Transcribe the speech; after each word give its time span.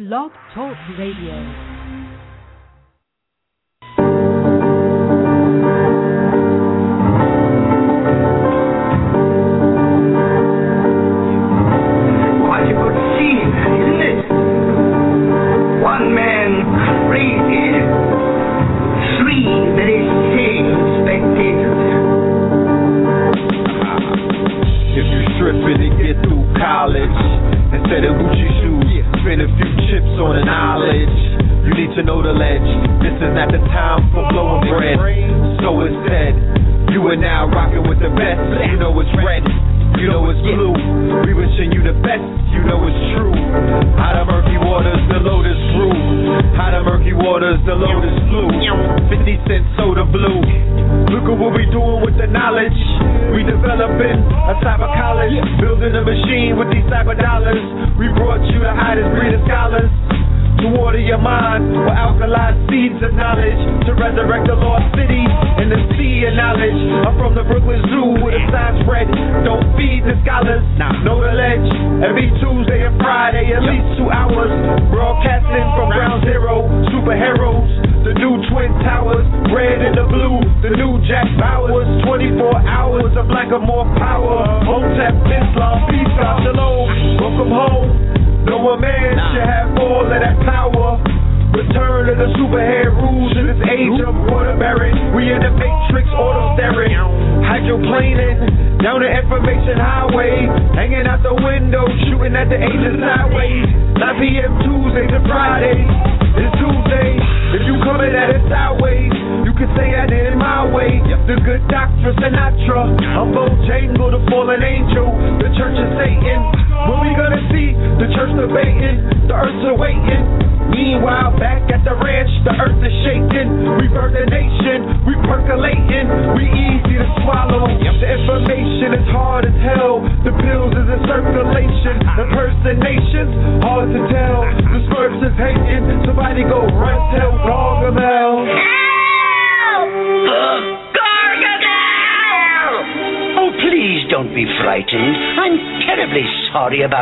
Blog 0.00 0.32
Talk 0.54 0.78
Radio. 0.96 1.69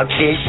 Sorry 0.07 0.39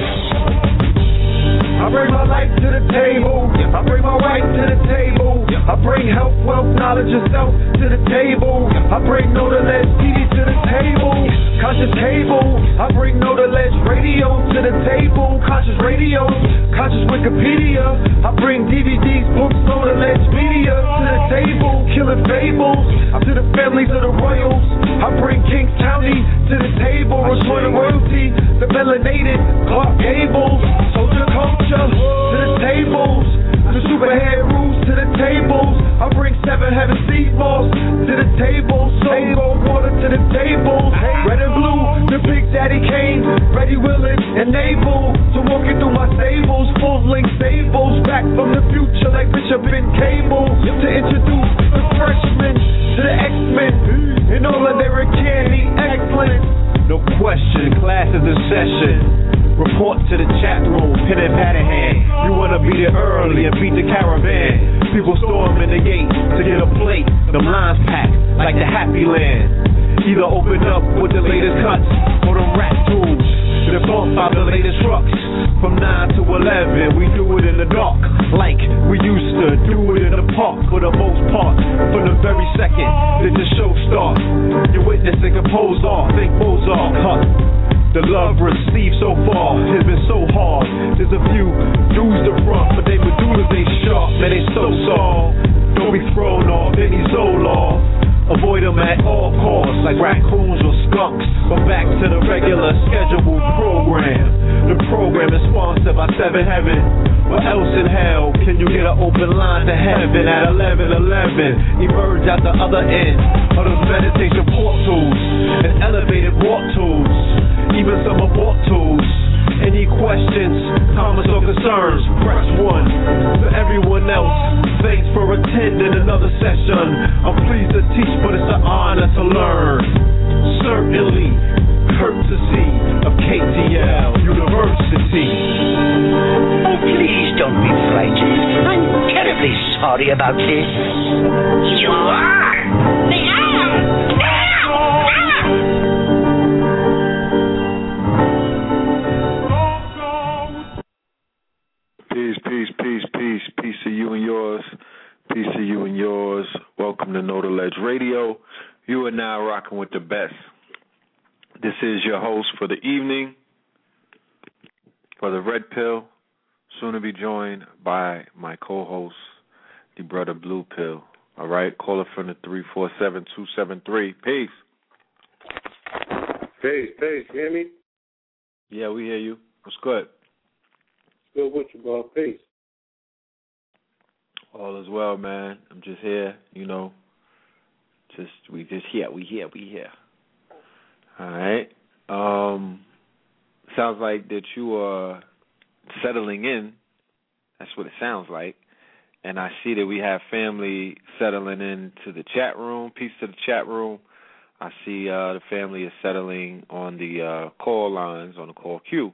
queue. 208.91 209.13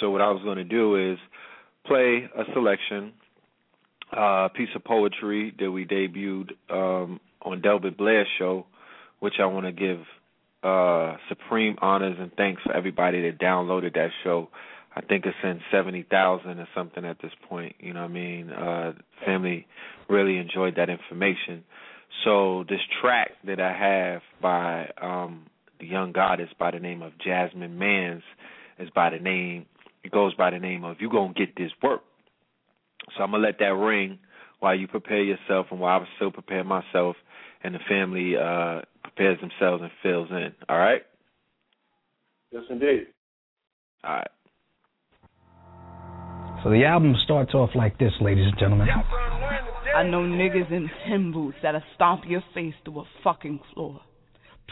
So 0.00 0.10
what 0.10 0.20
I 0.20 0.30
was 0.30 0.42
going 0.42 0.58
to 0.58 0.64
do 0.64 1.12
is 1.12 1.18
play 1.86 2.28
a 2.36 2.44
selection, 2.52 3.12
uh, 4.16 4.48
piece 4.48 4.68
of 4.76 4.84
poetry 4.84 5.54
that 5.58 5.70
we 5.70 5.84
debuted 5.84 6.50
um, 6.70 7.20
on 7.42 7.60
Delbert 7.60 7.96
Blair's 7.96 8.28
show, 8.38 8.66
which 9.20 9.34
I 9.40 9.46
want 9.46 9.66
to 9.66 9.72
give 9.72 10.00
uh, 10.62 11.16
supreme 11.28 11.76
honors 11.82 12.16
and 12.18 12.32
thanks 12.36 12.62
for 12.62 12.72
everybody 12.72 13.22
that 13.22 13.38
downloaded 13.38 13.94
that 13.94 14.10
show. 14.22 14.48
I 14.96 15.00
think 15.00 15.26
it's 15.26 15.36
in 15.42 15.60
seventy 15.72 16.04
thousand 16.08 16.60
or 16.60 16.68
something 16.74 17.04
at 17.04 17.20
this 17.20 17.32
point. 17.48 17.74
You 17.80 17.92
know 17.92 18.02
what 18.02 18.10
I 18.10 18.14
mean? 18.14 18.50
Uh, 18.50 18.92
family 19.26 19.66
really 20.08 20.38
enjoyed 20.38 20.76
that 20.76 20.88
information. 20.88 21.64
So 22.24 22.64
this 22.68 22.80
track 23.02 23.32
that 23.44 23.60
I 23.60 23.72
have 23.72 24.22
by 24.40 24.90
um, 25.02 25.46
the 25.80 25.86
young 25.86 26.12
goddess 26.12 26.48
by 26.58 26.70
the 26.70 26.78
name 26.78 27.02
of 27.02 27.12
Jasmine 27.18 27.76
Mans 27.76 28.22
is 28.78 28.88
by 28.94 29.10
the 29.10 29.18
name 29.18 29.66
it 30.02 30.12
goes 30.12 30.34
by 30.34 30.50
the 30.50 30.58
name 30.58 30.84
of 30.84 31.00
"You 31.00 31.10
Gonna 31.10 31.32
Get 31.32 31.56
This 31.56 31.72
Work." 31.82 32.02
So 33.16 33.22
I'm 33.22 33.30
gonna 33.30 33.42
let 33.42 33.58
that 33.58 33.74
ring 33.74 34.18
while 34.60 34.74
you 34.74 34.86
prepare 34.86 35.22
yourself, 35.22 35.66
and 35.70 35.80
while 35.80 36.00
I'm 36.00 36.06
still 36.16 36.30
prepare 36.30 36.64
myself, 36.64 37.16
and 37.62 37.74
the 37.74 37.78
family 37.88 38.36
uh, 38.36 38.82
prepares 39.02 39.40
themselves 39.40 39.82
and 39.82 39.90
fills 40.02 40.30
in. 40.30 40.52
All 40.68 40.78
right. 40.78 41.02
Yes, 42.50 42.62
indeed. 42.70 43.06
All 44.04 44.14
right. 44.14 44.28
So 46.62 46.70
the 46.70 46.84
album 46.84 47.14
starts 47.24 47.52
off 47.52 47.70
like 47.74 47.98
this, 47.98 48.12
ladies 48.20 48.46
and 48.46 48.58
gentlemen. 48.58 48.88
I 49.94 50.02
know 50.02 50.20
niggas 50.20 50.72
in 50.72 50.90
tin 51.06 51.30
boots 51.32 51.58
that'll 51.62 51.82
stomp 51.94 52.24
your 52.26 52.42
face 52.54 52.74
through 52.84 53.00
a 53.00 53.04
fucking 53.22 53.60
floor 53.72 54.00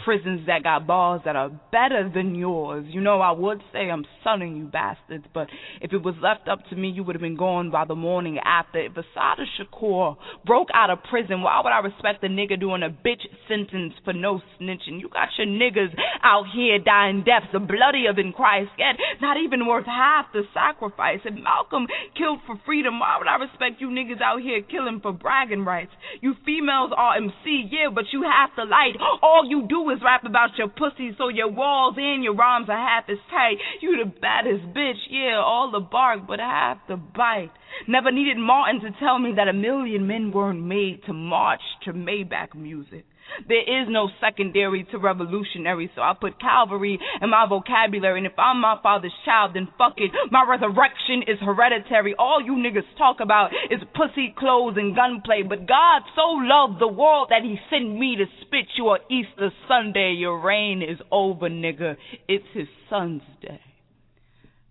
prisons 0.05 0.47
that 0.47 0.63
got 0.63 0.87
bars 0.87 1.21
that 1.25 1.37
are 1.37 1.51
better 1.71 2.11
than 2.13 2.35
yours. 2.35 2.85
You 2.89 3.01
know, 3.01 3.21
I 3.21 3.31
would 3.31 3.63
say 3.73 3.91
I'm 3.91 4.05
sunning 4.25 4.57
you 4.57 4.65
bastards, 4.65 5.25
but 5.33 5.49
if 5.81 5.93
it 5.93 6.03
was 6.03 6.15
left 6.23 6.49
up 6.49 6.59
to 6.71 6.77
me, 6.77 6.89
you 6.89 7.05
would 7.05 7.15
have 7.15 7.23
been 7.23 7.37
gone 7.37 7.71
by 7.71 7.85
the 7.85 7.95
morning 7.95 8.39
after. 8.45 8.81
If 8.81 8.93
Assata 8.93 9.45
Shakur 9.59 10.17
broke 10.45 10.69
out 10.75 10.91
of 10.91 10.99
prison, 11.09 11.43
why 11.43 11.61
would 11.63 11.71
I 11.71 11.79
respect 11.81 12.25
a 12.25 12.29
nigga 12.29 12.59
doing 12.59 12.83
a 12.83 12.91
bitch 12.91 13.23
sentence 13.49 13.95
for 14.05 14.13
no 14.13 14.41
snitching? 14.59 15.01
You 15.01 15.09
got 15.09 15.29
your 15.39 15.47
niggas 15.47 15.95
out 16.23 16.47
here 16.53 16.79
dying 16.79 17.25
deaths, 17.25 17.53
bloodier 17.53 18.13
than 18.15 18.33
Christ, 18.33 18.71
yet 18.79 18.97
not 19.21 19.37
even 19.37 19.67
worth 19.67 19.87
half 19.87 20.27
the 20.33 20.43
sacrifice. 20.53 21.21
If 21.25 21.35
Malcolm 21.35 21.87
killed 22.17 22.41
for 22.47 22.57
freedom, 22.67 22.99
why 22.99 23.19
would 23.19 23.29
I 23.29 23.37
respect 23.37 23.81
you 23.81 23.89
niggas 23.89 24.21
out 24.21 24.41
here 24.41 24.63
killing 24.63 25.01
for 25.01 25.13
bragging 25.13 25.65
rights? 25.65 25.93
You 26.21 26.35
females 26.45 26.91
are 26.97 27.17
MC, 27.17 27.69
yeah, 27.71 27.89
but 27.95 28.05
you 28.13 28.25
have 28.25 28.55
to 28.57 28.65
light. 28.65 28.97
All 29.23 29.47
you 29.49 29.67
do 29.69 29.92
is 29.93 30.03
rap 30.03 30.25
about 30.25 30.57
your 30.59 30.69
pussy 30.69 31.15
so 31.19 31.29
your 31.29 31.51
walls 31.51 31.95
and 31.99 32.25
your 32.25 32.35
rhymes 32.35 32.69
are 32.69 32.77
half 32.77 33.05
as 33.09 33.19
tight. 33.31 33.57
You 33.81 34.05
the 34.05 34.11
baddest 34.21 34.65
bitch, 34.75 35.01
yeah, 35.11 35.41
all 35.45 35.71
the 35.71 35.81
bark, 35.81 36.21
but 36.27 36.41
half 36.41 36.79
the 36.89 36.97
bite. 36.97 37.53
Never 37.87 38.11
needed 38.11 38.39
Martin 38.39 38.81
to 38.81 38.91
tell 38.99 39.19
me 39.19 39.33
that 39.37 39.49
a 39.49 39.53
million 39.53 40.07
men 40.07 40.33
weren't 40.33 40.63
made 40.63 41.05
to 41.07 41.13
march 41.13 41.63
to 41.85 41.93
Maybach 41.93 42.55
music. 42.55 43.05
There 43.49 43.63
is 43.63 43.89
no 43.89 44.09
secondary 44.21 44.85
to 44.91 44.99
revolutionary, 44.99 45.91
so 45.95 46.03
I 46.03 46.15
put 46.19 46.41
Calvary 46.41 46.99
in 47.21 47.31
my 47.31 47.47
vocabulary. 47.49 48.19
And 48.19 48.27
if 48.27 48.39
I'm 48.39 48.61
my 48.61 48.79
father's 48.83 49.13
child, 49.25 49.53
then 49.55 49.69
fuck 49.79 49.95
it. 49.97 50.11
My 50.31 50.45
resurrection 50.49 51.23
is 51.27 51.39
hereditary. 51.41 52.15
All 52.19 52.41
you 52.43 52.53
niggas 52.53 52.87
talk 52.99 53.19
about 53.21 53.51
is 53.71 53.81
pussy, 53.95 54.35
clothes, 54.39 54.75
and 54.77 54.95
gunplay. 54.95 55.43
But 55.43 55.67
God 55.67 56.03
so 56.15 56.23
loved 56.39 56.81
the 56.81 56.89
world 56.89 57.29
that 57.31 57.43
he 57.43 57.57
sent 57.71 57.99
me 57.99 58.17
to 58.17 58.25
spit 58.43 58.67
you 58.77 58.85
on 58.91 59.01
Easter 59.11 59.51
Sunday. 59.69 60.15
Your 60.19 60.41
reign 60.41 60.83
is 60.83 60.99
over, 61.11 61.49
nigga. 61.49 61.97
It's 62.29 62.45
his 62.55 62.69
son's 62.89 63.23
day. 63.41 63.61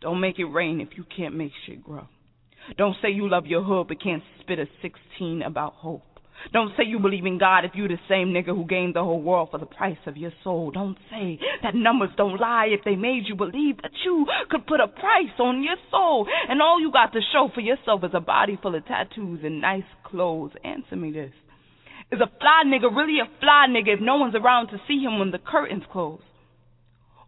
Don't 0.01 0.19
make 0.19 0.39
it 0.39 0.45
rain 0.45 0.81
if 0.81 0.97
you 0.97 1.05
can't 1.15 1.35
make 1.35 1.51
shit 1.65 1.83
grow. 1.83 2.07
Don't 2.77 2.95
say 3.01 3.09
you 3.09 3.29
love 3.29 3.45
your 3.45 3.63
hood 3.63 3.87
but 3.87 4.01
can't 4.01 4.23
spit 4.39 4.59
a 4.59 4.65
16 4.81 5.41
about 5.43 5.73
hope. 5.73 6.10
Don't 6.53 6.71
say 6.77 6.83
you 6.85 6.99
believe 6.99 7.25
in 7.25 7.37
God 7.37 7.65
if 7.65 7.71
you 7.75 7.87
the 7.87 7.97
same 8.09 8.29
nigga 8.29 8.55
who 8.55 8.65
gained 8.65 8.95
the 8.95 9.03
whole 9.03 9.21
world 9.21 9.49
for 9.51 9.57
the 9.57 9.65
price 9.65 9.97
of 10.05 10.17
your 10.17 10.31
soul. 10.43 10.71
Don't 10.71 10.97
say 11.09 11.39
that 11.63 11.75
numbers 11.75 12.09
don't 12.17 12.39
lie 12.39 12.67
if 12.69 12.83
they 12.83 12.95
made 12.95 13.23
you 13.27 13.35
believe 13.35 13.77
that 13.81 13.91
you 14.03 14.25
could 14.49 14.65
put 14.67 14.79
a 14.79 14.87
price 14.87 15.37
on 15.39 15.63
your 15.63 15.77
soul. 15.89 16.27
And 16.49 16.61
all 16.61 16.79
you 16.81 16.91
got 16.91 17.13
to 17.13 17.19
show 17.31 17.49
for 17.53 17.61
yourself 17.61 18.03
is 18.03 18.11
a 18.13 18.19
body 18.19 18.57
full 18.61 18.75
of 18.75 18.85
tattoos 18.85 19.41
and 19.43 19.61
nice 19.61 19.83
clothes. 20.03 20.51
Answer 20.63 20.95
me 20.95 21.11
this. 21.11 21.33
Is 22.11 22.19
a 22.19 22.27
fly 22.39 22.63
nigga 22.65 22.93
really 22.93 23.19
a 23.19 23.39
fly 23.39 23.67
nigga 23.69 23.95
if 23.95 24.01
no 24.01 24.17
one's 24.17 24.35
around 24.35 24.67
to 24.67 24.81
see 24.87 24.99
him 24.99 25.19
when 25.19 25.31
the 25.31 25.39
curtains 25.39 25.83
close? 25.91 26.21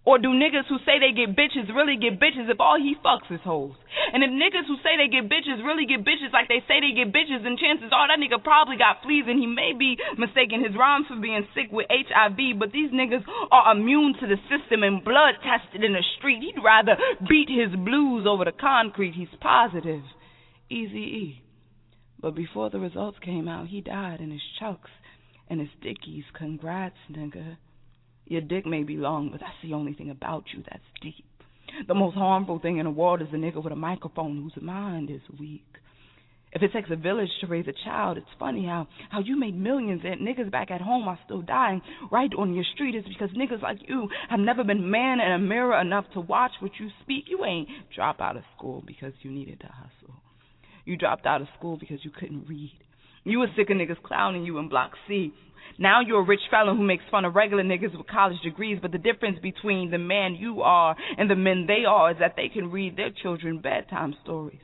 Or 0.05 0.19
do 0.19 0.35
niggas 0.35 0.67
who 0.67 0.83
say 0.83 0.99
they 0.99 1.15
get 1.15 1.31
bitches 1.31 1.71
really 1.71 1.95
get 1.95 2.19
bitches 2.19 2.51
if 2.51 2.59
all 2.59 2.75
he 2.75 2.95
fucks 2.99 3.31
is 3.31 3.39
hoes? 3.39 3.79
And 4.11 4.19
if 4.19 4.29
niggas 4.35 4.67
who 4.67 4.75
say 4.83 4.99
they 4.99 5.07
get 5.07 5.31
bitches 5.31 5.63
really 5.63 5.87
get 5.87 6.03
bitches 6.03 6.35
like 6.35 6.51
they 6.51 6.59
say 6.67 6.83
they 6.83 6.91
get 6.91 7.15
bitches, 7.15 7.39
then 7.39 7.55
chances 7.55 7.87
are 7.95 8.11
that 8.11 8.19
nigga 8.19 8.43
probably 8.43 8.75
got 8.75 8.99
fleas 8.99 9.23
and 9.31 9.39
he 9.39 9.47
may 9.47 9.71
be 9.71 9.95
mistaken 10.19 10.59
his 10.59 10.75
rhymes 10.75 11.07
for 11.07 11.15
being 11.15 11.47
sick 11.55 11.71
with 11.71 11.87
HIV. 11.87 12.59
But 12.59 12.75
these 12.75 12.91
niggas 12.91 13.23
are 13.49 13.71
immune 13.71 14.19
to 14.19 14.27
the 14.27 14.35
system 14.51 14.83
and 14.83 15.07
blood 15.07 15.39
tested 15.39 15.87
in 15.87 15.95
the 15.95 16.03
street. 16.19 16.43
He'd 16.43 16.59
rather 16.59 16.99
beat 17.23 17.47
his 17.47 17.71
blues 17.71 18.27
over 18.27 18.43
the 18.43 18.51
concrete. 18.51 19.15
He's 19.15 19.31
positive. 19.39 20.03
Easy 20.67 20.99
E. 20.99 21.43
But 22.19 22.35
before 22.35 22.69
the 22.69 22.79
results 22.79 23.19
came 23.23 23.47
out, 23.47 23.67
he 23.67 23.79
died 23.79 24.19
in 24.19 24.31
his 24.31 24.43
chucks 24.59 24.91
and 25.47 25.59
his 25.59 25.71
dickies. 25.81 26.23
Congrats, 26.33 26.99
nigga. 27.11 27.55
Your 28.25 28.41
dick 28.41 28.65
may 28.65 28.83
be 28.83 28.97
long, 28.97 29.29
but 29.31 29.39
that's 29.39 29.53
the 29.63 29.73
only 29.73 29.93
thing 29.93 30.09
about 30.09 30.45
you 30.55 30.63
that's 30.69 30.83
deep. 31.01 31.25
The 31.87 31.93
most 31.93 32.15
harmful 32.15 32.59
thing 32.59 32.77
in 32.77 32.85
the 32.85 32.91
world 32.91 33.21
is 33.21 33.27
a 33.33 33.35
nigga 33.35 33.63
with 33.63 33.73
a 33.73 33.77
microphone 33.77 34.41
whose 34.41 34.63
mind 34.63 35.09
is 35.09 35.21
weak. 35.39 35.65
If 36.51 36.61
it 36.61 36.71
takes 36.71 36.89
a 36.91 36.95
village 36.95 37.29
to 37.41 37.47
raise 37.47 37.67
a 37.67 37.73
child, 37.83 38.17
it's 38.17 38.27
funny 38.37 38.65
how 38.65 38.87
how 39.09 39.21
you 39.21 39.39
made 39.39 39.57
millions 39.57 40.01
and 40.05 40.21
niggas 40.21 40.51
back 40.51 40.69
at 40.69 40.81
home 40.81 41.07
are 41.07 41.17
still 41.25 41.41
dying 41.41 41.81
right 42.11 42.29
on 42.37 42.53
your 42.53 42.63
street 42.75 42.93
is 42.93 43.03
because 43.05 43.35
niggas 43.35 43.63
like 43.63 43.79
you 43.87 44.07
have 44.29 44.39
never 44.39 44.63
been 44.63 44.89
man 44.91 45.19
in 45.19 45.31
a 45.31 45.39
mirror 45.39 45.81
enough 45.81 46.05
to 46.13 46.19
watch 46.19 46.51
what 46.59 46.71
you 46.79 46.89
speak. 47.01 47.25
You 47.27 47.43
ain't 47.43 47.69
drop 47.95 48.21
out 48.21 48.37
of 48.37 48.43
school 48.55 48.83
because 48.85 49.13
you 49.23 49.31
needed 49.31 49.61
to 49.61 49.67
hustle. 49.67 50.13
You 50.85 50.95
dropped 50.95 51.25
out 51.25 51.41
of 51.41 51.47
school 51.57 51.77
because 51.77 52.05
you 52.05 52.11
couldn't 52.11 52.47
read. 52.47 52.77
You 53.23 53.39
were 53.39 53.47
sick 53.55 53.71
of 53.71 53.77
niggas 53.77 54.03
clowning 54.03 54.45
you 54.45 54.59
in 54.59 54.69
Block 54.69 54.91
C 55.07 55.33
now 55.77 56.01
you're 56.01 56.21
a 56.21 56.25
rich 56.25 56.41
fellow 56.51 56.75
who 56.75 56.83
makes 56.83 57.03
fun 57.09 57.25
of 57.25 57.35
regular 57.35 57.63
niggas 57.63 57.97
with 57.97 58.07
college 58.07 58.39
degrees, 58.43 58.79
but 58.81 58.91
the 58.91 58.97
difference 58.97 59.39
between 59.41 59.91
the 59.91 59.97
man 59.97 60.35
you 60.35 60.61
are 60.61 60.95
and 61.17 61.29
the 61.29 61.35
men 61.35 61.65
they 61.67 61.85
are 61.85 62.11
is 62.11 62.17
that 62.19 62.35
they 62.35 62.49
can 62.49 62.71
read 62.71 62.95
their 62.95 63.09
children 63.21 63.59
bedtime 63.59 64.15
stories. 64.23 64.59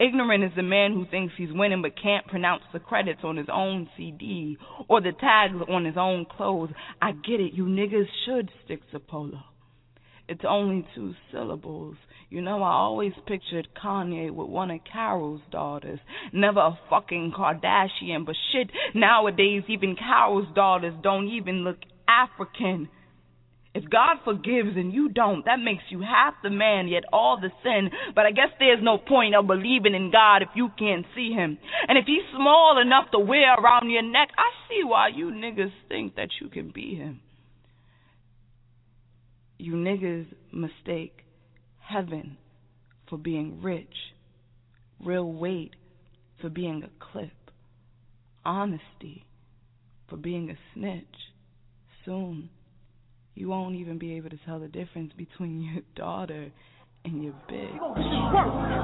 Ignorant 0.00 0.44
is 0.44 0.52
the 0.56 0.62
man 0.62 0.92
who 0.92 1.06
thinks 1.06 1.34
he's 1.36 1.52
winning 1.52 1.82
but 1.82 2.00
can't 2.00 2.26
pronounce 2.26 2.62
the 2.72 2.80
credits 2.80 3.20
on 3.22 3.36
his 3.36 3.48
own 3.52 3.88
CD 3.96 4.56
or 4.88 5.00
the 5.00 5.12
tags 5.12 5.56
on 5.68 5.84
his 5.84 5.96
own 5.96 6.24
clothes. 6.24 6.70
I 7.02 7.12
get 7.12 7.40
it, 7.40 7.52
you 7.52 7.64
niggas 7.66 8.06
should 8.24 8.50
stick 8.64 8.80
to 8.92 9.00
polo. 9.00 9.40
It's 10.28 10.44
only 10.48 10.86
two 10.94 11.14
syllables. 11.30 11.96
You 12.30 12.40
know, 12.40 12.62
I 12.62 12.72
always 12.72 13.12
pictured 13.26 13.68
Kanye 13.80 14.30
with 14.30 14.48
one 14.48 14.70
of 14.70 14.80
Carol's 14.90 15.42
daughters. 15.50 16.00
Never 16.32 16.60
a 16.60 16.78
fucking 16.88 17.32
Kardashian, 17.36 18.24
but 18.24 18.34
shit, 18.50 18.70
nowadays 18.94 19.64
even 19.68 19.96
Carol's 19.96 20.48
daughters 20.54 20.94
don't 21.02 21.28
even 21.28 21.64
look 21.64 21.76
African. 22.08 22.88
If 23.74 23.90
God 23.90 24.18
forgives 24.24 24.76
and 24.76 24.94
you 24.94 25.08
don't, 25.08 25.44
that 25.46 25.58
makes 25.58 25.82
you 25.90 26.00
half 26.00 26.34
the 26.42 26.50
man, 26.50 26.86
yet 26.86 27.02
all 27.12 27.38
the 27.40 27.50
sin. 27.62 27.90
But 28.14 28.24
I 28.24 28.30
guess 28.30 28.50
there's 28.58 28.82
no 28.82 28.98
point 28.98 29.34
of 29.34 29.48
believing 29.48 29.94
in 29.94 30.10
God 30.12 30.42
if 30.42 30.48
you 30.54 30.70
can't 30.78 31.04
see 31.14 31.32
Him. 31.32 31.58
And 31.88 31.98
if 31.98 32.04
He's 32.06 32.22
small 32.34 32.80
enough 32.80 33.10
to 33.10 33.18
wear 33.18 33.52
around 33.54 33.90
your 33.90 34.02
neck, 34.02 34.28
I 34.38 34.48
see 34.68 34.84
why 34.84 35.08
you 35.08 35.26
niggas 35.26 35.72
think 35.88 36.14
that 36.14 36.28
you 36.40 36.48
can 36.48 36.70
be 36.70 36.94
Him. 36.94 37.20
You 39.58 39.74
niggas 39.74 40.26
mistake 40.52 41.24
heaven 41.80 42.36
for 43.08 43.18
being 43.18 43.60
rich, 43.62 43.94
real 45.04 45.32
weight 45.32 45.74
for 46.40 46.48
being 46.48 46.82
a 46.82 47.04
clip, 47.12 47.32
honesty 48.44 49.24
for 50.08 50.16
being 50.16 50.50
a 50.50 50.56
snitch. 50.74 51.04
Soon 52.04 52.50
you 53.34 53.48
won't 53.48 53.76
even 53.76 53.98
be 53.98 54.14
able 54.14 54.30
to 54.30 54.38
tell 54.44 54.60
the 54.60 54.68
difference 54.68 55.12
between 55.16 55.60
your 55.60 55.82
daughter 55.96 56.50
and 57.04 57.22
your 57.22 57.34
bitch. 57.50 57.78
Oh, 57.80 58.83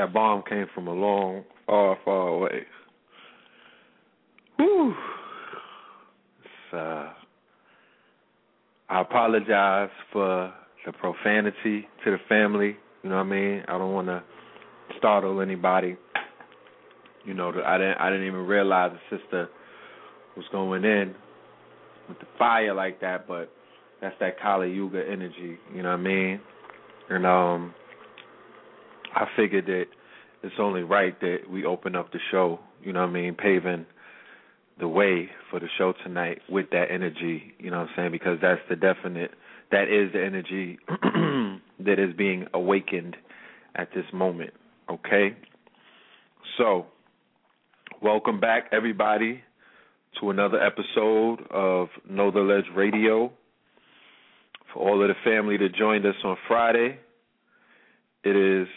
That 0.00 0.14
bomb 0.14 0.42
came 0.48 0.64
from 0.74 0.88
a 0.88 0.94
long, 0.94 1.44
far, 1.66 1.98
far 2.06 2.28
away. 2.28 2.62
Whew. 4.56 4.94
It's, 6.42 6.74
uh, 6.74 7.12
I 8.88 9.02
apologize 9.02 9.90
for 10.10 10.54
the 10.86 10.92
profanity 10.92 11.86
to 12.02 12.12
the 12.12 12.16
family. 12.30 12.78
You 13.02 13.10
know 13.10 13.16
what 13.16 13.26
I 13.26 13.28
mean? 13.28 13.62
I 13.68 13.76
don't 13.76 13.92
want 13.92 14.06
to 14.06 14.22
startle 14.96 15.42
anybody. 15.42 15.98
You 17.26 17.34
know, 17.34 17.52
I 17.62 17.76
didn't. 17.76 17.98
I 17.98 18.08
didn't 18.08 18.26
even 18.26 18.46
realize 18.46 18.92
the 19.10 19.18
sister 19.18 19.50
was 20.34 20.46
going 20.50 20.84
in 20.84 21.14
with 22.08 22.18
the 22.20 22.26
fire 22.38 22.72
like 22.72 23.02
that. 23.02 23.28
But 23.28 23.52
that's 24.00 24.16
that 24.20 24.40
Kali 24.40 24.72
Yuga 24.72 25.02
energy. 25.06 25.58
You 25.74 25.82
know 25.82 25.90
what 25.90 26.00
I 26.00 26.02
mean? 26.02 26.40
And 27.10 27.26
um, 27.26 27.74
I 29.14 29.26
figured 29.36 29.66
that 29.66 29.84
it's 30.42 30.54
only 30.58 30.82
right 30.82 31.18
that 31.20 31.38
we 31.50 31.64
open 31.64 31.94
up 31.96 32.12
the 32.12 32.18
show. 32.30 32.60
You 32.82 32.92
know 32.92 33.00
what 33.00 33.10
I 33.10 33.12
mean? 33.12 33.34
Paving 33.34 33.86
the 34.78 34.88
way 34.88 35.28
for 35.50 35.60
the 35.60 35.68
show 35.76 35.92
tonight 36.04 36.40
with 36.48 36.70
that 36.70 36.86
energy, 36.90 37.52
you 37.58 37.70
know 37.70 37.80
what 37.80 37.88
I'm 37.88 37.94
saying? 37.96 38.12
Because 38.12 38.38
that's 38.40 38.60
the 38.68 38.76
definite 38.76 39.32
that 39.70 39.84
is 39.84 40.12
the 40.12 40.24
energy 40.24 40.78
that 41.84 41.98
is 41.98 42.14
being 42.16 42.46
awakened 42.52 43.16
at 43.76 43.88
this 43.94 44.04
moment. 44.12 44.52
Okay? 44.90 45.36
So, 46.58 46.86
welcome 48.02 48.40
back 48.40 48.70
everybody 48.72 49.42
to 50.20 50.30
another 50.30 50.60
episode 50.60 51.46
of 51.50 51.88
Know 52.08 52.30
the 52.30 52.40
Ledge 52.40 52.64
Radio. 52.74 53.32
For 54.72 54.88
all 54.88 55.02
of 55.02 55.08
the 55.08 55.14
family 55.24 55.56
that 55.58 55.74
joined 55.76 56.04
us 56.06 56.16
on 56.24 56.36
Friday, 56.48 56.98
it 58.24 58.36
is, 58.36 58.68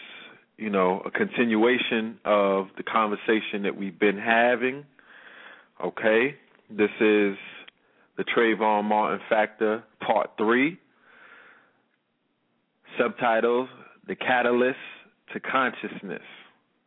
you 0.56 0.70
know, 0.70 1.02
a 1.04 1.10
continuation 1.10 2.18
of 2.24 2.68
the 2.76 2.82
conversation 2.82 3.62
that 3.64 3.76
we've 3.76 3.98
been 3.98 4.18
having 4.18 4.84
Okay, 5.82 6.36
this 6.70 6.90
is 7.00 7.36
the 8.16 8.24
Trayvon 8.24 8.84
Martin 8.84 9.20
Factor 9.28 9.82
Part 10.00 10.30
3. 10.38 10.78
Subtitles 12.98 13.68
The 14.06 14.14
Catalyst 14.14 14.78
to 15.32 15.40
Consciousness. 15.40 16.22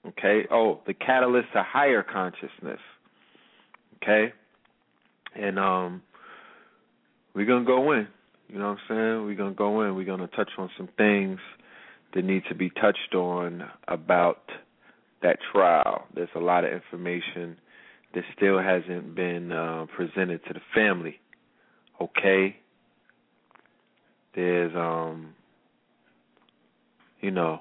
Okay, 0.07 0.47
oh, 0.49 0.79
The 0.87 0.93
Catalyst 0.93 1.49
to 1.53 1.63
Higher 1.63 2.01
Consciousness. 2.01 2.79
Okay, 4.01 4.31
and 5.35 5.59
um, 5.59 6.01
we're 7.35 7.45
going 7.45 7.65
to 7.65 7.67
go 7.67 7.91
in. 7.91 8.07
You 8.47 8.59
know 8.59 8.69
what 8.69 8.77
I'm 8.77 8.79
saying? 8.87 9.25
We're 9.25 9.35
going 9.35 9.51
to 9.51 9.57
go 9.57 9.81
in. 9.81 9.95
We're 9.95 10.05
going 10.05 10.21
to 10.21 10.27
touch 10.27 10.51
on 10.57 10.69
some 10.77 10.87
things 10.97 11.39
that 12.17 12.25
need 12.25 12.41
to 12.49 12.55
be 12.55 12.71
touched 12.71 13.13
on 13.13 13.63
about 13.87 14.41
that 15.21 15.37
trial. 15.51 16.05
There's 16.15 16.29
a 16.35 16.39
lot 16.39 16.63
of 16.63 16.73
information 16.73 17.57
that 18.15 18.23
still 18.35 18.57
hasn't 18.57 19.13
been 19.13 19.51
uh, 19.51 19.85
presented 19.95 20.43
to 20.47 20.53
the 20.53 20.59
family. 20.73 21.19
Okay, 22.01 22.55
there's 24.35 24.75
um, 24.75 25.35
you 27.21 27.29
know, 27.29 27.59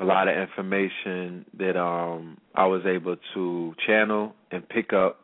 a 0.00 0.04
lot 0.04 0.28
of 0.28 0.36
information 0.38 1.44
that 1.58 1.78
um 1.78 2.38
I 2.54 2.64
was 2.64 2.86
able 2.86 3.16
to 3.34 3.74
channel 3.86 4.32
and 4.50 4.66
pick 4.66 4.94
up 4.94 5.18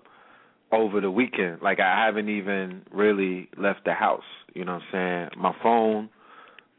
over 0.71 1.01
the 1.01 1.11
weekend. 1.11 1.63
Like 1.63 1.81
I 1.81 2.05
haven't 2.05 2.29
even 2.29 2.83
really 2.93 3.49
left 3.57 3.87
the 3.87 3.95
house. 3.95 4.21
You 4.53 4.67
know 4.67 4.75
what 4.75 4.83
I'm 4.99 5.31
saying? 5.33 5.43
My 5.43 5.55
phone, 5.63 6.11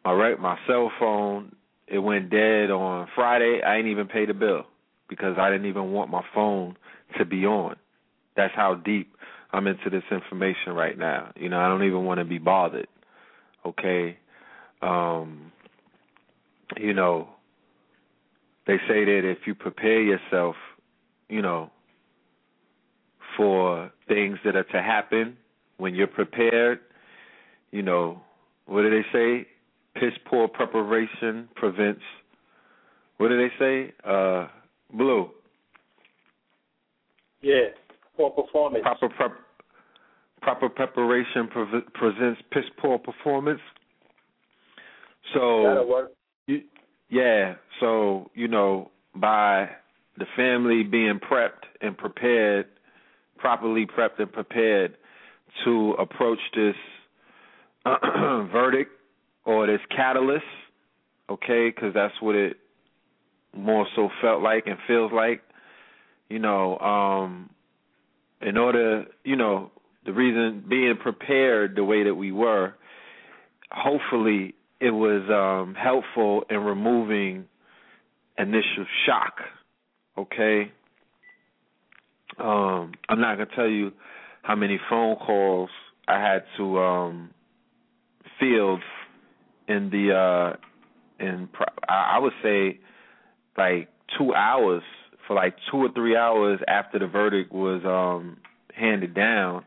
my 0.06 0.14
right, 0.14 0.40
my 0.40 0.58
cell 0.68 0.92
phone, 1.00 1.56
it 1.88 1.98
went 1.98 2.30
dead 2.30 2.70
on 2.70 3.08
Friday. 3.16 3.62
I 3.66 3.78
ain't 3.78 3.88
even 3.88 4.08
paid 4.08 4.30
the 4.30 4.36
bill 4.36 4.66
because 5.10 5.36
I 5.40 5.50
didn't 5.50 5.66
even 5.66 5.92
want 5.92 6.12
my 6.12 6.24
phone 6.34 6.78
to 7.18 7.26
be 7.26 7.46
on. 7.46 7.76
That's 8.38 8.54
how 8.56 8.76
deep 8.76 9.16
I'm 9.52 9.66
into 9.66 9.90
this 9.90 10.04
information 10.12 10.74
right 10.74 10.98
now. 10.98 11.32
You 11.36 11.50
know, 11.50 11.60
I 11.60 11.68
don't 11.68 11.84
even 11.84 12.06
want 12.06 12.20
to 12.20 12.26
be 12.26 12.38
bothered. 12.38 12.88
Okay? 13.66 14.18
Um 14.82 15.52
you 16.78 16.94
know, 16.94 17.30
they 18.68 18.78
say 18.88 19.06
that 19.06 19.22
if 19.24 19.40
you 19.46 19.54
prepare 19.56 20.02
yourself, 20.02 20.56
you 21.30 21.42
know, 21.42 21.72
for 23.38 23.92
things 24.08 24.38
that 24.46 24.56
are 24.56 24.64
to 24.64 24.82
happen 24.82 25.38
when 25.78 25.94
you're 25.94 26.08
prepared, 26.08 26.80
you 27.72 27.82
know, 27.82 28.22
what 28.66 28.82
do 28.82 28.90
they 28.90 29.06
say? 29.14 29.48
Piss 29.96 30.14
poor 30.26 30.48
preparation 30.48 31.48
prevents 31.56 32.02
what 33.18 33.30
do 33.30 33.38
they 33.38 33.54
say? 33.58 33.94
Uh 34.04 34.48
Blue. 34.94 35.30
Yeah, 37.42 37.70
poor 38.16 38.30
performance. 38.30 38.84
Proper 38.84 39.10
prep, 39.10 39.32
proper 40.42 40.70
preparation 40.70 41.48
pre- 41.48 41.82
presents 41.94 42.42
piss 42.52 42.64
poor 42.78 42.98
performance. 43.00 43.62
So 45.34 45.64
That'll 45.68 45.90
work. 45.90 46.12
You, 46.48 46.62
yeah, 47.10 47.56
so 47.80 48.30
you 48.36 48.48
know 48.48 48.92
by 49.16 49.70
the 50.18 50.26
family 50.36 50.84
being 50.84 51.20
prepped 51.20 51.66
and 51.82 51.98
prepared, 51.98 52.68
properly 53.38 53.86
prepped 53.86 54.20
and 54.20 54.32
prepared 54.32 54.96
to 55.64 55.96
approach 56.00 56.40
this 56.56 56.76
verdict 57.86 58.92
or 59.46 59.68
this 59.68 59.80
catalyst, 59.96 60.44
okay? 61.30 61.70
Because 61.74 61.94
that's 61.94 62.14
what 62.22 62.36
it 62.36 62.58
more 63.56 63.88
so 63.96 64.10
felt 64.22 64.42
like 64.42 64.68
and 64.68 64.78
feels 64.88 65.12
like. 65.14 65.42
You 66.30 66.40
know, 66.40 66.78
um 66.80 67.50
in 68.42 68.58
order, 68.58 69.06
you 69.24 69.36
know, 69.36 69.72
the 70.06 70.12
reason 70.14 70.64
being 70.68 70.96
prepared 71.02 71.76
the 71.76 71.84
way 71.84 72.04
that 72.04 72.16
we 72.16 72.32
were, 72.32 72.74
hopefully 73.72 74.56
it 74.80 74.92
was 74.92 75.24
um 75.30 75.76
helpful 75.76 76.44
in 76.50 76.58
removing 76.58 77.46
initial 78.38 78.86
shock. 79.06 79.36
Okay? 80.18 80.72
Um 82.40 82.94
I'm 83.08 83.22
not 83.22 83.36
going 83.36 83.48
to 83.50 83.56
tell 83.56 83.70
you 83.70 83.92
how 84.42 84.56
many 84.56 84.80
phone 84.90 85.16
calls 85.16 85.70
I 86.08 86.20
had 86.20 86.44
to 86.58 86.80
um 86.80 87.30
field 88.40 88.82
in 89.68 89.90
the 89.90 90.14
uh 90.14 90.58
in 91.20 91.50
I 91.88 92.20
would 92.20 92.34
say 92.44 92.80
like 93.58 93.90
two 94.18 94.34
hours 94.34 94.84
for 95.28 95.36
like 95.36 95.56
two 95.72 95.78
or 95.78 95.90
three 95.94 96.16
hours 96.16 96.60
after 96.68 97.00
the 97.00 97.08
verdict 97.08 97.52
was 97.52 97.82
um 97.86 98.38
handed 98.74 99.14
down 99.16 99.64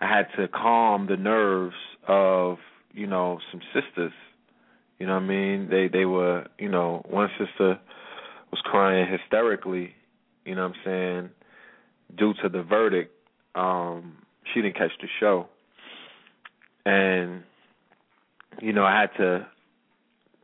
i 0.00 0.06
had 0.08 0.26
to 0.36 0.48
calm 0.48 1.06
the 1.06 1.16
nerves 1.16 1.74
of 2.08 2.58
you 2.92 3.06
know 3.06 3.38
some 3.50 3.60
sisters. 3.72 4.12
You 4.98 5.06
know 5.06 5.14
what 5.14 5.22
i 5.22 5.26
mean? 5.26 5.68
They 5.70 5.88
they 5.88 6.04
were 6.04 6.46
you 6.58 6.68
know 6.68 7.04
one 7.08 7.28
sister 7.38 7.78
was 8.50 8.60
crying 8.64 9.06
hysterically 9.10 9.94
you 10.44 10.54
know 10.54 10.62
what 10.68 10.76
i'm 10.76 10.84
saying 10.84 11.30
due 12.16 12.34
to 12.42 12.48
the 12.48 12.62
verdict. 12.62 13.12
Um 13.54 14.16
she 14.52 14.62
didn't 14.62 14.76
catch 14.76 14.92
the 15.00 15.08
show. 15.20 15.46
And 16.84 17.42
you 18.60 18.72
know 18.72 18.84
i 18.84 19.00
had 19.00 19.10
to 19.16 19.46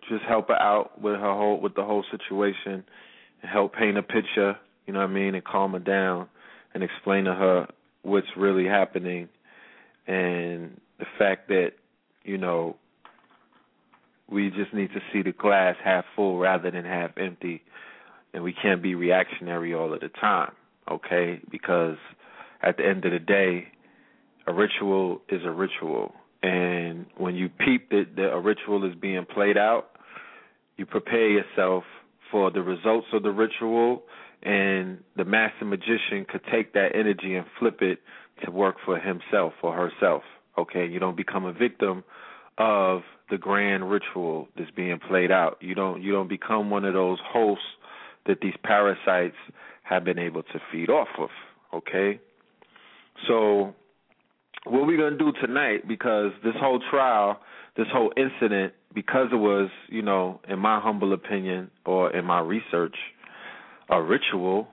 just 0.08 0.24
help 0.24 0.48
her 0.48 0.60
out 0.60 1.00
with 1.00 1.14
her 1.14 1.32
whole 1.32 1.60
with 1.60 1.74
the 1.74 1.84
whole 1.84 2.04
situation 2.10 2.84
and 3.42 3.50
help 3.50 3.74
paint 3.74 3.98
a 3.98 4.02
picture, 4.02 4.56
you 4.86 4.92
know 4.92 5.00
what 5.00 5.10
I 5.10 5.12
mean, 5.12 5.34
and 5.34 5.44
calm 5.44 5.72
her 5.72 5.78
down 5.78 6.28
and 6.74 6.82
explain 6.82 7.24
to 7.24 7.34
her 7.34 7.66
what's 8.02 8.26
really 8.36 8.66
happening 8.66 9.28
and 10.06 10.80
the 10.98 11.06
fact 11.18 11.48
that, 11.48 11.72
you 12.24 12.38
know, 12.38 12.76
we 14.28 14.50
just 14.50 14.72
need 14.72 14.88
to 14.92 15.00
see 15.12 15.22
the 15.22 15.32
glass 15.32 15.76
half 15.84 16.04
full 16.14 16.38
rather 16.38 16.70
than 16.70 16.84
half 16.84 17.12
empty 17.16 17.62
and 18.32 18.42
we 18.42 18.52
can't 18.52 18.82
be 18.82 18.94
reactionary 18.94 19.74
all 19.74 19.92
of 19.92 20.00
the 20.00 20.08
time, 20.08 20.52
okay? 20.90 21.40
Because 21.50 21.96
at 22.62 22.76
the 22.76 22.86
end 22.86 23.04
of 23.04 23.12
the 23.12 23.18
day, 23.18 23.68
a 24.46 24.52
ritual 24.52 25.22
is 25.28 25.42
a 25.44 25.50
ritual. 25.50 26.14
And 26.42 27.06
when 27.16 27.34
you 27.34 27.48
peep 27.48 27.90
that, 27.90 28.06
that 28.16 28.32
a 28.32 28.40
ritual 28.40 28.84
is 28.88 28.94
being 28.94 29.24
played 29.24 29.56
out, 29.56 29.90
you 30.76 30.86
prepare 30.86 31.28
yourself 31.28 31.84
for 32.30 32.50
the 32.50 32.62
results 32.62 33.06
of 33.12 33.22
the 33.22 33.30
ritual, 33.30 34.02
and 34.42 34.98
the 35.16 35.24
master 35.24 35.64
magician 35.64 36.26
could 36.28 36.42
take 36.52 36.72
that 36.74 36.90
energy 36.94 37.34
and 37.34 37.46
flip 37.58 37.80
it 37.80 38.00
to 38.44 38.50
work 38.50 38.76
for 38.84 38.98
himself 38.98 39.54
or 39.62 39.72
herself. 39.72 40.22
Okay, 40.58 40.86
you 40.86 40.98
don't 40.98 41.16
become 41.16 41.44
a 41.44 41.52
victim 41.52 42.04
of 42.58 43.02
the 43.30 43.38
grand 43.38 43.90
ritual 43.90 44.48
that's 44.56 44.70
being 44.70 44.98
played 44.98 45.30
out. 45.30 45.58
You 45.60 45.74
don't 45.74 46.02
you 46.02 46.12
don't 46.12 46.28
become 46.28 46.70
one 46.70 46.84
of 46.84 46.94
those 46.94 47.18
hosts 47.24 47.64
that 48.26 48.40
these 48.40 48.54
parasites 48.62 49.36
have 49.82 50.04
been 50.04 50.18
able 50.18 50.42
to 50.42 50.60
feed 50.72 50.90
off 50.90 51.08
of. 51.18 51.28
Okay, 51.74 52.20
so 53.26 53.74
what 54.66 54.86
we're 54.86 54.96
gonna 54.96 55.16
do 55.16 55.32
tonight, 55.40 55.86
because 55.86 56.32
this 56.44 56.54
whole 56.58 56.80
trial, 56.90 57.40
this 57.76 57.86
whole 57.92 58.12
incident, 58.16 58.72
because 58.94 59.28
it 59.32 59.36
was, 59.36 59.70
you 59.88 60.02
know, 60.02 60.40
in 60.48 60.58
my 60.58 60.80
humble 60.80 61.12
opinion 61.12 61.70
or 61.84 62.10
in 62.14 62.24
my 62.24 62.40
research, 62.40 62.96
a 63.90 64.02
ritual. 64.02 64.68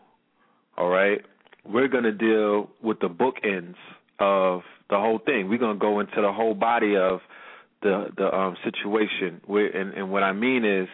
All 0.77 0.89
right, 0.89 1.21
we're 1.65 1.87
gonna 1.87 2.11
deal 2.11 2.69
with 2.81 2.99
the 2.99 3.09
bookends 3.09 3.75
of 4.19 4.61
the 4.89 4.97
whole 4.97 5.19
thing. 5.19 5.49
We're 5.49 5.59
gonna 5.59 5.79
go 5.79 5.99
into 5.99 6.21
the 6.21 6.31
whole 6.31 6.55
body 6.55 6.95
of 6.95 7.19
the 7.81 8.07
the 8.17 8.35
um, 8.35 8.55
situation. 8.63 9.41
And, 9.47 9.93
and 9.93 10.11
what 10.11 10.23
I 10.23 10.33
mean 10.33 10.65
is, 10.65 10.87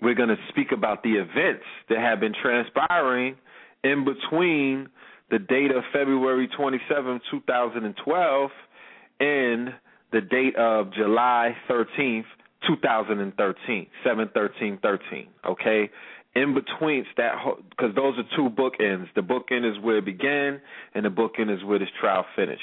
we're 0.00 0.14
gonna 0.14 0.36
speak 0.48 0.72
about 0.72 1.02
the 1.02 1.14
events 1.14 1.64
that 1.88 1.98
have 1.98 2.20
been 2.20 2.34
transpiring 2.42 3.36
in 3.84 4.04
between 4.04 4.88
the 5.30 5.38
date 5.38 5.70
of 5.70 5.82
February 5.92 6.48
27, 6.56 7.20
2012, 7.30 8.50
and 9.20 9.68
the 10.12 10.20
date 10.20 10.56
of 10.56 10.92
July 10.94 11.54
13th, 11.68 12.24
2013, 12.66 13.86
7 14.04 14.30
13 14.34 14.78
13. 14.82 15.26
Okay? 15.46 15.90
In 16.34 16.54
between 16.54 17.04
that, 17.16 17.32
because 17.70 17.94
those 17.94 18.14
are 18.18 18.24
two 18.36 18.48
bookends. 18.50 19.06
The 19.14 19.22
bookend 19.22 19.70
is 19.70 19.82
where 19.82 19.98
it 19.98 20.04
began, 20.04 20.60
and 20.94 21.04
the 21.04 21.08
bookend 21.10 21.54
is 21.54 21.64
where 21.64 21.78
this 21.78 21.88
trial 22.00 22.24
finished. 22.36 22.62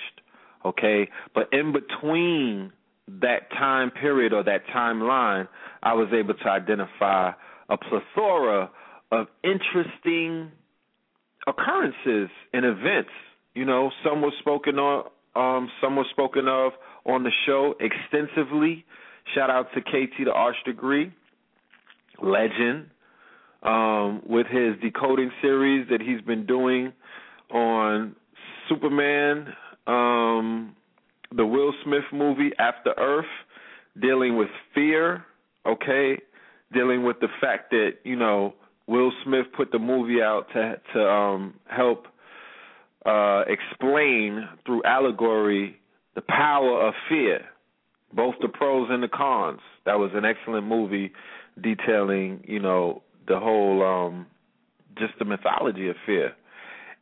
Okay? 0.66 1.10
But 1.34 1.50
in 1.52 1.74
between 1.74 2.72
that 3.08 3.50
time 3.52 3.92
period 3.92 4.34
or 4.34 4.44
that 4.44 4.66
timeline, 4.74 5.48
I 5.84 5.94
was 5.94 6.08
able 6.14 6.34
to 6.34 6.50
identify 6.50 7.32
a 7.70 7.78
plethora 7.78 8.70
of 9.12 9.28
interesting 9.44 10.52
occurrences 11.48 12.30
and 12.54 12.66
events. 12.66 13.12
You 13.54 13.66
know, 13.66 13.92
some 14.04 14.22
were 14.22 14.34
spoken 14.40 14.80
on, 14.80 15.06
um, 15.36 15.70
some 15.82 15.96
were 15.96 16.06
spoken 16.12 16.48
of 16.48 16.74
on 17.06 17.24
the 17.24 17.32
show 17.46 17.76
extensively. 17.80 18.86
Shout 19.34 19.50
out 19.50 19.68
to 19.74 19.82
KT 19.82 20.26
the 20.26 20.32
Arch 20.32 20.56
Degree, 20.66 21.12
legend, 22.22 22.90
um, 23.64 24.22
with 24.28 24.48
his 24.48 24.76
decoding 24.82 25.32
series 25.42 25.88
that 25.90 26.02
he's 26.02 26.22
been 26.22 26.46
doing 26.46 26.94
on 27.52 28.16
Superman, 28.70 29.48
um, 29.88 30.76
the 31.36 31.46
Will 31.46 31.74
Smith 31.84 32.04
movie 32.14 32.52
After 32.60 32.94
Earth, 32.98 33.26
dealing 34.00 34.38
with 34.38 34.50
fear, 34.74 35.24
okay, 35.66 36.18
dealing 36.74 37.04
with 37.04 37.20
the 37.20 37.28
fact 37.42 37.72
that, 37.72 37.92
you 38.04 38.16
know, 38.16 38.54
Will 38.88 39.12
Smith 39.24 39.48
put 39.56 39.72
the 39.72 39.80
movie 39.80 40.22
out 40.22 40.48
to 40.54 40.76
to 40.94 41.08
um 41.10 41.56
help 41.66 42.06
uh 43.06 43.44
explain 43.48 44.48
through 44.66 44.84
allegory 44.84 45.78
the 46.16 46.22
power 46.22 46.88
of 46.88 46.94
fear, 47.10 47.42
both 48.14 48.36
the 48.42 48.48
pros 48.48 48.88
and 48.90 49.04
the 49.04 49.08
cons. 49.08 49.60
That 49.86 49.96
was 50.00 50.12
an 50.14 50.24
excellent 50.26 50.68
movie 50.68 51.12
detailing, 51.62 52.44
you 52.48 52.60
know, 52.60 53.02
the 53.28 53.40
whole 53.40 53.84
um 53.84 54.28
just 54.98 55.14
the 55.20 55.26
mythology 55.26 55.90
of 55.90 55.96
fear. 56.06 56.34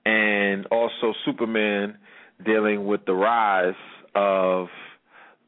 And 0.05 0.65
also 0.67 1.13
Superman 1.25 1.97
dealing 2.45 2.85
with 2.85 3.05
the 3.05 3.13
rise 3.13 3.75
of 4.15 4.67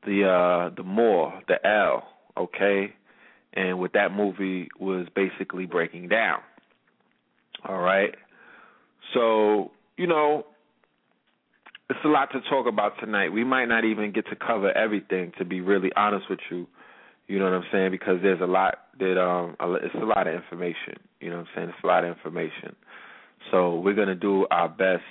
the 0.05 0.25
uh 0.27 0.75
the 0.75 0.83
more, 0.83 1.41
the 1.47 1.65
L, 1.65 2.03
okay? 2.37 2.93
And 3.55 3.79
what 3.79 3.93
that 3.93 4.11
movie 4.11 4.67
was 4.79 5.07
basically 5.15 5.65
breaking 5.65 6.09
down. 6.09 6.39
All 7.67 7.79
right. 7.79 8.15
So, 9.13 9.71
you 9.97 10.07
know, 10.07 10.45
it's 11.89 11.99
a 12.03 12.07
lot 12.07 12.31
to 12.31 12.41
talk 12.49 12.67
about 12.67 12.93
tonight. 12.99 13.29
We 13.29 13.43
might 13.43 13.65
not 13.65 13.85
even 13.85 14.11
get 14.11 14.27
to 14.29 14.35
cover 14.35 14.71
everything 14.71 15.31
to 15.37 15.45
be 15.45 15.61
really 15.61 15.91
honest 15.95 16.29
with 16.29 16.39
you. 16.49 16.67
You 17.27 17.39
know 17.39 17.45
what 17.45 17.53
I'm 17.53 17.63
saying? 17.71 17.91
Because 17.91 18.17
there's 18.21 18.41
a 18.41 18.45
lot 18.47 18.79
that 18.99 19.19
um 19.19 19.55
it's 19.81 19.95
a 19.95 20.05
lot 20.05 20.27
of 20.27 20.35
information. 20.35 20.97
You 21.19 21.31
know 21.31 21.37
what 21.37 21.47
I'm 21.47 21.55
saying? 21.55 21.69
It's 21.69 21.83
a 21.83 21.87
lot 21.87 22.03
of 22.03 22.15
information. 22.15 22.75
So 23.51 23.79
we're 23.79 23.95
gonna 23.95 24.15
do 24.15 24.47
our 24.51 24.69
best 24.69 25.03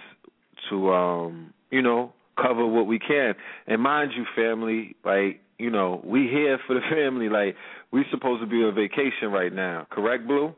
to 0.71 0.93
um, 0.93 1.53
you 1.71 1.83
know, 1.83 2.13
cover 2.41 2.67
what 2.67 2.87
we 2.87 2.99
can. 2.99 3.35
And 3.67 3.83
mind 3.83 4.13
you, 4.17 4.25
family, 4.37 4.97
like 5.05 5.41
you 5.59 5.71
know, 5.71 6.01
we 6.05 6.29
here 6.29 6.59
for 6.67 6.75
the 6.75 6.81
family. 6.91 7.29
Like 7.29 7.57
we 7.91 8.05
supposed 8.11 8.43
to 8.43 8.47
be 8.47 8.57
on 8.57 8.75
vacation 8.75 9.31
right 9.31 9.53
now, 9.53 9.87
correct, 9.91 10.27
Blue? 10.27 10.55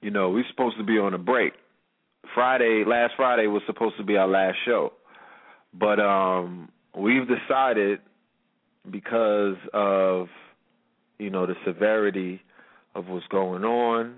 You 0.00 0.10
know, 0.10 0.30
we 0.30 0.44
supposed 0.50 0.78
to 0.78 0.84
be 0.84 0.98
on 0.98 1.12
a 1.14 1.18
break. 1.18 1.52
Friday, 2.34 2.84
last 2.86 3.14
Friday 3.16 3.46
was 3.46 3.62
supposed 3.66 3.96
to 3.98 4.04
be 4.04 4.16
our 4.16 4.28
last 4.28 4.56
show, 4.64 4.92
but 5.74 5.98
um, 5.98 6.70
we've 6.96 7.26
decided 7.26 8.00
because 8.88 9.56
of 9.74 10.28
you 11.18 11.30
know 11.30 11.46
the 11.46 11.54
severity 11.66 12.40
of 12.94 13.08
what's 13.08 13.26
going 13.28 13.64
on. 13.64 14.16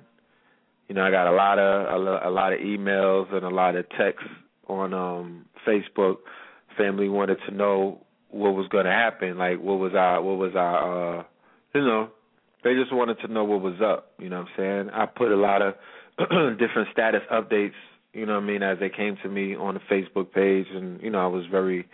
You 0.88 0.94
know, 0.94 1.02
I 1.02 1.11
got 1.11 1.26
a 1.26 1.33
lot 1.35 1.59
of 1.59 2.22
a, 2.24 2.31
lot 2.31 2.52
of 2.52 2.61
emails 2.61 3.33
and 3.33 3.44
a 3.44 3.50
lot 3.50 3.76
of 3.76 3.88
texts 3.90 4.28
on 4.68 4.92
um 4.92 5.46
Facebook 5.66 6.18
family 6.76 7.08
wanted 7.08 7.38
to 7.48 7.54
know 7.54 8.04
what 8.30 8.54
was 8.54 8.66
going 8.68 8.87
to 8.87 8.90
happen. 8.90 9.38
Like, 9.38 9.61
what 9.61 9.78
was 9.78 9.92
our, 9.94 10.22
what 10.22 10.38
was 10.38 10.52
our, 10.54 11.20
uh, 11.20 11.24
you 11.74 11.82
know, 11.82 12.08
they 12.64 12.74
just 12.74 12.92
wanted 12.92 13.18
to 13.20 13.28
know 13.28 13.44
what 13.44 13.61
was 13.61 13.80
up. 13.85 14.12
You 14.18 14.28
know 14.28 14.40
what 14.40 14.48
I'm 14.48 14.88
saying? 14.88 14.90
I 14.92 15.06
put 15.06 15.32
a 15.32 15.37
lot 15.37 15.62
of 15.62 15.74
different 16.58 16.88
status 16.92 17.22
updates. 17.30 17.72
You 18.12 18.26
know 18.26 18.35
what 18.35 18.44
I 18.44 18.46
mean? 18.46 18.62
As 18.62 18.78
they 18.78 18.90
came 18.90 19.16
to 19.22 19.28
me 19.28 19.56
on 19.56 19.74
the 19.74 19.80
Facebook 19.80 20.32
page, 20.32 20.66
and 20.72 21.00
you 21.02 21.11
know, 21.11 21.18
I 21.18 21.26
was 21.26 21.44
very, 21.50 21.87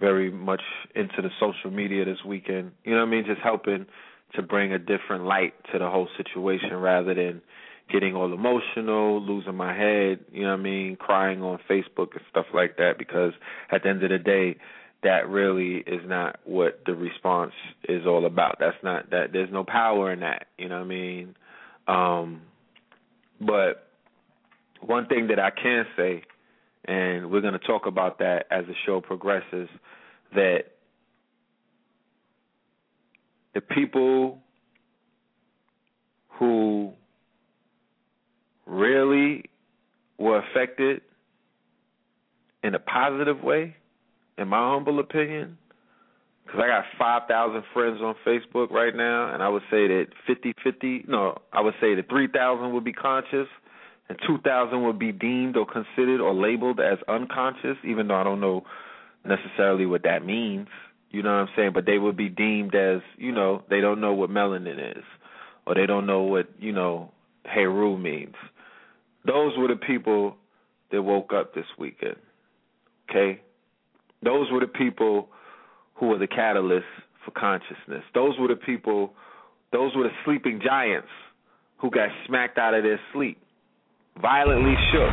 very 0.00 0.30
much 0.30 0.62
into 0.94 1.22
the 1.22 1.30
social 1.40 1.70
media 1.70 2.04
this 2.04 2.18
weekend. 2.26 2.72
You 2.84 2.92
know 2.92 3.00
what 3.00 3.08
I 3.08 3.10
mean? 3.10 3.24
Just 3.26 3.40
helping 3.42 3.86
to 4.34 4.42
bring 4.42 4.72
a 4.72 4.78
different 4.78 5.24
light 5.24 5.54
to 5.72 5.78
the 5.78 5.88
whole 5.88 6.08
situation 6.16 6.74
rather 6.74 7.14
than 7.14 7.42
getting 7.90 8.14
all 8.14 8.32
emotional, 8.32 9.20
losing 9.20 9.54
my 9.54 9.74
head, 9.76 10.20
you 10.32 10.42
know 10.42 10.50
what 10.50 10.60
I 10.60 10.62
mean, 10.62 10.96
crying 10.96 11.42
on 11.42 11.58
Facebook 11.68 12.12
and 12.12 12.22
stuff 12.30 12.46
like 12.54 12.76
that 12.78 12.98
because 12.98 13.32
at 13.70 13.82
the 13.82 13.88
end 13.88 14.02
of 14.02 14.10
the 14.10 14.18
day 14.18 14.56
that 15.02 15.28
really 15.28 15.78
is 15.78 16.00
not 16.06 16.38
what 16.44 16.80
the 16.86 16.94
response 16.94 17.52
is 17.88 18.06
all 18.06 18.24
about. 18.24 18.56
That's 18.60 18.76
not 18.82 19.10
that 19.10 19.32
there's 19.32 19.52
no 19.52 19.64
power 19.64 20.12
in 20.12 20.20
that, 20.20 20.46
you 20.56 20.68
know 20.68 20.76
what 20.76 20.84
I 20.84 20.88
mean? 20.88 21.36
Um 21.86 22.42
but 23.40 23.88
one 24.80 25.06
thing 25.06 25.28
that 25.28 25.38
I 25.38 25.50
can 25.50 25.84
say 25.96 26.22
and 26.84 27.30
we're 27.30 27.40
going 27.40 27.52
to 27.52 27.60
talk 27.60 27.86
about 27.86 28.18
that 28.18 28.46
as 28.50 28.64
the 28.66 28.74
show 28.86 29.00
progresses 29.00 29.68
that 30.34 30.64
the 33.54 33.60
people 33.60 34.38
who 36.38 36.92
really 38.72 39.44
were 40.18 40.38
affected 40.38 41.02
in 42.62 42.74
a 42.74 42.78
positive 42.78 43.42
way, 43.42 43.76
in 44.38 44.48
my 44.48 44.58
humble 44.72 45.00
opinion, 45.00 45.58
because 46.44 46.60
I 46.62 46.68
got 46.68 46.84
5,000 46.98 47.62
friends 47.72 48.00
on 48.00 48.14
Facebook 48.26 48.70
right 48.70 48.94
now, 48.94 49.32
and 49.32 49.42
I 49.42 49.48
would 49.48 49.62
say 49.70 49.88
that 49.88 50.06
50 50.26 50.54
50, 50.62 51.04
no, 51.08 51.38
I 51.52 51.60
would 51.60 51.74
say 51.80 51.94
that 51.94 52.08
3,000 52.08 52.72
would 52.72 52.84
be 52.84 52.92
conscious, 52.92 53.48
and 54.08 54.18
2,000 54.26 54.84
would 54.84 54.98
be 54.98 55.12
deemed 55.12 55.56
or 55.56 55.66
considered 55.66 56.20
or 56.20 56.34
labeled 56.34 56.80
as 56.80 56.98
unconscious, 57.08 57.76
even 57.84 58.08
though 58.08 58.16
I 58.16 58.24
don't 58.24 58.40
know 58.40 58.64
necessarily 59.24 59.86
what 59.86 60.02
that 60.04 60.24
means. 60.24 60.68
You 61.10 61.22
know 61.22 61.30
what 61.30 61.48
I'm 61.48 61.48
saying? 61.56 61.72
But 61.74 61.86
they 61.86 61.98
would 61.98 62.16
be 62.16 62.28
deemed 62.28 62.74
as, 62.74 63.00
you 63.16 63.32
know, 63.32 63.62
they 63.70 63.80
don't 63.80 64.00
know 64.00 64.14
what 64.14 64.30
melanin 64.30 64.96
is 64.96 65.04
or 65.66 65.74
they 65.74 65.86
don't 65.86 66.06
know 66.06 66.22
what 66.22 66.48
you 66.58 66.72
know 66.72 67.10
Heru 67.44 67.98
means. 67.98 68.34
Those 69.26 69.52
were 69.56 69.68
the 69.68 69.76
people 69.76 70.36
that 70.90 71.02
woke 71.02 71.32
up 71.32 71.54
this 71.54 71.66
weekend. 71.78 72.16
Okay, 73.08 73.40
those 74.22 74.50
were 74.50 74.60
the 74.60 74.66
people 74.66 75.28
who 75.94 76.08
were 76.08 76.18
the 76.18 76.26
catalysts 76.26 76.82
for 77.24 77.30
consciousness. 77.32 78.02
Those 78.14 78.38
were 78.38 78.48
the 78.48 78.56
people. 78.56 79.12
Those 79.72 79.94
were 79.94 80.04
the 80.04 80.14
sleeping 80.24 80.60
giants 80.64 81.08
who 81.78 81.90
got 81.90 82.08
smacked 82.26 82.58
out 82.58 82.74
of 82.74 82.84
their 82.84 83.00
sleep, 83.12 83.38
violently 84.20 84.74
shook. 84.92 85.10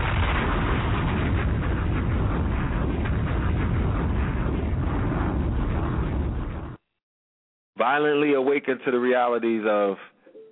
Violently 7.78 8.34
awakened 8.34 8.82
to 8.86 8.92
the 8.92 9.00
realities 9.00 9.64
of 9.66 9.96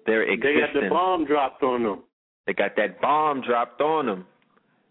their 0.05 0.23
existence. 0.23 0.69
They 0.73 0.79
got 0.79 0.83
the 0.85 0.89
bomb 0.89 1.25
dropped 1.25 1.61
on 1.61 1.83
them. 1.83 2.03
They 2.47 2.53
got 2.53 2.77
that 2.77 3.01
bomb 3.01 3.41
dropped 3.41 3.81
on 3.81 4.05
them. 4.07 4.25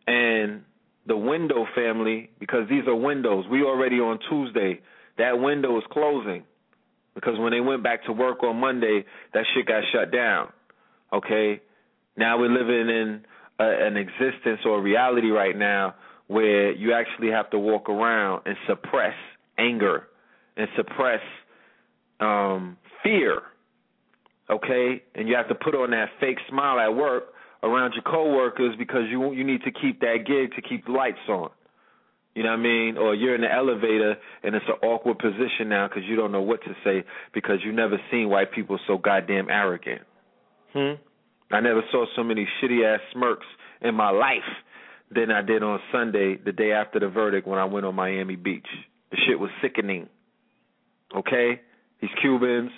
And 0.07 0.63
the 1.07 1.17
window 1.17 1.67
family, 1.75 2.31
because 2.39 2.69
these 2.69 2.87
are 2.87 2.95
windows, 2.95 3.47
we 3.51 3.63
already 3.63 3.97
on 3.97 4.21
Tuesday. 4.29 4.81
That 5.19 5.41
window 5.41 5.77
is 5.79 5.85
closing. 5.91 6.45
Because 7.15 7.39
when 7.39 7.53
they 7.53 7.61
went 7.61 7.83
back 7.83 8.05
to 8.05 8.13
work 8.13 8.43
on 8.43 8.61
Monday, 8.61 9.05
that 9.33 9.45
shit 9.55 9.67
got 9.67 9.83
shut 9.93 10.13
down. 10.13 10.53
Okay? 11.13 11.63
Now 12.17 12.39
we're 12.39 12.51
living 12.51 12.95
in 12.95 13.25
a, 13.59 13.87
an 13.87 13.97
existence 13.97 14.61
or 14.67 14.79
a 14.79 14.83
reality 14.83 15.31
right 15.31 15.57
now 15.57 15.95
where 16.27 16.73
you 16.73 16.93
actually 16.93 17.31
have 17.31 17.49
to 17.51 17.59
walk 17.59 17.89
around 17.89 18.43
and 18.45 18.57
suppress 18.69 19.15
anger 19.59 20.09
and 20.57 20.69
suppress 20.77 21.21
um 22.21 22.77
fear 23.03 23.43
okay? 24.51 25.03
And 25.15 25.29
you 25.29 25.37
have 25.37 25.49
to 25.49 25.55
put 25.55 25.75
on 25.75 25.91
that 25.91 26.09
fake 26.21 26.39
smile 26.49 26.79
at 26.79 26.95
work 26.95 27.25
around 27.67 27.95
your 27.95 28.03
coworkers 28.03 28.75
because 28.79 29.03
you 29.11 29.33
you 29.33 29.45
need 29.45 29.63
to 29.63 29.71
keep 29.71 30.01
that 30.01 30.25
gig 30.27 30.55
to 30.55 30.63
keep 30.67 30.87
the 30.87 30.93
lights 30.93 31.19
on. 31.29 31.51
You 32.35 32.43
know 32.43 32.51
what 32.51 32.61
I 32.61 32.63
mean? 32.63 32.99
Or 32.99 33.15
you're 33.15 33.35
in 33.35 33.41
the 33.41 33.53
elevator 33.53 34.17
and 34.43 34.55
it's 34.55 34.67
an 34.69 34.87
awkward 34.87 35.19
position 35.19 35.71
now 35.71 35.89
because 35.89 36.05
you 36.07 36.17
don't 36.17 36.33
know 36.33 36.43
what 36.43 36.63
to 36.65 36.75
say 36.85 37.03
because 37.33 37.59
you 37.65 37.73
never 37.73 37.97
seen 38.11 38.29
white 38.29 38.53
people 38.53 38.79
so 38.87 38.99
goddamn 38.99 39.49
arrogant. 39.49 40.03
Hmm. 40.75 41.01
I 41.51 41.61
never 41.61 41.83
saw 41.91 42.05
so 42.15 42.23
many 42.23 42.47
shitty 42.61 42.85
ass 42.85 43.01
smirks 43.13 43.47
in 43.81 43.95
my 43.95 44.11
life 44.11 44.43
than 45.11 45.31
I 45.31 45.41
did 45.41 45.63
on 45.63 45.81
Sunday, 45.93 46.37
the 46.37 46.53
day 46.53 46.73
after 46.73 46.99
the 47.01 47.09
verdict, 47.09 47.47
when 47.47 47.59
I 47.59 47.65
went 47.65 47.87
on 47.87 47.95
Miami 47.95 48.37
Beach. 48.37 48.67
The 49.11 49.17
shit 49.27 49.39
was 49.39 49.51
sickening. 49.63 50.09
Okay, 51.17 51.61
these 52.03 52.11
Cubans, 52.21 52.73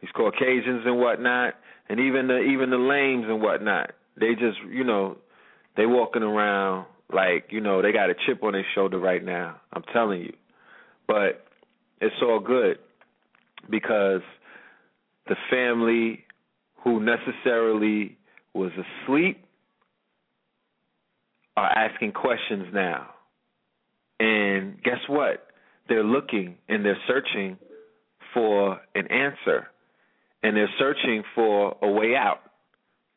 these 0.00 0.10
Caucasians 0.12 0.82
and 0.86 0.98
whatnot, 0.98 1.54
and 1.88 2.00
even 2.00 2.28
the 2.28 2.38
even 2.38 2.70
the 2.70 2.78
lames 2.78 3.26
and 3.28 3.40
whatnot. 3.40 3.92
They 4.18 4.34
just 4.34 4.58
you 4.70 4.84
know, 4.84 5.18
they 5.76 5.86
walking 5.86 6.22
around 6.22 6.86
like 7.12 7.46
you 7.50 7.60
know 7.60 7.82
they 7.82 7.92
got 7.92 8.10
a 8.10 8.14
chip 8.26 8.42
on 8.42 8.52
their 8.52 8.66
shoulder 8.74 8.98
right 8.98 9.24
now. 9.24 9.60
I'm 9.72 9.84
telling 9.92 10.20
you, 10.20 10.32
but 11.06 11.44
it's 12.00 12.14
all 12.22 12.40
good 12.40 12.78
because 13.68 14.22
the 15.26 15.36
family 15.50 16.24
who 16.82 17.00
necessarily 17.00 18.16
was 18.54 18.72
asleep 18.72 19.44
are 21.56 21.68
asking 21.68 22.12
questions 22.12 22.66
now. 22.72 23.10
And 24.18 24.82
guess 24.82 24.98
what? 25.08 25.46
They're 25.88 26.04
looking 26.04 26.56
and 26.68 26.84
they're 26.84 26.98
searching 27.06 27.58
for 28.32 28.80
an 28.94 29.06
answer 29.10 29.68
and 30.42 30.56
they're 30.56 30.70
searching 30.78 31.22
for 31.34 31.76
a 31.82 31.90
way 31.90 32.14
out. 32.16 32.40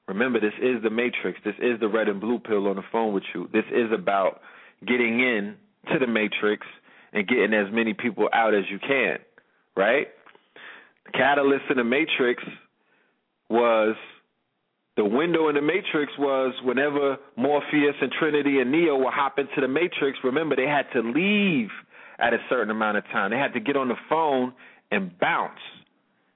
Remember, 0.08 0.40
this 0.40 0.54
is 0.62 0.84
the 0.84 0.90
matrix. 0.90 1.40
This 1.46 1.56
is 1.60 1.80
the 1.80 1.88
red 1.88 2.10
and 2.10 2.20
blue 2.20 2.40
pill 2.40 2.68
on 2.68 2.76
the 2.76 2.84
phone 2.92 3.14
with 3.14 3.24
you. 3.34 3.50
This 3.54 3.64
is 3.72 3.92
about 3.94 4.42
getting 4.86 5.20
in 5.20 5.56
to 5.92 6.00
the 6.00 6.08
matrix 6.08 6.68
and 7.14 7.28
getting 7.28 7.54
as 7.54 7.72
many 7.72 7.94
people 7.94 8.28
out 8.34 8.54
as 8.54 8.64
you 8.70 8.80
can, 8.80 9.18
right? 9.78 10.08
The 11.06 11.12
catalyst 11.12 11.66
in 11.70 11.78
the 11.78 11.84
matrix 11.84 12.44
was 13.50 13.96
the 14.96 15.06
window 15.06 15.48
in 15.50 15.56
the 15.56 15.62
matrix 15.62 16.12
was 16.20 16.54
whenever 16.64 17.18
Morpheus 17.36 17.96
and 18.02 18.12
Trinity 18.12 18.60
and 18.60 18.72
Neo 18.72 18.98
were 18.98 19.12
hopping 19.12 19.48
to 19.56 19.62
the 19.62 19.68
matrix, 19.68 20.20
remember 20.24 20.56
they 20.56 20.68
had 20.68 20.86
to 20.94 21.02
leave 21.02 21.70
at 22.20 22.34
a 22.34 22.38
certain 22.50 22.70
amount 22.70 22.98
of 22.98 23.04
time. 23.06 23.32
They 23.32 23.38
had 23.38 23.54
to 23.54 23.60
get 23.60 23.76
on 23.76 23.88
the 23.88 23.96
phone 24.08 24.54
and 24.92 25.18
bounce. 25.18 25.60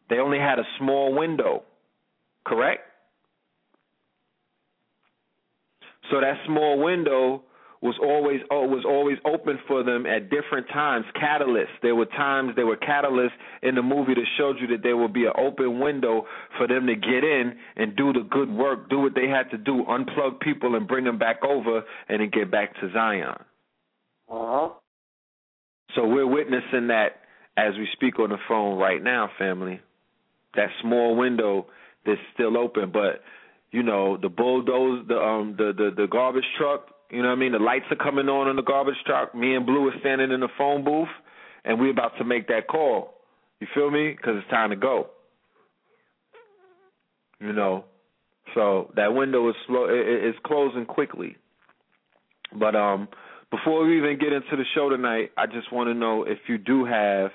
They 0.09 0.17
only 0.17 0.39
had 0.39 0.59
a 0.59 0.65
small 0.79 1.13
window, 1.13 1.63
correct? 2.45 2.81
So 6.09 6.21
that 6.21 6.35
small 6.45 6.81
window 6.81 7.43
was 7.81 7.95
always 8.01 8.41
oh, 8.49 8.65
was 8.65 8.85
always 8.87 9.17
open 9.25 9.59
for 9.67 9.83
them 9.83 10.05
at 10.05 10.29
different 10.29 10.67
times. 10.69 11.05
Catalysts. 11.15 11.77
There 11.81 11.95
were 11.95 12.05
times 12.05 12.53
there 12.55 12.65
were 12.65 12.77
catalysts 12.77 13.37
in 13.61 13.75
the 13.75 13.83
movie 13.83 14.13
that 14.15 14.25
showed 14.37 14.57
you 14.59 14.67
that 14.67 14.83
there 14.83 14.97
would 14.97 15.13
be 15.13 15.25
an 15.25 15.33
open 15.37 15.79
window 15.79 16.25
for 16.57 16.67
them 16.67 16.87
to 16.87 16.95
get 16.95 17.23
in 17.23 17.53
and 17.75 17.95
do 17.95 18.13
the 18.13 18.25
good 18.29 18.49
work, 18.49 18.89
do 18.89 18.99
what 18.99 19.13
they 19.13 19.27
had 19.27 19.51
to 19.51 19.57
do, 19.57 19.85
unplug 19.87 20.39
people 20.39 20.75
and 20.75 20.87
bring 20.87 21.03
them 21.03 21.19
back 21.19 21.43
over, 21.43 21.83
and 22.09 22.21
then 22.21 22.29
get 22.31 22.49
back 22.49 22.73
to 22.79 22.91
Zion. 22.93 23.35
Uh 24.29 24.45
huh. 24.45 24.69
So 25.95 26.07
we're 26.07 26.27
witnessing 26.27 26.87
that 26.87 27.21
as 27.57 27.73
we 27.77 27.87
speak 27.93 28.19
on 28.19 28.29
the 28.29 28.37
phone 28.47 28.77
right 28.77 29.01
now, 29.01 29.29
family. 29.37 29.81
That 30.57 30.69
small 30.81 31.15
window 31.15 31.67
that's 32.05 32.19
still 32.33 32.57
open, 32.57 32.91
but 32.91 33.21
you 33.71 33.83
know 33.83 34.17
the 34.17 34.29
bulldoze, 34.29 35.07
the 35.07 35.17
um, 35.17 35.55
the 35.57 35.71
the 35.75 35.91
the 35.95 36.07
garbage 36.07 36.43
truck. 36.57 36.87
You 37.09 37.21
know 37.21 37.29
what 37.29 37.35
I 37.35 37.39
mean? 37.39 37.53
The 37.53 37.59
lights 37.59 37.85
are 37.89 37.95
coming 37.95 38.27
on 38.27 38.49
on 38.49 38.57
the 38.57 38.61
garbage 38.63 38.95
truck. 39.05 39.33
Me 39.33 39.55
and 39.55 39.65
Blue 39.65 39.87
are 39.87 39.99
standing 40.01 40.31
in 40.31 40.41
the 40.41 40.49
phone 40.57 40.83
booth, 40.83 41.07
and 41.63 41.79
we're 41.79 41.91
about 41.91 42.17
to 42.17 42.25
make 42.25 42.47
that 42.49 42.67
call. 42.67 43.13
You 43.61 43.67
feel 43.73 43.89
me? 43.89 44.11
Because 44.11 44.35
it's 44.37 44.49
time 44.49 44.71
to 44.71 44.75
go. 44.75 45.07
You 47.39 47.53
know, 47.53 47.85
so 48.55 48.91
that 48.95 49.13
window 49.13 49.47
is 49.49 49.55
slow. 49.67 49.85
It, 49.85 50.25
it's 50.25 50.39
closing 50.45 50.85
quickly. 50.85 51.37
But 52.57 52.75
um, 52.75 53.07
before 53.51 53.85
we 53.85 53.97
even 53.97 54.17
get 54.17 54.33
into 54.33 54.55
the 54.55 54.65
show 54.75 54.89
tonight, 54.89 55.31
I 55.37 55.45
just 55.45 55.71
want 55.71 55.89
to 55.89 55.93
know 55.93 56.23
if 56.23 56.39
you 56.47 56.57
do 56.57 56.85
have 56.85 57.31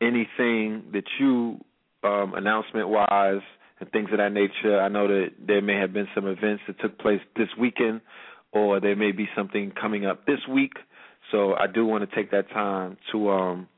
anything 0.00 0.84
that 0.92 1.04
you 1.18 1.58
um, 2.04 2.34
announcement 2.34 2.88
wise 2.88 3.42
and 3.80 3.90
things 3.90 4.10
of 4.12 4.18
that 4.18 4.32
nature. 4.32 4.80
I 4.80 4.88
know 4.88 5.08
that 5.08 5.30
there 5.44 5.62
may 5.62 5.76
have 5.76 5.92
been 5.92 6.08
some 6.14 6.26
events 6.26 6.62
that 6.66 6.78
took 6.80 6.98
place 6.98 7.20
this 7.36 7.48
weekend, 7.58 8.00
or 8.52 8.80
there 8.80 8.96
may 8.96 9.12
be 9.12 9.28
something 9.36 9.72
coming 9.72 10.06
up 10.06 10.26
this 10.26 10.40
week. 10.48 10.72
So 11.32 11.54
I 11.54 11.66
do 11.66 11.86
want 11.86 12.08
to 12.08 12.14
take 12.14 12.30
that 12.30 12.50
time 12.50 12.96
to 13.12 13.30
um, 13.30 13.68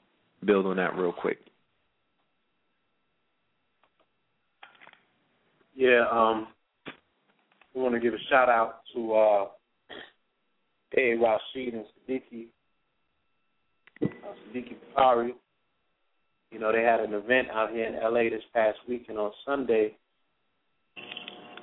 build 0.44 0.66
on 0.66 0.76
that 0.76 0.96
real 0.96 1.12
quick. 1.12 1.38
Yeah, 5.74 6.04
um, 6.10 6.48
we 7.74 7.82
want 7.82 7.94
to 7.94 8.00
give 8.00 8.14
a 8.14 8.18
shout 8.30 8.48
out 8.48 8.80
to 8.94 9.14
uh, 9.14 9.44
A. 10.96 11.14
Rashid 11.16 11.74
and 11.74 11.84
Siddiqui, 12.08 12.46
uh, 14.02 14.06
Siddiqui. 14.54 15.32
You 16.56 16.62
know, 16.62 16.72
they 16.72 16.82
had 16.82 17.00
an 17.00 17.12
event 17.12 17.48
out 17.52 17.70
here 17.70 17.84
in 17.84 17.96
LA 18.02 18.30
this 18.30 18.42
past 18.54 18.78
weekend 18.88 19.18
on 19.18 19.30
Sunday. 19.44 19.94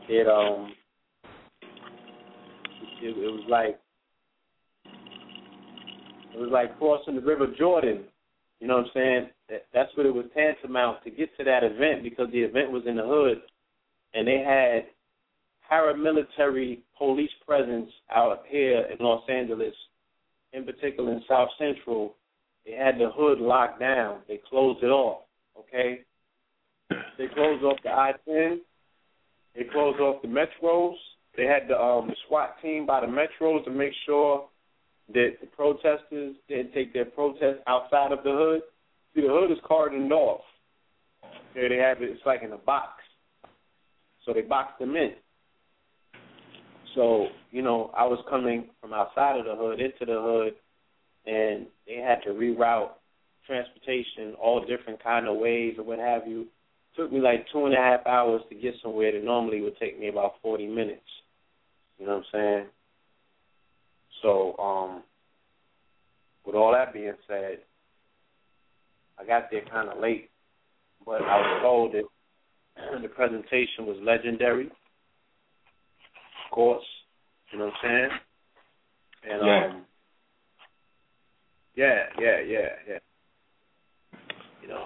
It 0.07 0.27
um, 0.27 0.71
it, 3.01 3.17
it 3.17 3.31
was 3.31 3.43
like 3.49 3.79
it 6.35 6.39
was 6.39 6.51
like 6.51 6.77
crossing 6.77 7.15
the 7.15 7.21
River 7.21 7.47
Jordan. 7.57 8.03
You 8.59 8.67
know 8.67 8.75
what 8.75 8.85
I'm 8.85 8.91
saying? 8.93 9.29
That, 9.49 9.65
that's 9.73 9.89
what 9.97 10.05
it 10.05 10.13
was 10.13 10.25
tantamount 10.35 11.03
to 11.05 11.09
get 11.09 11.35
to 11.37 11.43
that 11.43 11.63
event 11.63 12.03
because 12.03 12.27
the 12.31 12.43
event 12.43 12.69
was 12.69 12.83
in 12.85 12.97
the 12.97 13.03
hood, 13.03 13.41
and 14.13 14.27
they 14.27 14.43
had 14.45 14.85
paramilitary 15.71 16.81
police 16.99 17.33
presence 17.47 17.89
out 18.15 18.43
here 18.47 18.85
in 18.91 19.03
Los 19.03 19.23
Angeles, 19.27 19.73
in 20.51 20.65
particular 20.65 21.13
in 21.13 21.23
South 21.27 21.49
Central. 21.57 22.13
They 22.65 22.73
had 22.73 22.95
the 22.97 23.09
hood 23.13 23.39
locked 23.39 23.79
down. 23.79 24.19
They 24.27 24.39
closed 24.49 24.83
it 24.83 24.87
off. 24.87 25.23
Okay. 25.59 26.01
They 27.17 27.27
closed 27.33 27.63
off 27.63 27.77
the 27.83 27.89
I-10. 27.89 28.59
They 29.55 29.63
closed 29.71 29.99
off 29.99 30.21
the 30.21 30.27
metros. 30.27 30.95
They 31.35 31.45
had 31.45 31.67
the 31.67 31.79
um 31.79 32.07
the 32.07 32.15
SWAT 32.27 32.55
team 32.61 32.85
by 32.85 33.01
the 33.01 33.07
metros 33.07 33.63
to 33.65 33.71
make 33.71 33.93
sure 34.05 34.47
that 35.13 35.31
the 35.41 35.47
protesters 35.47 36.35
didn't 36.47 36.73
take 36.73 36.93
their 36.93 37.05
protest 37.05 37.59
outside 37.67 38.11
of 38.11 38.23
the 38.23 38.31
hood. 38.31 38.61
See, 39.13 39.21
the 39.21 39.27
hood 39.27 39.51
is 39.51 39.57
cordoned 39.69 40.11
off. 40.11 40.41
Okay, 41.51 41.67
they 41.69 41.77
have 41.77 42.01
it. 42.01 42.09
It's 42.09 42.25
like 42.25 42.41
in 42.43 42.51
a 42.51 42.57
box. 42.57 43.03
So 44.25 44.33
they 44.33 44.41
boxed 44.41 44.79
them 44.79 44.95
in. 44.95 45.13
So 46.95 47.27
you 47.51 47.61
know, 47.61 47.91
I 47.95 48.05
was 48.05 48.23
coming 48.29 48.69
from 48.81 48.93
outside 48.93 49.39
of 49.39 49.45
the 49.45 49.55
hood 49.55 49.79
into 49.79 50.05
the 50.05 50.21
hood, 50.21 50.53
and 51.25 51.67
they 51.87 51.95
had 51.95 52.21
to 52.23 52.29
reroute 52.29 52.91
transportation 53.45 54.33
all 54.41 54.65
different 54.65 55.03
kind 55.03 55.27
of 55.27 55.37
ways 55.37 55.75
or 55.77 55.83
what 55.83 55.99
have 55.99 56.27
you. 56.27 56.47
took 56.95 57.11
me 57.11 57.19
like 57.19 57.45
two 57.51 57.65
and 57.65 57.73
a 57.73 57.77
half 57.77 58.05
hours 58.07 58.41
to 58.49 58.55
get 58.55 58.73
somewhere 58.81 59.11
that 59.11 59.23
normally 59.23 59.61
would 59.61 59.77
take 59.77 59.99
me 59.99 60.07
about 60.07 60.33
forty 60.41 60.67
minutes. 60.67 61.01
You 61.99 62.05
know 62.05 62.17
what 62.17 62.19
I'm 62.19 62.25
saying? 62.31 62.65
So, 64.21 64.55
um, 64.57 65.03
with 66.45 66.55
all 66.55 66.71
that 66.73 66.93
being 66.93 67.13
said, 67.27 67.59
I 69.19 69.25
got 69.25 69.51
there 69.51 69.63
kind 69.71 69.89
of 69.89 69.99
late, 69.99 70.29
but 71.05 71.21
I 71.21 71.37
was 71.37 71.59
told 71.61 71.93
that 71.93 73.01
the 73.01 73.07
presentation 73.09 73.85
was 73.85 73.97
legendary. 74.01 74.67
Of 74.67 76.51
course, 76.51 76.83
you 77.51 77.59
know 77.59 77.65
what 77.65 77.73
I'm 77.83 78.09
saying? 78.09 78.19
And 79.33 79.41
Yeah. 79.45 79.67
um, 79.71 79.85
yeah, 81.75 82.05
yeah, 82.19 82.39
yeah, 82.45 82.69
yeah. 82.87 82.99
You 84.61 84.67
know, 84.69 84.85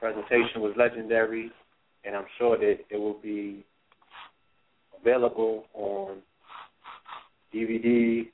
presentation 0.00 0.60
was 0.60 0.74
legendary, 0.76 1.50
and 2.04 2.14
I'm 2.14 2.26
sure 2.38 2.56
that 2.58 2.78
it 2.90 2.96
will 2.96 3.18
be 3.22 3.64
available 5.00 5.64
on 5.74 6.18
DVD 7.54 8.28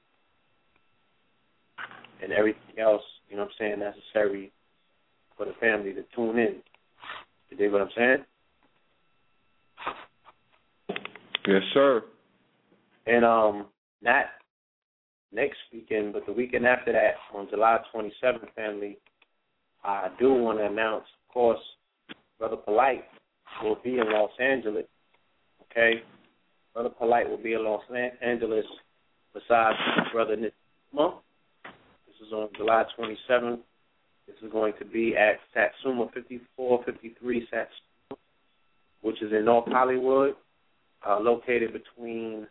and 2.22 2.32
everything 2.32 2.78
else, 2.78 3.02
you 3.28 3.36
know 3.36 3.42
what 3.42 3.50
I'm 3.50 3.56
saying, 3.58 3.78
necessary 3.78 4.52
for 5.36 5.46
the 5.46 5.52
family 5.60 5.92
to 5.92 6.02
tune 6.14 6.38
in. 6.38 6.56
You 7.50 7.56
dig 7.56 7.72
what 7.72 7.82
I'm 7.82 7.88
saying? 7.96 8.24
Yes, 11.46 11.62
sir. 11.74 12.02
And 13.06 13.24
um 13.24 13.66
not 14.02 14.26
next 15.34 15.58
weekend, 15.72 16.12
but 16.12 16.26
the 16.26 16.32
weekend 16.32 16.66
after 16.66 16.92
that, 16.92 17.14
on 17.34 17.48
July 17.50 17.78
27th, 17.94 18.52
family, 18.54 18.98
I 19.84 20.08
do 20.18 20.32
want 20.32 20.58
to 20.58 20.66
announce, 20.66 21.04
of 21.28 21.32
course, 21.32 21.60
Brother 22.38 22.56
Polite 22.56 23.04
will 23.62 23.78
be 23.82 23.98
in 23.98 24.10
Los 24.10 24.30
Angeles. 24.40 24.86
Okay? 25.70 26.02
Brother 26.72 26.90
Polite 26.90 27.28
will 27.28 27.42
be 27.42 27.52
in 27.52 27.64
Los 27.64 27.82
Angeles 28.22 28.64
besides 29.32 29.76
Brother 30.12 30.36
Nick 30.36 30.54
month. 30.92 31.16
This 32.06 32.26
is 32.26 32.32
on 32.32 32.48
July 32.56 32.84
27th. 32.98 33.58
This 34.26 34.36
is 34.42 34.50
going 34.50 34.72
to 34.78 34.84
be 34.84 35.14
at 35.16 35.38
Satsuma 35.52 36.06
5453 36.14 37.46
Satsuma, 37.50 38.20
which 39.02 39.20
is 39.20 39.32
in 39.32 39.44
North 39.44 39.68
Hollywood, 39.68 40.34
uh, 41.06 41.18
located 41.20 41.72
between 41.72 42.46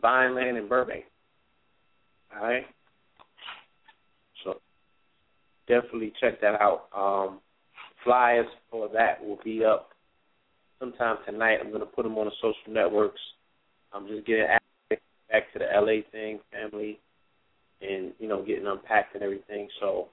Vineland 0.00 0.56
and 0.58 0.68
Burbank. 0.68 1.04
All 2.34 2.46
right. 2.46 2.66
So 4.44 4.60
definitely 5.66 6.12
check 6.20 6.40
that 6.40 6.60
out. 6.60 6.88
Um, 6.96 7.40
flyers 8.04 8.46
for 8.70 8.88
that 8.94 9.24
will 9.24 9.38
be 9.44 9.64
up 9.64 9.90
sometime 10.78 11.16
tonight. 11.26 11.58
I'm 11.60 11.68
going 11.68 11.80
to 11.80 11.86
put 11.86 12.04
them 12.04 12.18
on 12.18 12.26
the 12.26 12.32
social 12.40 12.72
networks. 12.72 13.20
I'm 13.92 14.06
just 14.06 14.26
getting 14.26 14.46
back 15.30 15.52
to 15.52 15.58
the 15.58 15.66
LA 15.74 16.02
thing, 16.12 16.40
family, 16.52 17.00
and 17.80 18.12
you 18.18 18.28
know 18.28 18.44
getting 18.44 18.66
unpacked 18.66 19.14
and 19.14 19.22
everything. 19.22 19.68
So 19.80 20.08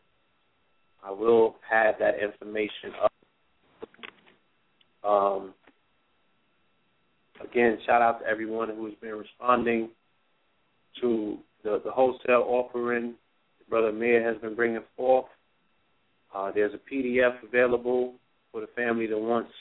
I 1.03 1.11
will 1.11 1.55
have 1.69 1.95
that 1.99 2.15
information 2.21 2.93
up. 3.03 3.11
Um, 5.03 5.53
again, 7.43 7.77
shout 7.85 8.01
out 8.01 8.21
to 8.21 8.27
everyone 8.27 8.69
who's 8.69 8.95
been 9.01 9.15
responding 9.15 9.89
to 11.01 11.37
the, 11.65 11.81
the 11.83 11.91
wholesale 11.91 12.45
offering 12.47 13.15
Brother 13.69 13.91
Mayor 13.91 14.23
has 14.23 14.37
been 14.41 14.55
bringing 14.55 14.83
forth. 14.95 15.25
Uh, 16.33 16.49
there's 16.53 16.73
a 16.73 16.79
PDF 16.93 17.43
available 17.43 18.13
for 18.51 18.61
the 18.61 18.67
family 18.75 19.07
that 19.07 19.17
wants 19.17 19.51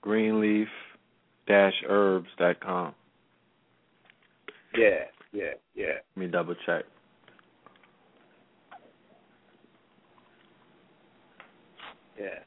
Greenleaf-herbs.com. 0.01 2.95
Yeah, 4.75 5.05
yeah, 5.33 5.53
yeah. 5.75 5.99
Let 6.17 6.17
me 6.17 6.29
double 6.29 6.55
check. 6.67 6.87
Yeah. 12.19 12.41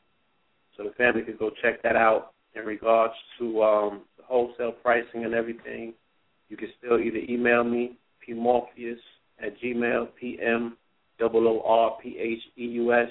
So 0.78 0.84
the 0.84 0.92
family 0.92 1.22
could 1.22 1.40
go 1.40 1.52
check 1.62 1.82
that 1.84 1.96
out 1.96 2.34
in 2.56 2.66
regards 2.66 3.14
to 3.40 3.64
um, 3.64 4.02
the 4.18 4.24
wholesale 4.24 4.72
pricing 4.72 5.26
and 5.26 5.34
everything. 5.34 5.94
You 6.50 6.58
can 6.58 6.70
still 6.78 7.00
either 7.00 7.20
email 7.30 7.64
me, 7.64 7.98
pmorpheus 8.28 8.98
at 9.40 9.60
gmail, 9.62 10.10
p-m 10.20 10.78
o 11.22 11.62
r 11.66 11.98
p 12.02 12.18
h 12.20 12.42
e 12.58 12.66
u 12.66 12.94
s 12.94 13.10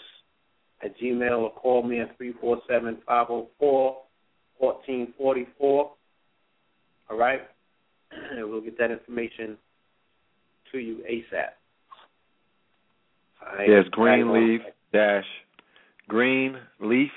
at 0.83 0.99
gmail, 0.99 1.39
or 1.39 1.53
call 1.53 1.83
me 1.83 2.01
at 2.01 2.17
three 2.17 2.35
four 2.41 2.59
seven 2.69 2.99
five 3.07 3.29
zero 3.29 3.49
four 3.59 4.03
fourteen 4.59 5.13
forty 5.17 5.47
four. 5.59 5.93
All 7.11 7.19
right? 7.19 7.41
And 8.31 8.49
we'll 8.49 8.61
get 8.61 8.79
that 8.79 8.91
information 8.91 9.57
to 10.71 10.79
you 10.79 10.99
ASAP. 11.11 11.49
All 13.43 13.57
right? 13.57 13.69
Yes, 13.69 13.85
Greenleaf 13.91 14.61
dash 14.93 15.25
Greenleaf 16.09 17.11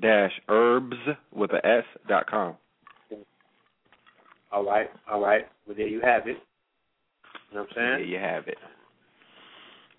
dash 0.00 0.32
herbs 0.48 0.96
with 1.32 1.50
a 1.52 1.64
S 1.66 1.84
dot 2.08 2.26
com. 2.28 2.56
All 4.52 4.64
right, 4.64 4.88
all 5.10 5.20
right. 5.20 5.46
Well, 5.66 5.76
there 5.76 5.88
you 5.88 6.00
have 6.00 6.26
it. 6.28 6.36
You 7.50 7.56
know 7.56 7.62
what 7.62 7.70
I'm 7.70 7.74
saying? 7.74 7.86
There 7.86 8.04
you 8.04 8.18
have 8.18 8.46
it. 8.48 8.58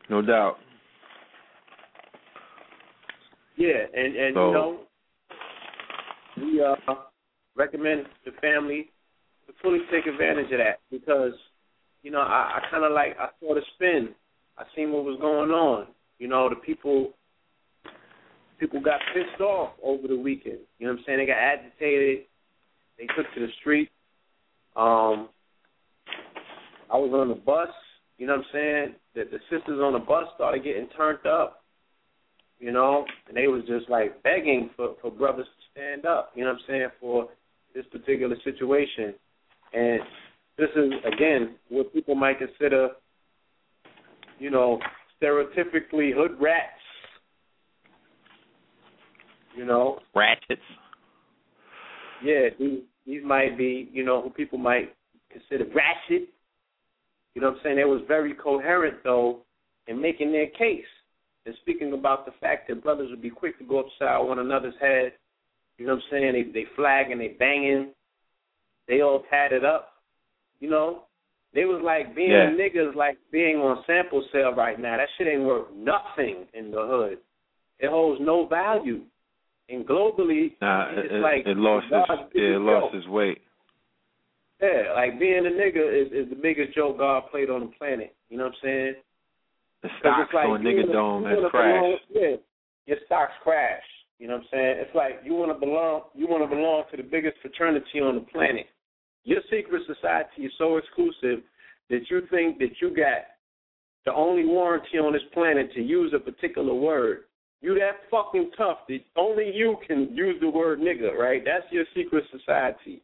No 0.10 0.22
doubt. 0.22 0.58
Yeah, 3.58 3.86
and 3.94 4.16
and 4.16 4.36
So- 4.36 4.48
you 4.48 4.54
know, 4.54 4.80
we 6.38 6.62
uh 6.62 6.96
recommend 7.56 8.06
the 8.26 8.32
family 8.42 8.92
to 9.48 9.54
fully 9.62 9.80
take 9.92 10.06
advantage 10.06 10.52
of 10.52 10.58
that 10.60 10.80
because 10.92 11.32
you 12.04 12.12
know 12.12 12.20
I, 12.20 12.60
I 12.60 12.68
kind 12.70 12.84
of 12.84 12.92
like 12.92 13.18
I 13.20 13.30
saw 13.40 13.56
the 13.56 13.62
spin. 13.76 14.10
I 14.58 14.64
seen 14.76 14.92
what 14.92 15.04
was 15.04 15.18
going 15.20 15.52
on. 15.52 15.88
You 16.20 16.28
know, 16.30 16.50
the 16.50 16.56
people 16.56 17.12
people 18.60 18.82
got 18.82 19.00
pissed 19.14 19.42
off 19.42 19.72
over 19.84 20.08
the 20.08 20.18
weekend. 20.18 20.60
You 20.80 20.88
know 20.88 20.94
what 20.94 21.00
I'm 21.00 21.06
saying? 21.06 21.20
They 21.20 21.26
got 21.26 21.38
agitated. 21.38 22.26
They 22.98 23.06
took 23.08 23.26
to 23.34 23.40
the 23.40 23.52
street. 23.60 23.90
Um, 24.76 25.30
I 26.92 26.98
was 26.98 27.12
on 27.14 27.30
the 27.30 27.36
bus. 27.36 27.70
You 28.18 28.28
know 28.28 28.38
what 28.38 28.46
I'm 28.46 28.52
saying? 28.54 28.96
That 29.16 29.32
the 29.32 29.40
sisters 29.50 29.82
on 29.82 29.94
the 29.94 30.00
bus 30.00 30.26
started 30.36 30.64
getting 30.64 30.88
turned 30.96 31.26
up. 31.26 31.64
You 32.60 32.72
know, 32.72 33.06
and 33.28 33.36
they 33.36 33.48
was 33.48 33.64
just 33.68 33.90
like 33.90 34.24
begging 34.24 34.70
for 34.78 34.96
for 35.02 35.12
brothers 35.12 35.46
to 35.46 35.64
stand 35.72 36.06
up. 36.06 36.32
You 36.36 36.46
know 36.46 36.52
what 36.52 36.60
I'm 36.60 36.66
saying 36.68 36.88
for 37.02 37.28
this 37.74 37.86
particular 37.92 38.36
situation. 38.46 39.14
And 39.74 40.00
this 40.58 40.70
is 40.76 40.94
again 41.06 41.56
what 41.68 41.94
people 41.94 42.16
might 42.16 42.40
consider, 42.40 42.90
you 44.40 44.50
know, 44.50 44.80
stereotypically 45.22 46.14
hood 46.16 46.38
rats. 46.40 46.75
You 49.56 49.66
know, 49.66 50.00
Ratchets. 50.14 50.62
yeah, 52.24 52.50
these 52.60 52.80
these 53.06 53.22
might 53.24 53.58
be, 53.58 53.90
you 53.94 54.04
know, 54.04 54.22
who 54.22 54.30
people 54.30 54.58
might 54.58 54.94
consider 55.32 55.66
ratchet. 55.66 56.30
You 57.34 57.42
know 57.42 57.50
what 57.50 57.58
I'm 57.58 57.64
saying? 57.64 57.76
They 57.78 57.84
was 57.86 58.02
very 58.08 58.34
coherent 58.34 58.98
though 59.04 59.40
in 59.88 60.02
making 60.02 60.32
their 60.32 60.48
case 60.48 60.86
and 61.46 61.56
speaking 61.62 61.94
about 61.94 62.26
the 62.26 62.32
fact 62.42 62.68
that 62.68 62.84
brothers 62.84 63.10
would 63.12 63.22
be 63.22 63.30
quick 63.30 63.58
to 63.60 63.66
go 63.66 63.80
upside 63.82 64.26
one 64.28 64.40
another's 64.40 64.74
head. 64.82 65.14
You 65.78 65.86
know 65.86 65.96
what 65.96 66.04
I'm 66.14 66.20
saying? 66.20 66.34
They 66.34 66.62
they 66.62 66.66
flagging, 66.76 67.20
they 67.20 67.30
banging, 67.40 67.92
they 68.88 69.02
all 69.02 69.24
tatted 69.30 69.64
up. 69.64 69.94
You 70.60 70.70
know, 70.70 71.04
they 71.54 71.66
was 71.66 71.82
like 71.84 72.16
being 72.16 72.32
Yeah. 72.32 72.50
niggas 72.58 72.96
like 72.96 73.18
being 73.32 73.58
on 73.58 73.84
sample 73.86 74.26
sale 74.32 74.54
right 74.56 74.80
now. 74.80 74.98
That 74.98 75.08
shit 75.18 75.28
ain't 75.28 75.44
worth 75.44 75.68
nothing 75.76 76.48
in 76.54 76.72
the 76.72 76.86
hood. 76.86 77.20
It 77.80 77.90
holds 77.90 78.20
no 78.22 78.46
value. 78.48 79.02
And 79.70 79.86
globally, 79.86 80.54
Nah, 80.62 80.92
it's 80.92 81.10
it, 81.12 81.22
like 81.22 81.46
it 81.48 81.58
lost 81.58 81.88
its 81.92 82.08
yeah, 82.36 82.56
it 82.56 82.62
lost 82.62 82.94
joke. 82.94 83.00
its 83.02 83.08
weight. 83.08 83.42
Yeah, 84.62 84.94
like 84.96 85.20
being 85.20 85.46
a 85.46 85.50
nigga 85.50 85.84
is, 86.06 86.12
is 86.14 86.30
the 86.30 86.36
biggest 86.42 86.74
joke 86.76 86.98
God 87.00 87.24
played 87.32 87.50
on 87.50 87.62
the 87.62 87.72
planet. 87.78 88.16
You 88.30 88.38
know 88.38 88.46
what 88.46 88.54
I'm 88.54 88.60
saying? 88.64 88.94
The 89.84 89.90
stocks 90.00 90.34
like 90.34 90.48
on 90.48 90.62
Nigga 90.62 90.92
Dome 90.92 91.26
has 91.26 91.38
crashed. 91.52 92.04
yeah, 92.14 92.36
your 92.86 92.98
stocks 93.06 93.34
crash. 93.44 93.84
You 94.20 94.28
know 94.28 94.36
what 94.36 94.44
I'm 94.44 94.48
saying? 94.52 94.76
It's 94.80 94.96
like 94.96 95.20
you 95.26 95.34
want 95.34 95.52
to 95.52 95.60
belong. 95.60 96.04
You 96.14 96.28
want 96.28 96.50
to 96.50 96.56
belong 96.56 96.84
to 96.92 96.98
the 96.98 97.04
biggest 97.04 97.38
fraternity 97.42 98.00
on 98.02 98.16
the 98.16 98.22
planet. 98.22 98.68
Your 99.24 99.42
secret 99.52 99.82
society 99.88 100.44
is 100.44 100.52
so 100.58 100.78
exclusive 100.78 101.44
that 101.90 102.02
you 102.10 102.22
think 102.32 102.60
that 102.60 102.80
you 102.82 102.96
got 102.96 103.26
the 104.06 104.14
only 104.14 104.46
warranty 104.46 105.00
on 105.00 105.14
this 105.14 105.22
planet 105.34 105.72
to 105.74 105.82
use 105.82 106.14
a 106.16 106.20
particular 106.20 106.74
word. 106.74 107.22
You 107.62 107.74
that 107.76 108.10
fucking 108.12 108.52
tough 108.58 108.80
that 108.90 109.00
only 109.16 109.52
you 109.54 109.78
can 109.88 110.16
use 110.16 110.36
the 110.40 110.50
word 110.50 110.80
nigga, 110.80 111.14
right? 111.14 111.42
That's 111.44 111.66
your 111.72 111.86
secret 111.96 112.24
society. 112.32 113.02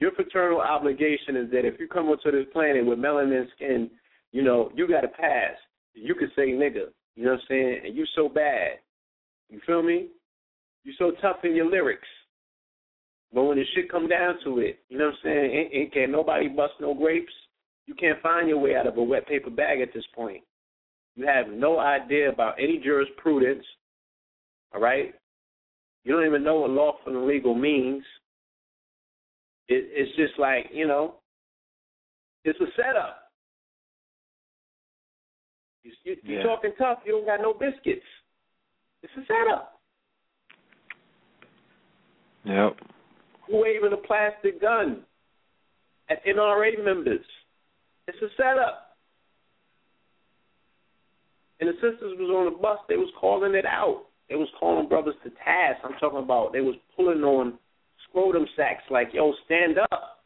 Your 0.00 0.12
fraternal 0.12 0.60
obligation 0.60 1.36
is 1.36 1.50
that 1.50 1.64
if 1.64 1.78
you 1.78 1.88
come 1.88 2.06
onto 2.06 2.30
this 2.30 2.46
planet 2.52 2.84
with 2.86 2.98
melanin 2.98 3.46
skin, 3.54 3.90
you 4.32 4.42
know, 4.42 4.70
you 4.74 4.88
got 4.88 5.00
to 5.02 5.08
pass. 5.08 5.54
You 5.94 6.14
can 6.14 6.30
say 6.36 6.48
nigga. 6.48 6.86
You 7.16 7.24
know 7.24 7.32
what 7.32 7.40
I'm 7.40 7.46
saying? 7.48 7.80
And 7.86 7.96
you 7.96 8.04
so 8.14 8.28
bad. 8.28 8.78
You 9.48 9.60
feel 9.66 9.82
me? 9.82 10.08
You 10.84 10.92
so 10.98 11.12
tough 11.20 11.38
in 11.44 11.56
your 11.56 11.70
lyrics. 11.70 12.06
But 13.32 13.44
when 13.44 13.58
the 13.58 13.64
shit 13.74 13.90
come 13.90 14.08
down 14.08 14.36
to 14.44 14.58
it, 14.60 14.78
you 14.88 14.98
know 14.98 15.06
what 15.06 15.14
I'm 15.14 15.20
saying? 15.24 15.50
Ain't, 15.50 15.74
ain't 15.74 15.94
can't 15.94 16.12
nobody 16.12 16.48
bust 16.48 16.74
no 16.80 16.94
grapes. 16.94 17.32
You 17.86 17.94
can't 17.94 18.20
find 18.22 18.48
your 18.48 18.58
way 18.58 18.76
out 18.76 18.86
of 18.86 18.96
a 18.96 19.02
wet 19.02 19.26
paper 19.26 19.50
bag 19.50 19.80
at 19.80 19.92
this 19.92 20.04
point. 20.14 20.42
You 21.18 21.26
have 21.26 21.48
no 21.48 21.80
idea 21.80 22.30
about 22.30 22.54
any 22.60 22.78
jurisprudence. 22.78 23.64
All 24.72 24.80
right? 24.80 25.12
You 26.04 26.12
don't 26.12 26.24
even 26.24 26.44
know 26.44 26.60
what 26.60 26.70
lawful 26.70 27.16
and 27.16 27.26
legal 27.26 27.56
means. 27.56 28.04
It, 29.66 29.84
it's 29.90 30.16
just 30.16 30.38
like, 30.38 30.66
you 30.72 30.86
know, 30.86 31.16
it's 32.44 32.60
a 32.60 32.66
setup. 32.76 33.32
You, 35.82 35.90
you, 36.04 36.16
You're 36.22 36.44
talking 36.44 36.70
tough, 36.78 36.98
you 37.04 37.10
don't 37.10 37.26
got 37.26 37.42
no 37.42 37.52
biscuits. 37.52 38.06
It's 39.02 39.12
a 39.16 39.22
setup. 39.26 39.80
Yep. 42.44 42.76
Waving 43.48 43.92
a 43.92 44.06
plastic 44.06 44.60
gun 44.60 45.00
at 46.08 46.24
NRA 46.24 46.84
members. 46.84 47.26
It's 48.06 48.18
a 48.22 48.28
setup. 48.36 48.87
And 51.60 51.68
the 51.68 51.74
sisters 51.74 52.14
was 52.18 52.30
on 52.30 52.52
the 52.52 52.58
bus, 52.58 52.78
they 52.88 52.96
was 52.96 53.10
calling 53.20 53.54
it 53.54 53.66
out. 53.66 54.04
They 54.28 54.36
was 54.36 54.48
calling 54.60 54.88
brothers 54.88 55.14
to 55.24 55.30
task. 55.30 55.80
I'm 55.84 55.98
talking 55.98 56.22
about 56.22 56.52
they 56.52 56.60
was 56.60 56.76
pulling 56.94 57.22
on 57.24 57.58
scrotum 58.08 58.46
sacks 58.56 58.84
like, 58.90 59.08
yo, 59.12 59.32
stand 59.46 59.78
up. 59.78 60.22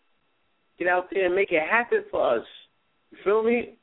Get 0.79 0.89
out 0.89 1.09
there 1.13 1.27
and 1.27 1.35
make 1.35 1.53
it 1.53 1.63
happen 1.69 2.05
for 2.11 2.39
us. 2.39 2.45
You 3.11 3.19
feel 3.25 3.43
me? 3.43 3.79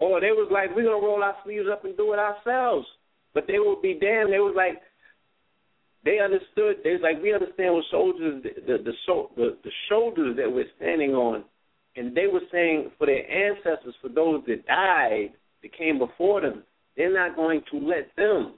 Or 0.00 0.20
they 0.20 0.32
was 0.32 0.50
like, 0.50 0.74
we're 0.74 0.84
gonna 0.84 1.06
roll 1.06 1.22
our 1.22 1.36
sleeves 1.44 1.68
up 1.70 1.84
and 1.84 1.96
do 1.96 2.12
it 2.12 2.18
ourselves. 2.18 2.86
But 3.34 3.46
they 3.46 3.58
would 3.58 3.80
be 3.80 3.94
damned. 3.94 4.32
They 4.32 4.40
was 4.40 4.54
like, 4.56 4.82
they 6.04 6.18
understood. 6.18 6.82
They 6.82 6.90
was 6.90 7.00
like, 7.02 7.22
we 7.22 7.32
understand 7.32 7.74
what 7.74 7.84
soldiers, 7.90 8.42
the 8.42 8.60
the 8.66 8.78
the, 8.82 8.92
the 9.36 9.56
the 9.62 9.70
shoulders 9.88 10.36
that 10.36 10.50
we're 10.50 10.66
standing 10.76 11.12
on, 11.12 11.44
and 11.96 12.16
they 12.16 12.26
were 12.26 12.42
saying 12.50 12.90
for 12.98 13.06
their 13.06 13.22
ancestors, 13.30 13.94
for 14.02 14.08
those 14.08 14.42
that 14.48 14.66
died, 14.66 15.30
that 15.62 15.78
came 15.78 15.98
before 15.98 16.40
them, 16.40 16.64
they're 16.96 17.12
not 17.12 17.36
going 17.36 17.62
to 17.70 17.78
let 17.78 18.14
them 18.16 18.54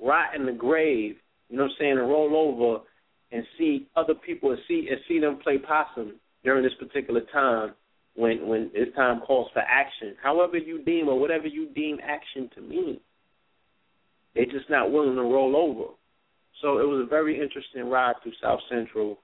rot 0.00 0.34
in 0.34 0.46
the 0.46 0.52
grave. 0.52 1.16
You 1.48 1.56
know 1.56 1.64
what 1.64 1.70
I'm 1.72 1.76
saying? 1.78 1.98
And 1.98 2.08
roll 2.08 2.36
over 2.36 2.84
and 3.32 3.44
see 3.58 3.86
other 3.96 4.14
people 4.14 4.50
and 4.50 4.58
see 4.68 4.88
and 4.90 5.00
see 5.06 5.18
them 5.18 5.38
play 5.42 5.58
possum 5.58 6.14
during 6.44 6.62
this 6.62 6.72
particular 6.78 7.22
time 7.32 7.74
when 8.14 8.46
when 8.46 8.70
it's 8.74 8.94
time 8.96 9.20
calls 9.20 9.50
for 9.52 9.60
action. 9.60 10.14
However 10.22 10.56
you 10.56 10.82
deem 10.82 11.08
or 11.08 11.18
whatever 11.18 11.46
you 11.46 11.68
deem 11.74 11.98
action 12.02 12.50
to 12.54 12.60
mean. 12.60 13.00
They're 14.34 14.46
just 14.46 14.70
not 14.70 14.92
willing 14.92 15.16
to 15.16 15.22
roll 15.22 15.56
over. 15.56 15.94
So 16.62 16.78
it 16.78 16.86
was 16.86 17.04
a 17.04 17.08
very 17.08 17.40
interesting 17.40 17.88
ride 17.88 18.14
through 18.22 18.32
South 18.42 18.60
Central, 18.68 19.18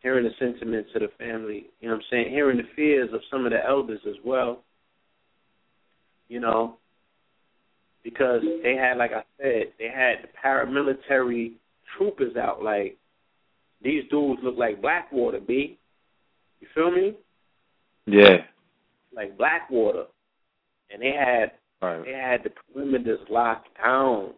hearing 0.00 0.24
the 0.24 0.30
sentiments 0.38 0.90
of 0.94 1.02
the 1.02 1.08
family, 1.18 1.66
you 1.80 1.88
know 1.88 1.94
what 1.94 2.02
I'm 2.02 2.08
saying, 2.10 2.30
hearing 2.30 2.58
the 2.58 2.64
fears 2.76 3.10
of 3.12 3.20
some 3.30 3.46
of 3.46 3.52
the 3.52 3.64
elders 3.66 4.00
as 4.06 4.16
well. 4.24 4.62
You 6.28 6.40
know, 6.40 6.78
because 8.04 8.42
they 8.62 8.76
had, 8.76 8.98
like 8.98 9.12
I 9.12 9.24
said, 9.38 9.72
they 9.78 9.88
had 9.88 10.16
the 10.22 10.28
paramilitary 10.44 11.54
troopers 11.96 12.36
out. 12.36 12.62
Like 12.62 12.96
these 13.82 14.04
dudes 14.10 14.40
look 14.44 14.56
like 14.56 14.80
Blackwater, 14.80 15.40
b. 15.40 15.78
You 16.60 16.68
feel 16.74 16.90
me? 16.90 17.14
Yeah. 18.06 18.44
Like 19.14 19.36
Blackwater, 19.36 20.04
and 20.90 21.02
they 21.02 21.12
had 21.12 21.52
Right. 21.82 22.04
they 22.04 22.12
had 22.12 22.42
the 22.42 22.50
perimeters 22.50 23.28
locked 23.28 23.68
down. 23.82 24.32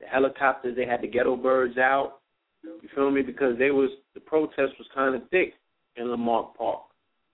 The 0.00 0.06
helicopters, 0.06 0.76
they 0.76 0.84
had 0.84 1.00
the 1.00 1.08
ghetto 1.08 1.36
birds 1.36 1.78
out. 1.78 2.18
You 2.62 2.88
feel 2.94 3.10
me? 3.10 3.22
Because 3.22 3.56
they 3.58 3.70
was 3.70 3.90
the 4.14 4.20
protest 4.20 4.72
was 4.78 4.86
kind 4.94 5.14
of 5.14 5.22
thick 5.30 5.54
in 5.96 6.04
Leimert 6.06 6.54
Park 6.54 6.82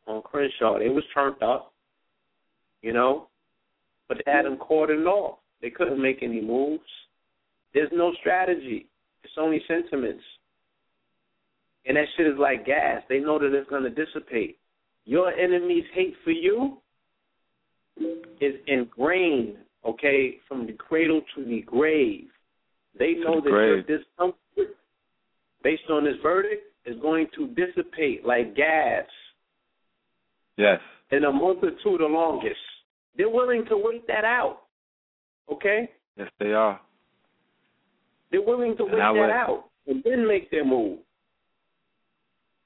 on 0.07 0.22
Crenshaw. 0.22 0.79
They 0.79 0.90
was 0.90 1.03
turned 1.12 1.42
up, 1.42 1.72
you 2.83 2.92
know, 2.92 3.29
but 4.09 4.18
they 4.25 4.31
had 4.31 4.44
them 4.44 4.59
cordoned 4.59 5.07
off. 5.07 5.38
They 5.62 5.70
couldn't 5.70 6.03
make 6.03 6.18
any 6.22 6.40
moves. 6.40 6.83
There's 7.72 7.90
no 7.92 8.12
strategy. 8.20 8.88
It's 9.25 9.33
only 9.38 9.62
sentiments. 9.66 10.22
And 11.87 11.96
that 11.96 12.05
shit 12.16 12.27
is 12.27 12.38
like 12.38 12.66
gas. 12.66 13.03
They 13.09 13.18
know 13.20 13.38
that 13.38 13.55
it's 13.55 13.70
going 13.70 13.85
to 13.85 13.90
dissipate. 13.90 14.59
Your 15.05 15.33
enemy's 15.33 15.85
hate 15.94 16.14
for 16.25 16.31
you 16.31 16.79
is 18.40 18.55
ingrained, 18.66 19.57
okay, 19.87 20.38
from 20.48 20.66
the 20.66 20.72
cradle 20.72 21.22
to 21.35 21.44
the 21.44 21.62
grave. 21.62 22.27
They 22.98 23.14
know 23.14 23.40
the 23.40 23.51
that 23.51 23.57
your 23.57 23.83
discomfort, 23.83 24.77
based 25.62 25.88
on 25.90 26.05
this 26.05 26.16
verdict, 26.22 26.64
is 26.85 27.01
going 27.01 27.29
to 27.37 27.48
dissipate 27.48 28.27
like 28.27 28.55
gas 28.57 29.05
Yes. 30.57 30.81
in 31.11 31.25
a 31.25 31.33
month 31.33 31.61
or 31.62 31.70
two 31.83 31.98
the 31.98 32.05
longest. 32.05 32.57
They're 33.16 33.29
willing 33.29 33.64
to 33.68 33.77
wait 33.77 34.07
that 34.09 34.25
out, 34.25 34.62
okay? 35.50 35.90
Yes, 36.16 36.28
they 36.38 36.52
are. 36.52 36.81
They're 38.31 38.42
willing 38.42 38.76
to 38.76 38.85
And 38.85 38.92
wait 38.92 38.98
that 38.98 39.14
would- 39.14 39.31
out 39.31 39.64
and 39.87 40.02
then 40.05 40.26
make 40.26 40.50
their 40.50 40.64
move. 40.64 40.98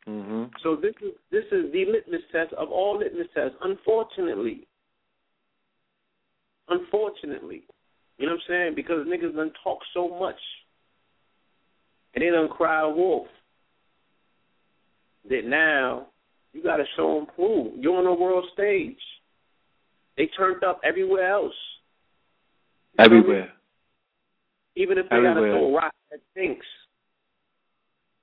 hmm 0.05 0.45
So 0.63 0.77
this 0.77 0.95
is 1.03 1.13
this 1.31 1.45
is 1.51 1.73
the 1.73 1.85
litmus 1.87 2.23
test 2.31 2.53
of 2.55 2.71
all 2.71 2.99
litmus 2.99 3.27
tests. 3.35 3.57
Unfortunately, 3.63 4.67
unfortunately, 6.69 7.63
you 8.19 8.27
know 8.27 8.33
what 8.33 8.41
I'm 8.43 8.49
saying? 8.49 8.75
Because 8.75 9.07
niggas 9.07 9.35
done 9.35 9.53
talk 9.65 9.79
so 9.95 10.09
much, 10.19 10.39
and 12.15 12.23
they 12.23 12.31
done 12.31 12.49
cry 12.49 12.85
wolf. 12.87 13.27
That 15.29 15.45
now 15.45 16.07
you 16.53 16.63
got 16.63 16.77
to 16.77 16.85
show 16.97 17.19
and 17.19 17.29
prove. 17.35 17.77
You're 17.79 17.97
on 17.97 18.05
the 18.05 18.13
world 18.13 18.49
stage. 18.53 19.01
They 20.17 20.27
turned 20.29 20.63
up 20.63 20.81
everywhere 20.85 21.29
else. 21.31 21.55
You 22.99 23.05
feel 23.05 23.11
me? 23.11 23.19
Everywhere. 23.19 23.53
Even 24.77 24.99
if 24.99 25.05
they 25.09 25.17
got 25.17 25.23
to 25.23 25.29
Everywhere. 25.31 25.53
throw 25.53 25.75
rocks 25.75 25.97
at 26.13 26.21
things, 26.35 26.65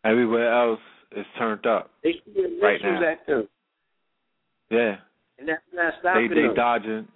Everywhere 0.06 0.52
else 0.54 0.80
is 1.16 1.26
turned 1.38 1.66
up. 1.66 1.90
they 2.04 2.14
shoot 2.26 2.60
Right 2.62 2.82
now. 2.82 3.04
at 3.04 3.26
them, 3.26 3.48
Yeah. 4.70 4.98
and 5.40 5.48
that's 5.48 5.62
not 5.74 5.94
They 5.94 6.00
stopping 6.00 6.30
they 6.30 6.42
them. 6.42 6.56
dodging 6.56 7.08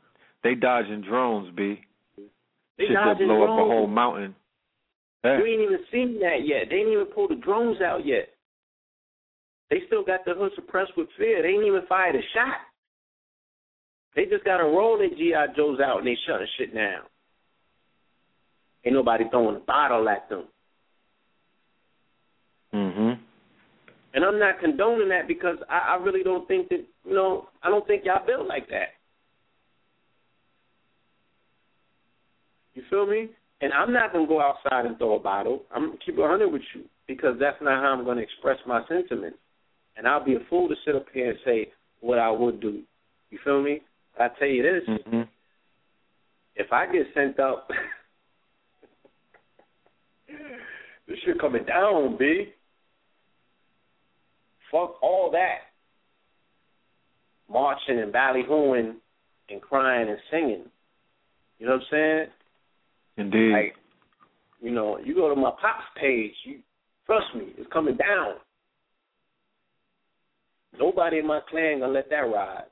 they 0.44 0.56
dodging 0.56 1.02
drones, 1.02 1.52
B. 1.56 1.82
They 2.78 2.86
Shit 2.86 2.94
dodging 2.94 3.28
blow 3.28 3.44
up 3.44 3.50
a 3.50 3.56
drones. 3.56 3.72
whole 3.72 3.88
mountain. 3.88 4.36
Yeah. 5.24 5.40
You 5.40 5.46
ain't 5.46 5.62
even 5.62 5.86
seen 5.92 6.20
that 6.22 6.44
yet. 6.46 6.70
They 6.70 6.78
ain't 6.78 6.90
even 6.90 7.08
pulled 7.08 7.32
the 7.32 7.36
drones 7.36 7.82
out 7.82 8.06
yet. 8.06 8.30
They 9.70 9.82
still 9.88 10.04
got 10.04 10.24
the 10.24 10.34
hood 10.36 10.54
suppressed 10.56 10.96
with 10.96 11.10
fear. 11.18 11.42
They 11.42 11.50
ain't 11.50 11.66
even 11.66 11.82
fired 11.88 12.16
a 12.16 12.22
shot. 12.34 12.62
They 14.16 14.26
just 14.26 14.46
got 14.46 14.58
to 14.58 14.64
roll 14.64 14.98
their 14.98 15.10
GI 15.10 15.54
Joes 15.56 15.80
out 15.82 15.98
and 15.98 16.08
they 16.08 16.16
shutting 16.26 16.48
shit 16.58 16.74
down. 16.74 17.02
Ain't 18.88 18.96
nobody 18.96 19.26
throwing 19.30 19.58
a 19.58 19.60
bottle 19.60 20.08
at 20.08 20.30
them. 20.30 20.48
Mhm. 22.74 23.20
And 24.14 24.24
I'm 24.24 24.40
not 24.40 24.62
condoning 24.62 25.10
that 25.10 25.28
because 25.28 25.58
I, 25.70 25.80
I 25.80 25.96
really 25.98 26.24
don't 26.24 26.48
think 26.48 26.70
that 26.70 26.86
you 27.04 27.14
know 27.14 27.50
I 27.62 27.70
don't 27.70 27.86
think 27.86 28.06
y'all 28.06 28.26
built 28.26 28.48
like 28.48 28.70
that. 28.70 28.94
You 32.76 32.84
feel 32.90 33.06
me? 33.06 33.30
And 33.60 33.74
I'm 33.74 33.92
not 33.92 34.14
gonna 34.14 34.26
go 34.26 34.40
outside 34.40 34.86
and 34.86 34.98
throw 34.98 35.16
a 35.16 35.20
bottle. 35.20 35.66
I'm 35.76 35.88
gonna 35.88 35.98
keep 36.06 36.16
it 36.16 36.22
100 36.22 36.48
with 36.48 36.62
you 36.74 36.86
because 37.08 37.38
that's 37.42 37.62
not 37.62 37.84
how 37.84 37.92
I'm 37.92 38.06
gonna 38.06 38.22
express 38.22 38.60
my 38.66 38.88
sentiments. 38.88 39.38
And 39.98 40.08
I'll 40.08 40.24
be 40.24 40.36
a 40.36 40.40
fool 40.50 40.70
to 40.70 40.76
sit 40.86 40.96
up 40.96 41.08
here 41.14 41.32
and 41.32 41.40
say 41.44 41.74
what 42.00 42.20
I 42.20 42.32
would 42.32 42.62
do. 42.62 42.84
You 43.32 43.40
feel 43.44 43.62
me? 43.62 43.82
I 44.18 44.30
tell 44.30 44.48
you 44.48 44.64
this: 44.64 44.88
Mhm. 44.88 45.28
if 46.56 46.72
I 46.72 46.86
get 46.90 47.14
sent 47.14 47.38
up, 47.38 47.70
this 51.08 51.18
shit 51.26 51.40
coming 51.40 51.66
down, 51.66 52.18
B. 52.18 52.54
Fuck 54.72 55.02
all 55.02 55.32
that. 55.32 55.60
Marching 57.50 58.00
and 58.00 58.14
ballyhooing 58.14 58.96
and 59.50 59.62
crying 59.62 60.10
and 60.10 60.18
singing. 60.30 60.66
You 61.60 61.66
know 61.66 61.74
what 61.74 61.82
I'm 61.82 61.88
saying? 61.92 62.28
Indeed. 63.18 63.52
Like, 63.54 63.76
you 64.62 64.72
know, 64.72 64.98
you 64.98 65.16
go 65.16 65.30
to 65.30 65.36
my 65.36 65.52
pop's 65.52 65.86
page, 66.00 66.34
you 66.44 66.60
trust 67.06 67.28
me, 67.36 67.54
it's 67.58 67.72
coming 67.72 67.96
down. 67.96 68.36
Nobody 70.78 71.20
in 71.20 71.28
my 71.28 71.40
clan 71.50 71.80
gonna 71.80 71.94
let 71.94 72.10
that 72.10 72.18
ride. 72.18 72.66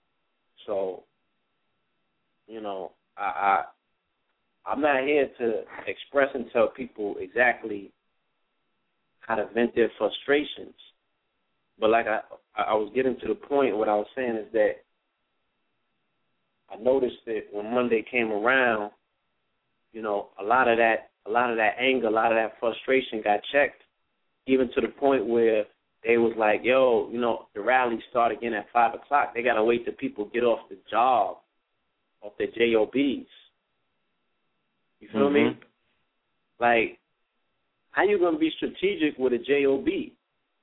So, 0.67 1.03
you 2.47 2.61
know, 2.61 2.91
I 3.17 3.63
I'm 4.65 4.81
not 4.81 5.03
here 5.03 5.29
to 5.39 5.61
express 5.87 6.29
and 6.33 6.45
tell 6.51 6.67
people 6.67 7.15
exactly 7.19 7.91
how 9.27 9.35
to 9.35 9.47
vent 9.53 9.75
their 9.75 9.91
frustrations. 9.97 10.75
But 11.79 11.89
like 11.89 12.05
I, 12.07 12.19
I 12.55 12.73
was 12.73 12.91
getting 12.95 13.19
to 13.19 13.27
the 13.27 13.35
point. 13.35 13.77
What 13.77 13.89
I 13.89 13.95
was 13.95 14.07
saying 14.15 14.35
is 14.35 14.51
that 14.53 14.73
I 16.69 16.77
noticed 16.81 17.17
that 17.25 17.41
when 17.51 17.73
Monday 17.73 18.03
came 18.09 18.31
around, 18.31 18.91
you 19.93 20.01
know, 20.01 20.29
a 20.39 20.43
lot 20.43 20.67
of 20.67 20.77
that, 20.77 21.09
a 21.25 21.29
lot 21.29 21.51
of 21.51 21.57
that 21.57 21.75
anger, 21.79 22.07
a 22.07 22.11
lot 22.11 22.31
of 22.31 22.37
that 22.37 22.59
frustration 22.59 23.21
got 23.23 23.39
checked, 23.51 23.81
even 24.47 24.69
to 24.75 24.81
the 24.81 24.87
point 24.87 25.25
where 25.25 25.65
they 26.03 26.17
was 26.17 26.33
like, 26.37 26.61
"Yo, 26.63 27.09
you 27.11 27.19
know, 27.19 27.47
the 27.55 27.61
rally 27.61 27.99
start 28.09 28.31
again 28.31 28.53
at 28.53 28.71
five 28.71 28.93
o'clock. 28.93 29.33
They 29.33 29.41
gotta 29.41 29.63
wait 29.63 29.85
till 29.85 29.95
people 29.95 30.25
get 30.25 30.43
off 30.43 30.69
the 30.69 30.77
job, 30.89 31.37
off 32.21 32.33
their 32.37 32.47
jobs." 32.47 32.95
You 34.99 35.09
feel 35.11 35.29
mm-hmm. 35.29 35.33
me? 35.33 35.59
Like, 36.59 36.99
how 37.95 38.03
you 38.03 38.19
gonna 38.19 38.37
be 38.37 38.51
strategic 38.57 39.17
with 39.17 39.31
a 39.31 39.37
job, 39.37 39.87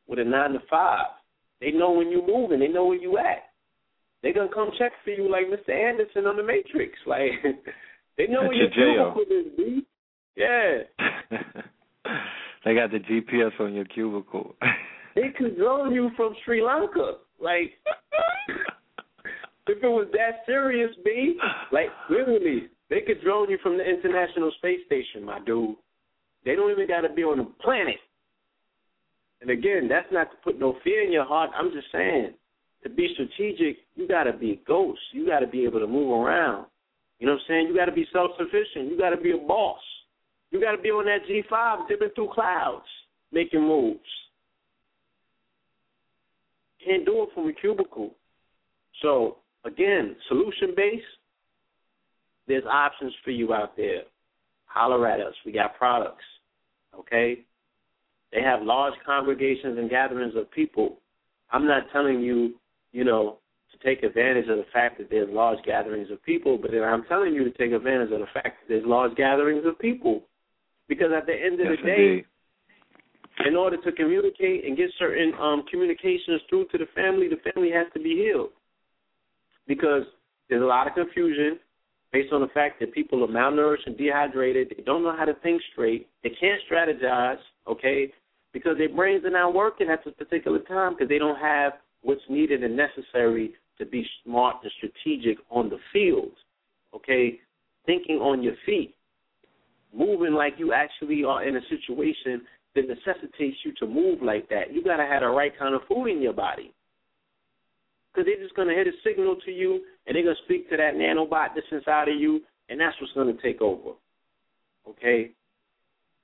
with 0.06 0.18
a 0.18 0.24
nine 0.24 0.52
to 0.52 0.60
five? 0.68 1.06
They 1.60 1.70
know 1.70 1.92
when 1.92 2.10
you're 2.10 2.26
moving. 2.26 2.60
They 2.60 2.68
know 2.68 2.84
where 2.84 3.00
you 3.00 3.16
at. 3.16 3.44
They 4.22 4.32
gonna 4.32 4.52
come 4.52 4.70
check 4.78 4.92
for 5.02 5.10
you 5.10 5.30
like 5.30 5.46
Mr. 5.46 5.74
Anderson 5.74 6.26
on 6.26 6.36
the 6.36 6.42
Matrix. 6.42 6.98
Like, 7.06 7.30
they 8.18 8.26
know 8.26 8.42
where 8.42 8.52
your 8.52 8.70
cubicle 8.70 9.22
is, 9.30 9.46
B. 9.56 9.86
Yeah. 10.36 10.82
they 12.64 12.74
got 12.74 12.90
the 12.90 12.98
GPS 12.98 13.58
on 13.58 13.72
your 13.72 13.86
cubicle. 13.86 14.54
they 15.14 15.30
could 15.36 15.56
drone 15.56 15.94
you 15.94 16.10
from 16.14 16.34
Sri 16.44 16.62
Lanka. 16.62 17.14
Like, 17.40 17.72
if 19.66 19.82
it 19.82 19.86
was 19.86 20.08
that 20.12 20.44
serious, 20.44 20.90
B, 21.02 21.38
like 21.72 21.88
literally, 22.10 22.68
they 22.90 23.00
could 23.00 23.22
drone 23.22 23.48
you 23.48 23.58
from 23.62 23.78
the 23.78 23.84
International 23.84 24.52
Space 24.58 24.80
Station, 24.84 25.24
my 25.24 25.40
dude. 25.46 25.76
They 26.44 26.56
don't 26.56 26.70
even 26.70 26.88
got 26.88 27.02
to 27.02 27.12
be 27.12 27.22
on 27.22 27.38
the 27.38 27.44
planet. 27.62 27.96
And 29.40 29.50
again, 29.50 29.88
that's 29.88 30.06
not 30.12 30.30
to 30.30 30.36
put 30.44 30.58
no 30.58 30.76
fear 30.84 31.04
in 31.04 31.12
your 31.12 31.24
heart. 31.24 31.50
I'm 31.56 31.72
just 31.72 31.86
saying, 31.92 32.34
to 32.82 32.88
be 32.88 33.14
strategic, 33.14 33.78
you 33.94 34.08
got 34.08 34.24
to 34.24 34.32
be 34.32 34.52
a 34.52 34.68
ghost. 34.68 35.00
You 35.12 35.26
got 35.26 35.40
to 35.40 35.46
be 35.46 35.64
able 35.64 35.80
to 35.80 35.86
move 35.86 36.10
around. 36.10 36.66
You 37.18 37.26
know 37.26 37.34
what 37.34 37.42
I'm 37.42 37.46
saying? 37.48 37.66
You 37.68 37.76
got 37.76 37.86
to 37.86 37.92
be 37.92 38.06
self 38.12 38.32
sufficient. 38.38 38.90
You 38.90 38.98
got 38.98 39.10
to 39.10 39.16
be 39.16 39.32
a 39.32 39.36
boss. 39.36 39.80
You 40.50 40.60
got 40.60 40.72
to 40.72 40.82
be 40.82 40.90
on 40.90 41.06
that 41.06 41.26
G5 41.28 41.88
dipping 41.88 42.10
through 42.14 42.30
clouds, 42.34 42.84
making 43.32 43.62
moves. 43.62 44.00
Can't 46.84 47.06
do 47.06 47.22
it 47.22 47.28
from 47.34 47.48
a 47.48 47.52
cubicle. 47.52 48.14
So, 49.00 49.38
again, 49.64 50.16
solution 50.28 50.74
based, 50.76 51.04
there's 52.48 52.64
options 52.64 53.14
for 53.24 53.30
you 53.30 53.54
out 53.54 53.76
there. 53.76 54.02
Holler 54.72 55.06
at 55.06 55.20
us. 55.20 55.34
We 55.44 55.52
got 55.52 55.76
products. 55.76 56.24
Okay? 56.98 57.44
They 58.32 58.42
have 58.42 58.62
large 58.62 58.94
congregations 59.04 59.78
and 59.78 59.90
gatherings 59.90 60.34
of 60.36 60.50
people. 60.50 60.98
I'm 61.50 61.66
not 61.66 61.84
telling 61.92 62.20
you, 62.20 62.54
you 62.92 63.04
know, 63.04 63.38
to 63.70 63.86
take 63.86 64.02
advantage 64.02 64.48
of 64.48 64.56
the 64.56 64.66
fact 64.72 64.98
that 64.98 65.10
there's 65.10 65.28
large 65.30 65.62
gatherings 65.64 66.10
of 66.10 66.22
people, 66.22 66.58
but 66.58 66.70
I'm 66.74 67.04
telling 67.04 67.34
you 67.34 67.44
to 67.44 67.50
take 67.50 67.72
advantage 67.72 68.10
of 68.12 68.20
the 68.20 68.26
fact 68.32 68.44
that 68.60 68.68
there's 68.68 68.86
large 68.86 69.14
gatherings 69.16 69.64
of 69.66 69.78
people. 69.78 70.22
Because 70.88 71.08
at 71.16 71.26
the 71.26 71.32
end 71.34 71.60
of 71.60 71.66
yes, 71.66 71.78
the 71.82 71.86
day, 71.86 72.24
in 73.46 73.56
order 73.56 73.76
to 73.76 73.92
communicate 73.92 74.64
and 74.64 74.76
get 74.76 74.90
certain 74.98 75.32
um, 75.40 75.64
communications 75.70 76.40
through 76.48 76.66
to 76.68 76.78
the 76.78 76.86
family, 76.94 77.28
the 77.28 77.52
family 77.52 77.70
has 77.70 77.86
to 77.94 78.00
be 78.00 78.16
healed. 78.16 78.50
Because 79.66 80.02
there's 80.48 80.62
a 80.62 80.66
lot 80.66 80.86
of 80.86 80.94
confusion 80.94 81.58
based 82.12 82.32
on 82.32 82.42
the 82.42 82.48
fact 82.48 82.78
that 82.80 82.92
people 82.92 83.24
are 83.24 83.28
malnourished 83.28 83.86
and 83.86 83.96
dehydrated. 83.96 84.74
They 84.76 84.82
don't 84.82 85.02
know 85.02 85.16
how 85.16 85.24
to 85.24 85.34
think 85.42 85.62
straight. 85.72 86.08
They 86.22 86.30
can't 86.30 86.60
strategize, 86.70 87.38
okay, 87.66 88.12
because 88.52 88.76
their 88.76 88.94
brains 88.94 89.24
are 89.24 89.30
not 89.30 89.54
working 89.54 89.88
at 89.88 90.04
this 90.04 90.14
particular 90.18 90.58
time 90.60 90.94
because 90.94 91.08
they 91.08 91.18
don't 91.18 91.38
have 91.38 91.72
what's 92.02 92.20
needed 92.28 92.62
and 92.62 92.76
necessary 92.76 93.52
to 93.78 93.86
be 93.86 94.06
smart 94.24 94.56
and 94.62 94.72
strategic 94.76 95.38
on 95.50 95.70
the 95.70 95.78
field, 95.92 96.32
okay, 96.94 97.40
thinking 97.86 98.16
on 98.16 98.42
your 98.42 98.54
feet, 98.66 98.94
moving 99.94 100.34
like 100.34 100.54
you 100.58 100.72
actually 100.74 101.24
are 101.24 101.44
in 101.44 101.56
a 101.56 101.60
situation 101.70 102.42
that 102.74 102.84
necessitates 102.88 103.56
you 103.64 103.72
to 103.78 103.86
move 103.86 104.22
like 104.22 104.48
that. 104.50 104.72
You 104.72 104.84
got 104.84 104.96
to 104.98 105.04
have 105.06 105.22
the 105.22 105.28
right 105.28 105.56
kind 105.58 105.74
of 105.74 105.82
food 105.88 106.06
in 106.06 106.20
your 106.20 106.32
body 106.32 106.72
because 108.12 108.26
they're 108.26 108.42
just 108.42 108.56
going 108.56 108.68
to 108.68 108.74
hit 108.74 108.86
a 108.86 108.92
signal 109.04 109.36
to 109.44 109.50
you 109.50 109.80
and 110.06 110.14
they're 110.14 110.24
going 110.24 110.36
to 110.36 110.44
speak 110.44 110.68
to 110.70 110.76
that 110.76 110.94
nanobot 110.94 111.48
that's 111.54 111.66
inside 111.70 112.08
of 112.08 112.18
you, 112.18 112.40
and 112.68 112.80
that's 112.80 112.96
what's 113.00 113.12
going 113.12 113.34
to 113.34 113.42
take 113.42 113.60
over. 113.60 113.90
Okay? 114.88 115.30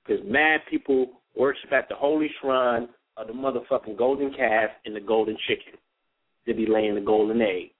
Because 0.04 0.22
mad 0.26 0.60
people 0.70 1.20
worship 1.36 1.72
at 1.72 1.88
the 1.88 1.94
holy 1.94 2.30
shrine 2.40 2.88
of 3.16 3.26
the 3.26 3.32
motherfucking 3.32 3.96
golden 3.96 4.32
calf 4.32 4.70
and 4.84 4.94
the 4.94 5.00
golden 5.00 5.36
chicken. 5.46 5.78
They 6.46 6.52
be 6.52 6.66
laying 6.66 6.94
the 6.94 7.00
golden 7.00 7.40
egg. 7.42 7.70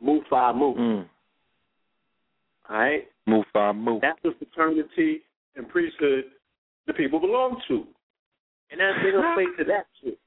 Move 0.00 0.22
five 0.30 0.54
move. 0.54 0.76
Mm. 0.76 1.06
All 2.68 2.76
right? 2.76 3.08
Move 3.26 3.44
five 3.52 3.74
move. 3.74 4.00
That's 4.00 4.18
the 4.22 4.32
fraternity 4.38 5.22
and 5.56 5.68
priesthood 5.68 6.24
the 6.86 6.92
people 6.94 7.20
belong 7.20 7.60
to. 7.68 7.86
And 8.70 8.80
that's 8.80 8.98
they're 9.02 9.12
gonna 9.12 9.34
play 9.34 9.46
to 9.58 9.64
that 9.64 9.86
shit. 10.02 10.18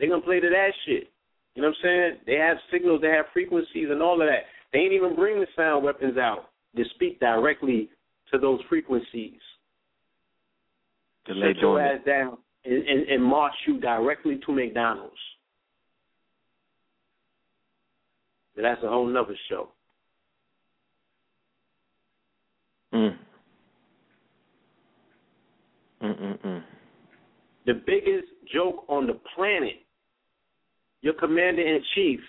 They're 0.00 0.08
gonna 0.08 0.22
play 0.22 0.40
to 0.40 0.48
that 0.48 0.70
shit. 0.86 1.12
You 1.54 1.62
know 1.62 1.68
what 1.68 1.76
I'm 1.78 1.82
saying? 1.84 2.20
They 2.26 2.36
have 2.36 2.56
signals, 2.72 3.02
they 3.02 3.08
have 3.08 3.26
frequencies 3.34 3.88
and 3.90 4.02
all 4.02 4.20
of 4.20 4.28
that. 4.28 4.44
They 4.72 4.78
ain't 4.78 4.94
even 4.94 5.14
bring 5.14 5.38
the 5.38 5.46
sound 5.54 5.84
weapons 5.84 6.16
out 6.16 6.46
to 6.74 6.84
speak 6.94 7.20
directly 7.20 7.90
to 8.32 8.38
those 8.38 8.60
frequencies. 8.68 9.38
To 11.26 11.34
Shut 11.34 11.56
your 11.60 11.80
ass 11.80 12.00
down 12.06 12.38
and, 12.64 12.88
and, 12.88 13.08
and 13.08 13.22
march 13.22 13.52
you 13.66 13.78
directly 13.78 14.40
to 14.46 14.52
McDonald's. 14.52 15.12
But 18.56 18.62
that's 18.62 18.82
a 18.82 18.88
whole 18.88 19.06
nother 19.06 19.36
show. 19.50 19.68
Mm. 22.94 23.16
Mm-mm-mm. 26.02 26.62
The 27.66 27.74
biggest 27.86 28.28
joke 28.52 28.84
on 28.88 29.06
the 29.06 29.20
planet 29.36 29.74
your 31.02 31.14
commander 31.14 31.62
in 31.62 31.82
chief, 31.94 32.20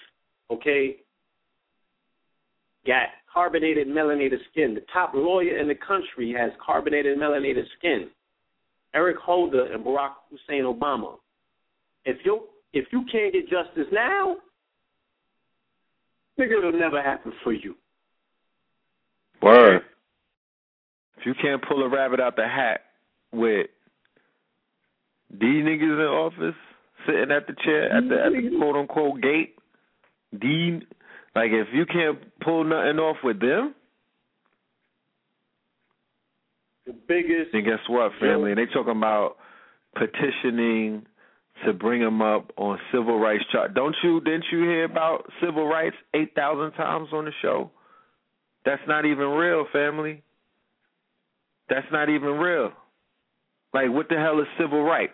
okay, 0.52 0.98
got 2.86 3.08
carbonated 3.34 3.88
melanated 3.88 4.40
skin. 4.52 4.74
The 4.74 4.84
top 4.94 5.14
lawyer 5.14 5.58
in 5.58 5.68
the 5.68 5.76
country 5.76 6.34
has 6.38 6.52
carbonated 6.64 7.18
melanated 7.18 7.64
skin. 7.78 8.10
Eric 8.94 9.18
Holder 9.18 9.72
and 9.74 9.86
Barack 9.86 10.12
Hussein 10.30 10.64
Obama. 10.64 11.16
If 12.06 12.18
you 12.26 12.48
if 12.74 12.86
you 12.92 13.04
can't 13.12 13.34
get 13.34 13.50
justice 13.50 13.88
now, 13.92 14.38
nigga, 16.40 16.58
it'll 16.58 16.72
never 16.72 17.02
happen 17.02 17.34
for 17.44 17.54
you. 17.54 17.76
Word. 19.42 19.82
If 21.18 21.26
you 21.26 21.34
can't 21.42 21.64
pull 21.68 21.84
a 21.84 21.90
rabbit 21.90 22.20
out 22.20 22.36
the 22.36 22.48
hat 22.48 22.82
with 23.32 23.68
these 25.30 25.64
niggas 25.64 25.82
in 25.82 26.00
office, 26.00 26.56
sitting 27.06 27.32
at 27.32 27.48
the 27.48 27.56
chair 27.64 27.92
at 27.92 28.08
the, 28.08 28.16
at 28.16 28.32
the 28.32 28.38
mm-hmm. 28.38 28.58
quote 28.58 28.76
unquote 28.76 29.22
gate. 29.22 29.56
Dean, 30.38 30.84
like 31.36 31.52
if 31.52 31.68
you 31.74 31.86
can't 31.86 32.20
pull 32.40 32.64
nothing 32.64 33.00
off 33.00 33.18
with 33.24 33.40
them, 33.40 33.76
the 36.86 36.94
biggest. 36.94 37.52
Then 37.54 37.64
guess 37.64 37.80
what, 37.88 38.12
family? 38.20 38.54
They 38.54 38.66
talking 38.66 38.98
about 38.98 39.38
petitioning 39.96 41.06
to 41.66 41.74
bring 41.74 42.02
them 42.02 42.22
up 42.22 42.52
on 42.58 42.80
civil 42.92 43.20
rights 43.20 43.44
charge. 43.52 43.74
Don't 43.74 43.96
you? 44.04 44.22
Didn't 44.22 44.46
you 44.52 44.60
hear 44.60 44.86
about 44.86 45.30
civil 45.44 45.68
rights 45.68 45.96
eight 46.14 46.34
thousand 46.36 46.72
times 46.74 47.10
on 47.12 47.26
the 47.26 47.32
show? 47.42 47.72
That's 48.66 48.82
not 48.88 49.06
even 49.06 49.28
real, 49.30 49.66
family. 49.72 50.24
That's 51.70 51.88
not 51.92 52.10
even 52.10 52.34
real. 52.38 52.72
Like, 53.74 53.90
what 53.90 54.10
the 54.10 54.16
hell 54.16 54.40
is 54.40 54.48
civil 54.60 54.84
rights? 54.84 55.14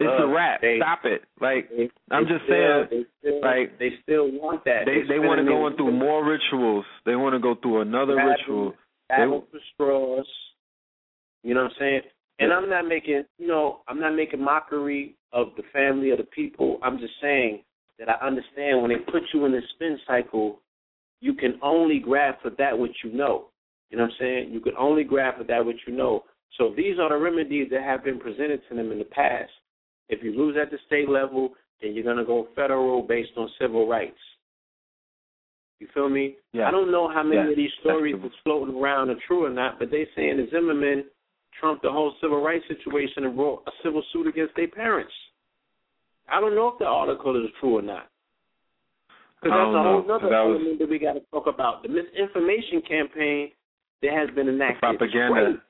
It's 0.00 0.08
uh, 0.08 0.26
a 0.26 0.32
rap. 0.32 0.60
They, 0.60 0.78
Stop 0.78 1.00
it. 1.04 1.22
Like 1.40 1.68
they, 1.70 1.90
I'm 2.10 2.24
they 2.24 2.30
just 2.30 2.44
still, 2.44 2.54
saying. 2.54 2.86
They 2.90 3.04
still, 3.18 3.40
like 3.40 3.78
they 3.78 3.90
still 4.02 4.30
want 4.30 4.64
that. 4.64 4.86
They 4.86 5.02
they 5.08 5.18
want 5.18 5.40
to 5.40 5.44
go 5.44 5.66
in 5.66 5.76
through 5.76 5.92
more 5.92 6.24
rituals. 6.24 6.84
They 7.04 7.16
want 7.16 7.34
to 7.34 7.40
go 7.40 7.56
through 7.60 7.80
another 7.80 8.14
Battle, 8.14 8.30
ritual. 8.30 8.74
Battle 9.08 9.44
for 9.50 9.60
straws. 9.74 10.26
You 11.42 11.54
know 11.54 11.64
what 11.64 11.72
I'm 11.72 11.76
saying? 11.78 12.00
And 12.40 12.52
I'm 12.52 12.68
not 12.70 12.86
making, 12.86 13.24
you 13.38 13.48
know, 13.48 13.80
I'm 13.88 14.00
not 14.00 14.14
making 14.14 14.42
mockery 14.42 15.16
of 15.32 15.48
the 15.56 15.64
family 15.72 16.10
or 16.10 16.16
the 16.16 16.24
people. 16.24 16.78
I'm 16.82 16.98
just 16.98 17.14
saying 17.20 17.62
that 17.98 18.08
I 18.08 18.24
understand 18.24 18.80
when 18.80 18.90
they 18.90 19.10
put 19.10 19.22
you 19.34 19.44
in 19.46 19.52
the 19.52 19.60
spin 19.74 19.98
cycle, 20.06 20.60
you 21.20 21.34
can 21.34 21.58
only 21.62 21.98
grab 21.98 22.36
for 22.40 22.50
that 22.58 22.78
which 22.78 22.96
you 23.02 23.12
know. 23.12 23.46
You 23.90 23.98
know 23.98 24.04
what 24.04 24.12
I'm 24.12 24.16
saying? 24.20 24.50
You 24.52 24.60
can 24.60 24.74
only 24.78 25.02
grab 25.02 25.38
for 25.38 25.44
that 25.44 25.64
which 25.64 25.80
you 25.86 25.96
know. 25.96 26.24
So 26.56 26.72
these 26.76 26.98
are 27.00 27.08
the 27.08 27.16
remedies 27.16 27.68
that 27.72 27.82
have 27.82 28.04
been 28.04 28.20
presented 28.20 28.60
to 28.68 28.76
them 28.76 28.92
in 28.92 28.98
the 28.98 29.04
past. 29.04 29.50
If 30.08 30.22
you 30.22 30.36
lose 30.36 30.56
at 30.60 30.70
the 30.70 30.78
state 30.86 31.08
level, 31.08 31.50
then 31.82 31.94
you're 31.94 32.04
going 32.04 32.16
to 32.16 32.24
go 32.24 32.48
federal 32.56 33.02
based 33.02 33.32
on 33.36 33.48
civil 33.60 33.86
rights. 33.86 34.18
You 35.80 35.86
feel 35.94 36.08
me? 36.08 36.34
Yeah. 36.52 36.66
I 36.66 36.70
don't 36.70 36.90
know 36.90 37.08
how 37.08 37.22
many 37.22 37.36
Yeah. 37.36 37.50
of 37.50 37.56
these 37.56 37.70
stories 37.80 38.14
That's 38.14 38.32
that's 38.32 38.42
floating 38.42 38.74
around 38.74 39.10
are 39.10 39.16
true 39.26 39.44
or 39.46 39.50
not, 39.50 39.78
but 39.78 39.90
they 39.90 40.08
saying 40.16 40.38
the 40.38 40.48
Zimmerman 40.50 41.04
trumped 41.60 41.82
the 41.82 41.92
whole 41.92 42.14
civil 42.20 42.40
rights 42.42 42.64
situation 42.68 43.24
and 43.24 43.36
brought 43.36 43.62
a 43.66 43.70
civil 43.82 44.02
suit 44.12 44.26
against 44.26 44.54
their 44.56 44.68
parents. 44.68 45.12
I 46.28 46.40
don't 46.40 46.54
know 46.54 46.68
if 46.68 46.78
the 46.78 46.84
article 46.86 47.36
is 47.42 47.50
true 47.60 47.78
or 47.78 47.82
not. 47.82 48.08
Because 49.40 49.54
that's 49.56 49.68
a 49.68 49.82
whole 49.82 50.02
know, 50.02 50.14
other 50.16 50.28
that 50.30 50.42
was- 50.42 50.56
element 50.60 50.78
that 50.80 50.88
we 50.88 50.98
got 50.98 51.12
to 51.12 51.20
talk 51.30 51.46
about. 51.46 51.82
The 51.84 51.88
misinformation 51.90 52.82
campaign 52.82 53.52
that 54.02 54.12
has 54.12 54.28
been 54.30 54.48
enacted. 54.48 54.76
is 54.76 54.80
propaganda. 54.98 55.62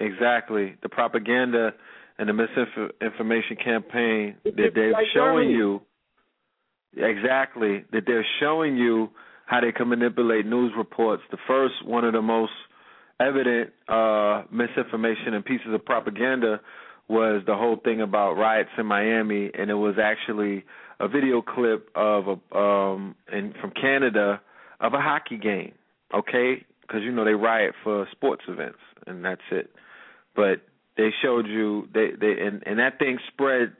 Exactly. 0.00 0.74
The 0.82 0.88
propaganda 0.88 1.72
and 2.18 2.28
the 2.28 2.32
misinformation 2.32 3.56
campaign 3.62 4.36
that 4.44 4.70
they're 4.74 4.92
like 4.92 5.06
showing 5.14 5.48
Germany. 5.48 5.52
you 5.52 5.80
exactly 6.96 7.84
that 7.92 8.02
they're 8.06 8.26
showing 8.40 8.76
you 8.76 9.10
how 9.46 9.60
they 9.60 9.72
can 9.72 9.88
manipulate 9.88 10.46
news 10.46 10.72
reports. 10.76 11.22
The 11.30 11.38
first 11.46 11.74
one 11.84 12.04
of 12.04 12.12
the 12.12 12.22
most 12.22 12.52
evident 13.20 13.70
uh 13.88 14.42
misinformation 14.50 15.34
and 15.34 15.44
pieces 15.44 15.68
of 15.72 15.84
propaganda 15.84 16.60
was 17.08 17.42
the 17.46 17.54
whole 17.54 17.76
thing 17.76 18.00
about 18.00 18.34
riots 18.34 18.70
in 18.78 18.86
Miami 18.86 19.50
and 19.56 19.70
it 19.70 19.74
was 19.74 19.96
actually 20.02 20.64
a 21.00 21.08
video 21.08 21.42
clip 21.42 21.88
of 21.94 22.24
a 22.28 22.56
um 22.56 23.14
in 23.32 23.54
from 23.60 23.70
Canada 23.72 24.40
of 24.80 24.94
a 24.94 25.00
hockey 25.00 25.36
game, 25.36 25.72
okay? 26.12 26.64
Cuz 26.88 27.02
you 27.02 27.12
know 27.12 27.24
they 27.24 27.34
riot 27.34 27.74
for 27.82 28.06
sports 28.12 28.42
events 28.48 28.78
and 29.06 29.24
that's 29.24 29.42
it. 29.50 29.70
But 30.34 30.62
they 30.96 31.10
showed 31.22 31.46
you 31.46 31.88
they 31.92 32.10
they 32.18 32.40
and 32.40 32.62
and 32.66 32.78
that 32.78 32.98
thing 32.98 33.18
spread 33.32 33.72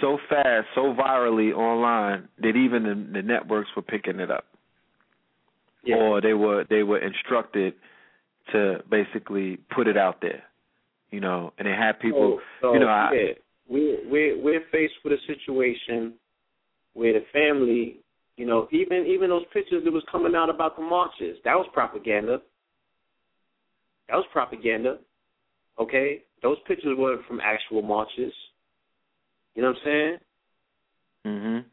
so 0.00 0.18
fast, 0.28 0.66
so 0.74 0.94
virally 0.94 1.52
online 1.52 2.28
that 2.38 2.56
even 2.56 2.84
the, 2.84 3.20
the 3.20 3.22
networks 3.22 3.68
were 3.76 3.82
picking 3.82 4.20
it 4.20 4.30
up, 4.30 4.46
Yeah. 5.84 5.96
or 5.96 6.20
they 6.20 6.34
were 6.34 6.64
they 6.68 6.82
were 6.82 6.98
instructed 6.98 7.74
to 8.52 8.82
basically 8.90 9.58
put 9.74 9.86
it 9.86 9.96
out 9.96 10.20
there, 10.20 10.42
you 11.10 11.20
know. 11.20 11.52
And 11.58 11.66
they 11.66 11.72
had 11.72 12.00
people, 12.00 12.40
So, 12.60 12.68
so, 12.68 12.74
you 12.74 12.80
know, 12.80 12.88
I, 12.88 13.10
yeah, 13.12 13.32
we're 13.68 13.98
we're 14.10 14.42
we're 14.42 14.64
faced 14.70 14.94
with 15.04 15.12
a 15.12 15.22
situation 15.26 16.14
where 16.94 17.12
the 17.12 17.24
family, 17.32 17.98
you 18.36 18.46
know, 18.46 18.68
even 18.72 19.06
even 19.06 19.30
those 19.30 19.44
pictures 19.52 19.84
that 19.84 19.92
was 19.92 20.04
coming 20.10 20.34
out 20.34 20.50
about 20.50 20.76
the 20.76 20.82
marches, 20.82 21.38
that 21.44 21.54
was 21.54 21.66
propaganda. 21.72 22.40
That 24.08 24.16
was 24.16 24.26
propaganda. 24.32 24.98
Okay, 25.78 26.22
those 26.42 26.56
pictures 26.66 26.96
weren't 26.98 27.26
from 27.26 27.40
actual 27.40 27.82
marches. 27.82 28.32
You 29.54 29.62
know 29.62 29.68
what 29.68 29.76
I'm 29.78 29.82
saying? 29.84 30.18
mhm, 31.26 31.64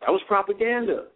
That 0.00 0.10
was 0.10 0.22
propaganda. 0.26 1.06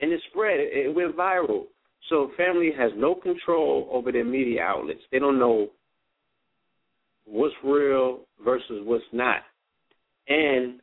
And 0.00 0.12
it 0.12 0.20
spread. 0.30 0.60
It, 0.60 0.86
it 0.86 0.94
went 0.94 1.16
viral. 1.16 1.64
So 2.08 2.30
family 2.36 2.70
has 2.76 2.92
no 2.96 3.14
control 3.14 3.88
over 3.92 4.10
their 4.10 4.24
media 4.24 4.62
outlets. 4.62 5.00
They 5.12 5.18
don't 5.18 5.38
know 5.38 5.68
what's 7.26 7.54
real 7.62 8.20
versus 8.44 8.80
what's 8.84 9.04
not. 9.12 9.42
And 10.28 10.80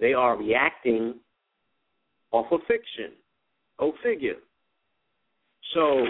they 0.00 0.14
are 0.14 0.36
reacting 0.36 1.16
off 2.30 2.46
of 2.50 2.60
fiction. 2.66 3.12
Go 3.78 3.92
figure. 4.02 4.36
So 5.74 6.04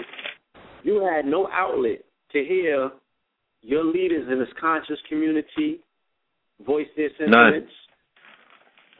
you 0.83 1.01
had 1.03 1.25
no 1.25 1.49
outlet 1.51 2.03
to 2.31 2.43
hear 2.45 2.91
your 3.61 3.83
leaders 3.83 4.27
in 4.31 4.39
this 4.39 4.49
conscious 4.59 4.97
community 5.07 5.79
voice 6.65 6.87
their 6.95 7.09
sentiments. 7.17 7.71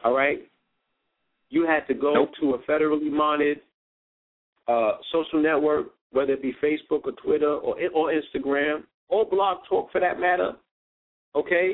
All 0.03 0.13
right. 0.13 0.39
You 1.49 1.65
had 1.65 1.87
to 1.87 1.93
go 1.93 2.13
Nope. 2.13 2.31
to 2.41 2.53
a 2.53 2.59
federally 2.59 3.11
monitored 3.11 3.61
uh, 4.67 4.91
social 5.11 5.41
network, 5.41 5.87
whether 6.11 6.33
it 6.33 6.41
be 6.41 6.53
Facebook 6.63 7.01
or 7.05 7.11
Twitter 7.23 7.49
or 7.51 7.75
or 7.93 8.11
Instagram 8.13 8.83
or 9.07 9.25
Blog 9.25 9.57
Talk 9.67 9.91
for 9.91 9.99
that 9.99 10.19
matter. 10.19 10.53
Okay, 11.35 11.73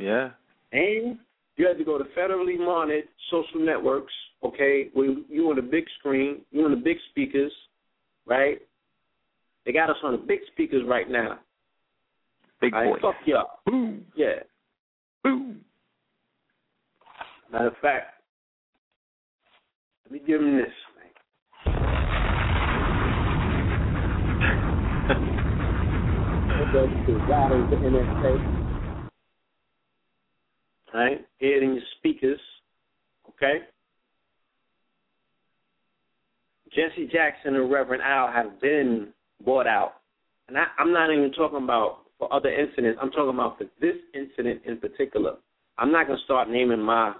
yeah, 0.00 0.30
and 0.72 1.18
you 1.56 1.66
had 1.66 1.78
to 1.78 1.84
go 1.84 1.98
to 1.98 2.04
federally 2.18 2.58
monitored 2.58 3.04
social 3.30 3.60
networks. 3.64 4.12
Okay, 4.42 4.88
where 4.94 5.14
you 5.28 5.48
on 5.50 5.56
the 5.56 5.62
big 5.62 5.84
screen, 5.98 6.40
you 6.50 6.64
on 6.64 6.70
the 6.70 6.76
big 6.76 6.96
speakers, 7.10 7.52
right? 8.26 8.58
They 9.64 9.72
got 9.72 9.88
us 9.90 9.96
on 10.02 10.12
the 10.12 10.18
big 10.18 10.40
speakers 10.52 10.82
right 10.86 11.08
now. 11.08 11.38
Big 12.64 12.74
I 12.74 13.00
fuck 13.00 13.16
you 13.26 13.36
up. 13.36 13.60
boom, 13.66 14.06
Yeah. 14.16 14.40
boom. 15.22 15.60
Matter 17.52 17.68
of 17.68 17.76
fact, 17.82 18.22
let 20.04 20.12
me 20.12 20.26
give 20.26 20.40
him 20.40 20.56
this. 20.56 20.72
That 26.46 26.84
is 27.08 27.22
right 27.28 27.52
over 27.52 27.70
the 27.70 27.76
Right? 30.92 31.26
Hear 31.38 31.56
it 31.56 31.62
in 31.62 31.74
your 31.74 31.82
speakers. 31.98 32.40
Okay? 33.30 33.58
Jesse 36.72 37.08
Jackson 37.12 37.56
and 37.56 37.70
Reverend 37.70 38.02
Al 38.02 38.30
have 38.30 38.60
been 38.60 39.08
bought 39.44 39.66
out. 39.66 39.94
And 40.48 40.56
I, 40.56 40.66
I'm 40.78 40.92
not 40.92 41.12
even 41.12 41.32
talking 41.32 41.62
about 41.62 42.03
for 42.24 42.34
other 42.34 42.48
incidents. 42.48 42.98
I'm 43.02 43.10
talking 43.10 43.34
about 43.34 43.58
for 43.58 43.64
this 43.80 43.96
incident 44.14 44.62
in 44.64 44.78
particular. 44.78 45.34
I'm 45.76 45.92
not 45.92 46.06
to 46.06 46.16
start 46.24 46.48
naming 46.48 46.80
my 46.80 47.12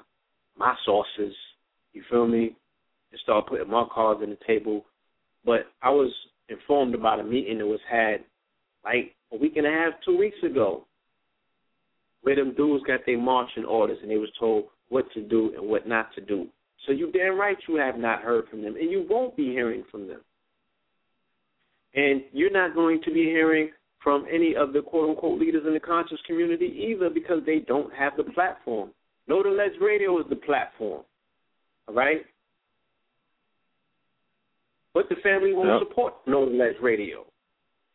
my 0.57 0.75
sources. 0.85 1.35
You 1.93 2.03
feel 2.11 2.27
me? 2.27 2.57
And 3.11 3.21
start 3.23 3.49
putting 3.49 3.71
my 3.71 3.85
cards 3.93 4.21
on 4.23 4.31
the 4.31 4.39
table. 4.47 4.85
But 5.45 5.67
I 5.83 5.91
was 5.91 6.13
informed 6.49 6.95
about 6.95 7.21
a 7.21 7.25
meeting 7.25 7.59
that 7.59 7.67
was 7.67 7.81
had 7.91 8.25
like 8.85 9.15
a 9.33 9.37
week 9.37 9.57
and 9.57 9.67
a 9.67 9.71
half, 9.71 9.95
two 10.05 10.17
weeks 10.17 10.37
ago, 10.45 10.87
where 12.23 12.37
them 12.37 12.55
dudes 12.55 12.85
got 12.87 13.01
their 13.05 13.19
marching 13.19 13.65
orders 13.65 13.99
and 14.01 14.11
they 14.11 14.17
was 14.17 14.31
told 14.39 14.65
what 14.89 15.11
to 15.13 15.23
do 15.23 15.53
and 15.57 15.69
what 15.69 15.89
not 15.89 16.15
to 16.15 16.21
do. 16.21 16.47
So 16.87 16.93
you 16.93 17.11
damn 17.13 17.39
right 17.39 17.57
you 17.69 17.77
have 17.77 17.99
not 17.99 18.23
heard 18.23 18.49
from 18.49 18.63
them, 18.63 18.77
and 18.77 18.91
you 18.91 19.07
won't 19.09 19.37
be 19.37 19.47
hearing 19.47 19.85
from 19.91 20.07
them. 20.07 20.21
And 21.95 22.23
you're 22.33 22.51
not 22.51 22.75
going 22.75 23.01
to 23.05 23.13
be 23.13 23.25
hearing 23.25 23.71
from 24.05 24.27
any 24.31 24.55
of 24.55 24.73
the 24.75 24.83
quote 24.83 25.09
unquote 25.11 25.41
leaders 25.41 25.63
in 25.67 25.73
the 25.73 25.81
conscious 25.81 26.19
community 26.27 26.67
either 26.67 27.11
because 27.11 27.41
they 27.45 27.61
don't 27.61 27.93
have 27.95 28.13
the 28.17 28.25
platform. 28.25 28.91
Know 29.27 29.43
the 29.43 29.49
Ledge 29.49 29.73
Radio 29.81 30.21
is 30.21 30.27
the 30.29 30.37
platform. 30.37 31.03
All 31.89 31.95
right? 31.95 32.25
But 34.93 35.09
the 35.09 35.17
family 35.17 35.53
won't 35.55 35.69
Yep. 35.71 35.89
support 35.89 36.15
Know 36.27 36.45
the 36.49 36.55
Ledge 36.55 36.79
Radio. 36.81 37.27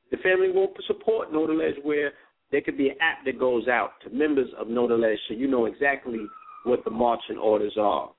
The 0.10 0.18
family 0.18 0.52
won't 0.52 0.76
support 0.86 1.32
Know 1.32 1.46
the 1.48 1.54
Ledge 1.54 1.78
where 1.84 2.14
there 2.52 2.62
could 2.62 2.78
be 2.78 2.90
an 2.90 2.98
app 3.00 3.24
that 3.26 3.38
goes 3.40 3.68
out 3.68 4.02
to 4.02 4.10
members 4.10 4.52
of 4.56 4.68
Know 4.68 4.88
the 4.88 4.98
Ledge 4.98 5.20
so 5.28 5.36
you 5.36 5.48
know 5.48 5.66
exactly 5.66 6.28
what 6.64 6.84
the 6.84 6.90
marching 6.90 7.38
orders 7.38 7.78
are. 7.78 8.10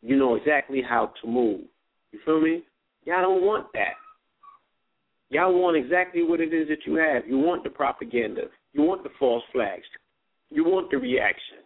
You 0.00 0.16
know 0.16 0.36
exactly 0.36 0.80
how 0.80 1.12
to 1.20 1.26
move. 1.26 1.62
You 2.12 2.20
feel 2.24 2.40
me? 2.40 2.62
Y'all 3.04 3.22
don't 3.22 3.42
want 3.42 3.66
that. 3.74 3.94
Y'all 5.30 5.60
want 5.60 5.76
exactly 5.76 6.22
what 6.22 6.40
it 6.40 6.54
is 6.54 6.68
that 6.68 6.86
you 6.86 6.94
have. 6.94 7.26
You 7.26 7.38
want 7.38 7.64
the 7.64 7.70
propaganda. 7.70 8.42
You 8.72 8.82
want 8.82 9.02
the 9.02 9.10
false 9.18 9.42
flags. 9.52 9.84
You 10.50 10.64
want 10.64 10.90
the 10.90 10.98
reaction. 10.98 11.58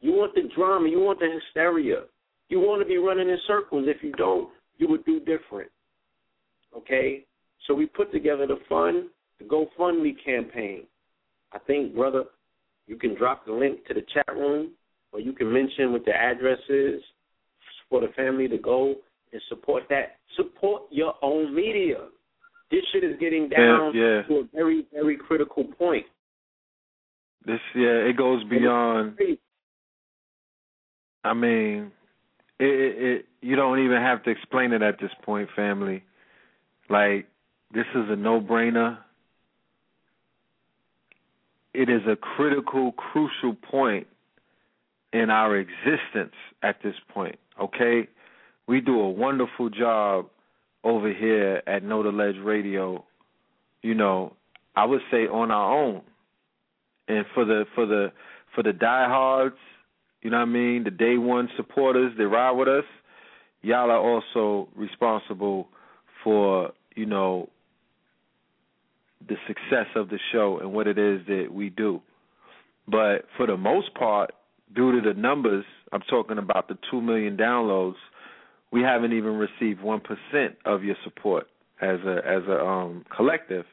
You 0.00 0.12
want 0.12 0.34
the 0.34 0.48
drama. 0.54 0.88
You 0.88 1.00
want 1.00 1.20
the 1.20 1.28
hysteria. 1.32 2.02
You 2.48 2.58
want 2.58 2.82
to 2.82 2.86
be 2.86 2.98
running 2.98 3.28
in 3.28 3.38
circles. 3.46 3.84
If 3.86 4.02
you 4.02 4.12
don't, 4.12 4.48
you 4.78 4.88
would 4.88 5.04
do 5.04 5.20
different. 5.20 5.70
Okay? 6.76 7.24
So 7.66 7.74
we 7.74 7.86
put 7.86 8.10
together 8.12 8.46
the 8.46 8.58
fund, 8.68 9.04
the 9.38 9.44
GoFundMe 9.44 10.14
campaign. 10.24 10.84
I 11.52 11.58
think, 11.60 11.94
brother, 11.94 12.24
you 12.86 12.96
can 12.96 13.14
drop 13.14 13.46
the 13.46 13.52
link 13.52 13.86
to 13.86 13.94
the 13.94 14.02
chat 14.12 14.34
room, 14.34 14.72
or 15.12 15.20
you 15.20 15.32
can 15.32 15.52
mention 15.52 15.92
what 15.92 16.04
the 16.04 16.12
address 16.12 16.58
is 16.68 17.00
for 17.88 18.00
the 18.00 18.08
family 18.16 18.48
to 18.48 18.58
go 18.58 18.96
and 19.32 19.42
support 19.48 19.84
that. 19.90 20.16
Support 20.36 20.84
your 20.90 21.14
own 21.22 21.54
media. 21.54 22.08
This 22.72 22.80
shit 22.90 23.04
is 23.04 23.18
getting 23.20 23.50
down 23.50 23.92
yeah. 23.94 24.22
to 24.22 24.34
a 24.36 24.44
very, 24.54 24.86
very 24.94 25.18
critical 25.18 25.62
point. 25.62 26.06
This 27.44 27.60
yeah, 27.74 28.08
it 28.08 28.16
goes 28.16 28.42
beyond. 28.44 29.18
I 31.22 31.34
mean, 31.34 31.92
it, 32.58 32.64
it, 32.64 33.04
it 33.04 33.26
you 33.42 33.56
don't 33.56 33.84
even 33.84 33.98
have 33.98 34.22
to 34.22 34.30
explain 34.30 34.72
it 34.72 34.80
at 34.80 34.98
this 34.98 35.10
point, 35.22 35.50
family. 35.54 36.02
Like 36.88 37.26
this 37.74 37.84
is 37.94 38.04
a 38.08 38.16
no-brainer. 38.16 38.96
It 41.74 41.90
is 41.90 42.02
a 42.08 42.16
critical, 42.16 42.92
crucial 42.92 43.54
point 43.54 44.06
in 45.12 45.28
our 45.28 45.58
existence 45.58 46.34
at 46.62 46.76
this 46.82 46.94
point. 47.12 47.38
Okay, 47.60 48.08
we 48.66 48.80
do 48.80 48.98
a 48.98 49.10
wonderful 49.10 49.68
job 49.68 50.26
over 50.84 51.12
here 51.12 51.62
at 51.66 51.82
Know 51.82 52.00
Ledge 52.00 52.36
Radio. 52.42 53.04
You 53.82 53.94
know, 53.94 54.34
I 54.76 54.84
would 54.84 55.00
say 55.10 55.26
on 55.26 55.50
our 55.50 55.78
own, 55.78 56.02
and 57.08 57.24
for 57.34 57.44
the 57.44 57.64
for 57.74 57.86
the 57.86 58.12
for 58.54 58.62
the 58.62 58.72
diehards, 58.72 59.56
you 60.22 60.30
know 60.30 60.38
what 60.38 60.42
I 60.42 60.46
mean, 60.46 60.84
the 60.84 60.90
day 60.90 61.16
one 61.16 61.48
supporters 61.56 62.12
that 62.16 62.28
ride 62.28 62.52
with 62.52 62.68
us. 62.68 62.84
y'all 63.62 63.90
are 63.90 63.98
also 63.98 64.68
responsible 64.76 65.68
for, 66.22 66.72
you 66.94 67.06
know, 67.06 67.48
the 69.28 69.36
success 69.46 69.86
of 69.96 70.08
the 70.08 70.18
show 70.32 70.58
and 70.60 70.72
what 70.72 70.86
it 70.86 70.98
is 70.98 71.20
that 71.26 71.48
we 71.52 71.70
do. 71.70 72.00
But 72.86 73.26
for 73.36 73.46
the 73.46 73.56
most 73.56 73.94
part, 73.94 74.32
due 74.74 75.00
to 75.00 75.14
the 75.14 75.18
numbers, 75.18 75.64
I'm 75.92 76.02
talking 76.02 76.38
about 76.38 76.68
the 76.68 76.78
2 76.90 77.00
million 77.00 77.36
downloads, 77.36 77.94
we 78.72 78.80
haven't 78.82 79.12
even 79.12 79.36
received 79.36 79.80
1% 79.80 80.00
of 80.64 80.82
your 80.82 80.96
support 81.04 81.46
as 81.80 81.98
a 82.06 82.20
as 82.26 82.42
a 82.48 82.64
um 82.64 83.04
collective. 83.14 83.64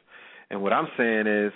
And 0.50 0.62
what 0.62 0.74
I'm 0.74 0.88
saying 0.98 1.28
is 1.28 1.54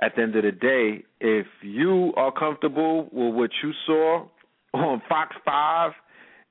at 0.00 0.14
the 0.14 0.22
end 0.22 0.36
of 0.36 0.44
the 0.44 0.52
day, 0.52 1.04
if 1.20 1.46
you 1.62 2.12
are 2.16 2.30
comfortable 2.30 3.08
with 3.10 3.34
what 3.34 3.50
you 3.62 3.72
saw 3.86 4.26
on 4.74 5.02
Fox 5.08 5.34
5 5.44 5.92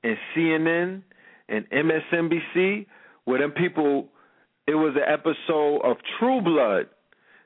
and 0.04 0.16
CNN 0.34 1.02
and 1.48 1.64
MSNBC, 1.70 2.86
where 3.24 3.38
them 3.38 3.52
people, 3.52 4.08
it 4.66 4.74
was 4.74 4.96
an 4.96 5.02
episode 5.06 5.80
of 5.82 5.96
True 6.18 6.40
Blood. 6.42 6.88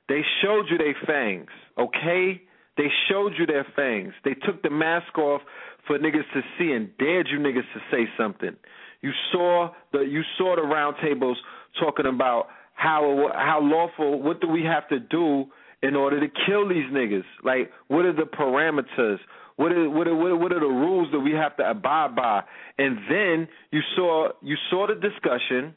They 0.08 0.22
showed 0.42 0.64
you 0.70 0.78
their 0.78 0.96
fangs, 1.06 1.50
okay? 1.78 2.42
They 2.76 2.88
showed 3.08 3.32
you 3.38 3.46
their 3.46 3.66
fangs. 3.76 4.14
They 4.24 4.34
took 4.34 4.62
the 4.62 4.70
mask 4.70 5.16
off 5.18 5.42
for 5.86 5.98
niggas 5.98 6.30
to 6.32 6.42
see 6.58 6.72
and 6.72 6.96
dared 6.98 7.28
you 7.30 7.38
niggas 7.38 7.66
to 7.74 7.80
say 7.90 8.08
something. 8.16 8.56
You 9.02 9.10
saw 9.32 9.70
the 9.92 10.00
you 10.00 10.22
saw 10.38 10.56
the 10.56 10.62
roundtables 10.62 11.34
talking 11.80 12.06
about 12.06 12.46
how 12.74 13.30
how 13.34 13.60
lawful. 13.62 14.22
What 14.22 14.40
do 14.40 14.48
we 14.48 14.62
have 14.64 14.88
to 14.88 14.98
do 14.98 15.46
in 15.82 15.96
order 15.96 16.20
to 16.20 16.28
kill 16.46 16.68
these 16.68 16.86
niggas? 16.92 17.24
Like, 17.44 17.70
what 17.88 18.04
are 18.04 18.12
the 18.12 18.22
parameters? 18.22 19.18
What 19.56 19.72
are 19.72 19.90
what 19.90 20.06
are 20.06 20.14
what 20.14 20.52
are 20.52 20.60
the 20.60 20.66
rules 20.66 21.08
that 21.12 21.20
we 21.20 21.32
have 21.32 21.56
to 21.56 21.68
abide 21.68 22.16
by? 22.16 22.42
And 22.78 22.98
then 23.10 23.48
you 23.70 23.80
saw 23.96 24.28
you 24.40 24.56
saw 24.70 24.86
the 24.86 24.94
discussion. 24.94 25.74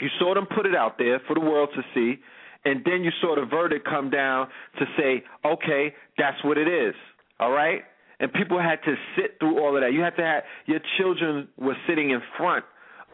You 0.00 0.08
saw 0.20 0.34
them 0.34 0.46
put 0.46 0.64
it 0.64 0.76
out 0.76 0.96
there 0.96 1.20
for 1.26 1.34
the 1.34 1.40
world 1.40 1.70
to 1.74 1.82
see, 1.92 2.20
and 2.68 2.82
then 2.84 3.02
you 3.02 3.10
saw 3.20 3.34
the 3.34 3.46
verdict 3.46 3.86
come 3.86 4.10
down 4.10 4.48
to 4.78 4.84
say, 4.98 5.24
okay, 5.44 5.94
that's 6.18 6.36
what 6.44 6.58
it 6.58 6.68
is. 6.68 6.94
All 7.40 7.50
right, 7.50 7.82
and 8.20 8.30
people 8.32 8.60
had 8.60 8.76
to 8.84 8.94
sit 9.16 9.38
through 9.38 9.58
all 9.58 9.74
of 9.76 9.82
that. 9.82 9.92
You 9.92 10.00
had 10.00 10.16
to 10.16 10.22
have 10.22 10.42
your 10.66 10.80
children 10.98 11.48
were 11.56 11.76
sitting 11.88 12.10
in 12.10 12.20
front 12.36 12.64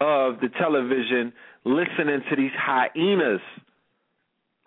of 0.01 0.41
the 0.41 0.49
television 0.59 1.33
listening 1.65 2.21
to 2.31 2.37
these 2.37 2.51
hyenas. 2.57 3.41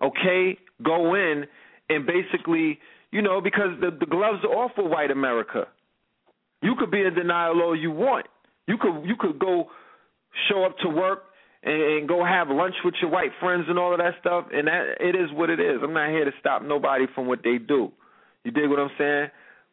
Okay, 0.01 0.57
go 0.83 1.15
in 1.15 1.45
and 1.89 2.05
basically, 2.05 2.79
you 3.11 3.21
know, 3.21 3.41
because 3.41 3.71
the 3.81 3.91
the 3.91 4.05
gloves 4.05 4.39
are 4.43 4.55
off 4.55 4.71
for 4.75 4.87
white 4.87 5.11
America. 5.11 5.67
You 6.61 6.75
could 6.79 6.91
be 6.91 7.01
in 7.01 7.13
denial 7.13 7.61
all 7.61 7.75
you 7.75 7.91
want. 7.91 8.27
You 8.67 8.77
could 8.77 9.03
you 9.05 9.15
could 9.19 9.39
go 9.39 9.69
show 10.49 10.63
up 10.63 10.77
to 10.79 10.89
work 10.89 11.23
and, 11.63 11.81
and 11.81 12.07
go 12.07 12.23
have 12.23 12.49
lunch 12.49 12.75
with 12.83 12.95
your 13.01 13.11
white 13.11 13.31
friends 13.39 13.65
and 13.67 13.77
all 13.77 13.93
of 13.93 13.99
that 13.99 14.13
stuff, 14.19 14.45
and 14.51 14.67
that 14.67 14.95
it 14.99 15.15
is 15.15 15.31
what 15.33 15.49
it 15.49 15.59
is. 15.59 15.79
I'm 15.83 15.93
not 15.93 16.09
here 16.09 16.25
to 16.25 16.31
stop 16.39 16.63
nobody 16.63 17.05
from 17.13 17.27
what 17.27 17.39
they 17.43 17.57
do. 17.57 17.91
You 18.43 18.51
dig 18.51 18.69
what 18.69 18.79
I'm 18.79 18.91
saying? 18.97 19.27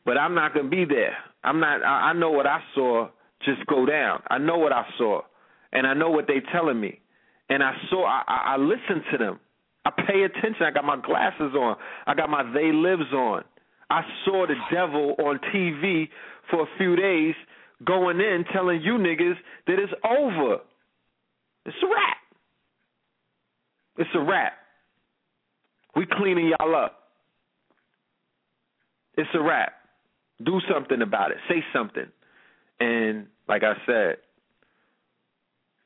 But 0.05 0.19
I'm 0.19 0.35
not 0.35 0.55
gonna 0.55 0.69
be 0.69 0.85
there. 0.85 1.17
I'm 1.43 1.61
not. 1.61 1.83
I, 1.83 2.11
I 2.11 2.13
know 2.13 2.31
what 2.31 2.47
I 2.47 2.61
saw 2.75 3.09
just 3.45 3.67
go 3.67 3.87
down. 3.87 4.23
I 4.29 4.39
know 4.39 4.59
what 4.59 4.73
I 4.73 4.85
saw, 4.99 5.23
and 5.73 5.87
I 5.87 5.95
know 5.95 6.11
what 6.11 6.27
they 6.27 6.41
telling 6.53 6.81
me, 6.81 7.01
and 7.49 7.63
I 7.63 7.73
saw. 7.91 8.05
I, 8.05 8.23
I, 8.27 8.55
I 8.55 8.57
listened 8.57 9.05
to 9.13 9.19
them. 9.19 9.41
I 9.87 9.91
pay 9.91 10.23
attention. 10.23 10.63
I 10.63 10.71
got 10.71 10.85
my 10.85 10.97
glasses 10.97 11.55
on. 11.55 11.77
I 12.07 12.15
got 12.15 12.31
my 12.31 12.43
they 12.53 12.73
lives 12.73 13.13
on. 13.13 13.45
I 13.91 14.03
saw 14.25 14.47
the 14.47 14.55
devil 14.73 15.15
on 15.19 15.39
TV 15.55 16.09
for 16.51 16.63
a 16.63 16.67
few 16.79 16.97
days 16.97 17.35
going 17.85 18.21
in 18.21 18.45
telling 18.53 18.81
you 18.83 18.95
niggas 18.95 19.37
that 19.67 19.79
it's 19.79 19.93
over. 20.05 20.59
It's 21.67 21.77
a 21.83 21.87
wrap. 21.87 22.17
It's 23.97 24.11
a 24.15 24.21
wrap. 24.21 24.53
We 25.97 26.07
cleaning 26.11 26.49
y'all 26.49 26.75
up. 26.75 26.99
It's 29.17 29.31
a 29.35 29.41
wrap. 29.41 29.73
Do 30.45 30.61
something 30.73 31.01
about 31.01 31.31
it. 31.31 31.39
Say 31.49 31.63
something. 31.73 32.07
And 32.81 33.27
like 33.49 33.63
I 33.63 33.75
said, 33.87 34.17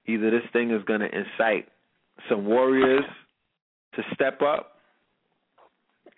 either 0.07 0.31
this 0.31 0.49
thing 0.53 0.71
is 0.71 0.83
going 0.85 1.01
to 1.01 1.07
incite 1.07 1.69
some 2.29 2.47
warriors 2.47 3.05
to 3.95 4.03
step 4.15 4.41
up. 4.41 4.73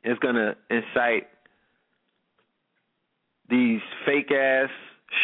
It's 0.04 0.18
going 0.20 0.36
to 0.36 0.56
incite 0.70 1.26
these 3.48 3.80
fake 4.06 4.30
ass 4.30 4.70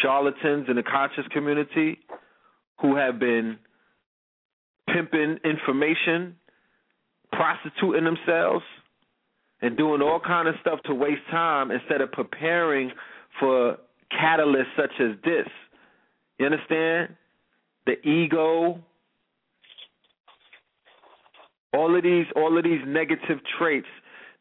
charlatans 0.01 0.67
in 0.69 0.75
the 0.75 0.83
conscious 0.83 1.25
community 1.31 1.99
who 2.81 2.95
have 2.95 3.19
been 3.19 3.57
pimping 4.91 5.37
information, 5.43 6.35
prostituting 7.31 8.03
themselves, 8.03 8.63
and 9.61 9.77
doing 9.77 10.01
all 10.01 10.19
kind 10.19 10.47
of 10.47 10.55
stuff 10.61 10.79
to 10.85 10.93
waste 10.93 11.21
time 11.31 11.71
instead 11.71 12.01
of 12.01 12.11
preparing 12.11 12.91
for 13.39 13.77
catalysts 14.11 14.75
such 14.75 14.91
as 14.99 15.11
this. 15.23 15.47
You 16.39 16.45
understand? 16.45 17.15
The 17.85 17.99
ego, 18.07 18.79
all 21.73 21.95
of 21.95 22.03
these 22.03 22.25
all 22.35 22.57
of 22.57 22.63
these 22.63 22.81
negative 22.85 23.39
traits 23.57 23.87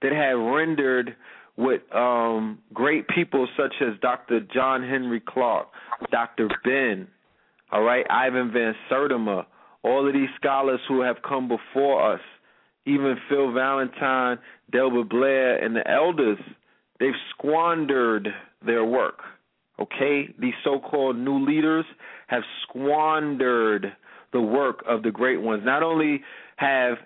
that 0.03 0.13
have 0.13 0.39
rendered 0.39 1.17
what 1.57 1.83
um, 1.97 2.59
great 2.75 3.09
people 3.09 3.49
such 3.57 3.75
as 3.81 3.99
Dr. 4.03 4.41
John 4.53 4.83
Henrik 4.83 5.25
Clarke, 5.25 5.69
Dr. 6.11 6.49
Ben, 6.65 7.09
all 7.73 7.83
right, 7.83 8.05
Ivan 8.11 8.53
Van 8.53 8.75
Sertima, 8.91 9.47
all 9.87 10.07
of 10.07 10.13
these 10.13 10.29
scholars 10.37 10.81
who 10.89 11.01
have 11.03 11.17
come 11.27 11.49
before 11.49 12.15
us, 12.15 12.21
even 12.87 13.17
Phil 13.29 13.53
Valentine, 13.53 14.39
Delbert 14.71 15.09
Blair, 15.09 15.63
and 15.63 15.77
the 15.77 15.89
elders, 15.91 16.39
they've 17.01 17.13
squandered 17.31 18.29
their 18.65 18.85
work. 18.85 19.21
Okay? 19.81 20.35
These 20.39 20.55
so 20.65 20.79
called 20.79 21.17
new 21.17 21.45
leaders 21.45 21.85
have 22.29 22.43
squandered 22.63 23.93
the 24.33 24.41
work 24.41 24.83
of 24.89 25.03
the 25.03 25.11
great 25.11 25.41
ones. 25.41 25.63
Not 25.65 25.83
only 25.83 26.23
have 26.57 26.99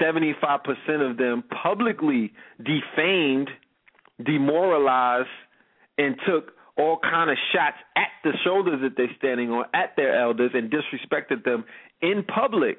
75% 0.00 1.10
of 1.10 1.16
them 1.16 1.44
publicly 1.62 2.32
defamed, 2.58 3.50
demoralized, 4.24 5.28
and 5.98 6.16
took 6.26 6.52
all 6.76 6.98
kind 6.98 7.30
of 7.30 7.36
shots 7.52 7.76
at 7.96 8.08
the 8.24 8.32
shoulders 8.44 8.80
that 8.82 8.96
they're 8.96 9.14
standing 9.18 9.50
on, 9.50 9.64
at 9.74 9.94
their 9.96 10.20
elders, 10.20 10.50
and 10.54 10.72
disrespected 10.72 11.44
them 11.44 11.64
in 12.00 12.24
public. 12.24 12.78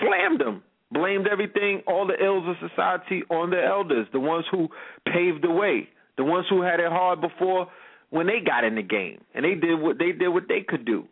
Slammed 0.00 0.40
them. 0.40 0.62
Blamed 0.92 1.28
everything, 1.30 1.82
all 1.86 2.06
the 2.06 2.22
ills 2.22 2.44
of 2.48 2.68
society 2.68 3.22
on 3.30 3.50
the 3.50 3.64
elders, 3.64 4.08
the 4.12 4.18
ones 4.18 4.44
who 4.50 4.68
paved 5.06 5.44
the 5.44 5.50
way, 5.50 5.88
the 6.16 6.24
ones 6.24 6.46
who 6.50 6.62
had 6.62 6.80
it 6.80 6.90
hard 6.90 7.20
before 7.20 7.68
when 8.10 8.26
they 8.26 8.40
got 8.44 8.64
in 8.64 8.74
the 8.74 8.82
game. 8.82 9.20
And 9.32 9.44
they 9.44 9.54
did 9.54 9.80
what 9.80 9.98
they 9.98 10.10
did 10.10 10.28
what 10.28 10.48
they 10.48 10.62
could 10.66 10.84
do. 10.84 11.04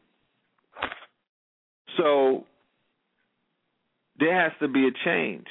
So 1.97 2.45
there 4.19 4.35
has 4.35 4.53
to 4.61 4.69
be 4.69 4.89
a 4.89 4.91
change. 5.05 5.47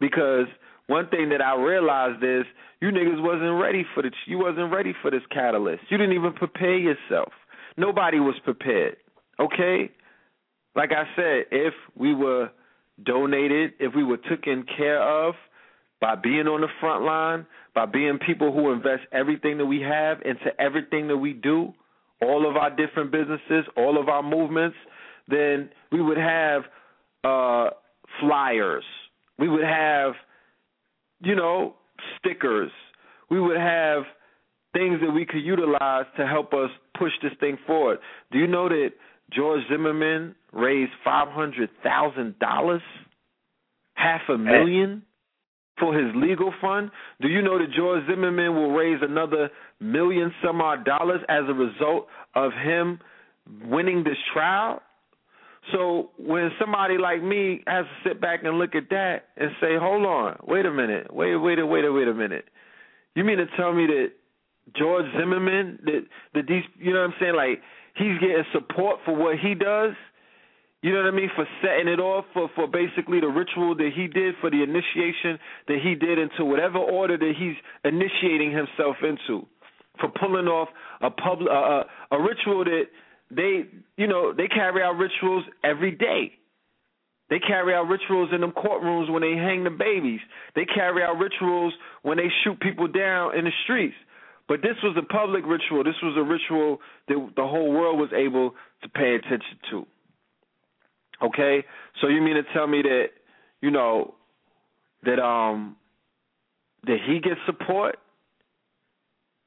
Because 0.00 0.46
one 0.86 1.08
thing 1.08 1.28
that 1.30 1.40
I 1.40 1.56
realized 1.56 2.22
is 2.22 2.44
you 2.80 2.88
niggas 2.88 3.22
wasn't 3.22 3.60
ready 3.60 3.84
for 3.94 4.02
the 4.02 4.10
you 4.26 4.38
wasn't 4.38 4.72
ready 4.72 4.94
for 5.02 5.10
this 5.10 5.22
catalyst. 5.30 5.82
You 5.90 5.98
didn't 5.98 6.14
even 6.14 6.32
prepare 6.32 6.76
yourself. 6.76 7.32
Nobody 7.76 8.20
was 8.20 8.34
prepared. 8.44 8.96
Okay? 9.40 9.90
Like 10.76 10.90
I 10.92 11.04
said, 11.16 11.44
if 11.50 11.74
we 11.96 12.14
were 12.14 12.50
donated, 13.04 13.72
if 13.78 13.94
we 13.94 14.04
were 14.04 14.16
taken 14.16 14.64
care 14.76 15.02
of 15.02 15.34
by 16.00 16.14
being 16.14 16.46
on 16.46 16.60
the 16.60 16.68
front 16.80 17.04
line, 17.04 17.46
by 17.74 17.86
being 17.86 18.18
people 18.24 18.52
who 18.52 18.72
invest 18.72 19.02
everything 19.12 19.58
that 19.58 19.66
we 19.66 19.80
have 19.80 20.18
into 20.22 20.48
everything 20.60 21.08
that 21.08 21.16
we 21.16 21.32
do, 21.32 21.72
all 22.22 22.48
of 22.48 22.56
our 22.56 22.70
different 22.70 23.10
businesses, 23.10 23.64
all 23.76 24.00
of 24.00 24.08
our 24.08 24.22
movements, 24.22 24.76
then 25.28 25.70
we 25.90 26.02
would 26.02 26.18
have 26.18 26.62
uh, 27.24 27.70
flyers. 28.20 28.84
We 29.38 29.48
would 29.48 29.64
have, 29.64 30.12
you 31.20 31.34
know, 31.34 31.74
stickers. 32.18 32.70
We 33.30 33.40
would 33.40 33.56
have 33.56 34.02
things 34.72 35.00
that 35.00 35.10
we 35.10 35.24
could 35.24 35.42
utilize 35.42 36.04
to 36.16 36.26
help 36.26 36.52
us 36.52 36.70
push 36.98 37.12
this 37.22 37.32
thing 37.40 37.58
forward. 37.66 37.98
Do 38.30 38.38
you 38.38 38.46
know 38.46 38.68
that 38.68 38.90
George 39.34 39.62
Zimmerman 39.70 40.34
raised 40.52 40.92
five 41.04 41.28
hundred 41.28 41.70
thousand 41.82 42.38
dollars, 42.38 42.82
half 43.94 44.20
a 44.28 44.38
million, 44.38 45.02
for 45.78 45.96
his 45.96 46.14
legal 46.14 46.52
fund? 46.60 46.90
Do 47.20 47.28
you 47.28 47.42
know 47.42 47.58
that 47.58 47.72
George 47.76 48.06
Zimmerman 48.06 48.54
will 48.54 48.72
raise 48.72 49.00
another 49.02 49.50
million 49.80 50.32
some 50.44 50.60
odd 50.60 50.84
dollars 50.84 51.20
as 51.28 51.44
a 51.48 51.54
result 51.54 52.06
of 52.34 52.52
him 52.52 53.00
winning 53.64 54.04
this 54.04 54.18
trial? 54.32 54.80
So 55.72 56.10
when 56.18 56.50
somebody 56.60 56.98
like 56.98 57.22
me 57.22 57.62
has 57.66 57.86
to 57.86 58.08
sit 58.08 58.20
back 58.20 58.44
and 58.44 58.58
look 58.58 58.74
at 58.74 58.90
that 58.90 59.28
and 59.36 59.50
say, 59.60 59.76
"Hold 59.78 60.04
on, 60.04 60.36
wait 60.46 60.66
a 60.66 60.70
minute, 60.70 61.12
wait, 61.12 61.34
wait, 61.36 61.58
a 61.58 61.66
wait, 61.66 61.88
wait 61.88 62.08
a 62.08 62.14
minute," 62.14 62.44
you 63.14 63.24
mean 63.24 63.38
to 63.38 63.46
tell 63.56 63.72
me 63.72 63.86
that 63.86 64.12
George 64.76 65.06
Zimmerman, 65.18 65.78
that 65.84 66.06
that 66.34 66.46
these, 66.46 66.64
you 66.78 66.92
know 66.92 67.00
what 67.00 67.10
I'm 67.10 67.14
saying, 67.18 67.34
like 67.34 67.62
he's 67.94 68.18
getting 68.18 68.44
support 68.52 68.98
for 69.04 69.14
what 69.16 69.38
he 69.38 69.54
does. 69.54 69.92
You 70.82 70.92
know 70.92 70.98
what 70.98 71.14
I 71.14 71.16
mean? 71.16 71.30
For 71.34 71.46
setting 71.62 71.88
it 71.88 71.98
off 71.98 72.26
for 72.34 72.50
for 72.54 72.66
basically 72.68 73.18
the 73.20 73.28
ritual 73.28 73.74
that 73.76 73.90
he 73.96 74.06
did 74.06 74.34
for 74.40 74.50
the 74.50 74.62
initiation 74.62 75.38
that 75.66 75.78
he 75.82 75.94
did 75.94 76.18
into 76.18 76.44
whatever 76.44 76.78
order 76.78 77.16
that 77.16 77.32
he's 77.38 77.56
initiating 77.84 78.52
himself 78.52 78.96
into. 79.02 79.46
For 79.98 80.10
pulling 80.20 80.46
off 80.46 80.68
a 81.00 81.10
public 81.10 81.48
uh, 81.50 81.84
a 82.10 82.20
ritual 82.20 82.64
that 82.64 82.84
they 83.30 83.64
you 83.96 84.06
know 84.06 84.34
they 84.34 84.46
carry 84.46 84.82
out 84.82 84.98
rituals 84.98 85.44
every 85.64 85.92
day. 85.92 86.32
They 87.30 87.38
carry 87.38 87.72
out 87.72 87.88
rituals 87.88 88.28
in 88.34 88.42
them 88.42 88.52
courtrooms 88.52 89.10
when 89.10 89.22
they 89.22 89.32
hang 89.32 89.64
the 89.64 89.70
babies. 89.70 90.20
They 90.54 90.66
carry 90.66 91.02
out 91.02 91.16
rituals 91.16 91.72
when 92.02 92.18
they 92.18 92.28
shoot 92.42 92.60
people 92.60 92.88
down 92.88 93.38
in 93.38 93.46
the 93.46 93.52
streets. 93.64 93.96
But 94.46 94.60
this 94.60 94.76
was 94.82 94.96
a 94.98 95.02
public 95.02 95.44
ritual. 95.46 95.84
This 95.84 95.94
was 96.02 96.16
a 96.18 96.22
ritual 96.22 96.80
that 97.08 97.32
the 97.36 97.46
whole 97.46 97.72
world 97.72 97.98
was 97.98 98.10
able 98.14 98.54
to 98.82 98.88
pay 98.88 99.14
attention 99.14 99.58
to. 99.70 99.86
Okay? 101.22 101.64
So 102.00 102.08
you 102.08 102.20
mean 102.20 102.34
to 102.34 102.42
tell 102.52 102.66
me 102.66 102.82
that, 102.82 103.06
you 103.62 103.70
know, 103.70 104.14
that 105.04 105.18
um 105.18 105.76
that 106.86 106.98
he 107.06 107.20
gets 107.20 107.40
support? 107.46 107.96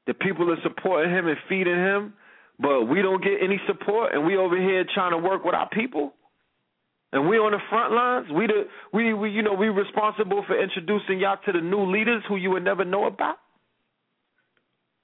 That 0.06 0.18
people 0.18 0.50
are 0.50 0.60
supporting 0.62 1.12
him 1.12 1.28
and 1.28 1.36
feeding 1.48 1.76
him, 1.76 2.14
but 2.58 2.84
we 2.84 3.02
don't 3.02 3.22
get 3.22 3.34
any 3.42 3.60
support 3.66 4.14
and 4.14 4.26
we 4.26 4.36
over 4.36 4.56
here 4.56 4.84
trying 4.94 5.12
to 5.12 5.18
work 5.18 5.44
with 5.44 5.54
our 5.54 5.68
people? 5.68 6.14
And 7.12 7.28
we 7.28 7.38
on 7.38 7.52
the 7.52 7.58
front 7.70 7.94
lines. 7.94 8.26
We 8.30 8.46
the 8.46 8.64
we, 8.92 9.14
we 9.14 9.30
you 9.30 9.42
know 9.42 9.54
we 9.54 9.68
responsible 9.68 10.44
for 10.46 10.60
introducing 10.60 11.20
y'all 11.20 11.38
to 11.46 11.52
the 11.52 11.60
new 11.60 11.90
leaders 11.90 12.22
who 12.28 12.36
you 12.36 12.50
would 12.50 12.64
never 12.64 12.84
know 12.84 13.06
about. 13.06 13.36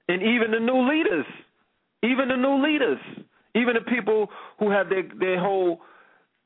And 0.07 0.21
even 0.21 0.51
the 0.51 0.59
new 0.59 0.89
leaders, 0.89 1.25
even 2.03 2.27
the 2.27 2.35
new 2.35 2.63
leaders, 2.63 2.99
even 3.55 3.73
the 3.73 3.81
people 3.81 4.27
who 4.59 4.69
have 4.71 4.89
their 4.89 5.03
their 5.19 5.39
whole 5.39 5.81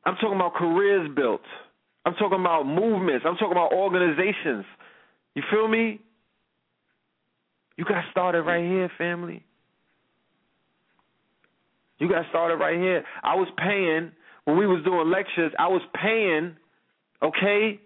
I'm 0.06 0.16
talking 0.16 0.36
about 0.36 0.54
careers 0.54 1.10
built. 1.16 1.42
I'm 2.06 2.14
talking 2.14 2.40
about 2.40 2.64
movements. 2.64 3.26
I'm 3.28 3.36
talking 3.36 3.52
about 3.52 3.74
organizations. 3.74 4.66
You 5.36 5.44
feel 5.52 5.68
me? 5.68 6.00
You 7.76 7.86
got 7.86 8.04
started 8.12 8.44
right 8.44 8.64
here, 8.64 8.90
family. 8.98 9.44
You 11.98 12.10
got 12.10 12.26
started 12.30 12.56
right 12.56 12.78
here. 12.78 13.04
I 13.24 13.36
was 13.36 13.50
paying 13.58 14.12
when 14.50 14.58
we 14.58 14.66
was 14.66 14.84
doing 14.84 15.12
lectures, 15.12 15.52
I 15.60 15.68
was 15.68 15.82
paying, 15.94 16.56
okay? 17.22 17.80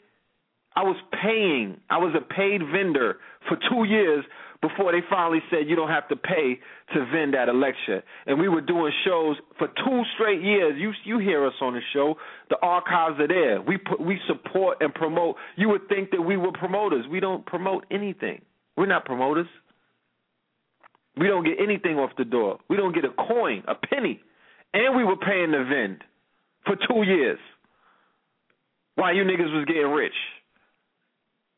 I 0.76 0.84
was 0.84 0.96
paying. 1.12 1.78
I 1.90 1.98
was 1.98 2.16
a 2.16 2.22
paid 2.22 2.62
vendor 2.72 3.18
for 3.50 3.58
two 3.70 3.84
years 3.84 4.24
before 4.64 4.94
they 4.94 5.02
finally 5.10 5.42
said 5.52 5.68
you 5.68 5.76
don't 5.76 5.90
have 5.90 6.08
to 6.08 6.16
pay 6.16 6.58
to 6.94 7.06
vend 7.12 7.36
at 7.36 7.50
a 7.50 7.52
lecture. 7.52 8.02
And 8.26 8.40
we 8.40 8.48
were 8.48 8.62
doing 8.62 8.94
shows 9.06 9.36
for 9.58 9.68
two 9.68 10.02
straight 10.16 10.42
years. 10.42 10.76
You 10.80 10.94
you 11.04 11.20
hear 11.20 11.46
us 11.46 11.54
on 11.62 11.74
the 11.74 11.82
show. 11.92 12.16
The 12.50 12.56
archives 12.62 13.20
are 13.20 13.28
there. 13.28 13.62
We 13.62 13.78
put, 13.78 14.00
we 14.00 14.18
support 14.26 14.78
and 14.80 14.94
promote. 14.94 15.36
You 15.58 15.68
would 15.70 15.90
think 15.90 16.12
that 16.12 16.22
we 16.22 16.38
were 16.38 16.54
promoters. 16.54 17.06
We 17.12 17.20
don't 17.20 17.46
promote 17.46 17.86
anything. 17.92 18.42
We're 18.78 18.86
not 18.86 19.04
promoters. 19.04 19.48
We 21.18 21.28
don't 21.28 21.44
get 21.44 21.58
anything 21.62 21.98
off 21.98 22.12
the 22.18 22.26
door. 22.26 22.60
We 22.70 22.78
don't 22.78 22.96
get 22.96 23.04
a 23.04 23.12
coin, 23.12 23.64
a 23.68 23.76
penny. 23.76 24.22
And 24.74 24.96
we 24.96 25.04
were 25.04 25.18
paying 25.18 25.52
the 25.52 25.66
vend 25.70 26.04
for 26.66 26.76
two 26.88 27.04
years. 27.04 27.38
Why 28.96 29.12
you 29.12 29.24
niggas 29.24 29.54
was 29.54 29.66
getting 29.66 29.92
rich? 29.92 30.14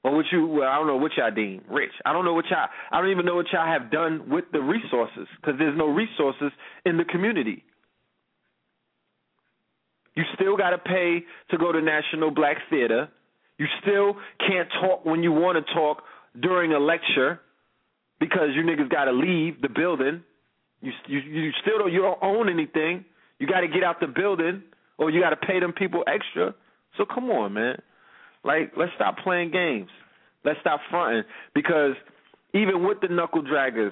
Or 0.05 0.15
what 0.15 0.25
you? 0.31 0.45
Well, 0.45 0.69
I 0.69 0.75
don't 0.75 0.85
know 0.85 0.97
what 0.97 1.13
y'all 1.17 1.31
deem 1.31 1.63
rich. 1.67 1.89
I 2.05 2.13
don't 2.13 2.25
know 2.25 2.35
what 2.35 2.45
y'all. 2.51 2.67
I 2.91 3.01
don't 3.01 3.09
even 3.09 3.25
know 3.25 3.33
what 3.33 3.47
y'all 3.51 3.65
have 3.65 3.89
done 3.89 4.29
with 4.29 4.45
the 4.53 4.61
resources 4.61 5.27
because 5.41 5.57
there's 5.57 5.75
no 5.75 5.87
resources 5.87 6.51
in 6.85 6.97
the 6.97 7.05
community. 7.05 7.63
You 10.15 10.21
still 10.35 10.57
got 10.57 10.69
to 10.69 10.77
pay 10.77 11.23
to 11.49 11.57
go 11.57 11.71
to 11.71 11.81
National 11.81 12.29
Black 12.29 12.57
Theater. 12.69 13.09
You 13.57 13.65
still 13.81 14.13
can't 14.47 14.69
talk 14.79 15.05
when 15.05 15.23
you 15.23 15.31
want 15.31 15.65
to 15.65 15.73
talk 15.73 16.03
during 16.39 16.73
a 16.73 16.79
lecture 16.79 17.39
because 18.19 18.49
you 18.53 18.61
niggas 18.61 18.91
got 18.91 19.05
to 19.05 19.11
leave 19.11 19.59
the 19.63 19.69
building. 19.69 20.21
You 20.81 20.91
you 21.07 21.17
you 21.17 21.51
still 21.63 21.79
don't 21.79 21.91
you 21.91 22.03
don't 22.03 22.21
own 22.21 22.47
anything. 22.47 23.05
You 23.39 23.47
got 23.47 23.61
to 23.61 23.67
get 23.67 23.83
out 23.83 23.99
the 23.99 24.07
building 24.07 24.61
or 24.99 25.09
you 25.09 25.19
got 25.19 25.31
to 25.31 25.47
pay 25.47 25.59
them 25.59 25.73
people 25.73 26.03
extra. 26.05 26.53
So 26.95 27.05
come 27.11 27.31
on, 27.31 27.53
man. 27.53 27.81
Like 28.45 28.73
let's 28.77 28.91
stop 28.95 29.17
playing 29.23 29.51
games. 29.51 29.89
Let's 30.43 30.59
stop 30.61 30.79
fronting 30.89 31.23
because 31.55 31.95
even 32.53 32.85
with 32.87 32.99
the 33.01 33.07
knuckle 33.07 33.41
draggers, 33.43 33.91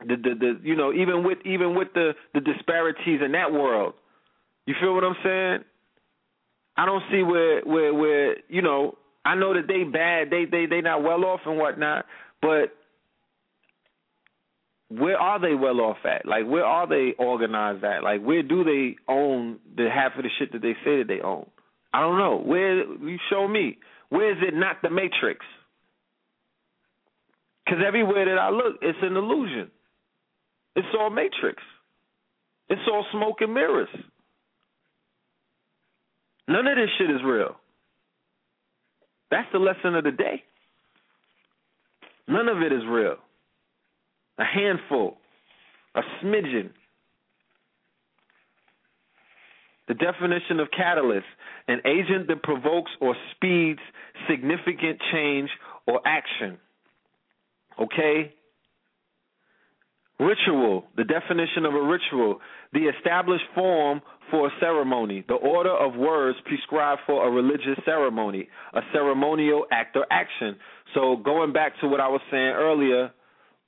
the 0.00 0.16
the, 0.16 0.34
the 0.38 0.60
you 0.62 0.74
know 0.74 0.92
even 0.92 1.22
with 1.22 1.38
even 1.44 1.76
with 1.76 1.88
the 1.94 2.12
the 2.32 2.40
disparities 2.40 3.20
in 3.24 3.32
that 3.32 3.52
world, 3.52 3.94
you 4.66 4.74
feel 4.80 4.94
what 4.94 5.04
I'm 5.04 5.16
saying? 5.22 5.64
I 6.76 6.86
don't 6.86 7.02
see 7.12 7.22
where 7.22 7.60
where 7.62 7.94
where 7.94 8.36
you 8.48 8.62
know 8.62 8.96
I 9.24 9.34
know 9.34 9.52
that 9.54 9.68
they 9.68 9.84
bad, 9.84 10.30
they 10.30 10.46
they 10.50 10.66
they 10.66 10.80
not 10.80 11.02
well 11.02 11.24
off 11.24 11.40
and 11.44 11.58
whatnot, 11.58 12.06
but 12.40 12.74
where 14.88 15.18
are 15.18 15.40
they 15.40 15.54
well 15.54 15.80
off 15.80 15.98
at? 16.04 16.24
Like 16.24 16.46
where 16.46 16.64
are 16.64 16.88
they 16.88 17.14
organized 17.18 17.84
at? 17.84 18.02
Like 18.02 18.22
where 18.22 18.42
do 18.42 18.64
they 18.64 18.96
own 19.08 19.58
the 19.76 19.88
half 19.92 20.16
of 20.16 20.22
the 20.22 20.30
shit 20.38 20.52
that 20.52 20.62
they 20.62 20.74
say 20.84 20.98
that 20.98 21.08
they 21.08 21.20
own? 21.20 21.46
I 21.94 22.00
don't 22.00 22.18
know. 22.18 22.42
Where 22.44 22.84
you 22.84 23.18
show 23.30 23.46
me. 23.46 23.78
Where 24.08 24.32
is 24.32 24.38
it 24.42 24.52
not 24.52 24.82
the 24.82 24.90
matrix? 24.90 25.46
Because 27.64 27.80
everywhere 27.86 28.24
that 28.24 28.38
I 28.38 28.50
look, 28.50 28.76
it's 28.82 28.98
an 29.00 29.16
illusion. 29.16 29.70
It's 30.74 30.88
all 30.98 31.08
matrix. 31.08 31.62
It's 32.68 32.82
all 32.92 33.06
smoke 33.12 33.36
and 33.40 33.54
mirrors. 33.54 33.88
None 36.48 36.66
of 36.66 36.76
this 36.76 36.90
shit 36.98 37.10
is 37.10 37.22
real. 37.24 37.54
That's 39.30 39.48
the 39.52 39.60
lesson 39.60 39.94
of 39.94 40.02
the 40.02 40.10
day. 40.10 40.42
None 42.26 42.48
of 42.48 42.58
it 42.58 42.72
is 42.72 42.82
real 42.88 43.16
a 44.36 44.44
handful, 44.44 45.18
a 45.94 46.00
smidgen. 46.20 46.70
The 49.88 49.94
definition 49.94 50.60
of 50.60 50.68
catalyst 50.76 51.26
an 51.68 51.80
agent 51.86 52.28
that 52.28 52.42
provokes 52.42 52.90
or 53.00 53.14
speeds 53.34 53.80
significant 54.28 55.00
change 55.12 55.48
or 55.86 56.00
action. 56.06 56.58
Okay? 57.80 58.32
Ritual, 60.20 60.84
the 60.96 61.04
definition 61.04 61.64
of 61.66 61.74
a 61.74 61.82
ritual, 61.82 62.38
the 62.72 62.84
established 62.96 63.44
form 63.54 64.00
for 64.30 64.46
a 64.46 64.50
ceremony, 64.60 65.24
the 65.26 65.34
order 65.34 65.72
of 65.72 65.96
words 65.96 66.38
prescribed 66.46 67.00
for 67.06 67.26
a 67.26 67.30
religious 67.30 67.78
ceremony, 67.84 68.48
a 68.74 68.80
ceremonial 68.92 69.66
act 69.72 69.96
or 69.96 70.06
action. 70.10 70.56
So, 70.94 71.16
going 71.16 71.52
back 71.52 71.72
to 71.80 71.88
what 71.88 72.00
I 72.00 72.08
was 72.08 72.20
saying 72.30 72.54
earlier, 72.54 73.10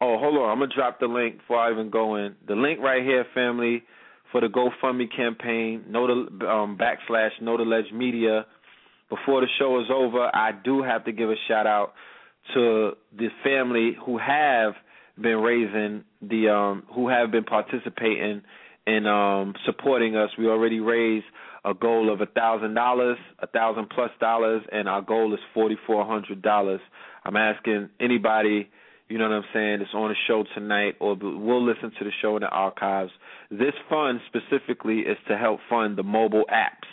Oh, 0.00 0.18
hold 0.18 0.36
on. 0.36 0.50
I'm 0.50 0.58
gonna 0.58 0.74
drop 0.74 1.00
the 1.00 1.06
link 1.06 1.38
before 1.38 1.58
I 1.58 1.72
even 1.72 1.90
go 1.90 2.16
in. 2.16 2.34
The 2.46 2.54
link 2.54 2.80
right 2.80 3.02
here, 3.02 3.24
family, 3.34 3.82
for 4.36 4.40
the 4.42 4.48
GoFundMe 4.48 5.14
campaign. 5.14 5.84
Know 5.88 6.06
the 6.06 6.46
um, 6.46 6.78
backslash 6.78 7.30
Know 7.40 7.56
the 7.56 7.62
Ledge 7.62 7.90
Media. 7.92 8.44
Before 9.08 9.40
the 9.40 9.46
show 9.58 9.80
is 9.80 9.86
over, 9.90 10.24
I 10.34 10.50
do 10.52 10.82
have 10.82 11.04
to 11.06 11.12
give 11.12 11.30
a 11.30 11.36
shout 11.48 11.66
out 11.66 11.94
to 12.52 12.92
the 13.16 13.28
family 13.42 13.96
who 14.04 14.18
have 14.18 14.74
been 15.20 15.38
raising 15.38 16.04
the 16.20 16.50
um 16.50 16.82
who 16.94 17.08
have 17.08 17.30
been 17.30 17.44
participating 17.44 18.42
in 18.86 19.06
um 19.06 19.54
supporting 19.64 20.16
us. 20.16 20.28
We 20.38 20.48
already 20.48 20.80
raised 20.80 21.24
a 21.64 21.72
goal 21.72 22.12
of 22.12 22.20
a 22.20 22.26
thousand 22.26 22.74
dollars, 22.74 23.16
a 23.38 23.46
thousand 23.46 23.88
plus 23.88 24.10
dollars, 24.20 24.62
and 24.70 24.86
our 24.86 25.00
goal 25.00 25.32
is 25.32 25.40
forty 25.54 25.76
four 25.86 26.04
hundred 26.04 26.42
dollars. 26.42 26.80
I'm 27.24 27.36
asking 27.36 27.88
anybody 27.98 28.68
you 29.08 29.18
know 29.18 29.28
what 29.28 29.36
I'm 29.36 29.44
saying, 29.54 29.80
it's 29.82 29.94
on 29.94 30.08
the 30.08 30.16
show 30.26 30.44
tonight, 30.54 30.96
or 31.00 31.14
we'll 31.14 31.64
listen 31.64 31.92
to 31.98 32.04
the 32.04 32.10
show 32.20 32.36
in 32.36 32.42
the 32.42 32.48
archives. 32.48 33.12
This 33.50 33.74
fund 33.88 34.20
specifically 34.26 35.00
is 35.00 35.16
to 35.28 35.36
help 35.36 35.60
fund 35.68 35.96
the 35.96 36.02
mobile 36.02 36.44
apps 36.52 36.88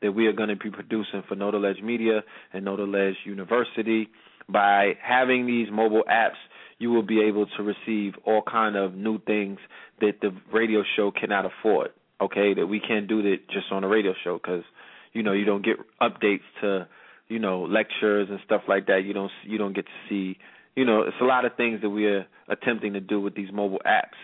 that 0.00 0.12
we 0.12 0.26
are 0.26 0.32
going 0.32 0.48
to 0.48 0.56
be 0.56 0.70
producing 0.70 1.22
for 1.28 1.34
Know 1.34 1.50
the 1.50 1.58
Ledge 1.58 1.82
Media 1.82 2.22
and 2.52 2.64
Know 2.64 2.76
the 2.76 2.84
Ledge 2.84 3.16
University. 3.24 4.08
By 4.48 4.94
having 5.02 5.46
these 5.46 5.68
mobile 5.70 6.04
apps, 6.10 6.38
you 6.78 6.90
will 6.90 7.02
be 7.02 7.20
able 7.22 7.46
to 7.56 7.62
receive 7.62 8.14
all 8.24 8.42
kind 8.42 8.76
of 8.76 8.94
new 8.94 9.18
things 9.18 9.58
that 10.00 10.20
the 10.22 10.30
radio 10.52 10.82
show 10.96 11.10
cannot 11.10 11.44
afford. 11.44 11.90
Okay, 12.20 12.54
that 12.54 12.66
we 12.66 12.80
can't 12.80 13.06
do 13.06 13.22
that 13.22 13.48
just 13.48 13.66
on 13.70 13.84
a 13.84 13.88
radio 13.88 14.12
show 14.24 14.40
because 14.42 14.64
you 15.12 15.22
know 15.22 15.32
you 15.32 15.44
don't 15.44 15.64
get 15.64 15.76
updates 16.00 16.42
to 16.60 16.88
you 17.28 17.38
know 17.38 17.62
lectures 17.62 18.28
and 18.30 18.40
stuff 18.44 18.62
like 18.66 18.86
that. 18.86 19.04
You 19.04 19.12
don't 19.12 19.30
you 19.44 19.58
don't 19.58 19.74
get 19.74 19.84
to 19.84 19.92
see 20.08 20.38
you 20.78 20.84
know, 20.84 21.02
it's 21.02 21.16
a 21.20 21.24
lot 21.24 21.44
of 21.44 21.56
things 21.56 21.80
that 21.82 21.90
we 21.90 22.06
are 22.06 22.24
attempting 22.48 22.92
to 22.92 23.00
do 23.00 23.20
with 23.20 23.34
these 23.34 23.48
mobile 23.52 23.80
apps 23.84 24.14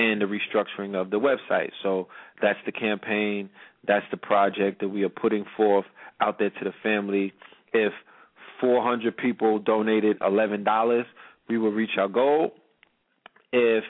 and 0.00 0.20
the 0.20 0.24
restructuring 0.24 0.94
of 0.94 1.10
the 1.10 1.20
website. 1.20 1.70
So 1.82 2.08
that's 2.40 2.58
the 2.64 2.72
campaign, 2.72 3.50
that's 3.86 4.06
the 4.10 4.16
project 4.16 4.80
that 4.80 4.88
we 4.88 5.02
are 5.02 5.10
putting 5.10 5.44
forth 5.56 5.84
out 6.20 6.38
there 6.38 6.50
to 6.50 6.64
the 6.64 6.72
family. 6.82 7.32
If 7.72 7.92
400 8.60 9.16
people 9.16 9.58
donated 9.58 10.18
$11, 10.20 11.04
we 11.48 11.58
will 11.58 11.72
reach 11.72 11.90
our 11.98 12.08
goal. 12.08 12.52
If 13.52 13.84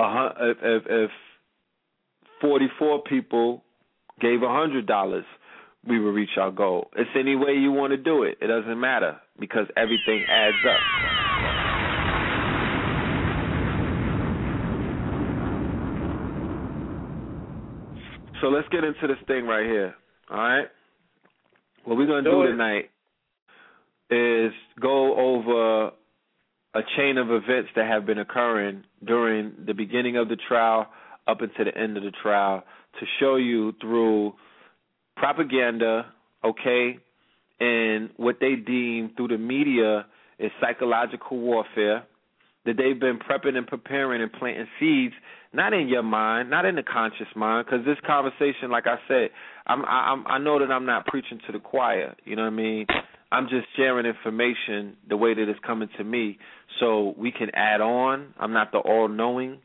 if 0.00 0.56
if, 0.62 0.82
if 0.86 1.10
44 2.40 3.02
people 3.02 3.64
gave 4.20 4.40
hundred 4.42 4.86
dollars, 4.86 5.24
we 5.86 5.98
will 5.98 6.12
reach 6.12 6.36
our 6.40 6.52
goal. 6.52 6.88
It's 6.96 7.10
any 7.18 7.34
way 7.34 7.54
you 7.54 7.72
want 7.72 7.90
to 7.90 7.96
do 7.96 8.22
it. 8.22 8.38
It 8.40 8.46
doesn't 8.46 8.78
matter 8.78 9.16
because 9.40 9.66
everything 9.76 10.24
adds 10.30 10.56
up. 10.64 11.17
So 18.40 18.48
let's 18.48 18.68
get 18.68 18.84
into 18.84 19.06
this 19.06 19.18
thing 19.26 19.46
right 19.46 19.66
here. 19.66 19.94
All 20.30 20.36
right. 20.36 20.66
What 21.84 21.96
we're 21.96 22.06
gonna 22.06 22.22
do 22.22 22.42
Do 22.44 22.50
tonight 22.50 22.90
is 24.10 24.52
go 24.80 25.16
over 25.16 25.90
a 26.74 26.80
chain 26.96 27.18
of 27.18 27.30
events 27.30 27.70
that 27.76 27.86
have 27.86 28.06
been 28.06 28.18
occurring 28.18 28.84
during 29.04 29.52
the 29.66 29.74
beginning 29.74 30.16
of 30.16 30.28
the 30.28 30.36
trial 30.36 30.86
up 31.26 31.40
until 31.40 31.64
the 31.64 31.76
end 31.76 31.96
of 31.96 32.02
the 32.02 32.12
trial 32.22 32.62
to 33.00 33.06
show 33.18 33.36
you 33.36 33.72
through 33.80 34.34
propaganda, 35.16 36.06
okay, 36.44 36.98
and 37.60 38.10
what 38.16 38.36
they 38.40 38.54
deem 38.54 39.12
through 39.16 39.28
the 39.28 39.38
media 39.38 40.06
is 40.38 40.50
psychological 40.60 41.38
warfare 41.38 42.04
that 42.68 42.76
they've 42.76 43.00
been 43.00 43.18
prepping 43.18 43.56
and 43.56 43.66
preparing 43.66 44.20
and 44.22 44.30
planting 44.30 44.68
seeds 44.78 45.14
not 45.52 45.72
in 45.72 45.88
your 45.88 46.02
mind, 46.02 46.50
not 46.50 46.66
in 46.66 46.74
the 46.74 46.82
conscious 46.82 47.26
mind, 47.34 47.66
because 47.66 47.84
this 47.86 47.96
conversation, 48.06 48.70
like 48.70 48.86
I 48.86 48.96
said, 49.08 49.30
I'm, 49.66 49.84
I'm 49.84 50.26
I 50.26 50.38
know 50.38 50.58
that 50.58 50.70
I'm 50.70 50.84
not 50.84 51.06
preaching 51.06 51.40
to 51.46 51.52
the 51.52 51.58
choir. 51.58 52.14
You 52.24 52.36
know 52.36 52.42
what 52.42 52.52
I 52.52 52.56
mean? 52.56 52.86
I'm 53.32 53.48
just 53.48 53.66
sharing 53.76 54.06
information 54.06 54.96
the 55.08 55.16
way 55.16 55.34
that 55.34 55.48
it's 55.48 55.60
coming 55.66 55.88
to 55.96 56.04
me, 56.04 56.38
so 56.80 57.14
we 57.16 57.32
can 57.32 57.50
add 57.54 57.80
on. 57.80 58.34
I'm 58.38 58.52
not 58.52 58.72
the 58.72 58.78
all-knowing. 58.78 59.58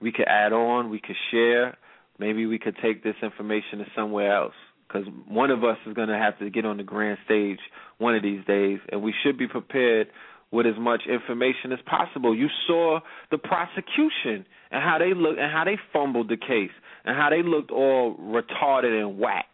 We 0.00 0.12
could 0.12 0.26
add 0.28 0.52
on. 0.52 0.90
We 0.90 1.00
could 1.00 1.16
share. 1.30 1.76
Maybe 2.18 2.46
we 2.46 2.58
could 2.58 2.76
take 2.82 3.02
this 3.02 3.16
information 3.22 3.78
to 3.78 3.84
somewhere 3.94 4.34
else. 4.36 4.54
Because 4.86 5.06
one 5.28 5.50
of 5.50 5.64
us 5.64 5.76
is 5.86 5.94
going 5.94 6.08
to 6.08 6.16
have 6.16 6.38
to 6.38 6.50
get 6.50 6.64
on 6.64 6.78
the 6.78 6.82
grand 6.82 7.18
stage 7.24 7.58
one 7.98 8.14
of 8.14 8.22
these 8.22 8.44
days, 8.44 8.78
and 8.90 9.02
we 9.02 9.12
should 9.22 9.36
be 9.36 9.46
prepared 9.46 10.08
with 10.50 10.66
as 10.66 10.74
much 10.78 11.02
information 11.08 11.72
as 11.72 11.78
possible. 11.86 12.34
You 12.34 12.48
saw 12.66 13.00
the 13.30 13.38
prosecution 13.38 14.46
and 14.70 14.82
how 14.82 14.98
they 14.98 15.14
looked 15.14 15.38
and 15.38 15.52
how 15.52 15.64
they 15.64 15.76
fumbled 15.92 16.28
the 16.28 16.36
case 16.36 16.70
and 17.04 17.16
how 17.16 17.30
they 17.30 17.42
looked 17.42 17.70
all 17.70 18.16
retarded 18.16 18.98
and 18.98 19.18
whack. 19.18 19.46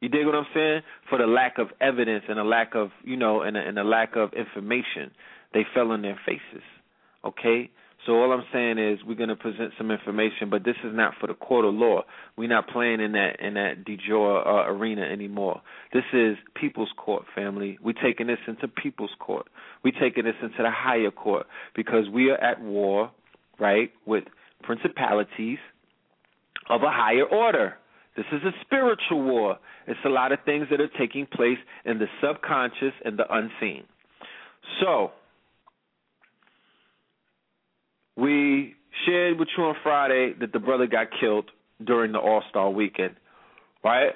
You 0.00 0.08
dig 0.08 0.26
what 0.26 0.34
I'm 0.34 0.46
saying? 0.54 0.82
For 1.08 1.18
the 1.18 1.26
lack 1.26 1.58
of 1.58 1.68
evidence 1.80 2.24
and 2.28 2.38
the 2.38 2.44
lack 2.44 2.74
of 2.74 2.90
you 3.02 3.16
know 3.16 3.40
and 3.40 3.56
a, 3.56 3.60
and 3.60 3.78
a 3.78 3.84
lack 3.84 4.14
of 4.16 4.32
information, 4.34 5.10
they 5.54 5.64
fell 5.74 5.90
on 5.90 6.02
their 6.02 6.18
faces. 6.26 6.64
Okay. 7.24 7.70
So 8.04 8.12
all 8.12 8.32
I'm 8.32 8.44
saying 8.52 8.78
is 8.78 9.00
we're 9.04 9.14
going 9.16 9.30
to 9.30 9.36
present 9.36 9.72
some 9.78 9.90
information, 9.90 10.50
but 10.50 10.64
this 10.64 10.76
is 10.84 10.94
not 10.94 11.14
for 11.20 11.26
the 11.26 11.34
court 11.34 11.64
of 11.64 11.74
law. 11.74 12.02
We're 12.36 12.48
not 12.48 12.68
playing 12.68 13.00
in 13.00 13.12
that 13.12 13.40
in 13.40 13.54
that 13.54 13.84
de 13.84 13.96
jure 13.96 14.46
uh, 14.46 14.70
arena 14.70 15.02
anymore. 15.02 15.60
This 15.92 16.04
is 16.12 16.36
people's 16.54 16.90
court, 16.96 17.24
family. 17.34 17.78
We're 17.82 18.00
taking 18.00 18.26
this 18.26 18.38
into 18.46 18.68
people's 18.68 19.14
court. 19.18 19.46
We're 19.82 19.98
taking 19.98 20.24
this 20.24 20.36
into 20.42 20.58
the 20.58 20.70
higher 20.70 21.10
court 21.10 21.46
because 21.74 22.08
we 22.12 22.30
are 22.30 22.36
at 22.36 22.60
war, 22.60 23.10
right, 23.58 23.90
with 24.04 24.24
principalities 24.62 25.58
of 26.68 26.82
a 26.82 26.90
higher 26.90 27.24
order. 27.24 27.74
This 28.16 28.26
is 28.32 28.42
a 28.44 28.52
spiritual 28.62 29.22
war. 29.22 29.58
It's 29.86 30.00
a 30.04 30.08
lot 30.08 30.32
of 30.32 30.38
things 30.44 30.66
that 30.70 30.80
are 30.80 30.90
taking 30.98 31.26
place 31.26 31.58
in 31.84 31.98
the 31.98 32.06
subconscious 32.22 32.94
and 33.04 33.18
the 33.18 33.24
unseen. 33.30 33.84
So, 34.80 35.12
we 38.16 38.74
shared 39.06 39.38
with 39.38 39.48
you 39.56 39.64
on 39.64 39.74
Friday 39.82 40.34
that 40.40 40.52
the 40.52 40.58
brother 40.58 40.86
got 40.86 41.08
killed 41.20 41.50
during 41.84 42.12
the 42.12 42.18
All 42.18 42.42
Star 42.50 42.70
weekend, 42.70 43.16
right? 43.84 44.12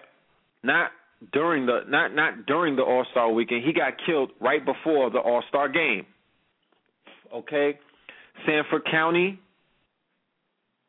Not 0.62 0.90
during 1.32 1.66
the 1.66 1.80
not 1.88 2.14
not 2.14 2.46
during 2.46 2.76
the 2.76 2.82
All 2.82 3.04
Star 3.10 3.30
weekend. 3.30 3.64
He 3.64 3.72
got 3.72 3.94
killed 4.06 4.30
right 4.40 4.64
before 4.64 5.10
the 5.10 5.18
All 5.18 5.42
Star 5.48 5.68
game. 5.68 6.06
Okay, 7.32 7.78
Sanford 8.46 8.86
County. 8.90 9.38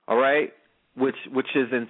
All 0.08 0.18
right, 0.18 0.52
which 0.96 1.16
which 1.32 1.48
is 1.56 1.68
in 1.72 1.88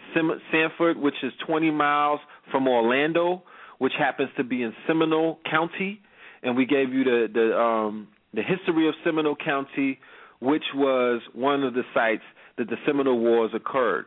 Sanford, 0.51 0.97
which 0.97 1.15
is 1.23 1.31
20 1.47 1.71
miles 1.71 2.19
from 2.51 2.67
Orlando, 2.67 3.43
which 3.77 3.93
happens 3.97 4.29
to 4.37 4.43
be 4.43 4.61
in 4.61 4.73
Seminole 4.87 5.39
County, 5.49 6.01
and 6.43 6.55
we 6.55 6.65
gave 6.65 6.93
you 6.93 7.03
the 7.03 7.27
the 7.33 7.57
um 7.57 8.07
the 8.33 8.41
history 8.41 8.87
of 8.87 8.95
Seminole 9.03 9.35
County, 9.35 9.99
which 10.41 10.63
was 10.75 11.21
one 11.33 11.63
of 11.63 11.73
the 11.73 11.83
sites 11.93 12.23
that 12.57 12.67
the 12.67 12.75
Seminole 12.85 13.19
Wars 13.19 13.51
occurred. 13.53 14.05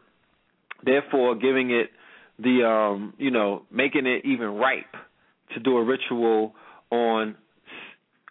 Therefore, 0.84 1.34
giving 1.34 1.70
it 1.70 1.90
the 2.38 2.66
um 2.66 3.14
you 3.16 3.30
know 3.30 3.62
making 3.70 4.06
it 4.06 4.24
even 4.24 4.48
ripe 4.48 4.92
to 5.54 5.60
do 5.60 5.76
a 5.76 5.84
ritual 5.84 6.54
on 6.90 7.36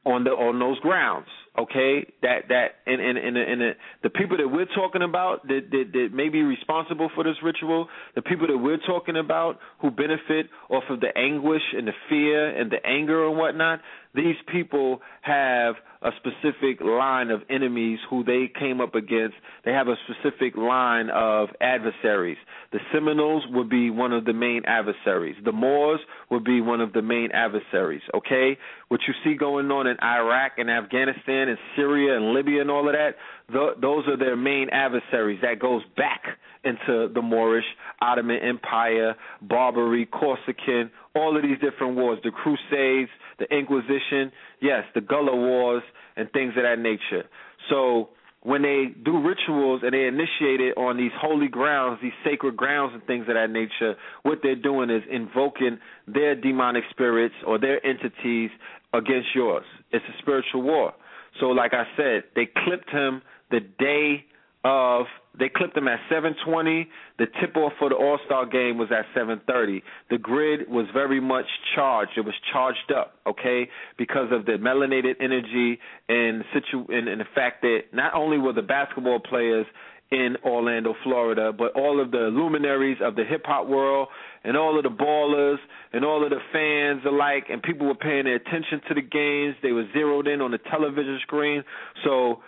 on 0.06 0.24
the 0.24 0.32
on 0.32 0.60
those 0.60 0.80
grounds. 0.80 1.28
Okay, 1.58 2.12
that 2.24 2.50
that 2.50 2.68
and 2.88 3.00
and 3.00 3.18
and, 3.18 3.38
and 3.38 3.62
the, 3.62 3.72
the 4.02 4.10
people 4.10 4.38
that 4.38 4.48
we're 4.48 4.66
talking 4.76 5.04
about 5.04 5.48
that, 5.48 5.70
that 5.70 5.84
that 5.94 6.10
may 6.12 6.30
be 6.30 6.42
responsible 6.42 7.12
for 7.14 7.24
this 7.24 7.36
ritual, 7.44 7.88
the 8.16 8.24
people 8.24 8.48
that 8.48 8.58
we're 8.58 8.80
talking 8.88 9.16
about 9.16 9.60
who 9.80 9.92
benefit 9.92 10.50
off 10.70 10.84
of 10.90 11.00
the 11.00 11.16
anguish 11.16 11.62
and 11.78 11.88
the 11.88 11.94
fear 12.10 12.60
and 12.60 12.72
the 12.72 12.84
anger 12.86 13.28
and 13.28 13.38
whatnot, 13.38 13.82
these 14.14 14.36
people 14.52 15.02
have 15.22 15.76
a 16.02 16.12
specific 16.18 16.82
line 16.82 17.32
of 17.32 17.42
enemies 17.50 18.00
who 18.10 18.24
they 18.24 18.52
came 18.60 18.82
up 18.82 18.94
against. 18.94 19.36
They 19.66 19.72
have 19.72 19.88
a 19.88 19.96
specific 20.06 20.56
line 20.56 21.10
of 21.10 21.50
adversaries. 21.62 22.38
The 22.72 22.80
Seminoles 22.92 23.44
would 23.52 23.70
be 23.70 23.90
one 23.90 24.12
of 24.12 24.26
the 24.26 24.34
main 24.34 24.64
adversaries. 24.66 25.36
The 25.44 25.52
Moors 25.52 26.02
would 26.30 26.44
be 26.44 26.62
one 26.62 26.82
of 26.82 26.94
the 26.94 27.02
main 27.02 27.32
adversaries. 27.32 28.02
Okay, 28.14 28.58
what 28.90 29.02
you 29.08 29.14
see 29.24 29.36
going 29.36 29.72
on 29.72 29.88
in 29.88 29.98
Iraq 30.04 30.54
and 30.58 30.70
Afghanistan 30.70 31.50
and 31.50 31.58
Syria 31.76 32.18
and 32.18 32.34
Libya 32.34 32.62
and 32.62 32.70
all 32.70 32.88
of 32.88 32.94
that, 32.94 33.16
th- 33.52 33.78
those 33.82 34.08
are 34.08 34.18
their 34.18 34.36
main 34.36 34.70
adversaries. 34.70 35.40
That 35.42 35.60
goes 35.60 35.82
back 35.96 36.24
into 36.64 37.10
the 37.14 37.22
Moorish, 37.22 37.66
Ottoman 38.02 38.40
Empire, 38.42 39.16
Barbary, 39.42 40.06
Corsican, 40.06 40.90
all 41.16 41.36
of 41.36 41.44
these 41.44 41.60
different 41.60 41.96
wars, 41.96 42.20
the 42.24 42.32
Crusades, 42.32 43.10
the 43.40 43.46
Inquisition, 43.56 44.32
yes, 44.62 44.84
the 44.96 45.02
Gullah 45.02 45.36
Wars, 45.36 45.84
and 46.16 46.32
things 46.32 46.54
of 46.56 46.64
that 46.64 46.80
nature. 46.80 47.28
So 47.70 48.10
when 48.44 48.62
they 48.62 48.88
do 49.04 49.22
rituals 49.22 49.82
and 49.84 49.94
they 49.94 50.06
initiate 50.06 50.60
it 50.60 50.78
on 50.78 50.98
these 50.98 51.12
holy 51.20 51.48
grounds, 51.48 52.00
these 52.02 52.12
sacred 52.26 52.58
grounds 52.58 52.92
and 52.94 53.04
things 53.06 53.26
of 53.28 53.36
that 53.36 53.50
nature, 53.50 53.96
what 54.24 54.40
they're 54.44 54.56
doing 54.56 54.90
is 54.90 55.02
invoking 55.10 55.80
their 56.08 56.36
demonic 56.36 56.84
spirits 56.90 57.36
or 57.48 57.58
their 57.58 57.86
entities 57.86 58.52
against 58.94 59.30
yours. 59.34 59.66
It's 59.92 60.06
a 60.06 60.22
spiritual 60.22 60.62
war. 60.62 60.94
So 61.40 61.48
like 61.48 61.74
I 61.74 61.86
said, 61.98 62.24
they 62.36 62.48
clipped 62.66 62.90
him 62.90 63.22
the 63.54 63.60
day 63.60 64.26
of 64.66 65.06
they 65.38 65.50
clipped 65.50 65.76
them 65.76 65.88
at 65.88 66.00
7:20. 66.10 66.88
The 67.18 67.26
tip 67.40 67.58
off 67.58 67.74
for 67.80 67.90
the 67.90 67.96
All 67.96 68.20
Star 68.26 68.46
game 68.46 68.78
was 68.78 68.92
at 68.92 69.06
7:30. 69.14 69.82
The 70.10 70.18
grid 70.18 70.70
was 70.70 70.86
very 70.94 71.20
much 71.20 71.48
charged. 71.76 72.18
It 72.18 72.26
was 72.26 72.36
charged 72.52 72.92
up, 72.92 73.16
okay, 73.26 73.70
because 73.98 74.32
of 74.32 74.46
the 74.46 74.54
melanated 74.54 75.16
energy 75.20 75.80
and 76.08 76.44
situ 76.54 76.86
and, 76.90 77.08
and 77.08 77.22
the 77.22 77.28
fact 77.36 77.62
that 77.62 77.94
not 77.94 78.14
only 78.14 78.38
were 78.38 78.54
the 78.54 78.62
basketball 78.62 79.20
players 79.20 79.66
in 80.12 80.38
Orlando, 80.46 80.94
Florida, 81.04 81.52
but 81.52 81.74
all 81.74 82.00
of 82.00 82.12
the 82.12 82.30
luminaries 82.30 82.98
of 83.02 83.16
the 83.16 83.24
hip 83.24 83.44
hop 83.46 83.68
world 83.68 84.10
and 84.44 84.56
all 84.56 84.78
of 84.78 84.84
the 84.84 84.90
ballers 84.90 85.58
and 85.92 86.06
all 86.06 86.24
of 86.24 86.30
the 86.30 86.42
fans 86.52 87.02
alike, 87.06 87.46
and 87.50 87.64
people 87.64 87.88
were 87.88 87.96
paying 87.96 88.26
their 88.26 88.36
attention 88.36 88.80
to 88.88 88.94
the 88.94 89.02
games. 89.02 89.56
They 89.64 89.72
were 89.72 89.88
zeroed 89.92 90.28
in 90.28 90.42
on 90.42 90.52
the 90.52 90.60
television 90.60 91.20
screen. 91.24 91.64
So 92.04 92.44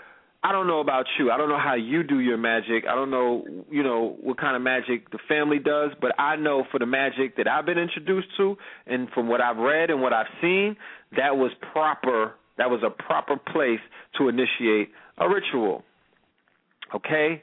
I 0.45 0.51
don't 0.51 0.67
know 0.67 0.79
about 0.79 1.07
you. 1.17 1.31
I 1.31 1.37
don't 1.37 1.49
know 1.49 1.57
how 1.57 1.73
you 1.73 2.03
do 2.03 2.19
your 2.19 2.37
magic. 2.37 2.83
I 2.87 2.93
don't 2.93 3.09
know, 3.09 3.43
you 3.71 3.81
know, 3.81 4.15
what 4.21 4.37
kind 4.37 4.55
of 4.55 4.61
magic 4.61 5.09
the 5.09 5.17
family 5.27 5.57
does, 5.57 5.89
but 5.99 6.11
I 6.19 6.35
know 6.35 6.65
for 6.71 6.77
the 6.77 6.85
magic 6.85 7.35
that 7.37 7.47
I've 7.47 7.65
been 7.65 7.79
introduced 7.79 8.27
to 8.37 8.55
and 8.85 9.09
from 9.09 9.27
what 9.27 9.41
I've 9.41 9.57
read 9.57 9.89
and 9.89 10.03
what 10.03 10.13
I've 10.13 10.27
seen, 10.43 10.75
that 11.17 11.35
was 11.35 11.51
proper. 11.71 12.35
That 12.59 12.69
was 12.69 12.81
a 12.85 12.91
proper 12.91 13.37
place 13.37 13.79
to 14.19 14.29
initiate 14.29 14.89
a 15.17 15.27
ritual. 15.27 15.83
Okay? 16.93 17.41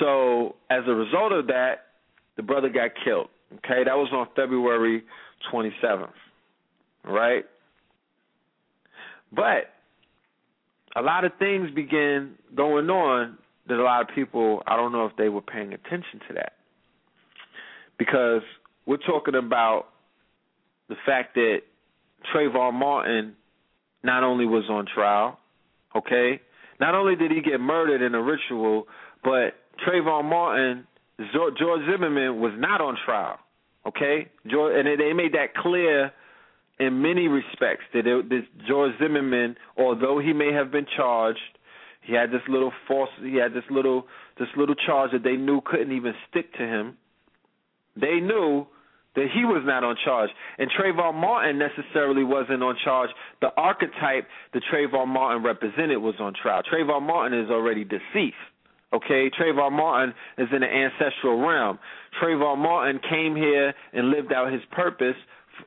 So, 0.00 0.56
as 0.70 0.82
a 0.88 0.94
result 0.94 1.30
of 1.30 1.46
that, 1.46 1.86
the 2.36 2.42
brother 2.42 2.68
got 2.68 2.90
killed. 3.04 3.28
Okay? 3.58 3.84
That 3.84 3.94
was 3.94 4.08
on 4.12 4.26
February 4.34 5.04
27th. 5.52 6.10
Right? 7.04 7.44
But 9.30 9.70
a 10.96 11.02
lot 11.02 11.24
of 11.24 11.32
things 11.38 11.70
began 11.74 12.34
going 12.54 12.88
on 12.90 13.38
that 13.68 13.78
a 13.78 13.82
lot 13.82 14.02
of 14.02 14.14
people 14.14 14.62
I 14.66 14.76
don't 14.76 14.92
know 14.92 15.06
if 15.06 15.16
they 15.16 15.28
were 15.28 15.42
paying 15.42 15.72
attention 15.72 16.20
to 16.28 16.34
that. 16.34 16.52
Because 17.98 18.42
we're 18.86 18.96
talking 18.96 19.34
about 19.34 19.86
the 20.88 20.96
fact 21.04 21.34
that 21.34 21.58
Trayvon 22.32 22.74
Martin 22.74 23.34
not 24.02 24.22
only 24.22 24.46
was 24.46 24.64
on 24.70 24.86
trial, 24.92 25.38
okay? 25.94 26.40
Not 26.80 26.94
only 26.94 27.16
did 27.16 27.30
he 27.30 27.40
get 27.40 27.60
murdered 27.60 28.02
in 28.02 28.14
a 28.14 28.22
ritual, 28.22 28.86
but 29.22 29.54
Trayvon 29.86 30.24
Martin, 30.24 30.86
George 31.32 31.82
Zimmerman 31.90 32.40
was 32.40 32.52
not 32.56 32.80
on 32.80 32.96
trial. 33.04 33.38
Okay, 33.86 34.28
George, 34.46 34.74
and 34.76 35.00
they 35.00 35.12
made 35.12 35.32
that 35.32 35.54
clear 35.54 36.12
in 36.80 37.02
many 37.02 37.28
respects 37.28 37.84
that 37.92 38.06
it, 38.06 38.28
this 38.28 38.44
George 38.66 38.92
Zimmerman, 39.00 39.56
although 39.76 40.18
he 40.18 40.32
may 40.32 40.52
have 40.52 40.70
been 40.70 40.86
charged, 40.96 41.40
he 42.02 42.14
had 42.14 42.30
this 42.30 42.42
little 42.48 42.72
false, 42.86 43.10
he 43.20 43.36
had 43.36 43.52
this 43.52 43.64
little 43.70 44.06
this 44.38 44.48
little 44.56 44.74
charge 44.74 45.10
that 45.12 45.24
they 45.24 45.36
knew 45.36 45.60
couldn't 45.64 45.92
even 45.92 46.14
stick 46.30 46.52
to 46.54 46.62
him. 46.62 46.96
They 47.96 48.20
knew 48.20 48.66
that 49.16 49.26
he 49.34 49.44
was 49.44 49.62
not 49.66 49.82
on 49.82 49.96
charge, 50.04 50.30
and 50.58 50.70
Trayvon 50.70 51.14
Martin 51.14 51.58
necessarily 51.58 52.22
wasn't 52.22 52.62
on 52.62 52.76
charge. 52.84 53.10
The 53.40 53.50
archetype 53.56 54.28
that 54.54 54.62
Trayvon 54.72 55.08
Martin 55.08 55.42
represented 55.42 55.98
was 55.98 56.14
on 56.20 56.34
trial. 56.40 56.62
Trayvon 56.62 57.02
Martin 57.02 57.38
is 57.38 57.50
already 57.50 57.84
deceased. 57.84 58.36
Okay, 58.92 59.28
Trayvon 59.30 59.72
Martin 59.72 60.14
is 60.38 60.48
in 60.52 60.60
the 60.60 60.66
ancestral 60.66 61.38
realm. 61.46 61.78
Trayvon 62.22 62.58
Martin 62.58 63.00
came 63.10 63.36
here 63.36 63.74
and 63.92 64.10
lived 64.10 64.32
out 64.32 64.52
his 64.52 64.62
purpose 64.70 65.16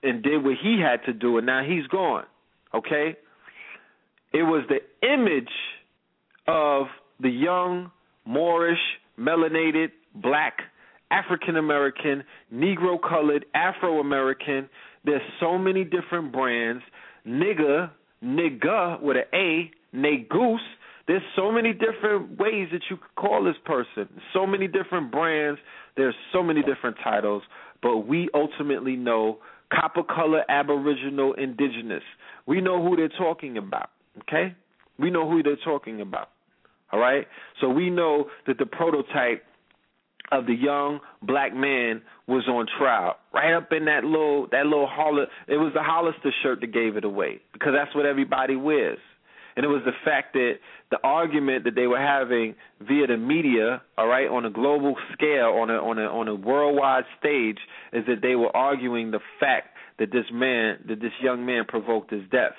and 0.03 0.23
did 0.23 0.43
what 0.43 0.55
he 0.61 0.79
had 0.81 1.05
to 1.05 1.13
do, 1.13 1.37
and 1.37 1.45
now 1.45 1.63
he's 1.63 1.87
gone. 1.87 2.25
Okay, 2.73 3.15
it 4.33 4.43
was 4.43 4.65
the 4.69 4.79
image 5.07 5.51
of 6.47 6.87
the 7.19 7.29
young 7.29 7.91
Moorish, 8.25 8.79
melanated, 9.19 9.89
black, 10.15 10.59
African 11.11 11.57
American, 11.57 12.23
Negro 12.53 12.97
colored, 13.01 13.45
Afro 13.53 13.99
American. 13.99 14.69
There's 15.03 15.21
so 15.39 15.57
many 15.57 15.83
different 15.83 16.31
brands. 16.31 16.83
Nigga, 17.27 17.91
nigga 18.23 19.01
with 19.01 19.17
an 19.17 19.23
A, 19.33 19.71
negoose. 19.95 20.59
There's 21.07 21.23
so 21.35 21.51
many 21.51 21.73
different 21.73 22.39
ways 22.39 22.69
that 22.71 22.81
you 22.89 22.97
could 22.97 23.15
call 23.15 23.43
this 23.43 23.55
person. 23.65 24.07
So 24.33 24.45
many 24.45 24.67
different 24.67 25.11
brands. 25.11 25.59
There's 25.97 26.15
so 26.31 26.41
many 26.41 26.61
different 26.61 26.97
titles. 27.03 27.43
But 27.81 28.07
we 28.07 28.29
ultimately 28.33 28.95
know 28.95 29.39
copper 29.71 30.03
color, 30.03 30.43
aboriginal, 30.49 31.33
indigenous. 31.33 32.03
We 32.45 32.61
know 32.61 32.81
who 32.83 32.95
they're 32.95 33.09
talking 33.09 33.57
about. 33.57 33.89
Okay? 34.21 34.55
We 34.99 35.09
know 35.09 35.29
who 35.29 35.41
they're 35.43 35.55
talking 35.63 36.01
about. 36.01 36.29
All 36.91 36.99
right? 36.99 37.27
So 37.59 37.69
we 37.69 37.89
know 37.89 38.25
that 38.47 38.57
the 38.57 38.65
prototype 38.65 39.43
of 40.31 40.45
the 40.45 40.53
young 40.53 40.99
black 41.21 41.53
man 41.53 42.01
was 42.27 42.47
on 42.47 42.65
trial. 42.77 43.15
Right 43.33 43.53
up 43.53 43.71
in 43.71 43.85
that 43.85 44.03
little 44.03 44.47
that 44.51 44.65
little 44.65 44.87
Holler 44.87 45.27
it 45.47 45.57
was 45.57 45.71
the 45.73 45.83
Hollister 45.83 46.31
shirt 46.41 46.61
that 46.61 46.73
gave 46.73 46.95
it 46.95 47.03
away 47.03 47.41
because 47.53 47.73
that's 47.75 47.93
what 47.95 48.05
everybody 48.05 48.55
wears. 48.55 48.99
And 49.55 49.65
it 49.65 49.69
was 49.69 49.81
the 49.85 49.91
fact 50.05 50.33
that 50.33 50.53
the 50.91 50.97
argument 51.03 51.65
that 51.65 51.75
they 51.75 51.87
were 51.87 51.99
having 51.99 52.55
via 52.79 53.07
the 53.07 53.17
media, 53.17 53.81
all 53.97 54.07
right, 54.07 54.27
on 54.27 54.45
a 54.45 54.49
global 54.49 54.95
scale, 55.13 55.57
on 55.61 55.69
a 55.69 55.73
on 55.73 55.97
a 55.97 56.03
on 56.03 56.27
a 56.27 56.35
worldwide 56.35 57.05
stage, 57.19 57.57
is 57.93 58.05
that 58.07 58.21
they 58.21 58.35
were 58.35 58.55
arguing 58.55 59.11
the 59.11 59.19
fact 59.39 59.69
that 59.99 60.11
this 60.11 60.25
man, 60.31 60.77
that 60.87 60.99
this 60.99 61.11
young 61.21 61.45
man 61.45 61.63
provoked 61.67 62.11
his 62.11 62.23
death. 62.31 62.55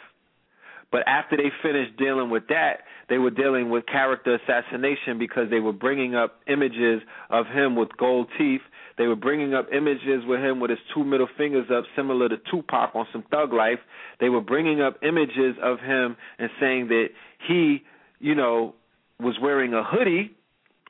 But 0.92 1.08
after 1.08 1.38
they 1.38 1.50
finished 1.62 1.96
dealing 1.96 2.28
with 2.28 2.48
that, 2.48 2.80
they 3.08 3.16
were 3.16 3.30
dealing 3.30 3.70
with 3.70 3.86
character 3.86 4.34
assassination 4.36 5.18
because 5.18 5.48
they 5.50 5.58
were 5.58 5.72
bringing 5.72 6.14
up 6.14 6.40
images 6.46 7.00
of 7.30 7.46
him 7.46 7.74
with 7.74 7.88
gold 7.96 8.28
teeth. 8.38 8.60
They 8.98 9.06
were 9.06 9.16
bringing 9.16 9.54
up 9.54 9.68
images 9.72 10.22
with 10.26 10.40
him 10.40 10.60
with 10.60 10.70
his 10.70 10.78
two 10.94 11.02
middle 11.02 11.28
fingers 11.38 11.66
up, 11.74 11.84
similar 11.96 12.28
to 12.28 12.36
Tupac 12.50 12.94
on 12.94 13.06
some 13.10 13.24
Thug 13.30 13.54
Life. 13.54 13.78
They 14.20 14.28
were 14.28 14.42
bringing 14.42 14.82
up 14.82 14.98
images 15.02 15.56
of 15.62 15.80
him 15.80 16.16
and 16.38 16.50
saying 16.60 16.88
that 16.88 17.06
he, 17.48 17.82
you 18.20 18.34
know, 18.34 18.74
was 19.18 19.36
wearing 19.40 19.72
a 19.72 19.82
hoodie, 19.82 20.36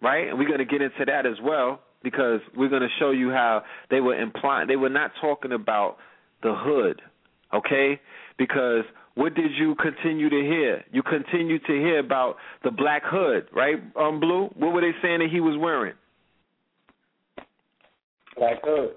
right? 0.03 0.29
And 0.29 0.37
we're 0.37 0.49
going 0.49 0.59
to 0.59 0.65
get 0.65 0.83
into 0.83 1.05
that 1.07 1.27
as 1.27 1.37
well 1.41 1.81
because 2.03 2.41
we're 2.57 2.69
going 2.69 2.83
to 2.83 2.89
show 2.99 3.13
you 3.13 3.31
how 3.31 3.63
they 3.89 4.01
were 4.01 4.21
implying 4.21 4.67
they 4.67 4.77
were 4.77 4.89
not 4.89 5.13
talking 5.21 5.53
about 5.53 5.99
the 6.43 6.55
hood, 6.57 7.01
okay? 7.55 8.01
Because 8.37 8.85
what 9.15 9.35
did 9.35 9.53
you 9.59 9.75
continue 9.75 10.31
to 10.31 10.41
hear? 10.41 10.85
You 10.91 11.03
continue 11.03 11.59
to 11.59 11.73
hear 11.73 11.99
about 11.99 12.37
the 12.65 12.71
black 12.71 13.03
hood, 13.05 13.47
right? 13.53 13.77
Um, 13.97 14.21
Blue. 14.21 14.49
What 14.57 14.73
were 14.73 14.81
they 14.81 14.93
saying 15.03 15.19
that 15.19 15.29
he 15.31 15.41
was 15.41 15.59
wearing? 15.59 15.95
Black 18.37 18.59
hood. 18.65 18.95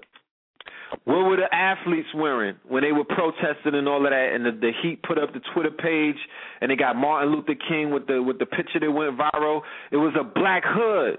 What 1.04 1.26
were 1.26 1.36
the 1.36 1.52
athletes 1.54 2.08
wearing 2.14 2.56
when 2.66 2.82
they 2.82 2.92
were 2.92 3.04
protesting 3.04 3.74
and 3.74 3.88
all 3.88 4.06
of 4.06 4.10
that? 4.10 4.30
And 4.34 4.46
the, 4.46 4.52
the 4.52 4.72
Heat 4.82 5.02
put 5.02 5.18
up 5.18 5.34
the 5.34 5.40
Twitter 5.52 5.70
page, 5.70 6.16
and 6.60 6.70
they 6.70 6.76
got 6.76 6.96
Martin 6.96 7.32
Luther 7.32 7.56
King 7.68 7.90
with 7.90 8.06
the 8.06 8.22
with 8.22 8.38
the 8.38 8.46
picture 8.46 8.80
that 8.80 8.90
went 8.90 9.18
viral. 9.18 9.62
It 9.90 9.96
was 9.96 10.14
a 10.18 10.24
black 10.24 10.62
hood, 10.64 11.18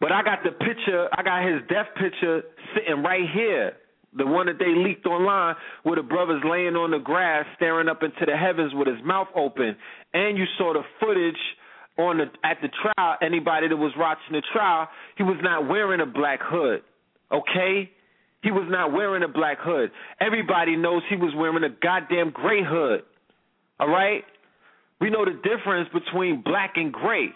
but 0.00 0.12
I 0.12 0.22
got 0.22 0.44
the 0.44 0.50
picture. 0.50 1.08
I 1.16 1.22
got 1.22 1.42
his 1.42 1.62
death 1.68 1.88
picture 1.98 2.42
sitting 2.74 3.02
right 3.02 3.28
here 3.34 3.72
the 4.16 4.26
one 4.26 4.46
that 4.46 4.58
they 4.58 4.74
leaked 4.74 5.06
online 5.06 5.54
where 5.82 5.96
the 5.96 6.02
brother's 6.02 6.42
laying 6.44 6.74
on 6.74 6.90
the 6.90 6.98
grass 6.98 7.44
staring 7.56 7.88
up 7.88 8.02
into 8.02 8.26
the 8.26 8.36
heavens 8.36 8.72
with 8.74 8.88
his 8.88 8.98
mouth 9.04 9.28
open. 9.36 9.76
And 10.12 10.36
you 10.36 10.44
saw 10.58 10.72
the 10.72 10.82
footage 10.98 11.38
on 11.98 12.18
the 12.18 12.24
at 12.44 12.58
the 12.62 12.68
trial. 12.68 13.16
Anybody 13.22 13.68
that 13.68 13.76
was 13.76 13.92
watching 13.96 14.32
the 14.32 14.42
trial 14.52 14.88
he 15.16 15.22
was 15.22 15.36
not 15.42 15.68
wearing 15.68 16.00
a 16.00 16.06
black 16.06 16.40
hood 16.42 16.82
okay? 17.32 17.90
He 18.42 18.50
was 18.50 18.66
not 18.68 18.92
wearing 18.92 19.22
a 19.22 19.28
black 19.28 19.58
hood. 19.60 19.90
Everybody 20.20 20.74
knows 20.74 21.02
he 21.08 21.16
was 21.16 21.32
wearing 21.36 21.62
a 21.62 21.68
goddamn 21.68 22.30
gray 22.30 22.64
hood 22.64 23.02
all 23.78 23.88
right? 23.88 24.24
We 25.00 25.10
know 25.10 25.24
the 25.24 25.32
difference 25.32 25.88
between 25.92 26.42
black 26.42 26.72
and 26.76 26.92
gray. 26.92 27.28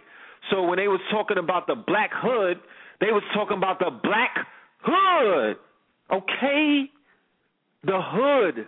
So 0.51 0.63
when 0.65 0.79
they 0.79 0.89
was 0.89 1.01
talking 1.11 1.39
about 1.39 1.67
the 1.67 1.77
black 1.77 2.11
hood 2.13 2.59
they 3.01 3.13
was 3.13 3.23
talking 3.35 3.57
about 3.57 3.79
the 3.79 3.91
black 4.03 4.47
hood 4.81 5.57
Okay? 6.13 6.85
The 7.85 8.01
hood, 8.03 8.67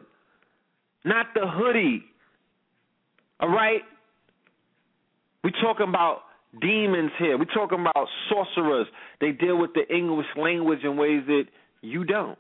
not 1.04 1.26
the 1.34 1.46
hoodie. 1.46 2.04
All 3.40 3.48
right? 3.48 3.82
We're 5.42 5.50
talking 5.62 5.88
about 5.88 6.22
demons 6.60 7.12
here. 7.18 7.38
We're 7.38 7.44
talking 7.46 7.80
about 7.80 8.08
sorcerers. 8.28 8.86
They 9.20 9.32
deal 9.32 9.58
with 9.58 9.70
the 9.74 9.86
English 9.94 10.26
language 10.36 10.80
in 10.82 10.96
ways 10.96 11.22
that 11.26 11.44
you 11.82 12.04
don't. 12.04 12.38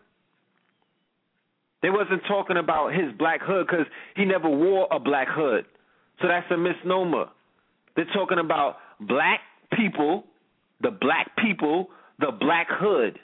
They 1.82 1.90
wasn't 1.90 2.22
talking 2.26 2.56
about 2.56 2.92
his 2.92 3.12
black 3.18 3.40
hood 3.42 3.66
because 3.66 3.86
he 4.16 4.24
never 4.24 4.48
wore 4.48 4.88
a 4.90 4.98
black 4.98 5.28
hood. 5.30 5.66
So 6.20 6.28
that's 6.28 6.50
a 6.50 6.56
misnomer. 6.56 7.26
They're 7.94 8.06
talking 8.14 8.38
about 8.38 8.76
black 9.00 9.40
people, 9.76 10.24
the 10.80 10.90
black 10.90 11.30
people, 11.36 11.88
the 12.18 12.32
black 12.38 12.66
hood. 12.70 13.18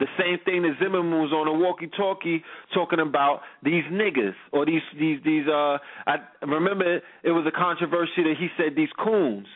The 0.00 0.06
same 0.18 0.38
thing 0.46 0.62
that 0.62 0.76
Zimmerman 0.82 1.20
was 1.20 1.30
on 1.30 1.46
a 1.46 1.52
walkie-talkie 1.52 2.42
talking 2.72 3.00
about 3.00 3.42
these 3.62 3.84
niggas 3.92 4.34
or 4.50 4.64
these 4.64 4.80
these 4.98 5.20
these 5.24 5.46
uh 5.46 5.76
I 6.06 6.16
remember 6.40 6.96
it 7.22 7.30
was 7.30 7.44
a 7.46 7.56
controversy 7.56 8.22
that 8.24 8.34
he 8.38 8.48
said 8.56 8.74
these 8.74 8.88
coons, 8.98 9.46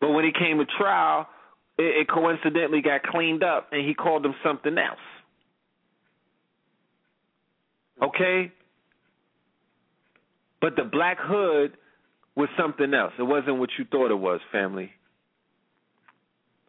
but 0.00 0.10
when 0.10 0.24
he 0.24 0.32
came 0.32 0.58
to 0.58 0.66
trial, 0.66 1.28
it, 1.78 2.02
it 2.02 2.08
coincidentally 2.08 2.82
got 2.82 3.04
cleaned 3.04 3.44
up 3.44 3.68
and 3.70 3.86
he 3.86 3.94
called 3.94 4.24
them 4.24 4.34
something 4.44 4.76
else. 4.76 4.98
Okay? 8.02 8.52
But 10.60 10.74
the 10.76 10.84
black 10.84 11.18
hood 11.20 11.76
was 12.34 12.48
something 12.58 12.92
else. 12.92 13.12
It 13.18 13.22
wasn't 13.22 13.58
what 13.58 13.70
you 13.78 13.84
thought 13.84 14.10
it 14.10 14.18
was, 14.18 14.40
family. 14.50 14.90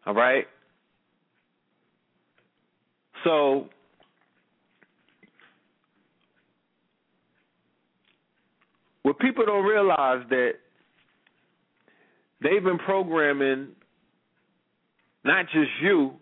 All 0.06 0.14
right? 0.14 0.46
So 3.26 3.66
what 9.02 9.18
people 9.18 9.44
don't 9.44 9.64
realize 9.64 10.24
that 10.30 10.52
they've 12.40 12.62
been 12.62 12.78
programming 12.78 13.70
not 15.24 15.46
just 15.46 15.70
you, 15.82 16.12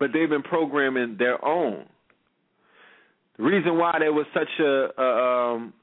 but 0.00 0.10
they've 0.14 0.28
been 0.28 0.42
programming 0.42 1.16
their 1.18 1.44
own. 1.44 1.84
The 3.36 3.42
reason 3.42 3.76
why 3.76 3.96
there 3.98 4.14
was 4.14 4.24
such 4.32 4.48
a, 4.58 4.88
a 4.96 5.54
um, 5.54 5.74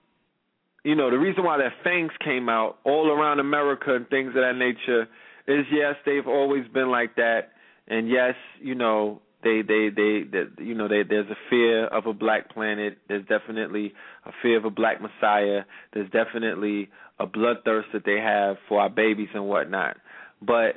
you 0.84 0.95
know, 0.95 1.11
the 1.11 1.19
reason 1.19 1.43
why 1.43 1.59
that 1.59 1.73
fangs 1.84 2.11
came 2.23 2.49
out 2.49 2.79
all 2.86 3.11
around 3.11 3.39
America 3.39 3.93
and 3.95 4.09
things 4.09 4.29
of 4.29 4.41
that 4.41 4.55
nature 4.55 5.03
is 5.47 5.63
yes, 5.71 5.93
they've 6.07 6.27
always 6.27 6.67
been 6.73 6.89
like 6.89 7.15
that, 7.17 7.49
and 7.88 8.09
yes, 8.09 8.34
you 8.59 8.73
know, 8.73 9.21
they 9.44 9.62
they 9.62 9.89
they, 9.96 10.64
you 10.64 10.76
know 10.76 10.88
they, 10.88 11.04
there's 11.04 11.30
a 11.30 11.38
fear 11.50 11.88
of 11.88 12.06
a 12.06 12.14
black 12.14 12.54
planet. 12.54 12.98
There's 13.08 13.26
definitely 13.28 13.94
a 14.26 14.32
fear 14.42 14.58
of 14.58 14.66
a 14.66 14.70
black 14.70 15.02
messiah. 15.02 15.62
There's 15.94 16.10
definitely 16.12 16.89
a 17.20 17.28
bloodthirst 17.28 17.92
that 17.94 18.04
they 18.06 18.20
have 18.20 18.58
for 18.68 18.82
our 18.82 18.89
babies 18.89 19.30
and 19.34 19.48
whatnot. 19.48 19.98
But 20.42 20.76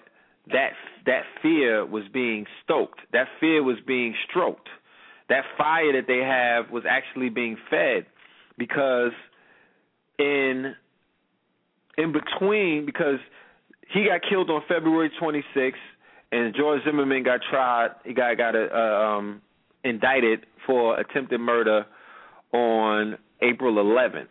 that 0.53 0.71
that 1.07 1.23
fear 1.43 1.87
was 1.87 2.05
being 2.13 2.47
stoked. 2.63 3.01
That 3.13 3.27
fear 3.41 3.63
was 3.63 3.77
being 3.87 4.15
stroked. 4.29 4.69
That 5.29 5.45
fire 5.57 5.93
that 5.93 6.07
they 6.07 6.19
have 6.19 6.71
was 6.71 6.85
actually 6.89 7.31
being 7.31 7.57
fed 7.71 8.07
because 8.59 9.13
in 10.19 10.75
in 11.97 12.13
between 12.13 12.85
because 12.87 13.19
he 13.93 14.07
got 14.07 14.21
killed 14.29 14.51
on 14.51 14.63
February 14.69 15.11
26th 15.21 15.73
and 16.35 16.55
George 16.55 16.83
Zimmerman 16.85 17.23
got 17.23 17.41
tried. 17.49 17.91
He 18.05 18.13
got 18.13 18.37
got 18.37 18.55
uh, 18.57 18.75
um, 18.75 19.41
indicted 19.85 20.47
for 20.67 20.99
attempted 20.99 21.39
murder 21.41 21.87
on 22.53 23.17
April 23.43 23.75
11th, 23.75 24.27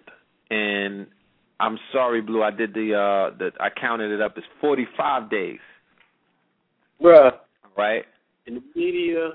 and 0.49 1.07
I'm 1.59 1.77
sorry, 1.91 2.21
Blue. 2.21 2.43
I 2.43 2.51
did 2.51 2.73
the 2.73 2.93
uh, 2.93 3.37
the 3.37 3.51
I 3.59 3.69
counted 3.69 4.11
it 4.11 4.21
up. 4.21 4.37
It's 4.37 4.47
45 4.59 5.29
days. 5.29 5.59
Bruh, 7.01 7.31
Right. 7.77 8.05
in 8.45 8.55
the 8.55 8.63
media, 8.75 9.31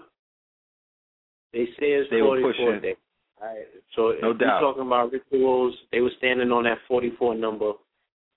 they 1.53 1.67
say 1.79 1.93
it's 1.93 2.11
They 2.11 2.23
were 2.23 2.41
44 2.41 2.53
pushing. 2.53 2.81
days. 2.83 2.97
Right. 3.41 3.67
So 3.95 4.15
No 4.23 4.31
if 4.33 4.39
doubt. 4.39 4.63
we're 4.63 4.69
talking 4.69 4.87
about 4.87 5.13
rituals, 5.13 5.75
they 5.93 6.01
were 6.01 6.11
standing 6.19 6.51
on 6.51 6.65
that 6.65 6.79
44 6.89 7.35
number, 7.35 7.73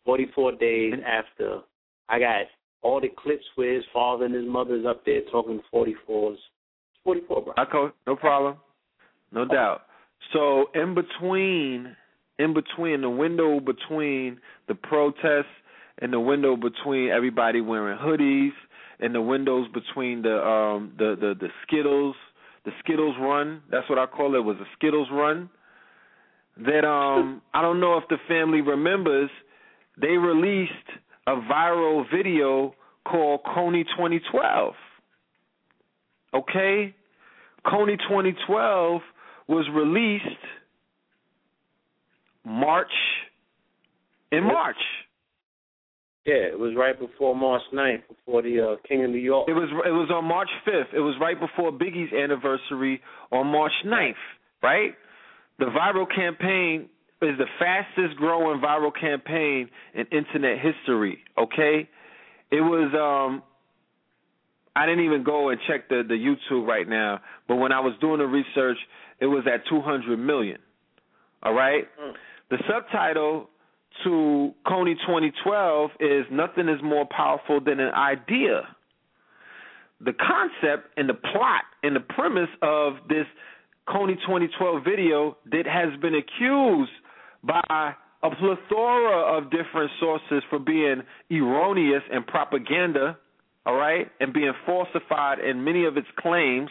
44 0.06 0.54
days 0.54 0.94
after. 1.06 1.62
I 2.10 2.20
got 2.20 2.42
all 2.82 3.00
the 3.00 3.10
clips 3.10 3.44
where 3.56 3.74
his 3.74 3.84
father 3.94 4.26
and 4.26 4.34
his 4.34 4.46
mother's 4.48 4.86
up 4.86 5.06
there 5.06 5.22
talking 5.32 5.62
44s. 5.74 6.38
44, 7.04 7.44
bro. 7.44 7.54
I 7.58 7.66
co- 7.66 7.92
no 8.06 8.16
problem. 8.16 8.58
No 9.32 9.46
doubt. 9.46 9.84
So 10.34 10.66
in 10.76 10.94
between 10.94 11.96
in 12.38 12.54
between 12.54 13.02
the 13.02 13.10
window 13.10 13.60
between 13.60 14.40
the 14.68 14.76
protests 14.76 15.46
and 16.00 16.12
the 16.12 16.20
window 16.20 16.56
between 16.56 17.10
everybody 17.10 17.62
wearing 17.62 17.98
hoodies 17.98 18.52
and 19.00 19.14
the 19.14 19.22
windows 19.22 19.68
between 19.74 20.22
the 20.22 20.38
um 20.46 20.94
the 20.98 21.16
the, 21.20 21.34
the 21.40 21.48
Skittles 21.64 22.16
the 22.66 22.72
Skittles 22.84 23.16
run, 23.20 23.62
that's 23.72 23.90
what 23.90 23.98
I 23.98 24.06
call 24.06 24.36
it, 24.36 24.40
was 24.40 24.58
a 24.58 24.68
Skittles 24.78 25.08
run. 25.12 25.50
That 26.58 26.86
um 26.86 27.42
I 27.54 27.62
don't 27.62 27.80
know 27.80 27.98
if 27.98 28.04
the 28.10 28.18
family 28.28 28.62
remembers, 28.62 29.30
they 30.00 30.18
released 30.18 30.72
a 31.28 31.36
viral 31.36 32.04
video 32.14 32.74
called 33.08 33.42
Kony 33.44 33.84
2012. 33.84 34.74
Okay? 36.34 36.96
Kony 37.66 37.98
2012 37.98 39.02
was 39.48 39.68
released 39.74 40.26
March 42.44 42.92
in 44.32 44.44
March. 44.44 44.78
Yeah, 46.26 46.36
it 46.36 46.60
was 46.60 46.74
right 46.78 46.98
before 46.98 47.36
March 47.36 47.64
9th, 47.74 48.04
before 48.08 48.44
the 48.44 48.62
uh, 48.62 48.88
King 48.88 49.04
of 49.06 49.10
New 49.10 49.18
York. 49.18 49.50
It 49.50 49.54
was 49.54 49.70
it 49.86 49.92
was 49.92 50.12
on 50.14 50.26
March 50.26 50.50
5th. 50.68 50.94
It 50.94 51.00
was 51.00 51.16
right 51.20 51.40
before 51.40 51.72
Biggie's 51.72 52.14
anniversary 52.14 53.02
on 53.32 53.48
March 53.48 53.72
9th, 53.86 54.14
right? 54.62 54.94
The 55.58 55.66
viral 55.66 56.06
campaign 56.14 56.90
is 57.22 57.38
the 57.38 57.46
fastest 57.60 58.18
growing 58.18 58.60
viral 58.62 58.92
campaign 59.00 59.70
in 59.94 60.06
internet 60.12 60.58
history, 60.60 61.20
okay? 61.38 61.88
It 62.52 62.62
was 62.62 62.92
um 62.94 63.44
I 64.76 64.86
didn't 64.86 65.06
even 65.06 65.24
go 65.24 65.50
and 65.50 65.60
check 65.68 65.90
the 65.90 66.04
the 66.08 66.16
YouTube 66.16 66.66
right 66.66 66.88
now, 66.88 67.22
but 67.48 67.58
when 67.58 67.72
I 67.72 67.80
was 67.80 67.94
doing 68.02 68.20
the 68.20 68.26
research, 68.26 68.78
it 69.20 69.28
was 69.28 69.46
at 69.52 69.68
200 69.70 70.18
million. 70.18 70.58
All 71.44 71.54
right? 71.54 71.88
Mm. 72.02 72.14
The 72.50 72.58
subtitle 72.68 73.50
to 74.04 74.54
Kony 74.66 74.96
2012 75.06 75.92
is 76.00 76.26
Nothing 76.32 76.70
is 76.70 76.82
More 76.84 77.06
Powerful 77.06 77.60
Than 77.62 77.80
an 77.80 77.94
Idea. 77.94 78.64
The 80.00 80.14
concept 80.14 80.90
and 80.98 81.08
the 81.08 81.14
plot 81.14 81.64
and 81.84 81.96
the 81.96 82.00
premise 82.00 82.50
of 82.62 82.94
this 83.08 83.26
Kony 83.88 84.16
2012 84.22 84.84
video 84.84 85.38
that 85.52 85.68
has 85.68 86.00
been 86.00 86.16
accused 86.16 86.92
by 87.44 87.94
a 88.24 88.30
plethora 88.30 89.38
of 89.38 89.46
different 89.46 89.92
sources 90.00 90.44
for 90.50 90.60
being 90.60 91.02
erroneous 91.32 92.04
and 92.12 92.26
propaganda, 92.26 93.18
all 93.66 93.76
right, 93.76 94.08
and 94.20 94.34
being 94.34 94.54
falsified 94.66 95.40
in 95.40 95.64
many 95.64 95.86
of 95.86 95.98
its 95.98 96.08
claims. 96.20 96.70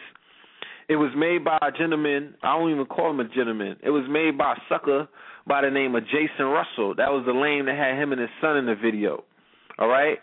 It 0.87 0.95
was 0.95 1.11
made 1.15 1.43
by 1.43 1.57
a 1.61 1.71
gentleman, 1.71 2.35
I 2.43 2.57
don't 2.57 2.71
even 2.71 2.85
call 2.85 3.11
him 3.11 3.19
a 3.19 3.27
gentleman. 3.27 3.77
It 3.83 3.91
was 3.91 4.05
made 4.09 4.37
by 4.37 4.53
a 4.53 4.55
sucker 4.67 5.07
by 5.47 5.61
the 5.61 5.69
name 5.69 5.95
of 5.95 6.03
Jason 6.05 6.45
Russell. 6.45 6.95
That 6.95 7.11
was 7.11 7.23
the 7.25 7.33
lane 7.33 7.65
that 7.65 7.77
had 7.77 8.01
him 8.01 8.11
and 8.11 8.19
his 8.19 8.29
son 8.41 8.57
in 8.57 8.65
the 8.65 8.75
video. 8.75 9.23
All 9.79 9.87
right? 9.87 10.17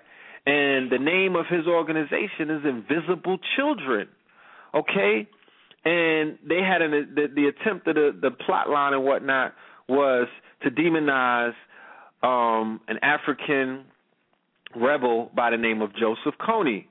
And 0.46 0.90
the 0.90 0.98
name 0.98 1.36
of 1.36 1.46
his 1.46 1.66
organization 1.66 2.50
is 2.50 2.64
Invisible 2.64 3.38
Children. 3.56 4.08
Okay? 4.74 5.26
And 5.84 6.38
they 6.46 6.60
had 6.60 6.82
an 6.82 7.14
the, 7.14 7.26
the 7.34 7.46
attempt 7.48 7.86
of 7.88 7.94
the, 7.94 8.18
the 8.20 8.30
plot 8.30 8.68
line 8.68 8.92
and 8.92 9.04
whatnot 9.04 9.54
was 9.88 10.28
to 10.62 10.70
demonize 10.70 11.54
um 12.22 12.80
an 12.88 12.98
African 13.02 13.84
rebel 14.76 15.30
by 15.34 15.50
the 15.50 15.56
name 15.56 15.82
of 15.82 15.90
Joseph 15.94 16.34
Kony 16.40 16.86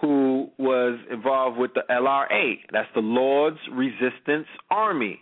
who 0.00 0.50
was 0.58 0.98
involved 1.10 1.56
with 1.56 1.72
the 1.74 1.82
LRA. 1.90 2.58
That's 2.70 2.88
the 2.94 3.00
Lord's 3.00 3.58
Resistance 3.72 4.46
Army. 4.70 5.20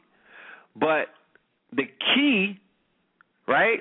But 0.74 1.06
the 1.72 1.84
key, 2.14 2.58
right? 3.46 3.80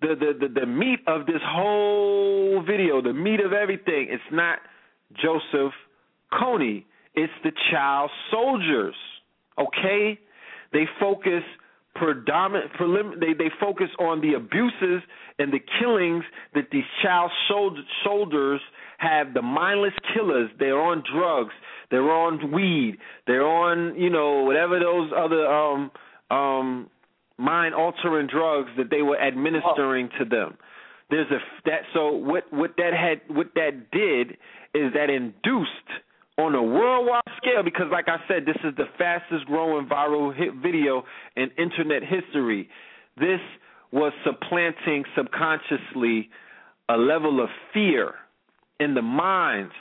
The, 0.00 0.14
the 0.18 0.48
the 0.48 0.60
the 0.60 0.66
meat 0.66 1.00
of 1.06 1.26
this 1.26 1.42
whole 1.44 2.62
video, 2.66 3.02
the 3.02 3.12
meat 3.12 3.40
of 3.40 3.52
everything, 3.52 4.06
it's 4.08 4.22
not 4.32 4.58
Joseph 5.12 5.72
Kony. 6.32 6.84
It's 7.14 7.32
the 7.42 7.52
child 7.70 8.10
soldiers. 8.30 8.94
Okay? 9.58 10.18
They 10.72 10.84
focus 11.00 11.42
predominant 11.94 12.72
prelim- 12.78 13.20
they 13.20 13.32
they 13.32 13.50
focus 13.60 13.88
on 13.98 14.20
the 14.20 14.34
abuses 14.34 15.02
and 15.38 15.52
the 15.52 15.60
killings 15.80 16.24
that 16.54 16.68
these 16.70 16.84
child 17.02 17.30
soldier, 17.48 17.82
soldiers 18.04 18.60
have 18.98 19.34
the 19.34 19.42
mindless 19.42 19.94
killers. 20.14 20.50
They're 20.58 20.80
on 20.80 21.02
drugs. 21.12 21.54
They're 21.90 22.10
on 22.10 22.52
weed. 22.52 22.98
They're 23.26 23.46
on 23.46 23.96
you 23.96 24.10
know 24.10 24.44
whatever 24.44 24.78
those 24.78 25.10
other 25.16 25.46
um 25.46 25.90
um 26.30 26.90
mind 27.38 27.74
altering 27.74 28.28
drugs 28.28 28.70
that 28.76 28.90
they 28.90 29.02
were 29.02 29.18
administering 29.20 30.10
to 30.18 30.24
them. 30.24 30.56
There's 31.10 31.30
a 31.30 31.38
that 31.64 31.80
so 31.92 32.12
what 32.12 32.44
what 32.52 32.76
that 32.76 32.92
had 32.92 33.34
what 33.34 33.48
that 33.54 33.90
did 33.90 34.36
is 34.74 34.92
that 34.94 35.10
induced 35.10 35.70
on 36.38 36.54
a 36.54 36.62
worldwide 36.62 37.22
scale 37.42 37.62
because 37.64 37.86
like 37.90 38.08
I 38.08 38.18
said 38.28 38.46
this 38.46 38.56
is 38.64 38.74
the 38.76 38.86
fastest 38.98 39.46
growing 39.46 39.86
viral 39.86 40.34
hit 40.34 40.54
video 40.62 41.04
in 41.36 41.50
internet 41.58 42.02
history 42.02 42.68
this 43.18 43.40
was 43.92 44.12
supplanting 44.24 45.04
subconsciously 45.16 46.30
a 46.88 46.96
level 46.96 47.42
of 47.42 47.48
fear 47.72 48.14
in 48.78 48.94
the 48.94 49.02
minds 49.02 49.72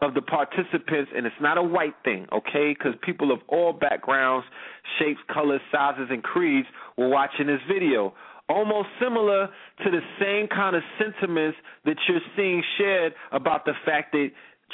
of 0.00 0.14
the 0.14 0.22
participants, 0.22 1.10
and 1.16 1.24
it's 1.24 1.34
not 1.40 1.56
a 1.56 1.62
white 1.62 1.94
thing, 2.04 2.26
okay? 2.32 2.74
Because 2.76 2.92
people 3.02 3.32
of 3.32 3.38
all 3.48 3.72
backgrounds, 3.72 4.46
shapes, 4.98 5.20
colors, 5.32 5.60
sizes, 5.72 6.08
and 6.10 6.22
creeds 6.22 6.68
were 6.98 7.08
watching 7.08 7.46
this 7.46 7.60
video. 7.72 8.12
Almost 8.48 8.88
similar 9.00 9.48
to 9.84 9.90
the 9.90 10.00
same 10.20 10.48
kind 10.48 10.76
of 10.76 10.82
sentiments 10.98 11.56
that 11.86 11.96
you're 12.06 12.20
seeing 12.36 12.62
shared 12.76 13.14
about 13.32 13.64
the 13.64 13.72
fact 13.86 14.12
that 14.12 14.28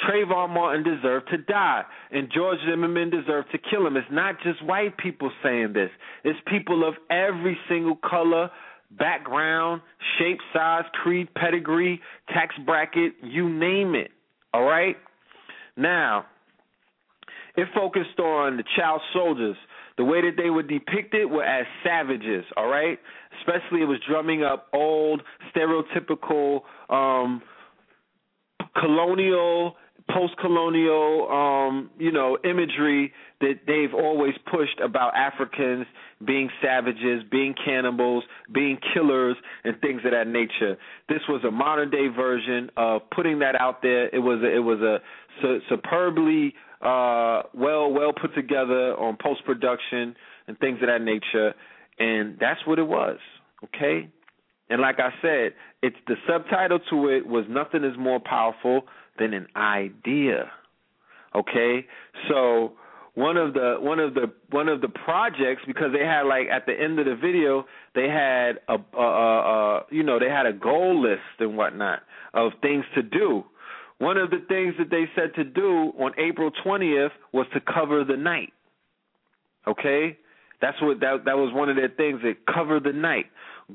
Trayvon 0.07 0.49
Martin 0.49 0.83
deserved 0.83 1.29
to 1.29 1.37
die 1.37 1.83
and 2.11 2.31
George 2.33 2.57
Zimmerman 2.67 3.09
deserved 3.09 3.49
to 3.51 3.57
kill 3.57 3.85
him. 3.85 3.97
It's 3.97 4.07
not 4.11 4.35
just 4.43 4.63
white 4.65 4.97
people 4.97 5.31
saying 5.43 5.73
this, 5.73 5.89
it's 6.23 6.39
people 6.47 6.87
of 6.87 6.95
every 7.09 7.57
single 7.69 7.97
color, 7.97 8.49
background, 8.97 9.81
shape, 10.17 10.39
size, 10.53 10.83
creed, 11.03 11.27
pedigree, 11.35 12.01
tax 12.29 12.55
bracket, 12.65 13.13
you 13.21 13.49
name 13.49 13.95
it. 13.95 14.11
All 14.53 14.63
right? 14.63 14.97
Now, 15.77 16.25
it 17.55 17.67
focused 17.73 18.19
on 18.19 18.57
the 18.57 18.63
child 18.75 19.01
soldiers. 19.13 19.55
The 19.97 20.05
way 20.05 20.21
that 20.21 20.41
they 20.41 20.49
were 20.49 20.63
depicted 20.63 21.29
were 21.29 21.43
as 21.43 21.65
savages, 21.83 22.45
all 22.57 22.67
right? 22.67 22.97
Especially 23.39 23.81
it 23.81 23.85
was 23.85 23.99
drumming 24.07 24.43
up 24.43 24.67
old, 24.73 25.21
stereotypical, 25.53 26.61
um, 26.89 27.41
colonial, 28.79 29.75
post 30.09 30.35
colonial, 30.37 31.27
um, 31.29 31.89
you 31.97 32.11
know, 32.11 32.37
imagery 32.43 33.13
that 33.39 33.61
they've 33.67 33.93
always 33.93 34.33
pushed 34.49 34.79
about 34.83 35.15
Africans 35.15 35.85
being 36.25 36.49
savages, 36.61 37.23
being 37.31 37.55
cannibals, 37.65 38.23
being 38.53 38.77
killers, 38.93 39.35
and 39.63 39.79
things 39.81 40.01
of 40.05 40.11
that 40.11 40.27
nature. 40.27 40.77
This 41.09 41.21
was 41.27 41.43
a 41.43 41.51
modern 41.51 41.89
day 41.89 42.07
version 42.07 42.69
of 42.77 43.01
putting 43.09 43.39
that 43.39 43.59
out 43.59 43.81
there. 43.81 44.07
It 44.13 44.19
was 44.19 44.41
a, 44.43 44.55
it 44.55 44.59
was 44.59 44.79
a 44.79 44.99
su- 45.41 45.59
superbly 45.69 46.53
uh, 46.81 47.43
well 47.53 47.91
well 47.91 48.11
put 48.13 48.33
together 48.33 48.95
on 48.97 49.17
post 49.21 49.45
production 49.45 50.15
and 50.47 50.57
things 50.59 50.79
of 50.81 50.87
that 50.87 51.01
nature, 51.01 51.53
and 51.99 52.37
that's 52.39 52.59
what 52.65 52.79
it 52.79 52.87
was. 52.87 53.17
Okay. 53.65 54.09
And 54.69 54.79
like 54.79 54.99
I 54.99 55.09
said, 55.21 55.53
it's 55.83 55.97
the 56.07 56.15
subtitle 56.27 56.79
to 56.89 57.09
it 57.09 57.27
was 57.27 57.45
nothing 57.49 57.83
is 57.83 57.97
more 57.99 58.21
powerful 58.23 58.83
than 59.21 59.33
an 59.33 59.47
idea. 59.55 60.51
Okay? 61.35 61.85
So 62.27 62.73
one 63.13 63.37
of 63.37 63.53
the 63.53 63.75
one 63.79 63.99
of 63.99 64.13
the 64.13 64.31
one 64.49 64.69
of 64.69 64.81
the 64.81 64.87
projects 64.87 65.61
because 65.67 65.91
they 65.93 66.05
had 66.05 66.23
like 66.23 66.47
at 66.51 66.65
the 66.65 66.73
end 66.73 66.99
of 66.99 67.05
the 67.05 67.15
video 67.15 67.65
they 67.93 68.07
had 68.07 68.59
a, 68.69 68.77
a, 68.97 69.01
a, 69.01 69.77
a 69.77 69.81
you 69.91 70.03
know 70.03 70.17
they 70.17 70.29
had 70.29 70.45
a 70.45 70.53
goal 70.53 71.01
list 71.01 71.21
and 71.39 71.57
whatnot 71.57 71.99
of 72.33 72.53
things 72.61 72.85
to 72.95 73.03
do. 73.03 73.43
one 74.01 74.17
of 74.17 74.31
the 74.31 74.43
things 74.47 74.73
that 74.79 74.89
they 74.89 75.05
said 75.15 75.35
to 75.35 75.43
do 75.43 75.93
on 75.99 76.11
April 76.17 76.49
20th 76.65 77.11
was 77.33 77.45
to 77.53 77.59
cover 77.61 78.03
the 78.03 78.17
night. 78.17 78.51
Okay? 79.67 80.17
That's 80.59 80.81
what 80.81 80.99
that 81.01 81.25
that 81.25 81.37
was 81.37 81.53
one 81.53 81.69
of 81.69 81.75
their 81.75 81.89
things. 81.89 82.21
That 82.23 82.35
cover 82.51 82.79
the 82.79 82.93
night. 82.93 83.25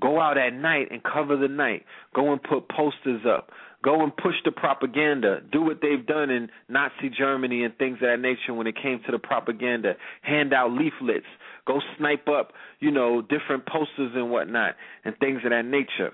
Go 0.00 0.20
out 0.20 0.36
at 0.36 0.52
night 0.52 0.88
and 0.90 1.02
cover 1.02 1.36
the 1.36 1.48
night. 1.48 1.84
Go 2.14 2.32
and 2.32 2.42
put 2.42 2.68
posters 2.68 3.22
up. 3.26 3.50
Go 3.82 4.02
and 4.02 4.16
push 4.16 4.34
the 4.44 4.52
propaganda. 4.52 5.40
Do 5.52 5.62
what 5.62 5.80
they've 5.80 6.04
done 6.04 6.30
in 6.30 6.48
Nazi 6.68 7.10
Germany 7.16 7.64
and 7.64 7.76
things 7.76 7.96
of 7.96 8.08
that 8.08 8.20
nature 8.20 8.54
when 8.54 8.66
it 8.66 8.76
came 8.80 9.00
to 9.06 9.12
the 9.12 9.18
propaganda. 9.18 9.94
Hand 10.22 10.52
out 10.52 10.72
leaflets. 10.72 11.26
Go 11.66 11.80
snipe 11.98 12.28
up, 12.28 12.52
you 12.80 12.90
know, 12.90 13.22
different 13.22 13.66
posters 13.66 14.12
and 14.14 14.30
whatnot 14.30 14.76
and 15.04 15.16
things 15.18 15.40
of 15.44 15.50
that 15.50 15.64
nature. 15.64 16.12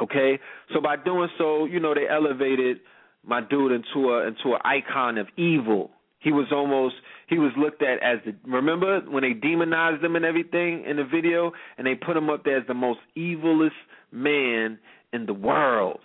Okay? 0.00 0.38
So 0.72 0.80
by 0.80 0.96
doing 0.96 1.28
so, 1.38 1.64
you 1.64 1.80
know, 1.80 1.94
they 1.94 2.08
elevated 2.08 2.78
my 3.24 3.40
dude 3.40 3.72
into 3.72 4.10
a 4.10 4.26
into 4.26 4.54
an 4.54 4.60
icon 4.64 5.18
of 5.18 5.28
evil. 5.36 5.90
He 6.18 6.32
was 6.32 6.46
almost 6.52 6.94
he 7.28 7.38
was 7.38 7.52
looked 7.56 7.82
at 7.82 8.02
as 8.02 8.18
the 8.24 8.34
remember 8.48 9.00
when 9.00 9.22
they 9.22 9.32
demonized 9.32 10.02
him 10.02 10.16
and 10.16 10.24
everything 10.24 10.84
in 10.86 10.96
the 10.96 11.04
video 11.04 11.52
and 11.78 11.86
they 11.86 11.94
put 11.94 12.16
him 12.16 12.30
up 12.30 12.44
there 12.44 12.58
as 12.58 12.66
the 12.66 12.74
most 12.74 13.00
evilest 13.16 13.70
man 14.10 14.78
in 15.12 15.26
the 15.26 15.34
world. 15.34 16.00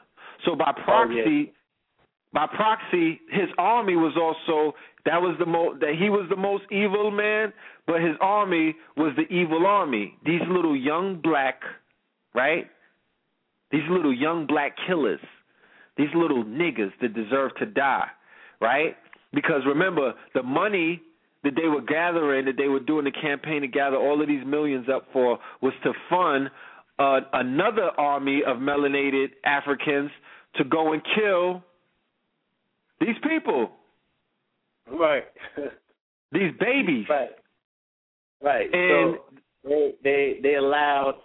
So 0.45 0.55
by 0.55 0.72
proxy 0.84 1.22
Oh, 1.22 1.30
yeah. 1.30 1.43
by 2.34 2.47
proxy 2.47 3.19
his 3.31 3.49
army 3.57 3.95
was 3.95 4.14
also 4.15 4.76
that 5.05 5.22
was 5.22 5.35
the 5.39 5.45
most 5.45 5.80
that 5.80 5.95
he 5.99 6.09
was 6.09 6.26
the 6.30 6.35
most 6.35 6.64
evil 6.72 7.11
man, 7.11 7.53
but 7.85 8.01
his 8.01 8.15
army 8.22 8.76
was 8.95 9.14
the 9.15 9.31
evil 9.34 9.65
army. 9.65 10.15
These 10.26 10.41
little 10.49 10.76
young 10.76 11.22
black, 11.22 11.61
right? 12.35 12.68
These 13.72 13.88
little 13.89 14.14
young 14.14 14.45
black 14.47 14.76
killers. 14.88 15.19
These 15.97 16.09
little 16.14 16.43
niggas 16.43 16.91
that 17.01 17.14
deserve 17.15 17.55
to 17.55 17.65
die, 17.65 18.07
right? 18.61 18.95
Because 19.34 19.61
remember, 19.65 20.14
the 20.35 20.43
money 20.43 21.01
that 21.43 21.53
they 21.55 21.68
were 21.68 21.81
gathering, 21.81 22.45
that 22.45 22.57
they 22.57 22.68
were 22.68 22.80
doing 22.80 23.05
the 23.05 23.11
campaign 23.11 23.61
to 23.61 23.68
gather 23.68 23.97
all 23.97 24.22
of 24.22 24.27
these 24.27 24.45
millions 24.45 24.88
up 24.93 25.07
for, 25.11 25.39
was 25.61 25.73
to 25.84 25.93
fund 26.09 26.49
uh, 26.99 27.19
another 27.33 27.91
army 27.97 28.41
of 28.45 28.57
melanated 28.57 29.29
Africans 29.45 30.09
to 30.55 30.63
go 30.63 30.93
and 30.93 31.01
kill 31.15 31.63
these 32.99 33.15
people, 33.23 33.71
Right. 34.89 35.25
these 36.31 36.51
babies. 36.59 37.05
right. 37.09 37.29
Right. 38.41 38.67
And 38.73 39.17
so 39.17 39.23
they 39.63 39.93
they 40.03 40.39
they 40.43 40.55
allowed 40.55 41.15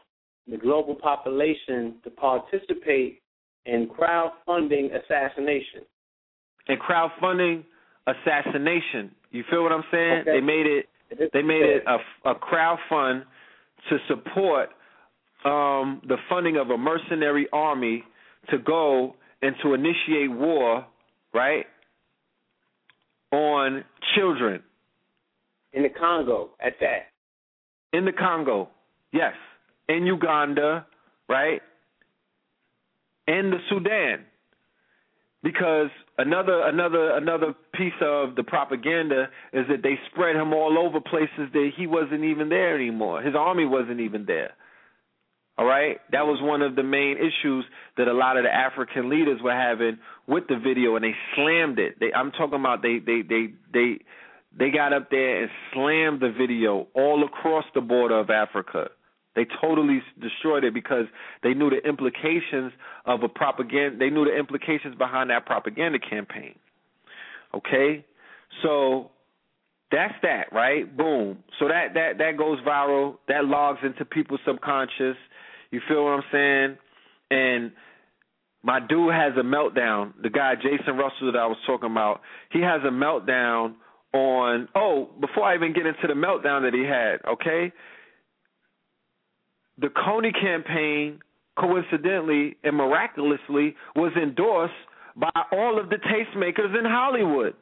the 0.49 0.57
global 0.57 0.95
population 0.97 1.97
to 2.05 2.11
participate 2.11 3.23
in 3.67 3.89
crowdfunding 3.89 4.91
assassination. 4.95 5.83
and 6.69 6.79
crowdfunding 6.81 7.63
assassination. 8.07 9.13
You 9.31 9.45
feel 9.49 9.63
what 9.63 9.73
I'm 9.73 9.85
saying? 9.93 10.21
Okay. 10.23 10.33
They 10.33 10.41
made 10.41 10.67
it 10.67 10.87
they 11.33 11.43
made 11.43 11.63
it 11.63 11.85
a, 11.87 12.31
a 12.31 12.35
crowd 12.35 12.79
fund 12.89 13.25
to 13.91 13.99
support 14.09 14.71
um, 15.45 16.01
the 16.07 16.17
funding 16.29 16.57
of 16.57 16.71
a 16.71 16.79
mercenary 16.79 17.49
army 17.53 18.05
to 18.51 18.59
go 18.59 19.15
and 19.41 19.55
to 19.63 19.75
initiate 19.75 20.31
war, 20.31 20.87
right, 21.35 21.67
on 23.33 23.85
children 24.15 24.63
in 25.73 25.83
the 25.83 25.89
Congo 25.89 26.51
at 26.65 26.75
that. 26.81 27.09
in 27.93 28.05
the 28.05 28.13
Congo, 28.13 28.69
yes, 29.13 29.35
in 29.89 30.07
Uganda, 30.07 30.87
right, 31.29 31.61
In 33.27 33.51
the 33.51 33.59
Sudan. 33.69 34.27
Because 35.43 35.89
another 36.19 36.63
another 36.69 37.17
another 37.17 37.55
piece 37.75 37.93
of 38.01 38.37
the 38.37 38.45
propaganda 38.45 39.29
is 39.53 39.67
that 39.69 39.83
they 39.83 39.99
spread 40.13 40.37
him 40.37 40.53
all 40.53 40.79
over 40.79 41.01
places 41.01 41.51
that 41.53 41.71
he 41.77 41.89
wasn't 41.89 42.23
even 42.23 42.49
there 42.49 42.77
anymore. 42.77 43.23
His 43.23 43.35
army 43.35 43.65
wasn't 43.65 43.99
even 43.99 44.25
there. 44.25 44.53
All 45.59 45.67
right, 45.67 45.99
that 46.13 46.27
was 46.27 46.41
one 46.41 46.63
of 46.63 46.77
the 46.77 46.83
main 46.83 47.19
issues 47.19 47.65
that 47.99 48.09
a 48.09 48.13
lot 48.13 48.39
of 48.39 48.45
the 48.45 48.51
African 48.55 49.11
leaders 49.11 49.41
were 49.43 49.53
having 49.53 49.99
with 50.27 50.45
the 50.49 50.57
video, 50.57 50.97
and 50.97 51.05
they 51.05 51.15
slammed 51.37 51.79
it. 51.79 52.01
They, 52.01 52.11
I'm 52.13 52.33
talking 52.33 52.59
about 52.59 52.81
they 52.83 52.99
they 52.99 53.21
they 53.21 53.49
they 53.73 53.99
they 54.59 54.71
got 54.71 54.95
up 54.95 55.11
there 55.11 55.43
and 55.43 55.51
slammed 55.73 56.21
the 56.21 56.33
video 56.37 56.89
all 56.95 57.23
across 57.25 57.65
the 57.75 57.83
border 57.83 58.19
of 58.19 58.31
Africa. 58.31 58.89
They 59.35 59.47
totally 59.61 60.03
destroyed 60.21 60.65
it 60.65 60.75
because 60.75 61.07
they 61.43 61.55
knew 61.55 61.71
the 61.71 61.87
implications 61.87 62.73
of 63.07 63.23
a 63.23 63.29
propaganda. 63.29 63.99
They 63.99 64.11
knew 64.11 64.25
the 64.25 64.37
implications 64.37 64.95
behind 64.97 65.31
that 65.31 65.45
propaganda 65.45 65.99
campaign. 65.99 66.55
Okay, 67.55 68.05
so 68.63 69.11
that's 69.91 70.15
that, 70.23 70.53
right? 70.53 70.97
Boom. 70.97 71.39
So 71.59 71.69
that 71.69 71.95
that 71.95 72.19
that 72.19 72.37
goes 72.39 72.59
viral. 72.61 73.17
That 73.29 73.45
logs 73.45 73.81
into 73.85 74.05
people's 74.05 74.41
subconscious. 74.47 75.17
You 75.73 75.81
feel 75.89 76.05
what 76.05 76.11
I'm 76.11 76.23
saying? 76.31 76.79
And 77.31 77.73
my 78.63 78.79
dude 78.79 79.13
has 79.13 79.33
a 79.37 79.43
meltdown. 79.43 80.13
The 80.23 80.31
guy 80.31 80.55
Jason 80.55 80.97
Russell 80.97 81.33
that 81.33 81.39
I 81.39 81.47
was 81.47 81.57
talking 81.67 81.91
about, 81.91 82.21
he 82.53 82.61
has 82.61 82.83
a 82.87 82.91
meltdown 82.91 83.75
on. 84.13 84.69
Oh, 84.77 85.09
before 85.21 85.45
I 85.45 85.57
even 85.57 85.73
get 85.73 85.87
into 85.87 86.07
the 86.07 86.15
meltdown 86.15 86.63
that 86.63 86.75
he 86.75 86.85
had, 86.85 87.27
okay? 87.29 87.73
The 89.79 89.89
Kony 89.89 90.33
campaign, 90.39 91.21
coincidentally 91.59 92.57
and 92.63 92.77
miraculously, 92.77 93.75
was 93.97 94.13
endorsed 94.23 94.75
by 95.17 95.31
all 95.51 95.81
of 95.81 95.89
the 95.89 95.97
tastemakers 95.97 96.79
in 96.79 96.85
Hollywood. 96.85 97.55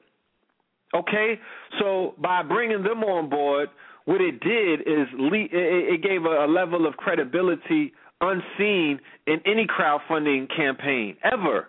Okay, 0.92 1.38
so 1.78 2.14
by 2.20 2.42
bringing 2.42 2.82
them 2.82 3.04
on 3.04 3.30
board, 3.30 3.68
what 4.04 4.20
it 4.20 4.40
did 4.40 4.80
is 4.80 5.06
le- 5.18 5.48
it 5.50 6.02
gave 6.02 6.24
a, 6.24 6.44
a 6.44 6.48
level 6.48 6.86
of 6.86 6.96
credibility 6.96 7.92
unseen 8.20 9.00
in 9.26 9.40
any 9.46 9.66
crowdfunding 9.66 10.48
campaign 10.54 11.16
ever. 11.24 11.68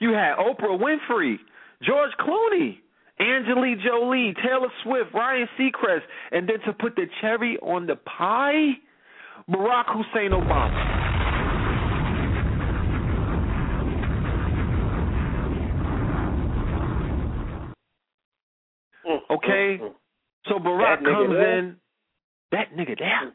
You 0.00 0.12
had 0.12 0.36
Oprah 0.36 0.78
Winfrey, 0.78 1.36
George 1.82 2.10
Clooney, 2.20 2.78
Angelique 3.20 3.80
Jolie, 3.80 4.34
Taylor 4.42 4.68
Swift, 4.82 5.14
Ryan 5.14 5.48
Seacrest, 5.58 6.02
and 6.32 6.48
then 6.48 6.60
to 6.66 6.72
put 6.72 6.96
the 6.96 7.06
cherry 7.20 7.56
on 7.58 7.86
the 7.86 7.96
pie, 7.96 8.72
Barack 9.48 9.86
Hussein 9.88 10.30
Obama. 10.30 11.14
Mm, 19.06 19.10
mm, 19.10 19.36
okay? 19.36 19.82
Mm. 19.82 19.92
So 20.48 20.54
Barack 20.58 21.04
comes 21.04 21.30
there. 21.30 21.58
in. 21.58 21.76
That 22.52 22.76
nigga 22.76 22.98
there. 22.98 23.34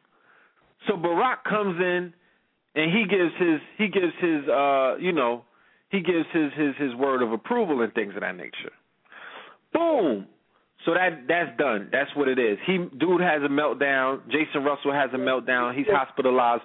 So 0.88 0.94
Barack 0.94 1.44
comes 1.48 1.80
in 1.80 2.14
and 2.76 2.92
he 2.92 3.06
gives 3.10 3.34
his 3.38 3.60
he 3.78 3.88
gives 3.88 4.14
his 4.22 4.48
uh 4.48 4.96
you 4.98 5.12
know 5.12 5.44
he 5.90 6.02
gives 6.02 6.26
his 6.32 6.52
his 6.56 6.76
his 6.78 6.96
word 6.96 7.22
of 7.22 7.32
approval 7.32 7.82
and 7.82 7.94
things 7.94 8.14
of 8.16 8.22
that 8.22 8.36
nature. 8.38 8.72
Boom. 9.74 10.28
So 10.86 10.94
that 10.94 11.28
that's 11.28 11.58
done. 11.58 11.90
That's 11.92 12.10
what 12.16 12.28
it 12.28 12.40
is. 12.40 12.58
He 12.66 12.78
dude 12.98 13.22
has 13.22 13.42
a 13.44 13.50
meltdown. 13.50 14.22
Jason 14.28 14.64
Russell 14.64 14.94
has 14.94 15.10
a 15.14 15.18
meltdown. 15.18 15.76
He's 15.76 15.88
hospitalized. 15.90 16.64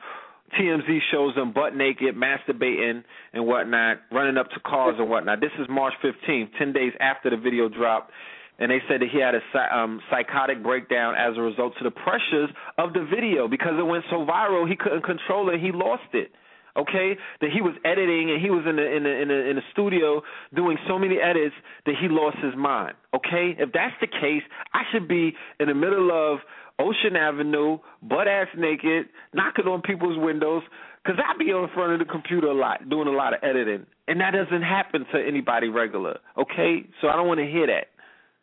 TMZ 0.58 0.98
shows 1.10 1.34
him 1.34 1.52
butt 1.52 1.74
naked, 1.74 2.14
masturbating 2.14 3.02
and 3.32 3.46
whatnot, 3.46 3.98
running 4.12 4.36
up 4.36 4.50
to 4.50 4.60
cars 4.60 4.94
and 4.98 5.08
whatnot. 5.08 5.40
This 5.40 5.50
is 5.58 5.66
March 5.68 5.94
15th, 6.04 6.50
ten 6.58 6.72
days 6.72 6.92
after 7.00 7.30
the 7.30 7.36
video 7.36 7.68
dropped, 7.68 8.12
and 8.58 8.70
they 8.70 8.78
said 8.88 9.00
that 9.00 9.08
he 9.10 9.20
had 9.20 9.34
a 9.34 9.76
um, 9.76 10.00
psychotic 10.10 10.62
breakdown 10.62 11.14
as 11.18 11.36
a 11.36 11.40
result 11.40 11.74
to 11.78 11.84
the 11.84 11.90
pressures 11.90 12.50
of 12.78 12.92
the 12.92 13.04
video 13.04 13.48
because 13.48 13.72
it 13.78 13.86
went 13.86 14.04
so 14.10 14.24
viral 14.24 14.68
he 14.68 14.76
couldn't 14.76 15.02
control 15.02 15.50
it. 15.50 15.60
He 15.60 15.72
lost 15.72 16.12
it. 16.12 16.30
Okay, 16.76 17.16
that 17.40 17.50
he 17.54 17.60
was 17.60 17.74
editing 17.84 18.32
and 18.32 18.42
he 18.42 18.50
was 18.50 18.64
in 18.68 18.74
the 18.74 18.82
in 18.82 19.04
the 19.04 19.22
in 19.22 19.28
the 19.28 19.50
in 19.50 19.56
the 19.56 19.62
studio 19.70 20.22
doing 20.56 20.76
so 20.88 20.98
many 20.98 21.18
edits 21.22 21.54
that 21.86 21.94
he 22.00 22.08
lost 22.08 22.36
his 22.42 22.56
mind. 22.56 22.94
Okay, 23.14 23.54
if 23.56 23.70
that's 23.72 23.94
the 24.00 24.08
case, 24.08 24.42
I 24.72 24.82
should 24.90 25.06
be 25.06 25.34
in 25.60 25.68
the 25.68 25.74
middle 25.74 26.10
of 26.10 26.40
Ocean 26.80 27.14
Avenue, 27.14 27.78
butt 28.02 28.26
ass 28.26 28.48
naked, 28.58 29.06
knocking 29.32 29.66
on 29.66 29.82
people's 29.82 30.18
windows, 30.18 30.64
because 31.04 31.20
I 31.22 31.38
be 31.38 31.52
on 31.52 31.70
front 31.74 31.92
of 31.92 32.00
the 32.00 32.10
computer 32.10 32.48
a 32.48 32.54
lot, 32.54 32.90
doing 32.90 33.06
a 33.06 33.12
lot 33.12 33.34
of 33.34 33.40
editing, 33.44 33.86
and 34.08 34.20
that 34.20 34.32
doesn't 34.32 34.62
happen 34.62 35.06
to 35.14 35.20
anybody 35.24 35.68
regular. 35.68 36.18
Okay, 36.36 36.86
so 37.00 37.06
I 37.06 37.14
don't 37.14 37.28
want 37.28 37.38
to 37.38 37.46
hear 37.46 37.68
that. 37.68 37.93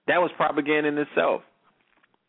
That 0.07 0.17
was 0.19 0.31
propaganda 0.37 0.89
in 0.89 0.97
itself. 0.97 1.41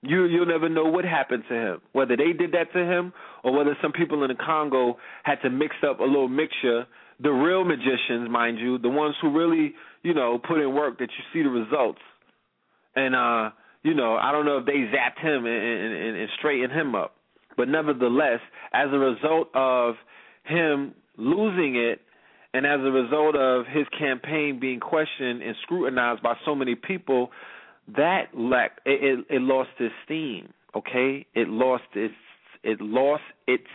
You 0.02 0.24
you'll 0.24 0.46
never 0.46 0.68
know 0.68 0.84
what 0.84 1.04
happened 1.04 1.44
to 1.48 1.54
him, 1.54 1.80
whether 1.92 2.16
they 2.16 2.32
did 2.32 2.52
that 2.52 2.72
to 2.72 2.78
him 2.78 3.12
or 3.44 3.56
whether 3.56 3.76
some 3.80 3.92
people 3.92 4.22
in 4.24 4.28
the 4.28 4.34
Congo 4.34 4.98
had 5.22 5.36
to 5.42 5.50
mix 5.50 5.76
up 5.88 6.00
a 6.00 6.04
little 6.04 6.28
mixture. 6.28 6.86
The 7.20 7.30
real 7.30 7.64
magicians, 7.64 8.28
mind 8.28 8.58
you, 8.58 8.78
the 8.78 8.88
ones 8.88 9.14
who 9.22 9.30
really 9.30 9.74
you 10.02 10.14
know 10.14 10.38
put 10.38 10.60
in 10.60 10.74
work 10.74 10.98
that 10.98 11.08
you 11.10 11.24
see 11.32 11.42
the 11.42 11.50
results, 11.50 12.00
and 12.96 13.14
uh 13.14 13.50
you 13.84 13.94
know 13.94 14.16
I 14.16 14.32
don't 14.32 14.44
know 14.44 14.58
if 14.58 14.66
they 14.66 14.72
zapped 14.72 15.20
him 15.22 15.46
and, 15.46 15.64
and, 15.64 15.94
and, 15.94 16.16
and 16.16 16.28
straightened 16.38 16.72
him 16.72 16.94
up, 16.96 17.14
but 17.56 17.68
nevertheless, 17.68 18.40
as 18.72 18.88
a 18.92 18.98
result 18.98 19.48
of 19.54 19.94
him 20.44 20.94
losing 21.16 21.76
it 21.76 22.00
And 22.54 22.66
as 22.66 22.80
a 22.80 22.90
result 22.90 23.34
of 23.36 23.64
his 23.66 23.86
campaign 23.98 24.58
being 24.60 24.80
questioned 24.80 25.42
and 25.42 25.54
scrutinized 25.62 26.22
by 26.22 26.34
so 26.44 26.54
many 26.54 26.74
people, 26.74 27.30
that 27.96 28.28
lack 28.34 28.78
it, 28.84 29.18
it, 29.28 29.36
it 29.36 29.42
lost 29.42 29.70
its 29.78 29.94
steam. 30.04 30.52
Okay, 30.74 31.26
it 31.34 31.48
lost 31.48 31.84
its 31.94 32.14
it 32.62 32.80
lost 32.80 33.22
its 33.46 33.66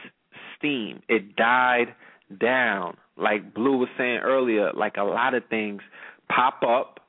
steam. 0.58 1.02
It 1.08 1.36
died 1.36 1.96
down. 2.40 2.98
Like 3.18 3.54
Blue 3.54 3.78
was 3.78 3.90
saying 3.98 4.20
earlier, 4.24 4.72
like 4.74 4.98
a 4.98 5.04
lot 5.04 5.34
of 5.34 5.44
things 5.50 5.82
pop 6.30 6.62
up, 6.64 7.00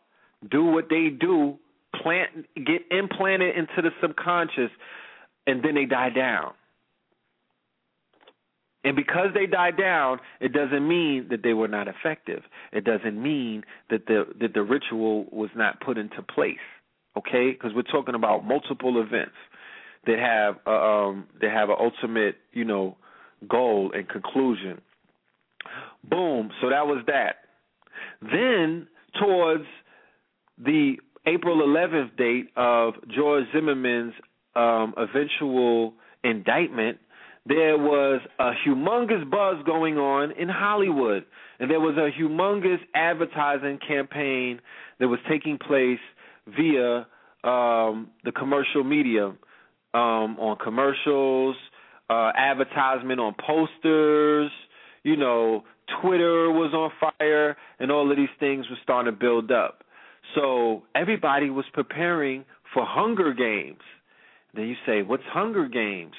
do 0.51 0.65
what 0.65 0.89
they 0.89 1.09
do, 1.09 1.59
plant 2.03 2.47
get 2.57 2.83
implanted 2.91 3.57
into 3.57 3.83
the 3.83 3.91
subconscious, 4.01 4.71
and 5.47 5.63
then 5.63 5.75
they 5.75 5.85
die 5.85 6.11
down. 6.11 6.53
And 8.85 8.95
because 8.97 9.29
they 9.35 9.47
die 9.47 9.73
down, 9.73 10.21
it 10.41 10.53
doesn't 10.53 10.87
mean 10.87 11.27
that 11.31 11.43
they 11.43 11.53
were 11.53 11.69
not 11.69 11.89
effective. 11.89 12.43
It 12.73 12.85
doesn't 12.85 13.21
mean 13.21 13.65
that 13.91 14.07
the 14.07 14.25
that 14.41 14.55
the 14.55 14.63
ritual 14.63 15.27
was 15.31 15.51
not 15.57 15.81
put 15.81 15.99
into 15.99 16.23
place. 16.23 16.57
Okay, 17.19 17.53
because 17.53 17.73
we're 17.75 17.83
talking 17.83 18.15
about 18.15 18.45
multiple 18.45 19.01
events 19.01 19.35
that 20.07 20.19
have 20.19 20.57
uh, 20.67 20.71
um 20.71 21.27
that 21.41 21.51
have 21.51 21.69
an 21.69 21.77
ultimate, 21.79 22.37
you 22.53 22.65
know, 22.65 22.97
goal 23.49 23.93
and 23.95 24.09
conclusion. 24.09 24.81
Boom. 26.09 26.51
So 26.61 26.71
that 26.71 26.87
was 26.87 27.05
that. 27.07 27.37
Then 28.23 28.87
towards 29.21 29.65
the 30.59 30.97
April 31.27 31.59
11th 31.59 32.17
date 32.17 32.51
of 32.57 32.95
George 33.15 33.45
Zimmerman's 33.53 34.15
um, 34.55 34.95
eventual 34.97 35.95
indictment, 36.25 36.99
there 37.47 37.77
was 37.77 38.21
a 38.39 38.53
humongous 38.67 39.29
buzz 39.31 39.57
going 39.67 39.99
on 39.99 40.33
in 40.33 40.49
Hollywood, 40.49 41.25
and 41.59 41.71
there 41.71 41.81
was 41.81 41.97
a 41.97 42.11
humongous 42.21 42.79
advertising 42.95 43.79
campaign 43.87 44.61
that 45.01 45.09
was 45.09 45.19
taking 45.29 45.59
place 45.59 45.99
via 46.57 47.07
um, 47.45 48.11
the 48.25 48.33
commercial 48.33 48.85
media, 48.85 49.27
um, 49.95 50.39
on 50.39 50.57
commercials, 50.63 51.57
uh, 52.11 52.33
advertisement 52.37 53.21
on 53.21 53.35
posters. 53.35 54.51
You 55.03 55.17
know, 55.17 55.65
Twitter 56.03 56.51
was 56.51 56.73
on 56.75 56.91
fire, 57.19 57.57
and 57.79 57.91
all 57.91 58.11
of 58.11 58.17
these 58.17 58.29
things 58.41 58.67
were 58.69 58.77
starting 58.83 59.13
to 59.13 59.19
build 59.19 59.51
up. 59.51 59.85
So 60.35 60.83
everybody 60.95 61.51
was 61.51 61.65
preparing 61.73 62.45
for 62.75 62.85
Hunger 62.85 63.33
Games. 63.33 63.81
Then 64.55 64.67
you 64.67 64.77
say, 64.85 65.03
"What's 65.03 65.25
Hunger 65.25 65.69
Games?" 65.69 66.15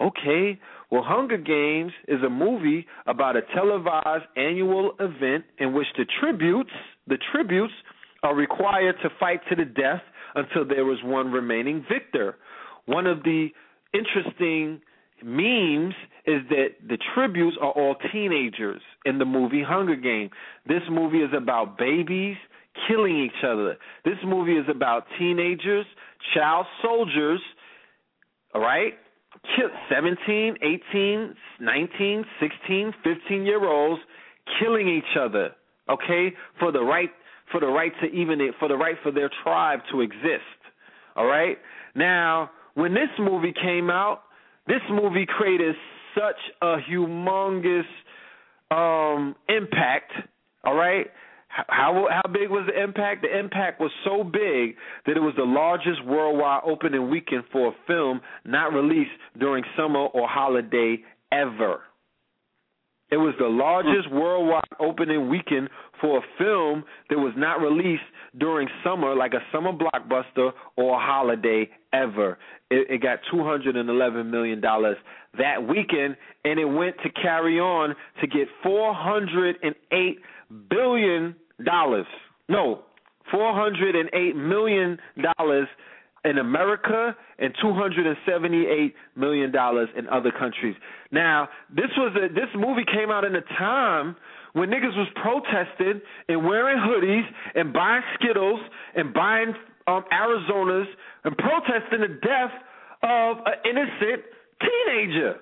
Okay, 0.00 0.58
well, 0.90 1.02
Hunger 1.02 1.36
Games 1.36 1.92
is 2.08 2.22
a 2.22 2.30
movie 2.30 2.86
about 3.06 3.36
a 3.36 3.42
televised 3.54 4.24
annual 4.34 4.92
event 4.98 5.44
in 5.58 5.74
which 5.74 5.86
the 5.96 6.06
tributes, 6.20 6.72
the 7.06 7.18
tributes, 7.32 7.74
are 8.22 8.34
required 8.34 8.96
to 9.02 9.08
fight 9.18 9.40
to 9.48 9.56
the 9.56 9.64
death 9.64 10.02
until 10.34 10.66
there 10.66 10.90
is 10.92 10.98
one 11.02 11.32
remaining 11.32 11.84
victor. 11.90 12.36
One 12.86 13.06
of 13.06 13.22
the 13.22 13.48
interesting 13.92 14.80
memes 15.22 15.94
is 16.26 16.42
that 16.48 16.68
the 16.86 16.98
tributes 17.14 17.56
are 17.60 17.72
all 17.72 17.96
teenagers 18.12 18.80
in 19.04 19.18
the 19.18 19.24
movie 19.24 19.62
Hunger 19.62 19.96
Games. 19.96 20.30
This 20.66 20.82
movie 20.90 21.18
is 21.18 21.30
about 21.36 21.78
babies 21.78 22.36
killing 22.88 23.18
each 23.18 23.44
other. 23.44 23.76
This 24.04 24.16
movie 24.24 24.56
is 24.56 24.66
about 24.68 25.04
teenagers, 25.18 25.86
child 26.34 26.66
soldiers, 26.82 27.40
all 28.54 28.60
right? 28.60 28.94
17, 29.88 30.56
18, 30.92 31.34
19, 31.60 32.24
16, 32.40 32.94
15 33.02 33.46
year 33.46 33.64
olds 33.68 34.00
killing 34.58 34.88
each 34.88 35.16
other, 35.18 35.50
okay? 35.88 36.32
For 36.58 36.72
the 36.72 36.80
right 36.80 37.10
for 37.50 37.60
the 37.60 37.66
right 37.66 37.92
to 38.02 38.06
even 38.06 38.38
for 38.58 38.68
the 38.68 38.76
right 38.76 38.96
for 39.02 39.12
their 39.12 39.30
tribe 39.42 39.80
to 39.92 40.00
exist. 40.00 40.42
All 41.16 41.26
right? 41.26 41.58
Now, 41.94 42.50
when 42.74 42.94
this 42.94 43.10
movie 43.18 43.52
came 43.52 43.90
out, 43.90 44.22
this 44.66 44.82
movie 44.90 45.26
created 45.26 45.74
such 46.14 46.38
a 46.62 46.76
humongous 46.90 47.82
um 48.70 49.34
impact, 49.48 50.12
all 50.64 50.74
right? 50.74 51.06
How 51.48 52.06
how 52.08 52.32
big 52.32 52.48
was 52.48 52.68
the 52.72 52.80
impact? 52.80 53.22
The 53.22 53.38
impact 53.38 53.80
was 53.80 53.90
so 54.04 54.22
big 54.22 54.76
that 55.06 55.16
it 55.16 55.20
was 55.20 55.34
the 55.36 55.44
largest 55.44 56.04
worldwide 56.06 56.62
opening 56.64 57.10
weekend 57.10 57.42
for 57.50 57.68
a 57.68 57.72
film 57.88 58.20
not 58.44 58.72
released 58.72 59.10
during 59.38 59.64
summer 59.76 60.06
or 60.06 60.28
holiday 60.28 60.98
ever. 61.32 61.80
It 63.10 63.16
was 63.16 63.34
the 63.40 63.48
largest 63.48 64.12
worldwide 64.12 64.62
opening 64.78 65.28
weekend 65.28 65.68
for 66.00 66.18
a 66.18 66.22
film 66.38 66.84
that 67.08 67.18
was 67.18 67.34
not 67.36 67.60
released 67.60 68.02
during 68.38 68.68
summer, 68.84 69.14
like 69.14 69.32
a 69.34 69.42
summer 69.52 69.72
blockbuster 69.72 70.52
or 70.76 70.96
a 70.96 71.04
holiday 71.04 71.68
ever. 71.92 72.38
It, 72.70 72.90
it 72.90 73.02
got 73.02 73.18
two 73.30 73.44
hundred 73.44 73.76
and 73.76 73.88
eleven 73.88 74.30
million 74.30 74.60
dollars 74.60 74.96
that 75.38 75.66
weekend, 75.66 76.16
and 76.44 76.58
it 76.58 76.64
went 76.64 76.96
to 77.02 77.10
carry 77.10 77.58
on 77.58 77.94
to 78.20 78.26
get 78.26 78.48
four 78.62 78.94
hundred 78.94 79.56
and 79.62 79.74
eight 79.92 80.18
billion 80.68 81.34
dollars. 81.64 82.06
No, 82.48 82.82
four 83.30 83.52
hundred 83.54 83.96
and 83.96 84.10
eight 84.12 84.36
million 84.36 84.98
dollars 85.36 85.68
in 86.24 86.38
America 86.38 87.16
and 87.38 87.54
two 87.60 87.72
hundred 87.72 88.06
and 88.06 88.16
seventy 88.26 88.66
eight 88.66 88.94
million 89.16 89.50
dollars 89.50 89.88
in 89.96 90.06
other 90.08 90.30
countries. 90.30 90.76
Now, 91.10 91.48
this 91.74 91.90
was 91.96 92.14
a 92.16 92.32
this 92.32 92.48
movie 92.54 92.84
came 92.84 93.10
out 93.10 93.24
in 93.24 93.34
a 93.34 93.42
time 93.58 94.16
when 94.52 94.68
niggas 94.70 94.96
was 94.96 95.08
protesting 95.22 96.00
and 96.28 96.44
wearing 96.44 96.78
hoodies 96.78 97.24
and 97.54 97.72
buying 97.72 98.02
Skittles 98.14 98.60
and 98.94 99.12
buying 99.14 99.54
um 99.86 100.04
Arizonas 100.12 100.86
and 101.24 101.36
protesting 101.36 102.00
the 102.00 102.18
death 102.22 102.52
of 103.02 103.38
an 103.46 103.54
innocent 103.64 104.22
teenager. 104.60 105.36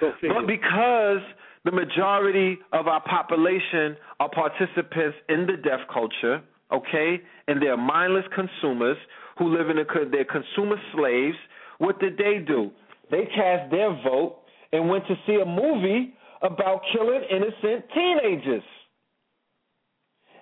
But 0.00 0.46
because 0.46 1.20
the 1.64 1.72
majority 1.72 2.58
of 2.72 2.88
our 2.88 3.02
population 3.02 3.96
are 4.20 4.28
participants 4.28 5.16
in 5.28 5.46
the 5.46 5.56
deaf 5.56 5.80
culture, 5.92 6.42
okay, 6.72 7.20
and 7.48 7.62
they're 7.62 7.76
mindless 7.76 8.24
consumers 8.34 8.96
who 9.38 9.56
live 9.56 9.70
in 9.70 9.78
a 9.78 9.84
they're 10.10 10.24
consumer 10.24 10.76
slaves. 10.94 11.36
What 11.78 12.00
did 12.00 12.16
they 12.16 12.44
do? 12.46 12.70
They 13.10 13.24
cast 13.34 13.70
their 13.70 13.90
vote 14.02 14.38
and 14.72 14.88
went 14.88 15.06
to 15.06 15.14
see 15.26 15.38
a 15.40 15.46
movie 15.46 16.14
about 16.44 16.82
killing 16.92 17.22
innocent 17.30 17.86
teenagers 17.94 18.62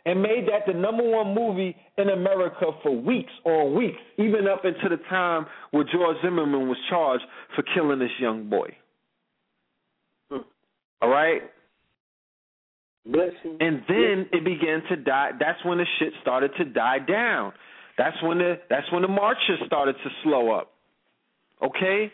and 0.04 0.20
made 0.20 0.48
that 0.48 0.66
the 0.66 0.76
number 0.76 1.08
one 1.08 1.34
movie 1.34 1.76
in 1.96 2.08
America 2.08 2.66
for 2.82 2.90
weeks 2.90 3.32
on 3.44 3.76
weeks, 3.76 3.98
even 4.18 4.48
up 4.48 4.64
into 4.64 4.88
the 4.88 5.00
time 5.08 5.46
where 5.70 5.84
George 5.84 6.16
Zimmerman 6.22 6.68
was 6.68 6.76
charged 6.90 7.24
for 7.54 7.62
killing 7.74 8.00
this 8.00 8.10
young 8.20 8.50
boy. 8.50 8.68
Hmm. 10.28 10.38
All 11.00 11.08
right? 11.08 11.42
Blessing. 13.06 13.58
And 13.60 13.82
then 13.88 14.26
it 14.32 14.44
began 14.44 14.82
to 14.88 14.96
die. 14.96 15.30
That's 15.38 15.64
when 15.64 15.78
the 15.78 15.86
shit 15.98 16.12
started 16.20 16.50
to 16.58 16.64
die 16.64 16.98
down. 16.98 17.52
That's 17.96 18.16
when 18.22 18.38
the 18.38 18.54
that's 18.70 18.90
when 18.92 19.02
the 19.02 19.08
marches 19.08 19.58
started 19.66 19.94
to 20.02 20.10
slow 20.24 20.50
up. 20.50 20.72
Okay? 21.62 22.12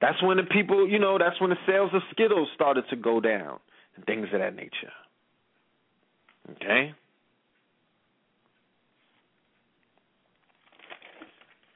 That's 0.00 0.22
when 0.22 0.36
the 0.36 0.44
people, 0.44 0.88
you 0.88 0.98
know, 0.98 1.18
that's 1.18 1.40
when 1.40 1.50
the 1.50 1.56
sales 1.66 1.90
of 1.92 2.02
Skittles 2.12 2.48
started 2.54 2.84
to 2.90 2.96
go 2.96 3.20
down 3.20 3.58
and 3.96 4.04
things 4.04 4.28
of 4.32 4.40
that 4.40 4.54
nature. 4.54 4.92
Okay? 6.52 6.94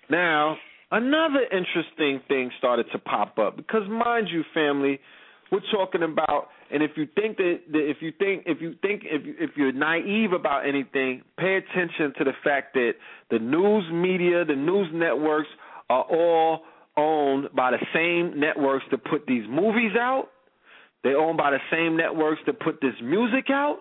Now, 0.08 0.56
another 0.90 1.40
interesting 1.50 2.20
thing 2.28 2.50
started 2.58 2.86
to 2.92 2.98
pop 2.98 3.38
up 3.38 3.56
because 3.56 3.82
mind 3.88 4.28
you, 4.30 4.44
family, 4.54 5.00
we're 5.50 5.60
talking 5.70 6.02
about, 6.02 6.48
and 6.70 6.82
if 6.82 6.92
you 6.96 7.06
think 7.14 7.36
that, 7.38 7.60
that 7.72 7.90
if 7.90 7.98
you 8.00 8.12
think 8.18 8.44
if 8.46 8.60
you 8.60 8.74
think 8.80 9.02
if 9.04 9.26
you, 9.26 9.34
if 9.38 9.50
you're 9.56 9.72
naive 9.72 10.32
about 10.32 10.66
anything, 10.66 11.22
pay 11.38 11.56
attention 11.56 12.14
to 12.18 12.24
the 12.24 12.32
fact 12.42 12.74
that 12.74 12.92
the 13.30 13.38
news 13.38 13.84
media, 13.92 14.44
the 14.44 14.56
news 14.56 14.88
networks 14.92 15.48
are 15.90 16.04
all 16.04 16.62
owned 16.96 17.48
by 17.54 17.70
the 17.70 17.84
same 17.94 18.38
networks 18.38 18.84
that 18.90 19.04
put 19.04 19.26
these 19.26 19.44
movies 19.48 19.92
out. 19.98 20.28
They're 21.02 21.18
owned 21.18 21.38
by 21.38 21.50
the 21.50 21.58
same 21.70 21.96
networks 21.96 22.40
that 22.46 22.60
put 22.60 22.80
this 22.80 22.94
music 23.02 23.46
out. 23.50 23.78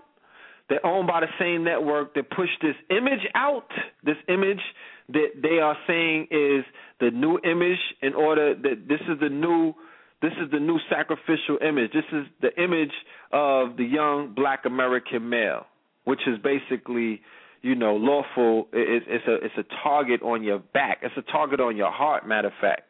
They're 0.70 0.86
owned 0.86 1.08
by 1.08 1.20
the 1.20 1.28
same 1.38 1.64
network 1.64 2.16
that 2.16 2.30
push 2.30 2.50
this 2.62 2.76
image 2.90 3.28
out. 3.36 3.68
This 4.04 4.16
image 4.30 4.62
that 5.10 5.28
they 5.42 5.60
are 5.60 5.76
saying 5.86 6.28
is 6.32 6.64
the 7.00 7.12
new 7.12 7.40
image 7.40 7.80
in 8.02 8.14
order 8.14 8.56
that 8.56 8.88
this 8.88 9.02
is 9.02 9.20
the 9.20 9.30
new 9.30 9.74
this 10.22 10.34
is 10.34 10.52
the 10.52 10.60
new 10.60 10.78
sacrificial 10.88 11.58
image. 11.68 11.92
This 11.94 12.06
is 12.14 12.28
the 12.42 12.64
image 12.64 12.94
of 13.34 13.76
the 13.76 13.84
young 13.84 14.34
black 14.36 14.66
American 14.66 15.28
male, 15.30 15.66
which 16.04 16.22
is 16.28 16.38
basically, 16.44 17.22
you 17.64 17.74
know, 17.74 17.96
lawful. 17.96 18.68
It's, 18.72 19.06
it's 19.10 19.28
a 19.28 19.36
it's 19.44 19.58
a 19.58 19.84
target 19.84 20.22
on 20.22 20.44
your 20.44 20.60
back. 20.60 21.00
It's 21.02 21.18
a 21.18 21.32
target 21.32 21.60
on 21.60 21.76
your 21.76 21.92
heart. 21.92 22.28
Matter 22.28 22.50
of 22.50 22.54
fact, 22.62 22.84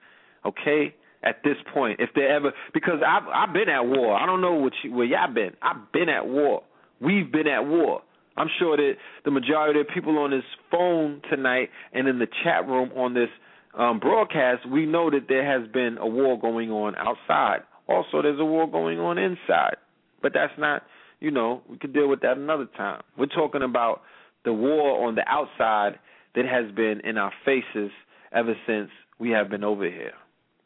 okay. 0.45 0.93
at 1.23 1.43
this 1.43 1.57
point. 1.73 1.99
If 1.99 2.09
they 2.15 2.23
ever, 2.23 2.51
because 2.73 2.99
I've 3.05 3.27
I've 3.27 3.53
been 3.53 3.69
at 3.69 3.85
war. 3.85 4.15
I 4.15 4.25
don't 4.25 4.41
know 4.41 4.53
what 4.53 4.73
you, 4.83 4.93
where 4.93 5.05
y'all 5.05 5.33
been. 5.33 5.51
I've 5.61 5.91
been 5.91 6.09
at 6.09 6.27
war. 6.27 6.63
We've 6.99 7.31
been 7.31 7.47
at 7.47 7.65
war. 7.65 8.01
I'm 8.37 8.47
sure 8.59 8.77
that 8.77 8.93
the 9.25 9.31
majority 9.31 9.81
of 9.81 9.87
people 9.93 10.17
on 10.19 10.31
this 10.31 10.43
phone 10.69 11.21
tonight 11.29 11.69
and 11.93 12.07
in 12.07 12.19
the 12.19 12.27
chat 12.43 12.67
room 12.67 12.91
on 12.95 13.13
this 13.13 13.29
um, 13.77 13.99
broadcast, 13.99 14.67
we 14.69 14.85
know 14.85 15.09
that 15.09 15.27
there 15.27 15.45
has 15.45 15.69
been 15.71 15.97
a 15.97 16.07
war 16.07 16.39
going 16.39 16.71
on 16.71 16.95
outside. 16.95 17.59
Also, 17.87 18.21
there's 18.21 18.39
a 18.39 18.45
war 18.45 18.69
going 18.69 18.99
on 18.99 19.17
inside. 19.17 19.75
But 20.21 20.33
that's 20.33 20.53
not, 20.57 20.83
you 21.19 21.31
know, 21.31 21.61
we 21.69 21.77
could 21.77 21.93
deal 21.93 22.07
with 22.07 22.21
that 22.21 22.37
another 22.37 22.67
time. 22.77 23.01
We're 23.17 23.25
talking 23.25 23.63
about 23.63 24.01
the 24.45 24.53
war 24.53 25.07
on 25.07 25.15
the 25.15 25.23
outside 25.27 25.99
that 26.35 26.45
has 26.45 26.73
been 26.73 27.01
in 27.03 27.17
our 27.17 27.31
faces 27.43 27.91
ever 28.31 28.53
since 28.65 28.89
we 29.19 29.31
have 29.31 29.49
been 29.49 29.63
over 29.63 29.85
here. 29.85 30.13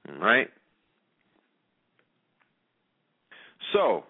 Right? 0.07 0.49
So, 3.73 4.03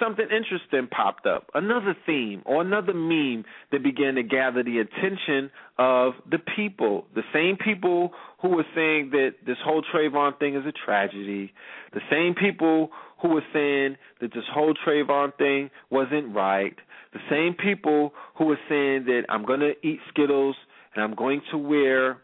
something 0.00 0.24
interesting 0.24 0.88
popped 0.88 1.26
up. 1.26 1.50
Another 1.54 1.96
theme 2.06 2.42
or 2.44 2.62
another 2.62 2.94
meme 2.94 3.44
that 3.72 3.82
began 3.82 4.14
to 4.14 4.22
gather 4.22 4.62
the 4.62 4.78
attention 4.78 5.50
of 5.78 6.14
the 6.30 6.38
people. 6.56 7.06
The 7.14 7.22
same 7.32 7.56
people 7.56 8.12
who 8.40 8.50
were 8.50 8.66
saying 8.74 9.10
that 9.10 9.34
this 9.46 9.56
whole 9.64 9.82
Trayvon 9.94 10.38
thing 10.38 10.56
is 10.56 10.64
a 10.66 10.72
tragedy. 10.72 11.52
The 11.92 12.00
same 12.10 12.34
people 12.34 12.90
who 13.22 13.28
were 13.28 13.44
saying 13.52 13.96
that 14.20 14.32
this 14.32 14.44
whole 14.52 14.74
Trayvon 14.86 15.36
thing 15.36 15.70
wasn't 15.90 16.34
right. 16.34 16.76
The 17.12 17.20
same 17.30 17.54
people 17.54 18.12
who 18.36 18.46
were 18.46 18.58
saying 18.68 19.04
that 19.06 19.22
I'm 19.28 19.44
going 19.44 19.60
to 19.60 19.72
eat 19.86 20.00
Skittles 20.10 20.56
and 20.94 21.04
I'm 21.04 21.14
going 21.14 21.42
to 21.52 21.58
wear 21.58 22.18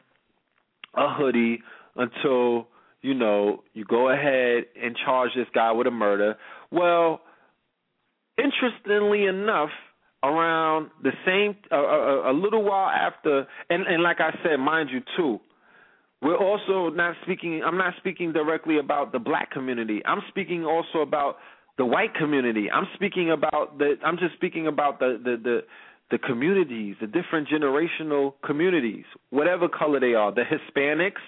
a 0.95 1.15
hoodie 1.15 1.61
until, 1.97 2.69
you 3.03 3.15
know, 3.15 3.63
you 3.75 3.85
go 3.85 4.11
ahead 4.11 4.65
and 4.81 4.97
charge 5.05 5.31
this 5.35 5.47
guy 5.55 5.73
with 5.73 5.87
a 5.87 5.91
murder. 5.91 6.37
Well, 6.71 7.21
interestingly 8.39 9.27
enough, 9.27 9.71
around 10.23 10.91
the 11.03 11.13
same 11.25 11.57
uh, 11.73 11.77
a, 11.77 12.33
a 12.33 12.35
little 12.35 12.63
while 12.63 12.91
after, 12.91 13.47
and 13.71 13.87
and 13.87 14.03
like 14.03 14.21
I 14.21 14.33
said, 14.43 14.59
mind 14.59 14.91
you 14.93 15.01
too, 15.17 15.41
we're 16.23 16.37
also 16.37 16.95
not 16.95 17.17
speaking. 17.23 17.63
I'm 17.65 17.79
not 17.79 17.95
speaking 17.99 18.33
directly 18.33 18.79
about 18.79 19.13
the 19.13 19.19
black 19.19 19.51
community. 19.51 20.03
I'm 20.05 20.21
speaking 20.29 20.65
also 20.65 20.99
about 20.99 21.37
the 21.79 21.87
white 21.87 22.15
community. 22.15 22.71
I'm 22.71 22.87
speaking 22.95 23.31
about 23.31 23.79
the. 23.79 23.95
I'm 24.05 24.19
just 24.19 24.35
speaking 24.35 24.67
about 24.67 24.99
the 24.99 25.19
the 25.23 25.37
the 25.43 25.61
the 26.11 26.19
communities, 26.19 26.97
the 27.01 27.07
different 27.07 27.49
generational 27.49 28.35
communities, 28.45 29.05
whatever 29.31 29.69
color 29.69 30.01
they 30.01 30.15
are, 30.15 30.35
the 30.35 30.43
Hispanics, 30.43 31.23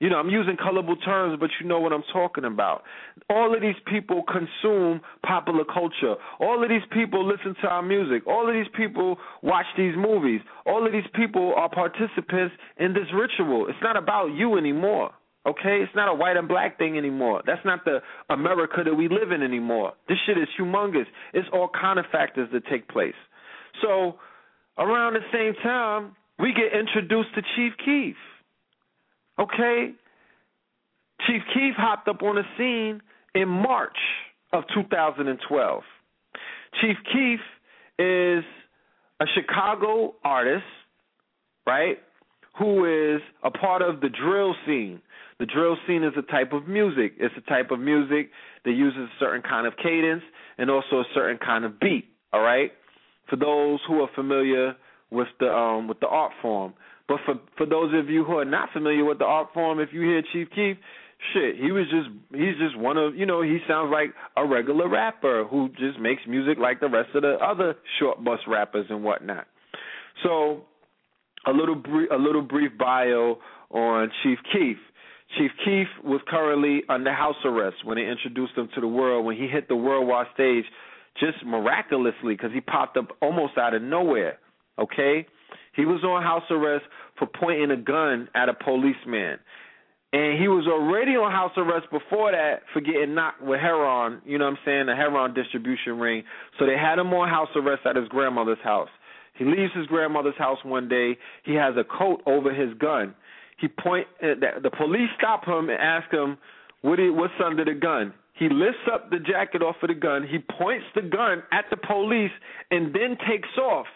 you 0.00 0.08
know, 0.08 0.16
I'm 0.16 0.30
using 0.30 0.56
colorful 0.56 0.96
terms, 0.96 1.36
but 1.38 1.50
you 1.60 1.68
know 1.68 1.78
what 1.78 1.92
I'm 1.92 2.02
talking 2.10 2.44
about. 2.44 2.82
All 3.28 3.54
of 3.54 3.60
these 3.60 3.76
people 3.86 4.22
consume 4.24 5.02
popular 5.24 5.64
culture. 5.64 6.14
All 6.40 6.62
of 6.62 6.70
these 6.70 6.82
people 6.90 7.26
listen 7.26 7.54
to 7.62 7.68
our 7.68 7.82
music. 7.82 8.26
All 8.26 8.48
of 8.48 8.54
these 8.54 8.70
people 8.74 9.18
watch 9.42 9.66
these 9.76 9.94
movies. 9.96 10.40
All 10.64 10.86
of 10.86 10.92
these 10.92 11.08
people 11.14 11.52
are 11.54 11.68
participants 11.68 12.54
in 12.78 12.94
this 12.94 13.06
ritual. 13.14 13.66
It's 13.68 13.78
not 13.82 13.98
about 13.98 14.28
you 14.28 14.56
anymore. 14.56 15.10
Okay? 15.46 15.80
It's 15.82 15.94
not 15.94 16.08
a 16.08 16.14
white 16.14 16.38
and 16.38 16.48
black 16.48 16.78
thing 16.78 16.96
anymore. 16.96 17.42
That's 17.46 17.64
not 17.66 17.84
the 17.84 17.98
America 18.30 18.82
that 18.82 18.94
we 18.94 19.08
live 19.08 19.32
in 19.32 19.42
anymore. 19.42 19.92
This 20.08 20.16
shit 20.26 20.38
is 20.38 20.48
humongous. 20.58 21.06
It's 21.34 21.48
all 21.52 21.68
kind 21.78 21.98
of 21.98 22.06
factors 22.10 22.48
that 22.54 22.66
take 22.70 22.88
place. 22.88 23.14
So, 23.82 24.14
around 24.78 25.12
the 25.12 25.20
same 25.30 25.54
time, 25.62 26.16
we 26.38 26.54
get 26.54 26.78
introduced 26.78 27.34
to 27.34 27.42
Chief 27.54 27.72
Keef. 27.84 28.16
Okay? 29.40 29.92
Chief 31.26 31.42
Keef 31.54 31.74
hopped 31.76 32.08
up 32.08 32.22
on 32.22 32.36
the 32.36 32.42
scene 32.56 33.00
in 33.34 33.48
March 33.48 33.96
of 34.52 34.64
2012. 34.74 35.82
Chief 36.80 36.96
Keef 37.12 37.40
is 37.98 38.44
a 39.20 39.26
Chicago 39.34 40.14
artist, 40.24 40.64
right? 41.66 41.98
Who 42.58 43.14
is 43.14 43.20
a 43.42 43.50
part 43.50 43.82
of 43.82 44.00
the 44.00 44.08
drill 44.08 44.54
scene. 44.66 45.00
The 45.38 45.46
drill 45.46 45.76
scene 45.86 46.04
is 46.04 46.12
a 46.18 46.22
type 46.30 46.52
of 46.52 46.68
music. 46.68 47.14
It's 47.18 47.34
a 47.36 47.48
type 47.48 47.70
of 47.70 47.80
music 47.80 48.30
that 48.64 48.72
uses 48.72 49.00
a 49.00 49.18
certain 49.18 49.42
kind 49.42 49.66
of 49.66 49.74
cadence 49.82 50.22
and 50.58 50.70
also 50.70 51.00
a 51.00 51.04
certain 51.14 51.38
kind 51.38 51.64
of 51.64 51.80
beat. 51.80 52.08
All 52.32 52.42
right. 52.42 52.72
For 53.28 53.36
those 53.36 53.80
who 53.88 54.02
are 54.02 54.10
familiar 54.14 54.74
with 55.10 55.28
the 55.38 55.48
um 55.48 55.88
with 55.88 56.00
the 56.00 56.06
art 56.06 56.32
form, 56.42 56.74
but 57.10 57.18
for 57.26 57.34
for 57.58 57.66
those 57.66 57.92
of 57.92 58.08
you 58.08 58.22
who 58.22 58.38
are 58.38 58.44
not 58.44 58.68
familiar 58.72 59.04
with 59.04 59.18
the 59.18 59.24
art 59.24 59.48
form, 59.52 59.80
if 59.80 59.88
you 59.92 60.02
hear 60.02 60.22
Chief 60.32 60.46
Keef, 60.54 60.76
shit, 61.32 61.56
he 61.56 61.72
was 61.72 61.86
just 61.90 62.08
he's 62.30 62.56
just 62.56 62.78
one 62.78 62.96
of 62.96 63.16
you 63.16 63.26
know 63.26 63.42
he 63.42 63.58
sounds 63.66 63.90
like 63.92 64.14
a 64.36 64.46
regular 64.46 64.88
rapper 64.88 65.44
who 65.44 65.70
just 65.70 65.98
makes 65.98 66.22
music 66.28 66.56
like 66.56 66.78
the 66.78 66.88
rest 66.88 67.08
of 67.16 67.22
the 67.22 67.34
other 67.44 67.74
short 67.98 68.22
bus 68.22 68.38
rappers 68.46 68.86
and 68.90 69.02
whatnot. 69.02 69.48
So 70.22 70.62
a 71.48 71.50
little 71.50 71.74
brief, 71.74 72.10
a 72.12 72.16
little 72.16 72.42
brief 72.42 72.70
bio 72.78 73.38
on 73.72 74.12
Chief 74.22 74.38
Keef. 74.52 74.76
Chief 75.36 75.50
Keef 75.64 75.88
was 76.04 76.20
currently 76.28 76.82
under 76.88 77.12
house 77.12 77.42
arrest 77.44 77.78
when 77.84 77.96
they 77.96 78.06
introduced 78.06 78.52
him 78.56 78.68
to 78.76 78.80
the 78.80 78.86
world. 78.86 79.26
When 79.26 79.36
he 79.36 79.48
hit 79.48 79.66
the 79.66 79.74
worldwide 79.74 80.28
stage, 80.34 80.64
just 81.18 81.44
miraculously, 81.44 82.34
because 82.34 82.52
he 82.54 82.60
popped 82.60 82.96
up 82.96 83.08
almost 83.20 83.58
out 83.58 83.74
of 83.74 83.82
nowhere. 83.82 84.38
Okay, 84.78 85.26
he 85.74 85.84
was 85.84 86.02
on 86.04 86.22
house 86.22 86.44
arrest 86.50 86.84
for 87.20 87.26
pointing 87.26 87.70
a 87.70 87.76
gun 87.76 88.28
at 88.34 88.48
a 88.48 88.54
policeman. 88.54 89.38
And 90.12 90.40
he 90.40 90.48
was 90.48 90.66
already 90.66 91.12
on 91.12 91.30
house 91.30 91.52
arrest 91.56 91.86
before 91.92 92.32
that 92.32 92.62
for 92.72 92.80
getting 92.80 93.14
knocked 93.14 93.42
with 93.42 93.60
heroin, 93.60 94.20
you 94.26 94.38
know 94.38 94.46
what 94.46 94.58
I'm 94.58 94.58
saying, 94.64 94.86
the 94.86 94.96
heroin 94.96 95.34
distribution 95.34 96.00
ring. 96.00 96.24
So 96.58 96.66
they 96.66 96.76
had 96.76 96.98
him 96.98 97.14
on 97.14 97.28
house 97.28 97.50
arrest 97.54 97.82
at 97.86 97.94
his 97.94 98.08
grandmother's 98.08 98.58
house. 98.64 98.88
He 99.34 99.44
leaves 99.44 99.72
his 99.72 99.86
grandmother's 99.86 100.36
house 100.36 100.58
one 100.64 100.88
day. 100.88 101.16
He 101.44 101.54
has 101.54 101.74
a 101.76 101.84
coat 101.84 102.22
over 102.26 102.52
his 102.52 102.74
gun. 102.78 103.14
He 103.60 103.68
point 103.68 104.08
uh, 104.20 104.58
the 104.60 104.70
police 104.76 105.08
stop 105.16 105.44
him 105.44 105.70
and 105.70 105.78
ask 105.78 106.10
him 106.12 106.38
what 106.82 106.98
he, 106.98 107.08
what's 107.08 107.34
under 107.44 107.64
the 107.64 107.74
gun. 107.74 108.12
He 108.34 108.48
lifts 108.48 108.88
up 108.92 109.10
the 109.10 109.18
jacket 109.18 109.62
off 109.62 109.76
of 109.82 109.88
the 109.88 109.94
gun. 109.94 110.26
He 110.26 110.38
points 110.58 110.86
the 110.94 111.02
gun 111.02 111.42
at 111.52 111.66
the 111.70 111.76
police 111.76 112.32
and 112.70 112.92
then 112.92 113.16
takes 113.28 113.56
off. 113.58 113.86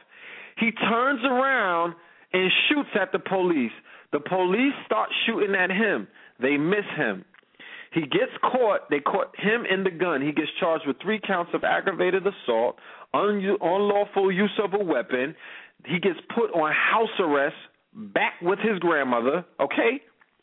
He 0.59 0.71
turns 0.71 1.25
around 1.25 1.95
and 2.35 2.51
shoots 2.69 2.91
at 3.01 3.13
the 3.13 3.19
police. 3.21 3.73
The 4.13 4.21
police 4.21 4.75
start 4.85 5.09
shooting 5.25 5.55
at 5.55 5.71
him. 5.71 6.07
They 6.41 6.57
miss 6.57 6.85
him. 6.97 7.25
He 7.93 8.03
gets 8.03 8.33
caught. 8.43 8.91
They 8.91 8.99
caught 8.99 9.35
him 9.39 9.65
in 9.71 9.85
the 9.85 9.91
gun. 9.91 10.21
He 10.21 10.33
gets 10.33 10.51
charged 10.59 10.85
with 10.87 10.97
three 11.01 11.21
counts 11.25 11.53
of 11.55 11.63
aggravated 11.63 12.25
assault, 12.27 12.77
un- 13.15 13.57
unlawful 13.61 14.33
use 14.33 14.59
of 14.63 14.75
a 14.75 14.85
weapon. 14.85 15.35
He 15.87 16.01
gets 16.01 16.19
put 16.35 16.51
on 16.53 16.73
house 16.73 17.15
arrest 17.21 17.55
back 17.95 18.35
with 18.43 18.59
his 18.59 18.81
grandmother. 18.81 19.45
Okay, 19.61 20.03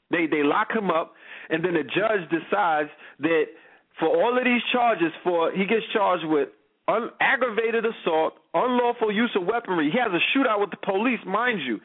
they 0.09 0.27
they 0.27 0.43
lock 0.43 0.71
him 0.73 0.89
up, 0.89 1.13
and 1.49 1.63
then 1.63 1.73
the 1.73 1.83
judge 1.83 2.29
decides 2.29 2.89
that 3.19 3.43
for 3.99 4.07
all 4.07 4.37
of 4.37 4.45
these 4.45 4.61
charges, 4.71 5.11
for 5.23 5.51
he 5.51 5.65
gets 5.65 5.83
charged 5.93 6.25
with 6.25 6.49
un- 6.87 7.11
aggravated 7.19 7.85
assault, 7.85 8.33
unlawful 8.53 9.11
use 9.11 9.31
of 9.35 9.45
weaponry. 9.45 9.91
He 9.91 9.97
has 9.99 10.11
a 10.11 10.37
shootout 10.37 10.59
with 10.59 10.71
the 10.71 10.77
police, 10.77 11.19
mind 11.25 11.61
you. 11.61 11.79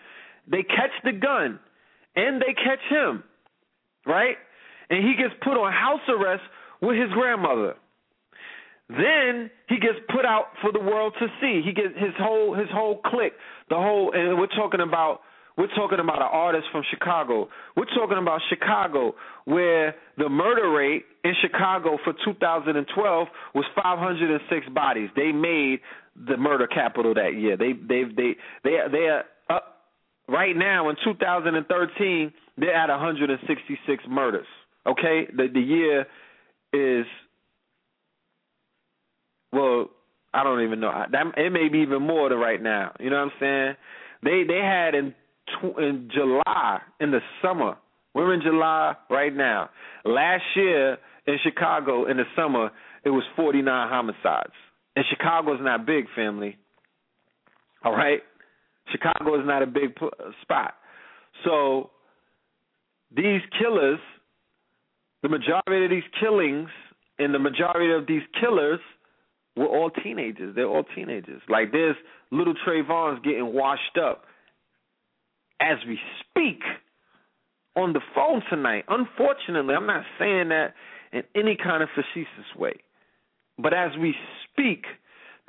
They 0.50 0.62
catch 0.62 0.92
the 1.04 1.12
gun, 1.12 1.58
and 2.14 2.40
they 2.40 2.54
catch 2.54 2.80
him, 2.88 3.24
right? 4.06 4.36
And 4.90 5.04
he 5.04 5.14
gets 5.16 5.34
put 5.42 5.56
on 5.56 5.72
house 5.72 6.00
arrest 6.08 6.42
with 6.80 6.96
his 6.96 7.10
grandmother. 7.10 7.74
Then 8.88 9.50
he 9.68 9.78
gets 9.80 9.98
put 10.14 10.24
out 10.24 10.46
for 10.62 10.70
the 10.70 10.78
world 10.78 11.14
to 11.18 11.26
see. 11.40 11.60
He 11.64 11.72
gets 11.72 11.94
his 11.96 12.14
whole 12.18 12.54
his 12.54 12.68
whole 12.72 13.00
clique, 13.04 13.32
the 13.68 13.74
whole, 13.74 14.12
and 14.14 14.38
we're 14.38 14.46
talking 14.46 14.80
about 14.80 15.20
we're 15.58 15.74
talking 15.74 15.98
about 15.98 16.20
an 16.20 16.28
artist 16.30 16.66
from 16.70 16.84
Chicago. 16.90 17.48
We're 17.76 17.92
talking 17.96 18.18
about 18.18 18.40
Chicago, 18.48 19.14
where 19.44 19.96
the 20.18 20.28
murder 20.28 20.70
rate 20.70 21.04
in 21.26 21.34
Chicago 21.40 21.98
for 22.04 22.14
2012 22.24 23.28
was 23.54 23.64
506 23.74 24.68
bodies. 24.68 25.10
They 25.16 25.32
made 25.32 25.80
the 26.14 26.36
murder 26.36 26.68
capital 26.68 27.14
that 27.14 27.34
year. 27.34 27.56
They 27.56 27.72
they 27.72 28.04
they 28.04 28.36
they 28.62 28.76
they 28.92 29.08
are 29.08 29.24
up 29.50 29.78
right 30.28 30.56
now 30.56 30.88
in 30.88 30.96
2013. 31.04 32.32
They're 32.58 32.74
at 32.74 32.88
166 32.88 34.04
murders. 34.08 34.46
Okay, 34.86 35.26
the 35.36 35.48
the 35.52 35.60
year 35.60 36.06
is 36.72 37.06
well, 39.52 39.90
I 40.32 40.44
don't 40.44 40.62
even 40.62 40.78
know. 40.78 40.92
That 41.10 41.26
it 41.36 41.52
may 41.52 41.68
be 41.68 41.78
even 41.78 42.02
more 42.02 42.28
than 42.28 42.38
right 42.38 42.62
now. 42.62 42.94
You 43.00 43.10
know 43.10 43.16
what 43.16 43.32
I'm 43.32 43.40
saying? 43.40 43.74
They 44.22 44.44
they 44.46 44.60
had 44.60 44.94
in 44.94 45.12
in 45.78 46.08
July 46.14 46.80
in 47.00 47.10
the 47.10 47.20
summer. 47.42 47.76
We're 48.14 48.32
in 48.32 48.40
July 48.42 48.94
right 49.10 49.34
now. 49.34 49.68
Last 50.04 50.44
year 50.54 50.98
in 51.26 51.36
Chicago 51.42 52.06
in 52.06 52.16
the 52.16 52.24
summer, 52.34 52.70
it 53.04 53.10
was 53.10 53.24
49 53.36 53.88
homicides. 53.88 54.52
And 54.94 55.04
Chicago 55.10 55.54
is 55.54 55.60
not 55.62 55.86
big, 55.86 56.06
family. 56.14 56.56
All 57.84 57.92
right, 57.92 58.20
Chicago 58.90 59.38
is 59.38 59.46
not 59.46 59.62
a 59.62 59.66
big 59.66 59.94
pl- 59.94 60.10
uh, 60.18 60.30
spot. 60.42 60.74
So 61.44 61.90
these 63.14 63.42
killers 63.58 64.00
the 65.26 65.28
majority 65.28 65.84
of 65.84 65.90
these 65.90 66.08
killings 66.20 66.68
and 67.18 67.34
the 67.34 67.38
majority 67.38 67.92
of 67.92 68.06
these 68.06 68.22
killers 68.40 68.78
were 69.56 69.66
all 69.66 69.90
teenagers. 69.90 70.54
They're 70.54 70.68
all 70.68 70.84
teenagers. 70.94 71.42
Like 71.48 71.72
there's 71.72 71.96
little 72.30 72.54
Trayvon's 72.66 73.24
getting 73.24 73.52
washed 73.52 73.98
up 74.00 74.24
as 75.60 75.78
we 75.86 75.98
speak 76.20 76.60
on 77.74 77.92
the 77.92 78.00
phone 78.14 78.42
tonight. 78.50 78.84
Unfortunately, 78.88 79.74
I'm 79.74 79.86
not 79.86 80.04
saying 80.18 80.50
that 80.50 80.74
in 81.12 81.22
any 81.34 81.56
kind 81.56 81.82
of 81.82 81.88
facetious 81.94 82.56
way. 82.56 82.74
But 83.58 83.72
as 83.72 83.92
we 84.00 84.14
speak, 84.50 84.84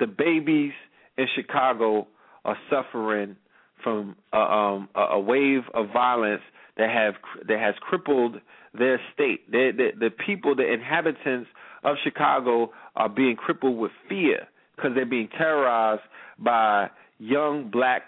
the 0.00 0.06
babies 0.06 0.72
in 1.16 1.26
Chicago 1.34 2.06
are 2.44 2.56
suffering 2.70 3.36
from 3.82 4.16
a, 4.32 4.38
um, 4.38 4.88
a 4.94 5.20
wave 5.20 5.62
of 5.74 5.86
violence 5.92 6.42
that 6.76 6.90
have 6.90 7.14
that 7.46 7.58
has 7.58 7.74
crippled 7.80 8.36
their 8.72 9.00
state. 9.12 9.50
The, 9.50 9.72
the, 9.76 9.88
the 9.98 10.10
people, 10.10 10.54
the 10.54 10.70
inhabitants 10.72 11.48
of 11.84 11.96
Chicago, 12.02 12.72
are 12.96 13.08
being 13.08 13.36
crippled 13.36 13.78
with 13.78 13.92
fear 14.08 14.48
because 14.74 14.92
they're 14.94 15.06
being 15.06 15.28
terrorized 15.36 16.02
by 16.38 16.88
young 17.18 17.70
black 17.70 18.02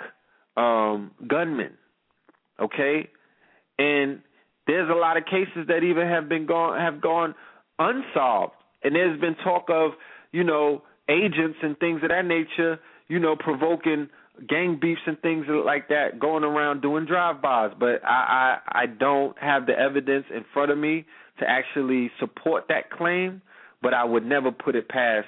um, 0.56 1.10
gunmen. 1.26 1.72
Okay, 2.60 3.08
and 3.78 4.20
there's 4.70 4.88
a 4.88 4.94
lot 4.94 5.16
of 5.16 5.24
cases 5.24 5.66
that 5.68 5.82
even 5.82 6.06
have 6.06 6.28
been 6.28 6.46
gone 6.46 6.78
have 6.78 7.00
gone 7.00 7.34
unsolved, 7.78 8.54
and 8.82 8.94
there's 8.94 9.20
been 9.20 9.34
talk 9.42 9.66
of 9.68 9.92
you 10.32 10.44
know 10.44 10.82
agents 11.08 11.58
and 11.62 11.78
things 11.78 12.02
of 12.02 12.10
that 12.10 12.24
nature, 12.24 12.78
you 13.08 13.18
know, 13.18 13.34
provoking 13.36 14.08
gang 14.48 14.78
beefs 14.80 15.00
and 15.06 15.20
things 15.20 15.44
like 15.48 15.88
that 15.88 16.18
going 16.20 16.44
around 16.44 16.80
doing 16.80 17.04
drive-bys, 17.04 17.72
but 17.78 18.02
I, 18.04 18.58
I 18.72 18.82
I 18.82 18.86
don't 18.86 19.36
have 19.38 19.66
the 19.66 19.78
evidence 19.78 20.26
in 20.34 20.44
front 20.54 20.70
of 20.70 20.78
me 20.78 21.04
to 21.40 21.44
actually 21.48 22.10
support 22.20 22.66
that 22.68 22.90
claim. 22.90 23.42
But 23.82 23.94
I 23.94 24.04
would 24.04 24.26
never 24.26 24.52
put 24.52 24.76
it 24.76 24.88
past 24.88 25.26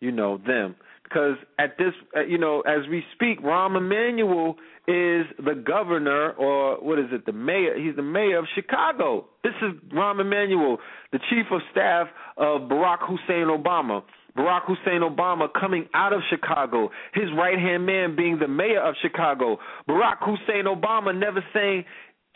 you 0.00 0.12
know 0.12 0.38
them 0.38 0.76
because 1.14 1.36
at 1.58 1.78
this 1.78 1.92
uh, 2.16 2.24
you 2.24 2.38
know 2.38 2.60
as 2.62 2.88
we 2.90 3.02
speak, 3.14 3.40
Rahm 3.42 3.76
Emanuel 3.76 4.56
is 4.88 5.26
the 5.38 5.54
governor 5.66 6.30
or 6.32 6.76
what 6.84 6.98
is 6.98 7.06
it 7.12 7.24
the 7.26 7.32
mayor? 7.32 7.78
He's 7.78 7.96
the 7.96 8.02
mayor 8.02 8.38
of 8.38 8.46
Chicago. 8.54 9.26
This 9.42 9.54
is 9.62 9.72
Rahm 9.92 10.20
Emanuel, 10.20 10.78
the 11.12 11.18
chief 11.30 11.46
of 11.52 11.60
staff 11.70 12.08
of 12.36 12.62
Barack 12.62 13.00
Hussein 13.00 13.46
Obama. 13.46 14.02
Barack 14.36 14.62
Hussein 14.66 15.02
Obama 15.02 15.46
coming 15.58 15.88
out 15.94 16.12
of 16.12 16.20
Chicago, 16.28 16.90
his 17.14 17.26
right 17.38 17.58
hand 17.58 17.86
man 17.86 18.16
being 18.16 18.40
the 18.40 18.48
mayor 18.48 18.82
of 18.82 18.96
Chicago. 19.00 19.58
Barack 19.88 20.18
Hussein 20.20 20.64
Obama 20.64 21.16
never 21.16 21.44
saying 21.54 21.84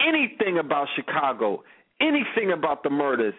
anything 0.01 0.59
about 0.59 0.87
Chicago, 0.95 1.65
anything 2.01 2.53
about 2.53 2.85
the 2.85 2.91
murders. 2.91 3.35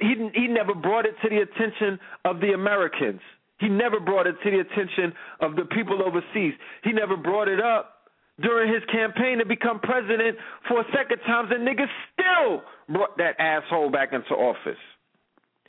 He 0.00 0.14
he 0.32 0.46
never 0.46 0.74
brought 0.74 1.06
it 1.06 1.16
to 1.22 1.28
the 1.28 1.38
attention 1.38 1.98
of 2.24 2.40
the 2.40 2.52
Americans. 2.52 3.20
He 3.60 3.68
never 3.68 3.98
brought 4.00 4.26
it 4.26 4.36
to 4.44 4.50
the 4.50 4.60
attention 4.60 5.12
of 5.40 5.56
the 5.56 5.64
people 5.64 6.00
overseas. 6.02 6.54
He 6.84 6.92
never 6.92 7.16
brought 7.16 7.48
it 7.48 7.60
up 7.60 7.94
during 8.40 8.72
his 8.72 8.82
campaign 8.90 9.38
to 9.38 9.46
become 9.46 9.80
president 9.80 10.36
for 10.68 10.80
a 10.80 10.84
second 10.96 11.18
time. 11.26 11.50
And 11.50 11.66
niggas 11.66 11.90
still 12.12 12.62
brought 12.88 13.16
that 13.18 13.38
asshole 13.40 13.90
back 13.90 14.12
into 14.12 14.34
office. 14.34 14.78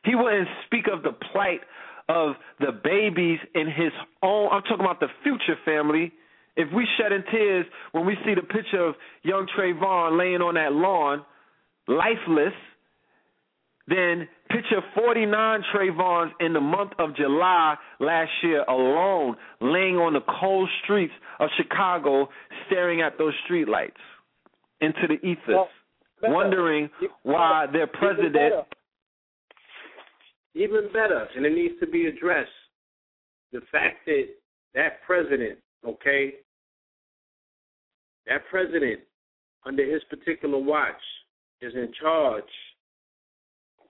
He 0.04 0.16
wouldn't 0.16 0.48
speak 0.66 0.86
of 0.92 1.04
the 1.04 1.14
plight 1.32 1.62
of 2.10 2.36
the 2.60 2.72
babies 2.72 3.40
in 3.56 3.68
his 3.68 3.92
own. 4.24 4.50
I'm 4.52 4.62
talking 4.64 4.86
about 4.86 5.00
the 5.00 5.10
future 5.24 5.58
family. 5.66 6.12
If 6.56 6.72
we 6.74 6.88
shed 6.98 7.12
in 7.12 7.24
tears 7.32 7.66
when 7.92 8.06
we 8.06 8.18
see 8.26 8.34
the 8.36 8.42
picture 8.42 8.86
of 8.86 8.96
young 9.24 9.48
Trayvon 9.58 10.18
laying 10.18 10.42
on 10.42 10.56
that 10.56 10.74
lawn, 10.74 11.24
lifeless, 11.88 12.54
then 13.90 14.28
picture 14.50 14.82
49 14.96 15.64
Trayvons 15.74 16.32
in 16.40 16.54
the 16.54 16.62
month 16.62 16.92
of 17.00 17.16
July 17.16 17.76
last 18.00 18.32
year 18.44 18.64
alone, 18.68 19.36
laying 19.62 19.96
on 19.96 20.14
the 20.14 20.22
cold 20.40 20.70
streets 20.84 21.14
of 21.40 21.50
Chicago, 21.58 22.30
staring 22.68 23.02
at 23.02 23.18
those 23.18 23.34
streetlights 23.50 23.92
into 24.82 25.08
the 25.08 25.16
ethos, 25.26 25.48
well, 25.48 25.70
wondering 26.22 26.90
why 27.24 27.66
their 27.72 27.88
president 27.88 28.66
even 30.56 30.88
better, 30.92 31.28
and 31.36 31.46
it 31.46 31.54
needs 31.54 31.76
to 31.80 31.88
be 31.88 32.08
addressed. 32.08 32.50
The 33.52 33.62
fact 33.72 34.06
that 34.06 34.26
that 34.76 35.02
president, 35.06 35.60
okay, 35.88 36.34
that 38.28 38.42
president 38.50 39.00
under 39.66 39.86
his 39.86 40.04
particular 40.10 40.58
watch 40.58 41.02
is 41.62 41.74
in 41.74 41.92
charge, 42.02 42.44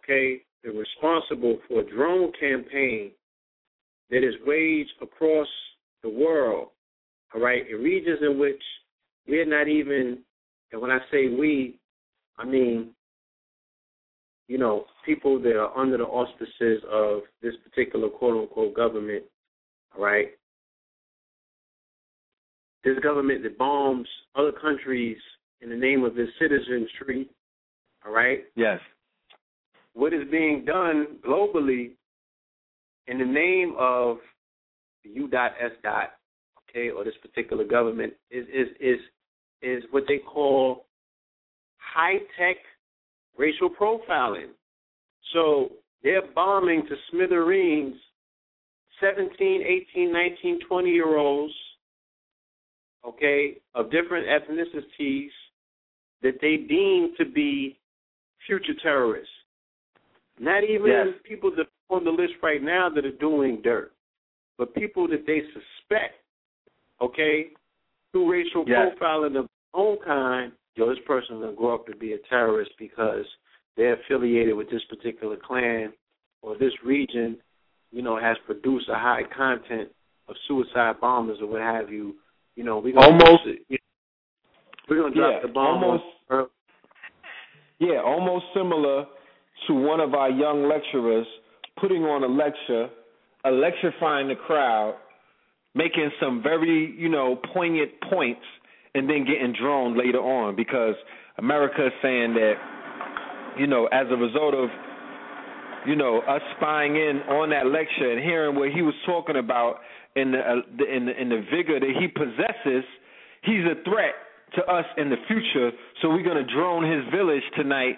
okay, 0.09 0.41
they're 0.63 0.73
responsible 0.73 1.59
for 1.67 1.81
a 1.81 1.89
drone 1.89 2.31
campaign 2.39 3.11
that 4.09 4.27
is 4.27 4.33
waged 4.45 4.91
across 5.01 5.47
the 6.03 6.09
world, 6.09 6.69
all 7.33 7.41
right, 7.41 7.69
in 7.69 7.77
regions 7.77 8.19
in 8.21 8.39
which 8.39 8.61
we're 9.27 9.45
not 9.45 9.67
even, 9.67 10.19
and 10.71 10.81
when 10.81 10.91
I 10.91 10.99
say 11.11 11.27
we, 11.27 11.79
I 12.37 12.45
mean 12.45 12.91
you 14.49 14.57
know, 14.57 14.85
people 15.05 15.39
that 15.39 15.55
are 15.55 15.77
under 15.77 15.97
the 15.97 16.03
auspices 16.03 16.83
of 16.91 17.21
this 17.41 17.53
particular 17.63 18.09
quote 18.09 18.35
unquote 18.35 18.75
government, 18.75 19.23
all 19.95 20.03
right? 20.03 20.29
This 22.83 22.97
government 23.03 23.43
that 23.43 23.59
bombs 23.59 24.07
other 24.35 24.51
countries 24.51 25.17
in 25.61 25.69
the 25.69 25.75
name 25.75 26.03
of 26.03 26.17
its 26.17 26.31
citizenry, 26.39 27.29
all 28.03 28.11
right? 28.11 28.39
Yes. 28.55 28.79
What 29.93 30.13
is 30.13 30.23
being 30.31 30.65
done 30.65 31.17
globally 31.25 31.91
in 33.07 33.17
the 33.17 33.25
name 33.25 33.75
of 33.77 34.17
the 35.03 35.09
U.S. 35.11 35.71
okay, 36.69 36.89
or 36.89 37.03
this 37.03 37.13
particular 37.21 37.63
government 37.63 38.13
is 38.29 38.45
is 38.47 38.67
is 38.79 38.99
is 39.61 39.83
what 39.91 40.03
they 40.07 40.19
call 40.19 40.85
high 41.77 42.19
tech 42.37 42.57
racial 43.37 43.69
profiling. 43.69 44.51
So 45.33 45.71
they're 46.03 46.27
bombing 46.33 46.83
to 46.87 46.95
smithereens 47.11 47.95
17, 49.01 49.63
18, 49.93 50.11
19, 50.11 50.59
20 50.67 50.89
year 50.89 51.17
olds, 51.17 51.53
okay, 53.05 53.57
of 53.75 53.91
different 53.91 54.27
ethnicities 54.27 55.29
that 56.21 56.35
they 56.41 56.57
deem 56.57 57.13
to 57.17 57.25
be 57.25 57.79
future 58.45 58.73
terrorists. 58.81 59.29
Not 60.39 60.63
even 60.63 60.87
yes. 60.87 61.07
people 61.27 61.51
that 61.51 61.67
are 61.89 61.97
on 61.97 62.05
the 62.05 62.11
list 62.11 62.33
right 62.41 62.63
now 62.63 62.89
that 62.89 63.05
are 63.05 63.11
doing 63.11 63.61
dirt, 63.61 63.91
but 64.57 64.73
people 64.73 65.07
that 65.09 65.25
they 65.27 65.41
suspect, 65.47 66.15
okay, 67.01 67.47
through 68.11 68.31
racial 68.31 68.63
yes. 68.65 68.93
profiling 69.01 69.27
of 69.27 69.33
their 69.33 69.43
own 69.73 69.97
kind, 70.05 70.53
yo, 70.75 70.89
this 70.89 70.97
person 71.05 71.39
will 71.39 71.53
grow 71.53 71.75
up 71.75 71.85
to 71.87 71.95
be 71.95 72.13
a 72.13 72.17
terrorist 72.29 72.71
because 72.79 73.25
they're 73.75 74.01
affiliated 74.01 74.55
with 74.55 74.69
this 74.69 74.81
particular 74.89 75.35
clan 75.35 75.91
or 76.41 76.57
this 76.57 76.73
region, 76.85 77.37
you 77.91 78.01
know, 78.01 78.17
has 78.19 78.37
produced 78.45 78.87
a 78.87 78.95
high 78.95 79.23
content 79.35 79.89
of 80.29 80.35
suicide 80.47 80.95
bombers 81.01 81.39
or 81.41 81.47
what 81.47 81.61
have 81.61 81.89
you. 81.89 82.15
You 82.55 82.63
know, 82.63 82.79
we're 82.79 82.97
almost 82.97 83.43
we're 84.89 85.01
gonna 85.01 85.13
drop 85.13 85.33
yeah, 85.35 85.47
the 85.47 85.53
bomb. 85.53 85.83
Almost, 85.83 86.51
yeah, 87.79 88.01
almost 88.03 88.45
similar 88.53 89.05
to 89.67 89.73
one 89.73 89.99
of 89.99 90.13
our 90.13 90.29
young 90.29 90.67
lecturers 90.67 91.27
putting 91.79 92.03
on 92.03 92.23
a 92.23 92.27
lecture, 92.27 92.89
electrifying 93.45 94.27
the 94.27 94.35
crowd, 94.35 94.95
making 95.75 96.11
some 96.19 96.41
very, 96.41 96.95
you 96.97 97.09
know, 97.09 97.39
poignant 97.53 97.91
points 98.09 98.41
and 98.95 99.09
then 99.09 99.25
getting 99.25 99.53
droned 99.53 99.97
later 99.97 100.19
on 100.19 100.55
because 100.55 100.95
America 101.37 101.87
is 101.87 101.93
saying 102.01 102.33
that, 102.33 102.53
you 103.57 103.67
know, 103.67 103.87
as 103.87 104.07
a 104.09 104.15
result 104.15 104.53
of, 104.53 104.69
you 105.87 105.95
know, 105.95 106.19
us 106.21 106.41
spying 106.57 106.95
in 106.95 107.21
on 107.29 107.49
that 107.51 107.67
lecture 107.67 108.11
and 108.11 108.21
hearing 108.21 108.55
what 108.55 108.69
he 108.71 108.81
was 108.81 108.95
talking 109.05 109.37
about 109.37 109.77
in 110.15 110.31
the 110.31 110.39
uh, 110.39 110.95
in 110.95 111.05
the, 111.05 111.21
in 111.21 111.29
the 111.29 111.43
vigor 111.49 111.79
that 111.79 111.93
he 111.99 112.07
possesses, 112.07 112.83
he's 113.43 113.63
a 113.63 113.81
threat 113.83 114.15
to 114.55 114.63
us 114.65 114.85
in 114.97 115.09
the 115.09 115.15
future. 115.27 115.71
So 116.01 116.09
we're 116.09 116.23
gonna 116.23 116.45
drone 116.45 116.83
his 116.83 117.03
village 117.13 117.43
tonight. 117.55 117.95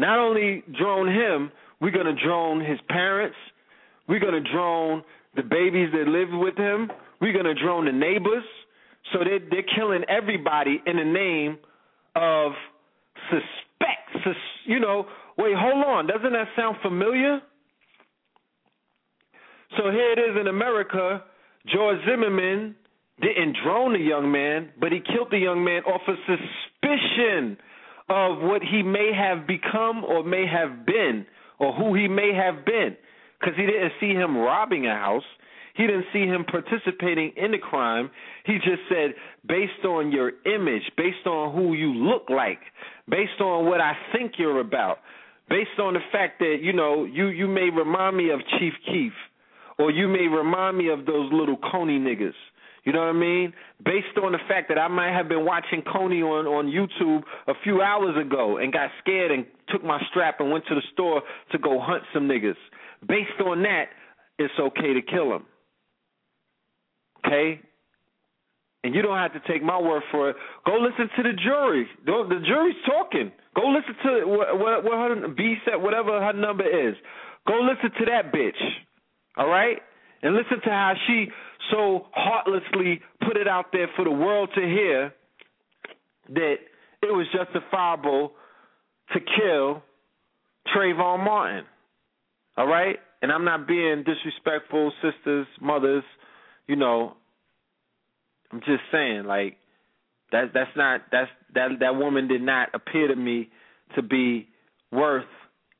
Not 0.00 0.18
only 0.18 0.64
drone 0.78 1.08
him, 1.08 1.52
we're 1.80 1.90
gonna 1.90 2.16
drone 2.16 2.64
his 2.64 2.78
parents. 2.88 3.36
We're 4.08 4.18
gonna 4.18 4.40
drone 4.40 5.02
the 5.36 5.42
babies 5.42 5.90
that 5.92 6.08
live 6.08 6.28
with 6.32 6.56
him. 6.56 6.90
We're 7.20 7.34
gonna 7.34 7.54
drone 7.54 7.84
the 7.84 7.92
neighbors. 7.92 8.44
So 9.12 9.18
they're 9.22 9.40
they're 9.50 9.74
killing 9.76 10.04
everybody 10.08 10.82
in 10.86 10.96
the 10.96 11.04
name 11.04 11.58
of 12.16 12.52
suspect. 13.28 14.24
Sus, 14.24 14.36
you 14.64 14.80
know, 14.80 15.06
wait, 15.36 15.54
hold 15.56 15.84
on. 15.84 16.06
Doesn't 16.06 16.32
that 16.32 16.48
sound 16.56 16.76
familiar? 16.82 17.40
So 19.76 19.90
here 19.90 20.12
it 20.12 20.18
is 20.18 20.36
in 20.40 20.48
America. 20.48 21.22
George 21.66 21.98
Zimmerman 22.08 22.74
didn't 23.20 23.56
drone 23.62 23.92
the 23.92 23.98
young 23.98 24.32
man, 24.32 24.70
but 24.80 24.92
he 24.92 25.00
killed 25.00 25.28
the 25.30 25.38
young 25.38 25.62
man 25.62 25.82
off 25.84 26.00
of 26.08 26.16
suspicion 26.26 27.58
of 28.10 28.40
what 28.40 28.60
he 28.62 28.82
may 28.82 29.12
have 29.16 29.46
become 29.46 30.04
or 30.04 30.24
may 30.24 30.44
have 30.46 30.84
been 30.84 31.24
or 31.60 31.72
who 31.72 31.94
he 31.94 32.08
may 32.08 32.32
have 32.34 32.64
been 32.64 32.96
because 33.38 33.54
he 33.56 33.64
didn't 33.64 33.92
see 34.00 34.10
him 34.10 34.36
robbing 34.36 34.86
a 34.86 34.94
house. 34.94 35.22
He 35.76 35.86
didn't 35.86 36.06
see 36.12 36.26
him 36.26 36.44
participating 36.44 37.32
in 37.36 37.52
the 37.52 37.58
crime. 37.58 38.10
He 38.44 38.54
just 38.54 38.82
said, 38.88 39.14
based 39.46 39.84
on 39.84 40.10
your 40.10 40.32
image, 40.44 40.82
based 40.96 41.26
on 41.26 41.54
who 41.54 41.74
you 41.74 41.94
look 41.94 42.28
like, 42.28 42.58
based 43.08 43.40
on 43.40 43.66
what 43.66 43.80
I 43.80 43.92
think 44.12 44.32
you're 44.36 44.60
about, 44.60 44.98
based 45.48 45.78
on 45.78 45.94
the 45.94 46.00
fact 46.12 46.40
that, 46.40 46.56
you 46.60 46.72
know, 46.72 47.04
you, 47.04 47.28
you 47.28 47.46
may 47.46 47.70
remind 47.70 48.16
me 48.16 48.30
of 48.30 48.40
Chief 48.58 48.72
Keef, 48.84 49.12
or 49.78 49.90
you 49.90 50.08
may 50.08 50.26
remind 50.26 50.76
me 50.76 50.90
of 50.90 51.06
those 51.06 51.32
little 51.32 51.56
Kony 51.56 51.98
niggas. 52.00 52.34
You 52.84 52.92
know 52.92 53.00
what 53.00 53.08
I 53.08 53.12
mean? 53.12 53.52
Based 53.84 54.16
on 54.22 54.32
the 54.32 54.38
fact 54.48 54.68
that 54.68 54.78
I 54.78 54.88
might 54.88 55.12
have 55.12 55.28
been 55.28 55.44
watching 55.44 55.82
Kony 55.82 56.22
on 56.22 56.46
on 56.46 56.66
YouTube 56.66 57.22
a 57.46 57.52
few 57.62 57.82
hours 57.82 58.16
ago 58.16 58.56
and 58.56 58.72
got 58.72 58.90
scared 59.00 59.30
and 59.30 59.44
took 59.68 59.84
my 59.84 60.00
strap 60.10 60.40
and 60.40 60.50
went 60.50 60.64
to 60.68 60.74
the 60.74 60.82
store 60.92 61.22
to 61.52 61.58
go 61.58 61.78
hunt 61.80 62.02
some 62.14 62.28
niggas. 62.28 62.56
Based 63.06 63.40
on 63.44 63.62
that, 63.62 63.86
it's 64.38 64.54
okay 64.58 64.94
to 64.94 65.02
kill 65.02 65.34
him. 65.34 65.44
Okay? 67.24 67.60
And 68.82 68.94
you 68.94 69.02
don't 69.02 69.18
have 69.18 69.34
to 69.34 69.40
take 69.46 69.62
my 69.62 69.78
word 69.78 70.02
for 70.10 70.30
it. 70.30 70.36
Go 70.64 70.78
listen 70.78 71.10
to 71.16 71.22
the 71.22 71.34
jury. 71.34 71.86
The 72.06 72.40
jury's 72.46 72.76
talking. 72.86 73.30
Go 73.54 73.68
listen 73.68 73.94
to 74.04 74.26
what, 74.26 74.58
what, 74.58 74.84
what 74.84 74.92
her 74.92 75.28
B 75.28 75.56
said, 75.66 75.76
whatever 75.82 76.18
her 76.18 76.32
number 76.32 76.64
is. 76.64 76.94
Go 77.46 77.60
listen 77.60 77.90
to 77.98 78.04
that 78.06 78.32
bitch. 78.32 78.56
All 79.36 79.48
right? 79.48 79.78
And 80.22 80.34
listen 80.34 80.60
to 80.64 80.70
how 80.70 80.94
she 81.06 81.28
so 81.70 82.06
heartlessly 82.12 83.00
put 83.26 83.36
it 83.36 83.48
out 83.48 83.66
there 83.72 83.88
for 83.96 84.04
the 84.04 84.10
world 84.10 84.50
to 84.54 84.60
hear 84.60 85.14
that 86.30 86.54
it 87.02 87.12
was 87.12 87.26
justifiable 87.32 88.32
to 89.12 89.20
kill 89.20 89.82
Trayvon 90.74 91.24
Martin. 91.24 91.64
All 92.56 92.66
right? 92.66 92.96
And 93.22 93.32
I'm 93.32 93.44
not 93.44 93.66
being 93.66 94.04
disrespectful, 94.04 94.92
sisters, 95.02 95.46
mothers, 95.60 96.04
you 96.66 96.76
know. 96.76 97.16
I'm 98.52 98.60
just 98.60 98.82
saying, 98.90 99.24
like, 99.24 99.56
that 100.32 100.52
that's 100.54 100.70
not 100.76 101.02
that's 101.10 101.30
that 101.54 101.68
that 101.80 101.96
woman 101.96 102.28
did 102.28 102.42
not 102.42 102.68
appear 102.74 103.08
to 103.08 103.16
me 103.16 103.50
to 103.96 104.02
be 104.02 104.48
worth 104.92 105.24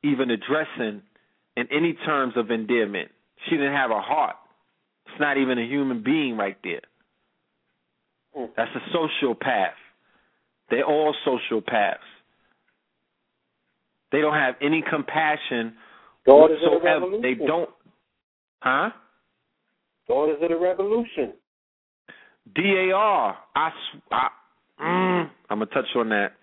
even 0.03 0.29
addressing 0.29 1.01
in 1.57 1.67
any 1.71 1.93
terms 2.05 2.33
of 2.35 2.51
endearment. 2.51 3.11
She 3.45 3.57
didn't 3.57 3.73
have 3.73 3.91
a 3.91 4.01
heart. 4.01 4.35
It's 5.07 5.19
not 5.19 5.37
even 5.37 5.57
a 5.57 5.65
human 5.65 6.03
being 6.03 6.37
right 6.37 6.57
there. 6.63 6.81
Hmm. 8.33 8.45
That's 8.55 8.71
a 8.75 8.97
sociopath. 8.97 9.71
They're 10.69 10.85
all 10.85 11.13
sociopaths. 11.25 11.97
They 14.11 14.19
don't 14.19 14.33
have 14.33 14.55
any 14.61 14.83
compassion 14.87 15.73
Daughters 16.25 16.59
of 16.63 16.71
the 16.71 16.77
whatsoever. 16.77 17.21
They 17.21 17.33
don't. 17.33 17.69
Huh? 18.59 18.89
Daughters 20.07 20.37
of 20.41 20.49
the 20.49 20.57
revolution. 20.57 21.33
DAR. 22.55 23.37
I, 23.55 23.69
I 24.11 24.27
mm, 24.81 25.29
I'm 25.49 25.59
gonna 25.59 25.65
touch 25.67 25.85
on 25.95 26.09
that, 26.09 26.33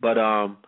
but 0.00 0.18
um, 0.18 0.58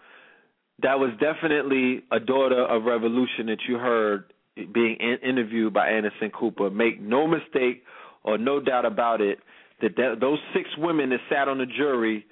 that 0.83 0.99
was 0.99 1.11
definitely 1.21 2.03
a 2.11 2.21
daughter 2.21 2.65
of 2.65 2.85
revolution 2.85 3.47
that 3.47 3.59
you 3.69 3.77
heard 3.77 4.33
being 4.67 4.97
in- 5.01 5.29
interviewed 5.29 5.73
by 5.73 5.89
Anderson 5.89 6.31
Cooper. 6.31 6.71
Make 6.71 7.01
no 7.01 7.27
mistake 7.27 7.83
or 8.25 8.39
no 8.39 8.61
doubt 8.61 8.85
about 8.85 9.21
it 9.21 9.39
that, 9.81 9.97
that 9.97 10.17
those 10.21 10.39
six 10.55 10.69
women 10.79 11.11
that 11.11 11.21
sat 11.31 11.49
on 11.49 11.59
the 11.59 11.67
jury 11.67 12.25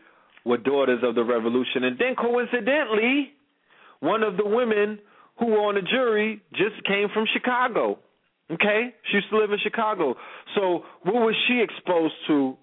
were 0.44 0.58
daughters 0.58 1.00
of 1.02 1.14
the 1.14 1.24
revolution, 1.24 1.84
and 1.84 1.98
then 1.98 2.14
coincidentally, 2.14 3.32
one 4.00 4.22
of 4.22 4.36
the 4.36 4.46
women 4.46 4.98
who 5.38 5.46
were 5.46 5.60
on 5.60 5.74
the 5.74 5.82
jury 5.82 6.42
just 6.52 6.84
came 6.86 7.08
from 7.12 7.26
Chicago. 7.32 7.98
Okay? 8.50 8.94
She 9.10 9.16
used 9.16 9.30
to 9.30 9.36
live 9.36 9.52
in 9.52 9.58
Chicago. 9.62 10.14
So 10.54 10.84
what 11.02 11.14
was 11.14 11.34
she 11.46 11.60
exposed 11.62 12.14
to 12.28 12.56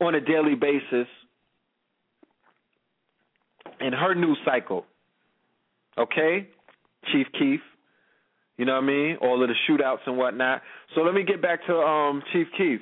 on 0.00 0.14
a 0.14 0.20
daily 0.20 0.54
basis 0.54 1.08
in 3.80 3.92
her 3.92 4.14
news 4.14 4.38
cycle? 4.44 4.86
Okay? 5.98 6.48
Chief 7.12 7.26
Keef. 7.38 7.60
You 8.62 8.66
know 8.66 8.74
what 8.74 8.84
I 8.84 8.86
mean? 8.86 9.16
All 9.20 9.42
of 9.42 9.48
the 9.48 9.56
shootouts 9.68 10.06
and 10.06 10.16
whatnot. 10.16 10.62
So 10.94 11.00
let 11.00 11.14
me 11.14 11.24
get 11.24 11.42
back 11.42 11.66
to 11.66 11.74
um 11.74 12.22
Chief 12.32 12.46
Keef. 12.56 12.80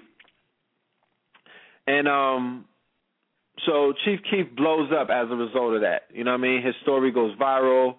And 1.86 2.06
um 2.06 2.66
so 3.64 3.94
Chief 4.04 4.20
Keef 4.30 4.54
blows 4.54 4.90
up 4.92 5.08
as 5.08 5.28
a 5.30 5.34
result 5.34 5.76
of 5.76 5.80
that. 5.80 6.02
You 6.12 6.24
know 6.24 6.32
what 6.32 6.40
I 6.40 6.42
mean? 6.42 6.62
His 6.62 6.74
story 6.82 7.10
goes 7.10 7.34
viral. 7.38 7.94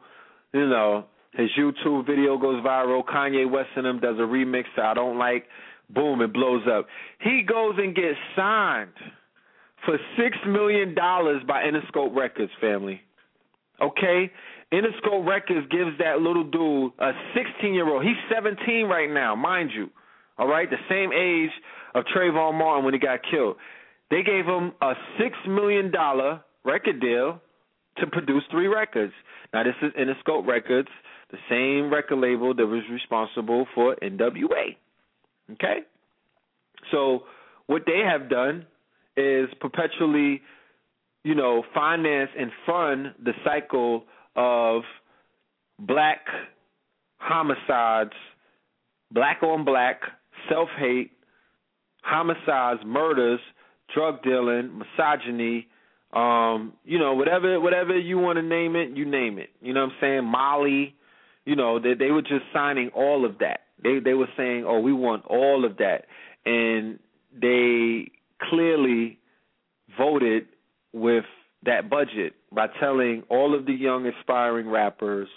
You 0.54 0.70
know, 0.70 1.06
his 1.34 1.50
YouTube 1.58 2.06
video 2.06 2.38
goes 2.38 2.64
viral. 2.64 3.04
Kanye 3.04 3.50
West 3.50 3.70
and 3.76 3.88
him 3.88 4.00
does 4.00 4.18
a 4.20 4.30
remix 4.30 4.66
to 4.76 4.84
I 4.84 4.94
Don't 4.94 5.18
Like. 5.18 5.46
Boom, 5.90 6.22
it 6.22 6.32
blows 6.32 6.62
up. 6.72 6.86
He 7.22 7.42
goes 7.42 7.74
and 7.80 7.96
gets 7.96 8.20
signed 8.36 8.94
for 9.88 9.98
six 10.20 10.38
million 10.48 10.94
dollars 10.94 11.42
by 11.48 11.64
Interscope 11.64 12.16
Records, 12.16 12.52
family. 12.62 13.02
Okay? 13.82 14.32
Interscope 14.74 15.28
Records 15.28 15.68
gives 15.70 15.98
that 16.00 16.22
little 16.22 16.46
dude 16.46 16.94
a 17.00 17.12
16 17.36 17.74
year 17.74 17.88
old. 17.88 18.04
He's 18.04 18.16
17 18.34 18.86
right 18.86 19.10
now, 19.10 19.36
mind 19.36 19.72
you. 19.76 19.90
All 20.38 20.48
right? 20.48 20.70
The 20.70 20.78
same 20.90 21.12
age 21.12 21.52
of 21.94 22.06
Trayvon 22.06 22.58
Martin 22.58 22.86
when 22.86 22.94
he 22.94 23.00
got 23.00 23.20
killed. 23.30 23.58
They 24.10 24.24
gave 24.24 24.46
him 24.46 24.74
a 24.82 24.94
$6 25.20 25.48
million 25.48 25.92
record 26.64 27.00
deal 27.02 27.42
to 27.98 28.08
produce 28.08 28.44
three 28.52 28.68
records. 28.68 29.14
Now, 29.54 29.64
this 29.64 29.76
is 29.82 29.92
Interscope 29.94 30.48
Records, 30.48 30.88
the 31.32 31.38
same 31.50 31.92
record 31.92 32.18
label 32.20 32.54
that 32.54 32.66
was 32.66 32.84
responsible 32.90 33.68
for 33.76 33.96
NWA. 34.02 34.76
Okay? 35.54 35.80
So, 36.92 37.24
what 37.68 37.84
they 37.86 38.02
have 38.06 38.30
done 38.30 38.66
is 39.18 39.50
perpetually, 39.60 40.42
you 41.24 41.36
know, 41.36 41.64
finance 41.74 42.32
and 42.38 42.52
fund 42.66 43.14
the 43.24 43.34
cycle 43.46 44.06
of 44.36 44.84
black 45.80 46.26
homicides, 47.18 48.14
black 49.12 49.44
on 49.44 49.66
black, 49.66 50.02
self 50.50 50.70
hate, 50.78 51.12
homicides, 52.04 52.82
murders, 52.86 53.40
drug 53.94 54.24
dealing, 54.24 54.78
misogyny, 54.78 55.68
um, 56.14 56.74
you 56.84 57.00
know, 57.00 57.14
whatever 57.14 57.60
whatever 57.60 57.98
you 57.98 58.18
want 58.18 58.38
to 58.38 58.44
name 58.44 58.76
it, 58.76 58.96
you 58.96 59.06
name 59.06 59.38
it. 59.38 59.50
You 59.62 59.74
know 59.74 59.86
what 59.86 59.94
I'm 59.94 59.98
saying? 60.02 60.26
Molly, 60.26 60.96
you 61.46 61.56
know, 61.56 61.80
they 61.80 61.94
they 61.94 62.12
were 62.12 62.22
just 62.22 62.44
signing 62.54 62.90
all 62.94 63.26
of 63.26 63.40
that. 63.40 63.62
They 63.82 64.00
they 64.00 64.14
were 64.14 64.28
saying, 64.36 64.66
"Oh, 64.68 64.80
we 64.80 64.94
want 64.94 65.26
all 65.26 65.64
of 65.64 65.78
that." 65.78 66.06
And 66.46 67.00
they 67.34 68.12
clearly 68.50 69.20
voted 69.98 70.48
with 70.92 71.26
that 71.64 71.90
budget 71.90 72.34
by 72.54 72.68
telling 72.80 73.24
all 73.30 73.56
of 73.58 73.66
the 73.66 73.74
young 73.74 74.06
aspiring 74.08 74.70
rappers 74.70 75.30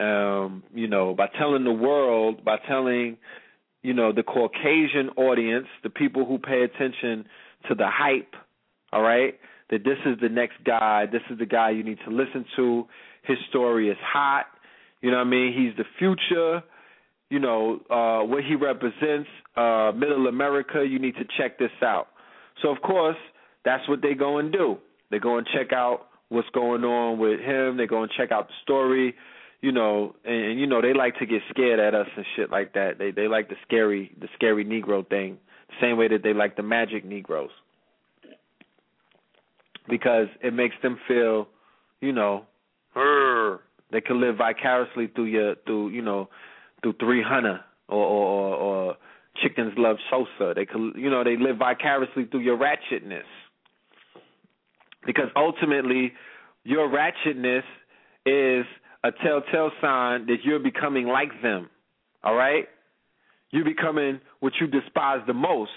um, 0.00 0.62
you 0.74 0.88
know, 0.88 1.14
by 1.14 1.28
telling 1.38 1.64
the 1.64 1.72
world, 1.72 2.42
by 2.42 2.56
telling, 2.66 3.18
you 3.82 3.92
know, 3.92 4.12
the 4.12 4.22
Caucasian 4.22 5.10
audience, 5.16 5.66
the 5.82 5.90
people 5.90 6.24
who 6.24 6.38
pay 6.38 6.62
attention 6.62 7.26
to 7.68 7.74
the 7.74 7.86
hype, 7.86 8.34
all 8.92 9.02
right, 9.02 9.38
that 9.70 9.84
this 9.84 9.98
is 10.06 10.18
the 10.20 10.28
next 10.28 10.56
guy, 10.64 11.04
this 11.06 11.20
is 11.30 11.38
the 11.38 11.46
guy 11.46 11.70
you 11.70 11.84
need 11.84 11.98
to 12.06 12.10
listen 12.10 12.46
to. 12.56 12.86
His 13.24 13.36
story 13.50 13.90
is 13.90 13.98
hot. 14.02 14.46
You 15.02 15.10
know 15.10 15.18
what 15.18 15.26
I 15.26 15.30
mean? 15.30 15.52
He's 15.52 15.76
the 15.76 15.84
future. 15.98 16.62
You 17.28 17.38
know, 17.38 17.80
uh, 17.90 18.26
what 18.26 18.42
he 18.42 18.56
represents, 18.56 19.28
uh, 19.56 19.92
middle 19.94 20.26
America, 20.26 20.84
you 20.84 20.98
need 20.98 21.14
to 21.16 21.24
check 21.38 21.58
this 21.58 21.70
out. 21.82 22.08
So, 22.62 22.70
of 22.70 22.82
course, 22.82 23.16
that's 23.64 23.86
what 23.88 24.02
they 24.02 24.14
go 24.14 24.38
and 24.38 24.50
do. 24.50 24.78
They 25.10 25.18
go 25.18 25.38
and 25.38 25.46
check 25.54 25.72
out 25.72 26.08
what's 26.30 26.48
going 26.50 26.84
on 26.84 27.18
with 27.18 27.40
him. 27.40 27.76
They 27.76 27.86
go 27.86 28.02
and 28.02 28.10
check 28.16 28.32
out 28.32 28.48
the 28.48 28.54
story 28.62 29.14
you 29.60 29.72
know, 29.72 30.14
and, 30.24 30.44
and 30.44 30.60
you 30.60 30.66
know 30.66 30.80
they 30.80 30.94
like 30.94 31.18
to 31.18 31.26
get 31.26 31.42
scared 31.50 31.80
at 31.80 31.94
us 31.94 32.06
and 32.16 32.24
shit 32.36 32.50
like 32.50 32.74
that. 32.74 32.98
They 32.98 33.10
they 33.10 33.28
like 33.28 33.48
the 33.48 33.56
scary 33.66 34.12
the 34.18 34.28
scary 34.34 34.64
Negro 34.64 35.06
thing, 35.06 35.38
same 35.80 35.96
way 35.96 36.08
that 36.08 36.22
they 36.22 36.32
like 36.32 36.56
the 36.56 36.62
magic 36.62 37.04
Negroes, 37.04 37.50
because 39.88 40.28
it 40.42 40.54
makes 40.54 40.76
them 40.82 40.98
feel, 41.06 41.48
you 42.00 42.12
know, 42.12 42.46
they 43.92 44.00
can 44.00 44.20
live 44.20 44.36
vicariously 44.36 45.08
through 45.08 45.26
your 45.26 45.54
through 45.66 45.90
you 45.90 46.02
know 46.02 46.28
through 46.82 46.94
three 46.98 47.22
hundred 47.22 47.60
or 47.88 48.04
or, 48.04 48.26
or 48.26 48.54
or 48.54 48.96
chickens 49.42 49.74
love 49.76 49.96
Sosa. 50.08 50.54
They 50.54 50.64
can 50.64 50.94
you 50.96 51.10
know 51.10 51.22
they 51.22 51.36
live 51.36 51.58
vicariously 51.58 52.24
through 52.24 52.40
your 52.40 52.56
ratchetness, 52.56 53.28
because 55.06 55.28
ultimately 55.36 56.12
your 56.64 56.88
ratchetness 56.88 57.62
is 58.26 58.66
a 59.02 59.10
telltale 59.24 59.70
sign 59.80 60.26
that 60.26 60.38
you're 60.44 60.58
becoming 60.58 61.06
like 61.06 61.30
them. 61.42 61.70
All 62.22 62.34
right? 62.34 62.66
You're 63.50 63.64
becoming 63.64 64.20
what 64.40 64.52
you 64.60 64.66
despise 64.66 65.20
the 65.26 65.34
most. 65.34 65.70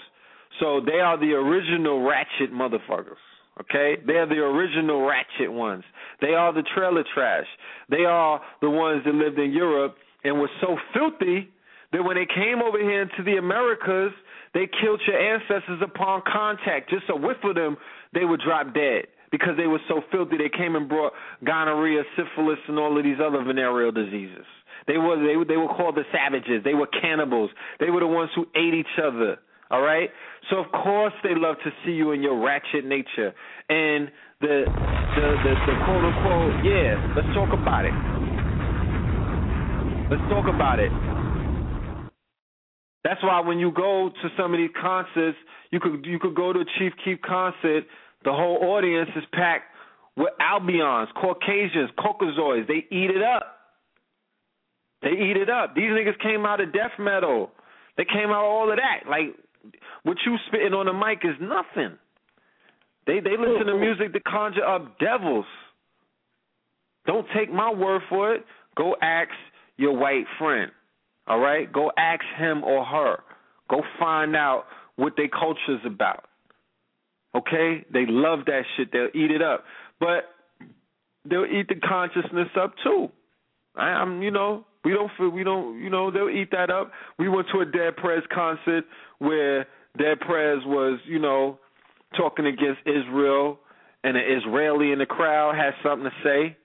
So 0.60 0.80
they 0.84 1.00
are 1.00 1.18
the 1.18 1.32
original 1.32 2.02
ratchet 2.02 2.52
motherfuckers. 2.52 3.16
Okay? 3.60 3.96
They're 4.06 4.26
the 4.26 4.40
original 4.40 5.06
ratchet 5.06 5.50
ones. 5.50 5.84
They 6.20 6.34
are 6.34 6.52
the 6.52 6.64
trailer 6.74 7.04
trash. 7.14 7.46
They 7.90 8.04
are 8.04 8.40
the 8.60 8.70
ones 8.70 9.02
that 9.06 9.14
lived 9.14 9.38
in 9.38 9.52
Europe 9.52 9.96
and 10.22 10.38
were 10.38 10.50
so 10.60 10.76
filthy 10.92 11.48
that 11.92 12.02
when 12.02 12.16
they 12.16 12.26
came 12.26 12.60
over 12.60 12.78
here 12.78 13.02
into 13.02 13.22
the 13.24 13.38
Americas, 13.38 14.12
they 14.52 14.68
killed 14.80 15.00
your 15.06 15.18
ancestors 15.18 15.80
upon 15.82 16.22
contact. 16.30 16.90
Just 16.90 17.04
a 17.08 17.16
whiff 17.16 17.38
of 17.42 17.54
them, 17.54 17.76
they 18.12 18.24
would 18.24 18.40
drop 18.40 18.74
dead 18.74 19.06
because 19.34 19.56
they 19.56 19.66
were 19.66 19.80
so 19.88 20.00
filthy. 20.12 20.36
They 20.38 20.48
came 20.48 20.76
and 20.76 20.88
brought 20.88 21.12
gonorrhea, 21.42 22.04
syphilis, 22.14 22.58
and 22.68 22.78
all 22.78 22.96
of 22.96 23.02
these 23.02 23.18
other 23.18 23.42
venereal 23.42 23.90
diseases. 23.90 24.46
They 24.86 24.96
were 24.96 25.18
they 25.18 25.34
they 25.48 25.56
were 25.56 25.66
called 25.66 25.96
the 25.96 26.06
savages. 26.14 26.62
They 26.62 26.74
were 26.74 26.86
cannibals. 26.86 27.50
They 27.80 27.90
were 27.90 27.98
the 27.98 28.06
ones 28.06 28.30
who 28.36 28.46
ate 28.54 28.74
each 28.74 28.94
other. 29.02 29.38
All 29.72 29.82
right. 29.82 30.08
So 30.50 30.58
of 30.58 30.70
course 30.70 31.12
they 31.24 31.34
love 31.34 31.56
to 31.64 31.70
see 31.84 31.90
you 31.90 32.12
in 32.12 32.22
your 32.22 32.38
ratchet 32.38 32.84
nature 32.84 33.34
and 33.68 34.06
the 34.40 34.70
the 34.70 35.26
the, 35.42 35.52
the 35.66 35.74
quote 35.82 36.04
unquote 36.06 36.54
yeah. 36.62 36.94
Let's 37.18 37.34
talk 37.34 37.50
about 37.50 37.86
it. 37.90 37.94
Let's 40.14 40.22
talk 40.30 40.46
about 40.46 40.78
it. 40.78 40.92
That's 43.02 43.22
why 43.22 43.40
when 43.40 43.58
you 43.58 43.72
go 43.72 44.10
to 44.10 44.28
some 44.38 44.54
of 44.54 44.58
these 44.58 44.70
concerts, 44.80 45.36
you 45.72 45.80
could 45.80 46.06
you 46.06 46.20
could 46.20 46.36
go 46.36 46.52
to 46.52 46.60
a 46.60 46.64
Chief 46.78 46.92
Keef 47.04 47.20
concert. 47.22 47.82
The 48.24 48.32
whole 48.32 48.58
audience 48.62 49.10
is 49.16 49.24
packed 49.32 49.64
with 50.16 50.30
Albions, 50.40 51.08
Caucasians, 51.20 51.90
Caucasoids. 51.98 52.66
They 52.66 52.86
eat 52.94 53.10
it 53.10 53.22
up. 53.22 53.58
They 55.02 55.10
eat 55.10 55.36
it 55.36 55.50
up. 55.50 55.74
These 55.74 55.90
niggas 55.90 56.18
came 56.22 56.46
out 56.46 56.60
of 56.60 56.72
death 56.72 56.92
metal. 56.98 57.50
They 57.96 58.04
came 58.04 58.30
out 58.30 58.44
of 58.44 58.50
all 58.50 58.70
of 58.70 58.78
that. 58.78 59.08
Like 59.08 59.34
what 60.02 60.16
you 60.24 60.36
spitting 60.46 60.72
on 60.72 60.86
the 60.86 60.92
mic 60.92 61.18
is 61.24 61.36
nothing. 61.40 61.98
They 63.06 63.20
they 63.20 63.36
listen 63.36 63.66
to 63.66 63.78
music 63.78 64.12
to 64.14 64.20
conjure 64.20 64.64
up 64.64 64.98
devils. 64.98 65.44
Don't 67.06 67.26
take 67.36 67.52
my 67.52 67.72
word 67.72 68.00
for 68.08 68.34
it. 68.34 68.44
Go 68.76 68.96
ask 69.02 69.30
your 69.76 69.96
white 69.96 70.24
friend. 70.38 70.70
All 71.26 71.38
right? 71.38 71.70
Go 71.70 71.90
ask 71.98 72.22
him 72.38 72.64
or 72.64 72.84
her. 72.84 73.18
Go 73.68 73.82
find 73.98 74.34
out 74.34 74.64
what 74.96 75.14
their 75.16 75.28
culture's 75.28 75.80
about. 75.84 76.24
Okay? 77.34 77.84
They 77.92 78.04
love 78.06 78.40
that 78.46 78.62
shit. 78.76 78.92
They'll 78.92 79.08
eat 79.14 79.30
it 79.30 79.42
up. 79.42 79.64
But 80.00 80.24
they'll 81.28 81.46
eat 81.46 81.68
the 81.68 81.76
consciousness 81.76 82.48
up 82.60 82.74
too. 82.82 83.08
I, 83.76 83.86
I'm, 83.86 84.22
you 84.22 84.30
know, 84.30 84.64
we 84.84 84.92
don't 84.92 85.10
feel, 85.16 85.30
we 85.30 85.44
don't, 85.44 85.80
you 85.80 85.90
know, 85.90 86.10
they'll 86.10 86.28
eat 86.28 86.50
that 86.52 86.70
up. 86.70 86.92
We 87.18 87.28
went 87.28 87.48
to 87.52 87.60
a 87.60 87.64
Dead 87.64 87.96
Prez 87.96 88.22
concert 88.32 88.84
where 89.18 89.66
Dead 89.98 90.20
Prez 90.20 90.58
was, 90.66 91.00
you 91.06 91.18
know, 91.18 91.58
talking 92.16 92.46
against 92.46 92.80
Israel, 92.86 93.58
and 94.04 94.16
an 94.16 94.22
Israeli 94.38 94.92
in 94.92 94.98
the 94.98 95.06
crowd 95.06 95.56
had 95.56 95.72
something 95.82 96.10
to 96.10 96.16
say. 96.22 96.56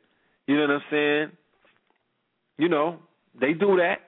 You 0.47 0.55
know 0.55 0.61
what 0.61 0.71
I'm 0.71 0.81
saying? 0.91 1.31
You 2.57 2.69
know, 2.69 2.99
they 3.39 3.53
do 3.53 3.77
that. 3.77 3.99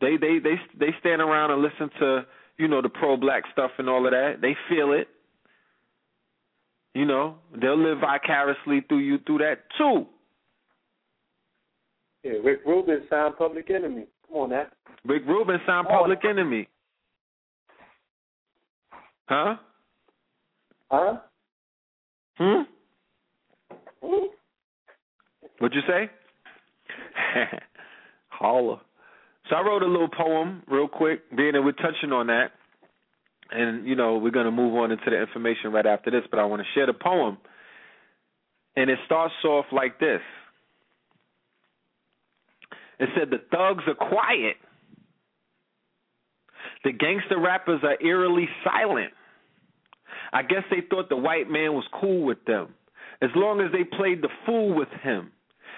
They 0.00 0.16
they 0.16 0.38
they 0.38 0.54
they 0.78 0.94
stand 1.00 1.22
around 1.22 1.50
and 1.50 1.62
listen 1.62 1.90
to 2.00 2.26
you 2.58 2.68
know 2.68 2.82
the 2.82 2.88
pro 2.88 3.16
black 3.16 3.44
stuff 3.52 3.70
and 3.78 3.88
all 3.88 4.04
of 4.04 4.12
that. 4.12 4.36
They 4.40 4.56
feel 4.68 4.92
it. 4.92 5.08
You 6.94 7.04
know, 7.04 7.36
they'll 7.60 7.78
live 7.78 7.98
vicariously 8.00 8.84
through 8.88 8.98
you 8.98 9.18
through 9.26 9.38
that 9.38 9.60
too. 9.76 10.06
Yeah, 12.24 12.32
Rick 12.42 12.60
Rubin 12.66 13.02
signed 13.08 13.36
Public 13.38 13.70
Enemy. 13.70 14.06
Come 14.26 14.36
on, 14.36 14.50
that. 14.50 14.72
Rick 15.04 15.22
Rubin 15.26 15.58
signed 15.66 15.86
Public 15.88 16.24
Enemy. 16.24 16.68
Huh? 19.28 19.56
Huh? 20.90 21.18
Hmm? 22.36 22.62
Hmm? 24.02 24.26
What'd 25.58 25.76
you 25.76 25.82
say? 25.86 26.10
Holla. 28.28 28.80
So 29.48 29.56
I 29.56 29.62
wrote 29.62 29.82
a 29.82 29.86
little 29.86 30.08
poem 30.08 30.62
real 30.68 30.88
quick, 30.88 31.34
being 31.36 31.52
that 31.52 31.62
we're 31.62 31.72
touching 31.72 32.12
on 32.12 32.26
that. 32.28 32.52
And, 33.50 33.86
you 33.86 33.96
know, 33.96 34.18
we're 34.18 34.30
going 34.30 34.44
to 34.44 34.52
move 34.52 34.74
on 34.74 34.92
into 34.92 35.08
the 35.08 35.18
information 35.18 35.72
right 35.72 35.86
after 35.86 36.10
this, 36.10 36.22
but 36.30 36.38
I 36.38 36.44
want 36.44 36.62
to 36.62 36.68
share 36.74 36.86
the 36.86 36.92
poem. 36.92 37.38
And 38.76 38.90
it 38.90 38.98
starts 39.06 39.34
off 39.44 39.66
like 39.72 39.98
this 39.98 40.20
It 43.00 43.08
said, 43.16 43.30
The 43.30 43.40
thugs 43.50 43.84
are 43.86 43.94
quiet, 43.94 44.56
the 46.84 46.92
gangster 46.92 47.38
rappers 47.38 47.80
are 47.82 47.96
eerily 48.04 48.48
silent. 48.64 49.12
I 50.32 50.42
guess 50.42 50.62
they 50.70 50.82
thought 50.88 51.08
the 51.08 51.16
white 51.16 51.50
man 51.50 51.72
was 51.72 51.84
cool 52.00 52.24
with 52.24 52.44
them, 52.46 52.74
as 53.22 53.30
long 53.34 53.60
as 53.60 53.72
they 53.72 53.84
played 53.84 54.22
the 54.22 54.28
fool 54.44 54.74
with 54.74 54.88
him, 55.02 55.32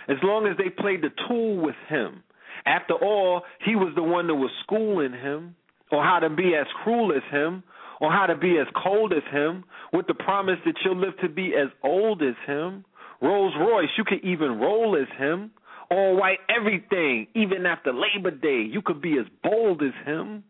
as 0.08 0.16
long 0.22 0.46
as 0.46 0.56
they 0.56 0.70
played 0.70 1.02
the 1.02 1.10
tool 1.28 1.56
with 1.56 1.76
him. 1.88 2.22
After 2.66 2.94
all, 2.94 3.42
he 3.64 3.76
was 3.76 3.92
the 3.94 4.02
one 4.02 4.26
that 4.26 4.34
was 4.34 4.50
schooling 4.64 5.12
him, 5.12 5.54
or 5.90 6.02
how 6.02 6.18
to 6.20 6.30
be 6.30 6.54
as 6.54 6.66
cruel 6.82 7.12
as 7.12 7.22
him, 7.30 7.62
or 8.00 8.10
how 8.10 8.26
to 8.26 8.36
be 8.36 8.58
as 8.58 8.66
cold 8.82 9.12
as 9.12 9.22
him, 9.32 9.64
with 9.92 10.06
the 10.06 10.14
promise 10.14 10.58
that 10.64 10.74
you'll 10.84 10.96
live 10.96 11.16
to 11.20 11.28
be 11.28 11.54
as 11.54 11.68
old 11.82 12.22
as 12.22 12.34
him. 12.46 12.84
Rolls 13.20 13.54
Royce, 13.58 13.90
you 13.98 14.04
could 14.04 14.24
even 14.24 14.58
roll 14.58 14.96
as 14.96 15.08
him. 15.18 15.50
All 15.90 16.16
white 16.16 16.38
everything, 16.48 17.26
even 17.34 17.66
after 17.66 17.92
Labor 17.92 18.30
Day, 18.30 18.62
you 18.62 18.80
could 18.80 19.02
be 19.02 19.18
as 19.18 19.26
bold 19.42 19.82
as 19.82 19.92
him. 20.06 20.44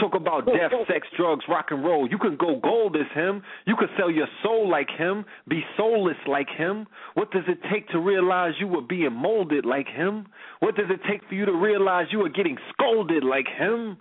Talk 0.00 0.14
about 0.14 0.46
death, 0.46 0.72
sex, 0.86 1.06
drugs, 1.16 1.44
rock 1.48 1.66
and 1.70 1.84
roll. 1.84 2.08
You 2.08 2.18
can 2.18 2.36
go 2.36 2.58
gold 2.60 2.96
as 2.96 3.10
him. 3.14 3.42
You 3.66 3.76
could 3.76 3.90
sell 3.98 4.10
your 4.10 4.28
soul 4.42 4.68
like 4.68 4.88
him, 4.96 5.24
be 5.46 5.62
soulless 5.76 6.16
like 6.26 6.48
him. 6.56 6.86
What 7.14 7.30
does 7.30 7.44
it 7.48 7.58
take 7.70 7.88
to 7.90 7.98
realize 7.98 8.52
you 8.58 8.68
were 8.68 8.82
being 8.82 9.12
molded 9.12 9.64
like 9.64 9.88
him? 9.88 10.26
What 10.60 10.76
does 10.76 10.86
it 10.90 11.00
take 11.08 11.20
for 11.28 11.34
you 11.34 11.44
to 11.44 11.52
realize 11.52 12.06
you 12.10 12.20
were 12.20 12.28
getting 12.28 12.56
scolded 12.72 13.24
like 13.24 13.46
him? 13.58 13.98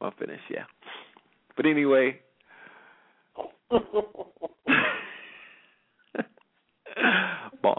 I'll 0.00 0.12
finish, 0.18 0.40
yeah. 0.50 0.64
But 1.56 1.66
anyway. 1.66 2.20
Boss. 7.62 7.78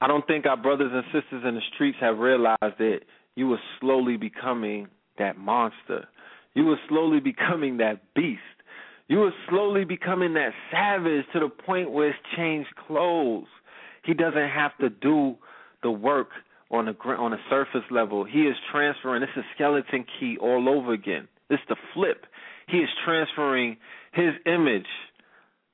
I 0.00 0.06
don't 0.06 0.26
think 0.26 0.46
our 0.46 0.56
brothers 0.56 0.92
and 0.92 1.04
sisters 1.06 1.42
in 1.46 1.54
the 1.54 1.60
streets 1.74 1.98
have 2.00 2.18
realized 2.18 2.56
that 2.78 3.00
you 3.34 3.48
were 3.48 3.60
slowly 3.80 4.16
becoming 4.16 4.88
that 5.18 5.36
monster. 5.36 6.08
You 6.54 6.64
were 6.64 6.78
slowly 6.88 7.20
becoming 7.20 7.78
that 7.78 8.14
beast. 8.14 8.40
You 9.08 9.18
were 9.18 9.32
slowly 9.48 9.84
becoming 9.84 10.34
that 10.34 10.52
savage 10.70 11.24
to 11.32 11.40
the 11.40 11.48
point 11.48 11.90
where 11.90 12.10
it's 12.10 12.18
changed 12.36 12.68
clothes. 12.86 13.46
He 14.08 14.14
doesn't 14.14 14.48
have 14.48 14.70
to 14.80 14.88
do 14.88 15.36
the 15.82 15.90
work 15.90 16.28
on 16.70 16.88
a 16.88 16.92
on 16.92 17.34
a 17.34 17.38
surface 17.50 17.84
level. 17.90 18.24
He 18.24 18.40
is 18.40 18.56
transferring. 18.72 19.22
It's 19.22 19.36
a 19.36 19.44
skeleton 19.54 20.06
key 20.18 20.38
all 20.40 20.66
over 20.66 20.94
again. 20.94 21.28
It's 21.50 21.62
the 21.68 21.76
flip. 21.92 22.24
He 22.68 22.78
is 22.78 22.88
transferring 23.04 23.76
his 24.14 24.30
image. 24.46 24.86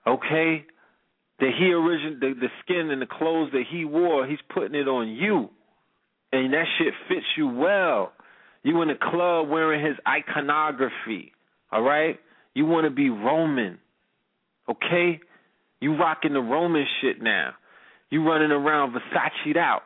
Okay, 0.05 0.67
that 1.39 1.51
he 1.57 1.73
origin 1.73 2.19
the, 2.21 2.35
the 2.35 2.49
skin 2.65 2.91
and 2.91 3.01
the 3.01 3.07
clothes 3.07 3.51
that 3.53 3.63
he 3.71 3.85
wore, 3.85 4.27
he's 4.27 4.41
putting 4.53 4.75
it 4.75 4.89
on 4.89 5.11
you. 5.11 5.49
And 6.33 6.53
that 6.53 6.65
shit 6.77 6.93
fits 7.09 7.27
you 7.37 7.47
well. 7.47 8.13
You 8.65 8.83
in 8.83 8.89
the 8.89 8.95
club 9.01 9.49
wearing 9.49 9.85
his 9.85 9.95
iconography. 10.09 11.31
All 11.71 11.83
right? 11.83 12.19
You 12.53 12.67
want 12.67 12.85
to 12.87 12.91
be 12.91 13.11
Roman. 13.11 13.79
Okay? 14.69 15.21
You 15.81 15.97
rocking 15.97 16.33
the 16.33 16.41
Roman 16.41 16.85
shit 17.01 17.23
now. 17.23 17.53
You 18.11 18.27
running 18.27 18.51
around 18.51 18.93
Versace'd 18.95 19.57
out. 19.57 19.83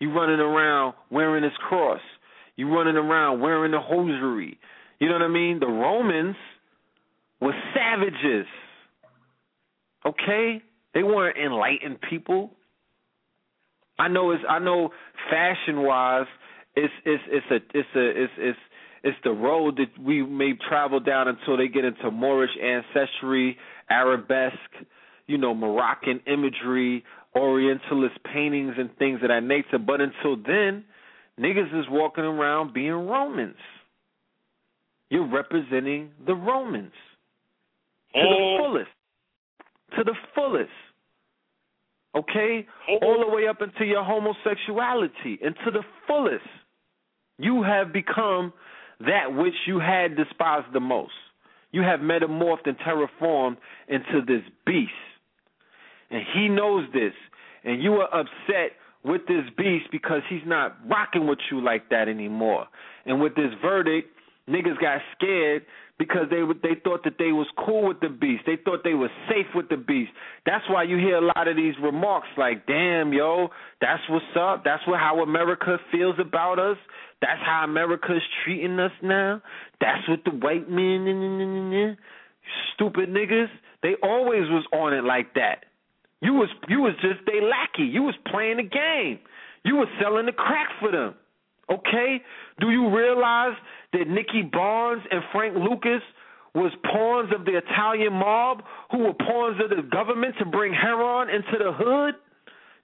You 0.00 0.12
running 0.12 0.40
around 0.40 0.94
wearing 1.10 1.44
his 1.44 1.52
cross. 1.68 2.00
You 2.56 2.72
running 2.72 2.96
around 2.96 3.40
wearing 3.40 3.72
the 3.72 3.80
hosiery. 3.80 4.58
You 4.98 5.08
know 5.08 5.14
what 5.14 5.22
I 5.22 5.28
mean? 5.28 5.60
The 5.60 5.66
Romans 5.66 6.36
were 7.40 7.54
savages. 7.74 8.46
Okay? 10.06 10.62
They 10.94 11.02
weren't 11.02 11.36
enlightened 11.36 11.98
people. 12.08 12.50
I 13.98 14.08
know 14.08 14.32
it's 14.32 14.42
I 14.48 14.58
know 14.58 14.90
fashion 15.30 15.82
wise 15.82 16.26
it's 16.76 16.92
it's 17.04 17.22
it's 17.28 17.46
a 17.50 17.78
it's 17.78 17.88
a 17.94 18.22
it's 18.22 18.32
it's 18.38 18.58
it's 19.04 19.18
the 19.22 19.30
road 19.30 19.76
that 19.76 20.02
we 20.02 20.22
may 20.22 20.54
travel 20.68 20.98
down 20.98 21.28
until 21.28 21.56
they 21.56 21.68
get 21.68 21.84
into 21.84 22.10
Moorish 22.10 22.50
ancestry, 22.62 23.58
Arabesque, 23.90 24.56
you 25.26 25.36
know, 25.36 25.54
Moroccan 25.54 26.20
imagery, 26.26 27.04
Orientalist 27.36 28.16
paintings 28.32 28.74
and 28.78 28.90
things 28.98 29.20
of 29.22 29.28
that 29.28 29.42
nature. 29.42 29.78
But 29.78 30.00
until 30.00 30.36
then, 30.36 30.84
niggas 31.38 31.78
is 31.78 31.86
walking 31.90 32.24
around 32.24 32.72
being 32.74 32.92
Romans. 32.92 33.56
You're 35.10 35.28
representing 35.28 36.10
the 36.26 36.34
Romans 36.34 36.92
to 38.14 38.20
the 38.20 38.56
fullest. 38.58 38.90
To 39.96 40.04
the 40.04 40.14
fullest. 40.34 40.70
Okay? 42.16 42.66
All 43.02 43.24
the 43.26 43.34
way 43.34 43.48
up 43.48 43.60
into 43.60 43.84
your 43.84 44.04
homosexuality 44.04 45.38
and 45.44 45.54
to 45.64 45.70
the 45.70 45.82
fullest. 46.06 46.44
You 47.38 47.62
have 47.62 47.92
become 47.92 48.52
that 49.00 49.34
which 49.34 49.54
you 49.66 49.80
had 49.80 50.16
despised 50.16 50.72
the 50.72 50.80
most. 50.80 51.12
You 51.72 51.82
have 51.82 52.00
metamorphed 52.00 52.66
and 52.66 52.78
terraformed 52.78 53.56
into 53.88 54.24
this 54.26 54.42
beast. 54.64 54.92
And 56.10 56.22
he 56.34 56.48
knows 56.48 56.86
this. 56.92 57.12
And 57.64 57.82
you 57.82 57.94
are 57.94 58.08
upset 58.14 58.76
with 59.04 59.22
this 59.26 59.44
beast 59.56 59.86
because 59.92 60.22
he's 60.28 60.46
not 60.46 60.76
rocking 60.88 61.26
with 61.26 61.38
you 61.50 61.62
like 61.62 61.90
that 61.90 62.08
anymore. 62.08 62.66
And 63.06 63.20
with 63.20 63.34
this 63.34 63.52
verdict, 63.62 64.08
niggas 64.48 64.80
got 64.80 65.00
scared 65.16 65.64
because 65.98 66.26
they 66.30 66.42
they 66.62 66.74
thought 66.82 67.04
that 67.04 67.18
they 67.18 67.32
was 67.32 67.46
cool 67.64 67.86
with 67.88 68.00
the 68.00 68.08
beast. 68.08 68.44
They 68.46 68.56
thought 68.56 68.82
they 68.82 68.94
was 68.94 69.10
safe 69.28 69.46
with 69.54 69.68
the 69.68 69.76
beast. 69.76 70.10
That's 70.44 70.64
why 70.68 70.82
you 70.82 70.96
hear 70.96 71.16
a 71.16 71.20
lot 71.20 71.46
of 71.46 71.56
these 71.56 71.74
remarks 71.80 72.28
like, 72.36 72.66
"Damn, 72.66 73.12
yo, 73.12 73.50
that's 73.80 74.02
what's 74.08 74.24
up. 74.36 74.64
That's 74.64 74.84
what 74.86 74.98
how 74.98 75.22
America 75.22 75.78
feels 75.92 76.18
about 76.18 76.58
us. 76.58 76.78
That's 77.20 77.40
how 77.42 77.64
America 77.64 78.16
is 78.16 78.22
treating 78.42 78.78
us 78.80 78.92
now. 79.02 79.40
That's 79.80 80.06
what 80.08 80.24
the 80.24 80.30
white 80.30 80.68
men, 80.68 81.96
stupid 82.74 83.08
niggas, 83.08 83.48
they 83.82 83.94
always 84.02 84.48
was 84.50 84.64
on 84.72 84.92
it 84.92 85.04
like 85.04 85.34
that. 85.34 85.64
You 86.24 86.32
was 86.32 86.48
you 86.68 86.80
was 86.80 86.94
just 87.02 87.20
they 87.26 87.40
lackey. 87.44 87.84
You 87.84 88.02
was 88.02 88.14
playing 88.32 88.56
the 88.56 88.62
game. 88.62 89.18
You 89.62 89.76
was 89.76 89.88
selling 90.00 90.24
the 90.24 90.32
crack 90.32 90.68
for 90.80 90.90
them. 90.90 91.14
Okay? 91.70 92.22
Do 92.60 92.70
you 92.70 92.88
realize 92.88 93.56
that 93.92 94.08
Nicky 94.08 94.42
Barnes 94.42 95.02
and 95.10 95.22
Frank 95.32 95.54
Lucas 95.56 96.00
was 96.54 96.72
pawns 96.84 97.30
of 97.38 97.44
the 97.44 97.58
Italian 97.58 98.14
mob 98.14 98.62
who 98.90 98.98
were 98.98 99.12
pawns 99.12 99.60
of 99.62 99.68
the 99.68 99.82
government 99.82 100.34
to 100.38 100.46
bring 100.46 100.72
heroin 100.72 101.28
into 101.28 101.58
the 101.58 101.72
hood? 101.72 102.14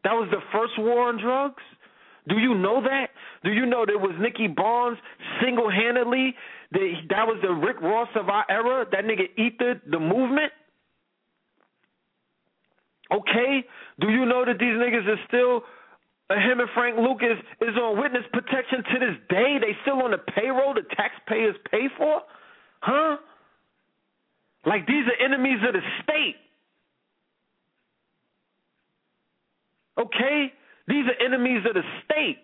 That 0.04 0.12
was 0.12 0.28
the 0.30 0.40
first 0.52 0.72
war 0.78 1.08
on 1.08 1.20
drugs? 1.20 1.62
Do 2.28 2.38
you 2.38 2.54
know 2.54 2.82
that? 2.82 3.08
Do 3.42 3.52
you 3.52 3.64
know 3.64 3.86
that 3.86 3.98
was 3.98 4.14
Nicky 4.20 4.48
Barnes 4.48 4.98
single 5.42 5.70
handedly 5.70 6.34
that 6.72 6.92
that 7.08 7.26
was 7.26 7.38
the 7.42 7.52
Rick 7.52 7.80
Ross 7.80 8.08
of 8.16 8.28
our 8.28 8.44
era? 8.50 8.84
That 8.92 9.04
nigga 9.04 9.28
ethered 9.38 9.80
the 9.90 9.98
movement? 9.98 10.52
Okay? 13.12 13.64
Do 14.00 14.08
you 14.10 14.24
know 14.24 14.44
that 14.44 14.58
these 14.58 14.74
niggas 14.74 15.06
are 15.06 15.20
still 15.28 15.62
uh, 16.30 16.34
him 16.34 16.60
and 16.60 16.68
Frank 16.74 16.96
Lucas 16.96 17.38
is 17.60 17.76
on 17.76 18.00
witness 18.00 18.22
protection 18.32 18.84
to 18.84 18.98
this 19.00 19.16
day. 19.28 19.58
They 19.60 19.76
still 19.82 20.00
on 20.02 20.12
the 20.12 20.18
payroll 20.18 20.74
the 20.74 20.82
taxpayers 20.96 21.56
pay 21.70 21.88
for? 21.98 22.22
Huh? 22.80 23.16
Like 24.64 24.86
these 24.86 25.04
are 25.06 25.24
enemies 25.24 25.58
of 25.66 25.74
the 25.74 25.80
state. 26.04 26.36
Okay? 29.98 30.52
These 30.86 31.04
are 31.06 31.24
enemies 31.24 31.62
of 31.68 31.74
the 31.74 31.82
state. 32.04 32.38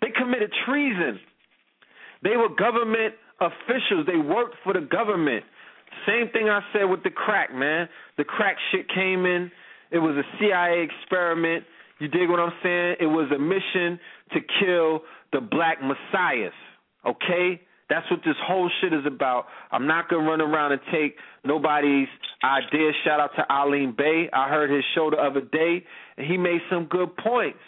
They 0.00 0.08
committed 0.16 0.50
treason. 0.66 1.20
They 2.22 2.36
were 2.36 2.48
government 2.48 3.14
officials. 3.40 4.06
They 4.06 4.16
worked 4.16 4.56
for 4.64 4.72
the 4.72 4.80
government. 4.80 5.44
Same 6.06 6.28
thing 6.30 6.48
I 6.48 6.60
said 6.72 6.84
with 6.84 7.02
the 7.02 7.10
crack, 7.10 7.54
man. 7.54 7.88
The 8.16 8.24
crack 8.24 8.56
shit 8.70 8.88
came 8.88 9.26
in 9.26 9.50
it 9.90 9.98
was 9.98 10.16
a 10.16 10.24
CIA 10.38 10.86
experiment. 10.86 11.64
You 11.98 12.08
dig 12.08 12.28
what 12.30 12.40
I'm 12.40 12.52
saying? 12.62 12.96
It 13.00 13.06
was 13.06 13.30
a 13.34 13.38
mission 13.38 13.98
to 14.32 14.40
kill 14.60 15.02
the 15.32 15.40
black 15.40 15.78
messiahs. 15.82 16.52
Okay? 17.04 17.60
That's 17.88 18.08
what 18.10 18.20
this 18.24 18.36
whole 18.46 18.70
shit 18.80 18.92
is 18.92 19.04
about. 19.04 19.46
I'm 19.72 19.86
not 19.86 20.08
gonna 20.08 20.28
run 20.28 20.40
around 20.40 20.72
and 20.72 20.80
take 20.92 21.16
nobody's 21.44 22.08
idea. 22.44 22.92
Shout 23.04 23.18
out 23.18 23.30
to 23.36 23.44
Alim 23.52 23.94
Bey. 23.98 24.30
I 24.32 24.48
heard 24.48 24.70
his 24.70 24.84
show 24.94 25.10
the 25.10 25.16
other 25.16 25.40
day, 25.40 25.84
and 26.16 26.26
he 26.26 26.36
made 26.36 26.60
some 26.70 26.84
good 26.84 27.16
points. 27.16 27.58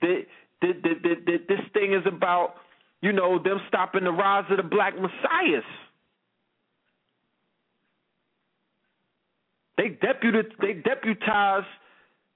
That, 0.00 0.22
that, 0.62 0.82
that, 0.82 1.02
that, 1.02 1.16
that 1.26 1.38
this 1.48 1.60
thing 1.74 1.92
is 1.92 2.06
about, 2.06 2.54
you 3.02 3.12
know, 3.12 3.38
them 3.42 3.60
stopping 3.68 4.04
the 4.04 4.10
rise 4.10 4.44
of 4.50 4.56
the 4.56 4.62
black 4.62 4.94
messiahs. 4.94 5.64
They 9.78 9.88
deputed 9.88 10.52
they 10.60 10.74
deputize 10.74 11.62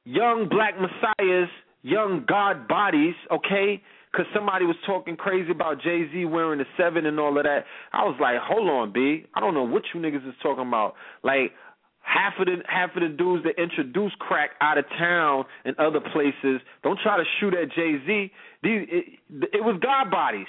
young 0.05 0.48
black 0.48 0.74
messiahs, 0.81 1.48
young 1.82 2.24
God 2.27 2.69
bodies, 2.69 3.14
okay? 3.31 3.82
Because 4.10 4.27
somebody 4.35 4.64
was 4.64 4.77
talking 4.86 5.16
crazy 5.16 5.51
about 5.51 5.82
Jay 5.82 6.06
Z 6.12 6.24
wearing 6.27 6.60
the 6.60 6.66
seven 6.78 7.05
and 7.06 7.19
all 7.19 7.36
of 7.36 7.44
that. 7.44 7.64
I 7.93 8.05
was 8.05 8.16
like, 8.20 8.36
hold 8.40 8.69
on, 8.69 8.93
B. 8.93 9.27
I 9.35 9.40
don't 9.40 9.55
know 9.55 9.64
what 9.64 9.82
you 9.93 10.01
niggas 10.01 10.27
is 10.28 10.35
talking 10.43 10.69
about. 10.69 10.94
Like 11.24 11.52
half 12.01 12.35
of 12.39 12.47
the 12.47 12.56
half 12.69 12.90
of 12.94 13.02
the 13.02 13.09
dudes 13.09 13.43
that 13.44 13.60
introduced 13.60 14.19
crack 14.20 14.51
out 14.60 14.78
of 14.78 14.85
town 14.97 15.44
and 15.64 15.77
other 15.78 16.01
places. 16.01 16.60
Don't 16.85 17.01
try 17.02 17.16
to 17.16 17.24
shoot 17.40 17.55
at 17.55 17.73
Jay 17.73 17.97
Z. 18.06 18.31
These 18.62 18.89
it, 18.89 19.19
it 19.52 19.64
was 19.64 19.81
God 19.82 20.10
bodies. 20.12 20.47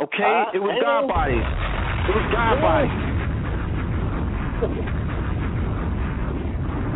Okay, 0.00 0.22
uh, 0.24 0.52
it 0.54 0.58
was 0.58 0.80
God 0.82 1.06
bodies. 1.06 1.44
It 2.08 2.14
was 2.16 2.24
God 2.32 2.60
bodies. 4.72 5.01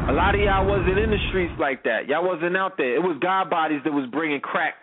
A 0.09 0.13
lot 0.13 0.37
of 0.37 0.41
y'all 0.41 0.65
wasn't 0.65 0.99
in 0.99 1.11
the 1.11 1.19
streets 1.31 1.55
like 1.59 1.83
that. 1.83 2.07
Y'all 2.07 2.25
wasn't 2.25 2.57
out 2.57 2.77
there. 2.77 2.95
It 2.95 3.03
was 3.03 3.19
God 3.21 3.51
bodies 3.51 3.81
that 3.85 3.93
was 3.93 4.09
bringing 4.13 4.39
crack 4.41 4.75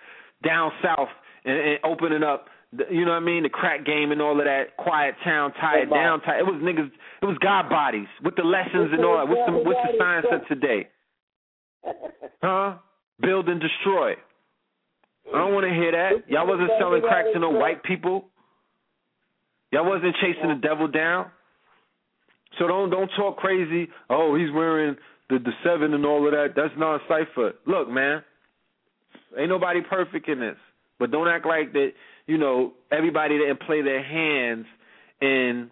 down 0.44 0.72
south 0.84 1.08
and, 1.46 1.58
and 1.58 1.80
opening 1.86 2.24
up. 2.24 2.48
The, 2.74 2.84
you 2.92 3.06
know 3.06 3.12
what 3.12 3.24
I 3.24 3.26
mean? 3.26 3.44
The 3.44 3.50
crack 3.50 3.86
game 3.86 4.12
and 4.12 4.22
all 4.22 4.38
of 4.38 4.46
that. 4.46 4.76
Quiet 4.76 5.16
town, 5.24 5.54
tie 5.62 5.84
it 5.84 5.90
down. 5.90 6.20
It 6.28 6.44
was 6.44 6.60
niggas. 6.62 6.92
It 7.22 7.26
was 7.26 7.38
God 7.40 7.70
bodies 7.70 8.08
with 8.22 8.36
the 8.36 8.44
lessons 8.44 8.92
and 8.92 9.06
all 9.06 9.16
that. 9.16 9.28
What's 9.30 9.48
the 9.48 9.58
what's 9.64 9.80
the 9.88 9.98
science 9.98 10.28
of 10.32 10.48
today? 10.48 10.90
Huh? 12.44 12.76
Build 13.22 13.48
and 13.48 13.62
destroy. 13.62 14.16
I 15.34 15.38
don't 15.38 15.54
want 15.54 15.64
to 15.66 15.74
hear 15.74 15.94
that. 15.94 16.30
Y'all 16.30 16.46
wasn't 16.46 16.72
selling 16.78 17.02
crack 17.02 17.24
to 17.32 17.40
no 17.40 17.52
white 17.52 17.82
people. 17.84 18.26
Y'all 19.72 19.88
wasn't 19.88 20.14
chasing 20.22 20.50
the 20.50 20.60
devil 20.62 20.90
down. 20.90 21.28
So 22.60 22.68
don't 22.68 22.90
don't 22.90 23.10
talk 23.16 23.38
crazy. 23.38 23.88
Oh, 24.10 24.36
he's 24.36 24.52
wearing 24.54 24.98
the 25.30 25.40
the 25.40 25.52
seven 25.64 25.94
and 25.94 26.06
all 26.06 26.26
of 26.26 26.32
that. 26.34 26.54
That's 26.56 26.74
non 26.78 27.00
cipher. 27.08 27.54
Look, 27.66 27.90
man, 27.90 28.24
ain't 29.38 29.50
nobody 29.50 29.82
perfect 29.82 30.28
in 30.28 30.40
this. 30.40 30.58
But 31.00 31.12
don't 31.12 31.28
act 31.28 31.46
like 31.46 31.74
that. 31.74 31.92
You 32.28 32.38
know, 32.38 32.74
everybody 32.92 33.38
didn't 33.38 33.62
play 33.62 33.82
their 33.82 34.04
hands 34.04 34.66
in 35.22 35.70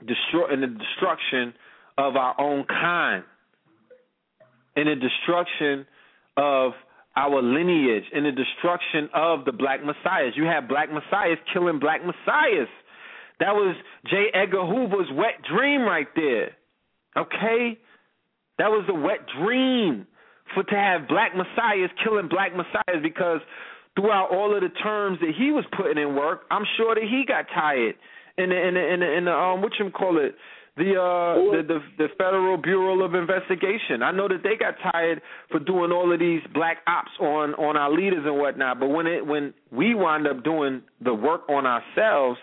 destroy 0.00 0.52
in 0.52 0.60
the 0.60 0.66
destruction 0.66 1.54
of 1.96 2.16
our 2.16 2.38
own 2.38 2.64
kind, 2.64 3.24
in 4.76 4.84
the 4.86 4.94
destruction 4.94 5.86
of 6.36 6.72
our 7.16 7.40
lineage, 7.40 8.04
in 8.12 8.24
the 8.24 8.32
destruction 8.32 9.08
of 9.14 9.46
the 9.46 9.52
black 9.52 9.80
messiahs. 9.80 10.34
You 10.36 10.44
have 10.44 10.68
black 10.68 10.90
messiahs 10.92 11.38
killing 11.52 11.78
black 11.78 12.02
messiahs. 12.02 12.68
That 13.40 13.54
was 13.54 13.76
J. 14.10 14.26
Edgar 14.34 14.66
Hoover's 14.66 15.08
wet 15.12 15.42
dream 15.50 15.82
right 15.82 16.08
there. 16.14 16.50
Okay? 17.16 17.78
That 18.58 18.70
was 18.70 18.84
a 18.88 18.94
wet 18.94 19.20
dream 19.38 20.06
for 20.54 20.62
to 20.62 20.74
have 20.74 21.08
black 21.08 21.32
messiahs 21.36 21.90
killing 22.02 22.28
black 22.28 22.52
messiahs 22.56 23.02
because 23.02 23.40
throughout 23.94 24.30
all 24.30 24.54
of 24.54 24.62
the 24.62 24.68
terms 24.82 25.18
that 25.20 25.32
he 25.36 25.50
was 25.50 25.64
putting 25.76 25.98
in 25.98 26.14
work, 26.14 26.42
I'm 26.50 26.64
sure 26.76 26.94
that 26.94 27.04
he 27.04 27.24
got 27.26 27.46
tired 27.52 27.96
in 28.38 28.50
the 28.50 28.56
in 28.56 28.74
the 28.74 28.92
in 28.94 29.00
the, 29.00 29.16
in 29.18 29.24
the 29.24 29.32
um 29.32 29.62
what 29.62 29.72
you 29.78 29.90
call 29.90 30.18
it 30.18 30.34
the 30.76 30.92
uh 30.92 31.56
the, 31.56 31.62
the 31.66 31.78
the 31.96 32.08
Federal 32.18 32.56
Bureau 32.58 33.02
of 33.02 33.14
Investigation. 33.14 34.02
I 34.02 34.12
know 34.12 34.28
that 34.28 34.42
they 34.42 34.56
got 34.56 34.74
tired 34.92 35.22
for 35.50 35.58
doing 35.58 35.90
all 35.90 36.12
of 36.12 36.20
these 36.20 36.42
black 36.52 36.78
ops 36.86 37.10
on 37.20 37.54
on 37.54 37.76
our 37.76 37.90
leaders 37.90 38.24
and 38.24 38.38
whatnot. 38.38 38.78
But 38.80 38.88
when 38.88 39.06
it 39.06 39.26
when 39.26 39.54
we 39.72 39.94
wind 39.94 40.26
up 40.26 40.44
doing 40.44 40.82
the 41.02 41.14
work 41.14 41.48
on 41.48 41.66
ourselves, 41.66 42.38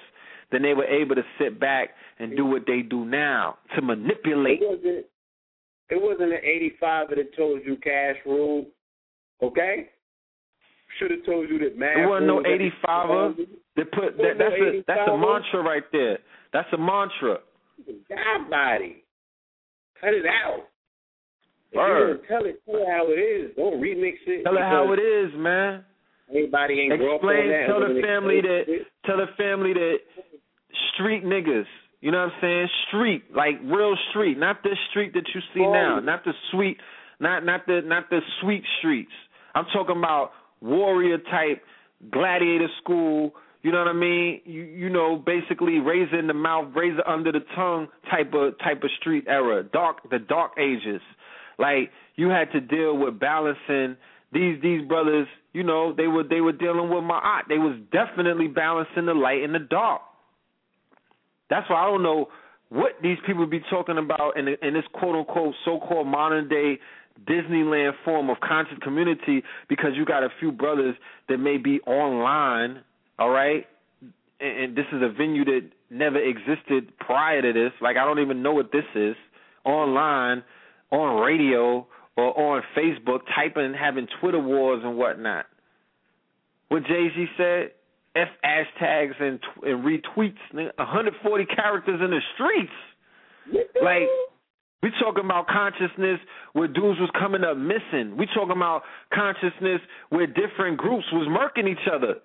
then 0.52 0.64
they 0.64 0.74
were 0.74 0.86
able 0.86 1.16
to 1.16 1.24
sit 1.40 1.60
back 1.60 1.90
and 2.20 2.36
do 2.36 2.46
what 2.46 2.64
they 2.66 2.82
do 2.82 3.06
now 3.06 3.58
to 3.76 3.82
manipulate. 3.82 4.62
It 4.62 4.70
wasn't, 4.70 5.06
it 5.94 6.02
wasn't 6.02 6.34
an 6.34 6.40
85 6.44 7.10
that 7.10 7.38
told 7.38 7.62
you 7.64 7.78
cash 7.78 8.16
rule, 8.26 8.66
okay? 9.44 9.90
Should 11.00 11.12
have 11.12 11.26
told 11.26 11.50
you 11.50 11.60
that 11.60 11.78
man. 11.78 12.00
It 12.00 12.08
wasn't 12.08 12.28
no 12.28 12.42
85 12.46 13.36
They 13.76 13.84
put 13.84 14.18
that, 14.18 14.36
that's 14.38 14.56
no 14.60 14.68
a 14.68 14.84
that's 14.88 15.10
a 15.10 15.18
mantra 15.18 15.62
right 15.62 15.84
there. 15.92 16.20
That's 16.52 16.68
a 16.74 16.78
mantra. 16.78 17.38
God 18.10 18.50
body. 18.50 19.04
Cut 20.00 20.14
it 20.14 20.26
out. 20.26 20.68
Word. 21.74 22.22
Tell 22.28 22.46
it, 22.46 22.62
tell 22.66 22.76
it 22.76 22.88
how 22.88 23.06
it 23.08 23.20
is. 23.20 23.52
Don't 23.56 23.82
remix 23.82 24.14
it. 24.28 24.44
Tell 24.44 24.56
it 24.56 24.62
how 24.62 24.94
it 24.94 25.00
is, 25.00 25.32
man. 25.36 25.84
Anybody 26.30 26.82
ain't 26.82 26.94
Explain, 26.94 27.68
tell 27.68 27.80
the 27.80 28.02
family 28.02 28.42
that 28.42 28.64
tell 29.06 29.18
the 29.18 29.28
family 29.38 29.74
that 29.74 29.98
street 30.94 31.26
niggas. 31.26 31.66
You 32.04 32.12
know 32.12 32.18
what 32.18 32.34
I'm 32.34 32.42
saying? 32.42 32.68
Street, 32.90 33.24
like 33.34 33.62
real 33.64 33.96
street, 34.10 34.38
not 34.38 34.62
this 34.62 34.78
street 34.90 35.14
that 35.14 35.24
you 35.34 35.40
see 35.54 35.62
oh. 35.66 35.72
now, 35.72 36.00
not 36.02 36.26
the 36.26 36.34
sweet, 36.52 36.76
not 37.22 37.46
not 37.46 37.66
the 37.66 37.80
not 37.82 38.10
the 38.10 38.20
sweet 38.42 38.62
streets. 38.80 39.14
I'm 39.56 39.64
talking 39.72 39.96
about 39.98 40.32
warrior 40.60 41.18
type, 41.18 41.64
gladiator 42.12 42.68
school. 42.82 43.32
You 43.62 43.72
know 43.72 43.78
what 43.78 43.88
I 43.88 43.94
mean? 43.94 44.42
You 44.44 44.64
you 44.64 44.90
know, 44.90 45.16
basically 45.16 45.80
razor 45.80 46.20
in 46.20 46.28
the 46.28 46.34
mouth, 46.34 46.74
razor 46.76 47.08
under 47.08 47.32
the 47.32 47.40
tongue 47.56 47.88
type 48.12 48.34
of 48.34 48.60
type 48.60 48.84
of 48.84 48.90
street 49.00 49.24
era, 49.30 49.64
dark 49.64 50.10
the 50.12 50.20
dark 50.20 50.52
ages. 50.60 51.02
Like 51.58 51.90
you 52.18 52.28
had 52.28 52.52
to 52.52 52.60
deal 52.60 52.98
with 52.98 53.18
balancing 53.18 53.96
these 54.34 54.62
these 54.62 54.86
brothers, 54.90 55.28
you 55.54 55.64
know, 55.64 55.94
they 55.96 56.08
were 56.08 56.24
they 56.24 56.42
were 56.42 56.52
dealing 56.52 56.90
with 56.90 57.06
my 57.06 57.20
aunt. 57.20 57.48
They 57.48 57.60
was 57.60 57.78
definitely 57.94 58.48
balancing 58.48 59.06
the 59.06 59.14
light 59.14 59.42
and 59.42 59.56
the 59.56 59.60
dark. 59.60 60.02
That's 61.50 61.70
why 61.70 61.84
I 61.84 61.86
don't 61.86 62.04
know 62.04 62.28
what 62.70 62.94
these 63.02 63.18
people 63.26 63.46
be 63.46 63.62
talking 63.70 63.98
about 63.98 64.38
in, 64.38 64.48
in 64.48 64.74
this 64.74 64.84
quote 64.94 65.16
unquote 65.16 65.54
so 65.64 65.80
called 65.80 66.08
modern 66.08 66.50
day 66.50 66.80
Disneyland 67.28 67.92
form 68.04 68.30
of 68.30 68.38
conscious 68.40 68.78
community 68.82 69.44
because 69.70 69.92
you 69.96 70.06
got 70.06 70.24
a 70.24 70.30
few 70.40 70.52
brothers 70.52 70.96
that 71.30 71.38
may 71.38 71.58
be 71.58 71.80
online, 71.82 72.82
all 73.20 73.30
right? 73.30 73.68
And, 74.40 74.60
and 74.60 74.76
this 74.76 74.86
is 74.92 75.02
a 75.02 75.10
venue 75.10 75.46
that 75.46 75.70
never 75.90 76.18
existed 76.18 76.98
prior 76.98 77.42
to 77.42 77.54
this. 77.54 77.72
Like 77.82 77.98
I 77.98 78.06
don't 78.06 78.20
even 78.20 78.42
know 78.42 78.54
what 78.54 78.72
this 78.72 78.86
is. 78.96 79.16
Online, 79.66 80.44
on 80.92 81.22
radio, 81.22 81.88
or 82.18 82.56
on 82.56 82.64
Facebook, 82.78 83.22
typing, 83.34 83.74
having 83.74 84.08
Twitter 84.20 84.40
wars 84.40 84.82
and 84.84 84.98
whatnot. 84.98 85.46
What 86.68 86.84
Jay 86.86 87.08
Z 87.16 87.26
said, 87.38 87.72
F 88.16 88.28
hashtags 88.46 89.20
and, 89.20 89.40
and 89.64 89.84
retweets, 89.84 90.38
140 90.54 91.46
characters 91.46 92.00
in 92.04 92.12
the 92.12 92.20
streets. 92.36 93.64
Like 93.82 94.08
we 94.84 94.92
talking 95.02 95.26
about 95.26 95.48
consciousness 95.48 96.20
where 96.54 96.68
dudes 96.68 97.00
was 97.00 97.10
coming 97.18 97.44
up 97.44 97.58
missing. 97.58 98.18
We 98.18 98.28
talking 98.28 98.56
about 98.56 98.84
consciousness 99.14 99.82
where 100.10 100.28
different 100.28 100.78
groups 100.78 101.06
was 101.12 101.28
murking 101.28 101.68
each 101.70 101.88
other. 101.92 102.16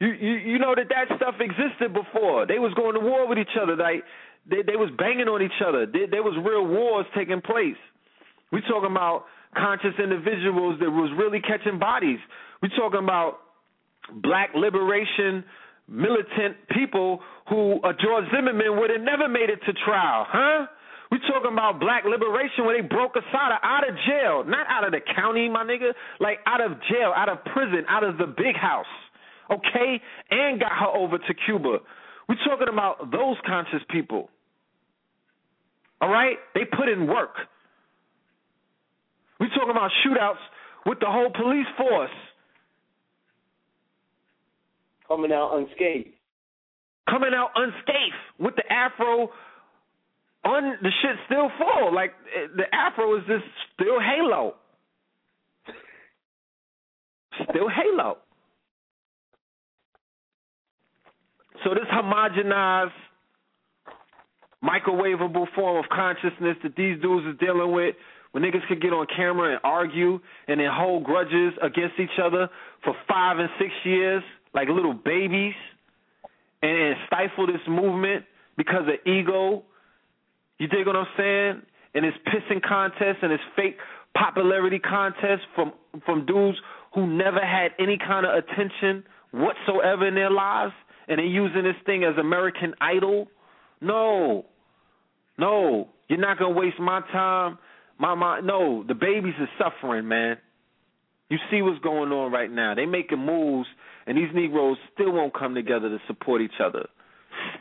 You 0.00 0.08
you 0.08 0.32
you 0.54 0.58
know 0.58 0.74
that 0.74 0.88
that 0.88 1.16
stuff 1.16 1.34
existed 1.40 1.92
before. 1.92 2.46
They 2.46 2.58
was 2.58 2.72
going 2.74 2.94
to 2.94 3.00
war 3.00 3.28
with 3.28 3.38
each 3.38 3.56
other. 3.60 3.76
Like 3.76 4.04
they 4.48 4.62
they 4.62 4.76
was 4.76 4.90
banging 4.96 5.28
on 5.28 5.42
each 5.42 5.60
other. 5.66 5.86
There, 5.86 6.06
there 6.06 6.22
was 6.22 6.36
real 6.44 6.66
wars 6.66 7.06
taking 7.14 7.40
place. 7.40 7.80
We 8.52 8.60
talking 8.62 8.90
about 8.90 9.24
conscious 9.56 9.94
individuals 9.98 10.78
that 10.80 10.90
was 10.90 11.10
really 11.16 11.40
catching 11.40 11.78
bodies. 11.78 12.18
We 12.62 12.68
talking 12.70 13.00
about 13.02 13.40
black 14.22 14.50
liberation 14.54 15.44
militant 15.88 16.56
people 16.70 17.20
who 17.48 17.80
uh, 17.82 17.92
George 18.02 18.24
Zimmerman 18.34 18.78
would 18.78 18.90
have 18.90 19.00
never 19.00 19.28
made 19.28 19.50
it 19.50 19.60
to 19.66 19.72
trial, 19.84 20.26
huh? 20.28 20.66
We 21.10 21.18
talking 21.20 21.52
about 21.52 21.78
black 21.78 22.02
liberation 22.04 22.66
when 22.66 22.74
they 22.74 22.86
broke 22.86 23.14
Assata 23.14 23.58
out 23.62 23.88
of 23.88 23.94
jail, 24.08 24.42
not 24.44 24.66
out 24.68 24.84
of 24.84 24.90
the 24.90 25.00
county, 25.14 25.48
my 25.48 25.62
nigga, 25.62 25.92
like 26.18 26.38
out 26.46 26.60
of 26.60 26.72
jail, 26.90 27.12
out 27.14 27.28
of 27.28 27.44
prison, 27.44 27.84
out 27.88 28.02
of 28.02 28.18
the 28.18 28.26
big 28.26 28.56
house, 28.56 28.90
okay, 29.50 30.00
and 30.30 30.58
got 30.58 30.72
her 30.72 30.90
over 30.98 31.18
to 31.18 31.34
Cuba. 31.46 31.78
We 32.28 32.34
talking 32.44 32.66
about 32.68 33.12
those 33.12 33.36
conscious 33.46 33.82
people. 33.88 34.28
All 36.00 36.10
right, 36.10 36.36
they 36.54 36.64
put 36.64 36.88
in 36.88 37.06
work. 37.06 37.36
We 39.38 39.46
talking 39.50 39.70
about 39.70 39.90
shootouts 40.04 40.42
with 40.86 40.98
the 40.98 41.06
whole 41.06 41.30
police 41.30 41.66
force 41.78 42.10
coming 45.08 45.32
out 45.32 45.56
unscathed. 45.56 46.14
Coming 47.08 47.30
out 47.34 47.50
unscathed 47.54 48.14
with 48.38 48.56
the 48.56 48.72
afro 48.72 49.30
on 50.44 50.78
the 50.82 50.90
shit 51.02 51.16
still 51.26 51.50
full. 51.58 51.94
Like 51.94 52.12
eh, 52.34 52.46
the 52.56 52.74
afro 52.74 53.16
is 53.16 53.24
just 53.26 53.44
still 53.74 54.00
halo. 54.00 54.54
Still 57.50 57.68
halo. 57.68 58.18
So 61.64 61.70
this 61.70 61.84
homogenized 61.92 62.90
microwavable 64.62 65.46
form 65.54 65.76
of 65.76 65.88
consciousness 65.90 66.56
that 66.62 66.76
these 66.76 67.00
dudes 67.00 67.26
is 67.26 67.38
dealing 67.38 67.72
with 67.72 67.94
when 68.32 68.42
niggas 68.42 68.66
could 68.68 68.82
get 68.82 68.92
on 68.92 69.06
camera 69.14 69.52
and 69.52 69.60
argue 69.64 70.18
and 70.48 70.60
then 70.60 70.68
hold 70.70 71.04
grudges 71.04 71.52
against 71.62 71.98
each 71.98 72.18
other 72.22 72.48
for 72.84 72.94
five 73.08 73.38
and 73.38 73.48
six 73.58 73.70
years 73.84 74.22
like 74.56 74.68
little 74.68 74.94
babies 74.94 75.54
and, 76.62 76.76
and 76.76 76.96
stifle 77.06 77.46
this 77.46 77.62
movement 77.68 78.24
because 78.56 78.88
of 78.88 79.06
ego 79.06 79.62
you 80.58 80.68
dig 80.68 80.86
what 80.86 80.96
I'm 80.96 81.06
saying? 81.16 81.62
And 81.94 82.04
it's 82.04 82.16
pissing 82.26 82.62
contests 82.62 83.18
and 83.22 83.32
it's 83.32 83.42
fake 83.54 83.76
popularity 84.16 84.78
contests 84.78 85.44
from 85.54 85.72
from 86.04 86.26
dudes 86.26 86.58
who 86.94 87.06
never 87.06 87.40
had 87.40 87.72
any 87.78 87.98
kind 87.98 88.24
of 88.26 88.32
attention 88.34 89.04
whatsoever 89.32 90.06
in 90.06 90.14
their 90.14 90.30
lives, 90.30 90.72
and 91.08 91.18
they're 91.18 91.26
using 91.26 91.64
this 91.64 91.76
thing 91.84 92.04
as 92.04 92.16
American 92.18 92.74
Idol. 92.80 93.28
No, 93.80 94.46
no, 95.38 95.88
you're 96.08 96.18
not 96.18 96.38
gonna 96.38 96.54
waste 96.54 96.78
my 96.78 97.00
time. 97.12 97.58
My 97.98 98.14
my 98.14 98.40
no, 98.40 98.84
the 98.86 98.94
babies 98.94 99.34
are 99.38 99.48
suffering, 99.58 100.08
man. 100.08 100.38
You 101.28 101.38
see 101.50 101.60
what's 101.60 101.80
going 101.80 102.12
on 102.12 102.30
right 102.30 102.50
now. 102.50 102.74
They 102.74 102.86
making 102.86 103.18
moves, 103.18 103.68
and 104.06 104.16
these 104.16 104.28
Negroes 104.34 104.76
still 104.94 105.12
won't 105.12 105.34
come 105.34 105.54
together 105.54 105.88
to 105.88 105.98
support 106.06 106.40
each 106.40 106.60
other 106.64 106.86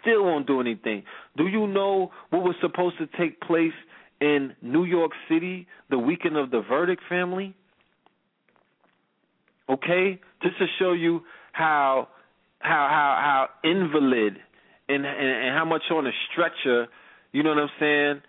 still 0.02 0.24
won't 0.24 0.48
do 0.48 0.62
anything. 0.62 1.04
Do 1.38 1.48
you 1.48 1.68
know 1.68 2.12
what 2.30 2.44
was 2.44 2.56
supposed 2.62 2.98
to 3.00 3.08
take 3.18 3.42
place 3.42 3.74
in 4.22 4.54
New 4.62 4.86
York 4.86 5.12
City 5.30 5.68
the 5.90 5.98
weekend 5.98 6.38
of 6.38 6.52
the 6.52 6.62
verdict 6.62 7.02
family? 7.10 7.56
Okay? 9.70 10.20
Just 10.42 10.58
to 10.60 10.66
show 10.80 10.94
you 10.94 11.22
how 11.52 12.08
how 12.60 12.88
how 12.90 13.48
how 13.64 13.70
invalid 13.70 14.38
and, 14.88 15.06
and 15.06 15.06
and 15.06 15.58
how 15.58 15.66
much 15.66 15.84
on 15.92 16.08
a 16.08 16.12
stretcher, 16.32 16.88
you 17.32 17.44
know 17.44 17.50
what 17.50 17.60
I'm 17.60 17.70
saying, 17.80 18.22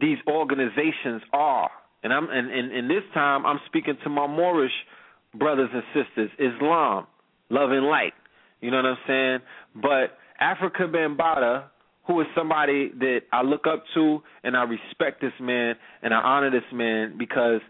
these 0.00 0.18
organizations 0.28 1.22
are. 1.32 1.70
And 2.02 2.12
I'm 2.12 2.28
and, 2.30 2.50
and, 2.50 2.72
and 2.72 2.90
this 2.90 3.02
time 3.12 3.44
I'm 3.44 3.60
speaking 3.66 3.96
to 4.04 4.10
my 4.10 4.26
Moorish 4.26 4.72
brothers 5.34 5.70
and 5.72 5.82
sisters, 5.92 6.30
Islam, 6.38 7.06
love 7.50 7.70
and 7.70 7.86
light. 7.86 8.14
You 8.60 8.70
know 8.70 8.78
what 8.78 8.86
I'm 8.86 8.96
saying? 9.06 9.38
But 9.74 10.18
Afrika 10.42 10.90
Bambaataa, 10.90 11.64
who 12.06 12.20
is 12.20 12.26
somebody 12.34 12.90
that 12.98 13.20
I 13.32 13.42
look 13.42 13.66
up 13.66 13.84
to 13.94 14.22
and 14.42 14.56
I 14.56 14.62
respect 14.62 15.20
this 15.20 15.32
man 15.40 15.74
and 16.02 16.14
I 16.14 16.18
honor 16.18 16.50
this 16.50 16.62
man 16.72 17.16
because 17.18 17.60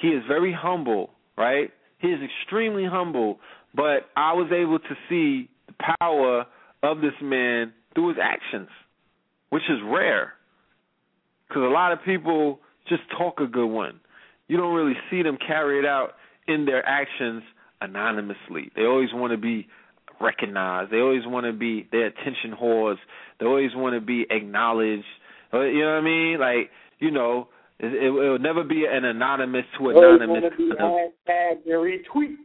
he 0.00 0.08
is 0.08 0.22
very 0.28 0.52
humble, 0.52 1.10
right? 1.36 1.70
He 1.98 2.08
is 2.08 2.20
extremely 2.22 2.86
humble, 2.86 3.40
but 3.74 4.08
I 4.16 4.32
was 4.34 4.50
able 4.52 4.78
to 4.78 4.94
see 5.08 5.50
the 5.66 5.74
power 6.00 6.46
of 6.82 7.00
this 7.00 7.14
man 7.20 7.72
through 7.94 8.10
his 8.10 8.18
actions, 8.22 8.68
which 9.50 9.64
is 9.68 9.78
rare. 9.84 10.34
Because 11.48 11.62
a 11.62 11.72
lot 11.72 11.92
of 11.92 11.98
people 12.04 12.60
just 12.88 13.02
talk 13.16 13.40
a 13.40 13.46
good 13.46 13.66
one. 13.66 14.00
You 14.46 14.56
don't 14.56 14.74
really 14.74 14.96
see 15.10 15.22
them 15.22 15.38
carry 15.44 15.78
it 15.80 15.84
out 15.84 16.12
in 16.46 16.64
their 16.64 16.86
actions 16.86 17.42
anonymously. 17.80 18.70
They 18.76 18.82
always 18.82 19.10
want 19.12 19.32
to 19.32 19.38
be 19.38 19.68
recognized. 20.20 20.90
They 20.90 20.98
always 20.98 21.22
want 21.24 21.46
to 21.46 21.52
be 21.52 21.88
their 21.92 22.06
attention 22.06 22.54
whores. 22.60 22.96
They 23.40 23.46
always 23.46 23.70
want 23.74 23.94
to 23.94 24.00
be 24.00 24.26
acknowledged. 24.30 25.04
Uh, 25.52 25.62
you 25.62 25.80
know 25.80 25.94
what 25.94 25.98
I 25.98 26.00
mean? 26.02 26.40
Like 26.40 26.70
you 26.98 27.10
know, 27.10 27.48
it, 27.78 27.86
it, 27.86 28.10
will 28.10 28.38
never 28.38 28.64
be 28.64 28.84
an 28.90 29.04
anonymous 29.04 29.64
to 29.78 29.90
anonymous. 29.90 30.52
They 30.58 30.80
always 30.80 30.98
want 31.08 31.16
to 31.16 31.22
be 31.22 31.24
hashtagged 31.30 31.64
and 31.64 31.72
retweet. 31.72 32.36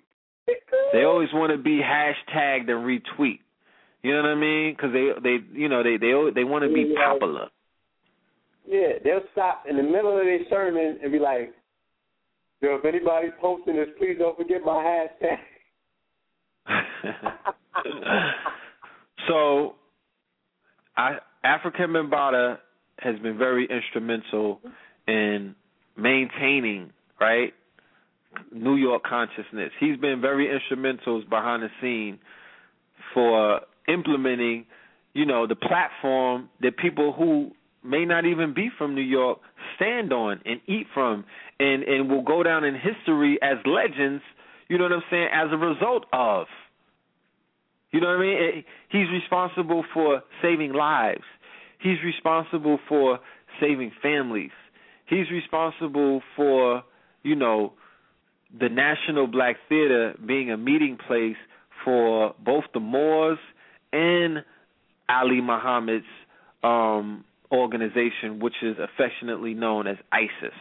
They 0.92 1.04
always 1.04 1.30
want 1.34 1.52
to 1.52 1.58
be 1.58 1.82
hashtagged 1.82 2.70
and 2.70 2.86
retweet. 2.86 3.40
You 4.04 4.12
know 4.12 4.22
what 4.22 4.30
I 4.30 4.36
mean? 4.36 4.76
Because 4.76 4.92
they 4.92 5.10
they 5.24 5.38
you 5.58 5.70
know 5.70 5.82
they 5.82 5.98
they 5.98 6.12
they 6.36 6.44
want 6.44 6.64
to 6.64 6.74
be 6.74 6.94
popular. 6.96 7.48
Yeah, 8.68 9.00
they'll 9.04 9.28
stop 9.32 9.64
in 9.70 9.78
the 9.78 9.84
middle 9.84 10.18
of 10.18 10.24
their 10.24 10.40
sermon 10.50 11.00
and 11.02 11.12
be 11.12 11.20
like, 11.20 11.54
"Yo, 12.64 12.76
if 12.76 12.86
anybody's 12.86 13.34
posting 13.42 13.76
this, 13.76 13.90
please 13.98 14.16
don't 14.18 14.38
forget 14.38 14.62
my 14.64 15.08
hashtag." 15.22 15.38
so, 19.28 19.76
I, 20.96 21.18
Afrika 21.46 21.82
Bambaataa 21.82 22.58
has 23.00 23.20
been 23.20 23.38
very 23.38 23.68
instrumental 23.70 24.62
in 25.08 25.56
maintaining, 25.98 26.92
right, 27.20 27.54
New 28.54 28.76
York 28.76 29.04
consciousness. 29.04 29.72
He's 29.80 29.98
been 29.98 30.22
very 30.22 30.50
instrumental 30.50 31.22
behind 31.30 31.64
the 31.64 31.70
scene 31.82 32.18
for 33.14 33.60
implementing, 33.90 34.66
you 35.14 35.26
know, 35.26 35.48
the 35.48 35.56
platform 35.56 36.50
that 36.62 36.78
people 36.78 37.12
who 37.12 37.52
may 37.84 38.06
not 38.06 38.26
even 38.26 38.54
be 38.54 38.70
from 38.78 38.96
New 38.96 39.02
York 39.02 39.40
stand 39.76 40.14
on 40.14 40.40
and 40.46 40.62
eat 40.68 40.88
from 40.94 41.26
and 41.60 41.84
and 41.84 42.10
will 42.10 42.24
go 42.24 42.44
down 42.44 42.64
in 42.64 42.76
history 42.76 43.38
as 43.42 43.58
legends 43.66 44.24
you 44.68 44.78
know 44.78 44.86
what 44.86 44.94
I'm 44.94 45.04
saying? 45.10 45.28
As 45.32 45.50
a 45.52 45.58
result 45.58 46.06
of. 46.12 46.48
You 47.92 48.02
know 48.02 48.08
what 48.08 48.18
I 48.18 48.22
mean? 48.22 48.64
He's 48.90 49.08
responsible 49.12 49.86
for 49.94 50.24
saving 50.42 50.74
lives. 50.74 51.22
He's 51.80 51.98
responsible 52.04 52.80
for 52.90 53.20
saving 53.62 53.92
families. 54.02 54.50
He's 55.06 55.30
responsible 55.30 56.22
for, 56.36 56.84
you 57.22 57.36
know, 57.36 57.74
the 58.60 58.70
National 58.70 59.28
Black 59.28 59.58
Theater 59.70 60.16
being 60.26 60.50
a 60.50 60.58
meeting 60.58 60.98
place 61.08 61.36
for 61.86 62.34
both 62.44 62.64
the 62.74 62.80
Moors 62.80 63.38
and 63.92 64.44
Ali 65.08 65.42
Muhammad's 65.42 66.06
um, 66.64 67.26
organization, 67.54 68.40
which 68.40 68.56
is 68.62 68.76
affectionately 68.80 69.54
known 69.54 69.88
as 69.88 69.98
ISIS. 70.12 70.56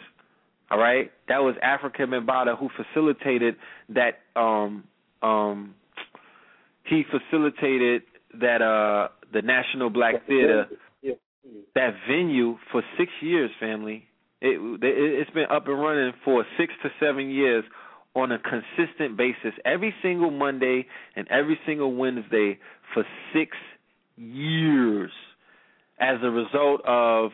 All 0.70 0.78
right, 0.78 1.10
that 1.28 1.39
was 1.39 1.55
Afrika 1.62 2.06
Bambaataa 2.06 2.59
who 2.59 2.69
facilitated 2.77 3.56
that. 3.90 4.20
Um, 4.36 4.85
um, 5.23 5.74
he 6.85 7.05
facilitated 7.05 8.02
that 8.40 8.62
uh 8.62 9.09
the 9.32 9.43
National 9.43 9.90
Black 9.90 10.27
Theater, 10.27 10.66
Yeah. 11.02 11.14
that 11.74 11.94
venue 12.09 12.56
for 12.70 12.82
six 12.98 13.10
years. 13.20 13.51
Family, 13.60 14.05
it, 14.40 14.59
it 14.59 15.20
it's 15.20 15.31
been 15.31 15.47
up 15.51 15.69
and 15.69 15.78
running 15.78 16.12
for 16.24 16.44
six 16.59 16.73
to 16.82 16.90
seven 17.01 17.31
years 17.31 17.64
on 18.14 18.31
a 18.32 18.39
consistent 18.39 19.16
basis, 19.16 19.55
every 19.64 19.94
single 20.02 20.31
Monday 20.31 20.86
and 21.16 21.27
every 21.28 21.59
single 21.66 21.94
Wednesday 21.94 22.59
for 22.93 23.05
six 23.32 23.56
years, 24.16 25.10
as 26.02 26.18
a 26.22 26.30
result 26.30 26.82
of 26.86 27.30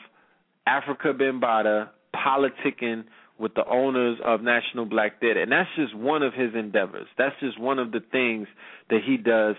Afrika 0.68 1.12
Bambaataa 1.18 1.88
politicking 2.14 3.04
with 3.38 3.54
the 3.54 3.64
owners 3.66 4.18
of 4.24 4.42
National 4.42 4.84
Black 4.84 5.18
Theater. 5.20 5.42
And 5.42 5.50
that's 5.52 5.68
just 5.76 5.96
one 5.96 6.22
of 6.22 6.34
his 6.34 6.50
endeavors. 6.54 7.06
That's 7.16 7.34
just 7.40 7.58
one 7.58 7.78
of 7.78 7.92
the 7.92 8.00
things 8.12 8.46
that 8.90 9.00
he 9.06 9.16
does 9.16 9.56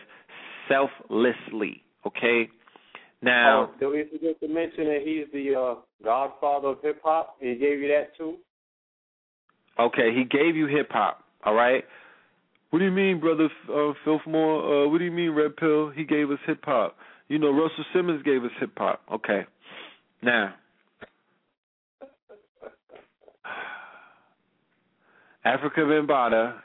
selflessly. 0.67 1.81
Okay? 2.05 2.49
Now, 3.21 3.71
Oh, 3.73 3.79
did 3.79 3.87
we 3.87 4.03
forget 4.17 4.39
to 4.41 4.47
mention 4.47 4.85
that 4.85 5.01
he's 5.03 5.25
the 5.33 5.55
uh, 5.59 5.75
godfather 6.03 6.69
of 6.69 6.77
hip 6.81 7.01
hop? 7.03 7.35
He 7.39 7.55
gave 7.55 7.79
you 7.79 7.87
that 7.89 8.15
too. 8.17 8.37
okay, 9.79 10.13
he 10.15 10.23
gave 10.25 10.55
you 10.55 10.67
hip 10.67 10.89
hop, 10.91 11.23
all 11.43 11.53
right? 11.53 11.83
What 12.69 12.79
do 12.79 12.85
you 12.85 12.91
mean, 12.91 13.19
brother 13.19 13.49
uh, 13.69 13.93
Filthmore? 14.05 14.85
Uh, 14.85 14.89
what 14.89 14.99
do 14.99 15.05
you 15.05 15.11
mean, 15.11 15.31
Red 15.31 15.55
Pill? 15.57 15.89
He 15.89 16.03
gave 16.03 16.29
us 16.31 16.37
hip 16.45 16.59
hop. 16.63 16.95
You 17.29 17.37
know, 17.39 17.51
Russell 17.51 17.85
Simmons 17.93 18.23
gave 18.23 18.43
us 18.43 18.51
hip 18.59 18.71
hop. 18.77 19.01
Okay. 19.11 19.45
Now, 20.21 20.55
Afrika 25.45 25.79
Bambaataa 25.79 26.55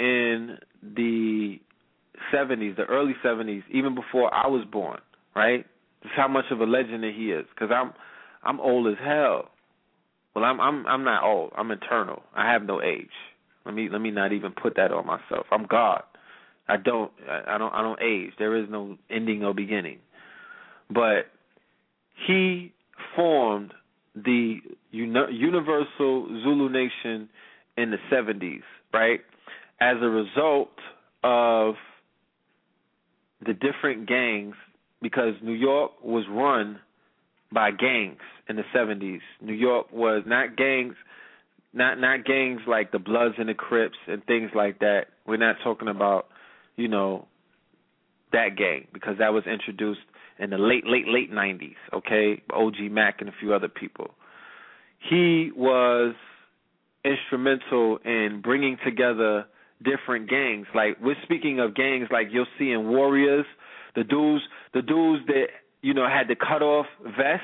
in 0.00 0.58
the 0.82 1.60
70s, 2.32 2.76
the 2.76 2.84
early 2.84 3.14
70s, 3.24 3.62
even 3.70 3.94
before 3.94 4.32
I 4.32 4.46
was 4.46 4.64
born, 4.70 4.98
right? 5.36 5.64
That's 6.02 6.14
how 6.16 6.28
much 6.28 6.46
of 6.50 6.60
a 6.60 6.64
legend 6.64 7.02
that 7.02 7.12
he 7.14 7.30
is. 7.30 7.46
Because 7.54 7.70
I'm, 7.74 7.92
I'm 8.42 8.60
old 8.60 8.86
as 8.88 8.98
hell. 9.04 9.50
Well, 10.34 10.44
I'm, 10.44 10.60
I'm, 10.60 10.86
I'm 10.86 11.04
not 11.04 11.22
old. 11.24 11.52
I'm 11.56 11.70
eternal. 11.70 12.22
I 12.34 12.50
have 12.52 12.62
no 12.62 12.82
age. 12.82 13.08
Let 13.66 13.74
me, 13.74 13.88
let 13.90 14.00
me 14.00 14.10
not 14.10 14.32
even 14.32 14.52
put 14.52 14.76
that 14.76 14.92
on 14.92 15.06
myself. 15.06 15.46
I'm 15.50 15.66
God. 15.66 16.02
I 16.68 16.76
don't, 16.76 17.10
I, 17.28 17.58
don't, 17.58 17.72
I 17.72 17.82
don't 17.82 18.00
age. 18.02 18.32
There 18.38 18.56
is 18.56 18.66
no 18.70 18.96
ending 19.10 19.44
or 19.44 19.54
beginning. 19.54 19.98
But 20.90 21.26
he 22.26 22.72
formed 23.16 23.72
the 24.14 24.56
uni- 24.90 25.32
Universal 25.32 26.28
Zulu 26.42 26.68
Nation 26.68 27.28
in 27.76 27.90
the 27.90 27.98
70s, 28.12 28.62
right? 28.92 29.20
As 29.80 29.96
a 30.02 30.08
result 30.08 30.70
of 31.22 31.74
the 33.44 33.54
different 33.54 34.08
gangs, 34.08 34.54
because 35.00 35.34
New 35.42 35.52
York 35.52 35.92
was 36.02 36.24
run 36.28 36.80
by 37.52 37.70
gangs 37.70 38.18
in 38.48 38.56
the 38.56 38.64
70s. 38.74 39.20
New 39.40 39.54
York 39.54 39.86
was 39.92 40.22
not 40.26 40.56
gangs, 40.56 40.94
not 41.72 42.00
not 42.00 42.24
gangs 42.24 42.60
like 42.66 42.90
the 42.92 42.98
Bloods 42.98 43.36
and 43.38 43.48
the 43.48 43.54
Crips 43.54 43.98
and 44.06 44.24
things 44.24 44.50
like 44.54 44.80
that. 44.80 45.06
We're 45.26 45.36
not 45.36 45.56
talking 45.62 45.88
about, 45.88 46.26
you 46.78 46.88
know, 46.88 47.26
that 48.32 48.56
gang 48.56 48.86
because 48.94 49.18
that 49.18 49.32
was 49.32 49.44
introduced 49.46 50.00
in 50.38 50.50
the 50.50 50.58
late 50.58 50.86
late 50.86 51.08
late 51.08 51.30
90s. 51.30 51.74
Okay, 51.92 52.42
OG 52.50 52.90
Mac 52.90 53.20
and 53.20 53.28
a 53.28 53.32
few 53.38 53.52
other 53.52 53.68
people. 53.68 54.10
He 55.10 55.50
was 55.54 56.14
instrumental 57.04 57.98
in 58.04 58.40
bringing 58.42 58.76
together 58.84 59.46
different 59.82 60.30
gangs. 60.30 60.66
Like 60.74 60.98
we're 61.02 61.16
speaking 61.24 61.60
of 61.60 61.74
gangs 61.74 62.08
like 62.10 62.28
you'll 62.30 62.46
see 62.58 62.70
in 62.70 62.88
Warriors, 62.88 63.46
the 63.94 64.04
dudes 64.04 64.44
the 64.72 64.82
dudes 64.82 65.26
that, 65.26 65.46
you 65.82 65.94
know, 65.94 66.06
had 66.08 66.28
the 66.28 66.36
cut 66.36 66.62
off 66.62 66.86
vest, 67.02 67.42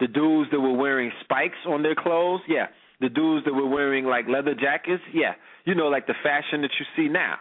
the 0.00 0.06
dudes 0.06 0.50
that 0.50 0.60
were 0.60 0.76
wearing 0.76 1.10
spikes 1.22 1.58
on 1.66 1.82
their 1.82 1.94
clothes, 1.94 2.40
yeah. 2.48 2.66
The 3.00 3.08
dudes 3.08 3.44
that 3.46 3.52
were 3.52 3.66
wearing 3.68 4.04
like 4.04 4.26
leather 4.28 4.54
jackets, 4.54 5.02
yeah. 5.12 5.32
You 5.64 5.74
know, 5.74 5.88
like 5.88 6.06
the 6.06 6.14
fashion 6.22 6.62
that 6.62 6.70
you 6.78 6.86
see 6.96 7.10
now. 7.10 7.36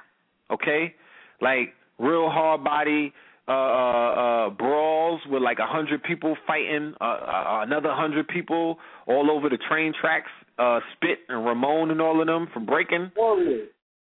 Okay? 0.52 0.95
Like 1.41 1.73
real 1.99 2.30
hard 2.30 2.63
body 2.63 3.13
uh, 3.47 3.51
uh, 3.51 3.55
uh, 3.55 4.49
brawls 4.51 5.22
with 5.27 5.41
like 5.41 5.59
a 5.59 5.65
hundred 5.65 6.03
people 6.03 6.38
fighting 6.47 6.93
uh, 7.01 7.03
uh, 7.03 7.59
another 7.63 7.89
hundred 7.91 8.27
people 8.27 8.77
all 9.07 9.30
over 9.31 9.49
the 9.49 9.57
train 9.69 9.93
tracks. 9.99 10.30
Uh, 10.59 10.80
Spit 10.95 11.19
and 11.27 11.43
Ramon 11.45 11.91
and 11.91 12.01
all 12.01 12.22
of 12.22 12.27
them 12.27 12.47
from 12.53 12.65
breaking 12.65 13.11
Warriors. 13.15 13.69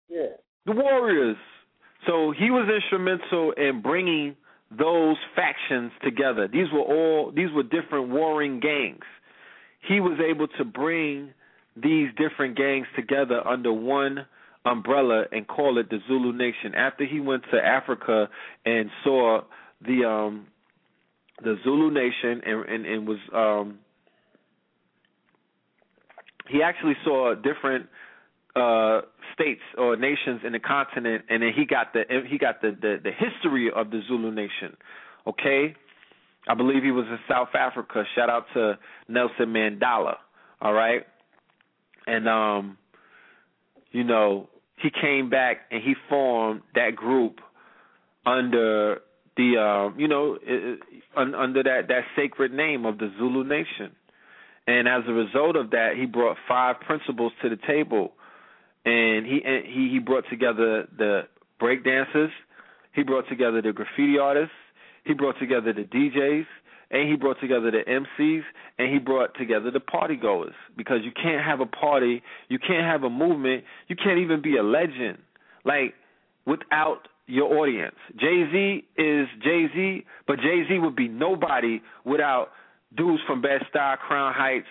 Yeah. 0.09 0.27
the 0.65 0.73
Warriors. 0.73 1.37
So 2.05 2.33
he 2.37 2.51
was 2.51 2.69
instrumental 2.69 3.53
in 3.55 3.81
bringing 3.81 4.35
those 4.77 5.17
factions 5.35 5.91
together. 6.03 6.47
These 6.51 6.67
were 6.73 6.81
all 6.81 7.31
these 7.35 7.51
were 7.53 7.63
different 7.63 8.09
warring 8.09 8.59
gangs. 8.59 9.05
He 9.87 9.99
was 9.99 10.19
able 10.19 10.47
to 10.57 10.65
bring 10.65 11.33
these 11.75 12.09
different 12.17 12.57
gangs 12.57 12.87
together 12.95 13.45
under 13.47 13.71
one 13.71 14.25
umbrella 14.65 15.25
and 15.31 15.47
call 15.47 15.77
it 15.77 15.89
the 15.89 15.99
Zulu 16.07 16.33
Nation. 16.33 16.75
After 16.75 17.05
he 17.05 17.19
went 17.19 17.43
to 17.51 17.57
Africa 17.57 18.29
and 18.65 18.89
saw 19.03 19.41
the 19.85 20.05
um 20.05 20.47
the 21.43 21.57
Zulu 21.63 21.91
Nation 21.91 22.41
and 22.45 22.69
and, 22.69 22.85
and 22.85 23.07
was 23.07 23.17
um 23.33 23.79
he 26.49 26.61
actually 26.61 26.95
saw 27.03 27.33
different 27.33 27.87
uh 28.55 29.01
states 29.33 29.61
or 29.77 29.95
nations 29.95 30.41
in 30.45 30.51
the 30.51 30.59
continent 30.59 31.23
and 31.29 31.41
then 31.41 31.51
he 31.55 31.65
got 31.65 31.93
the 31.93 32.03
he 32.29 32.37
got 32.37 32.61
the 32.61 32.75
the, 32.79 32.97
the 33.03 33.11
history 33.11 33.71
of 33.75 33.89
the 33.89 34.01
Zulu 34.07 34.31
Nation. 34.31 34.77
Okay? 35.25 35.75
I 36.47 36.55
believe 36.55 36.83
he 36.83 36.91
was 36.91 37.05
in 37.05 37.19
South 37.29 37.49
Africa. 37.53 38.03
Shout 38.15 38.29
out 38.29 38.45
to 38.53 38.77
Nelson 39.07 39.47
Mandela. 39.47 40.17
All 40.61 40.73
right? 40.73 41.05
And 42.05 42.27
um 42.29 42.77
you 43.91 44.03
know, 44.03 44.47
he 44.81 44.89
came 44.89 45.29
back 45.29 45.57
and 45.71 45.81
he 45.83 45.93
formed 46.09 46.61
that 46.75 46.95
group 46.95 47.39
under 48.25 48.99
the 49.37 49.57
um 49.57 49.99
you 49.99 50.07
know 50.07 50.37
uh, 50.37 51.21
under 51.37 51.63
that 51.63 51.87
that 51.87 52.01
sacred 52.15 52.51
name 52.53 52.85
of 52.85 52.97
the 52.97 53.11
Zulu 53.17 53.43
Nation. 53.43 53.95
And 54.67 54.87
as 54.87 55.01
a 55.07 55.11
result 55.11 55.55
of 55.55 55.71
that, 55.71 55.93
he 55.97 56.05
brought 56.05 56.37
five 56.47 56.79
principles 56.81 57.33
to 57.41 57.49
the 57.49 57.57
table. 57.67 58.13
And 58.85 59.25
he 59.25 59.41
and 59.43 59.65
he 59.65 59.89
he 59.91 59.99
brought 59.99 60.25
together 60.29 60.87
the 60.97 61.21
break 61.59 61.83
dancers, 61.83 62.31
he 62.93 63.03
brought 63.03 63.27
together 63.29 63.61
the 63.61 63.71
graffiti 63.71 64.17
artists, 64.17 64.55
he 65.05 65.13
brought 65.13 65.37
together 65.39 65.73
the 65.73 65.83
DJs, 65.83 66.45
and 66.91 67.09
he 67.09 67.15
brought 67.15 67.39
together 67.39 67.71
the 67.71 67.83
MCs, 67.87 68.43
and 68.77 68.91
he 68.91 68.99
brought 68.99 69.35
together 69.37 69.71
the 69.71 69.79
party 69.79 70.15
goers. 70.15 70.53
Because 70.77 70.99
you 71.03 71.11
can't 71.11 71.43
have 71.43 71.61
a 71.61 71.65
party, 71.65 72.21
you 72.49 72.59
can't 72.59 72.85
have 72.85 73.03
a 73.03 73.09
movement, 73.09 73.63
you 73.87 73.95
can't 73.95 74.19
even 74.19 74.41
be 74.41 74.57
a 74.57 74.63
legend 74.63 75.17
like 75.63 75.93
without 76.45 77.07
your 77.27 77.57
audience. 77.59 77.95
Jay 78.19 78.43
Z 78.51 78.83
is 78.97 79.27
Jay 79.43 79.67
Z, 79.73 80.05
but 80.27 80.37
Jay 80.37 80.63
Z 80.67 80.79
would 80.79 80.95
be 80.95 81.07
nobody 81.07 81.81
without 82.05 82.49
dudes 82.97 83.21
from 83.25 83.41
Bed 83.41 83.61
Stuy, 83.73 83.97
Crown 83.99 84.33
Heights, 84.35 84.67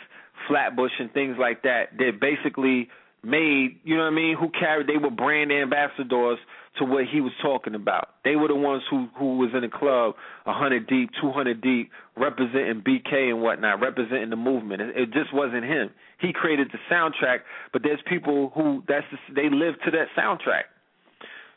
Flatbush, 0.47 0.93
and 0.99 1.13
things 1.13 1.37
like 1.39 1.63
that. 1.63 1.97
That 1.99 2.21
basically 2.21 2.89
made, 3.23 3.79
you 3.85 3.97
know 3.97 4.05
what 4.05 4.13
I 4.13 4.15
mean, 4.15 4.37
who 4.39 4.49
carried 4.51 4.87
they 4.87 4.97
were 4.97 5.11
brand 5.11 5.53
ambassadors 5.53 6.39
to 6.79 6.85
what 6.85 7.05
he 7.07 7.21
was 7.21 7.33
talking 7.43 7.75
about. 7.75 8.09
They 8.25 8.37
were 8.37 8.49
the 8.49 8.55
ones 8.55 8.83
who 8.91 9.09
who 9.19 9.39
was 9.39 9.51
in 9.55 9.63
the 9.63 9.69
club 9.69 10.15
a 10.47 10.53
hundred 10.53 10.87
deep, 10.87 11.11
two 11.21 11.31
hundred 11.31 11.61
deep, 11.61 11.91
representing 12.17 12.83
BK 12.83 13.31
and 13.31 13.43
whatnot, 13.43 13.81
representing 13.81 14.31
the 14.31 14.37
movement. 14.37 14.81
It, 14.83 14.97
it 14.97 15.13
just 15.13 15.35
wasn't 15.35 15.65
him. 15.65 15.91
He 16.21 16.33
created 16.33 16.69
the 16.73 16.79
soundtrack, 16.93 17.41
but 17.73 17.83
there's 17.83 18.01
people 18.09 18.53
who 18.55 18.83
that's 18.89 19.07
the, 19.11 19.35
they 19.35 19.51
live 19.51 19.75
to 19.85 19.91
that 19.91 20.07
soundtrack. 20.17 20.65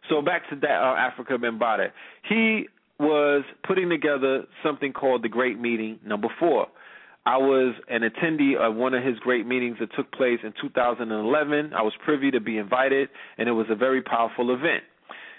So 0.10 0.22
back 0.22 0.50
to 0.50 0.56
that 0.58 0.82
uh, 0.82 0.96
Afrika 0.96 1.38
Bambaataa. 1.38 1.92
He 2.28 2.68
was 3.00 3.44
putting 3.66 3.90
together 3.90 4.46
something 4.64 4.94
called 4.94 5.24
the 5.24 5.30
Great 5.30 5.60
Meeting 5.60 6.00
Number 6.06 6.28
Four. 6.40 6.68
I 7.26 7.38
was 7.38 7.76
an 7.88 8.02
attendee 8.02 8.58
of 8.58 8.76
one 8.76 8.94
of 8.94 9.04
his 9.04 9.18
great 9.20 9.48
meetings 9.48 9.78
that 9.80 9.96
took 9.96 10.12
place 10.12 10.40
in 10.44 10.54
2011. 10.62 11.74
I 11.74 11.82
was 11.82 11.94
privy 12.04 12.32
to 12.32 12.42
be 12.42 12.58
invited, 12.58 13.10
and 13.38 13.48
it 13.48 13.54
was 13.54 13.68
a 13.70 13.76
very 13.76 14.02
powerful 14.02 14.54
event. 14.54 14.84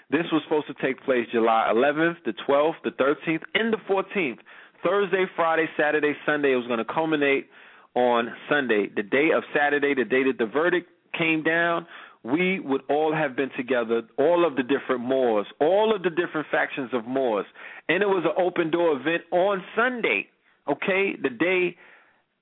This 0.09 0.25
was 0.31 0.41
supposed 0.43 0.67
to 0.67 0.73
take 0.81 1.03
place 1.03 1.27
July 1.31 1.71
11th, 1.73 2.17
the 2.25 2.33
12th, 2.47 2.75
the 2.83 2.91
13th, 2.91 3.41
and 3.53 3.73
the 3.73 3.77
14th. 3.89 4.37
Thursday, 4.83 5.25
Friday, 5.35 5.65
Saturday, 5.77 6.13
Sunday. 6.25 6.53
It 6.53 6.57
was 6.57 6.67
going 6.67 6.79
to 6.79 6.85
culminate 6.85 7.47
on 7.95 8.31
Sunday. 8.49 8.87
The 8.95 9.03
day 9.03 9.29
of 9.35 9.43
Saturday, 9.55 9.93
the 9.95 10.05
day 10.05 10.23
that 10.23 10.37
the 10.37 10.45
verdict 10.45 10.89
came 11.17 11.43
down, 11.43 11.87
we 12.23 12.59
would 12.59 12.81
all 12.89 13.13
have 13.13 13.35
been 13.35 13.51
together, 13.55 14.01
all 14.17 14.45
of 14.45 14.55
the 14.55 14.63
different 14.63 15.01
Moors, 15.01 15.45
all 15.59 15.95
of 15.95 16.01
the 16.01 16.09
different 16.09 16.47
factions 16.51 16.89
of 16.93 17.05
Moors. 17.05 17.45
And 17.89 18.01
it 18.01 18.07
was 18.07 18.25
an 18.25 18.43
open 18.43 18.71
door 18.71 18.99
event 18.99 19.23
on 19.31 19.63
Sunday, 19.75 20.27
okay, 20.67 21.15
the 21.21 21.29
day 21.29 21.75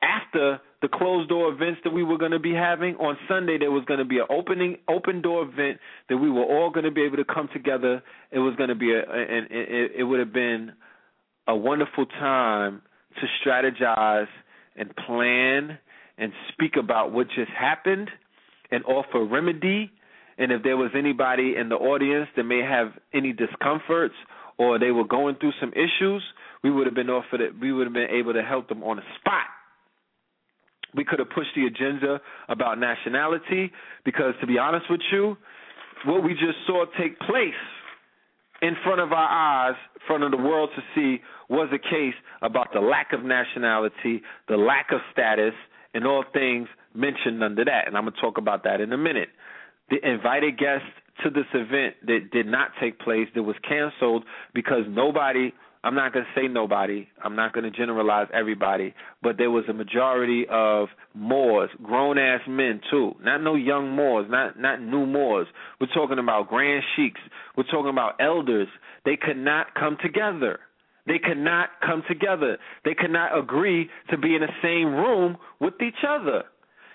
after 0.03 0.59
the 0.81 0.87
closed 0.89 1.29
door 1.29 1.51
events 1.51 1.79
that 1.83 1.93
we 1.93 2.03
were 2.03 2.17
going 2.17 2.31
to 2.31 2.39
be 2.39 2.53
having. 2.53 2.95
On 2.95 3.17
Sunday, 3.27 3.57
there 3.57 3.71
was 3.71 3.85
going 3.85 3.99
to 3.99 4.05
be 4.05 4.19
an 4.19 4.25
opening 4.29 4.77
open 4.89 5.21
door 5.21 5.43
event 5.43 5.79
that 6.09 6.17
we 6.17 6.29
were 6.29 6.43
all 6.43 6.69
going 6.69 6.83
to 6.83 6.91
be 6.91 7.03
able 7.03 7.17
to 7.17 7.25
come 7.25 7.49
together. 7.53 8.03
It 8.31 8.39
was 8.39 8.55
going 8.57 8.69
to 8.69 8.75
be 8.75 8.91
a, 8.91 8.99
and 8.99 9.47
it, 9.49 9.91
it 9.97 10.03
would 10.03 10.19
have 10.19 10.33
been 10.33 10.73
a 11.47 11.55
wonderful 11.55 12.05
time 12.05 12.81
to 13.15 13.27
strategize 13.41 14.27
and 14.75 14.93
plan 14.95 15.77
and 16.17 16.33
speak 16.51 16.75
about 16.77 17.11
what 17.11 17.27
just 17.27 17.51
happened 17.51 18.09
and 18.71 18.83
offer 18.85 19.23
remedy. 19.23 19.91
And 20.37 20.51
if 20.51 20.63
there 20.63 20.77
was 20.77 20.91
anybody 20.97 21.55
in 21.57 21.69
the 21.69 21.75
audience 21.75 22.27
that 22.35 22.43
may 22.43 22.61
have 22.61 22.91
any 23.13 23.31
discomforts 23.33 24.15
or 24.57 24.80
they 24.80 24.91
were 24.91 25.05
going 25.05 25.35
through 25.35 25.53
some 25.59 25.71
issues, 25.73 26.23
we 26.63 26.71
would 26.71 26.85
have 26.85 26.95
been 26.95 27.09
offered 27.09 27.41
it. 27.41 27.59
We 27.59 27.73
would 27.73 27.85
have 27.88 27.93
been 27.93 28.09
able 28.09 28.34
to 28.34 28.43
help 28.43 28.69
them 28.69 28.84
on 28.84 28.97
the 28.97 29.03
spot. 29.19 29.45
We 30.95 31.03
could 31.03 31.19
have 31.19 31.30
pushed 31.30 31.55
the 31.55 31.65
agenda 31.65 32.21
about 32.49 32.80
nationality 32.80 33.71
because, 34.05 34.34
to 34.41 34.47
be 34.47 34.59
honest 34.59 34.85
with 34.89 35.01
you, 35.11 35.35
what 36.05 36.23
we 36.23 36.34
just 36.34 36.57
saw 36.67 36.85
take 36.99 37.19
place 37.19 37.53
in 38.61 38.75
front 38.84 39.01
of 39.01 39.11
our 39.11 39.27
eyes, 39.69 39.75
in 39.95 40.01
front 40.07 40.23
of 40.23 40.31
the 40.31 40.38
world 40.38 40.69
to 40.75 40.81
see, 40.95 41.21
was 41.49 41.69
a 41.73 41.80
case 41.80 42.13
about 42.41 42.67
the 42.73 42.80
lack 42.80 43.11
of 43.11 43.23
nationality, 43.23 44.21
the 44.47 44.57
lack 44.57 44.91
of 44.91 44.99
status, 45.11 45.53
and 45.93 46.05
all 46.05 46.23
things 46.34 46.67
mentioned 46.93 47.43
under 47.43 47.65
that. 47.65 47.88
And 47.88 47.97
I'm 47.97 48.03
going 48.03 48.13
to 48.13 48.21
talk 48.21 48.38
about 48.38 48.63
that 48.63 48.80
in 48.80 48.93
a 48.93 48.97
minute. 48.97 49.30
The 49.89 49.97
invited 50.07 50.57
guests 50.57 50.88
to 51.23 51.30
this 51.30 51.45
event 51.53 51.95
that 52.07 52.30
did 52.31 52.48
not 52.48 52.72
take 52.81 52.99
place, 52.99 53.27
that 53.35 53.44
was 53.44 53.56
canceled 53.68 54.23
because 54.53 54.84
nobody 54.90 55.52
I'm 55.84 55.95
not 55.95 56.14
going 56.14 56.23
to 56.23 56.40
say 56.40 56.48
nobody. 56.48 57.07
I'm 57.22 57.35
not 57.35 57.52
going 57.52 57.69
to 57.69 57.77
generalize 57.77 58.27
everybody, 58.34 58.94
but 59.22 59.38
there 59.38 59.52
was 59.52 59.65
a 59.69 59.73
majority 59.73 60.45
of 60.49 60.88
Moors, 61.14 61.69
grown 61.84 62.18
ass 62.18 62.40
men 62.48 62.80
too. 62.90 63.15
Not 63.22 63.44
no 63.44 63.56
young 63.56 63.91
Moors, 63.94 64.26
not 64.30 64.57
not 64.57 64.81
new 64.81 65.06
Moors. 65.06 65.48
We're 65.81 65.94
talking 65.94 66.19
about 66.19 66.48
grand 66.48 66.84
sheiks. 66.95 67.19
We're 67.57 67.64
talking 67.65 67.90
about 67.90 68.14
elders. 68.22 68.69
They 69.03 69.18
could 69.18 69.38
not 69.38 69.76
come 69.76 69.98
together. 70.02 70.60
They 71.06 71.19
could 71.19 71.38
not 71.38 71.69
come 71.85 72.03
together. 72.07 72.57
They 72.85 72.94
could 72.94 73.11
not 73.11 73.38
agree 73.38 73.90
to 74.10 74.18
be 74.18 74.35
in 74.35 74.41
the 74.41 74.48
same 74.61 74.95
room 74.95 75.35
with 75.60 75.73
each 75.81 76.02
other. 76.07 76.44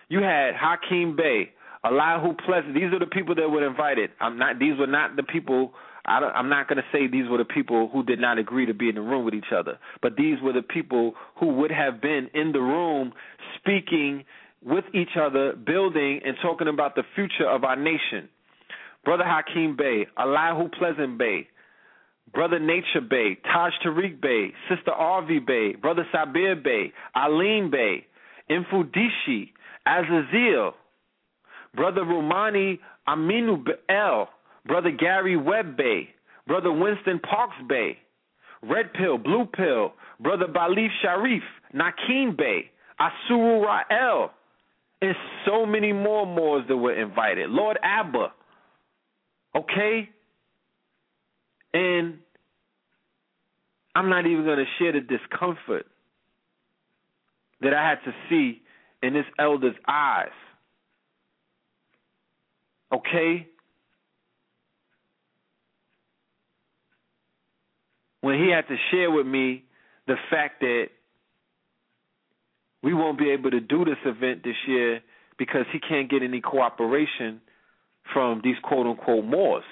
You 0.09 0.23
had 0.23 0.53
Hakeem 0.57 1.15
Bey, 1.15 1.53
Allahu 1.85 2.35
Pleasant. 2.45 2.75
These 2.75 2.93
are 2.93 2.99
the 2.99 3.07
people 3.07 3.35
that 3.37 3.49
were 3.49 3.67
invited. 3.67 4.11
I'm 4.21 4.39
not. 4.39 4.59
These 4.59 4.79
were 4.79 4.87
not 4.87 5.17
the 5.17 5.23
people 5.23 5.73
I 6.09 6.19
I'm 6.35 6.49
not 6.49 6.69
going 6.69 6.79
to 6.79 6.85
say 6.91 7.07
these 7.07 7.29
were 7.29 7.39
the 7.39 7.45
people 7.45 7.89
who 7.93 8.03
did 8.03 8.19
not 8.19 8.39
agree 8.39 8.67
to 8.67 8.75
be 8.75 8.89
in 8.89 8.95
the 8.95 9.03
room 9.03 9.25
with 9.25 9.35
each 9.35 9.53
other, 9.55 9.79
but 10.03 10.17
these 10.17 10.41
were 10.43 10.53
the 10.53 10.63
people 10.63 11.15
who 11.37 11.49
would 11.55 11.71
have 11.71 12.01
been 12.01 12.29
in 12.35 12.53
the 12.53 12.61
room 12.61 13.13
speaking 13.59 14.25
with 14.65 14.85
each 14.95 15.17
other, 15.21 15.53
building 15.53 16.21
and 16.25 16.37
talking 16.43 16.69
about 16.69 16.95
the 16.95 17.05
future 17.15 17.49
of 17.49 17.63
our 17.63 17.77
nation. 17.77 18.29
Brother 19.05 19.25
Hakeem 19.25 19.77
Bey, 19.77 20.07
Allahu 20.19 20.69
Pleasant 20.79 21.19
Bey, 21.19 21.47
Brother 22.33 22.59
Nature 22.59 23.01
Bey, 23.09 23.39
Taj 23.45 23.73
Tariq 23.85 24.21
Bey, 24.21 24.53
Sister 24.69 24.91
Arvi 24.91 25.45
Bey, 25.45 25.75
Brother 25.75 26.07
Sabir 26.13 26.63
Bey, 26.63 26.93
Alim 27.15 27.71
Bey, 27.71 28.07
Infudishi, 28.51 29.51
Azazel, 29.87 30.75
Brother 31.75 32.05
Romani 32.05 32.81
Aminu 33.09 33.65
El, 33.89 34.29
Brother 34.67 34.91
Gary 34.91 35.37
Webb 35.37 35.77
Bey, 35.77 36.09
Brother 36.47 36.73
Winston 36.73 37.21
Parks 37.21 37.57
Bey. 37.69 37.99
Red 38.61 38.93
Pill, 38.93 39.19
Blue 39.19 39.45
Pill, 39.45 39.93
Brother 40.19 40.47
Balif 40.47 40.89
Sharif, 41.01 41.45
Nakeem 41.75 42.37
Bey. 42.37 42.71
Asuru 43.01 43.65
Ra'el, 43.65 44.31
and 45.01 45.15
so 45.47 45.65
many 45.65 45.93
more 45.93 46.27
Moors 46.27 46.65
that 46.69 46.77
were 46.77 46.95
invited. 46.95 47.51
Lord 47.51 47.79
Abba, 47.83 48.33
okay? 49.55 50.09
And 51.73 52.19
I'm 53.95 54.09
not 54.09 54.27
even 54.27 54.45
going 54.45 54.59
to 54.59 54.65
share 54.79 54.93
the 54.93 55.01
discomfort 55.01 55.87
that 57.61 57.73
I 57.75 57.89
had 57.89 57.99
to 58.05 58.13
see 58.29 58.63
in 59.03 59.15
this 59.15 59.27
elder's 59.39 59.77
eyes. 59.87 60.29
Okay? 62.93 63.49
when 68.21 68.39
he 68.39 68.51
had 68.51 68.67
to 68.69 68.77
share 68.91 69.11
with 69.11 69.27
me 69.27 69.65
the 70.07 70.17
fact 70.31 70.61
that 70.61 70.87
we 72.83 72.95
won't 72.95 73.19
be 73.19 73.31
able 73.31 73.51
to 73.51 73.61
do 73.61 73.85
this 73.85 73.97
event 74.05 74.43
this 74.45 74.57
year 74.67 75.01
because 75.39 75.65
he 75.73 75.79
can't 75.79 76.11
get 76.11 76.23
any 76.23 76.41
cooperation 76.41 77.41
from 78.13 78.41
these 78.43 78.57
quote 78.63 78.87
unquote 78.87 79.25
Moors. 79.25 79.65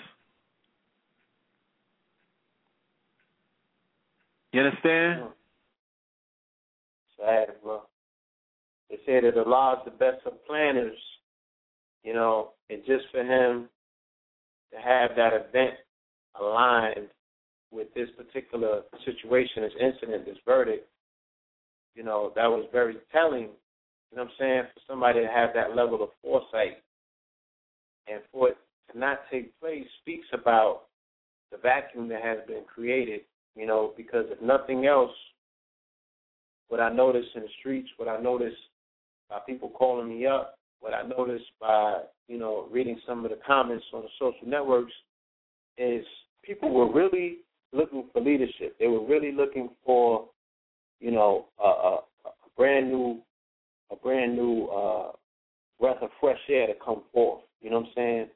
You 4.53 4.63
understand? 4.63 5.23
Hmm. 5.23 5.29
Sad, 7.21 7.49
bro. 7.63 7.83
They 8.91 8.97
say 9.05 9.21
that 9.21 9.37
Allah 9.37 9.79
is 9.81 9.93
the 9.93 9.99
best 9.99 10.25
of 10.27 10.33
planners, 10.47 10.97
you 12.07 12.15
know, 12.15 12.51
and 12.71 12.83
just 12.87 13.05
for 13.11 13.23
him 13.23 13.69
to 14.73 14.79
have 14.79 15.11
that 15.17 15.33
event 15.33 15.75
aligned 16.41 17.09
with 17.73 17.89
this 17.95 18.09
particular 18.17 18.83
situation, 19.05 19.65
this 19.65 19.73
incident, 19.81 20.25
this 20.25 20.39
verdict, 20.47 20.87
you 21.97 22.05
know, 22.05 22.33
that 22.37 22.47
was 22.47 22.65
very 22.71 22.97
telling, 23.13 23.49
you 24.13 24.17
know 24.17 24.23
what 24.23 24.25
I'm 24.25 24.31
saying, 24.39 24.63
for 24.73 24.81
somebody 24.89 25.21
to 25.21 25.27
have 25.27 25.51
that 25.55 25.75
level 25.75 26.01
of 26.05 26.11
foresight 26.23 26.79
and 28.07 28.21
for 28.31 28.51
it 28.51 28.57
to 28.93 28.99
not 28.99 29.23
take 29.29 29.59
place 29.59 29.85
speaks 30.01 30.29
about 30.33 30.83
the 31.51 31.59
vacuum 31.59 32.09
that 32.09 32.23
has 32.23 32.39
been 32.47 32.63
created, 32.73 33.23
you 33.57 33.67
know, 33.67 33.93
because 33.97 34.27
if 34.29 34.41
nothing 34.41 34.87
else, 34.87 35.11
what 36.69 36.79
I 36.79 36.93
notice 36.93 37.27
in 37.35 37.43
the 37.43 37.49
streets, 37.59 37.89
what 37.97 38.09
I 38.09 38.21
notice 38.21 38.55
by 39.29 39.39
people 39.45 39.71
calling 39.71 40.09
me 40.09 40.25
up, 40.25 40.56
what 40.81 40.95
I 40.95 41.03
notice 41.03 41.43
by, 41.61 42.03
you 42.29 42.39
know, 42.39 42.69
reading 42.71 43.01
some 43.07 43.25
of 43.25 43.31
the 43.31 43.39
comments 43.47 43.85
on 43.93 44.03
the 44.03 44.09
social 44.19 44.47
networks 44.47 44.93
is 45.79 46.05
people 46.43 46.71
were 46.71 46.93
really 46.93 47.39
looking 47.73 48.05
for 48.13 48.21
leadership. 48.21 48.77
They 48.79 48.87
were 48.87 49.05
really 49.05 49.33
looking 49.33 49.71
for, 49.85 50.29
you 51.01 51.11
know, 51.11 51.47
a, 51.63 51.69
a, 51.69 51.95
a 52.27 52.31
brand 52.57 52.91
new, 52.91 53.21
a 53.91 53.97
brand 53.97 54.37
new 54.37 54.67
uh, 54.67 55.13
breath 55.81 56.03
of 56.03 56.11
fresh 56.21 56.39
air 56.49 56.67
to 56.67 56.75
come 56.85 57.03
forth. 57.13 57.43
You 57.61 57.71
know 57.71 57.81
what 57.81 57.87
I'm 57.87 57.93
saying? 57.95 58.27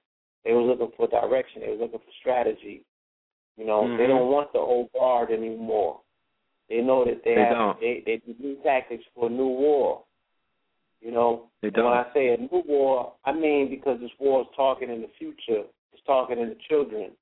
They 0.45 0.53
were 0.53 0.63
looking 0.63 0.91
for 0.97 1.07
direction. 1.09 1.63
They 1.63 1.69
were 1.69 1.85
looking 1.85 2.01
for 2.01 2.13
strategy. 2.21 2.85
You 3.57 3.67
know, 3.67 3.83
mm-hmm. 3.83 3.99
they 3.99 4.07
don't 4.07 4.31
want 4.31 4.53
the 4.53 4.59
old 4.59 4.91
guard 4.93 5.31
anymore. 5.31 6.01
They 6.69 6.81
know 6.81 7.05
that 7.05 7.23
they, 7.25 7.35
they 7.35 7.41
have 7.41 7.57
don't. 7.57 7.81
they 7.81 8.03
they 8.07 8.23
new 8.39 8.57
tactics 8.63 9.05
for 9.15 9.27
a 9.27 9.31
new 9.31 9.49
war. 9.49 10.05
You 11.01 11.13
know, 11.13 11.51
they 11.63 11.71
don't. 11.71 11.87
when 11.87 11.95
I 11.95 12.05
say 12.13 12.35
a 12.35 12.37
new 12.37 12.63
war, 12.67 13.15
I 13.25 13.33
mean 13.33 13.71
because 13.71 14.01
this 14.01 14.11
war 14.19 14.43
is 14.43 14.49
talking 14.55 14.91
in 14.91 15.01
the 15.01 15.11
future. 15.19 15.65
It's 15.93 16.03
talking 16.07 16.39
in 16.39 16.49
the 16.49 16.57
children 16.69 17.13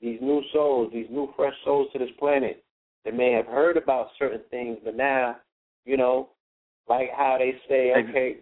these 0.00 0.18
new 0.20 0.42
souls, 0.52 0.90
these 0.92 1.06
new 1.10 1.32
fresh 1.36 1.54
souls 1.64 1.88
to 1.92 1.98
this 1.98 2.10
planet 2.18 2.62
that 3.04 3.14
may 3.14 3.32
have 3.32 3.46
heard 3.46 3.76
about 3.76 4.08
certain 4.18 4.42
things, 4.50 4.78
but 4.84 4.96
now, 4.96 5.36
you 5.84 5.96
know, 5.96 6.30
like 6.88 7.08
how 7.16 7.36
they 7.38 7.54
say, 7.68 7.92
okay, 7.92 8.36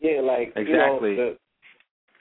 yeah, 0.00 0.20
like 0.20 0.52
exactly. 0.56 1.10
you 1.10 1.16
know, 1.16 1.34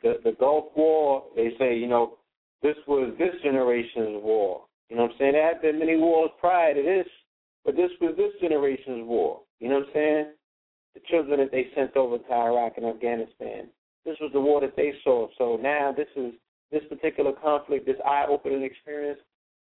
the, 0.02 0.14
the 0.24 0.32
the 0.32 0.36
Gulf 0.38 0.66
War, 0.76 1.24
they 1.36 1.52
say, 1.58 1.78
you 1.78 1.88
know, 1.88 2.18
this 2.62 2.76
was 2.88 3.14
this 3.18 3.34
generation's 3.44 4.22
war. 4.22 4.64
You 4.90 4.98
know 4.98 5.04
what 5.04 5.12
I'm 5.12 5.18
saying? 5.20 5.34
There 5.34 5.48
had 5.48 5.62
been 5.62 5.80
many 5.80 5.96
wars 5.98 6.32
prior 6.40 6.74
to 6.74 6.82
this, 6.82 7.08
but 7.64 7.76
this 7.76 7.92
was 8.02 8.16
this 8.18 8.32
generation's 8.42 9.06
war. 9.06 9.42
You 9.60 9.70
know 9.70 9.76
what 9.76 9.88
I'm 9.88 9.94
saying? 9.94 10.26
The 10.96 11.02
children 11.10 11.40
that 11.40 11.52
they 11.52 11.68
sent 11.76 11.96
over 11.96 12.18
to 12.18 12.34
Iraq 12.34 12.74
and 12.78 12.86
Afghanistan. 12.86 13.70
This 14.06 14.18
was 14.22 14.32
the 14.34 14.40
war 14.40 14.62
that 14.62 14.76
they 14.76 14.94
saw. 15.04 15.28
So 15.38 15.60
now 15.62 15.94
this 15.96 16.08
is 16.16 16.34
this 16.72 16.82
particular 16.90 17.32
conflict, 17.34 17.86
this 17.86 17.96
eye 18.06 18.26
opening 18.30 18.64
experience, 18.64 19.20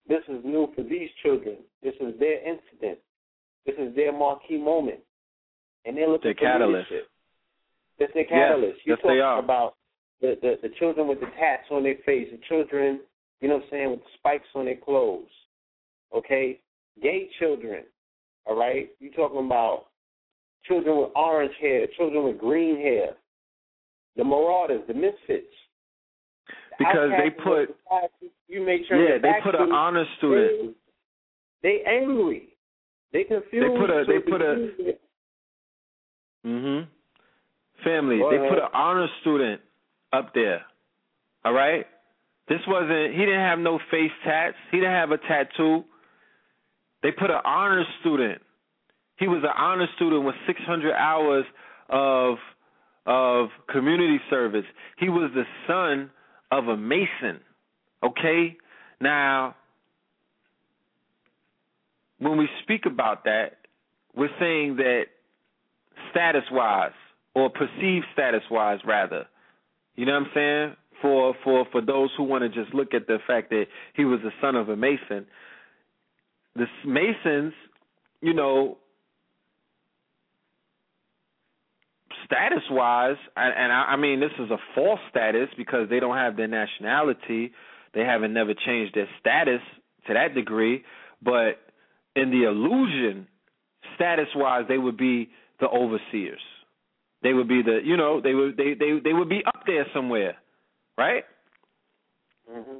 this 0.09 0.23
is 0.28 0.44
new 0.44 0.69
for 0.74 0.82
these 0.82 1.09
children. 1.23 1.59
This 1.82 1.94
is 2.01 2.19
their 2.19 2.39
incident. 2.39 2.99
This 3.66 3.77
is 3.78 3.94
their 3.94 4.12
marquee 4.12 4.59
moment. 4.59 5.01
And 5.85 5.97
they're 5.97 6.09
looking 6.09 6.28
their 6.28 6.35
for 6.35 6.40
catalyst. 6.59 6.90
leadership. 6.90 7.09
That's 7.99 8.12
their 8.15 8.24
catalyst. 8.24 8.78
Yes, 8.78 8.86
You're 8.86 8.97
yes 8.97 9.03
talking 9.03 9.16
they 9.16 9.20
are. 9.20 9.39
about 9.39 9.74
the, 10.20 10.36
the, 10.40 10.69
the 10.69 10.74
children 10.78 11.09
with 11.09 11.20
the 11.20 11.27
tats 11.39 11.65
on 11.70 11.82
their 11.82 11.97
face, 12.07 12.28
the 12.32 12.39
children, 12.49 13.01
you 13.40 13.49
know 13.49 13.57
what 13.57 13.65
I'm 13.65 13.70
saying, 13.70 13.90
with 13.90 14.01
the 14.01 14.11
spikes 14.19 14.47
on 14.55 14.65
their 14.65 14.77
clothes. 14.77 15.31
Okay? 16.15 16.61
Gay 17.03 17.28
children. 17.39 17.85
All 18.44 18.57
right? 18.59 18.90
You're 18.99 19.12
talking 19.12 19.44
about 19.47 19.86
children 20.67 20.99
with 20.99 21.11
orange 21.17 21.53
hair, 21.61 21.87
children 21.97 22.25
with 22.25 22.39
green 22.39 22.77
hair, 22.77 23.15
the 24.17 24.25
marauders, 24.25 24.83
the 24.89 24.95
misfits 24.95 25.47
because 26.79 27.11
they 27.19 27.31
put 27.31 27.75
you 28.49 28.65
make 28.65 28.83
sure 28.89 28.97
yeah 29.03 29.19
they 29.21 29.33
put 29.43 29.55
an 29.55 29.73
honor 29.73 30.05
student. 30.19 30.75
They, 31.63 31.81
they 31.85 31.91
angry. 31.91 32.49
They 33.13 33.25
confused. 33.25 33.75
They 33.75 33.79
put 33.79 33.91
a 33.91 34.05
they 34.07 34.19
put 34.19 34.41
a 34.43 34.97
Mhm. 36.45 36.89
Family, 37.85 38.19
Go 38.19 38.31
they 38.31 38.37
ahead. 38.37 38.49
put 38.49 38.59
an 38.59 38.69
honor 38.73 39.09
student 39.21 39.61
up 40.13 40.33
there. 40.35 40.65
All 41.45 41.53
right? 41.53 41.87
This 42.49 42.61
wasn't 42.67 43.13
he 43.13 43.19
didn't 43.21 43.41
have 43.41 43.59
no 43.59 43.79
face 43.91 44.11
tats. 44.25 44.57
He 44.71 44.79
didn't 44.79 44.93
have 44.93 45.11
a 45.13 45.19
tattoo. 45.19 45.85
They 47.03 47.11
put 47.13 47.31
an 47.31 47.41
honor 47.45 47.85
student. 48.01 48.43
He 49.19 49.29
was 49.29 49.43
an 49.43 49.53
honor 49.57 49.87
student 49.97 50.25
with 50.25 50.35
600 50.47 50.93
hours 50.95 51.45
of 51.89 52.37
of 53.05 53.49
community 53.69 54.21
service. 54.31 54.65
He 54.99 55.09
was 55.09 55.31
the 55.35 55.45
son 55.67 56.11
of 56.53 56.69
a 56.69 56.77
mason. 56.77 57.41
Okay? 58.03 58.57
Now, 59.01 59.57
when 62.19 62.39
we 62.39 62.49
speak 62.63 62.87
about 62.87 63.25
that, 63.25 63.59
we're 64.15 64.31
saying 64.39 64.77
that 64.77 65.05
status 66.11 66.45
wise 66.53 66.93
or 67.35 67.51
perceived 67.51 68.07
status 68.13 68.43
wise 68.51 68.79
rather. 68.87 69.27
You 69.97 70.07
know 70.07 70.13
what 70.13 70.23
I'm 70.23 70.31
saying? 70.35 70.77
For 71.01 71.35
for 71.43 71.67
for 71.73 71.81
those 71.81 72.11
who 72.17 72.23
want 72.25 72.43
to 72.43 72.49
just 72.49 72.75
look 72.75 72.95
at 72.95 73.07
the 73.07 73.19
fact 73.27 73.51
that 73.51 73.65
he 73.95 74.05
was 74.05 74.21
the 74.23 74.31
son 74.41 74.55
of 74.55 74.69
a 74.69 74.77
mason. 74.77 75.27
The 76.55 76.67
Masons, 76.85 77.55
you 78.21 78.35
know, 78.35 78.79
status 82.24 82.62
wise, 82.70 83.16
and, 83.36 83.55
and 83.57 83.73
I, 83.73 83.82
I 83.93 83.97
mean 83.97 84.20
this 84.20 84.32
is 84.39 84.51
a 84.51 84.59
false 84.74 85.01
status 85.11 85.49
because 85.57 85.89
they 85.89 86.01
don't 86.01 86.16
have 86.16 86.36
their 86.36 86.49
nationality. 86.49 87.53
They 87.94 88.01
haven't 88.01 88.32
never 88.32 88.55
changed 88.55 88.94
their 88.94 89.09
status 89.20 89.61
to 90.07 90.15
that 90.15 90.35
degree, 90.35 90.82
but 91.23 91.59
in 92.16 92.31
the 92.31 92.44
illusion, 92.44 93.27
status 93.94 94.28
wise, 94.35 94.65
they 94.69 94.78
would 94.78 94.97
be 94.97 95.31
the 95.61 95.69
overseers. 95.69 96.40
They 97.23 97.32
would 97.32 97.49
be 97.49 97.62
the 97.62 97.81
you 97.85 97.97
know 97.97 98.20
they 98.20 98.35
would 98.35 98.57
they 98.57 98.74
they 98.74 98.99
they 99.03 99.12
would 99.12 99.28
be 99.28 99.43
up 99.47 99.62
there 99.66 99.86
somewhere, 99.94 100.36
right? 100.99 101.24
hmm 102.51 102.78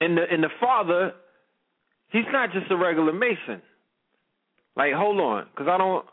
And 0.00 0.18
the 0.18 0.22
and 0.30 0.42
the 0.42 0.50
father, 0.60 1.12
he's 2.10 2.24
not 2.32 2.52
just 2.52 2.70
a 2.70 2.76
regular 2.76 3.12
mason. 3.12 3.62
Like 4.76 4.92
hold 4.94 5.20
on, 5.20 5.46
because 5.50 5.68
I 5.68 5.78
don't 5.78 6.04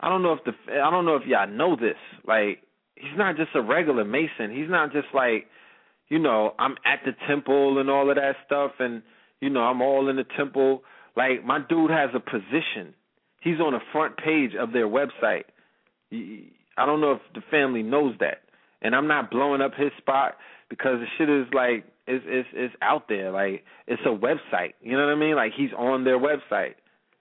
I 0.00 0.08
don't 0.08 0.22
know 0.22 0.32
if 0.32 0.44
the 0.44 0.52
I 0.72 0.90
don't 0.90 1.06
know 1.06 1.16
if 1.16 1.26
y'all 1.26 1.48
know 1.48 1.76
this. 1.76 1.96
Like 2.26 2.62
he's 2.94 3.16
not 3.16 3.36
just 3.36 3.50
a 3.54 3.62
regular 3.62 4.04
mason. 4.04 4.54
He's 4.54 4.68
not 4.68 4.92
just 4.92 5.08
like 5.14 5.46
you 6.08 6.18
know 6.18 6.54
I'm 6.58 6.76
at 6.84 7.00
the 7.04 7.12
temple 7.28 7.78
and 7.78 7.90
all 7.90 8.10
of 8.10 8.16
that 8.16 8.36
stuff, 8.44 8.72
and 8.78 9.02
you 9.40 9.50
know 9.50 9.60
I'm 9.60 9.80
all 9.80 10.08
in 10.08 10.16
the 10.16 10.26
temple. 10.36 10.82
Like 11.16 11.44
my 11.44 11.58
dude 11.66 11.90
has 11.90 12.10
a 12.14 12.20
position. 12.20 12.94
He's 13.40 13.60
on 13.60 13.72
the 13.72 13.80
front 13.92 14.16
page 14.16 14.52
of 14.58 14.72
their 14.72 14.88
website. 14.88 15.44
I 16.12 16.84
don't 16.84 17.00
know 17.00 17.12
if 17.12 17.20
the 17.34 17.42
family 17.50 17.82
knows 17.82 18.14
that, 18.20 18.42
and 18.82 18.94
I'm 18.94 19.06
not 19.06 19.30
blowing 19.30 19.62
up 19.62 19.72
his 19.76 19.90
spot 19.98 20.36
because 20.68 20.98
the 21.00 21.06
shit 21.16 21.30
is 21.30 21.46
like 21.54 21.84
it's 22.06 22.24
it's 22.28 22.48
it's 22.52 22.74
out 22.82 23.08
there. 23.08 23.30
Like 23.30 23.64
it's 23.86 24.02
a 24.04 24.10
website. 24.10 24.74
You 24.80 24.92
know 24.92 25.06
what 25.06 25.12
I 25.12 25.16
mean? 25.16 25.36
Like 25.36 25.52
he's 25.56 25.72
on 25.76 26.04
their 26.04 26.18
website. 26.18 26.74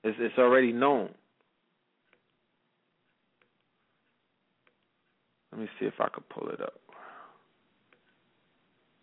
It's 0.03 0.17
it's 0.19 0.37
already 0.37 0.73
known. 0.73 1.09
Let 5.55 5.61
me 5.61 5.69
see 5.79 5.85
if 5.85 5.93
I 5.99 6.09
could 6.09 6.27
pull 6.27 6.49
it 6.49 6.59
up. 6.59 6.73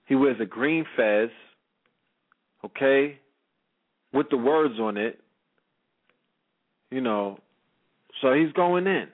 He 0.04 0.14
wears 0.14 0.36
a 0.38 0.44
green 0.44 0.84
fez, 0.94 1.30
okay, 2.62 3.18
with 4.12 4.26
the 4.30 4.36
words 4.36 4.74
on 4.78 4.98
it. 4.98 5.18
You 6.90 7.00
know, 7.00 7.38
so 8.20 8.34
he's 8.34 8.52
going 8.52 8.86
in. 8.86 9.06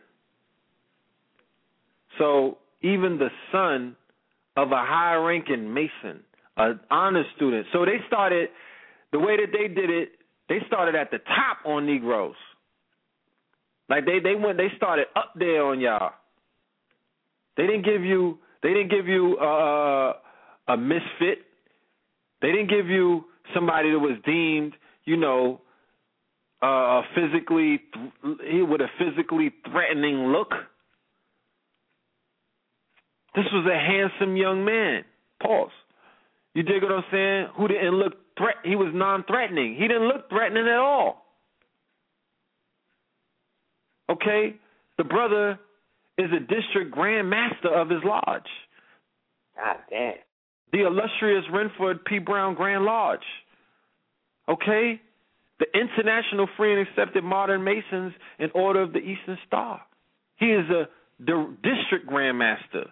So 2.19 2.59
even 2.83 3.19
the 3.19 3.29
son 3.53 3.95
of 4.57 4.73
a 4.73 4.85
high 4.85 5.15
ranking 5.15 5.73
Mason, 5.73 6.25
an 6.57 6.81
honor 6.91 7.23
student. 7.37 7.69
So 7.73 7.85
they 7.85 7.99
started 8.09 8.49
the 9.13 9.21
way 9.21 9.37
that 9.37 9.53
they 9.53 9.73
did 9.73 9.91
it, 9.91 10.09
they 10.49 10.59
started 10.67 10.97
at 10.97 11.13
the 11.13 11.19
top 11.19 11.59
on 11.65 11.87
Negroes. 11.87 12.35
Like 13.89 14.07
they 14.07 14.19
they 14.19 14.35
went 14.35 14.59
they 14.59 14.73
started 14.77 15.07
up 15.15 15.35
there 15.39 15.65
on 15.65 15.79
y'all. 15.79 16.15
They 17.59 17.67
didn't 17.67 17.85
give 17.85 18.03
you 18.03 18.39
they 18.63 18.71
didn't 18.71 18.91
give 18.91 19.07
you 19.07 19.37
uh, 19.37 20.13
a 20.69 20.77
misfit. 20.77 21.45
They 22.41 22.53
didn't 22.53 22.71
give 22.71 22.87
you 22.87 23.25
somebody 23.55 23.91
that 23.91 23.99
was 23.99 24.17
deemed, 24.25 24.75
you 25.05 25.17
know, 25.17 25.61
uh, 26.63 27.03
physically 27.15 27.81
with 28.23 28.81
a 28.81 28.87
physically 28.99 29.53
threatening 29.71 30.29
look. 30.29 30.53
This 33.35 33.45
was 33.53 33.67
a 33.67 33.77
handsome 33.77 34.37
young 34.37 34.65
man. 34.65 35.03
Pause. 35.43 35.71
You 36.55 36.63
dig 36.63 36.83
what 36.83 36.93
I'm 36.93 37.05
saying? 37.13 37.47
Who 37.57 37.69
didn't 37.69 37.95
look 37.95 38.15
threat? 38.37 38.57
He 38.65 38.75
was 38.75 38.93
non-threatening. 38.95 39.75
He 39.75 39.87
didn't 39.87 40.09
look 40.09 40.29
threatening 40.29 40.67
at 40.67 40.79
all. 40.79 41.25
Okay, 44.11 44.57
the 44.97 45.05
brother 45.05 45.59
is 46.19 46.31
a 46.33 46.41
district 46.41 46.91
grand 46.91 47.31
master 47.31 47.73
of 47.73 47.89
his 47.89 48.03
lodge, 48.05 48.51
God 49.57 49.77
damn. 49.89 50.15
the 50.73 50.87
illustrious 50.87 51.45
Renford 51.53 52.05
P. 52.05 52.19
Brown 52.19 52.55
Grand 52.55 52.85
Lodge. 52.85 53.21
Okay, 54.49 55.01
the 55.61 55.67
International 55.75 56.49
Free 56.57 56.79
and 56.79 56.89
Accepted 56.89 57.23
Modern 57.23 57.63
Masons 57.63 58.13
in 58.39 58.51
Order 58.55 58.83
of 58.83 58.93
the 58.93 58.99
Eastern 58.99 59.39
Star. 59.47 59.81
He 60.37 60.47
is 60.47 60.69
a 60.71 60.89
the 61.21 61.55
district 61.63 62.07
grand 62.07 62.39
master. 62.39 62.87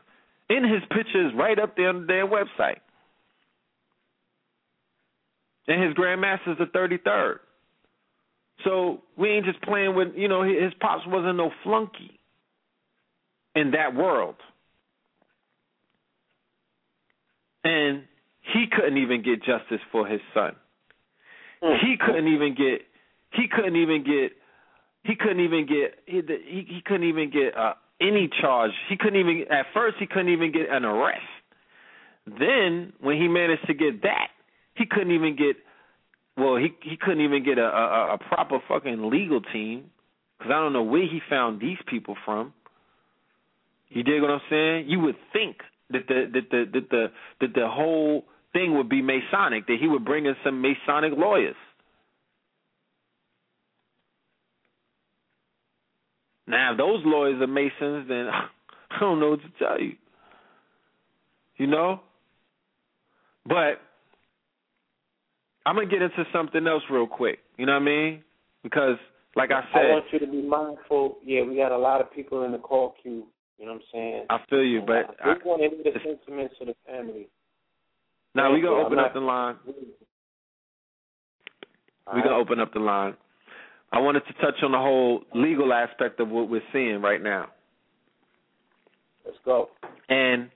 In 0.48 0.62
his 0.64 0.82
pictures, 0.90 1.32
right 1.36 1.58
up 1.58 1.76
there 1.76 1.88
on 1.88 2.06
their 2.06 2.26
website. 2.26 2.78
And 5.68 5.82
his 5.82 5.94
grandmaster 5.94 6.52
is 6.52 6.58
the 6.58 6.66
thirty 6.66 6.98
third. 6.98 7.40
So 8.64 9.02
we 9.16 9.30
ain't 9.30 9.46
just 9.46 9.60
playing 9.62 9.94
with 9.96 10.08
you 10.16 10.28
know 10.28 10.42
his 10.42 10.72
pops 10.80 11.06
wasn't 11.06 11.36
no 11.36 11.50
flunky 11.64 12.15
in 13.56 13.72
that 13.72 13.94
world. 13.94 14.36
And 17.64 18.04
he 18.54 18.66
couldn't 18.70 18.98
even 18.98 19.22
get 19.22 19.42
justice 19.42 19.80
for 19.90 20.06
his 20.06 20.20
son. 20.32 20.54
He 21.60 21.96
couldn't 21.98 22.28
even 22.28 22.54
get 22.54 22.82
he 23.32 23.48
couldn't 23.48 23.76
even 23.76 24.04
get 24.04 24.32
he 25.02 25.16
couldn't 25.16 25.40
even 25.40 25.66
get 25.66 25.98
he 26.06 26.20
he, 26.44 26.66
he 26.68 26.80
couldn't 26.84 27.08
even 27.08 27.30
get 27.30 27.56
uh, 27.56 27.74
any 28.00 28.28
charge. 28.40 28.70
He 28.88 28.96
couldn't 28.96 29.18
even 29.18 29.44
at 29.50 29.66
first 29.74 29.96
he 29.98 30.06
couldn't 30.06 30.28
even 30.28 30.52
get 30.52 30.70
an 30.70 30.84
arrest. 30.84 31.22
Then 32.26 32.92
when 33.00 33.16
he 33.16 33.26
managed 33.26 33.66
to 33.66 33.74
get 33.74 34.02
that, 34.02 34.28
he 34.74 34.84
couldn't 34.86 35.12
even 35.12 35.34
get 35.34 35.56
well 36.36 36.56
he 36.56 36.68
he 36.82 36.96
couldn't 36.96 37.22
even 37.22 37.42
get 37.42 37.58
a 37.58 37.66
a, 37.66 38.14
a 38.14 38.18
proper 38.18 38.58
fucking 38.68 39.10
legal 39.10 39.40
team 39.40 39.90
because 40.38 40.52
I 40.52 40.60
don't 40.60 40.72
know 40.72 40.82
where 40.82 41.02
he 41.02 41.20
found 41.28 41.60
these 41.60 41.78
people 41.88 42.16
from. 42.24 42.52
You 43.88 44.02
dig 44.02 44.20
what 44.20 44.30
I'm 44.30 44.40
saying? 44.50 44.88
You 44.88 45.00
would 45.00 45.16
think 45.32 45.58
that 45.90 46.06
the 46.08 46.26
that 46.32 46.50
the 46.50 46.64
that 46.72 46.90
the 46.90 47.06
that 47.40 47.54
the 47.54 47.68
whole 47.68 48.24
thing 48.52 48.76
would 48.76 48.88
be 48.88 49.02
Masonic, 49.02 49.66
that 49.66 49.76
he 49.80 49.86
would 49.86 50.04
bring 50.04 50.26
in 50.26 50.34
some 50.44 50.62
Masonic 50.62 51.12
lawyers. 51.16 51.56
Now, 56.46 56.72
if 56.72 56.78
those 56.78 57.02
lawyers 57.04 57.40
are 57.40 57.46
Masons, 57.46 58.08
then 58.08 58.28
I 58.90 59.00
don't 59.00 59.20
know 59.20 59.30
what 59.30 59.40
to 59.40 59.50
tell 59.58 59.80
you. 59.80 59.92
You 61.56 61.66
know? 61.66 62.00
But 63.44 63.80
I'm 65.64 65.74
going 65.74 65.88
to 65.88 65.94
get 65.94 66.02
into 66.02 66.24
something 66.32 66.66
else 66.66 66.82
real 66.90 67.06
quick. 67.06 67.38
You 67.56 67.66
know 67.66 67.72
what 67.72 67.82
I 67.82 67.84
mean? 67.84 68.22
Because, 68.62 68.96
like 69.34 69.50
I 69.50 69.62
said. 69.72 69.86
I 69.86 69.94
want 69.94 70.04
you 70.12 70.18
to 70.20 70.26
be 70.26 70.42
mindful. 70.42 71.18
Yeah, 71.24 71.42
we 71.42 71.56
got 71.56 71.72
a 71.72 71.78
lot 71.78 72.00
of 72.00 72.12
people 72.12 72.44
in 72.44 72.52
the 72.52 72.58
call 72.58 72.94
queue. 73.02 73.26
You 73.58 73.66
know 73.66 73.72
what 73.72 73.78
I'm 73.78 73.86
saying? 73.92 74.26
I 74.28 74.38
feel 74.50 74.64
you, 74.64 74.80
but 74.80 75.16
we 75.24 75.30
I, 75.30 75.34
want 75.44 75.62
to 75.62 75.68
hear 75.70 75.94
the 75.94 76.00
sentiments 76.00 76.54
of 76.60 76.66
the 76.68 76.74
family. 76.86 77.28
now 78.34 78.52
we're 78.52 78.60
going 78.60 78.80
to 78.80 78.86
open 78.86 78.98
up 78.98 79.14
the 79.14 79.20
line. 79.20 79.56
Right? 82.06 82.22
to 82.22 82.30
open 82.30 82.60
up 82.60 82.72
the 82.72 82.80
line. 82.80 83.14
I 83.92 84.00
wanted 84.00 84.22
to 84.26 84.32
touch 84.34 84.62
on 84.62 84.72
the 84.72 84.78
whole 84.78 85.22
legal 85.34 85.72
aspect 85.72 86.20
of 86.20 86.28
what 86.28 86.48
we're 86.48 86.62
seeing 86.72 87.00
right 87.00 87.22
now. 87.22 87.46
Let's 89.24 89.38
go. 89.44 89.70
and 90.08 90.50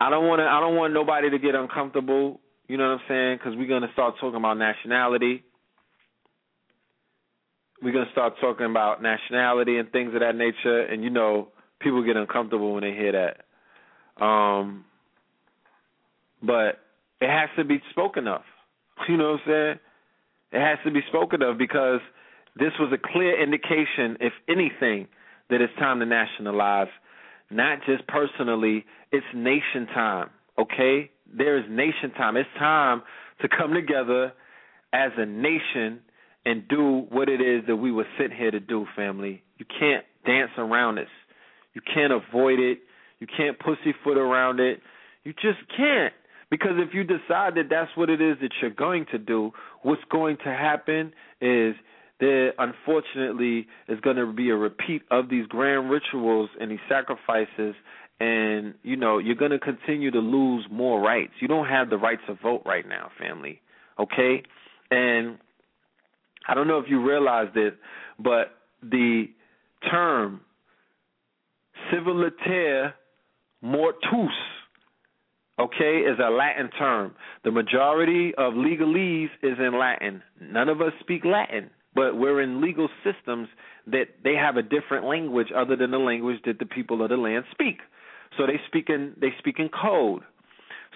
I 0.00 0.10
don't 0.10 0.26
want 0.26 0.40
to. 0.40 0.44
I 0.44 0.60
don't 0.60 0.76
want 0.76 0.94
nobody 0.94 1.30
to 1.30 1.38
get 1.38 1.54
uncomfortable. 1.54 2.40
You 2.68 2.76
know 2.76 2.84
what 2.84 3.00
I'm 3.00 3.00
saying? 3.08 3.38
Because 3.38 3.56
we're 3.56 3.68
gonna 3.68 3.92
start 3.92 4.14
talking 4.20 4.36
about 4.36 4.58
nationality. 4.58 5.44
We're 7.82 7.92
gonna 7.92 8.10
start 8.12 8.34
talking 8.40 8.66
about 8.66 9.02
nationality 9.02 9.78
and 9.78 9.90
things 9.90 10.14
of 10.14 10.20
that 10.20 10.36
nature, 10.36 10.82
and 10.82 11.02
you 11.02 11.10
know, 11.10 11.48
people 11.80 12.02
get 12.04 12.16
uncomfortable 12.16 12.74
when 12.74 12.82
they 12.82 12.92
hear 12.92 13.12
that. 13.12 14.24
Um, 14.24 14.84
but 16.42 16.80
it 17.20 17.28
has 17.28 17.48
to 17.56 17.64
be 17.64 17.80
spoken 17.90 18.26
of. 18.28 18.42
You 19.08 19.16
know 19.16 19.32
what 19.32 19.40
I'm 19.46 19.46
saying? 19.46 19.78
It 20.52 20.60
has 20.66 20.78
to 20.84 20.90
be 20.90 21.00
spoken 21.08 21.40
of 21.40 21.56
because 21.56 22.00
this 22.58 22.72
was 22.80 22.92
a 22.92 22.98
clear 23.12 23.40
indication, 23.40 24.16
if 24.20 24.32
anything, 24.48 25.06
that 25.50 25.60
it's 25.60 25.72
time 25.78 26.00
to 26.00 26.06
nationalize, 26.06 26.88
not 27.50 27.78
just 27.86 28.06
personally, 28.08 28.84
it's 29.12 29.26
nation 29.34 29.86
time, 29.94 30.30
okay? 30.58 31.10
There 31.32 31.56
is 31.58 31.64
nation 31.70 32.10
time. 32.16 32.36
It's 32.36 32.48
time 32.58 33.02
to 33.40 33.48
come 33.48 33.72
together 33.72 34.32
as 34.92 35.12
a 35.16 35.26
nation 35.26 36.00
and 36.44 36.66
do 36.68 37.06
what 37.10 37.28
it 37.28 37.40
is 37.40 37.64
that 37.66 37.76
we 37.76 37.92
were 37.92 38.06
sent 38.18 38.32
here 38.32 38.50
to 38.50 38.60
do, 38.60 38.86
family. 38.96 39.42
You 39.58 39.66
can't 39.78 40.04
dance 40.26 40.50
around 40.56 40.96
this. 40.96 41.08
You 41.74 41.80
can't 41.94 42.12
avoid 42.12 42.58
it. 42.58 42.78
You 43.20 43.26
can't 43.26 43.58
pussyfoot 43.58 44.16
around 44.16 44.60
it. 44.60 44.80
You 45.24 45.32
just 45.32 45.58
can't. 45.76 46.12
Because 46.50 46.72
if 46.76 46.94
you 46.94 47.04
decide 47.04 47.56
that 47.56 47.68
that's 47.68 47.90
what 47.94 48.08
it 48.08 48.20
is 48.22 48.38
that 48.40 48.50
you're 48.62 48.70
going 48.70 49.06
to 49.12 49.18
do, 49.18 49.52
what's 49.82 50.02
going 50.10 50.38
to 50.38 50.50
happen 50.50 51.12
is 51.40 51.74
there 52.20 52.52
unfortunately 52.58 53.66
is 53.88 54.00
going 54.00 54.16
to 54.16 54.32
be 54.32 54.50
a 54.50 54.56
repeat 54.56 55.02
of 55.10 55.28
these 55.28 55.46
grand 55.46 55.90
rituals 55.90 56.50
and 56.60 56.70
these 56.70 56.78
sacrifices 56.88 57.74
and 58.20 58.74
you 58.82 58.96
know 58.96 59.18
you're 59.18 59.36
going 59.36 59.52
to 59.52 59.58
continue 59.58 60.10
to 60.10 60.18
lose 60.18 60.66
more 60.70 61.00
rights 61.00 61.32
you 61.40 61.46
don't 61.46 61.68
have 61.68 61.90
the 61.90 61.96
right 61.96 62.18
to 62.26 62.34
vote 62.42 62.62
right 62.66 62.88
now 62.88 63.10
family 63.18 63.60
okay 63.98 64.42
and 64.90 65.38
i 66.48 66.54
don't 66.54 66.66
know 66.66 66.78
if 66.78 66.86
you 66.88 67.00
realize 67.00 67.46
this 67.54 67.72
but 68.18 68.56
the 68.82 69.26
term 69.88 70.40
civiliter 71.92 72.92
mortuus 73.64 74.30
okay, 75.58 75.98
is 75.98 76.18
a 76.24 76.30
Latin 76.30 76.70
term. 76.78 77.14
The 77.44 77.50
majority 77.50 78.32
of 78.38 78.54
legalese 78.54 79.30
is 79.42 79.58
in 79.58 79.78
Latin. 79.78 80.22
None 80.40 80.68
of 80.68 80.80
us 80.80 80.92
speak 81.00 81.24
Latin, 81.24 81.70
but 81.94 82.16
we're 82.16 82.40
in 82.42 82.60
legal 82.60 82.88
systems 83.02 83.48
that 83.86 84.08
they 84.22 84.34
have 84.34 84.56
a 84.56 84.62
different 84.62 85.06
language 85.06 85.48
other 85.54 85.76
than 85.76 85.90
the 85.90 85.98
language 85.98 86.38
that 86.46 86.58
the 86.58 86.66
people 86.66 87.02
of 87.02 87.10
the 87.10 87.16
land 87.16 87.44
speak. 87.50 87.78
So 88.36 88.46
they 88.46 88.60
speak 88.68 88.88
in 88.88 89.14
they 89.20 89.30
speak 89.38 89.56
in 89.58 89.68
code. 89.68 90.22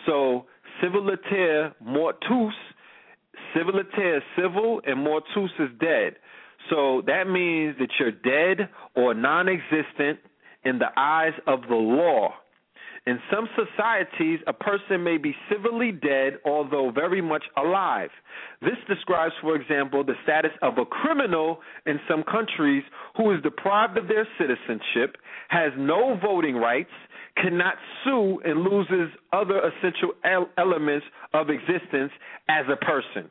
So 0.06 0.47
civiliter 0.82 1.74
mortuus, 1.85 2.52
civiliter 3.56 4.19
is 4.19 4.23
civil 4.36 4.81
and 4.86 5.05
mortuus 5.05 5.51
is 5.59 5.70
dead. 5.81 6.16
So 6.70 7.02
that 7.06 7.24
means 7.27 7.77
that 7.78 7.89
you're 7.98 8.12
dead 8.12 8.69
or 8.94 9.14
non-existent 9.14 10.20
in 10.64 10.78
the 10.78 10.89
eyes 10.97 11.34
of 11.47 11.62
the 11.68 11.74
law. 11.74 12.34
In 13.05 13.18
some 13.32 13.48
societies, 13.56 14.39
a 14.47 14.52
person 14.52 15.02
may 15.02 15.18
be 15.18 15.34
civilly 15.51 15.90
dead, 15.90 16.34
although 16.44 16.93
very 16.94 17.20
much 17.20 17.43
alive. 17.56 18.10
This 18.60 18.78
describes, 18.89 19.34
for 19.40 19.56
example, 19.56 20.05
the 20.05 20.14
status 20.22 20.52
of 20.62 20.78
a 20.78 20.84
criminal 20.84 21.59
in 21.84 21.98
some 22.09 22.22
countries 22.22 22.84
who 23.16 23.32
is 23.34 23.43
deprived 23.43 23.98
of 23.98 24.06
their 24.06 24.26
citizenship, 24.39 25.16
has 25.48 25.72
no 25.76 26.16
voting 26.22 26.55
rights, 26.55 26.93
cannot 27.36 27.74
sue, 28.05 28.40
and 28.44 28.62
loses 28.62 29.10
other 29.32 29.59
essential 29.59 30.12
elements 30.56 31.06
of 31.34 31.51
existence 31.51 32.12
as 32.48 32.66
a 32.70 32.76
person. 32.76 33.28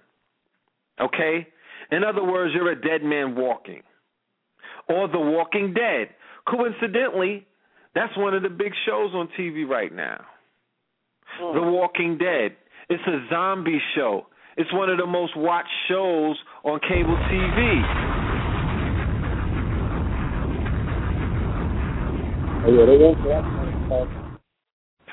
Okay? 0.99 1.47
In 1.91 2.03
other 2.03 2.23
words, 2.23 2.53
you're 2.53 2.71
a 2.71 2.81
dead 2.81 3.03
man 3.03 3.35
walking. 3.35 3.83
Or 4.89 5.07
the 5.07 5.19
walking 5.19 5.73
dead. 5.73 6.09
Coincidentally, 6.47 7.45
that's 7.95 8.15
one 8.17 8.33
of 8.33 8.43
the 8.43 8.49
big 8.49 8.73
shows 8.85 9.13
on 9.13 9.29
TV 9.39 9.67
right 9.67 9.93
now. 9.93 10.21
Hmm. 11.39 11.55
The 11.55 11.61
Walking 11.61 12.17
Dead. 12.17 12.55
It's 12.89 13.03
a 13.07 13.25
zombie 13.29 13.81
show. 13.95 14.27
It's 14.57 14.71
one 14.73 14.89
of 14.89 14.97
the 14.97 15.05
most 15.05 15.37
watched 15.37 15.69
shows 15.87 16.37
on 16.63 16.79
cable 16.81 17.15
TV. 17.31 17.81
Oh, 22.63 22.69
yeah, 22.69 22.85
they. 22.85 22.97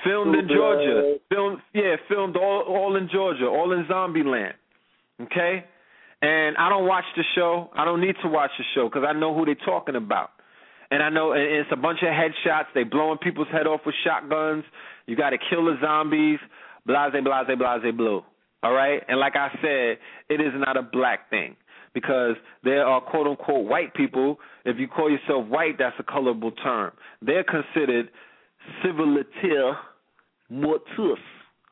Filmed 0.05 0.35
in 0.37 0.49
Georgia. 0.49 1.15
Filmed 1.31 1.59
yeah, 1.75 1.97
filmed 2.09 2.37
all 2.37 2.63
all 2.69 2.97
in 2.97 3.09
Georgia, 3.13 3.47
all 3.47 3.73
in 3.73 3.87
Zombie 3.89 4.23
Land. 4.23 4.55
Okay? 5.23 5.65
And 6.21 6.57
I 6.57 6.69
don't 6.69 6.87
watch 6.87 7.05
the 7.17 7.25
show. 7.35 7.71
I 7.75 7.85
don't 7.85 8.01
need 8.01 8.17
to 8.23 8.29
watch 8.29 8.51
the 8.59 8.65
show 8.75 8.89
because 8.89 9.05
I 9.09 9.13
know 9.13 9.35
who 9.35 9.45
they're 9.45 9.55
talking 9.55 9.97
about. 9.97 10.31
And 10.91 11.03
I 11.03 11.11
know 11.11 11.33
it's 11.33 11.69
a 11.71 11.77
bunch 11.77 11.99
of 12.03 12.09
headshots. 12.09 12.67
They 12.75 12.85
blowing 12.85 13.19
people's 13.19 13.49
head 13.53 13.67
off 13.67 13.81
with 13.85 13.95
shotguns. 14.05 14.65
You 15.07 15.17
got 15.17 15.31
to 15.31 15.39
kill 15.51 15.67
the 15.67 15.77
zombies. 15.83 16.39
Blase, 16.87 17.13
blase, 17.23 17.59
blase, 17.59 17.95
blue. 17.95 18.23
All 18.63 18.73
right. 18.73 19.03
And 19.09 19.21
like 19.21 19.37
I 19.37 19.51
said, 19.61 19.99
it 20.29 20.41
is 20.41 20.53
not 20.55 20.77
a 20.77 20.83
black 20.83 21.31
thing 21.31 21.57
because 21.95 22.37
there 22.65 22.87
are 22.87 23.01
quote 23.01 23.27
unquote 23.27 23.67
white 23.67 23.95
people. 23.95 24.39
If 24.65 24.79
you 24.79 24.89
call 24.89 25.11
yourself 25.11 25.47
white, 25.49 25.77
that's 25.79 25.97
a 25.99 26.03
colorable 26.03 26.53
term. 26.53 26.93
They're 27.21 27.45
considered 27.45 28.09
civiliter 28.83 29.77
mortuus. 30.51 31.17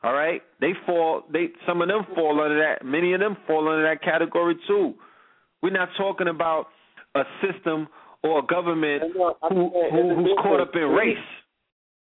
All 0.03 0.13
right. 0.13 0.41
They 0.61 0.73
fall. 0.85 1.23
They 1.33 1.47
some 1.67 1.81
of 1.81 1.87
them 1.87 2.05
fall 2.13 2.39
under 2.39 2.59
that. 2.59 2.85
Many 2.85 3.13
of 3.13 3.19
them 3.19 3.35
fall 3.47 3.67
under 3.67 3.83
that 3.83 4.03
category 4.03 4.55
too. 4.67 4.93
We're 5.61 5.71
not 5.71 5.89
talking 5.97 6.27
about 6.27 6.67
a 7.15 7.23
system 7.41 7.87
or 8.23 8.39
a 8.39 8.45
government 8.45 9.03
uh, 9.03 9.33
who, 9.49 9.69
who 9.91 10.15
who's 10.15 10.37
caught 10.41 10.59
up 10.59 10.71
in 10.75 10.81
race. 10.89 11.17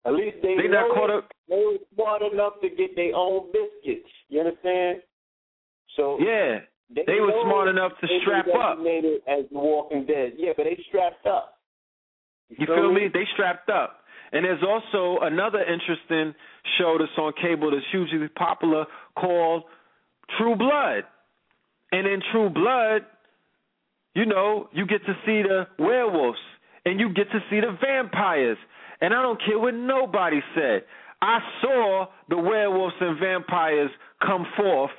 At 0.06 0.14
least 0.14 0.36
they 0.42 0.56
They 0.56 0.68
not 0.68 0.94
caught 0.94 1.10
up. 1.10 1.28
They 1.48 1.56
were 1.56 1.76
smart 1.94 2.22
enough 2.22 2.54
to 2.62 2.68
get 2.70 2.96
their 2.96 3.14
own 3.14 3.52
biscuits. 3.52 4.08
You 4.28 4.40
understand? 4.40 5.02
So 5.96 6.16
Yeah, 6.20 6.60
they, 6.94 7.02
they 7.06 7.20
were 7.20 7.32
smart 7.44 7.68
enough 7.68 7.92
to 8.00 8.06
strap 8.22 8.46
up. 8.48 8.78
designated 8.78 9.20
as 9.28 9.44
the 9.52 9.58
Walking 9.58 10.06
Dead. 10.06 10.32
Yeah, 10.38 10.52
but 10.56 10.64
they 10.64 10.78
strapped 10.88 11.26
up. 11.26 11.58
You 12.48 12.66
feel 12.66 12.92
me? 12.92 13.08
They 13.12 13.24
strapped 13.34 13.68
up. 13.68 13.98
And 14.32 14.44
there's 14.44 14.62
also 14.62 15.20
another 15.22 15.60
interesting 15.60 16.34
show 16.78 16.96
that's 16.98 17.10
on 17.18 17.32
cable 17.42 17.70
that's 17.70 17.84
hugely 17.90 18.28
popular 18.28 18.86
called 19.18 19.64
True 20.38 20.56
Blood. 20.56 21.04
And 21.92 22.06
in 22.06 22.22
True 22.32 22.48
Blood, 22.48 23.02
you 24.14 24.26
know, 24.26 24.68
you 24.72 24.86
get 24.86 25.04
to 25.06 25.14
see 25.24 25.42
the 25.42 25.66
werewolves 25.78 26.38
and 26.84 26.98
you 26.98 27.12
get 27.12 27.30
to 27.30 27.40
see 27.48 27.60
the 27.60 27.76
vampires. 27.80 28.58
And 29.00 29.14
I 29.14 29.22
don't 29.22 29.40
care 29.44 29.58
what 29.58 29.74
nobody 29.74 30.40
said. 30.54 30.82
I 31.22 31.38
saw 31.60 32.06
the 32.28 32.36
werewolves 32.36 32.94
and 33.00 33.18
vampires 33.18 33.90
come 34.24 34.46
forth 34.56 34.90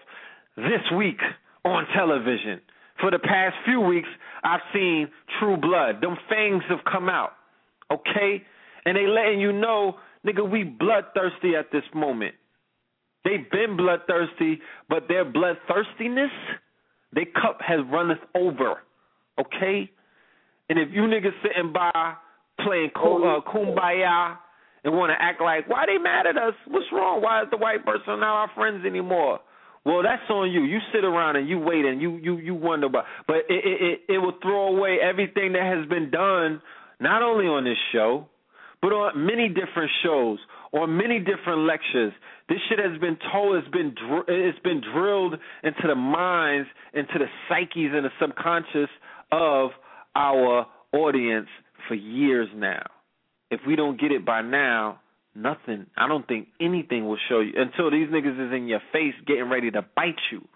this 0.56 0.82
week 0.96 1.20
on 1.66 1.86
television. 1.96 2.62
For 3.00 3.12
the 3.12 3.20
past 3.20 3.56
few 3.66 3.82
weeks, 3.82 4.08
I've 4.44 4.62
seen 4.74 5.10
True 5.40 5.58
Blood. 5.58 6.02
Them 6.02 6.16
fangs 6.30 6.64
have 6.70 6.80
come 6.92 7.10
out. 7.10 7.32
Okay? 7.92 8.44
And 8.86 8.96
they 8.96 9.08
letting 9.08 9.40
you 9.40 9.52
know, 9.52 9.96
nigga, 10.26 10.50
we 10.50 10.64
bloodthirsty 10.64 11.56
at 11.56 11.72
this 11.72 11.84
moment. 11.94 12.36
They've 13.24 13.50
been 13.52 13.78
bloodthirsty, 13.78 14.62
but 14.90 15.08
their 15.08 15.26
bloodthirstiness, 15.26 16.32
their 17.14 17.26
cup 17.26 17.60
has 17.62 17.80
runneth 17.92 18.20
over. 18.36 18.78
Okay? 19.42 19.90
And 20.70 20.80
if 20.80 20.90
you 20.94 21.02
niggas 21.02 21.34
sitting 21.44 21.74
by 21.74 22.16
playing 22.64 22.92
kum- 22.96 23.24
uh, 23.24 23.42
kumbaya 23.52 24.38
and 24.84 24.94
want 24.94 25.12
to 25.12 25.22
act 25.22 25.42
like, 25.42 25.70
why 25.70 25.86
they 25.86 25.98
mad 25.98 26.26
at 26.28 26.38
us? 26.38 26.54
What's 26.68 26.86
wrong? 26.92 27.22
Why 27.22 27.42
is 27.44 27.50
the 27.52 27.58
white 27.58 27.86
person 27.86 28.20
not 28.20 28.24
our 28.24 28.52
friends 28.56 28.86
anymore? 28.86 29.40
Well, 29.84 30.04
that's 30.04 30.30
on 30.30 30.52
you. 30.52 30.64
You 30.64 30.80
sit 30.94 31.04
around 31.04 31.38
and 31.38 31.50
you 31.50 31.58
wait 31.58 31.86
and 31.86 32.02
you 32.02 32.18
you 32.18 32.38
you 32.38 32.54
wonder 32.54 32.86
about. 32.86 33.06
But 33.28 33.38
it 33.50 33.66
it 33.66 33.82
it, 33.82 34.14
it 34.14 34.18
will 34.20 34.38
throw 34.42 34.76
away 34.78 35.00
everything 35.02 35.54
that 35.54 35.64
has 35.64 35.90
been 35.90 36.12
done, 36.12 36.62
not 37.00 37.24
only 37.24 37.46
on 37.48 37.64
this 37.64 37.78
show, 37.92 38.28
but 38.82 38.90
on 38.90 39.26
many 39.26 39.48
different 39.50 39.90
shows, 40.04 40.38
on 40.72 40.96
many 40.98 41.18
different 41.18 41.66
lectures. 41.66 42.14
This 42.48 42.60
shit 42.70 42.78
has 42.78 43.00
been 43.00 43.18
told. 43.32 43.56
It's 43.56 43.68
been 43.70 43.96
dr- 43.96 44.26
it's 44.28 44.60
been 44.60 44.82
drilled 44.94 45.36
into 45.64 45.88
the 45.88 45.96
minds, 45.96 46.70
into 46.94 47.18
the 47.18 47.28
psyches, 47.50 47.92
and 47.94 48.06
the 48.06 48.12
subconscious 48.22 48.90
of 49.32 49.72
our 50.16 50.68
audience 50.94 51.48
for 51.88 51.96
years 51.96 52.50
now. 52.56 52.84
If 53.50 53.62
we 53.68 53.76
don't 53.76 54.00
get 54.00 54.12
it 54.12 54.26
by 54.26 54.42
now, 54.42 55.00
nothing. 55.36 55.88
I 55.98 56.08
don't 56.08 56.28
think 56.28 56.48
anything 56.60 57.08
will 57.08 57.18
show 57.30 57.40
you 57.40 57.54
until 57.56 57.92
these 57.92 58.08
niggas 58.10 58.48
is 58.48 58.54
in 58.54 58.68
your 58.68 58.82
face 58.92 59.14
getting 59.26 59.50
ready 59.50 59.72
to 59.72 59.82
bite 59.96 60.20
you. 60.32 60.48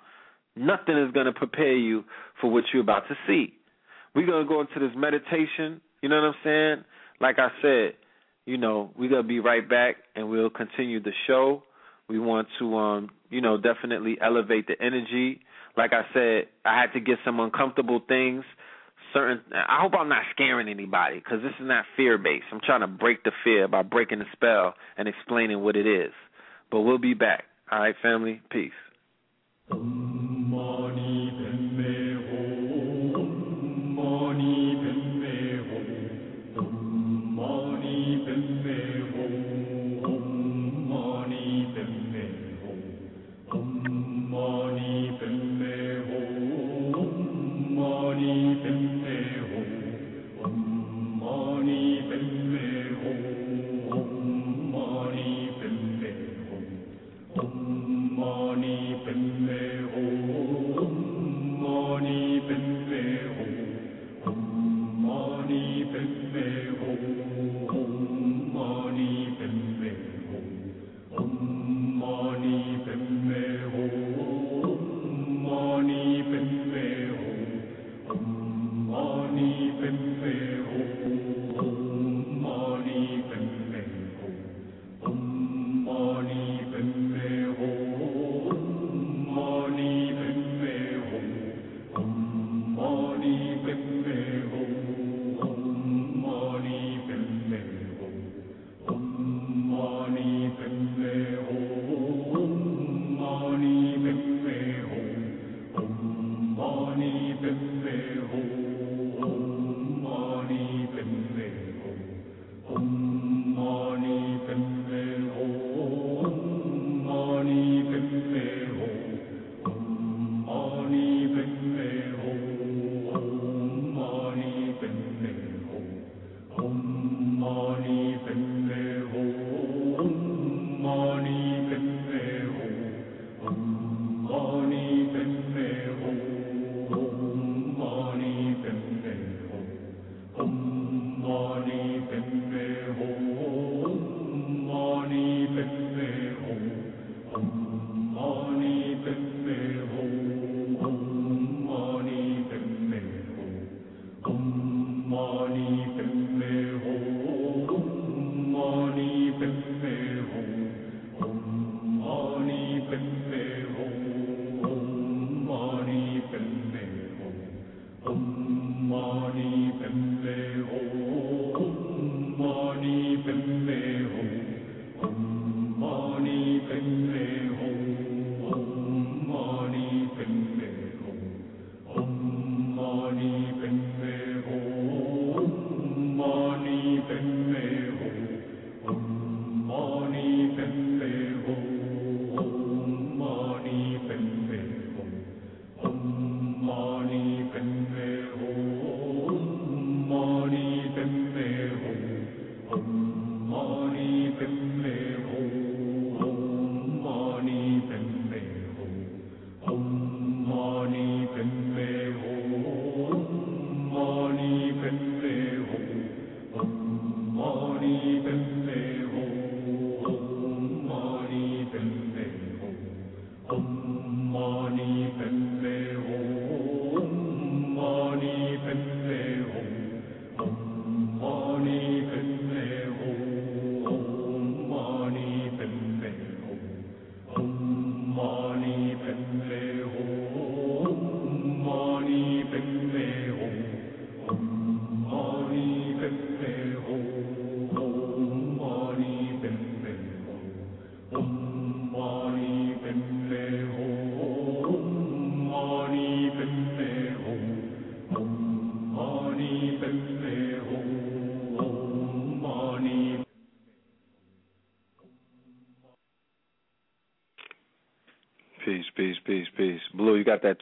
Nothing 0.55 0.97
is 0.97 1.11
going 1.11 1.25
to 1.25 1.33
prepare 1.33 1.75
you 1.75 2.03
for 2.39 2.49
what 2.49 2.63
you're 2.73 2.81
about 2.81 3.07
to 3.09 3.15
see. 3.27 3.53
We're 4.13 4.25
going 4.25 4.45
to 4.45 4.49
go 4.49 4.61
into 4.61 4.79
this 4.79 4.95
meditation. 4.95 5.81
You 6.01 6.09
know 6.09 6.15
what 6.15 6.27
I'm 6.27 6.35
saying? 6.43 6.85
Like 7.19 7.39
I 7.39 7.49
said, 7.61 7.93
you 8.45 8.57
know, 8.57 8.91
we're 8.97 9.09
going 9.09 9.23
to 9.23 9.27
be 9.27 9.39
right 9.39 9.67
back 9.67 9.97
and 10.15 10.29
we'll 10.29 10.49
continue 10.49 11.01
the 11.01 11.11
show. 11.27 11.63
We 12.07 12.19
want 12.19 12.47
to, 12.59 12.77
um, 12.77 13.09
you 13.29 13.41
know, 13.41 13.57
definitely 13.57 14.17
elevate 14.21 14.67
the 14.67 14.75
energy. 14.81 15.41
Like 15.75 15.91
I 15.91 16.03
said, 16.13 16.47
I 16.63 16.79
had 16.79 16.93
to 16.93 16.99
get 16.99 17.17
some 17.25 17.39
uncomfortable 17.39 18.01
things 18.07 18.45
certain 19.13 19.41
I 19.53 19.79
hope 19.81 19.93
I'm 19.97 20.09
not 20.09 20.23
scaring 20.31 20.67
anybody 20.67 21.21
cuz 21.21 21.41
this 21.41 21.53
is 21.59 21.65
not 21.65 21.85
fear 21.95 22.17
based. 22.17 22.45
I'm 22.51 22.59
trying 22.59 22.81
to 22.81 22.87
break 22.87 23.23
the 23.23 23.31
fear 23.43 23.67
by 23.67 23.81
breaking 23.81 24.19
the 24.19 24.25
spell 24.33 24.75
and 24.97 25.07
explaining 25.07 25.61
what 25.61 25.75
it 25.75 25.87
is. 25.87 26.13
But 26.69 26.81
we'll 26.81 26.97
be 26.97 27.13
back. 27.13 27.45
All 27.71 27.79
right, 27.79 27.95
family. 28.01 28.41
Peace. 28.49 28.73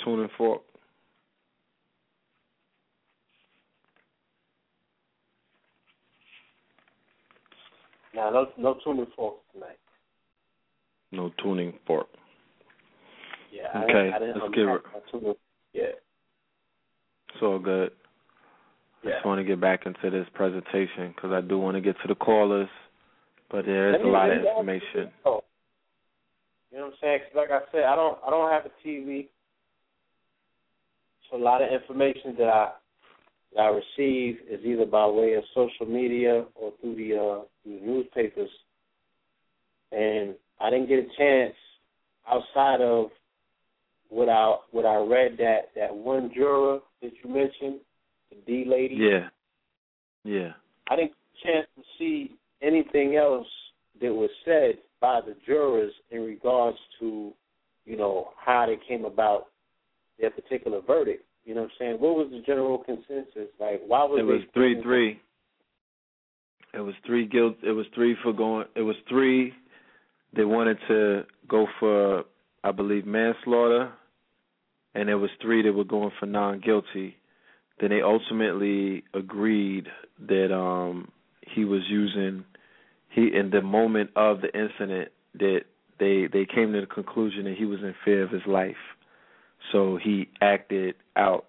Tuning 0.03 0.30
fork? 0.38 0.61
Now, 8.15 8.30
no, 8.30 8.47
no 8.57 8.77
tuning 8.84 9.07
forks 9.15 9.41
tonight. 9.53 9.77
No 11.11 11.31
tuning 11.41 11.73
fork. 11.88 12.07
Yeah. 13.51 13.67
I 13.73 13.84
Okay, 13.84 13.93
didn't, 13.93 14.13
I 14.13 14.19
didn't 14.19 14.41
let's 14.41 14.55
give 14.55 14.69
it- 14.69 15.39
Yeah. 15.73 15.84
It's 17.34 17.41
all 17.41 17.59
good. 17.59 17.91
I 19.03 19.07
Yeah. 19.07 19.13
just 19.15 19.25
want 19.25 19.39
to 19.39 19.43
get 19.43 19.59
back 19.59 19.85
into 19.85 20.09
this 20.09 20.27
presentation 20.34 21.11
because 21.15 21.31
I 21.31 21.41
do 21.41 21.57
want 21.59 21.75
to 21.75 21.81
get 21.81 21.99
to 22.01 22.07
the 22.07 22.15
callers, 22.15 22.69
but 23.49 23.65
there 23.65 23.89
is 23.89 23.93
Let 23.93 24.01
a 24.05 24.07
lot 24.07 24.30
of 24.30 24.41
me 24.41 24.47
information. 24.49 25.11
You 25.25 26.80
know 26.80 26.85
what 26.85 26.93
I'm 26.93 26.99
saying? 27.01 27.19
'Cause 27.21 27.35
like 27.35 27.51
I 27.51 27.61
said, 27.71 27.84
I 27.84 27.95
don't 27.95 28.17
I 28.25 28.30
don't 28.31 28.49
have 28.49 28.65
a 28.65 28.69
TV. 28.84 29.30
Lot 31.44 31.61
of 31.61 31.72
information 31.72 32.36
that 32.38 32.48
I 32.48 32.72
that 33.53 33.61
I 33.61 33.68
receive 33.68 34.38
is 34.49 34.65
either 34.65 34.86
by 34.86 35.06
way 35.07 35.34
of 35.34 35.44
social 35.53 35.86
media 35.86 36.45
or 36.56 36.74
through 36.80 36.95
the 36.95 37.15
uh 37.15 37.41
through 37.64 37.80
the 37.80 37.86
newspapers. 37.86 38.49
And 39.91 40.36
I 40.60 40.70
didn't 40.70 40.88
get 40.88 40.99
a 40.99 41.07
chance 41.18 41.53
outside 42.28 42.82
of 42.82 43.07
what 44.10 44.30
I 44.30 44.56
what 44.72 44.86
I 44.86 44.95
read 44.95 45.38
that 45.40 45.72
that 45.76 45.94
one 45.94 46.32
juror 46.34 46.80
that 47.02 47.11
you 47.24 47.30
mentioned, 47.30 47.82
the 48.30 48.38
D 48.48 48.64
lady. 48.68 48.95
Yeah. 48.95 49.28
Yeah. 50.24 50.53
I 50.90 50.95
didn't 50.95 51.11
get 51.44 51.52
a 51.52 51.53
chance 51.53 51.68
to 51.76 51.84
see 51.99 52.36
anything 52.61 53.18
else 53.18 53.48
that 54.02 54.14
was 54.14 54.30
said 54.45 54.76
by 55.02 55.20
the 55.22 55.36
jurors 55.45 55.91
in 56.11 56.22
regards 56.22 56.78
to, 56.99 57.34
you 57.86 57.98
know, 57.98 58.30
how 58.38 58.65
they 58.65 58.78
came 58.88 59.06
about 59.06 59.48
their 60.20 60.32
particular 60.32 60.82
verdict. 60.82 61.26
You 61.45 61.56
know 61.56 61.61
what 61.61 61.72
I'm 61.72 61.76
saying? 61.80 61.95
What 61.99 62.15
was 62.15 62.28
the 62.32 62.41
general 62.45 62.78
consensus? 62.80 63.49
Like, 63.60 63.82
why 63.88 64.03
was 64.06 64.20
It 64.20 64.24
was 64.24 64.41
three 64.53 64.82
three. 64.82 65.20
It 66.74 66.80
was 66.80 66.95
three 67.06 67.28
guilt. 67.28 67.57
It 67.61 67.72
was 67.72 67.86
three 67.94 68.15
for 68.24 68.34
going. 68.34 68.65
It 68.76 68.82
was 68.82 68.95
three. 69.07 69.53
They 70.36 70.45
wanted 70.45 70.78
to 70.88 71.24
go 71.48 71.68
for, 71.80 72.24
I 72.64 72.72
believe, 72.72 73.06
manslaughter, 73.06 73.91
and 74.95 75.10
it 75.10 75.15
was 75.15 75.30
three 75.41 75.61
that 75.61 75.74
were 75.74 75.84
going 75.84 76.11
for 76.20 76.26
non 76.26 76.60
guilty. 76.60 77.15
then 77.80 77.90
they 77.90 78.02
ultimately 78.02 79.03
agreed 79.14 79.88
that 80.28 80.53
um 80.56 81.11
he 81.41 81.65
was 81.65 81.82
using 81.90 82.45
he 83.10 83.30
in 83.34 83.49
the 83.52 83.61
moment 83.61 84.10
of 84.15 84.41
the 84.41 84.48
incident 84.57 85.11
that 85.36 85.61
they 85.99 86.28
they 86.32 86.45
came 86.45 86.74
to 86.74 86.82
the 86.82 86.88
conclusion 86.88 87.44
that 87.45 87.56
he 87.57 87.65
was 87.65 87.80
in 87.82 87.94
fear 88.03 88.24
of 88.24 88.32
his 88.32 88.45
life. 88.48 88.76
So 89.72 89.98
he 90.02 90.30
acted 90.41 90.95
out 91.15 91.45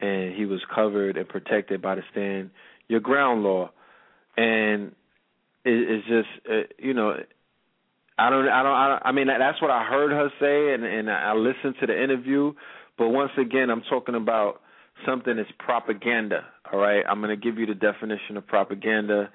and 0.00 0.34
he 0.34 0.44
was 0.44 0.60
covered 0.74 1.16
and 1.16 1.28
protected 1.28 1.82
by 1.82 1.96
the 1.96 2.02
stand 2.12 2.50
your 2.88 3.00
ground 3.00 3.42
law. 3.42 3.70
And 4.36 4.92
it, 5.64 5.72
it's 6.04 6.06
just 6.06 6.50
uh, 6.50 6.62
you 6.78 6.94
know 6.94 7.16
I 8.18 8.30
don't, 8.30 8.48
I 8.48 8.62
don't, 8.62 8.72
I 8.74 8.88
don't. 8.88 9.02
I 9.04 9.12
mean, 9.12 9.28
that's 9.28 9.62
what 9.62 9.70
I 9.70 9.84
heard 9.84 10.10
her 10.10 10.28
say, 10.40 10.74
and 10.74 10.84
and 10.84 11.08
I 11.08 11.34
listened 11.34 11.76
to 11.80 11.86
the 11.86 12.02
interview. 12.02 12.52
But 12.96 13.10
once 13.10 13.30
again, 13.38 13.70
I'm 13.70 13.82
talking 13.82 14.16
about 14.16 14.60
something 15.06 15.36
that's 15.36 15.48
propaganda. 15.60 16.44
All 16.72 16.80
right, 16.80 17.04
I'm 17.08 17.20
going 17.20 17.30
to 17.30 17.36
give 17.36 17.58
you 17.58 17.66
the 17.66 17.74
definition 17.74 18.36
of 18.36 18.44
propaganda, 18.44 19.30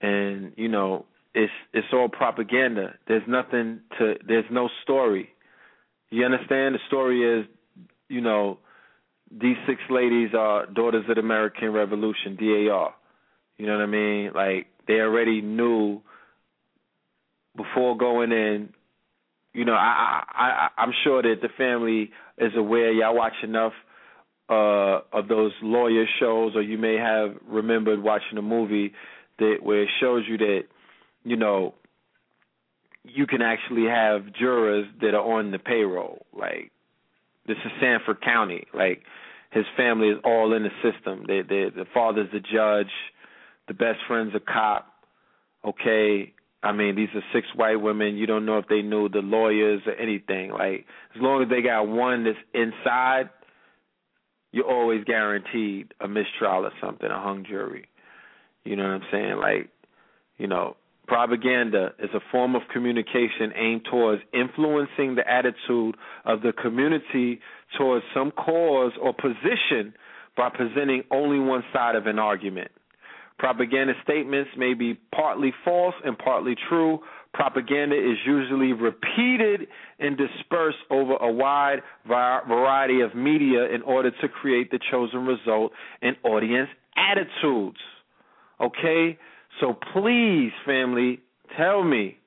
and 0.00 0.52
you 0.56 0.68
know, 0.68 1.04
it's 1.34 1.52
it's 1.72 1.88
all 1.92 2.08
propaganda. 2.08 2.94
There's 3.08 3.26
nothing 3.26 3.80
to. 3.98 4.14
There's 4.26 4.44
no 4.52 4.68
story. 4.84 5.30
You 6.12 6.26
understand? 6.26 6.74
The 6.74 6.78
story 6.88 7.40
is, 7.40 7.46
you 8.10 8.20
know, 8.20 8.58
these 9.30 9.56
six 9.66 9.80
ladies 9.88 10.30
are 10.36 10.66
daughters 10.66 11.06
of 11.08 11.14
the 11.14 11.22
American 11.22 11.72
Revolution, 11.72 12.36
DAR. 12.36 12.94
You 13.56 13.66
know 13.66 13.78
what 13.78 13.82
I 13.82 13.86
mean? 13.86 14.30
Like 14.34 14.66
they 14.86 15.00
already 15.00 15.40
knew 15.40 16.02
before 17.56 17.96
going 17.96 18.30
in. 18.30 18.74
You 19.54 19.64
know, 19.64 19.72
I, 19.72 20.22
I, 20.30 20.42
I 20.42 20.82
I'm 20.82 20.92
sure 21.02 21.22
that 21.22 21.36
the 21.40 21.48
family 21.56 22.10
is 22.36 22.52
aware. 22.56 22.92
Y'all 22.92 23.16
watch 23.16 23.32
enough 23.42 23.72
uh, 24.50 25.00
of 25.14 25.28
those 25.28 25.52
lawyer 25.62 26.04
shows, 26.20 26.52
or 26.54 26.60
you 26.60 26.76
may 26.76 26.96
have 26.96 27.36
remembered 27.48 28.02
watching 28.02 28.36
a 28.36 28.42
movie 28.42 28.92
that 29.38 29.56
where 29.62 29.84
it 29.84 29.88
shows 29.98 30.24
you 30.28 30.36
that, 30.36 30.64
you 31.24 31.36
know, 31.36 31.72
you 33.04 33.26
can 33.26 33.42
actually 33.42 33.86
have 33.86 34.32
jurors 34.32 34.86
that 35.00 35.14
are 35.14 35.38
on 35.38 35.50
the 35.50 35.58
payroll. 35.58 36.26
Like 36.36 36.70
this 37.46 37.56
is 37.64 37.72
Sanford 37.80 38.20
County. 38.22 38.66
Like 38.72 39.02
his 39.50 39.64
family 39.76 40.08
is 40.08 40.18
all 40.24 40.54
in 40.54 40.62
the 40.62 40.70
system. 40.82 41.24
They, 41.26 41.42
they, 41.42 41.70
the 41.74 41.86
father's 41.92 42.30
the 42.32 42.40
judge, 42.40 42.92
the 43.68 43.74
best 43.74 43.98
friend's 44.08 44.34
a 44.34 44.40
cop. 44.40 44.88
Okay, 45.64 46.32
I 46.62 46.72
mean, 46.72 46.96
these 46.96 47.08
are 47.14 47.22
six 47.32 47.46
white 47.54 47.80
women. 47.80 48.16
You 48.16 48.26
don't 48.26 48.46
know 48.46 48.58
if 48.58 48.66
they 48.68 48.82
knew 48.82 49.08
the 49.08 49.20
lawyers 49.20 49.82
or 49.86 49.94
anything. 49.94 50.50
Like, 50.50 50.86
as 51.14 51.20
long 51.20 51.42
as 51.42 51.48
they 51.48 51.60
got 51.62 51.86
one 51.86 52.24
that's 52.24 52.36
inside, 52.54 53.30
you're 54.52 54.70
always 54.70 55.04
guaranteed 55.04 55.94
a 56.00 56.08
mistrial 56.08 56.64
or 56.64 56.72
something, 56.80 57.08
a 57.08 57.20
hung 57.20 57.44
jury. 57.48 57.86
You 58.64 58.76
know 58.76 58.84
what 58.84 58.92
I'm 58.92 59.02
saying? 59.10 59.36
Like, 59.36 59.70
you 60.38 60.46
know, 60.46 60.76
propaganda 61.12 61.92
is 61.98 62.08
a 62.14 62.20
form 62.30 62.54
of 62.54 62.62
communication 62.72 63.52
aimed 63.54 63.82
towards 63.90 64.22
influencing 64.32 65.14
the 65.14 65.30
attitude 65.30 65.94
of 66.24 66.40
the 66.40 66.54
community 66.54 67.38
towards 67.76 68.02
some 68.14 68.30
cause 68.30 68.92
or 68.98 69.12
position 69.12 69.92
by 70.38 70.48
presenting 70.48 71.02
only 71.10 71.38
one 71.38 71.62
side 71.70 71.96
of 71.96 72.06
an 72.06 72.18
argument. 72.18 72.70
Propaganda 73.38 73.92
statements 74.02 74.48
may 74.56 74.72
be 74.72 74.98
partly 75.14 75.52
false 75.62 75.94
and 76.02 76.16
partly 76.16 76.54
true. 76.70 77.00
Propaganda 77.34 77.94
is 77.94 78.16
usually 78.26 78.72
repeated 78.72 79.68
and 79.98 80.16
dispersed 80.16 80.78
over 80.88 81.16
a 81.16 81.30
wide 81.30 81.80
variety 82.06 83.02
of 83.02 83.14
media 83.14 83.66
in 83.66 83.82
order 83.82 84.10
to 84.22 84.28
create 84.28 84.70
the 84.70 84.78
chosen 84.90 85.26
result 85.26 85.72
and 86.00 86.16
audience 86.24 86.70
attitudes. 86.96 87.76
Okay? 88.58 89.18
So 89.60 89.74
please, 89.92 90.52
family, 90.64 91.20
tell 91.56 91.84
me 91.84 92.18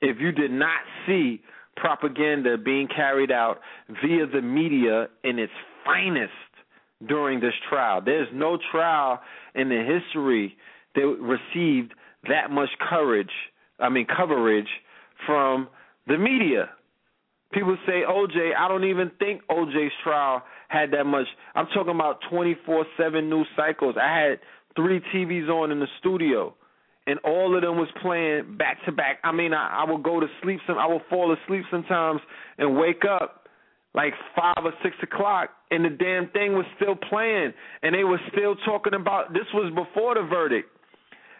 if 0.00 0.18
you 0.20 0.32
did 0.32 0.50
not 0.50 0.80
see 1.06 1.40
propaganda 1.76 2.58
being 2.58 2.88
carried 2.88 3.30
out 3.32 3.60
via 3.88 4.26
the 4.26 4.42
media 4.42 5.08
in 5.24 5.38
its 5.38 5.52
finest 5.84 6.32
during 7.08 7.40
this 7.40 7.54
trial. 7.68 8.00
There's 8.04 8.28
no 8.32 8.58
trial 8.70 9.20
in 9.54 9.68
the 9.68 9.82
history 9.82 10.56
that 10.94 11.06
received 11.20 11.94
that 12.28 12.50
much 12.50 12.68
courage, 12.78 13.30
I 13.80 13.88
mean 13.88 14.06
coverage 14.06 14.68
from 15.26 15.68
the 16.06 16.18
media. 16.18 16.70
People 17.52 17.76
say 17.86 18.02
OJ, 18.08 18.54
I 18.58 18.68
don't 18.68 18.84
even 18.84 19.10
think 19.18 19.42
OJ's 19.50 19.92
trial 20.02 20.42
had 20.68 20.90
that 20.92 21.04
much. 21.04 21.26
I'm 21.54 21.66
talking 21.68 21.94
about 21.94 22.20
24/7 22.30 23.28
news 23.28 23.46
cycles. 23.56 23.96
I 24.00 24.20
had 24.20 24.40
3 24.76 25.00
TVs 25.14 25.48
on 25.48 25.70
in 25.70 25.80
the 25.80 25.88
studio 26.00 26.54
and 27.06 27.18
all 27.24 27.54
of 27.56 27.62
them 27.62 27.76
was 27.76 27.88
playing 28.00 28.56
back 28.56 28.78
to 28.86 28.92
back. 28.92 29.18
I 29.24 29.32
mean, 29.32 29.52
I, 29.52 29.82
I 29.84 29.90
would 29.90 30.02
go 30.02 30.20
to 30.20 30.26
sleep 30.42 30.60
some 30.66 30.78
I 30.78 30.86
would 30.86 31.02
fall 31.10 31.34
asleep 31.34 31.64
sometimes 31.70 32.20
and 32.58 32.76
wake 32.76 33.02
up 33.08 33.42
like 33.94 34.14
five 34.34 34.64
or 34.64 34.72
six 34.82 34.96
o'clock, 35.02 35.50
and 35.70 35.84
the 35.84 35.90
damn 35.90 36.28
thing 36.30 36.54
was 36.54 36.64
still 36.76 36.96
playing, 36.96 37.52
and 37.82 37.94
they 37.94 38.04
were 38.04 38.20
still 38.32 38.56
talking 38.64 38.94
about. 38.94 39.32
This 39.32 39.46
was 39.52 39.72
before 39.74 40.14
the 40.14 40.22
verdict. 40.22 40.68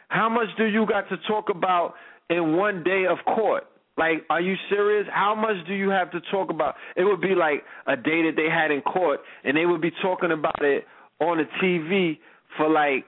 How 0.08 0.28
much 0.28 0.48
do 0.58 0.64
you 0.64 0.84
got 0.86 1.08
to 1.08 1.16
talk 1.28 1.48
about 1.48 1.94
in 2.28 2.56
one 2.56 2.84
day 2.84 3.04
of 3.08 3.18
court? 3.24 3.64
Like, 3.96 4.24
are 4.28 4.40
you 4.40 4.54
serious? 4.68 5.06
How 5.10 5.34
much 5.34 5.66
do 5.66 5.74
you 5.74 5.88
have 5.88 6.10
to 6.12 6.20
talk 6.30 6.50
about? 6.50 6.74
It 6.96 7.04
would 7.04 7.20
be 7.20 7.34
like 7.34 7.62
a 7.86 7.96
day 7.96 8.22
that 8.24 8.32
they 8.36 8.50
had 8.50 8.70
in 8.70 8.82
court, 8.82 9.20
and 9.44 9.56
they 9.56 9.64
would 9.64 9.80
be 9.80 9.92
talking 10.02 10.32
about 10.32 10.62
it 10.62 10.84
on 11.20 11.38
the 11.38 11.44
TV 11.62 12.18
for 12.56 12.68
like 12.68 13.06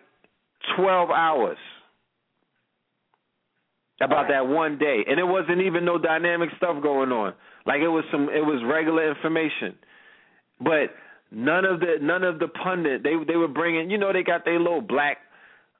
twelve 0.76 1.10
hours 1.10 1.58
about 4.00 4.26
that 4.28 4.46
one 4.46 4.78
day, 4.78 5.04
and 5.08 5.18
it 5.18 5.24
wasn't 5.24 5.60
even 5.60 5.84
no 5.84 5.98
dynamic 5.98 6.50
stuff 6.56 6.82
going 6.82 7.12
on. 7.12 7.34
Like 7.66 7.80
it 7.80 7.88
was 7.88 8.04
some, 8.10 8.28
it 8.28 8.44
was 8.44 8.62
regular 8.66 9.08
information, 9.08 9.76
but 10.60 10.90
none 11.30 11.64
of 11.64 11.80
the 11.80 11.96
none 12.00 12.24
of 12.24 12.38
the 12.38 12.48
pundit 12.48 13.02
they 13.02 13.14
they 13.26 13.36
were 13.36 13.48
bringing. 13.48 13.90
You 13.90 13.98
know, 13.98 14.12
they 14.12 14.22
got 14.22 14.44
their 14.44 14.58
little 14.58 14.80
black, 14.80 15.18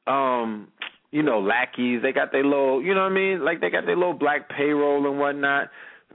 um, 0.06 0.68
you 1.10 1.22
know, 1.22 1.40
lackeys. 1.40 2.00
They 2.02 2.12
got 2.12 2.32
their 2.32 2.44
little, 2.44 2.82
you 2.82 2.94
know 2.94 3.02
what 3.02 3.12
I 3.12 3.14
mean? 3.14 3.44
Like 3.44 3.60
they 3.60 3.70
got 3.70 3.84
their 3.84 3.96
little 3.96 4.14
black 4.14 4.48
payroll 4.48 5.06
and 5.08 5.18
whatnot. 5.18 5.68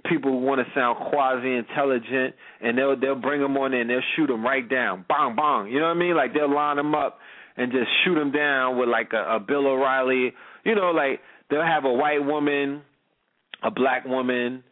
People 0.06 0.40
want 0.40 0.66
to 0.66 0.74
sound 0.74 0.98
quasi 1.10 1.56
intelligent, 1.56 2.34
and 2.62 2.78
they'll 2.78 2.98
they'll 2.98 3.16
bring 3.16 3.42
them 3.42 3.58
on 3.58 3.74
and 3.74 3.90
they'll 3.90 4.00
shoot 4.16 4.28
them 4.28 4.44
right 4.44 4.68
down, 4.68 5.04
bang 5.10 5.36
bang. 5.36 5.68
You 5.68 5.80
know 5.80 5.88
what 5.88 5.98
I 5.98 6.00
mean? 6.00 6.16
Like 6.16 6.34
they'll 6.34 6.54
line 6.54 6.78
them 6.78 6.96
up 6.96 7.20
and 7.60 7.74
just 7.74 7.90
shoot 8.04 8.16
them 8.16 8.32
down 8.32 8.80
with 8.80 8.88
like 8.88 9.12
a, 9.14 9.36
a 9.36 9.40
Bill 9.40 9.68
O'Reilly. 9.68 10.34
You 10.64 10.76
know, 10.76 10.92
like 10.92 11.20
they'll 11.50 11.62
have 11.62 11.84
a 11.84 11.92
white 11.92 12.26
woman, 12.26 12.82
a 13.62 13.70
black 13.70 14.06
woman, 14.06 14.64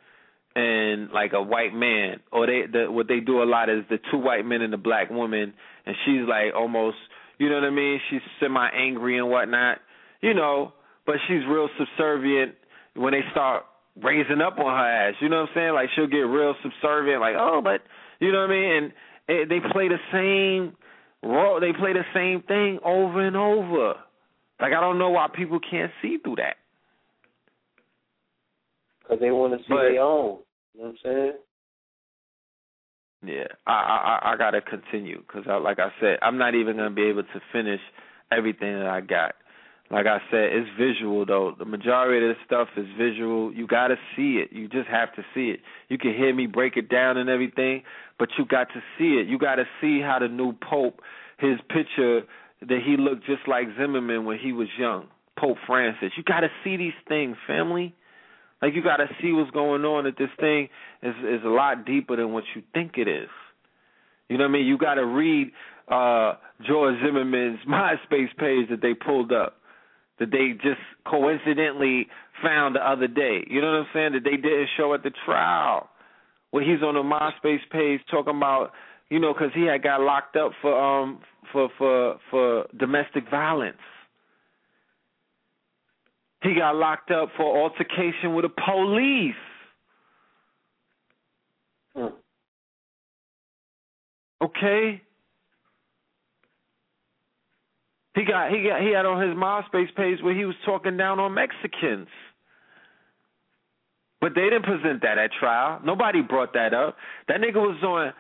and 0.56 1.12
like 1.12 1.34
a 1.34 1.42
white 1.42 1.74
man, 1.74 2.22
or 2.32 2.48
they 2.48 2.62
the, 2.72 2.90
what 2.90 3.10
they 3.10 3.20
do 3.20 3.44
a 3.44 3.46
lot 3.46 3.70
is 3.70 3.84
the 3.90 4.00
two 4.10 4.18
white 4.18 4.46
men 4.46 4.62
and 4.62 4.72
the 4.72 4.78
black 4.78 5.10
woman, 5.10 5.54
and 5.86 5.96
she's 6.06 6.22
like 6.28 6.56
almost, 6.56 6.96
you 7.38 7.50
know 7.50 7.56
what 7.56 7.66
I 7.66 7.72
mean? 7.72 8.00
She's 8.10 8.22
semi 8.40 8.68
angry 8.70 9.18
and 9.18 9.30
whatnot, 9.30 9.80
you 10.22 10.34
know, 10.34 10.72
but 11.06 11.16
she's 11.28 11.46
real 11.48 11.68
subservient 11.78 12.56
when 12.96 13.12
they 13.12 13.22
start 13.32 13.64
raising 14.02 14.40
up 14.40 14.58
on 14.60 14.66
her 14.66 15.10
ass. 15.10 15.16
You 15.20 15.28
know 15.28 15.42
what 15.42 15.50
I'm 15.50 15.56
saying? 15.56 15.74
Like 15.74 15.90
she'll 15.94 16.08
get 16.08 16.20
real 16.20 16.56
subservient, 16.64 17.20
like 17.20 17.36
oh, 17.38 17.60
but 17.62 17.82
you 18.22 18.32
know 18.32 18.40
what 18.40 18.52
I 18.52 18.54
mean? 18.54 18.94
And 19.28 19.52
they 19.52 19.60
play 19.74 19.90
the 19.90 20.00
same 20.14 20.77
role. 21.24 21.60
They 21.60 21.74
play 21.74 21.94
the 21.94 22.06
same 22.14 22.42
thing 22.44 22.80
over 22.84 23.26
and 23.26 23.36
over. 23.36 23.94
Like 24.60 24.74
I 24.74 24.82
don't 24.82 25.00
know 25.00 25.10
why 25.10 25.28
people 25.34 25.60
can't 25.60 25.92
see 26.02 26.18
through 26.24 26.38
that. 26.38 26.58
Because 29.02 29.20
they 29.20 29.32
want 29.32 29.54
to 29.54 29.60
see 29.60 29.66
but, 29.70 29.84
their 29.84 30.02
own. 30.02 30.40
You 30.74 30.82
know 30.82 30.88
what 30.88 30.90
I'm 30.90 30.98
saying? 31.04 31.34
Yeah, 33.26 33.48
I 33.66 34.20
I 34.24 34.34
I 34.34 34.38
gotta 34.38 34.62
continue 34.62 35.20
because 35.22 35.44
I, 35.50 35.58
like 35.58 35.80
I 35.80 35.90
said, 36.00 36.20
I'm 36.22 36.38
not 36.38 36.56
even 36.56 36.78
gonna 36.78 36.92
be 36.92 37.04
able 37.04 37.24
to 37.24 37.42
finish 37.52 37.82
everything 38.32 38.74
that 38.78 38.88
I 38.88 39.02
got. 39.02 39.36
Like 39.90 40.06
I 40.06 40.20
said, 40.30 40.52
it's 40.52 40.70
visual 40.78 41.26
though. 41.26 41.56
The 41.58 41.66
majority 41.66 42.26
of 42.26 42.36
this 42.36 42.44
stuff 42.46 42.68
is 42.76 42.88
visual. 42.98 43.54
You 43.54 43.68
gotta 43.68 43.96
see 44.16 44.44
it. 44.44 44.52
You 44.52 44.68
just 44.68 44.90
have 44.90 45.14
to 45.16 45.24
see 45.34 45.50
it. 45.50 45.62
You 45.88 45.98
can 45.98 46.14
hear 46.14 46.34
me 46.34 46.46
break 46.46 46.76
it 46.76 46.90
down 46.90 47.18
and 47.18 47.30
everything, 47.30 47.84
but 48.20 48.30
you 48.38 48.46
got 48.46 48.68
to 48.74 48.82
see 48.98 49.16
it. 49.20 49.28
You 49.28 49.38
got 49.38 49.56
to 49.56 49.66
see 49.80 50.02
how 50.02 50.20
the 50.20 50.28
new 50.28 50.54
pope, 50.54 51.00
his 51.40 51.58
picture 51.70 52.24
that 52.62 52.80
he 52.86 52.98
looked 52.98 53.26
just 53.26 53.48
like 53.48 53.68
Zimmerman 53.78 54.26
when 54.26 54.40
he 54.40 54.52
was 54.52 54.68
young, 54.78 55.08
Pope 55.40 55.58
Francis. 55.66 56.12
You 56.18 56.24
got 56.24 56.42
to 56.42 56.50
see 56.64 56.76
these 56.76 56.98
things, 57.08 57.38
family. 57.46 57.96
Like 58.62 58.74
you 58.74 58.84
got 58.84 58.98
to 58.98 59.08
see 59.22 59.32
what's 59.32 59.52
going 59.52 59.86
on. 59.86 60.06
That 60.06 60.18
this 60.18 60.30
thing 60.40 60.70
is 61.04 61.16
is 61.24 61.46
a 61.46 61.50
lot 61.50 61.86
deeper 61.86 62.16
than 62.16 62.34
what 62.34 62.44
you 62.56 62.64
think 62.74 62.94
it 62.98 63.08
is. 63.08 63.30
You 64.30 64.38
know 64.38 64.46
what 64.46 64.50
I 64.50 64.54
mean? 64.54 64.66
You 64.66 64.78
got 64.78 64.96
to 64.96 65.06
read 65.06 65.52
uh 65.88 66.34
George 66.68 66.96
Zimmerman's 67.06 67.60
MySpace 67.70 68.36
page 68.38 68.70
that 68.70 68.80
they 68.82 68.94
pulled 68.94 69.32
up, 69.32 69.58
that 70.20 70.32
they 70.32 70.54
just 70.62 70.82
coincidentally 71.06 72.08
found 72.44 72.76
the 72.76 72.80
other 72.80 73.08
day. 73.08 73.46
You 73.50 73.62
know 73.62 73.68
what 73.68 73.80
I'm 73.80 73.88
saying? 73.94 74.14
That 74.14 74.24
they 74.24 74.38
didn't 74.38 74.70
show 74.78 74.94
at 74.94 75.04
the 75.04 75.12
trial. 75.26 75.90
Where 76.52 76.64
he's 76.64 76.82
on 76.82 76.96
the 76.96 77.04
MySpace 77.04 77.60
page 77.72 78.00
talking 78.10 78.36
about 78.38 78.72
you 79.10 79.20
know, 79.20 79.34
because 79.34 79.52
he 79.54 79.64
had 79.64 79.84
got 79.84 80.02
locked 80.02 80.36
up 80.36 80.52
for 80.62 80.78
um 80.78 81.20
for 81.52 81.70
for 81.78 82.18
for 82.30 82.66
domestic 82.78 83.30
violence. 83.30 83.78
He 86.44 86.54
got 86.54 86.76
locked 86.76 87.12
up 87.12 87.30
for 87.36 87.58
altercation 87.58 88.36
with 88.36 88.46
the 88.46 88.50
police. 88.50 89.36
Hmm. 91.96 92.16
Okay. 94.44 95.02
He 98.18 98.26
got 98.26 98.50
he 98.50 98.64
got 98.64 98.82
he 98.82 98.92
had 98.94 99.06
on 99.06 99.22
his 99.22 99.38
MySpace 99.38 99.94
page 99.96 100.18
where 100.24 100.36
he 100.36 100.44
was 100.44 100.56
talking 100.66 100.98
down 100.98 101.20
on 101.20 101.36
Mexicans. 101.36 102.08
But 104.20 104.34
they 104.34 104.50
didn't 104.50 104.64
present 104.64 105.04
that 105.04 105.20
at 105.20 105.30
trial. 105.40 105.80
Nobody 105.86 106.22
brought 106.22 106.54
that 106.54 106.74
up. 106.74 106.98
That 107.28 107.42
nigga 107.42 107.58
was 107.58 107.78
on 107.84 108.14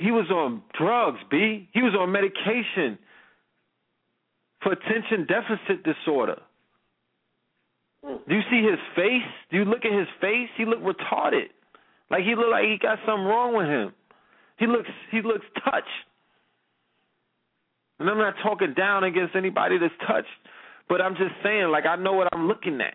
he 0.00 0.10
was 0.10 0.28
on 0.28 0.62
drugs, 0.76 1.20
B. 1.30 1.68
He 1.72 1.82
was 1.82 1.94
on 1.94 2.10
medication 2.10 2.98
for 4.60 4.72
attention 4.72 5.28
deficit 5.28 5.84
disorder. 5.84 6.40
Do 8.02 8.34
you 8.34 8.42
see 8.50 8.62
his 8.68 8.80
face? 8.96 9.30
Do 9.52 9.56
you 9.56 9.64
look 9.64 9.84
at 9.84 9.96
his 9.96 10.08
face? 10.20 10.48
He 10.56 10.64
looked 10.64 10.82
retarded. 10.82 11.50
Like 12.10 12.24
he 12.24 12.34
looked 12.34 12.50
like 12.50 12.64
he 12.64 12.76
got 12.82 12.98
something 13.06 13.24
wrong 13.24 13.56
with 13.56 13.68
him. 13.68 13.92
He 14.58 14.66
looks 14.66 14.90
he 15.12 15.22
looks 15.22 15.46
touched. 15.64 15.86
And 18.02 18.10
I'm 18.10 18.18
not 18.18 18.34
talking 18.42 18.74
down 18.74 19.04
against 19.04 19.36
anybody 19.36 19.78
that's 19.78 19.94
touched, 20.08 20.26
but 20.88 21.00
I'm 21.00 21.14
just 21.14 21.30
saying, 21.44 21.68
like 21.70 21.86
I 21.86 21.94
know 21.94 22.14
what 22.14 22.28
I'm 22.32 22.48
looking 22.48 22.80
at. 22.80 22.94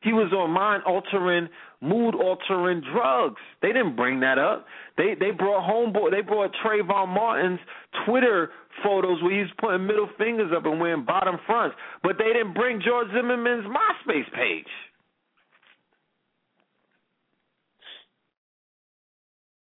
He 0.00 0.12
was 0.12 0.32
on 0.32 0.52
mind 0.52 0.84
altering, 0.86 1.48
mood 1.80 2.14
altering 2.14 2.80
drugs. 2.94 3.40
They 3.62 3.72
didn't 3.72 3.96
bring 3.96 4.20
that 4.20 4.38
up. 4.38 4.64
They 4.96 5.16
they 5.18 5.32
brought 5.32 5.68
homeboy 5.68 6.12
they 6.12 6.20
brought 6.20 6.52
Trayvon 6.64 7.08
Martin's 7.08 7.58
Twitter 8.06 8.50
photos 8.84 9.20
where 9.24 9.42
he's 9.42 9.52
putting 9.60 9.88
middle 9.88 10.08
fingers 10.16 10.52
up 10.56 10.66
and 10.66 10.80
wearing 10.80 11.04
bottom 11.04 11.34
fronts. 11.44 11.74
But 12.04 12.16
they 12.16 12.32
didn't 12.32 12.54
bring 12.54 12.80
George 12.80 13.08
Zimmerman's 13.08 13.64
MySpace 13.64 14.32
page. 14.32 14.70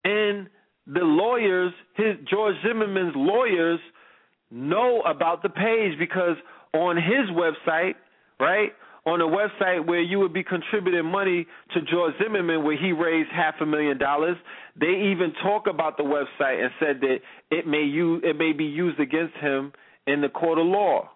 And 0.05 0.49
the 0.86 1.00
lawyers, 1.02 1.73
his 1.97 2.15
George 2.31 2.55
Zimmerman's 2.65 3.15
lawyers 3.16 3.81
know 4.51 5.03
about 5.03 5.43
the 5.43 5.49
page 5.49 5.99
because 5.99 6.37
on 6.75 6.97
his 6.97 7.31
website, 7.35 7.95
right? 8.39 8.70
On 9.07 9.20
a 9.20 9.25
website 9.25 9.87
where 9.87 10.01
you 10.01 10.19
would 10.19 10.33
be 10.33 10.45
contributing 10.45 11.07
money 11.07 11.47
to 11.75 11.81
George 11.83 12.15
Zimmerman, 12.23 12.65
where 12.65 12.77
he 12.77 12.93
raised 12.93 13.31
half 13.31 13.55
a 13.61 13.67
million 13.67 13.99
dollars, 13.99 14.37
they 14.79 15.11
even 15.12 15.33
talk 15.43 15.67
about 15.67 15.97
the 15.97 16.03
website 16.03 16.62
and 16.62 16.70
said 16.79 17.01
that 17.01 17.19
it 17.51 17.67
may 17.67 17.91
it 18.27 18.37
may 18.37 18.53
be 18.53 18.65
used 18.65 19.01
against 19.01 19.35
him 19.37 19.73
in 20.07 20.20
the 20.20 20.29
court 20.29 20.59
of 20.59 20.67
law. 20.67 21.09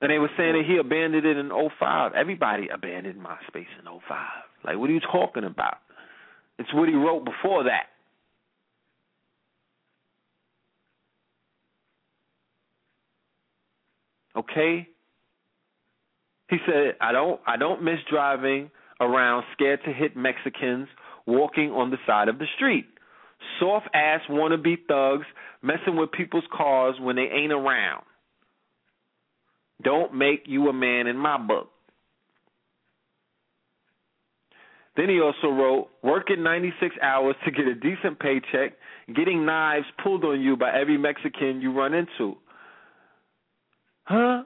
And 0.00 0.10
they 0.10 0.18
were 0.18 0.30
saying 0.36 0.54
that 0.54 0.64
he 0.66 0.78
abandoned 0.78 1.24
it 1.24 1.36
in 1.36 1.50
05. 1.78 2.12
Everybody 2.14 2.68
abandoned 2.74 3.20
MySpace 3.20 3.70
in 3.78 3.84
05. 3.84 4.18
Like, 4.64 4.76
what 4.76 4.90
are 4.90 4.92
you 4.92 5.00
talking 5.00 5.44
about? 5.44 5.78
It's 6.62 6.72
what 6.72 6.88
he 6.88 6.94
wrote 6.94 7.24
before 7.24 7.64
that. 7.64 7.86
Okay? 14.36 14.86
He 16.48 16.58
said, 16.64 16.94
I 17.00 17.10
don't 17.10 17.40
I 17.48 17.56
don't 17.56 17.82
miss 17.82 17.98
driving 18.08 18.70
around 19.00 19.42
scared 19.54 19.80
to 19.86 19.92
hit 19.92 20.16
Mexicans 20.16 20.86
walking 21.26 21.72
on 21.72 21.90
the 21.90 21.96
side 22.06 22.28
of 22.28 22.38
the 22.38 22.46
street. 22.54 22.86
Soft 23.58 23.88
ass 23.92 24.20
wannabe 24.30 24.76
thugs 24.86 25.26
messing 25.62 25.96
with 25.96 26.12
people's 26.12 26.44
cars 26.56 26.94
when 27.00 27.16
they 27.16 27.22
ain't 27.22 27.52
around. 27.52 28.04
Don't 29.82 30.14
make 30.14 30.44
you 30.46 30.68
a 30.68 30.72
man 30.72 31.08
in 31.08 31.16
my 31.16 31.38
book. 31.38 31.71
Then 34.96 35.08
he 35.08 35.20
also 35.20 35.48
wrote, 35.48 35.88
working 36.02 36.42
96 36.42 36.96
hours 37.02 37.34
to 37.44 37.50
get 37.50 37.66
a 37.66 37.74
decent 37.74 38.18
paycheck, 38.18 38.74
getting 39.14 39.46
knives 39.46 39.86
pulled 40.02 40.24
on 40.24 40.40
you 40.40 40.56
by 40.56 40.70
every 40.78 40.98
Mexican 40.98 41.62
you 41.62 41.72
run 41.72 41.94
into. 41.94 42.36
Huh? 44.04 44.42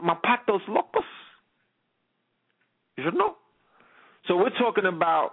Mapatos 0.00 0.60
locos. 0.68 1.02
You 2.96 3.04
should 3.04 3.14
know. 3.14 3.36
So 4.28 4.36
we're 4.36 4.56
talking 4.58 4.86
about 4.86 5.32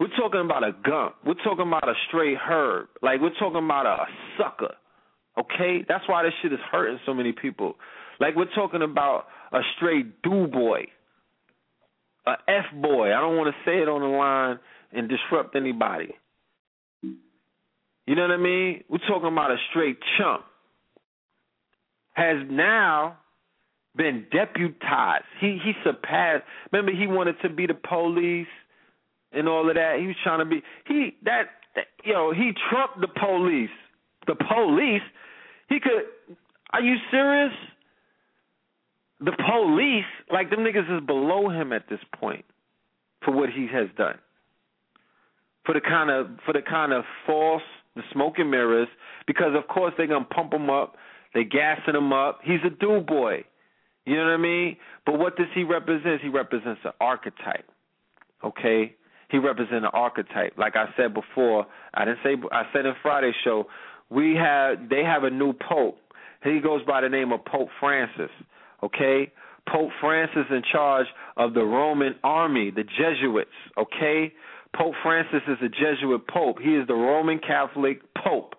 we're 0.00 0.08
talking 0.16 0.40
about 0.40 0.64
a 0.64 0.72
gump. 0.72 1.14
We're 1.24 1.34
talking 1.44 1.68
about 1.68 1.88
a 1.88 1.94
straight 2.08 2.36
herb. 2.36 2.88
Like 3.02 3.20
we're 3.20 3.38
talking 3.38 3.64
about 3.64 3.86
a 3.86 4.06
sucker. 4.36 4.74
Okay? 5.38 5.84
That's 5.88 6.02
why 6.08 6.24
this 6.24 6.32
shit 6.42 6.52
is 6.52 6.58
hurting 6.70 6.98
so 7.06 7.14
many 7.14 7.32
people. 7.32 7.76
Like 8.18 8.34
we're 8.34 8.52
talking 8.52 8.82
about 8.82 9.26
a 9.52 9.60
straight 9.76 10.20
do 10.22 10.48
boy. 10.48 10.86
A 12.26 12.36
F 12.48 12.66
boy. 12.80 13.08
I 13.08 13.20
don't 13.20 13.36
want 13.36 13.54
to 13.54 13.70
say 13.70 13.78
it 13.78 13.88
on 13.88 14.00
the 14.00 14.06
line 14.06 14.58
and 14.92 15.08
disrupt 15.08 15.56
anybody. 15.56 16.14
You 17.02 18.16
know 18.16 18.22
what 18.22 18.30
I 18.30 18.36
mean? 18.36 18.84
We're 18.88 18.98
talking 18.98 19.28
about 19.28 19.50
a 19.50 19.56
straight 19.70 19.98
chump. 20.18 20.44
Has 22.14 22.36
now 22.50 23.18
been 23.96 24.26
deputized. 24.30 25.24
He 25.40 25.58
he 25.62 25.72
surpassed. 25.84 26.44
Remember, 26.70 26.92
he 26.92 27.06
wanted 27.06 27.36
to 27.42 27.48
be 27.48 27.66
the 27.66 27.74
police 27.74 28.46
and 29.32 29.48
all 29.48 29.68
of 29.68 29.74
that. 29.76 29.96
He 29.98 30.06
was 30.06 30.16
trying 30.22 30.40
to 30.40 30.44
be 30.44 30.62
he 30.86 31.16
that, 31.24 31.44
that 31.74 31.86
you 32.04 32.12
know 32.12 32.32
he 32.32 32.52
trumped 32.70 33.00
the 33.00 33.08
police. 33.08 33.70
The 34.26 34.34
police. 34.34 35.02
He 35.68 35.80
could. 35.80 36.36
Are 36.72 36.82
you 36.82 36.96
serious? 37.10 37.52
The 39.24 39.32
police, 39.32 40.04
like 40.32 40.50
them 40.50 40.60
niggas, 40.60 40.98
is 40.98 41.06
below 41.06 41.48
him 41.48 41.72
at 41.72 41.88
this 41.88 42.00
point 42.18 42.44
for 43.24 43.32
what 43.32 43.50
he 43.50 43.68
has 43.72 43.88
done. 43.96 44.18
For 45.64 45.74
the 45.74 45.80
kind 45.80 46.10
of 46.10 46.26
for 46.44 46.52
the 46.52 46.62
kind 46.62 46.92
of 46.92 47.04
false, 47.24 47.62
the 47.94 48.02
smoke 48.12 48.34
and 48.38 48.50
mirrors, 48.50 48.88
because 49.26 49.54
of 49.56 49.68
course 49.68 49.94
they're 49.96 50.08
gonna 50.08 50.24
pump 50.24 50.52
him 50.52 50.70
up. 50.70 50.96
They 51.34 51.44
gassing 51.44 51.94
him 51.94 52.12
up. 52.12 52.40
He's 52.42 52.60
a 52.66 52.70
do 52.70 53.00
boy. 53.00 53.44
You 54.04 54.16
know 54.16 54.24
what 54.24 54.32
I 54.32 54.36
mean? 54.38 54.76
But 55.06 55.18
what 55.18 55.36
does 55.36 55.46
he 55.54 55.62
represent? 55.62 56.20
He 56.20 56.28
represents 56.28 56.80
an 56.84 56.92
archetype. 57.00 57.70
Okay? 58.42 58.94
He 59.30 59.38
represents 59.38 59.84
an 59.84 59.90
archetype. 59.92 60.54
Like 60.58 60.74
I 60.76 60.86
said 60.96 61.14
before, 61.14 61.66
I 61.94 62.04
didn't 62.04 62.18
say 62.24 62.34
I 62.50 62.64
said 62.72 62.86
in 62.86 62.94
Friday's 63.00 63.34
show, 63.44 63.66
we 64.10 64.34
have 64.34 64.88
they 64.90 65.04
have 65.04 65.22
a 65.22 65.30
new 65.30 65.52
pope. 65.52 65.98
He 66.42 66.58
goes 66.58 66.84
by 66.84 67.00
the 67.00 67.08
name 67.08 67.32
of 67.32 67.44
Pope 67.44 67.68
Francis. 67.78 68.30
Okay? 68.82 69.32
Pope 69.68 69.90
Francis 70.00 70.46
in 70.50 70.62
charge 70.72 71.06
of 71.36 71.54
the 71.54 71.62
Roman 71.62 72.16
army, 72.24 72.70
the 72.70 72.82
Jesuits, 72.82 73.50
okay? 73.78 74.32
Pope 74.74 74.94
Francis 75.02 75.42
is 75.46 75.58
a 75.62 75.68
Jesuit 75.68 76.26
pope. 76.26 76.58
He 76.60 76.74
is 76.74 76.86
the 76.88 76.94
Roman 76.94 77.38
Catholic 77.38 78.02
pope. 78.14 78.54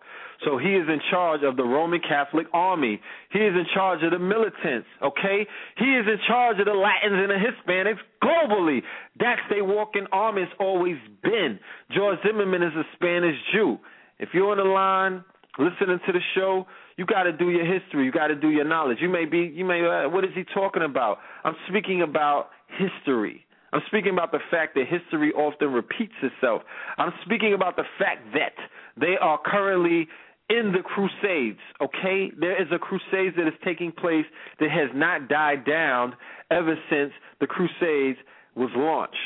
So 0.46 0.58
he 0.58 0.76
is 0.76 0.88
in 0.88 1.00
charge 1.10 1.42
of 1.44 1.56
the 1.56 1.64
Roman 1.64 2.02
Catholic 2.02 2.48
army. 2.54 3.02
He 3.32 3.40
is 3.40 3.54
in 3.54 3.66
charge 3.74 4.04
of 4.04 4.12
the 4.12 4.20
militants, 4.20 4.88
okay? 5.02 5.48
He 5.78 5.86
is 5.86 6.06
in 6.08 6.18
charge 6.28 6.60
of 6.60 6.66
the 6.66 6.74
Latins 6.74 7.20
and 7.20 7.32
the 7.32 7.40
Hispanics 7.40 8.00
globally. 8.22 8.82
That's 9.20 9.42
their 9.50 9.64
walking 9.64 10.06
army 10.12 10.42
has 10.42 10.52
always 10.60 10.98
been. 11.22 11.60
George 11.96 12.20
Zimmerman 12.26 12.64
is 12.64 12.74
a 12.76 12.84
Spanish 12.96 13.36
Jew. 13.54 13.78
If 14.20 14.30
you're 14.34 14.52
on 14.52 14.58
the 14.58 14.64
line 14.64 15.24
listening 15.58 16.00
to 16.06 16.12
the 16.12 16.22
show, 16.36 16.66
you 16.98 17.06
got 17.06 17.24
to 17.24 17.32
do 17.32 17.50
your 17.50 17.66
history. 17.66 18.06
You 18.06 18.12
got 18.12 18.28
to 18.28 18.36
do 18.36 18.50
your 18.50 18.66
knowledge. 18.66 18.98
You 19.02 19.10
may 19.10 19.26
be, 19.26 19.52
you 19.54 19.66
may, 19.66 19.82
uh, 19.82 20.10
what 20.10 20.24
is 20.24 20.32
he 20.36 20.44
talking 20.54 20.84
about? 20.84 21.20
I'm 21.44 21.56
speaking 21.70 22.02
about 22.02 22.50
history. 22.78 23.46
I'm 23.72 23.82
speaking 23.88 24.14
about 24.14 24.32
the 24.32 24.40
fact 24.52 24.76
that 24.76 24.86
history 24.88 25.32
often 25.34 25.74
repeats 25.74 26.14
itself. 26.22 26.62
I'm 26.98 27.12
speaking 27.26 27.54
about 27.54 27.76
the 27.76 27.86
fact 27.98 28.22
that 28.34 28.54
they 29.00 29.16
are 29.20 29.40
currently 29.44 30.08
in 30.50 30.72
the 30.72 30.84
Crusades, 30.84 31.60
okay? 31.82 32.32
There 32.40 32.62
is 32.62 32.68
a 32.72 32.78
crusade 32.78 33.34
that 33.38 33.48
is 33.48 33.54
taking 33.64 33.92
place 33.92 34.26
that 34.60 34.70
has 34.70 34.90
not 34.94 35.28
died 35.28 35.66
down 35.66 36.16
ever 36.52 36.76
since 36.90 37.12
the 37.40 37.48
Crusades 37.48 38.20
was 38.56 38.70
launched. 38.76 39.18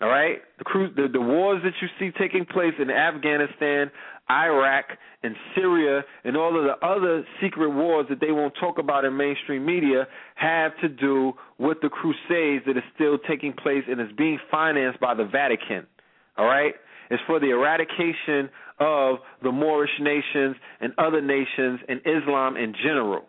All 0.00 0.08
right? 0.08 0.38
The, 0.58 0.92
the 0.94 1.08
the 1.14 1.20
wars 1.20 1.62
that 1.64 1.72
you 1.80 1.88
see 1.98 2.16
taking 2.18 2.44
place 2.44 2.74
in 2.78 2.90
Afghanistan, 2.90 3.90
Iraq, 4.30 4.86
and 5.22 5.36
Syria, 5.54 6.02
and 6.24 6.36
all 6.36 6.58
of 6.58 6.64
the 6.64 6.84
other 6.86 7.24
secret 7.40 7.70
wars 7.70 8.06
that 8.08 8.20
they 8.20 8.32
won't 8.32 8.54
talk 8.58 8.78
about 8.78 9.04
in 9.04 9.16
mainstream 9.16 9.64
media 9.64 10.06
have 10.34 10.72
to 10.80 10.88
do 10.88 11.32
with 11.58 11.78
the 11.80 11.88
Crusades 11.88 12.64
that 12.66 12.76
is 12.76 12.82
still 12.94 13.18
taking 13.18 13.52
place 13.52 13.84
and 13.88 14.00
is 14.00 14.08
being 14.16 14.38
financed 14.50 15.00
by 15.00 15.14
the 15.14 15.24
Vatican. 15.24 15.86
All 16.36 16.46
right? 16.46 16.74
It's 17.10 17.22
for 17.26 17.38
the 17.38 17.50
eradication 17.50 18.50
of 18.80 19.18
the 19.42 19.52
Moorish 19.52 19.90
nations 20.00 20.56
and 20.80 20.92
other 20.98 21.20
nations 21.20 21.80
and 21.88 22.00
Islam 22.00 22.56
in 22.56 22.74
general. 22.82 23.22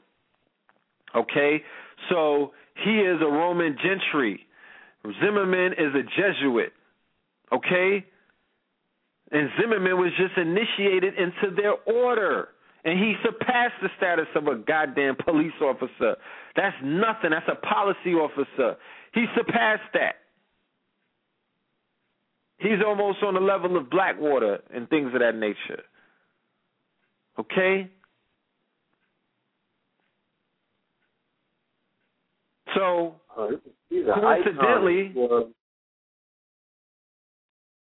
Okay? 1.16 1.64
So 2.10 2.54
he 2.84 3.00
is 3.00 3.22
a 3.22 3.26
Roman 3.32 3.78
gentry. 3.78 4.46
Zimmerman 5.22 5.74
is 5.74 5.94
a 5.94 6.04
Jesuit. 6.04 6.74
Okay? 7.54 8.06
And 9.32 9.50
Zimmerman 9.60 9.98
was 9.98 10.12
just 10.18 10.38
initiated 10.38 11.14
into 11.16 11.56
their 11.56 11.74
order. 11.86 12.50
And 12.86 12.98
he 12.98 13.16
surpassed 13.24 13.76
the 13.82 13.90
status 13.98 14.28
of 14.36 14.48
a 14.48 14.56
goddamn 14.56 15.16
police 15.26 15.52
officer. 15.62 16.16
That's 16.56 16.76
nothing. 16.84 17.32
That's 17.32 17.50
a 17.52 17.56
policy 17.56 18.14
officer. 18.14 18.78
He 19.14 19.26
surpassed 19.36 19.92
that. 19.94 20.16
He's 22.60 22.80
almost 22.86 23.22
on 23.24 23.34
the 23.34 23.40
level 23.40 23.78
of 23.78 23.90
Blackwater 23.90 24.60
and 24.74 24.90
things 24.90 25.14
of 25.14 25.20
that 25.20 25.36
nature. 25.36 25.84
Okay? 27.38 27.92
So, 32.74 33.16
coincidentally, 33.38 35.14
icon. 35.16 35.54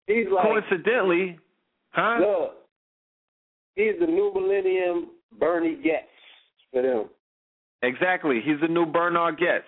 He's 0.06 0.26
like 0.32 0.44
coincidentally, 0.44 1.38
huh? 1.90 2.18
look, 2.20 2.54
he's 3.76 3.94
the 4.00 4.06
new 4.06 4.32
millennium 4.34 5.10
Bernie 5.38 5.76
Goetz 5.82 6.06
for 6.72 6.82
them. 6.82 7.08
Exactly. 7.82 8.40
He's 8.44 8.60
the 8.60 8.68
new 8.68 8.86
Bernard 8.86 9.38
Goetz. 9.38 9.64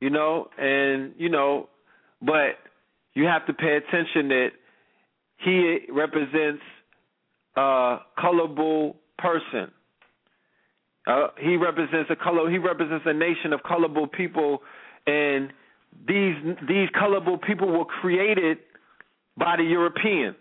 You 0.00 0.10
know, 0.10 0.48
and 0.58 1.14
you 1.16 1.30
know, 1.30 1.68
but 2.20 2.58
you 3.14 3.24
have 3.24 3.46
to 3.46 3.54
pay 3.54 3.76
attention 3.76 4.28
that 4.28 4.48
he 5.38 5.78
represents 5.90 6.62
a 7.56 7.98
colorable 8.18 8.96
person. 9.18 9.70
Uh, 11.06 11.28
he 11.38 11.56
represents 11.56 12.10
a 12.10 12.16
color. 12.16 12.50
He 12.50 12.58
represents 12.58 13.04
a 13.06 13.14
nation 13.14 13.52
of 13.52 13.62
colorable 13.62 14.06
people, 14.06 14.60
and 15.06 15.50
these 16.06 16.34
these 16.68 16.88
colorable 16.98 17.38
people 17.38 17.68
were 17.68 17.84
created 17.84 18.58
by 19.36 19.56
the 19.56 19.64
European. 19.64 20.34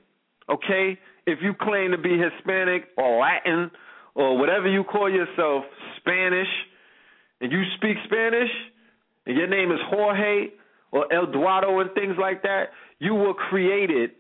Okay, 0.50 0.98
if 1.26 1.40
you 1.42 1.54
claim 1.60 1.92
to 1.92 1.98
be 1.98 2.18
Hispanic 2.18 2.84
or 2.98 3.20
Latin 3.20 3.72
or 4.14 4.38
whatever 4.38 4.68
you 4.68 4.84
call 4.84 5.10
yourself, 5.10 5.64
Spanish, 5.98 6.48
and 7.42 7.52
you 7.52 7.64
speak 7.78 7.98
Spanish, 8.06 8.50
and 9.26 9.36
your 9.36 9.48
name 9.48 9.72
is 9.72 9.80
Jorge 9.90 10.50
or 10.92 11.06
Eduardo 11.12 11.80
and 11.80 11.92
things 11.94 12.16
like 12.20 12.44
that, 12.44 12.70
you 13.00 13.16
were 13.16 13.34
created 13.34 14.12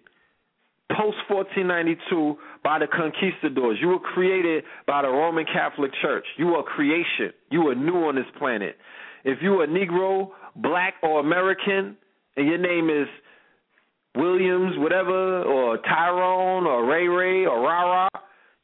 post 0.91 1.17
1492 1.29 2.37
by 2.63 2.79
the 2.79 2.87
conquistadors. 2.87 3.77
You 3.81 3.89
were 3.89 3.99
created 3.99 4.63
by 4.85 5.01
the 5.01 5.07
Roman 5.07 5.45
Catholic 5.45 5.91
Church. 6.01 6.25
You 6.37 6.49
are 6.55 6.63
creation. 6.63 7.31
You 7.49 7.69
are 7.69 7.75
new 7.75 8.05
on 8.05 8.15
this 8.15 8.25
planet. 8.37 8.77
If 9.23 9.39
you 9.41 9.61
are 9.61 9.67
Negro, 9.67 10.29
black, 10.55 10.95
or 11.01 11.19
American, 11.19 11.97
and 12.37 12.47
your 12.47 12.57
name 12.57 12.89
is 12.89 13.07
Williams, 14.15 14.73
whatever, 14.77 15.43
or 15.43 15.77
Tyrone, 15.77 16.65
or 16.65 16.85
Ray 16.85 17.07
Ray, 17.07 17.45
or 17.45 17.61
Rara, 17.61 18.09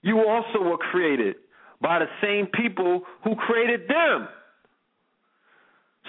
you 0.01 0.19
also 0.27 0.63
were 0.63 0.77
created 0.77 1.35
by 1.81 1.99
the 1.99 2.07
same 2.21 2.47
people 2.47 3.01
who 3.23 3.35
created 3.35 3.81
them. 3.87 4.27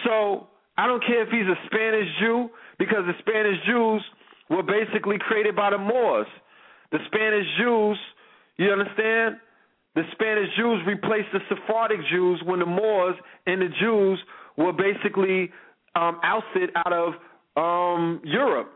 So 0.05 0.49
I 0.77 0.87
don't 0.87 1.05
care 1.05 1.23
if 1.23 1.29
he's 1.29 1.47
a 1.47 1.59
Spanish 1.67 2.09
Jew, 2.21 2.51
because 2.79 3.05
the 3.07 3.15
Spanish 3.19 3.59
Jews 3.67 4.03
were 4.51 4.63
basically 4.63 5.17
created 5.19 5.57
by 5.57 5.71
the 5.71 5.79
Moors. 5.79 6.27
The 6.91 6.99
Spanish 7.07 7.47
Jews, 7.59 7.99
you 8.57 8.71
understand? 8.71 9.37
The 9.95 10.03
Spanish 10.13 10.49
Jews 10.57 10.81
replaced 10.87 11.29
the 11.33 11.41
Sephardic 11.49 12.01
Jews 12.11 12.43
when 12.45 12.59
the 12.61 12.67
Moors 12.67 13.15
and 13.47 13.61
the 13.61 13.69
Jews 13.81 14.19
were 14.57 14.73
basically 14.73 15.51
um, 15.95 16.21
ousted 16.23 16.71
out 16.75 16.93
of 16.93 17.13
um, 17.57 18.21
Europe, 18.25 18.73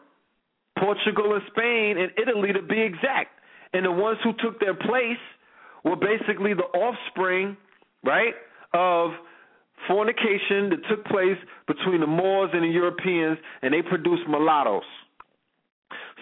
Portugal 0.79 1.35
and 1.35 1.43
Spain 1.51 1.99
and 1.99 2.11
Italy 2.17 2.53
to 2.53 2.63
be 2.63 2.81
exact. 2.81 3.31
And 3.73 3.85
the 3.85 3.93
ones 3.93 4.19
who 4.23 4.33
took 4.43 4.61
their 4.61 4.75
place 4.75 5.23
were 5.85 5.97
basically 5.97 6.55
the 6.55 6.65
offspring, 6.79 7.57
right, 8.05 8.35
of 8.75 9.11
fornication 9.87 10.71
that 10.71 10.79
took 10.89 11.05
place 11.07 11.37
between 11.67 12.01
the 12.01 12.07
Moors 12.07 12.51
and 12.53 12.63
the 12.63 12.69
Europeans, 12.69 13.39
and 13.63 13.73
they 13.73 13.83
produced 13.83 14.23
mulattoes. 14.29 14.83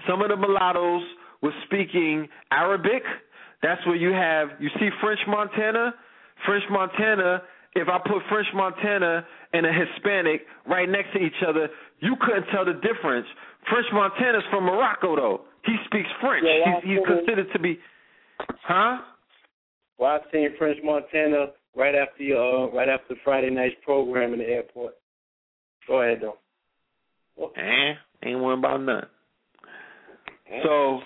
Some 0.08 0.22
of 0.22 0.28
the 0.28 0.36
mulattoes 0.36 1.02
were 1.42 1.52
speaking 1.66 2.28
Arabic. 2.50 3.02
That's 3.62 3.84
where 3.86 3.96
you 3.96 4.12
have, 4.12 4.48
you 4.60 4.68
see 4.78 4.88
French 5.00 5.20
Montana? 5.26 5.94
French 6.44 6.64
Montana, 6.70 7.42
if 7.74 7.88
I 7.88 7.98
put 7.98 8.22
French 8.28 8.48
Montana 8.54 9.26
and 9.52 9.66
a 9.66 9.72
Hispanic 9.72 10.42
right 10.66 10.88
next 10.88 11.12
to 11.12 11.18
each 11.20 11.42
other, 11.46 11.68
you 12.00 12.16
couldn't 12.20 12.46
tell 12.52 12.64
the 12.64 12.74
difference. 12.74 13.26
French 13.68 13.86
Montana's 13.92 14.42
from 14.50 14.64
Morocco, 14.64 15.16
though. 15.16 15.40
He 15.64 15.76
speaks 15.86 16.08
French. 16.20 16.44
Yeah, 16.46 16.80
he's, 16.82 16.96
he's 16.96 17.06
considered 17.06 17.46
to 17.52 17.58
be, 17.58 17.78
huh? 18.62 18.98
Well, 19.98 20.10
I 20.10 20.32
seen 20.32 20.50
French 20.58 20.78
Montana 20.84 21.46
right 21.76 21.94
after 21.94 22.22
your, 22.22 22.68
uh, 22.68 22.72
right 22.72 22.88
after 22.88 23.14
Friday 23.24 23.50
night's 23.50 23.74
program 23.84 24.32
in 24.32 24.40
the 24.40 24.46
airport. 24.46 24.94
Go 25.86 26.02
ahead, 26.02 26.20
though. 26.22 26.38
Eh, 27.56 27.94
ain't 28.24 28.40
worrying 28.40 28.58
about 28.58 28.80
nothing. 28.80 29.08
So, 30.62 31.00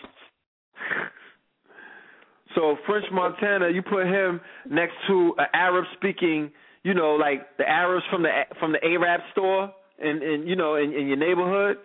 so 2.54 2.76
French 2.86 3.06
Montana, 3.12 3.70
you 3.70 3.82
put 3.82 4.06
him 4.06 4.40
next 4.68 4.94
to 5.08 5.34
an 5.38 5.46
Arab 5.54 5.84
speaking, 5.96 6.50
you 6.82 6.94
know, 6.94 7.14
like 7.14 7.56
the 7.56 7.68
Arabs 7.68 8.04
from 8.10 8.22
the 8.22 8.30
from 8.58 8.72
the 8.72 8.84
Arab 8.84 9.20
store, 9.32 9.72
and 10.00 10.22
and 10.22 10.48
you 10.48 10.56
know, 10.56 10.74
in, 10.74 10.92
in 10.92 11.06
your 11.06 11.16
neighborhood. 11.16 11.78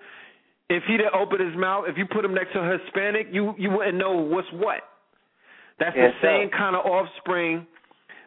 If 0.69 0.83
he 0.87 0.97
didn't 0.97 1.13
open 1.13 1.45
his 1.45 1.55
mouth, 1.57 1.85
if 1.87 1.97
you 1.97 2.05
put 2.05 2.23
him 2.25 2.33
next 2.33 2.53
to 2.53 2.59
a 2.59 2.77
Hispanic, 2.79 3.27
you 3.31 3.53
you 3.57 3.69
wouldn't 3.69 3.97
know 3.97 4.13
what's 4.13 4.47
what. 4.53 4.81
That's 5.79 5.95
Yes, 5.95 6.13
the 6.21 6.27
same 6.27 6.49
sir. 6.49 6.57
kind 6.57 6.75
of 6.75 6.85
offspring. 6.85 7.67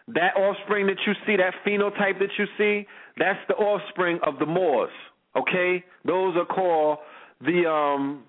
That 0.09 0.37
offspring 0.37 0.87
that 0.87 0.99
you 1.07 1.15
see, 1.27 1.37
that 1.37 1.53
phenotype 1.67 2.19
that 2.21 2.31
you 2.39 2.47
see, 2.57 2.87
that's 3.17 3.41
the 3.49 3.55
offspring 3.55 4.21
of 4.25 4.39
the 4.39 4.47
Moors. 4.47 4.91
Okay, 5.37 5.85
those 6.05 6.37
are 6.37 6.45
called 6.47 6.99
the 7.41 7.69
um, 7.69 8.23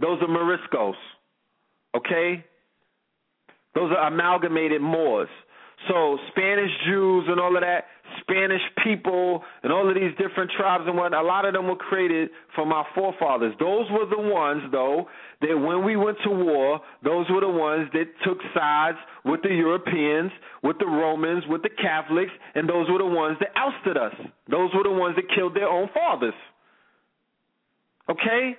those 0.00 0.20
are 0.22 0.26
Moriscos. 0.28 0.94
Okay, 1.96 2.44
those 3.74 3.92
are 3.96 4.08
amalgamated 4.08 4.80
Moors. 4.80 5.28
So 5.88 6.18
Spanish 6.30 6.70
Jews 6.86 7.24
and 7.28 7.40
all 7.40 7.56
of 7.56 7.62
that, 7.62 7.84
Spanish 8.20 8.60
people 8.84 9.42
and 9.62 9.72
all 9.72 9.88
of 9.88 9.94
these 9.94 10.12
different 10.18 10.50
tribes 10.56 10.84
and 10.86 10.96
what, 10.96 11.14
a 11.14 11.22
lot 11.22 11.44
of 11.46 11.54
them 11.54 11.68
were 11.68 11.76
created 11.76 12.30
from 12.54 12.72
our 12.72 12.86
forefathers. 12.94 13.54
Those 13.58 13.86
were 13.90 14.06
the 14.06 14.20
ones, 14.20 14.62
though, 14.72 15.06
that 15.40 15.56
when 15.56 15.84
we 15.84 15.96
went 15.96 16.18
to 16.24 16.30
war, 16.30 16.80
those 17.02 17.26
were 17.30 17.40
the 17.40 17.48
ones 17.48 17.88
that 17.92 18.06
took 18.24 18.38
sides 18.54 18.98
with 19.24 19.42
the 19.42 19.48
Europeans, 19.48 20.32
with 20.62 20.78
the 20.78 20.86
Romans, 20.86 21.44
with 21.48 21.62
the 21.62 21.70
Catholics, 21.70 22.32
and 22.54 22.68
those 22.68 22.88
were 22.90 22.98
the 22.98 23.06
ones 23.06 23.38
that 23.40 23.50
ousted 23.56 23.96
us. 23.96 24.14
Those 24.50 24.70
were 24.74 24.82
the 24.82 24.92
ones 24.92 25.16
that 25.16 25.24
killed 25.34 25.54
their 25.54 25.68
own 25.68 25.88
fathers. 25.94 26.34
Okay? 28.10 28.56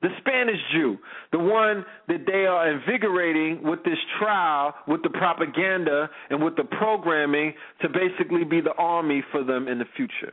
The 0.00 0.08
Spanish 0.18 0.60
Jew, 0.72 0.96
the 1.32 1.40
one 1.40 1.84
that 2.06 2.24
they 2.24 2.46
are 2.46 2.70
invigorating 2.70 3.64
with 3.64 3.82
this 3.82 3.98
trial, 4.20 4.74
with 4.86 5.02
the 5.02 5.10
propaganda 5.10 6.08
and 6.30 6.42
with 6.42 6.54
the 6.54 6.64
programming 6.64 7.54
to 7.82 7.88
basically 7.88 8.44
be 8.44 8.60
the 8.60 8.74
army 8.78 9.24
for 9.32 9.42
them 9.42 9.66
in 9.66 9.78
the 9.78 9.86
future. 9.96 10.32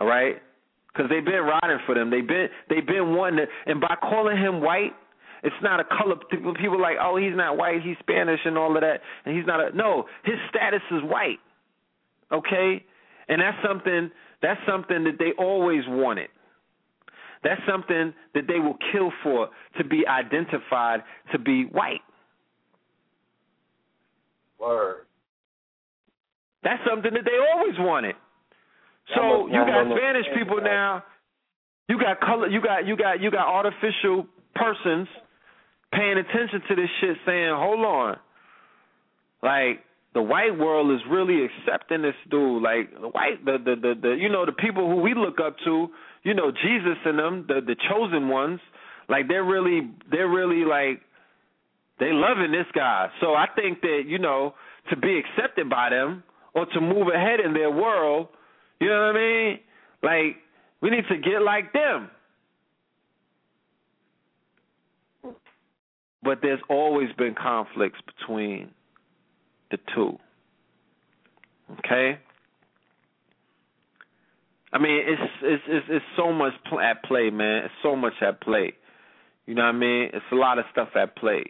All 0.00 0.06
right? 0.06 0.36
Because 0.92 1.08
they've 1.08 1.24
been 1.24 1.44
riding 1.44 1.78
for 1.86 1.94
them. 1.94 2.10
They've 2.10 2.26
been 2.26 2.48
they've 2.68 2.86
been 2.86 3.14
wanting 3.14 3.46
to, 3.46 3.70
and 3.70 3.80
by 3.80 3.96
calling 4.02 4.36
him 4.36 4.60
white, 4.60 4.92
it's 5.42 5.56
not 5.62 5.80
a 5.80 5.84
color. 5.84 6.16
People 6.30 6.80
like, 6.80 6.96
oh, 7.00 7.16
he's 7.16 7.36
not 7.36 7.56
white, 7.56 7.80
he's 7.82 7.96
Spanish 8.00 8.40
and 8.44 8.58
all 8.58 8.74
of 8.76 8.82
that, 8.82 9.00
and 9.24 9.36
he's 9.36 9.46
not 9.46 9.60
a 9.60 9.76
no. 9.76 10.04
His 10.24 10.36
status 10.50 10.82
is 10.90 11.02
white. 11.02 11.38
Okay, 12.32 12.84
and 13.28 13.40
that's 13.40 13.56
something 13.66 14.10
that's 14.42 14.60
something 14.68 15.04
that 15.04 15.18
they 15.18 15.32
always 15.38 15.82
wanted. 15.86 16.28
That's 17.42 17.60
something 17.68 18.14
that 18.34 18.46
they 18.48 18.58
will 18.58 18.76
kill 18.92 19.12
for 19.22 19.48
to 19.78 19.84
be 19.84 20.06
identified 20.06 21.02
to 21.32 21.38
be 21.38 21.64
white. 21.64 22.00
Word. 24.58 25.06
That's 26.62 26.82
something 26.88 27.12
that 27.14 27.24
they 27.24 27.38
always 27.54 27.78
wanted. 27.78 28.16
So 29.14 29.46
you 29.46 29.52
got 29.52 29.86
Spanish 29.96 30.26
people 30.34 30.60
now. 30.60 31.04
You 31.88 31.98
got 32.00 32.20
color. 32.20 32.48
You 32.48 32.60
got 32.60 32.86
you 32.86 32.96
got 32.96 33.20
you 33.20 33.30
got 33.30 33.46
artificial 33.46 34.26
persons 34.56 35.06
paying 35.92 36.18
attention 36.18 36.62
to 36.68 36.74
this 36.74 36.90
shit, 37.00 37.16
saying, 37.24 37.54
"Hold 37.54 37.84
on, 37.84 38.16
like 39.42 39.85
the 40.16 40.22
white 40.22 40.58
world 40.58 40.90
is 40.92 41.00
really 41.10 41.44
accepting 41.44 42.00
this 42.00 42.14
dude. 42.30 42.62
Like 42.62 42.90
the 42.98 43.08
white, 43.08 43.44
the 43.44 43.58
the 43.62 43.76
the, 43.76 43.94
the 44.00 44.16
you 44.18 44.30
know 44.30 44.46
the 44.46 44.52
people 44.52 44.88
who 44.88 45.02
we 45.02 45.12
look 45.12 45.38
up 45.44 45.56
to, 45.66 45.88
you 46.22 46.32
know 46.32 46.50
Jesus 46.50 46.96
and 47.04 47.18
them, 47.18 47.44
the 47.46 47.60
the 47.60 47.76
chosen 47.90 48.30
ones. 48.30 48.58
Like 49.10 49.28
they're 49.28 49.44
really 49.44 49.90
they're 50.10 50.26
really 50.26 50.64
like 50.64 51.02
they 52.00 52.12
loving 52.12 52.50
this 52.50 52.64
guy. 52.74 53.10
So 53.20 53.34
I 53.34 53.44
think 53.54 53.82
that 53.82 54.04
you 54.06 54.18
know 54.18 54.54
to 54.88 54.96
be 54.96 55.20
accepted 55.20 55.68
by 55.68 55.90
them 55.90 56.22
or 56.54 56.64
to 56.64 56.80
move 56.80 57.08
ahead 57.14 57.40
in 57.40 57.52
their 57.52 57.70
world, 57.70 58.28
you 58.80 58.88
know 58.88 59.12
what 59.12 59.16
I 59.16 59.18
mean? 59.18 59.60
Like 60.02 60.36
we 60.80 60.88
need 60.88 61.04
to 61.10 61.16
get 61.18 61.42
like 61.42 61.74
them. 61.74 62.08
But 66.22 66.38
there's 66.40 66.60
always 66.70 67.10
been 67.18 67.34
conflicts 67.34 67.98
between 68.18 68.70
the 69.70 69.78
two. 69.94 70.18
Okay? 71.78 72.18
I 74.72 74.78
mean, 74.78 75.00
it's 75.06 75.32
it's 75.42 75.62
it's, 75.68 75.86
it's 75.88 76.04
so 76.16 76.32
much 76.32 76.52
pl- 76.68 76.80
at 76.80 77.02
play, 77.04 77.30
man. 77.30 77.64
It's 77.64 77.74
so 77.82 77.96
much 77.96 78.14
at 78.20 78.40
play. 78.40 78.74
You 79.46 79.54
know 79.54 79.62
what 79.62 79.74
I 79.74 79.78
mean? 79.78 80.10
It's 80.12 80.24
a 80.32 80.34
lot 80.34 80.58
of 80.58 80.64
stuff 80.72 80.88
at 80.96 81.16
play. 81.16 81.44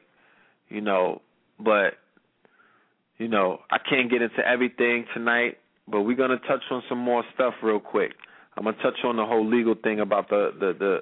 You 0.68 0.80
know, 0.80 1.22
but 1.58 1.94
you 3.18 3.28
know, 3.28 3.60
I 3.70 3.78
can't 3.78 4.10
get 4.10 4.22
into 4.22 4.46
everything 4.46 5.06
tonight, 5.14 5.58
but 5.88 6.02
we're 6.02 6.16
gonna 6.16 6.38
touch 6.38 6.62
on 6.70 6.82
some 6.88 6.98
more 6.98 7.24
stuff 7.34 7.54
real 7.62 7.80
quick. 7.80 8.12
I'm 8.56 8.64
gonna 8.64 8.76
touch 8.82 8.98
on 9.04 9.16
the 9.16 9.24
whole 9.24 9.46
legal 9.46 9.74
thing 9.74 10.00
about 10.00 10.28
the 10.28 10.50
the, 10.58 10.72
the 10.78 10.98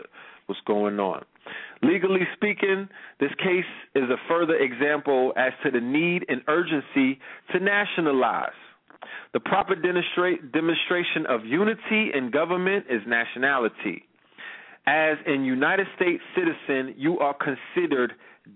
what's 0.47 0.61
going 0.67 0.99
on. 1.01 1.25
Legally 1.83 2.27
speaking, 2.35 2.89
this 3.21 3.31
case 3.39 3.65
is 3.95 4.05
a 4.05 4.17
further 4.29 4.57
example 4.57 5.33
as 5.37 5.53
to 5.65 5.71
the 5.71 5.81
need 5.81 6.25
and 6.29 6.41
urgency 6.49 7.19
to 7.53 7.61
nationalize. 7.61 8.51
The 9.33 9.41
proper 9.41 9.75
demonstra- 9.75 10.53
demonstration 10.53 11.27
of 11.29 11.45
unity 11.45 12.11
in 12.15 12.31
government 12.31 12.87
is 12.89 13.03
nationality. 13.07 14.05
As 14.87 15.17
an 15.27 15.45
United 15.45 15.87
States 15.97 16.23
citizen, 16.35 16.95
you 16.97 17.19
are 17.19 17.35
considered 17.35 18.13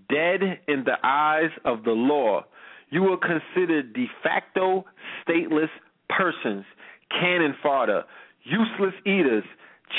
dead 0.09 0.41
in 0.67 0.83
the 0.85 0.97
eyes 1.03 1.49
of 1.65 1.83
the 1.83 1.91
law. 1.91 2.45
You 2.91 3.05
are 3.05 3.17
considered 3.17 3.93
de 3.93 4.07
facto 4.23 4.85
stateless 5.23 5.69
persons, 6.09 6.65
cannon 7.11 7.55
fodder, 7.61 8.03
useless 8.43 8.93
eaters, 9.05 9.43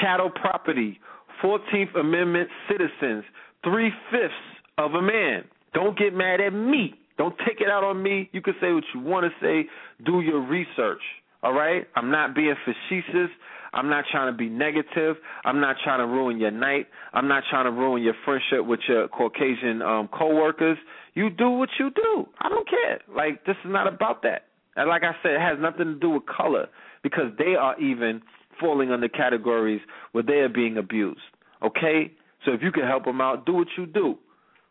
chattel 0.01 0.31
property, 0.31 1.01
14th 1.43 1.99
Amendment 1.99 2.49
citizens, 2.71 3.25
three 3.65 3.91
fifths 4.11 4.35
of 4.79 4.95
a 4.95 5.03
man. 5.03 5.45
Don't 5.75 5.97
get 5.99 6.15
mad 6.15 6.41
at 6.41 6.53
me. 6.53 6.95
Don't 7.19 7.35
take 7.47 7.61
it 7.61 7.69
out 7.69 7.85
on 7.85 8.03
me. 8.03 8.29
You 8.33 8.41
can 8.41 8.55
say 8.61 8.73
what 8.73 8.85
you 8.95 9.01
want 9.01 9.27
to 9.27 9.31
say. 9.45 9.69
Do 10.05 10.21
your 10.21 10.41
research. 10.41 11.03
All 11.43 11.53
right? 11.53 11.87
I'm 11.95 12.11
not 12.11 12.35
being 12.35 12.55
facetious. 12.65 13.31
I'm 13.73 13.89
not 13.89 14.05
trying 14.11 14.33
to 14.33 14.37
be 14.37 14.49
negative. 14.49 15.17
I'm 15.45 15.61
not 15.61 15.77
trying 15.85 16.01
to 16.01 16.07
ruin 16.07 16.39
your 16.39 16.51
night. 16.51 16.89
I'm 17.13 17.29
not 17.29 17.45
trying 17.51 17.67
to 17.67 17.71
ruin 17.71 18.03
your 18.03 18.15
friendship 18.25 18.67
with 18.67 18.81
your 18.89 19.09
Caucasian 19.09 19.81
um 19.83 20.09
coworkers. 20.09 20.79
You 21.15 21.31
do 21.31 21.51
what 21.51 21.69
you 21.79 21.91
do. 21.91 22.27
I 22.41 22.49
don't 22.49 22.69
care. 22.69 23.01
Like 23.15 23.45
this 23.45 23.57
is 23.65 23.71
not 23.71 23.87
about 23.87 24.23
that. 24.23 24.47
And 24.77 24.89
like 24.89 25.03
I 25.03 25.13
said, 25.23 25.33
it 25.33 25.41
has 25.41 25.59
nothing 25.61 25.87
to 25.87 25.95
do 25.95 26.11
with 26.11 26.23
color 26.27 26.69
because 27.03 27.33
they 27.39 27.55
are 27.55 27.79
even 27.81 28.23
falling 28.61 28.91
under 28.91 29.09
categories 29.09 29.81
where 30.13 30.25
they 30.25 30.35
are 30.35 30.49
being 30.49 30.77
abused. 30.77 31.21
Okay? 31.63 32.13
So 32.45 32.53
if 32.53 32.63
you 32.63 32.73
can 32.73 32.85
help 32.85 33.05
them 33.05 33.21
out, 33.21 33.47
do 33.47 33.55
what 33.55 33.69
you 33.77 33.87
do. 33.87 34.17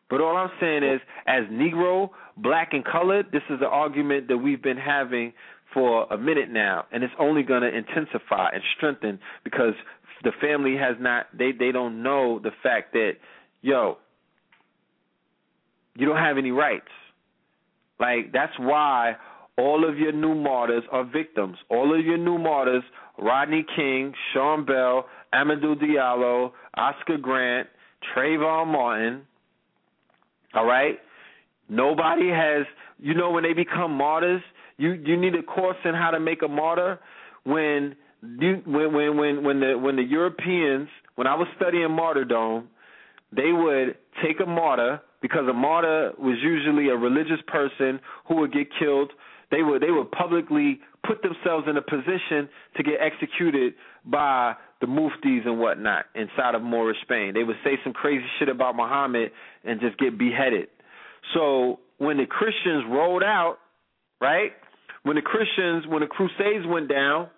But 0.09 0.21
all 0.21 0.35
I'm 0.35 0.49
saying 0.59 0.83
is, 0.83 1.01
as 1.27 1.43
Negro, 1.51 2.09
black, 2.37 2.69
and 2.73 2.83
colored, 2.83 3.27
this 3.31 3.43
is 3.49 3.59
an 3.61 3.67
argument 3.67 4.27
that 4.29 4.37
we've 4.37 4.61
been 4.61 4.77
having 4.77 5.33
for 5.73 6.05
a 6.11 6.17
minute 6.17 6.49
now, 6.49 6.85
and 6.91 7.03
it's 7.03 7.13
only 7.19 7.43
going 7.43 7.61
to 7.61 7.67
intensify 7.67 8.49
and 8.53 8.63
strengthen 8.75 9.19
because 9.43 9.73
the 10.23 10.31
family 10.41 10.75
has 10.75 10.95
not 10.99 11.27
they 11.37 11.51
they 11.51 11.71
don't 11.71 12.03
know 12.03 12.39
the 12.39 12.51
fact 12.63 12.93
that 12.93 13.13
yo 13.61 13.97
you 15.95 16.05
don't 16.05 16.17
have 16.17 16.37
any 16.37 16.51
rights. 16.51 16.87
Like 17.99 18.31
that's 18.33 18.53
why 18.57 19.15
all 19.59 19.87
of 19.87 19.97
your 19.97 20.11
new 20.11 20.35
martyrs 20.35 20.83
are 20.91 21.03
victims. 21.03 21.57
All 21.69 21.97
of 21.97 22.05
your 22.05 22.17
new 22.17 22.37
martyrs, 22.37 22.83
Rodney 23.17 23.65
King, 23.75 24.13
Sean 24.33 24.65
Bell, 24.65 25.05
Amadou 25.33 25.75
Diallo, 25.75 26.51
Oscar 26.75 27.17
Grant, 27.17 27.67
Trayvon 28.15 28.67
Martin. 28.67 29.21
All 30.53 30.65
right? 30.65 30.97
Nobody 31.67 32.29
has 32.29 32.65
you 32.99 33.13
know 33.13 33.31
when 33.31 33.43
they 33.43 33.53
become 33.53 33.91
martyrs, 33.91 34.41
you 34.77 34.93
you 34.93 35.17
need 35.17 35.35
a 35.35 35.43
course 35.43 35.77
in 35.85 35.93
how 35.93 36.11
to 36.11 36.19
make 36.19 36.41
a 36.41 36.47
martyr 36.47 36.99
when 37.43 37.95
you 38.21 38.61
when 38.65 38.93
when 38.93 39.17
when 39.17 39.43
when 39.43 39.59
the 39.59 39.77
when 39.77 39.95
the 39.95 40.03
Europeans 40.03 40.89
when 41.15 41.27
I 41.27 41.35
was 41.35 41.47
studying 41.57 41.91
martyrdom, 41.91 42.69
they 43.35 43.51
would 43.51 43.97
take 44.23 44.39
a 44.41 44.45
martyr 44.45 45.01
because 45.21 45.47
a 45.49 45.53
martyr 45.53 46.13
was 46.17 46.37
usually 46.41 46.89
a 46.89 46.95
religious 46.95 47.41
person 47.47 47.99
who 48.27 48.37
would 48.37 48.53
get 48.53 48.67
killed. 48.79 49.11
They 49.51 49.63
would 49.63 49.81
they 49.81 49.91
would 49.91 50.11
publicly 50.11 50.79
put 51.05 51.21
themselves 51.21 51.67
in 51.67 51.77
a 51.77 51.81
position 51.81 52.49
to 52.77 52.83
get 52.83 52.95
executed 53.01 53.73
by 54.05 54.55
the 54.81 54.87
muftis 54.87 55.45
and 55.45 55.59
whatnot 55.59 56.05
inside 56.15 56.55
of 56.55 56.61
Moorish 56.61 56.97
Spain. 57.01 57.33
They 57.33 57.43
would 57.43 57.57
say 57.63 57.71
some 57.83 57.93
crazy 57.93 58.25
shit 58.37 58.47
about 58.47 58.75
Muhammad 58.75 59.31
and 59.63 59.79
just 59.79 59.97
get 59.97 60.17
beheaded. 60.17 60.67
So 61.33 61.79
when 61.97 62.17
the 62.17 62.25
Christians 62.25 62.85
rolled 62.89 63.23
out, 63.23 63.57
right? 64.21 64.51
When 65.03 65.15
the 65.15 65.21
Christians, 65.21 65.85
when 65.87 66.01
the 66.01 66.07
Crusades 66.07 66.65
went 66.67 66.89
down, 66.89 67.29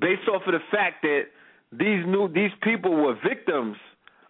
based 0.00 0.28
off 0.32 0.42
of 0.46 0.52
the 0.52 0.60
fact 0.70 1.02
that 1.02 1.22
these 1.72 2.04
new 2.06 2.28
these 2.32 2.50
people 2.62 2.94
were 2.94 3.16
victims 3.26 3.76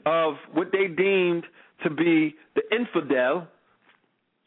of 0.04 0.34
what 0.52 0.68
they 0.72 0.88
deemed 0.88 1.44
to 1.84 1.90
be 1.90 2.34
the 2.54 2.62
infidel 2.74 3.46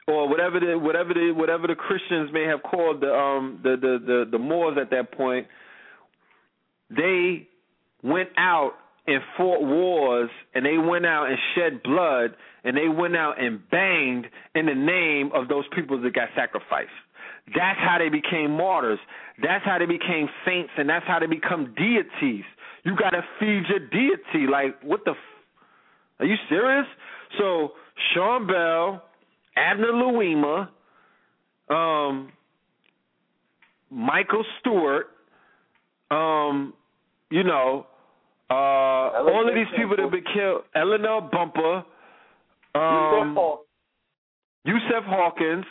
or 0.08 0.28
whatever 0.28 0.60
the 0.60 0.78
whatever 0.78 1.14
the 1.14 1.32
whatever 1.36 1.68
the 1.68 1.76
Christians 1.76 2.30
may 2.34 2.44
have 2.44 2.62
called 2.64 3.02
the 3.02 3.14
um 3.14 3.60
the 3.64 3.76
the 3.80 4.00
the, 4.06 4.26
the 4.32 4.40
Moors 4.40 4.78
at 4.80 4.90
that 4.92 5.12
point 5.12 5.48
they 6.90 7.48
went 8.04 8.30
out 8.38 8.74
and 9.08 9.22
fought 9.38 9.62
wars 9.62 10.30
and 10.54 10.66
they 10.66 10.78
went 10.78 11.06
out 11.06 11.28
and 11.30 11.38
shed 11.56 11.84
blood 11.84 12.36
and 12.64 12.78
they 12.78 12.88
went 12.88 13.16
out 13.16 13.42
and 13.42 13.60
banged 13.70 14.28
in 14.56 14.66
the 14.66 14.76
name 14.76 15.32
of 15.34 15.48
those 15.48 15.66
people 15.76 16.02
that 16.02 16.14
got 16.14 16.30
sacrificed. 16.36 16.90
That's 17.48 17.80
how 17.80 17.98
they 18.00 18.10
became 18.10 18.52
martyrs. 18.52 19.00
That's 19.42 19.66
how 19.66 19.78
they 19.78 19.86
became 19.86 20.30
saints 20.46 20.72
and 20.78 20.88
that's 20.88 21.06
how 21.06 21.20
they 21.20 21.26
become 21.26 21.74
deities. 21.76 22.46
You 22.84 22.96
got 22.96 23.12
to 23.12 23.24
feed 23.40 23.64
your 23.70 23.80
deity. 23.80 24.48
Like 24.50 24.82
what 24.84 25.02
the 25.06 25.12
f- 25.12 25.18
Are 26.20 26.26
you 26.26 26.36
serious? 26.50 26.86
So 27.38 27.72
Sean 28.14 28.48
Bell, 28.48 29.04
Abner 29.56 29.92
Louima, 29.92 30.70
um 31.70 32.32
Michael 33.94 34.44
Stewart, 34.60 35.08
um, 36.10 36.74
you 37.30 37.44
know, 37.44 37.86
uh, 38.50 38.54
all 38.54 39.48
of 39.48 39.54
these 39.54 39.68
people 39.78 39.96
that 39.96 40.02
have 40.02 40.12
been 40.12 40.24
killed, 40.34 40.64
Eleanor 40.76 41.30
Bumpurs, 41.32 41.84
um, 42.76 43.38
Yusef 44.66 45.04
Hawkins, 45.06 45.66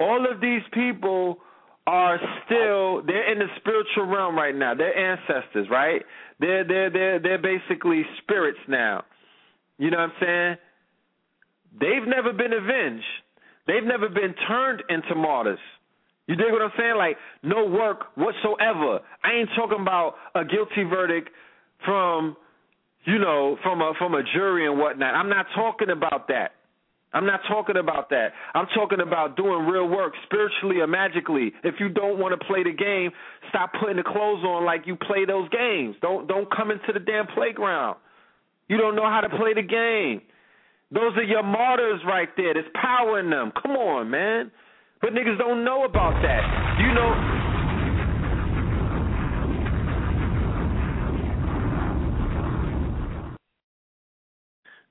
all 0.00 0.26
of 0.30 0.40
these 0.40 0.62
people 0.72 1.38
are 1.86 2.18
still 2.44 3.02
they're 3.06 3.30
in 3.30 3.38
the 3.38 3.46
spiritual 3.56 4.06
realm 4.06 4.36
right 4.36 4.54
now. 4.54 4.74
They're 4.74 4.96
ancestors, 4.96 5.68
right? 5.70 6.02
They're 6.40 6.66
they're 6.66 6.90
they're 6.90 7.18
they're 7.20 7.38
basically 7.38 8.02
spirits 8.22 8.58
now. 8.68 9.04
You 9.78 9.90
know 9.90 9.98
what 9.98 10.10
I'm 10.10 10.12
saying? 10.20 10.56
They've 11.78 12.08
never 12.08 12.32
been 12.32 12.52
avenged. 12.52 13.04
They've 13.66 13.84
never 13.84 14.08
been 14.08 14.34
turned 14.46 14.82
into 14.88 15.14
martyrs. 15.14 15.58
You 16.26 16.34
dig 16.34 16.50
what 16.50 16.62
I'm 16.62 16.72
saying? 16.76 16.96
Like 16.96 17.16
no 17.42 17.66
work 17.66 18.16
whatsoever. 18.16 19.00
I 19.22 19.32
ain't 19.32 19.50
talking 19.56 19.80
about 19.80 20.14
a 20.34 20.44
guilty 20.44 20.84
verdict 20.88 21.30
from, 21.84 22.36
you 23.04 23.18
know, 23.18 23.56
from 23.62 23.80
a 23.80 23.92
from 23.98 24.14
a 24.14 24.22
jury 24.34 24.66
and 24.66 24.78
whatnot. 24.78 25.14
I'm 25.14 25.28
not 25.28 25.46
talking 25.54 25.90
about 25.90 26.28
that. 26.28 26.52
I'm 27.12 27.24
not 27.24 27.40
talking 27.48 27.76
about 27.76 28.10
that. 28.10 28.32
I'm 28.54 28.66
talking 28.74 29.00
about 29.00 29.36
doing 29.36 29.66
real 29.66 29.88
work 29.88 30.12
spiritually 30.24 30.80
or 30.80 30.86
magically. 30.86 31.52
If 31.62 31.76
you 31.78 31.88
don't 31.88 32.18
want 32.18 32.38
to 32.38 32.46
play 32.46 32.62
the 32.64 32.72
game, 32.72 33.10
stop 33.48 33.72
putting 33.80 33.96
the 33.96 34.02
clothes 34.02 34.44
on 34.44 34.64
like 34.64 34.82
you 34.86 34.96
play 34.96 35.24
those 35.24 35.48
games. 35.50 35.94
Don't 36.02 36.26
don't 36.26 36.50
come 36.54 36.70
into 36.70 36.92
the 36.92 37.00
damn 37.00 37.26
playground. 37.28 37.96
You 38.68 38.76
don't 38.78 38.96
know 38.96 39.08
how 39.08 39.20
to 39.20 39.28
play 39.30 39.54
the 39.54 39.62
game. 39.62 40.22
Those 40.90 41.16
are 41.16 41.22
your 41.22 41.42
martyrs 41.42 42.00
right 42.06 42.28
there. 42.36 42.54
There's 42.54 42.66
power 42.74 43.18
in 43.20 43.30
them. 43.30 43.52
Come 43.60 43.72
on, 43.72 44.10
man. 44.10 44.50
But 45.00 45.12
niggas 45.12 45.38
don't 45.38 45.64
know 45.64 45.84
about 45.84 46.22
that. 46.22 46.78
You 46.80 46.94
know 46.94 47.46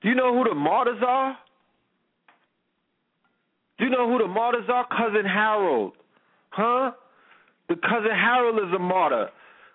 Do 0.02 0.10
you 0.10 0.14
know 0.14 0.32
who 0.36 0.48
the 0.48 0.54
martyrs 0.54 1.02
are? 1.04 1.36
Do 3.78 3.84
you 3.84 3.90
know 3.90 4.08
who 4.08 4.18
the 4.18 4.28
martyrs 4.28 4.68
are? 4.72 4.86
Cousin 4.86 5.24
Harold. 5.24 5.94
Huh? 6.50 6.92
The 7.68 7.74
cousin 7.74 8.12
Harold 8.14 8.56
is 8.68 8.72
a 8.72 8.78
martyr. 8.78 9.30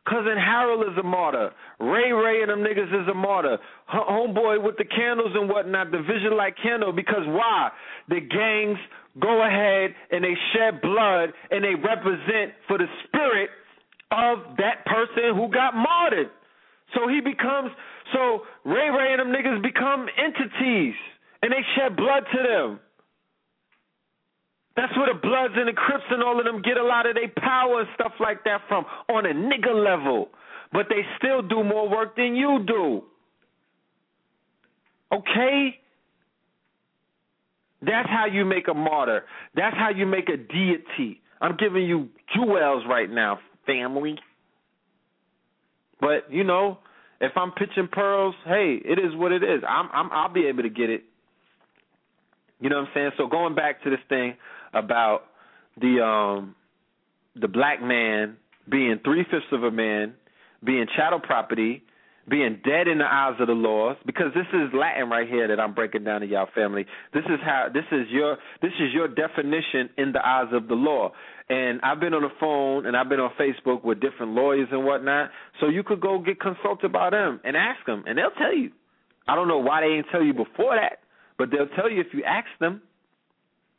Cousin 0.09 0.37
Harold 0.37 0.83
is 0.91 0.97
a 0.97 1.03
martyr. 1.03 1.51
Ray 1.79 2.11
Ray 2.11 2.41
and 2.41 2.49
them 2.49 2.59
niggas 2.59 2.89
is 3.01 3.07
a 3.07 3.13
martyr. 3.13 3.57
Homeboy 3.93 4.63
with 4.63 4.77
the 4.77 4.85
candles 4.85 5.31
and 5.35 5.47
whatnot, 5.47 5.91
the 5.91 5.99
vision 5.99 6.35
light 6.35 6.55
candle, 6.61 6.91
because 6.91 7.25
why? 7.27 7.69
The 8.09 8.19
gangs 8.19 8.79
go 9.19 9.45
ahead 9.45 9.93
and 10.09 10.23
they 10.23 10.33
shed 10.53 10.81
blood 10.81 11.33
and 11.51 11.63
they 11.63 11.75
represent 11.75 12.53
for 12.67 12.77
the 12.77 12.87
spirit 13.05 13.49
of 14.11 14.57
that 14.57 14.85
person 14.85 15.35
who 15.35 15.49
got 15.53 15.75
martyred. 15.75 16.29
So 16.95 17.07
he 17.07 17.21
becomes 17.21 17.71
so 18.13 18.41
Ray 18.65 18.89
Ray 18.89 19.13
and 19.13 19.19
them 19.19 19.31
niggas 19.31 19.61
become 19.61 20.07
entities 20.17 20.95
and 21.41 21.51
they 21.51 21.63
shed 21.75 21.95
blood 21.95 22.23
to 22.33 22.39
them. 22.43 22.79
That's 24.75 24.95
where 24.95 25.13
the 25.13 25.19
Bloods 25.19 25.53
and 25.57 25.67
the 25.67 25.73
Crips 25.73 26.05
and 26.09 26.23
all 26.23 26.39
of 26.39 26.45
them 26.45 26.61
get 26.61 26.77
a 26.77 26.83
lot 26.83 27.05
of 27.05 27.15
their 27.15 27.31
power 27.37 27.81
and 27.81 27.89
stuff 27.95 28.13
like 28.19 28.43
that 28.45 28.61
from 28.67 28.85
on 29.09 29.25
a 29.25 29.33
nigga 29.33 29.73
level. 29.73 30.29
But 30.71 30.87
they 30.89 31.01
still 31.17 31.41
do 31.41 31.63
more 31.63 31.89
work 31.89 32.15
than 32.15 32.35
you 32.35 32.63
do. 32.65 33.03
Okay? 35.11 35.77
That's 37.81 38.09
how 38.09 38.27
you 38.31 38.45
make 38.45 38.67
a 38.69 38.73
martyr. 38.73 39.25
That's 39.55 39.75
how 39.75 39.89
you 39.89 40.05
make 40.05 40.29
a 40.29 40.37
deity. 40.37 41.21
I'm 41.41 41.57
giving 41.57 41.83
you 41.83 42.09
jewels 42.33 42.83
right 42.87 43.09
now, 43.09 43.39
family. 43.65 44.17
But 45.99 46.31
you 46.31 46.43
know, 46.43 46.77
if 47.19 47.31
I'm 47.35 47.51
pitching 47.51 47.89
pearls, 47.91 48.35
hey, 48.45 48.79
it 48.85 48.99
is 48.99 49.15
what 49.15 49.31
it 49.31 49.43
is. 49.43 49.63
I'm, 49.67 49.89
I'm 49.91 50.11
I'll 50.11 50.31
be 50.31 50.45
able 50.45 50.63
to 50.63 50.69
get 50.69 50.89
it. 50.89 51.03
You 52.59 52.69
know 52.69 52.77
what 52.77 52.87
I'm 52.89 52.91
saying? 52.93 53.11
So 53.17 53.27
going 53.27 53.55
back 53.55 53.83
to 53.83 53.89
this 53.89 53.99
thing 54.07 54.35
about 54.73 55.23
the 55.79 56.03
um 56.03 56.55
the 57.35 57.47
black 57.47 57.81
man 57.81 58.37
being 58.69 58.99
three 59.03 59.23
fifths 59.23 59.51
of 59.51 59.63
a 59.63 59.71
man, 59.71 60.13
being 60.63 60.85
chattel 60.95 61.19
property, 61.19 61.83
being 62.29 62.59
dead 62.63 62.87
in 62.87 62.99
the 62.99 63.05
eyes 63.05 63.35
of 63.39 63.47
the 63.47 63.53
laws, 63.53 63.97
because 64.05 64.27
this 64.35 64.45
is 64.53 64.69
Latin 64.73 65.09
right 65.09 65.27
here 65.27 65.47
that 65.47 65.59
I'm 65.59 65.73
breaking 65.73 66.03
down 66.03 66.21
to 66.21 66.27
y'all 66.27 66.47
family. 66.53 66.85
This 67.13 67.23
is 67.25 67.39
how 67.43 67.67
this 67.73 67.85
is 67.91 68.07
your 68.09 68.37
this 68.61 68.71
is 68.79 68.93
your 68.93 69.07
definition 69.07 69.89
in 69.97 70.11
the 70.11 70.25
eyes 70.25 70.47
of 70.53 70.67
the 70.67 70.75
law. 70.75 71.11
And 71.49 71.81
I've 71.81 71.99
been 71.99 72.13
on 72.13 72.21
the 72.21 72.31
phone 72.39 72.85
and 72.85 72.95
I've 72.95 73.09
been 73.09 73.19
on 73.19 73.31
Facebook 73.39 73.83
with 73.83 73.99
different 73.99 74.33
lawyers 74.33 74.69
and 74.71 74.85
whatnot. 74.85 75.31
So 75.59 75.67
you 75.67 75.83
could 75.83 75.99
go 75.99 76.19
get 76.19 76.39
consulted 76.39 76.93
by 76.93 77.09
them 77.09 77.41
and 77.43 77.57
ask 77.57 77.85
them, 77.85 78.03
and 78.07 78.17
they'll 78.17 78.31
tell 78.37 78.55
you. 78.55 78.71
I 79.27 79.35
don't 79.35 79.47
know 79.47 79.59
why 79.59 79.81
they 79.81 79.87
didn't 79.95 80.07
tell 80.11 80.23
you 80.23 80.33
before 80.33 80.75
that, 80.75 80.99
but 81.37 81.49
they'll 81.51 81.67
tell 81.75 81.89
you 81.89 82.01
if 82.01 82.07
you 82.13 82.23
ask 82.23 82.47
them. 82.59 82.81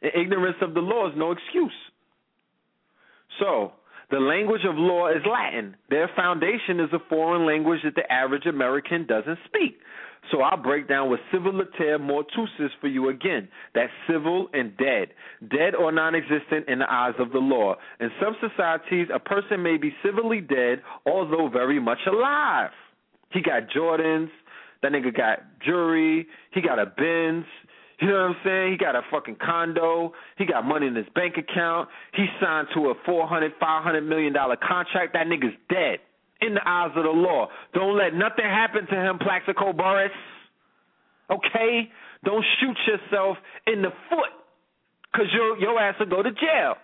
Ignorance 0.02 0.56
of 0.60 0.74
the 0.74 0.80
law 0.80 1.08
is 1.08 1.14
no 1.16 1.32
excuse. 1.32 1.72
So, 3.38 3.72
the 4.10 4.18
language 4.20 4.62
of 4.68 4.76
law 4.76 5.08
is 5.08 5.22
Latin. 5.30 5.74
Their 5.88 6.10
foundation 6.14 6.80
is 6.80 6.90
a 6.92 6.98
foreign 7.08 7.46
language 7.46 7.80
that 7.84 7.94
the 7.94 8.10
average 8.12 8.46
American 8.46 9.06
doesn't 9.06 9.38
speak. 9.46 9.78
So 10.30 10.40
I'll 10.40 10.62
break 10.62 10.88
down 10.88 11.10
with 11.10 11.18
civiliter 11.32 11.98
mortuus 11.98 12.68
for 12.80 12.86
you 12.86 13.08
again. 13.08 13.48
That's 13.74 13.90
civil 14.08 14.48
and 14.52 14.76
dead. 14.76 15.08
Dead 15.50 15.74
or 15.74 15.90
non 15.90 16.14
existent 16.14 16.68
in 16.68 16.78
the 16.78 16.90
eyes 16.92 17.14
of 17.18 17.32
the 17.32 17.38
law. 17.38 17.74
In 18.00 18.10
some 18.20 18.36
societies, 18.40 19.08
a 19.12 19.18
person 19.18 19.62
may 19.62 19.78
be 19.78 19.92
civilly 20.04 20.40
dead, 20.40 20.82
although 21.06 21.48
very 21.48 21.80
much 21.80 21.98
alive. 22.06 22.70
He 23.32 23.40
got 23.40 23.62
Jordans. 23.74 24.28
That 24.82 24.92
nigga 24.92 25.16
got 25.16 25.38
Jury, 25.64 26.26
He 26.52 26.60
got 26.60 26.78
a 26.78 26.86
Benz. 26.86 27.46
You 28.00 28.08
know 28.08 28.14
what 28.14 28.36
I'm 28.36 28.36
saying? 28.44 28.72
He 28.72 28.78
got 28.78 28.96
a 28.96 29.02
fucking 29.10 29.36
condo. 29.44 30.12
He 30.36 30.46
got 30.46 30.64
money 30.64 30.86
in 30.86 30.96
his 30.96 31.06
bank 31.14 31.34
account. 31.36 31.88
He 32.14 32.26
signed 32.40 32.68
to 32.74 32.90
a 32.90 32.94
four 33.06 33.28
hundred, 33.28 33.52
five 33.60 33.84
hundred 33.84 34.02
million 34.02 34.32
dollar 34.32 34.56
contract. 34.56 35.12
That 35.12 35.26
nigga's 35.26 35.56
dead 35.68 35.98
in 36.40 36.54
the 36.54 36.60
eyes 36.66 36.90
of 36.96 37.04
the 37.04 37.10
law. 37.10 37.48
Don't 37.72 37.96
let 37.96 38.14
nothing 38.14 38.44
happen 38.44 38.86
to 38.86 38.94
him, 38.94 39.18
Plaxico 39.18 39.72
Burress. 39.72 40.10
Okay? 41.30 41.88
Don't 42.24 42.44
shoot 42.60 42.76
yourself 42.86 43.36
in 43.66 43.82
the 43.82 43.90
foot 44.10 44.30
because 45.12 45.26
your, 45.32 45.58
your 45.58 45.78
ass 45.78 45.94
will 45.98 46.06
go 46.06 46.22
to 46.22 46.30
jail 46.30 46.74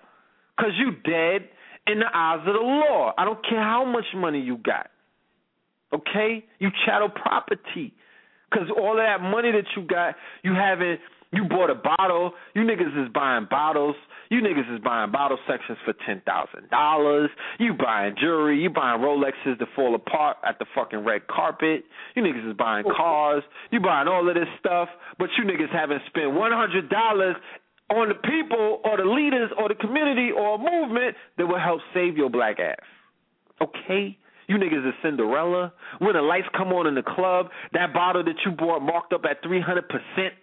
because 0.56 0.72
you 0.78 0.92
dead 1.04 1.48
in 1.86 1.98
the 1.98 2.06
eyes 2.12 2.40
of 2.46 2.54
the 2.54 2.60
law. 2.60 3.12
I 3.18 3.24
don't 3.24 3.44
care 3.48 3.62
how 3.62 3.84
much 3.84 4.04
money 4.14 4.40
you 4.40 4.58
got. 4.58 4.90
Okay? 5.92 6.44
You 6.58 6.70
chattel 6.86 7.08
property. 7.08 7.94
Because 8.50 8.68
all 8.76 8.92
of 8.92 9.04
that 9.04 9.20
money 9.20 9.52
that 9.52 9.64
you 9.76 9.82
got, 9.86 10.14
you 10.42 10.54
haven't 10.54 11.00
you 11.32 11.44
bought 11.44 11.70
a 11.70 11.74
bottle. 11.74 12.32
You 12.54 12.62
niggas 12.62 13.04
is 13.04 13.12
buying 13.12 13.46
bottles. 13.50 13.96
You 14.30 14.40
niggas 14.40 14.74
is 14.74 14.80
buying 14.82 15.10
bottle 15.10 15.38
sections 15.46 15.78
for 15.84 15.94
ten 16.06 16.22
thousand 16.24 16.70
dollars. 16.70 17.30
You 17.58 17.74
buying 17.74 18.14
jewelry. 18.18 18.60
You 18.60 18.70
buying 18.70 19.00
Rolexes 19.00 19.58
to 19.58 19.66
fall 19.76 19.94
apart 19.94 20.38
at 20.46 20.58
the 20.58 20.66
fucking 20.74 21.04
red 21.04 21.26
carpet. 21.28 21.84
You 22.14 22.22
niggas 22.22 22.50
is 22.50 22.56
buying 22.56 22.84
cars. 22.84 23.42
You 23.70 23.80
buying 23.80 24.08
all 24.08 24.26
of 24.28 24.34
this 24.34 24.48
stuff, 24.58 24.88
but 25.18 25.28
you 25.36 25.44
niggas 25.44 25.72
haven't 25.72 26.02
spent 26.06 26.32
one 26.32 26.52
hundred 26.52 26.88
dollars 26.88 27.36
on 27.90 28.08
the 28.08 28.14
people 28.14 28.80
or 28.84 28.96
the 28.96 29.04
leaders 29.04 29.50
or 29.58 29.68
the 29.68 29.74
community 29.74 30.30
or 30.30 30.54
a 30.54 30.58
movement 30.58 31.16
that 31.36 31.46
will 31.46 31.58
help 31.58 31.80
save 31.94 32.16
your 32.16 32.28
black 32.28 32.58
ass. 32.60 32.76
Okay? 33.60 34.16
You 34.48 34.56
niggas 34.56 34.88
is 34.88 34.94
Cinderella. 35.02 35.72
When 35.98 36.14
the 36.14 36.22
lights 36.22 36.48
come 36.56 36.72
on 36.72 36.86
in 36.86 36.94
the 36.94 37.02
club, 37.02 37.48
that 37.74 37.92
bottle 37.92 38.24
that 38.24 38.36
you 38.44 38.52
bought 38.52 38.80
marked 38.80 39.12
up 39.12 39.24
at 39.28 39.42
300% 39.44 39.84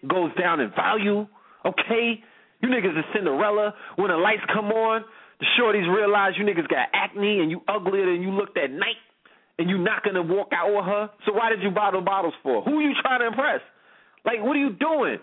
goes 0.08 0.32
down 0.40 0.60
in 0.60 0.72
value. 0.76 1.28
Okay? 1.66 2.24
You 2.62 2.70
niggas 2.70 2.98
is 2.98 3.06
Cinderella. 3.14 3.74
When 3.96 4.10
the 4.10 4.18
lights 4.18 4.44
come 4.54 4.68
on, 4.68 5.04
the 5.40 5.46
shorties 5.60 5.92
realize 5.94 6.34
you 6.38 6.46
niggas 6.46 6.68
got 6.70 6.88
acne 6.94 7.40
and 7.40 7.50
you 7.50 7.62
uglier 7.68 8.06
than 8.06 8.22
you 8.22 8.30
looked 8.30 8.58
at 8.58 8.72
night 8.72 9.02
and 9.58 9.70
you 9.70 9.78
not 9.80 10.04
gonna 10.04 10.22
walk 10.22 10.50
out 10.54 10.74
with 10.74 10.86
her. 10.86 11.10
So 11.26 11.34
why 11.34 11.50
did 11.50 11.64
you 11.64 11.72
buy 11.72 11.90
the 11.92 12.02
bottles 12.02 12.34
for? 12.44 12.62
Who 12.62 12.82
you 12.82 12.94
trying 13.02 13.22
to 13.22 13.28
impress? 13.28 13.62
Like, 14.24 14.42
what 14.42 14.56
are 14.56 14.60
you 14.60 14.74
doing? 14.74 15.18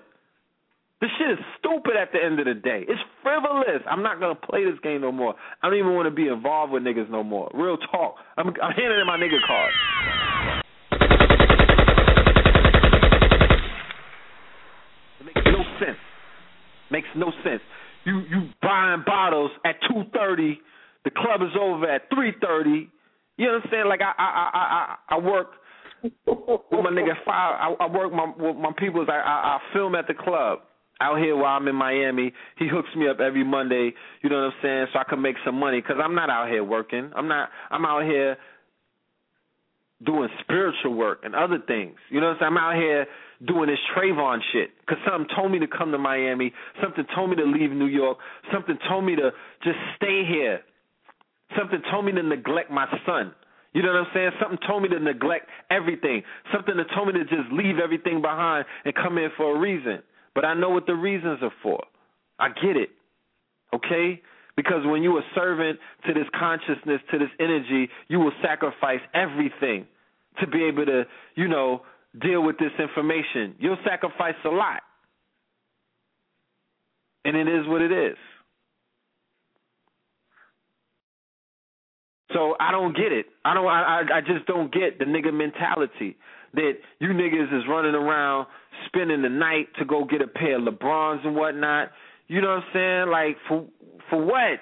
This 1.03 1.11
shit 1.19 1.33
is 1.33 1.45
stupid 1.59 1.97
at 2.01 2.13
the 2.13 2.23
end 2.23 2.39
of 2.39 2.47
the 2.47 2.55
day. 2.55 2.85
It's 2.87 3.01
frivolous. 3.25 3.83
I'm 3.91 4.05
not 4.05 4.21
gonna 4.21 4.37
play 4.37 4.65
this 4.65 4.79
game 4.85 5.01
no 5.01 5.11
more. 5.11 5.35
I 5.61 5.69
don't 5.69 5.77
even 5.77 5.97
want 5.97 6.07
to 6.07 6.15
be 6.15 6.29
involved 6.29 6.73
with 6.73 6.85
niggas 6.85 7.11
no 7.11 7.25
more. 7.25 7.51
Real 7.55 7.77
talk. 7.77 8.15
I'm, 8.37 8.47
I'm 8.47 8.71
handing 8.71 9.01
in 9.01 9.07
my 9.09 9.19
nigga 9.19 9.43
card. 9.45 9.73
It 15.19 15.27
makes 15.27 15.43
no 15.45 15.65
sense. 15.85 15.99
Makes 16.93 17.09
no 17.17 17.33
sense. 17.43 17.63
You 18.05 18.21
you 18.31 18.51
buying 18.63 19.03
bottles 19.05 19.51
at 19.65 19.75
two 19.89 20.05
thirty. 20.15 20.61
The 21.05 21.11
club 21.11 21.43
is 21.43 21.57
over 21.61 21.85
at 21.91 22.03
three 22.15 22.33
thirty. 22.41 22.89
You 23.39 23.59
saying? 23.73 23.89
Like 23.89 24.03
I 24.03 24.13
I 24.17 24.51
I 24.55 24.97
I, 25.11 25.17
I 25.17 25.19
work 25.19 25.49
with 26.05 26.15
my 26.71 26.91
nigga 26.91 27.15
five. 27.27 27.57
I, 27.59 27.87
I 27.87 27.91
work 27.91 28.13
my 28.13 28.33
with 28.39 28.57
my 28.57 28.71
peoples. 28.79 29.09
I, 29.11 29.17
I 29.17 29.57
I 29.57 29.59
film 29.73 29.97
at 29.97 30.07
the 30.07 30.15
club 30.15 30.61
out 31.03 31.19
here 31.19 31.37
while 31.37 31.57
I'm 31.57 31.67
in 31.69 31.75
Miami. 31.75 32.33
He 32.59 32.69
hooks 32.69 32.89
me 32.97 33.09
up 33.09 33.19
every 33.21 33.45
Monday. 33.45 33.93
You 34.23 34.31
know 34.31 34.37
what 34.37 34.55
I'm 34.55 34.63
saying? 34.63 34.87
So 34.93 35.01
I 35.01 35.05
can 35.05 35.21
make 35.21 35.37
some 35.45 35.59
money 35.59 35.81
because 35.81 35.97
I'm 36.03 36.15
not 36.15 36.31
out 36.31 36.49
here 36.49 36.63
working. 36.63 37.11
I'm 37.15 37.29
not. 37.29 37.51
I'm 37.71 37.85
out 37.85 38.05
here 38.05 38.37
doing 40.05 40.29
spiritual 40.41 40.95
work 40.95 41.21
and 41.25 41.35
other 41.35 41.59
things. 41.67 41.97
You 42.11 42.21
know 42.21 42.29
what 42.29 42.33
I'm 42.35 42.39
saying? 42.41 42.53
I'm 42.53 42.59
out 42.59 42.77
here 42.77 43.07
doing 43.47 43.69
this 43.69 43.79
Trayvon 43.97 44.39
shit 44.53 44.71
because 44.81 44.99
something 45.09 45.29
told 45.35 45.51
me 45.51 45.59
to 45.59 45.67
come 45.67 45.91
to 45.93 45.99
Miami. 45.99 46.53
Something 46.83 47.05
told 47.15 47.31
me 47.31 47.37
to 47.37 47.45
leave 47.45 47.71
New 47.71 47.87
York. 47.87 48.19
Something 48.53 48.79
told 48.89 49.05
me 49.05 49.17
to 49.17 49.31
just 49.65 49.79
stay 49.97 50.23
here. 50.27 50.61
Something 51.59 51.83
told 51.91 52.05
me 52.05 52.13
to 52.13 52.23
neglect 52.23 52.71
my 52.71 52.87
son. 53.05 53.35
You 53.73 53.83
know 53.83 53.89
what 53.89 54.01
I'm 54.01 54.07
saying? 54.15 54.31
Something 54.41 54.59
told 54.67 54.83
me 54.83 54.89
to 54.91 55.01
neglect 55.01 55.47
everything. 55.71 56.23
Something 56.53 56.77
that 56.77 56.87
told 56.95 57.09
me 57.09 57.15
to 57.15 57.25
just 57.25 57.51
leave 57.53 57.79
everything 57.83 58.21
behind 58.21 58.67
and 58.85 58.95
come 58.95 59.19
in 59.19 59.31
for 59.37 59.57
a 59.57 59.59
reason. 59.59 60.03
But 60.35 60.45
I 60.45 60.55
know 60.55 60.71
what 60.71 60.87
the 60.87 60.95
reasons 60.95 61.39
are 61.43 61.53
for. 61.63 61.83
I 62.39 62.49
get 62.49 62.77
it. 62.77 62.91
Okay? 63.75 64.21
Because 64.57 64.85
when 64.85 65.03
you 65.03 65.17
are 65.17 65.25
servant 65.35 65.79
to 66.07 66.15
this 66.15 66.27
consciousness, 66.39 67.01
to 67.11 67.19
this 67.19 67.31
energy, 67.41 67.89
you 68.09 68.19
will 68.19 68.33
sacrifice 68.43 69.01
everything 69.15 69.87
to 70.41 70.47
be 70.47 70.65
able 70.65 70.87
to, 70.87 71.05
you 71.35 71.49
know, 71.49 71.83
deal 72.21 72.43
with 72.43 72.59
this 72.59 72.73
information. 72.79 73.55
You'll 73.59 73.79
sacrifice 73.85 74.35
a 74.45 74.49
lot. 74.49 74.83
And 77.25 77.37
it 77.37 77.49
is 77.49 77.67
what 77.67 77.81
it 77.81 77.93
is. 77.93 78.17
So 82.33 82.57
I 82.59 82.71
don't 82.71 82.97
get 82.97 83.13
it. 83.13 83.27
I 83.45 83.55
don't. 83.55 83.67
I 83.67 84.03
I 84.15 84.21
just 84.21 84.47
don't 84.47 84.73
get 84.73 84.99
the 84.99 85.05
nigga 85.05 85.33
mentality 85.33 86.17
that 86.55 86.73
you 86.99 87.09
niggas 87.09 87.57
is 87.57 87.65
running 87.69 87.95
around 87.95 88.47
spending 88.87 89.23
the 89.23 89.29
night 89.29 89.69
to 89.79 89.85
go 89.85 90.05
get 90.05 90.23
a 90.23 90.27
pair 90.27 90.57
of 90.57 90.63
LeBrons 90.63 91.27
and 91.27 91.35
whatnot. 91.35 91.91
You 92.29 92.41
know 92.41 92.49
what 92.49 92.65
I'm 92.65 92.73
saying? 92.73 93.11
Like 93.11 93.37
for 93.49 93.67
for 94.11 94.25
what? 94.25 94.61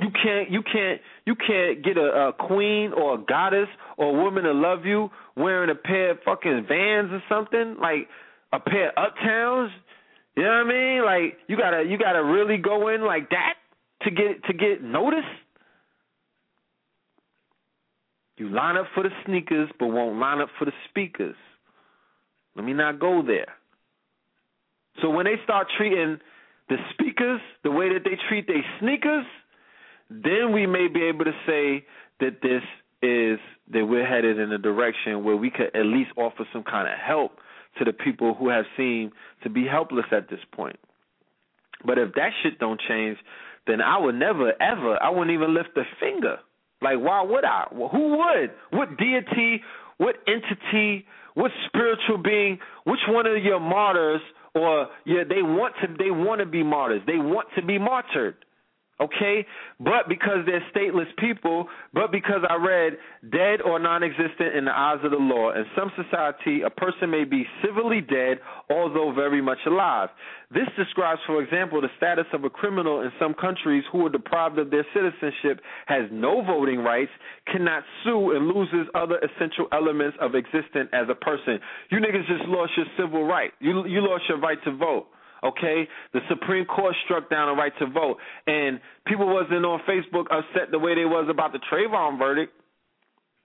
You 0.00 0.08
can't 0.10 0.50
you 0.50 0.62
can't 0.62 1.00
you 1.24 1.34
can't 1.34 1.84
get 1.84 1.96
a, 1.96 2.28
a 2.28 2.32
queen 2.32 2.92
or 2.92 3.14
a 3.14 3.18
goddess 3.18 3.68
or 3.96 4.10
a 4.10 4.22
woman 4.22 4.44
to 4.44 4.52
love 4.52 4.84
you 4.84 5.10
wearing 5.36 5.70
a 5.70 5.74
pair 5.74 6.12
of 6.12 6.18
fucking 6.24 6.66
vans 6.68 7.10
or 7.12 7.22
something 7.28 7.76
like 7.80 8.08
a 8.52 8.60
pair 8.60 8.90
of 8.90 8.94
uptowns. 8.96 9.70
You 10.36 10.42
know 10.42 10.48
what 10.48 10.66
I 10.66 10.68
mean? 10.68 11.04
Like 11.04 11.38
you 11.46 11.56
gotta 11.56 11.84
you 11.88 11.96
gotta 11.96 12.24
really 12.24 12.56
go 12.56 12.88
in 12.88 13.04
like 13.04 13.30
that 13.30 13.54
to 14.02 14.10
get 14.10 14.44
to 14.46 14.52
get 14.52 14.82
noticed. 14.82 15.26
You 18.36 18.48
line 18.48 18.76
up 18.76 18.86
for 18.94 19.02
the 19.02 19.10
sneakers, 19.24 19.68
but 19.78 19.86
won't 19.86 20.18
line 20.18 20.40
up 20.40 20.48
for 20.58 20.64
the 20.64 20.72
speakers. 20.88 21.36
Let 22.56 22.64
me 22.64 22.72
not 22.72 22.98
go 22.98 23.22
there. 23.24 23.46
So 25.02 25.10
when 25.10 25.26
they 25.26 25.36
start 25.44 25.68
treating 25.76 26.18
the 26.68 26.76
speakers 26.92 27.40
the 27.62 27.70
way 27.70 27.92
that 27.92 28.04
they 28.04 28.16
treat 28.28 28.46
their 28.46 28.64
sneakers, 28.80 29.26
then 30.10 30.52
we 30.52 30.66
may 30.66 30.88
be 30.88 31.02
able 31.04 31.24
to 31.24 31.32
say 31.46 31.84
that 32.20 32.40
this 32.42 32.62
is 33.02 33.38
that 33.72 33.86
we're 33.86 34.06
headed 34.06 34.38
in 34.38 34.52
a 34.52 34.58
direction 34.58 35.24
where 35.24 35.36
we 35.36 35.50
could 35.50 35.74
at 35.74 35.86
least 35.86 36.10
offer 36.16 36.46
some 36.52 36.62
kind 36.62 36.88
of 36.88 36.98
help 36.98 37.38
to 37.78 37.84
the 37.84 37.92
people 37.92 38.34
who 38.34 38.48
have 38.48 38.64
seemed 38.76 39.12
to 39.42 39.50
be 39.50 39.66
helpless 39.66 40.06
at 40.12 40.28
this 40.28 40.40
point. 40.52 40.78
But 41.84 41.98
if 41.98 42.14
that 42.14 42.30
shit 42.42 42.58
don't 42.58 42.80
change, 42.80 43.18
then 43.66 43.80
I 43.80 43.98
would 43.98 44.14
never 44.14 44.52
ever 44.60 45.02
I 45.02 45.10
wouldn't 45.10 45.30
even 45.30 45.54
lift 45.54 45.76
a 45.76 45.84
finger. 46.00 46.38
Like 46.84 46.98
why 46.98 47.22
would 47.22 47.44
I? 47.44 47.66
Well, 47.72 47.88
who 47.88 48.18
would? 48.18 48.50
What 48.70 48.96
deity, 48.98 49.62
what 49.96 50.16
entity, 50.28 51.06
what 51.34 51.50
spiritual 51.66 52.18
being, 52.18 52.58
which 52.84 53.00
one 53.08 53.26
of 53.26 53.42
your 53.42 53.60
martyrs 53.60 54.20
or 54.54 54.88
yeah, 55.04 55.24
they 55.28 55.42
want 55.42 55.74
to 55.82 55.88
they 55.98 56.10
want 56.10 56.40
to 56.40 56.46
be 56.46 56.62
martyrs. 56.62 57.02
They 57.06 57.16
want 57.16 57.48
to 57.56 57.62
be 57.62 57.78
martyred 57.78 58.36
okay? 59.00 59.46
But 59.80 60.08
because 60.08 60.46
they're 60.46 60.64
stateless 60.74 61.06
people, 61.18 61.66
but 61.92 62.12
because 62.12 62.42
I 62.48 62.54
read 62.56 62.94
dead 63.30 63.60
or 63.62 63.78
non 63.78 64.02
existent 64.02 64.54
in 64.56 64.64
the 64.64 64.76
eyes 64.76 64.98
of 65.04 65.10
the 65.10 65.16
law. 65.16 65.52
In 65.52 65.64
some 65.76 65.90
society, 65.96 66.62
a 66.62 66.70
person 66.70 67.10
may 67.10 67.24
be 67.24 67.44
civilly 67.64 68.00
dead, 68.00 68.38
although 68.70 69.12
very 69.14 69.40
much 69.40 69.58
alive. 69.66 70.08
This 70.50 70.68
describes, 70.76 71.20
for 71.26 71.42
example, 71.42 71.80
the 71.80 71.88
status 71.96 72.26
of 72.32 72.44
a 72.44 72.50
criminal 72.50 73.00
in 73.00 73.10
some 73.18 73.34
countries 73.34 73.82
who 73.90 74.06
are 74.06 74.10
deprived 74.10 74.58
of 74.58 74.70
their 74.70 74.86
citizenship, 74.94 75.60
has 75.86 76.04
no 76.12 76.42
voting 76.42 76.78
rights, 76.78 77.10
cannot 77.50 77.82
sue, 78.04 78.32
and 78.36 78.46
loses 78.46 78.86
other 78.94 79.18
essential 79.18 79.66
elements 79.72 80.16
of 80.20 80.34
existence 80.34 80.88
as 80.92 81.06
a 81.10 81.14
person. 81.14 81.58
You 81.90 81.98
niggas 81.98 82.26
just 82.26 82.48
lost 82.48 82.72
your 82.76 82.86
civil 82.96 83.24
right. 83.24 83.50
You 83.58 83.86
you 83.86 84.00
lost 84.00 84.24
your 84.28 84.38
right 84.38 84.58
to 84.64 84.76
vote. 84.76 85.06
Okay, 85.44 85.86
the 86.14 86.20
Supreme 86.30 86.64
Court 86.64 86.94
struck 87.04 87.28
down 87.28 87.54
the 87.54 87.60
right 87.60 87.72
to 87.78 87.86
vote, 87.86 88.16
and 88.46 88.80
people 89.06 89.26
wasn't 89.26 89.64
on 89.66 89.80
Facebook 89.86 90.24
upset 90.30 90.70
the 90.70 90.78
way 90.78 90.94
they 90.94 91.04
was 91.04 91.28
about 91.28 91.52
the 91.52 91.58
Trayvon 91.70 92.18
verdict. 92.18 92.54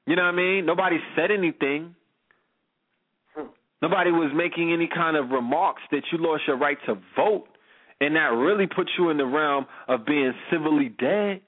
You 0.07 0.15
know 0.15 0.23
what 0.23 0.29
I 0.29 0.37
mean? 0.37 0.65
Nobody 0.65 0.97
said 1.15 1.29
anything. 1.29 1.95
Nobody 3.81 4.11
was 4.11 4.31
making 4.35 4.73
any 4.73 4.87
kind 4.93 5.15
of 5.17 5.29
remarks 5.29 5.81
that 5.91 6.01
you 6.11 6.17
lost 6.19 6.43
your 6.47 6.57
right 6.57 6.77
to 6.85 6.95
vote, 7.15 7.45
and 8.01 8.15
that 8.15 8.31
really 8.33 8.67
put 8.67 8.89
you 8.97 9.09
in 9.09 9.17
the 9.17 9.25
realm 9.25 9.65
of 9.87 10.05
being 10.05 10.33
civilly 10.51 10.89
dead. 10.89 11.41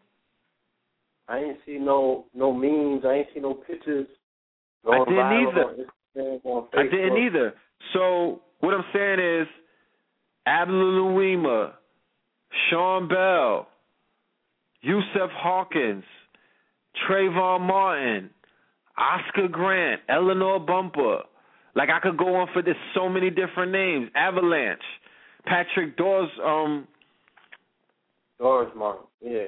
I 1.28 1.40
ain't 1.40 1.58
see 1.66 1.78
no 1.78 2.26
no 2.34 2.54
memes. 2.54 3.04
I 3.06 3.14
ain't 3.20 3.28
see 3.34 3.40
no 3.40 3.54
pictures. 3.54 4.08
I 4.90 5.00
didn't 5.00 5.48
either. 5.48 6.68
I 6.74 6.84
didn't 6.84 7.18
either. 7.18 7.54
So 7.94 8.42
what 8.60 8.74
I'm 8.74 8.84
saying 8.94 9.20
is, 9.20 9.48
Louima, 10.48 11.74
Sean 12.70 13.08
Bell, 13.08 13.68
Yusef 14.82 15.30
Hawkins, 15.32 16.04
Trayvon 17.08 17.62
Martin, 17.62 18.30
Oscar 18.98 19.48
Grant, 19.48 20.02
Eleanor 20.10 20.60
Bumpurs. 20.60 21.24
Like 21.76 21.90
I 21.90 22.00
could 22.00 22.18
go 22.18 22.36
on 22.36 22.48
for 22.54 22.62
this 22.62 22.76
so 22.94 23.08
many 23.08 23.30
different 23.30 23.72
names. 23.72 24.10
Avalanche, 24.16 24.82
Patrick 25.46 25.96
Dawes, 25.96 26.30
um, 26.44 26.88
Doris 28.40 28.72
Martin. 28.76 29.06
Yeah. 29.22 29.46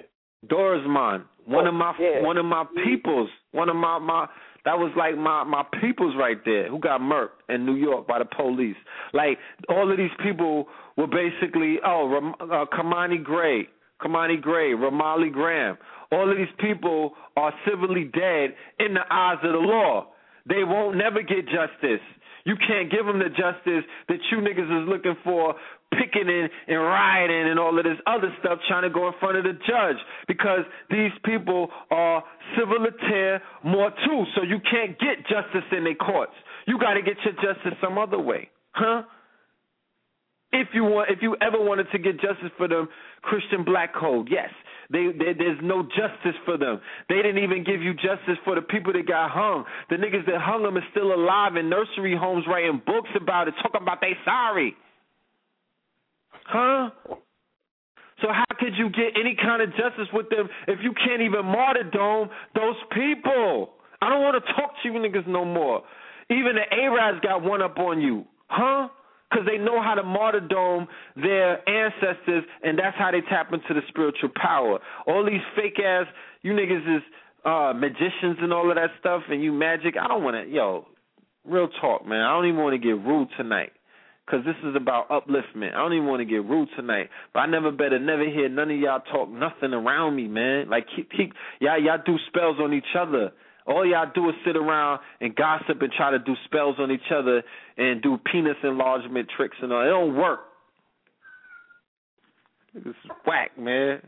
Dorsman, 0.48 1.24
one 1.46 1.66
Oh, 1.66 1.70
of 1.70 1.74
my 1.74 1.94
yeah. 2.00 2.22
one 2.22 2.38
of 2.38 2.46
my 2.46 2.66
peoples, 2.84 3.30
one 3.52 3.70
of 3.70 3.76
my 3.76 3.98
my 4.00 4.28
that 4.66 4.78
was 4.78 4.92
like 4.96 5.18
my 5.18 5.44
my 5.44 5.64
peoples 5.82 6.16
right 6.18 6.38
there 6.46 6.70
who 6.70 6.80
got 6.80 7.02
murked 7.02 7.44
in 7.50 7.66
New 7.66 7.76
York 7.76 8.08
by 8.08 8.20
the 8.20 8.26
police. 8.26 8.78
Like 9.14 9.38
all 9.70 9.92
of 9.92 9.98
these 9.98 10.16
people 10.24 10.68
were 10.98 11.08
basically 11.08 11.78
oh 11.86 12.34
uh, 12.40 12.66
Kimani 12.76 13.24
Gray, 13.24 13.68
Kimani 14.02 14.42
Gray, 14.42 14.72
Ramarley 14.72 15.32
Graham. 15.32 15.78
All 16.12 16.30
of 16.30 16.38
these 16.38 16.54
people 16.60 17.14
are 17.36 17.54
civilly 17.68 18.06
dead 18.06 18.56
in 18.80 18.94
the 18.94 19.02
eyes 19.10 19.38
of 19.44 19.52
the 19.52 19.58
law. 19.58 20.08
They 20.48 20.64
won't 20.64 20.98
never 20.98 21.22
get 21.22 21.46
justice. 21.46 22.02
You 22.46 22.56
can't 22.56 22.92
give 22.92 23.06
them 23.06 23.20
the 23.20 23.30
justice 23.30 23.86
that 24.10 24.20
you 24.30 24.40
niggas 24.40 24.84
is 24.84 24.90
looking 24.90 25.16
for, 25.24 25.56
picketing 25.98 26.48
and 26.68 26.78
rioting 26.80 27.50
and 27.50 27.60
all 27.60 27.78
of 27.78 27.84
this 27.84 27.98
other 28.08 28.34
stuff, 28.40 28.60
trying 28.68 28.84
to 28.84 28.90
go 28.90 29.08
in 29.08 29.14
front 29.20 29.38
of 29.38 29.44
the 29.44 29.54
judge 29.68 29.98
because 30.28 30.66
these 30.90 31.12
people 31.24 31.70
are 31.92 32.24
civiliter 32.58 33.40
mortuus, 33.66 34.26
so 34.36 34.44
you 34.44 34.60
can't 34.70 34.98
get 35.00 35.26
justice 35.28 35.68
in 35.76 35.84
their 35.84 35.96
courts. 35.96 36.34
You 36.68 36.80
got 36.80 36.94
to 36.94 37.02
get 37.02 37.18
your 37.24 37.34
justice 37.34 37.78
some 37.82 37.98
other 37.98 38.20
way, 38.20 38.50
huh? 38.72 39.04
If 40.52 40.68
you 40.74 40.84
want, 40.84 41.10
if 41.10 41.20
you 41.22 41.36
ever 41.42 41.58
wanted 41.58 41.88
to 41.92 41.98
get 41.98 42.22
justice 42.22 42.52
for 42.58 42.68
them, 42.68 42.88
Christian 43.24 43.64
Black 43.64 43.94
Code, 43.96 44.28
yes. 44.30 44.50
They, 44.92 45.10
they, 45.18 45.34
there's 45.34 45.58
no 45.64 45.82
justice 45.82 46.38
for 46.46 46.58
them. 46.58 46.80
They 47.10 47.16
didn't 47.16 47.44
even 47.44 47.64
give 47.64 47.82
you 47.82 47.94
justice 47.96 48.38
for 48.46 48.54
the 48.54 48.62
people 48.62 48.94
that 48.94 49.08
got 49.08 49.32
hung. 49.32 49.66
The 49.90 49.96
niggas 49.96 50.28
that 50.28 50.40
hung 50.40 50.62
them 50.62 50.78
are 50.78 50.86
still 50.92 51.14
alive 51.14 51.56
in 51.56 51.70
nursery 51.70 52.16
homes 52.16 52.46
writing 52.48 52.82
books 52.86 53.10
about 53.20 53.48
it, 53.48 53.56
talking 53.64 53.82
about 53.82 54.02
they 54.02 54.14
sorry. 54.24 54.76
Huh? 56.46 56.90
So 58.22 58.30
how 58.32 58.46
could 58.58 58.76
you 58.78 58.90
get 58.90 59.20
any 59.20 59.36
kind 59.36 59.62
of 59.62 59.70
justice 59.72 60.08
with 60.14 60.30
them 60.30 60.48
if 60.68 60.80
you 60.82 60.94
can't 60.94 61.22
even 61.22 61.46
martyrdom 61.46 62.30
those 62.56 62.76
people? 62.92 63.74
I 64.02 64.10
don't 64.10 64.22
want 64.22 64.44
to 64.44 64.54
talk 64.54 64.72
to 64.82 64.90
you 64.90 64.94
niggas 65.00 65.28
no 65.28 65.46
more. 65.46 65.84
Even 66.30 66.56
the 66.56 66.76
Arabs 66.76 67.20
got 67.22 67.44
one 67.44 67.62
up 67.62 67.78
on 67.80 68.02
you, 68.02 68.26
huh? 68.48 68.88
Because 69.30 69.46
they 69.46 69.58
know 69.58 69.82
how 69.82 69.96
to 69.96 70.04
martyrdom 70.04 70.88
their 71.16 71.68
ancestors, 71.68 72.44
and 72.64 72.78
that's 72.78 72.96
how 72.98 73.12
they 73.12 73.22
tap 73.30 73.52
into 73.52 73.74
the 73.74 73.82
spiritual 73.90 74.30
power. 74.36 74.80
All 75.08 75.26
these 75.26 75.42
fake 75.56 75.80
ass, 75.84 76.06
you 76.44 76.54
niggas 76.54 76.98
is 76.98 77.04
uh 77.46 77.74
magicians 77.76 78.38
and 78.40 78.54
all 78.54 78.70
of 78.70 78.76
that 78.76 78.92
stuff, 79.00 79.24
and 79.30 79.44
you 79.44 79.52
magic. 79.52 79.96
I 80.00 80.08
don't 80.08 80.24
want 80.24 80.36
to, 80.38 80.54
yo, 80.54 80.88
real 81.46 81.68
talk, 81.82 82.06
man. 82.06 82.22
I 82.22 82.32
don't 82.34 82.46
even 82.46 82.62
want 82.62 82.74
to 82.74 82.78
get 82.78 83.04
rude 83.04 83.28
tonight. 83.36 83.74
Cause 84.30 84.40
this 84.46 84.56
is 84.64 84.74
about 84.76 85.10
upliftment. 85.10 85.74
I 85.74 85.80
don't 85.80 85.94
even 85.94 86.08
want 86.08 86.22
to 86.22 86.26
get 86.26 86.46
rude 86.46 86.70
tonight, 86.78 87.10
but 87.34 87.42
I 87.42 87.46
never 87.46 87.72
better 87.72 88.00
never 88.00 88.24
hear 88.24 88.48
none 88.48 88.72
of 88.72 88.78
y'all 88.78 89.02
talk 89.02 89.30
nothing 89.30 89.74
around 89.74 90.16
me, 90.16 90.30
man. 90.30 90.70
Like 90.70 90.88
keep 90.96 91.12
keep 91.12 91.34
y'all 91.60 91.78
y'all 91.78 91.98
do 92.06 92.16
spells 92.28 92.56
on 92.62 92.74
each 92.74 92.96
other. 92.98 93.34
All 93.66 93.86
y'all 93.86 94.10
do 94.14 94.30
is 94.30 94.36
sit 94.46 94.56
around 94.56 95.02
and 95.20 95.36
gossip 95.36 95.82
and 95.82 95.92
try 95.92 96.12
to 96.12 96.20
do 96.20 96.36
spells 96.46 96.78
on 96.80 96.90
each 96.92 97.12
other 97.14 97.44
and 97.78 98.02
do 98.02 98.18
penis 98.32 98.56
enlargement 98.64 99.30
tricks 99.36 99.58
and 99.62 99.74
all. 99.74 99.82
It 99.82 99.90
don't 99.90 100.16
work. 100.16 100.40
It's 102.76 102.98
whack, 103.26 103.58
man. 103.58 104.02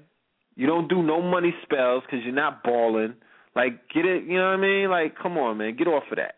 You 0.55 0.67
don't 0.67 0.87
do 0.87 1.03
no 1.03 1.21
money 1.21 1.53
spells 1.63 2.03
because 2.05 2.23
you're 2.23 2.33
not 2.33 2.63
balling. 2.63 3.15
Like, 3.55 3.89
get 3.93 4.05
it? 4.05 4.23
You 4.23 4.37
know 4.37 4.47
what 4.47 4.53
I 4.53 4.57
mean? 4.57 4.89
Like, 4.89 5.15
come 5.21 5.37
on, 5.37 5.57
man, 5.57 5.75
get 5.77 5.87
off 5.87 6.03
of 6.11 6.17
that. 6.17 6.35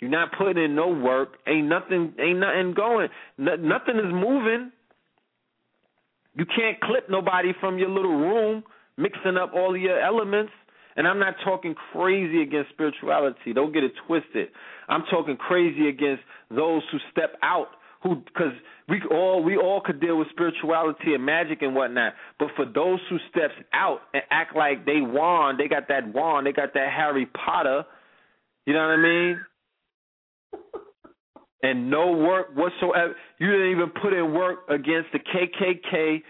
You're 0.00 0.10
not 0.10 0.30
putting 0.36 0.62
in 0.62 0.74
no 0.74 0.88
work. 0.88 1.36
Ain't 1.46 1.68
nothing. 1.68 2.14
Ain't 2.18 2.38
nothing 2.38 2.74
going. 2.74 3.08
No, 3.38 3.56
nothing 3.56 3.96
is 3.96 4.12
moving. 4.12 4.72
You 6.34 6.44
can't 6.46 6.80
clip 6.80 7.08
nobody 7.08 7.52
from 7.60 7.78
your 7.78 7.88
little 7.90 8.16
room, 8.16 8.64
mixing 8.96 9.36
up 9.36 9.52
all 9.54 9.76
your 9.76 10.00
elements. 10.00 10.52
And 10.96 11.08
I'm 11.08 11.18
not 11.18 11.34
talking 11.44 11.74
crazy 11.92 12.42
against 12.42 12.70
spirituality. 12.70 13.52
Don't 13.52 13.72
get 13.72 13.82
it 13.84 13.92
twisted. 14.06 14.48
I'm 14.88 15.02
talking 15.10 15.36
crazy 15.36 15.88
against 15.88 16.22
those 16.50 16.82
who 16.92 16.98
step 17.10 17.36
out, 17.42 17.68
who 18.02 18.16
because 18.16 18.52
we 18.88 19.00
all 19.10 19.42
we 19.42 19.56
all 19.56 19.80
could 19.80 20.00
deal 20.00 20.18
with 20.18 20.28
spirituality 20.30 21.14
and 21.14 21.24
magic 21.24 21.62
and 21.62 21.74
whatnot. 21.74 22.12
But 22.38 22.48
for 22.54 22.64
those 22.64 23.00
who 23.10 23.18
steps 23.30 23.54
out 23.72 24.02
and 24.12 24.22
act 24.30 24.54
like 24.54 24.84
they 24.86 25.00
wand, 25.00 25.58
they 25.58 25.66
got 25.66 25.88
that 25.88 26.12
wand, 26.12 26.46
they 26.46 26.52
got 26.52 26.74
that 26.74 26.92
Harry 26.94 27.26
Potter. 27.26 27.84
You 28.66 28.74
know 28.74 28.80
what 28.80 28.98
I 28.98 29.02
mean? 29.02 29.40
and 31.62 31.90
no 31.90 32.12
work 32.12 32.48
whatsoever. 32.54 33.14
You 33.38 33.50
didn't 33.50 33.70
even 33.70 33.90
put 33.90 34.12
in 34.12 34.34
work 34.34 34.68
against 34.68 35.08
the 35.12 35.18
KKK. 35.18 36.22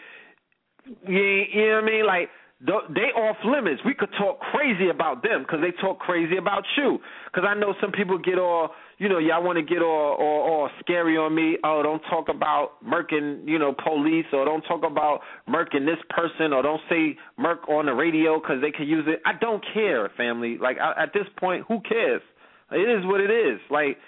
You, 1.08 1.16
you 1.16 1.68
know 1.68 1.74
what 1.74 1.84
I 1.84 1.86
mean? 1.86 2.06
Like 2.06 2.28
th- 2.66 2.88
they 2.94 3.10
off 3.18 3.36
limits. 3.44 3.80
We 3.84 3.94
could 3.94 4.10
talk 4.18 4.40
crazy 4.40 4.88
about 4.88 5.22
them 5.22 5.42
because 5.42 5.60
they 5.60 5.72
talk 5.80 5.98
crazy 5.98 6.36
about 6.36 6.64
you. 6.76 6.98
Because 7.26 7.48
I 7.48 7.54
know 7.54 7.74
some 7.80 7.92
people 7.92 8.18
get 8.18 8.38
all, 8.38 8.70
you 8.98 9.08
know, 9.08 9.18
y'all 9.18 9.42
want 9.42 9.56
to 9.58 9.62
get 9.62 9.82
all, 9.82 10.16
all 10.18 10.40
all 10.42 10.70
scary 10.80 11.16
on 11.16 11.34
me. 11.34 11.58
Oh, 11.64 11.82
don't 11.82 12.02
talk 12.10 12.28
about 12.28 12.82
murking, 12.84 13.46
you 13.46 13.58
know, 13.58 13.74
police, 13.74 14.26
or 14.32 14.44
don't 14.44 14.62
talk 14.62 14.82
about 14.84 15.20
murking 15.48 15.84
this 15.84 15.98
person, 16.10 16.52
or 16.52 16.62
don't 16.62 16.80
say 16.88 17.16
murk 17.38 17.68
on 17.68 17.86
the 17.86 17.92
radio 17.92 18.40
because 18.40 18.60
they 18.60 18.70
can 18.70 18.86
use 18.86 19.04
it. 19.08 19.20
I 19.26 19.32
don't 19.40 19.64
care, 19.74 20.10
family. 20.16 20.58
Like 20.60 20.78
I, 20.78 21.02
at 21.02 21.12
this 21.12 21.26
point, 21.38 21.64
who 21.66 21.80
cares? 21.80 22.22
It 22.70 22.88
is 22.88 23.04
what 23.04 23.20
it 23.20 23.30
is. 23.30 23.60
Like 23.70 23.98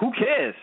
who 0.00 0.12
cares? 0.12 0.54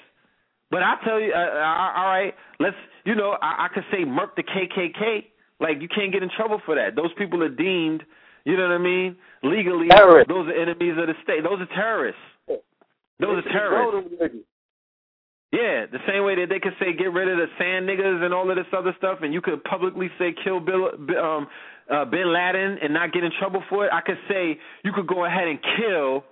But 0.71 0.81
I 0.81 0.95
tell 1.05 1.19
you, 1.19 1.31
uh, 1.33 1.37
uh, 1.37 1.93
all 1.95 2.09
right, 2.09 2.33
let's, 2.59 2.75
you 3.05 3.15
know, 3.15 3.37
I, 3.41 3.65
I 3.65 3.67
could 3.73 3.83
say 3.91 4.03
murk 4.03 4.35
the 4.35 4.43
KKK. 4.43 5.25
Like 5.59 5.81
you 5.81 5.87
can't 5.87 6.11
get 6.11 6.23
in 6.23 6.29
trouble 6.35 6.59
for 6.65 6.75
that. 6.75 6.95
Those 6.95 7.13
people 7.17 7.41
are 7.43 7.49
deemed, 7.49 8.03
you 8.43 8.57
know 8.57 8.63
what 8.63 8.73
I 8.73 8.77
mean, 8.77 9.15
legally. 9.43 9.87
Terrorists. 9.87 10.27
Those 10.27 10.47
are 10.47 10.53
enemies 10.53 10.95
of 10.97 11.07
the 11.07 11.13
state. 11.23 11.43
Those 11.43 11.61
are 11.61 11.71
terrorists. 11.73 12.19
Those 13.19 13.43
are 13.43 13.49
terrorists. 13.49 14.35
Yeah, 15.53 15.85
the 15.87 16.03
same 16.05 16.25
way 16.25 16.35
that 16.35 16.49
they 16.49 16.59
could 16.59 16.75
say 16.79 16.91
get 16.91 17.13
rid 17.13 17.29
of 17.29 17.37
the 17.37 17.47
sand 17.57 17.87
niggas 17.87 18.25
and 18.25 18.33
all 18.33 18.49
of 18.49 18.57
this 18.57 18.67
other 18.75 18.93
stuff, 18.97 19.19
and 19.21 19.33
you 19.33 19.39
could 19.39 19.63
publicly 19.63 20.09
say 20.19 20.35
kill 20.43 20.59
Bill, 20.59 20.89
um, 21.17 21.47
uh, 21.89 22.03
Bin 22.03 22.33
Laden 22.33 22.79
and 22.83 22.93
not 22.93 23.13
get 23.13 23.23
in 23.23 23.31
trouble 23.39 23.63
for 23.69 23.85
it. 23.85 23.91
I 23.93 24.01
could 24.01 24.17
say 24.27 24.59
you 24.83 24.91
could 24.91 25.07
go 25.07 25.23
ahead 25.23 25.47
and 25.47 25.59
kill, 25.77 26.25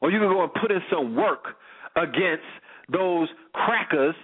or 0.00 0.12
you 0.12 0.20
could 0.20 0.30
go 0.30 0.44
and 0.44 0.52
put 0.54 0.70
in 0.70 0.80
some 0.92 1.16
work 1.16 1.56
against 1.98 2.46
those 2.90 3.28
crackers 3.52 4.14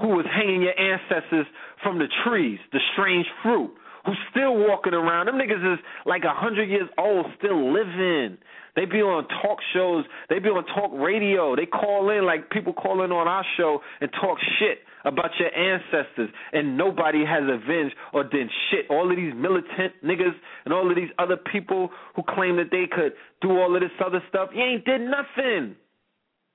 who 0.00 0.08
was 0.08 0.26
hanging 0.32 0.62
your 0.62 0.78
ancestors 0.78 1.46
from 1.82 1.98
the 1.98 2.06
trees, 2.24 2.58
the 2.72 2.80
strange 2.94 3.26
fruit, 3.42 3.74
who's 4.06 4.18
still 4.30 4.56
walking 4.56 4.94
around. 4.94 5.26
Them 5.26 5.34
niggas 5.34 5.74
is 5.74 5.78
like 6.06 6.22
a 6.24 6.32
hundred 6.32 6.70
years 6.70 6.88
old, 6.96 7.26
still 7.36 7.72
living. 7.72 8.38
They 8.76 8.84
be 8.84 9.02
on 9.02 9.26
talk 9.42 9.58
shows. 9.74 10.04
They 10.30 10.38
be 10.38 10.48
on 10.48 10.64
talk 10.66 10.92
radio. 10.94 11.56
They 11.56 11.66
call 11.66 12.10
in 12.10 12.24
like 12.24 12.48
people 12.50 12.72
call 12.72 13.02
in 13.02 13.10
on 13.10 13.26
our 13.26 13.44
show 13.56 13.80
and 14.00 14.10
talk 14.20 14.38
shit 14.58 14.78
about 15.04 15.30
your 15.38 15.54
ancestors, 15.54 16.30
and 16.52 16.76
nobody 16.76 17.24
has 17.24 17.42
avenged 17.42 17.94
or 18.12 18.24
done 18.24 18.48
shit. 18.70 18.86
All 18.90 19.10
of 19.10 19.16
these 19.16 19.32
militant 19.34 19.94
niggas 20.04 20.34
and 20.64 20.72
all 20.72 20.88
of 20.88 20.96
these 20.96 21.10
other 21.18 21.36
people 21.36 21.90
who 22.14 22.22
claim 22.28 22.56
that 22.56 22.70
they 22.70 22.84
could 22.90 23.12
do 23.40 23.50
all 23.50 23.74
of 23.74 23.80
this 23.80 23.90
other 24.04 24.22
stuff, 24.28 24.50
you 24.54 24.62
ain't 24.62 24.84
did 24.84 25.00
nothing. 25.00 25.76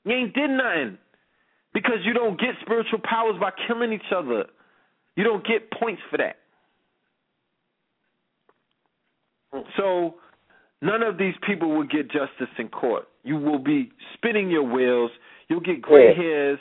You 0.05 0.11
ain't 0.15 0.33
did 0.33 0.49
nothing. 0.49 0.97
Because 1.73 1.97
you 2.03 2.13
don't 2.13 2.39
get 2.39 2.51
spiritual 2.61 2.99
powers 3.03 3.35
by 3.39 3.49
killing 3.67 3.93
each 3.93 4.11
other. 4.15 4.45
You 5.15 5.23
don't 5.23 5.45
get 5.45 5.71
points 5.71 6.01
for 6.09 6.17
that. 6.17 6.37
So 9.77 10.15
none 10.81 11.01
of 11.01 11.17
these 11.17 11.35
people 11.47 11.69
will 11.69 11.87
get 11.87 12.11
justice 12.11 12.53
in 12.57 12.69
court. 12.69 13.07
You 13.23 13.37
will 13.37 13.59
be 13.59 13.91
spinning 14.13 14.49
your 14.49 14.63
wheels. 14.63 15.11
You'll 15.47 15.61
get 15.61 15.81
gray 15.81 16.09
Yeah. 16.09 16.13
hairs. 16.13 16.59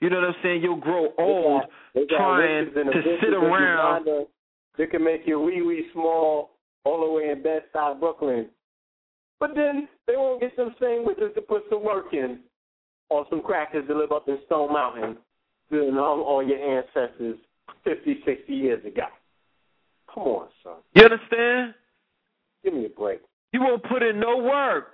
You 0.00 0.10
know 0.10 0.20
what 0.20 0.30
I'm 0.30 0.42
saying? 0.42 0.62
You'll 0.62 0.76
grow 0.76 1.12
old 1.16 1.62
They 1.94 2.06
got 2.06 2.16
trying 2.16 2.64
witches 2.66 2.76
and 2.76 2.92
to 2.92 3.18
sit 3.20 3.34
around. 3.34 4.06
Uganda. 4.06 4.26
They 4.76 4.86
can 4.86 5.04
make 5.04 5.26
you 5.26 5.40
wee 5.40 5.62
wee 5.62 5.90
small 5.92 6.56
all 6.84 7.06
the 7.06 7.12
way 7.12 7.30
in 7.30 7.42
Bed-Stuy, 7.42 8.00
Brooklyn. 8.00 8.48
But 9.38 9.54
then 9.54 9.88
they 10.06 10.16
won't 10.16 10.40
get 10.40 10.54
some 10.56 10.74
same 10.80 11.04
witches 11.04 11.34
to 11.34 11.42
put 11.42 11.68
some 11.68 11.84
work 11.84 12.12
in 12.12 12.40
on 13.10 13.26
some 13.30 13.42
crackers 13.42 13.86
that 13.88 13.96
live 13.96 14.12
up 14.12 14.28
in 14.28 14.38
Stone 14.46 14.72
Mountain 14.72 15.16
doing 15.70 15.94
on, 15.94 16.20
on 16.20 16.48
your 16.48 16.58
ancestors 16.58 17.38
50, 17.84 18.20
60 18.24 18.52
years 18.52 18.84
ago. 18.84 19.06
Come 20.12 20.24
on, 20.24 20.48
son. 20.62 20.74
You 20.94 21.04
understand? 21.04 21.74
Give 22.64 22.74
me 22.74 22.86
a 22.86 22.88
break. 22.88 23.20
You 23.52 23.60
won't 23.60 23.82
put 23.84 24.02
in 24.02 24.20
no 24.20 24.38
work. 24.38 24.88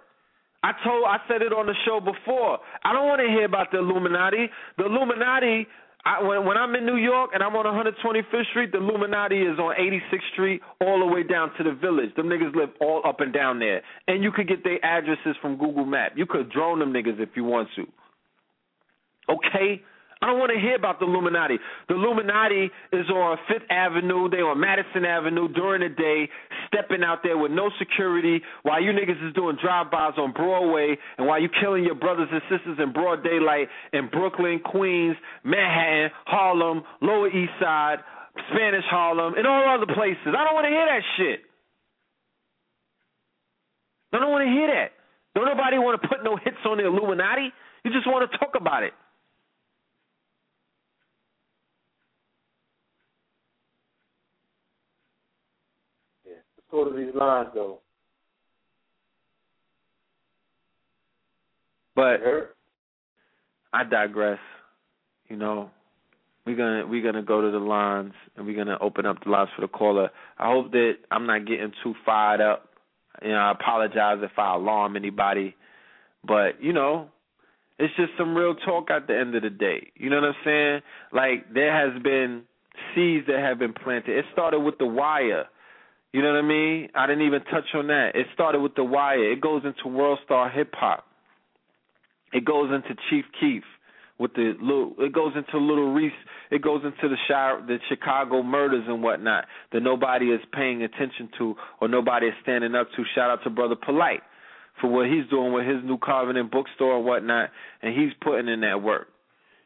I 0.62 0.73
told 0.85 1.05
I 1.07 1.19
said 1.28 1.43
it 1.43 1.53
on 1.53 1.67
the 1.67 1.75
show 1.85 2.01
before. 2.01 2.59
I 2.85 2.93
don't 2.93 3.07
want 3.07 3.20
to 3.20 3.28
hear 3.28 3.45
about 3.45 3.70
the 3.70 3.78
Illuminati. 3.78 4.51
The 4.77 4.87
Illuminati 4.87 5.67
I, 6.05 6.23
when 6.23 6.47
when 6.47 6.57
I'm 6.57 6.75
in 6.75 6.86
New 6.86 6.97
York 6.97 7.31
and 7.35 7.43
I'm 7.43 7.55
on 7.57 7.65
125th 7.67 8.51
Street, 8.51 8.73
the 8.73 8.78
Illuminati 8.78 9.43
is 9.43 9.59
on 9.59 9.75
86th 9.78 10.33
Street 10.33 10.60
all 10.81 11.01
the 11.01 11.07
way 11.07 11.23
down 11.23 11.51
to 11.59 11.65
the 11.65 11.73
village. 11.73 12.15
Them 12.15 12.27
niggas 12.27 12.55
live 12.55 12.70
all 12.81 13.02
up 13.05 13.20
and 13.20 13.33
down 13.33 13.59
there, 13.59 13.83
and 14.07 14.23
you 14.23 14.31
could 14.31 14.49
get 14.49 14.65
their 14.65 14.83
addresses 14.85 15.36
from 15.43 15.59
Google 15.59 15.85
Map. 15.85 16.12
You 16.17 16.27
could 16.27 16.51
drone 16.51 16.78
them 16.78 16.93
niggas 16.93 17.20
if 17.20 17.31
you 17.35 17.44
want 17.44 17.68
to. 17.77 17.86
Okay. 19.28 19.83
I 20.20 20.26
don't 20.26 20.38
want 20.38 20.50
to 20.52 20.58
hear 20.58 20.74
about 20.74 20.98
the 20.98 21.06
Illuminati. 21.06 21.58
The 21.88 21.94
Illuminati 21.94 22.70
is 22.92 23.08
on 23.08 23.38
Fifth 23.47 23.70
Avenue. 23.70 24.28
They 24.28 24.42
on 24.42 24.58
Madison 24.58 25.05
Avenue 25.05 25.47
during 25.47 25.82
the 25.86 25.94
day, 25.94 26.28
stepping 26.66 27.05
out 27.05 27.22
there 27.22 27.38
with 27.38 27.52
no 27.52 27.70
security 27.78 28.42
while 28.62 28.82
you 28.82 28.90
niggas 28.90 29.22
is 29.28 29.32
doing 29.34 29.56
drive-bys 29.62 30.14
on 30.18 30.32
Broadway 30.32 30.98
and 31.18 31.26
while 31.26 31.40
you 31.40 31.48
killing 31.60 31.84
your 31.84 31.94
brothers 31.94 32.28
and 32.32 32.42
sisters 32.50 32.78
in 32.82 32.92
broad 32.92 33.22
daylight 33.22 33.68
in 33.92 34.08
Brooklyn, 34.08 34.58
Queens, 34.58 35.16
Manhattan, 35.44 36.10
Harlem, 36.26 36.82
Lower 37.00 37.28
East 37.28 37.52
Side, 37.60 37.98
Spanish 38.50 38.84
Harlem, 38.90 39.34
and 39.34 39.47
all 39.47 39.70
other 39.70 39.86
places. 39.86 40.34
I 40.34 40.42
don't 40.42 40.55
want 40.55 40.66
to 40.66 40.74
hear 40.74 40.86
that 40.86 41.02
shit. 41.16 41.40
I 44.12 44.18
don't 44.18 44.30
want 44.30 44.44
to 44.47 44.50
hear 44.50 44.66
that. 44.66 44.90
Don't 45.34 45.47
nobody 45.47 45.78
want 45.78 46.00
to 46.02 46.08
put 46.08 46.24
no 46.24 46.36
hits 46.36 46.58
on 46.66 46.78
the 46.78 46.86
Illuminati. 46.86 47.52
You 47.84 47.92
just 47.92 48.06
want 48.06 48.28
to 48.28 48.38
talk 48.38 48.55
about 48.58 48.82
it. 48.82 48.92
Go 56.70 56.84
to 56.84 56.97
these 56.97 57.14
lines, 57.14 57.48
though. 57.55 57.80
But 61.94 62.20
I 63.72 63.84
digress. 63.84 64.38
You 65.28 65.36
know, 65.36 65.70
we're 66.47 66.56
gonna 66.56 66.86
we're 66.86 67.02
gonna 67.02 67.22
go 67.22 67.40
to 67.40 67.50
the 67.50 67.58
lines 67.58 68.12
and 68.36 68.47
we're 68.47 68.56
gonna 68.56 68.78
open 68.80 69.05
up 69.05 69.22
the 69.24 69.30
lines 69.30 69.50
for 69.55 69.62
the 69.62 69.68
caller. 69.68 70.10
I 70.38 70.50
hope 70.50 70.70
that 70.72 70.94
I'm 71.10 71.26
not 71.26 71.47
getting 71.47 71.72
too 71.82 71.94
fired 72.06 72.40
up. 72.40 72.68
You 73.20 73.30
know, 73.30 73.38
I 73.38 73.50
apologize 73.50 74.18
if 74.22 74.38
I 74.38 74.55
alarm 74.55 74.97
anybody, 74.97 75.55
but 76.26 76.62
you 76.62 76.72
know, 76.72 77.08
it's 77.78 77.94
just 77.97 78.12
some 78.16 78.34
real 78.34 78.55
talk 78.55 78.90
at 78.90 79.06
the 79.06 79.18
end 79.18 79.34
of 79.34 79.42
the 79.42 79.50
day. 79.50 79.90
You 79.97 80.08
know 80.08 80.20
what 80.20 80.28
I'm 80.28 80.34
saying? 80.44 80.80
Like 81.12 81.52
there 81.52 81.72
has 81.72 82.00
been 82.02 82.42
seeds 82.94 83.26
that 83.26 83.40
have 83.40 83.58
been 83.58 83.74
planted. 83.74 84.16
It 84.16 84.24
started 84.32 84.60
with 84.60 84.78
the 84.78 84.86
wire. 84.86 85.47
You 86.12 86.23
know 86.23 86.33
what 86.33 86.39
I 86.39 86.43
mean? 86.43 86.89
I 86.95 87.07
didn't 87.07 87.27
even 87.27 87.45
touch 87.45 87.67
on 87.75 87.89
that. 87.89 88.12
It 88.15 88.27
started 88.33 88.61
with 88.61 88.75
the 88.75 88.85
wire. 88.85 89.33
It 89.33 89.41
goes 89.41 89.62
into 89.65 89.95
World 89.95 90.19
Star 90.25 90.49
Hip 90.51 90.73
Hop. 90.75 91.05
It 92.33 92.45
goes 92.45 92.70
into 92.73 92.95
Chief 93.11 93.25
Keef 93.41 93.62
with 94.19 94.33
the 94.35 94.55
little. 94.61 94.95
It 94.99 95.12
goes 95.12 95.33
into 95.37 95.59
Little 95.59 95.93
Reese. 95.93 96.12
It 96.51 96.62
goes 96.62 96.83
into 96.85 97.09
the 97.09 97.17
the 97.67 97.78
Chicago 97.89 98.43
murders 98.43 98.85
and 98.87 99.03
whatnot 99.03 99.47
that 99.73 99.81
nobody 99.81 100.27
is 100.27 100.41
paying 100.53 100.83
attention 100.83 101.28
to 101.39 101.55
or 101.81 101.89
nobody 101.89 102.27
is 102.27 102.35
standing 102.43 102.75
up 102.75 102.89
to. 102.97 103.05
Shout 103.15 103.31
out 103.31 103.45
to 103.45 103.51
Brother 103.51 103.77
Polight 103.77 104.20
for 104.81 104.89
what 104.91 105.07
he's 105.07 105.28
doing 105.28 105.53
with 105.53 105.67
his 105.67 105.85
new 105.85 105.99
Covenant 105.99 106.51
bookstore 106.51 106.97
and 106.97 107.05
whatnot, 107.05 107.51
and 107.83 107.99
he's 107.99 108.12
putting 108.23 108.49
in 108.49 108.61
that 108.61 108.83
work. 108.83 109.09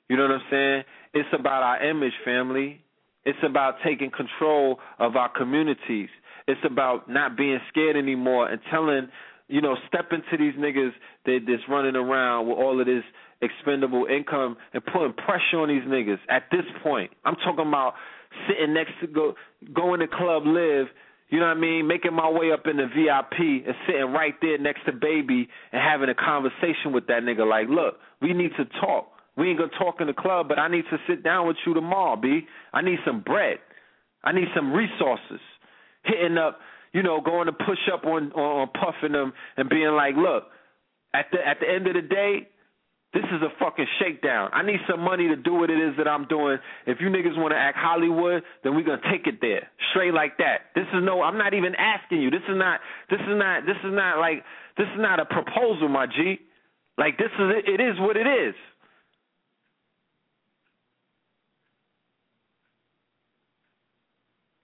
You 0.08 0.16
know 0.16 0.24
what 0.24 0.32
I'm 0.32 0.46
saying? 0.50 0.82
It's 1.14 1.28
about 1.32 1.62
our 1.62 1.88
image, 1.88 2.12
family. 2.24 2.80
It's 3.24 3.38
about 3.44 3.76
taking 3.84 4.10
control 4.10 4.78
of 4.98 5.16
our 5.16 5.28
communities. 5.28 6.08
It's 6.46 6.60
about 6.64 7.08
not 7.08 7.36
being 7.36 7.58
scared 7.68 7.96
anymore 7.96 8.48
and 8.48 8.60
telling, 8.70 9.08
you 9.48 9.60
know, 9.60 9.76
step 9.88 10.12
into 10.12 10.36
these 10.42 10.58
niggas 10.58 10.92
that 11.26 11.40
that's 11.46 11.62
running 11.68 11.96
around 11.96 12.48
with 12.48 12.58
all 12.58 12.80
of 12.80 12.86
this 12.86 13.04
expendable 13.40 14.06
income 14.06 14.56
and 14.72 14.84
putting 14.84 15.12
pressure 15.12 15.58
on 15.58 15.68
these 15.68 15.82
niggas 15.82 16.18
at 16.28 16.44
this 16.50 16.64
point. 16.82 17.10
I'm 17.24 17.36
talking 17.36 17.66
about 17.66 17.94
sitting 18.48 18.72
next 18.72 18.92
to 19.00 19.06
go 19.06 19.34
going 19.74 20.00
to 20.00 20.08
Club 20.08 20.44
Live, 20.46 20.86
you 21.28 21.40
know 21.40 21.46
what 21.46 21.56
I 21.56 21.60
mean, 21.60 21.86
making 21.86 22.14
my 22.14 22.30
way 22.30 22.52
up 22.52 22.66
in 22.66 22.76
the 22.76 22.86
VIP 22.86 23.66
and 23.66 23.74
sitting 23.86 24.12
right 24.12 24.34
there 24.40 24.58
next 24.58 24.84
to 24.86 24.92
Baby 24.92 25.48
and 25.72 25.82
having 25.82 26.08
a 26.08 26.14
conversation 26.14 26.92
with 26.92 27.06
that 27.08 27.22
nigga 27.22 27.48
like, 27.48 27.68
look, 27.68 27.96
we 28.20 28.32
need 28.32 28.50
to 28.56 28.64
talk. 28.80 29.08
We 29.36 29.48
ain't 29.48 29.58
gonna 29.58 29.70
talk 29.78 30.00
in 30.00 30.06
the 30.08 30.12
club, 30.12 30.48
but 30.48 30.58
I 30.58 30.68
need 30.68 30.84
to 30.90 30.98
sit 31.08 31.24
down 31.24 31.46
with 31.46 31.56
you 31.66 31.74
tomorrow, 31.74 32.16
B. 32.16 32.42
I 32.72 32.82
need 32.82 32.98
some 33.06 33.22
bread. 33.22 33.58
I 34.22 34.32
need 34.32 34.48
some 34.54 34.72
resources. 34.72 35.40
Hitting 36.04 36.38
up, 36.38 36.58
you 36.92 37.02
know, 37.02 37.20
going 37.20 37.46
to 37.46 37.52
push 37.52 37.78
up 37.92 38.04
on 38.04 38.32
on 38.32 38.68
puffing 38.68 39.12
them 39.12 39.32
and 39.56 39.68
being 39.68 39.92
like, 39.92 40.14
look, 40.16 40.44
at 41.14 41.26
the 41.32 41.38
at 41.46 41.58
the 41.60 41.68
end 41.68 41.86
of 41.86 41.94
the 41.94 42.02
day, 42.02 42.48
this 43.12 43.24
is 43.24 43.42
a 43.42 43.52
fucking 43.60 43.86
shakedown. 44.00 44.50
I 44.52 44.62
need 44.62 44.80
some 44.88 45.00
money 45.00 45.28
to 45.28 45.36
do 45.36 45.52
what 45.52 45.68
it 45.68 45.76
is 45.76 45.96
that 45.98 46.08
I'm 46.08 46.26
doing. 46.26 46.58
If 46.86 46.98
you 47.00 47.08
niggas 47.08 47.36
want 47.36 47.52
to 47.52 47.58
act 47.58 47.76
Hollywood, 47.78 48.42
then 48.64 48.74
we're 48.74 48.84
gonna 48.84 49.04
take 49.12 49.26
it 49.26 49.40
there, 49.40 49.68
straight 49.90 50.14
like 50.14 50.38
that. 50.38 50.72
This 50.74 50.86
is 50.94 51.04
no. 51.04 51.20
I'm 51.22 51.36
not 51.36 51.52
even 51.52 51.74
asking 51.76 52.22
you. 52.22 52.30
This 52.30 52.44
is 52.48 52.56
not. 52.56 52.80
This 53.10 53.20
is 53.20 53.36
not. 53.36 53.66
This 53.66 53.76
is 53.84 53.92
not 53.92 54.18
like. 54.18 54.44
This 54.78 54.86
is 54.88 54.98
not 54.98 55.20
a 55.20 55.26
proposal, 55.26 55.88
my 55.88 56.06
G. 56.06 56.40
Like 56.96 57.18
this 57.18 57.30
is. 57.38 57.48
It 57.68 57.80
is 57.80 58.00
what 58.00 58.16
it 58.16 58.26
is. 58.26 58.54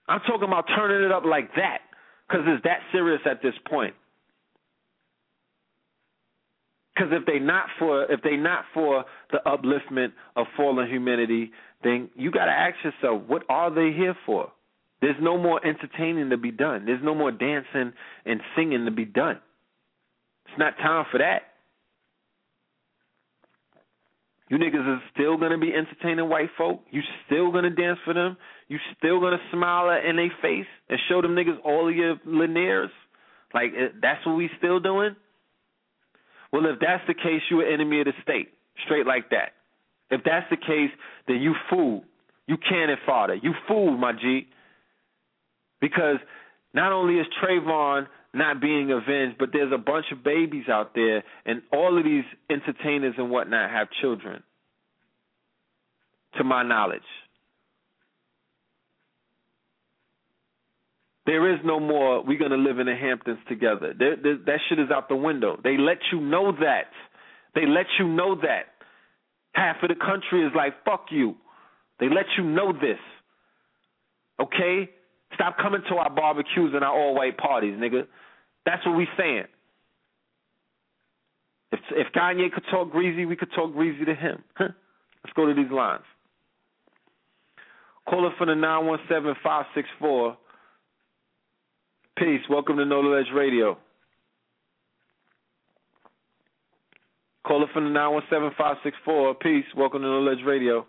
I'm 0.08 0.20
talking 0.20 0.48
about 0.48 0.64
turning 0.74 1.04
it 1.04 1.12
up 1.12 1.24
like 1.24 1.54
that 1.56 1.78
because 2.26 2.44
it's 2.46 2.64
that 2.64 2.80
serious 2.92 3.20
at 3.30 3.42
this 3.42 3.54
point. 3.68 3.94
Because 6.94 7.12
if 7.12 7.26
they 7.26 7.38
not 7.38 7.66
for 7.78 8.10
if 8.10 8.22
they 8.22 8.36
not 8.36 8.64
for 8.74 9.04
the 9.30 9.38
upliftment 9.46 10.12
of 10.34 10.46
fallen 10.56 10.90
humanity, 10.90 11.52
then 11.84 12.10
you 12.16 12.30
got 12.30 12.46
to 12.46 12.50
ask 12.50 12.76
yourself, 12.82 13.22
what 13.28 13.44
are 13.48 13.72
they 13.72 13.96
here 13.96 14.16
for? 14.26 14.50
There's 15.00 15.16
no 15.20 15.38
more 15.38 15.64
entertaining 15.64 16.30
to 16.30 16.36
be 16.36 16.50
done. 16.50 16.86
There's 16.86 17.02
no 17.04 17.14
more 17.14 17.30
dancing 17.30 17.92
and 18.26 18.40
singing 18.56 18.84
to 18.86 18.90
be 18.90 19.04
done. 19.04 19.38
It's 20.46 20.58
not 20.58 20.76
time 20.78 21.04
for 21.12 21.18
that. 21.18 21.42
You 24.48 24.56
niggas 24.58 24.96
is 24.96 25.02
still 25.12 25.36
gonna 25.36 25.58
be 25.58 25.72
entertaining 25.74 26.28
white 26.28 26.50
folk. 26.56 26.82
You 26.90 27.02
still 27.26 27.52
gonna 27.52 27.70
dance 27.70 27.98
for 28.04 28.14
them. 28.14 28.36
You 28.68 28.78
still 28.96 29.20
gonna 29.20 29.40
smile 29.52 29.90
in 29.90 30.16
their 30.16 30.32
face 30.40 30.66
and 30.88 30.98
show 31.08 31.20
them 31.20 31.34
niggas 31.34 31.58
all 31.64 31.88
of 31.88 31.94
your 31.94 32.16
linears. 32.26 32.90
Like 33.52 33.72
that's 34.00 34.24
what 34.26 34.36
we 34.36 34.50
still 34.58 34.80
doing. 34.80 35.16
Well, 36.52 36.64
if 36.66 36.80
that's 36.80 37.06
the 37.06 37.14
case, 37.14 37.42
you 37.50 37.60
an 37.60 37.72
enemy 37.72 38.00
of 38.00 38.06
the 38.06 38.12
state, 38.22 38.48
straight 38.84 39.06
like 39.06 39.30
that. 39.30 39.52
If 40.10 40.22
that's 40.24 40.46
the 40.48 40.56
case, 40.56 40.90
then 41.26 41.36
you 41.42 41.54
fool. 41.68 42.04
You 42.46 42.56
cannon 42.56 42.96
fodder. 43.04 43.34
You 43.34 43.52
fool, 43.66 43.96
my 43.98 44.12
G. 44.12 44.48
Because 45.80 46.16
Not 46.74 46.92
only 46.92 47.14
is 47.14 47.26
Trayvon 47.42 48.06
not 48.34 48.60
being 48.60 48.90
avenged, 48.90 49.38
but 49.38 49.50
there's 49.52 49.72
a 49.72 49.78
bunch 49.78 50.06
of 50.12 50.22
babies 50.22 50.68
out 50.68 50.94
there, 50.94 51.24
and 51.46 51.62
all 51.72 51.96
of 51.98 52.04
these 52.04 52.24
entertainers 52.50 53.14
and 53.16 53.30
whatnot 53.30 53.70
have 53.70 53.88
children. 54.00 54.42
To 56.36 56.44
my 56.44 56.62
knowledge. 56.62 57.00
There 61.24 61.52
is 61.52 61.60
no 61.64 61.80
more. 61.80 62.22
We're 62.22 62.38
gonna 62.38 62.56
live 62.56 62.78
in 62.78 62.86
the 62.86 62.94
Hamptons 62.94 63.38
together. 63.48 63.92
There, 63.98 64.16
there, 64.16 64.38
that 64.46 64.60
shit 64.68 64.78
is 64.78 64.90
out 64.90 65.08
the 65.08 65.16
window. 65.16 65.58
They 65.62 65.76
let 65.76 65.98
you 66.12 66.20
know 66.20 66.52
that. 66.52 66.90
They 67.54 67.66
let 67.66 67.86
you 67.98 68.08
know 68.08 68.34
that. 68.36 68.66
Half 69.52 69.82
of 69.82 69.88
the 69.88 69.94
country 69.94 70.46
is 70.46 70.52
like, 70.54 70.84
fuck 70.84 71.06
you. 71.10 71.34
They 71.98 72.06
let 72.08 72.26
you 72.36 72.44
know 72.44 72.72
this. 72.72 72.98
Okay? 74.40 74.90
Stop 75.34 75.56
coming 75.58 75.82
to 75.88 75.96
our 75.96 76.10
barbecues 76.10 76.72
and 76.74 76.82
our 76.82 76.92
all 76.92 77.14
white 77.14 77.36
parties, 77.36 77.74
nigga. 77.74 78.06
That's 78.66 78.84
what 78.84 78.96
we 78.96 79.06
saying. 79.16 79.44
If 81.72 81.80
if 81.90 82.12
Kanye 82.12 82.50
could 82.52 82.64
talk 82.70 82.90
greasy, 82.90 83.24
we 83.26 83.36
could 83.36 83.52
talk 83.54 83.72
greasy 83.72 84.04
to 84.04 84.14
him. 84.14 84.42
Let's 84.58 85.34
go 85.36 85.46
to 85.46 85.54
these 85.54 85.70
lines. 85.70 86.04
Caller 88.08 88.30
from 88.38 88.48
the 88.48 88.54
nine 88.54 88.86
one 88.86 88.98
seven 89.08 89.34
five 89.42 89.66
six 89.74 89.88
four. 89.98 90.36
Peace. 92.16 92.40
Welcome 92.48 92.78
to 92.78 92.84
No 92.84 93.00
Ledge 93.00 93.26
Radio. 93.34 93.78
Caller 97.46 97.66
from 97.72 97.84
the 97.84 97.90
nine 97.90 98.12
one 98.12 98.22
seven 98.30 98.50
five 98.56 98.76
six 98.82 98.96
four. 99.04 99.34
Peace. 99.34 99.66
Welcome 99.76 100.02
to 100.02 100.08
No 100.08 100.20
Ledge 100.20 100.44
Radio. 100.44 100.86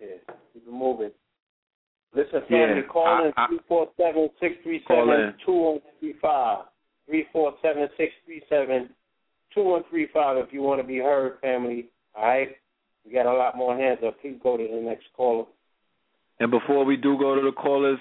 Yeah, 0.00 0.08
keep 0.52 0.55
it 0.66 0.72
moving. 0.72 1.10
Listen, 2.14 2.42
family, 2.48 2.80
Yeah, 2.80 2.86
call 2.88 3.24
in 3.24 3.32
I- 3.36 3.44
I- 3.44 3.46
three 3.48 3.58
four 3.68 3.88
seven 3.96 4.30
six 4.40 4.56
three 4.62 4.80
Call 4.80 5.06
seven 5.06 5.20
in. 5.20 5.34
two 5.44 5.52
one 5.52 5.80
three 6.00 6.14
five. 6.14 6.64
Three 7.06 7.24
four 7.32 7.54
seven 7.62 7.88
six 7.96 8.12
three 8.24 8.42
seven 8.48 8.90
two 9.52 9.62
one 9.62 9.84
three 9.90 10.06
five. 10.06 10.36
If 10.38 10.52
you 10.52 10.62
want 10.62 10.80
to 10.80 10.86
be 10.86 10.98
heard, 10.98 11.38
family. 11.40 11.86
All 12.14 12.26
right. 12.26 12.56
We 13.04 13.12
got 13.12 13.26
a 13.26 13.32
lot 13.32 13.56
more 13.56 13.76
hands 13.76 14.00
up. 14.04 14.20
Please 14.20 14.38
go 14.42 14.56
to 14.56 14.66
the 14.66 14.80
next 14.80 15.06
caller. 15.16 15.44
And 16.40 16.50
before 16.50 16.84
we 16.84 16.96
do 16.96 17.16
go 17.18 17.34
to 17.34 17.40
the 17.40 17.52
callers, 17.52 17.98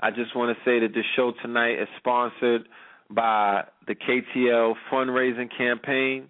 I 0.00 0.10
just 0.10 0.34
want 0.36 0.56
to 0.56 0.64
say 0.64 0.80
that 0.80 0.92
the 0.92 1.02
show 1.16 1.32
tonight 1.42 1.78
is 1.80 1.88
sponsored 1.98 2.68
by 3.10 3.64
the 3.86 3.94
KTL 3.94 4.74
fundraising 4.90 5.48
campaign. 5.56 6.28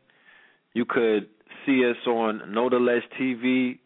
You 0.74 0.84
could 0.84 1.28
see 1.66 1.84
us 1.88 1.96
on 2.06 2.40
Notaless 2.48 3.02
TV, 3.18 3.78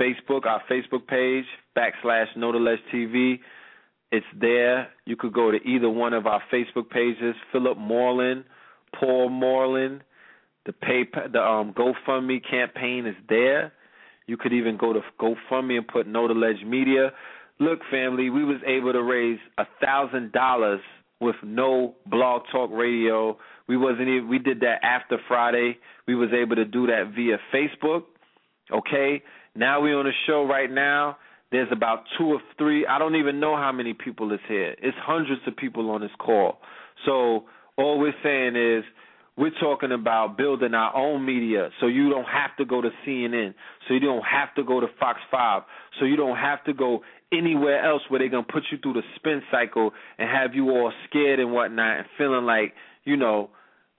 Facebook, 0.00 0.46
our 0.46 0.62
Facebook 0.70 1.06
page, 1.06 1.44
backslash 1.76 2.26
Notaless 2.36 2.78
TV. 2.92 3.40
It's 4.10 4.26
there. 4.38 4.88
You 5.04 5.16
could 5.16 5.32
go 5.32 5.50
to 5.50 5.58
either 5.58 5.90
one 5.90 6.14
of 6.14 6.26
our 6.26 6.42
Facebook 6.52 6.88
pages, 6.90 7.34
Philip 7.52 7.76
Moreland, 7.76 8.44
Paul 8.98 9.28
Moreland. 9.28 10.02
The 10.66 10.72
pay 10.72 11.04
the 11.32 11.40
um 11.40 11.72
GoFundMe 11.74 12.40
campaign 12.48 13.06
is 13.06 13.16
there. 13.28 13.72
You 14.26 14.36
could 14.36 14.52
even 14.52 14.76
go 14.76 14.92
to 14.92 15.00
GoFundMe 15.20 15.78
and 15.78 15.88
put 15.88 16.06
No 16.06 16.28
Media. 16.28 17.12
Look, 17.60 17.80
family, 17.90 18.30
we 18.30 18.44
was 18.44 18.58
able 18.66 18.92
to 18.92 19.02
raise 19.02 19.38
a 19.56 19.64
thousand 19.80 20.32
dollars 20.32 20.80
with 21.20 21.36
no 21.42 21.94
blog 22.06 22.42
talk 22.52 22.70
radio. 22.72 23.36
We 23.66 23.76
wasn't 23.76 24.08
even 24.08 24.28
we 24.28 24.38
did 24.38 24.60
that 24.60 24.84
after 24.84 25.18
Friday. 25.26 25.78
We 26.06 26.14
was 26.14 26.30
able 26.32 26.56
to 26.56 26.64
do 26.64 26.86
that 26.86 27.12
via 27.14 27.38
Facebook. 27.52 28.02
Okay? 28.70 29.22
Now 29.58 29.80
we 29.80 29.92
on 29.92 30.06
a 30.06 30.12
show 30.28 30.46
right 30.46 30.70
now. 30.70 31.16
There's 31.50 31.68
about 31.72 32.04
two 32.16 32.26
or 32.26 32.40
three 32.56 32.86
I 32.86 33.00
don't 33.00 33.16
even 33.16 33.40
know 33.40 33.56
how 33.56 33.72
many 33.72 33.92
people 33.92 34.32
is 34.32 34.38
here. 34.46 34.76
It's 34.80 34.96
hundreds 35.00 35.40
of 35.48 35.56
people 35.56 35.90
on 35.90 36.00
this 36.00 36.12
call. 36.20 36.58
So 37.04 37.44
all 37.76 37.98
we're 37.98 38.14
saying 38.22 38.54
is 38.54 38.84
we're 39.36 39.58
talking 39.60 39.90
about 39.90 40.36
building 40.36 40.74
our 40.74 40.94
own 40.94 41.26
media 41.26 41.70
so 41.80 41.88
you 41.88 42.08
don't 42.08 42.26
have 42.26 42.56
to 42.58 42.64
go 42.64 42.80
to 42.80 42.90
CNN, 43.04 43.54
so 43.86 43.94
you 43.94 44.00
don't 44.00 44.22
have 44.22 44.54
to 44.54 44.62
go 44.62 44.78
to 44.78 44.86
Fox 45.00 45.18
5, 45.28 45.62
so 45.98 46.04
you 46.04 46.16
don't 46.16 46.36
have 46.36 46.62
to 46.64 46.72
go 46.72 47.00
anywhere 47.32 47.84
else 47.84 48.02
where 48.08 48.20
they're 48.20 48.28
going 48.28 48.44
to 48.44 48.52
put 48.52 48.62
you 48.70 48.78
through 48.78 48.92
the 48.94 49.02
spin 49.16 49.42
cycle 49.50 49.90
and 50.18 50.28
have 50.28 50.54
you 50.54 50.70
all 50.70 50.92
scared 51.08 51.40
and 51.40 51.52
whatnot 51.52 51.98
and 51.98 52.06
feeling 52.16 52.46
like, 52.46 52.74
you 53.04 53.16
know, 53.16 53.50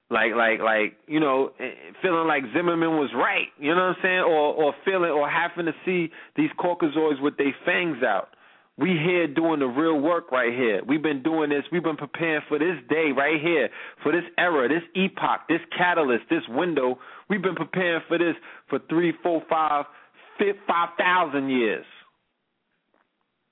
like 0.10 0.34
like 0.36 0.60
like 0.60 0.98
you 1.08 1.20
know 1.20 1.52
eh, 1.60 1.72
feeling 2.02 2.28
like 2.28 2.44
Zimmerman 2.54 2.98
was 2.98 3.12
right, 3.16 3.48
you 3.60 3.70
know 3.76 3.88
what 3.88 3.96
I'm 3.98 4.02
saying, 4.02 4.20
or 4.20 4.54
or 4.54 4.74
feeling 4.84 5.12
or 5.12 5.30
having 5.30 5.66
to 5.66 5.74
see 5.86 6.12
these 6.36 6.50
Caucasoids 6.60 7.22
with 7.22 7.38
their 7.38 7.56
fangs 7.66 8.04
out. 8.04 8.30
We 8.78 8.92
here 8.92 9.28
doing 9.28 9.60
the 9.60 9.68
real 9.68 10.00
work 10.00 10.32
right 10.32 10.54
here. 10.54 10.82
We've 10.88 11.04
been 11.04 11.22
doing 11.22 11.50
this. 11.50 11.64
We've 11.70 11.84
been 11.84 11.98
preparing 11.98 12.42
for 12.48 12.58
this 12.58 12.78
day 12.90 13.12
right 13.16 13.40
here, 13.42 13.70
for 14.02 14.14
this 14.14 14.24
era, 14.38 14.70
this 14.70 14.84
epoch, 14.96 15.42
this 15.50 15.60
catalyst, 15.78 16.24
this 16.30 16.44
window. 16.48 16.98
We've 17.30 17.42
been 17.42 17.56
preparing 17.56 18.02
for 18.08 18.18
this 18.18 18.36
for 18.70 18.80
three, 18.90 19.14
four, 19.22 19.44
five, 19.50 19.86
fi- 20.40 20.54
five 20.66 20.90
thousand 20.98 21.50
years. 21.50 21.86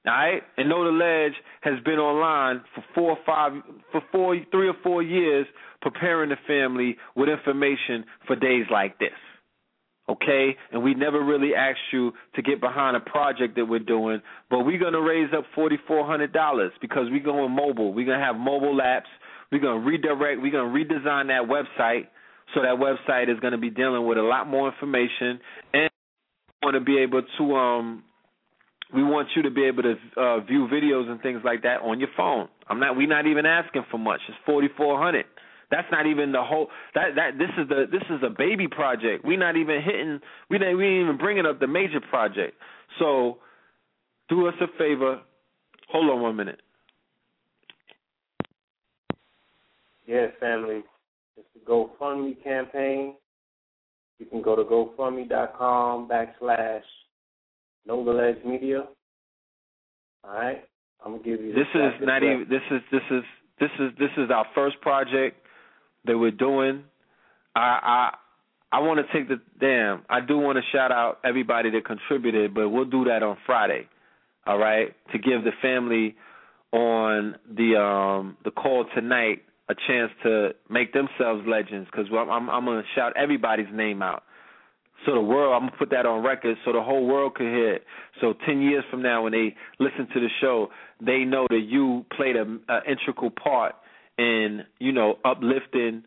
All 0.08 0.14
right, 0.14 0.42
and 0.56 0.70
Know 0.70 0.86
the 0.86 0.92
Ledge 0.92 1.34
has 1.62 1.84
been 1.84 2.00
online 2.00 2.62
for 2.74 2.84
four 2.96 3.12
or 3.12 3.18
five, 3.26 3.52
for 3.92 4.02
four, 4.10 4.38
three 4.52 4.70
or 4.70 4.76
four 4.82 5.04
years, 5.04 5.46
preparing 5.82 6.30
the 6.30 6.38
family 6.48 6.96
with 7.18 7.28
information 7.28 8.06
for 8.26 8.38
days 8.38 8.66
like 8.72 8.98
this. 9.00 9.10
Okay, 10.10 10.56
and 10.72 10.82
we 10.82 10.94
never 10.94 11.22
really 11.22 11.54
asked 11.54 11.92
you 11.92 12.14
to 12.36 12.42
get 12.42 12.62
behind 12.62 12.96
a 12.96 13.02
project 13.02 13.56
that 13.58 13.66
we're 13.66 13.80
doing, 13.80 14.22
but 14.50 14.60
we're 14.60 14.80
gonna 14.80 15.02
raise 15.02 15.30
up 15.38 15.44
forty 15.54 15.78
four 15.86 16.06
hundred 16.06 16.32
dollars 16.32 16.72
because 16.80 17.08
we're 17.12 17.20
going 17.22 17.52
mobile. 17.52 17.94
We're 17.94 18.06
gonna 18.06 18.24
have 18.24 18.38
mobile 18.38 18.80
apps. 18.82 19.12
We're 19.52 19.60
gonna 19.60 19.84
redirect. 19.86 20.42
We're 20.42 20.54
gonna 20.54 20.74
redesign 20.74 21.28
that 21.28 21.50
website 21.50 22.08
so 22.54 22.62
that 22.62 22.78
website 22.80 23.30
is 23.30 23.38
gonna 23.42 23.58
be 23.58 23.70
dealing 23.70 24.08
with 24.08 24.18
a 24.18 24.22
lot 24.22 24.48
more 24.48 24.72
information 24.72 25.42
and 25.74 25.90
want 26.64 26.76
to 26.76 26.80
be 26.80 26.98
able 27.00 27.24
to 27.38 27.56
um 27.58 28.04
we 28.94 29.04
want 29.04 29.30
you 29.36 29.42
to 29.44 29.52
be 29.52 29.64
able 29.66 29.84
to 29.84 29.96
uh, 30.16 30.40
view 30.42 30.68
videos 30.72 31.10
and 31.10 31.22
things 31.22 31.42
like 31.44 31.64
that 31.64 31.82
on 31.82 32.00
your 32.00 32.10
phone. 32.16 32.48
I'm 32.70 32.80
not. 32.80 32.96
We're 32.96 33.08
not 33.08 33.28
even 33.28 33.46
asking 33.46 33.84
for 33.92 33.98
much. 33.98 34.22
It's 34.28 34.38
forty 34.46 34.70
four 34.78 35.02
hundred. 35.02 35.26
That's 35.70 35.88
not 35.92 36.06
even 36.06 36.32
the 36.32 36.44
whole. 36.44 36.68
That 36.96 37.16
that 37.16 37.38
this 37.38 37.50
is 37.58 37.68
the 37.68 37.86
this 37.92 38.04
is 38.10 38.24
a 38.24 38.30
baby 38.30 38.68
project. 38.68 39.26
We're 39.26 39.40
not 39.40 39.58
even 39.58 39.82
hitting. 39.82 40.20
We 40.50 40.58
didn't 40.58 40.78
we 40.78 40.86
ain't 40.86 41.04
even 41.04 41.18
bringing 41.18 41.46
up 41.46 41.60
the 41.60 41.68
major 41.68 42.00
project. 42.00 42.56
So, 43.00 43.40
do 44.30 44.48
us 44.48 44.54
a 44.62 44.68
favor. 44.78 45.20
Hold 45.90 46.10
on 46.10 46.22
one 46.22 46.36
minute. 46.36 46.62
Yeah, 50.06 50.28
family. 50.40 50.84
It's 51.36 51.48
the 51.54 51.60
GoFundMe 51.70 52.42
campaign. 52.42 53.16
You 54.20 54.26
can 54.26 54.42
go 54.42 54.56
to 54.56 54.64
GoFundMe.com 54.64 56.10
backslash 56.10 56.82
Know 57.88 58.04
the 58.04 58.12
Ledge 58.12 58.44
Media. 58.46 58.84
All 60.24 60.34
right. 60.34 60.64
I'm 61.04 61.14
gonna 61.14 61.24
give 61.24 61.42
you 61.42 61.54
This 61.54 61.68
is 61.74 61.94
not 62.02 62.22
even. 62.22 62.46
This 62.50 62.62
is 62.70 62.82
this 62.92 63.02
is 63.10 63.24
this 63.60 63.70
is 63.80 63.92
this 63.98 64.10
is 64.18 64.30
our 64.30 64.46
first 64.54 64.82
project 64.82 65.38
that 66.06 66.18
we're 66.18 66.32
doing. 66.32 66.84
I 67.56 68.12
I 68.72 68.78
I 68.78 68.80
want 68.82 69.00
to 69.00 69.14
take 69.14 69.30
the 69.30 69.40
damn. 69.60 70.04
I 70.10 70.20
do 70.20 70.38
want 70.38 70.58
to 70.58 70.64
shout 70.78 70.92
out 70.92 71.20
everybody 71.24 71.70
that 71.72 71.86
contributed, 71.86 72.54
but 72.54 72.70
we'll 72.70 72.86
do 72.86 73.06
that 73.06 73.24
on 73.24 73.38
Friday. 73.46 73.88
All 74.46 74.58
right, 74.58 74.94
to 75.14 75.18
give 75.18 75.44
the 75.44 75.52
family 75.62 76.16
on 76.74 77.36
the 77.50 77.80
um 77.80 78.38
the 78.44 78.52
call 78.52 78.86
tonight 78.96 79.44
a 79.70 79.76
chance 79.88 80.12
to 80.24 80.50
make 80.70 80.94
themselves 80.94 81.46
legends 81.48 81.88
because 81.92 82.08
I'm, 82.12 82.30
I'm 82.30 82.50
I'm 82.50 82.66
gonna 82.66 82.84
shout 82.96 83.14
everybody's 83.16 83.68
name 83.72 84.02
out. 84.02 84.24
So 85.08 85.14
the 85.14 85.22
world, 85.22 85.54
I'm 85.54 85.70
gonna 85.70 85.80
put 85.80 85.90
that 85.92 86.06
on 86.06 86.22
record 86.22 86.58
so 86.66 86.74
the 86.74 86.84
whole 86.84 87.08
world 87.08 87.36
can 87.36 87.46
hear 87.46 87.76
it. 87.76 87.86
So 88.20 88.34
ten 88.46 88.62
years 88.62 88.84
from 88.92 89.02
now, 89.02 89.24
when 89.24 89.32
they 89.32 89.56
listen 89.80 90.06
to 90.14 90.20
the 90.20 90.28
show, 90.42 90.68
they 91.00 91.20
know 91.20 91.48
that 91.50 91.62
you 91.66 92.06
played 92.16 92.36
a, 92.36 92.44
a 92.68 92.80
integral 92.86 93.32
part 93.32 93.76
in, 94.18 94.64
you 94.80 94.92
know, 94.92 95.18
uplifting 95.24 96.04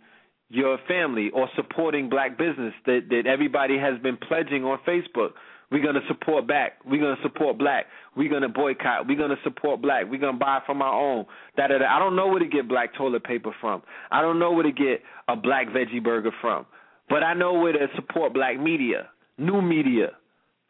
your 0.50 0.78
family 0.86 1.30
or 1.32 1.48
supporting 1.56 2.10
black 2.10 2.36
business 2.36 2.74
that 2.84 3.06
that 3.08 3.22
everybody 3.26 3.78
has 3.78 3.98
been 4.02 4.18
pledging 4.18 4.64
on 4.64 4.78
Facebook. 4.86 5.30
We're 5.70 5.82
gonna 5.82 6.06
support 6.06 6.46
back. 6.46 6.72
We're 6.84 7.00
gonna 7.00 7.22
support 7.22 7.56
black. 7.56 7.86
We're 8.16 8.28
gonna 8.28 8.50
boycott. 8.50 9.08
We're 9.08 9.16
gonna 9.16 9.40
support 9.44 9.80
black. 9.80 10.10
We're 10.10 10.20
gonna 10.20 10.36
buy 10.36 10.58
from 10.66 10.82
our 10.82 10.92
own. 10.92 11.24
Da, 11.56 11.68
da, 11.68 11.78
da. 11.78 11.86
I 11.86 11.98
don't 11.98 12.16
know 12.16 12.26
where 12.26 12.40
to 12.40 12.46
get 12.46 12.68
black 12.68 12.92
toilet 12.94 13.24
paper 13.24 13.54
from. 13.62 13.80
I 14.10 14.20
don't 14.20 14.38
know 14.38 14.52
where 14.52 14.64
to 14.64 14.72
get 14.72 15.00
a 15.26 15.36
black 15.36 15.68
veggie 15.68 16.04
burger 16.04 16.32
from. 16.42 16.66
But 17.10 17.24
I 17.24 17.34
know 17.34 17.54
where 17.54 17.72
to 17.72 17.88
support 17.96 18.32
black 18.32 18.58
media, 18.58 19.08
new 19.36 19.60
media. 19.60 20.12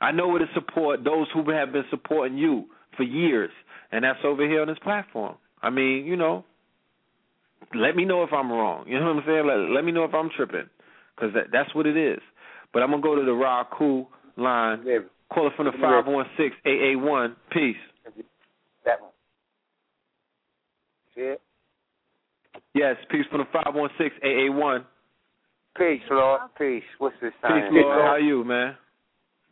I 0.01 0.11
know 0.11 0.29
where 0.29 0.39
to 0.39 0.47
support 0.55 1.05
those 1.05 1.27
who 1.35 1.49
have 1.51 1.73
been 1.73 1.85
supporting 1.91 2.39
you 2.39 2.65
for 2.97 3.03
years, 3.03 3.51
and 3.93 4.03
that's 4.03 4.19
over 4.25 4.49
here 4.49 4.63
on 4.63 4.69
this 4.69 4.79
platform. 4.83 5.37
I 5.63 5.69
mean, 5.69 6.07
you 6.07 6.17
know, 6.17 6.47
let 7.75 7.95
me 7.95 8.07
know 8.07 8.23
if 8.23 8.33
I'm 8.33 8.51
wrong. 8.51 8.87
You 8.89 8.99
know 8.99 9.13
what 9.13 9.23
I'm 9.23 9.23
saying? 9.27 9.47
Let, 9.47 9.75
let 9.75 9.85
me 9.85 9.93
know 9.93 10.05
if 10.05 10.15
I'm 10.15 10.31
tripping, 10.35 10.69
because 11.15 11.35
that, 11.35 11.49
that's 11.53 11.75
what 11.75 11.87
it 11.87 11.99
is. 11.99 12.21
But 12.73 12.83
I'm 12.83 12.91
gonna 12.91 13.03
go 13.03 13.15
to 13.15 13.25
the 13.25 13.33
raw 13.33 13.65
line. 14.39 14.83
Yeah. 14.87 14.97
it 14.97 15.53
from 15.57 15.67
the 15.67 15.73
five 15.81 16.07
one 16.07 16.27
six 16.39 16.57
eight 16.65 16.81
eight 16.81 16.97
one. 16.97 17.37
Peace. 17.53 17.77
That 18.87 19.01
one. 19.01 19.11
Yeah. 21.17 21.35
Yes, 22.75 22.97
peace 23.11 23.27
from 23.31 23.41
the 23.41 23.47
five 23.53 23.75
one 23.75 23.91
six 23.99 24.15
eight 24.23 24.47
eight 24.47 24.55
one. 24.55 24.87
Peace, 25.77 26.03
Lord. 26.11 26.41
Peace. 26.59 26.83
What's 26.99 27.17
this 27.23 27.33
Peace. 27.43 27.71
Lord. 27.71 28.03
How 28.03 28.13
are 28.13 28.21
you, 28.21 28.45
man? 28.45 28.77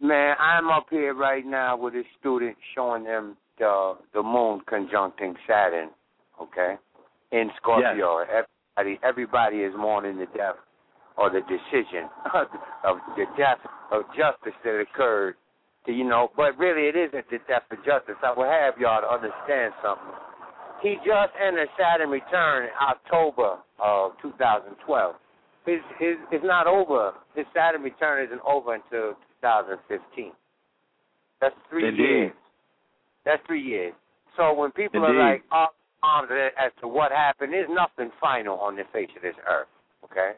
Man, 0.01 0.37
I'm 0.39 0.69
up 0.69 0.87
here 0.91 1.15
right 1.15 1.45
now 1.45 1.77
with 1.77 1.95
a 1.95 2.03
student 2.21 2.57
showing 2.75 3.05
them 3.05 3.37
the 3.59 3.95
the 4.15 4.23
moon 4.23 4.61
conjuncting 4.69 5.35
Saturn, 5.47 5.91
okay, 6.41 6.77
in 7.33 7.51
Scorpio. 7.61 8.19
Everybody, 8.23 9.01
everybody 9.03 9.57
is 9.59 9.73
mourning 9.77 10.19
the 10.19 10.27
death 10.37 10.55
or 11.17 11.31
the 11.31 11.41
decision 11.41 12.09
of 12.85 12.97
the 13.17 13.25
death 13.37 13.59
of 13.91 14.03
justice 14.17 14.57
that 14.65 14.81
occurred. 14.81 15.35
To, 15.87 15.93
you 15.93 16.05
know, 16.05 16.29
but 16.37 16.57
really 16.59 16.89
it 16.89 16.97
isn't 16.97 17.31
the 17.31 17.39
death 17.49 17.67
of 17.71 17.79
justice. 17.79 18.17
I 18.23 18.33
will 18.37 18.45
have 18.45 18.75
y'all 18.79 19.01
to 19.01 19.09
understand 19.09 19.73
something. 19.83 20.15
He 20.83 20.95
just 21.03 21.35
entered 21.43 21.69
Saturn 21.77 22.11
return 22.11 22.65
in 22.65 22.71
October 22.81 23.59
of 23.83 24.13
2012. 24.23 25.15
His 25.69 25.81
his 26.01 26.17
it's 26.33 26.45
not 26.45 26.67
over. 26.67 27.13
His 27.37 27.45
Saturn 27.55 27.83
return 27.83 28.25
isn't 28.25 28.41
over 28.47 28.75
until 28.75 29.15
2015. 29.45 30.33
That's 31.41 31.55
three 31.69 31.89
Indeed. 31.89 32.03
years. 32.03 32.33
That's 33.25 33.43
three 33.47 33.63
years. 33.63 33.93
So 34.37 34.55
when 34.55 34.71
people 34.73 35.05
Indeed. 35.05 35.21
are 35.21 35.31
like 35.33 35.43
up 35.53 35.75
on 36.03 36.25
it 36.31 36.55
as 36.59 36.73
to 36.81 36.89
what 36.89 37.13
happened, 37.13 37.53
there's 37.53 37.69
nothing 37.71 38.11
final 38.21 38.57
on 38.59 38.77
the 38.77 38.85
face 38.93 39.11
of 39.17 39.23
this 39.23 39.37
earth. 39.49 39.69
Okay. 40.05 40.33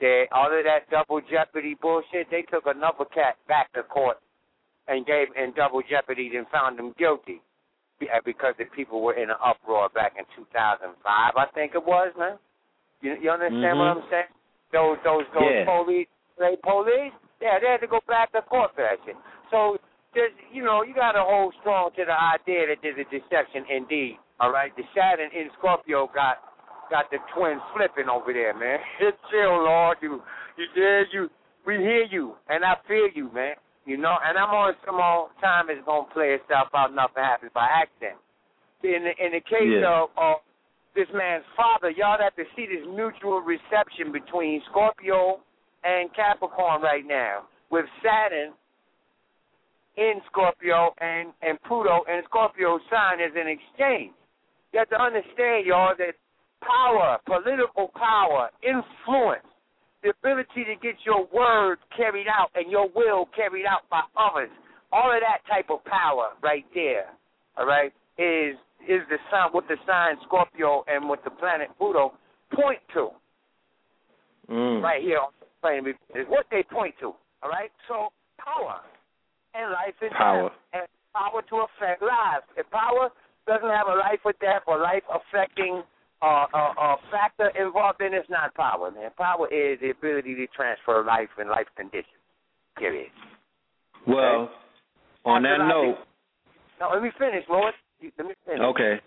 They 0.00 0.26
all 0.32 0.46
of 0.50 0.64
that 0.64 0.90
double 0.90 1.20
jeopardy 1.30 1.76
bullshit. 1.80 2.26
They 2.30 2.42
took 2.42 2.66
another 2.66 3.04
cat 3.14 3.36
back 3.46 3.72
to 3.74 3.82
court 3.84 4.18
and 4.88 5.06
gave 5.06 5.28
in 5.36 5.52
double 5.54 5.82
jeopardy 5.88 6.30
and 6.36 6.46
found 6.48 6.78
him 6.80 6.92
guilty 6.98 7.40
uh, 8.02 8.18
because 8.24 8.54
the 8.58 8.64
people 8.74 9.00
were 9.02 9.14
in 9.14 9.30
an 9.30 9.36
uproar 9.42 9.88
back 9.94 10.14
in 10.18 10.24
2005. 10.36 10.92
I 11.06 11.46
think 11.54 11.72
it 11.74 11.84
was, 11.86 12.12
man. 12.18 12.36
You, 13.00 13.14
you 13.22 13.30
understand 13.30 13.78
what 13.78 13.86
Mhm. 13.86 13.96
I'm 14.02 14.02
saying? 14.10 14.24
Those 14.74 14.98
those 15.06 15.22
those 15.32 15.46
Yeah. 15.46 15.64
police, 15.64 16.10
they 16.38 16.58
police, 16.66 17.14
yeah, 17.40 17.62
they 17.62 17.70
had 17.70 17.80
to 17.80 17.86
go 17.86 18.00
back 18.10 18.32
to 18.34 18.42
court 18.42 18.74
for 18.74 18.82
that 18.82 18.98
shit. 19.06 19.14
So 19.54 19.78
there's, 20.14 20.34
you 20.50 20.64
know, 20.66 20.82
you 20.82 20.94
got 20.94 21.12
to 21.14 21.22
hold 21.22 21.54
strong 21.62 21.90
to 21.94 22.02
the 22.04 22.14
idea 22.34 22.66
that 22.74 22.78
there's 22.82 22.98
a 22.98 23.06
deception 23.06 23.64
indeed. 23.70 24.18
All 24.40 24.50
right, 24.50 24.74
the 24.74 24.82
Saturn 24.94 25.30
in 25.30 25.46
Scorpio 25.58 26.10
got 26.12 26.42
got 26.90 27.06
the 27.14 27.18
twins 27.34 27.62
flipping 27.72 28.10
over 28.10 28.32
there, 28.34 28.52
man. 28.52 28.78
It's 29.00 29.16
Chill, 29.30 29.62
Lord, 29.62 29.98
you 30.02 30.20
you 30.58 30.66
did 30.74 31.06
you. 31.14 31.30
We 31.64 31.78
hear 31.78 32.02
you, 32.10 32.34
and 32.50 32.64
I 32.64 32.74
feel 32.86 33.08
you, 33.14 33.30
man. 33.32 33.54
You 33.86 33.96
know, 33.96 34.16
and 34.24 34.36
I'm 34.36 34.50
on 34.50 34.74
some 34.84 34.96
more 34.96 35.28
time 35.40 35.70
is 35.70 35.78
gonna 35.86 36.08
play 36.12 36.34
itself 36.34 36.68
out. 36.74 36.92
Nothing 36.92 37.22
happens 37.22 37.52
by 37.54 37.68
accident. 37.70 38.18
In 38.82 39.04
the 39.04 39.14
in 39.24 39.32
the 39.32 39.40
case 39.40 39.80
Yeah. 39.80 40.02
of 40.02 40.10
of 40.16 40.36
this 40.94 41.08
man's 41.12 41.44
father, 41.56 41.90
y'all 41.90 42.18
have 42.20 42.36
to 42.36 42.44
see 42.54 42.66
this 42.66 42.86
mutual 42.86 43.42
reception 43.42 44.12
between 44.12 44.62
Scorpio 44.70 45.40
and 45.82 46.08
Capricorn 46.14 46.82
right 46.82 47.04
now, 47.06 47.44
with 47.70 47.84
Saturn 48.02 48.54
in 49.96 50.20
Scorpio 50.30 50.94
and 51.00 51.32
and 51.42 51.60
Pluto 51.62 52.02
and 52.08 52.24
Scorpio 52.28 52.78
sign 52.90 53.20
as 53.20 53.32
an 53.34 53.46
exchange. 53.46 54.14
You 54.72 54.80
have 54.80 54.90
to 54.90 55.00
understand, 55.00 55.66
y'all, 55.66 55.94
that 55.98 56.14
power, 56.62 57.18
political 57.26 57.90
power, 57.94 58.50
influence, 58.62 59.46
the 60.02 60.10
ability 60.10 60.64
to 60.66 60.74
get 60.82 60.96
your 61.06 61.26
word 61.32 61.78
carried 61.96 62.26
out 62.26 62.50
and 62.54 62.70
your 62.70 62.88
will 62.94 63.28
carried 63.36 63.66
out 63.66 63.88
by 63.90 64.02
others, 64.18 64.50
all 64.92 65.14
of 65.14 65.20
that 65.20 65.46
type 65.50 65.70
of 65.70 65.84
power 65.84 66.34
right 66.42 66.64
there, 66.74 67.06
all 67.56 67.66
right, 67.66 67.92
is 68.18 68.56
is 68.88 69.02
the 69.08 69.18
sign 69.30 69.50
what 69.52 69.66
the 69.68 69.76
sign 69.86 70.16
Scorpio 70.26 70.84
and 70.88 71.08
what 71.08 71.22
the 71.24 71.30
planet 71.30 71.68
Pluto 71.78 72.12
point 72.54 72.80
to 72.94 73.10
Mm. 74.50 74.82
right 74.82 75.00
here 75.02 75.18
on 75.20 75.32
the 75.40 75.46
plane 75.62 75.86
is 76.14 76.26
what 76.28 76.44
they 76.50 76.62
point 76.64 76.94
to. 77.00 77.14
All 77.42 77.48
right, 77.48 77.72
so 77.88 78.12
power 78.36 78.80
and 79.54 79.72
life 79.72 79.94
and 80.02 80.10
Power. 80.12 80.50
death, 80.50 80.58
and 80.74 80.86
power 81.14 81.40
to 81.48 81.56
affect 81.64 82.02
lives. 82.02 82.44
If 82.56 82.68
power 82.70 83.08
doesn't 83.46 83.70
have 83.70 83.86
a 83.88 83.96
life 83.96 84.20
or 84.24 84.34
death 84.40 84.62
or 84.66 84.78
life 84.78 85.02
affecting 85.08 85.82
uh, 86.20 86.44
uh, 86.52 86.72
uh, 86.76 86.96
factor 87.10 87.48
involved 87.56 88.00
in, 88.00 88.12
it, 88.12 88.18
it's 88.18 88.28
not 88.30 88.54
power, 88.54 88.90
man. 88.90 89.10
Power 89.16 89.48
is 89.48 89.80
the 89.80 89.90
ability 89.90 90.34
to 90.34 90.46
transfer 90.48 91.02
life 91.04 91.28
and 91.38 91.48
life 91.48 91.66
conditions. 91.76 92.20
Period. 92.76 93.08
Well, 94.06 94.50
on 95.24 95.42
That's 95.42 95.58
that 95.58 95.68
note. 95.68 95.96
Now 96.80 96.92
let 96.92 97.02
me 97.02 97.10
finish, 97.18 97.44
Lord. 97.48 97.72
Let 98.18 98.28
me 98.28 98.34
finish. 98.46 98.60
okay. 98.60 99.00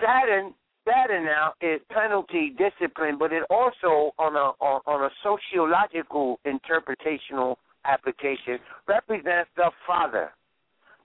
Saturn, 0.00 0.54
Saturn 0.86 1.24
now 1.24 1.54
is 1.60 1.80
penalty 1.90 2.54
discipline, 2.56 3.16
but 3.18 3.32
it 3.32 3.42
also 3.50 4.12
on 4.18 4.36
a 4.36 4.52
on, 4.62 4.80
on 4.86 5.04
a 5.04 5.10
sociological 5.22 6.38
interpretational 6.46 7.56
application 7.84 8.58
represents 8.86 9.50
the 9.56 9.70
father, 9.86 10.30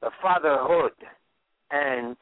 the 0.02 0.12
fatherhood, 0.22 0.94
and 1.72 2.16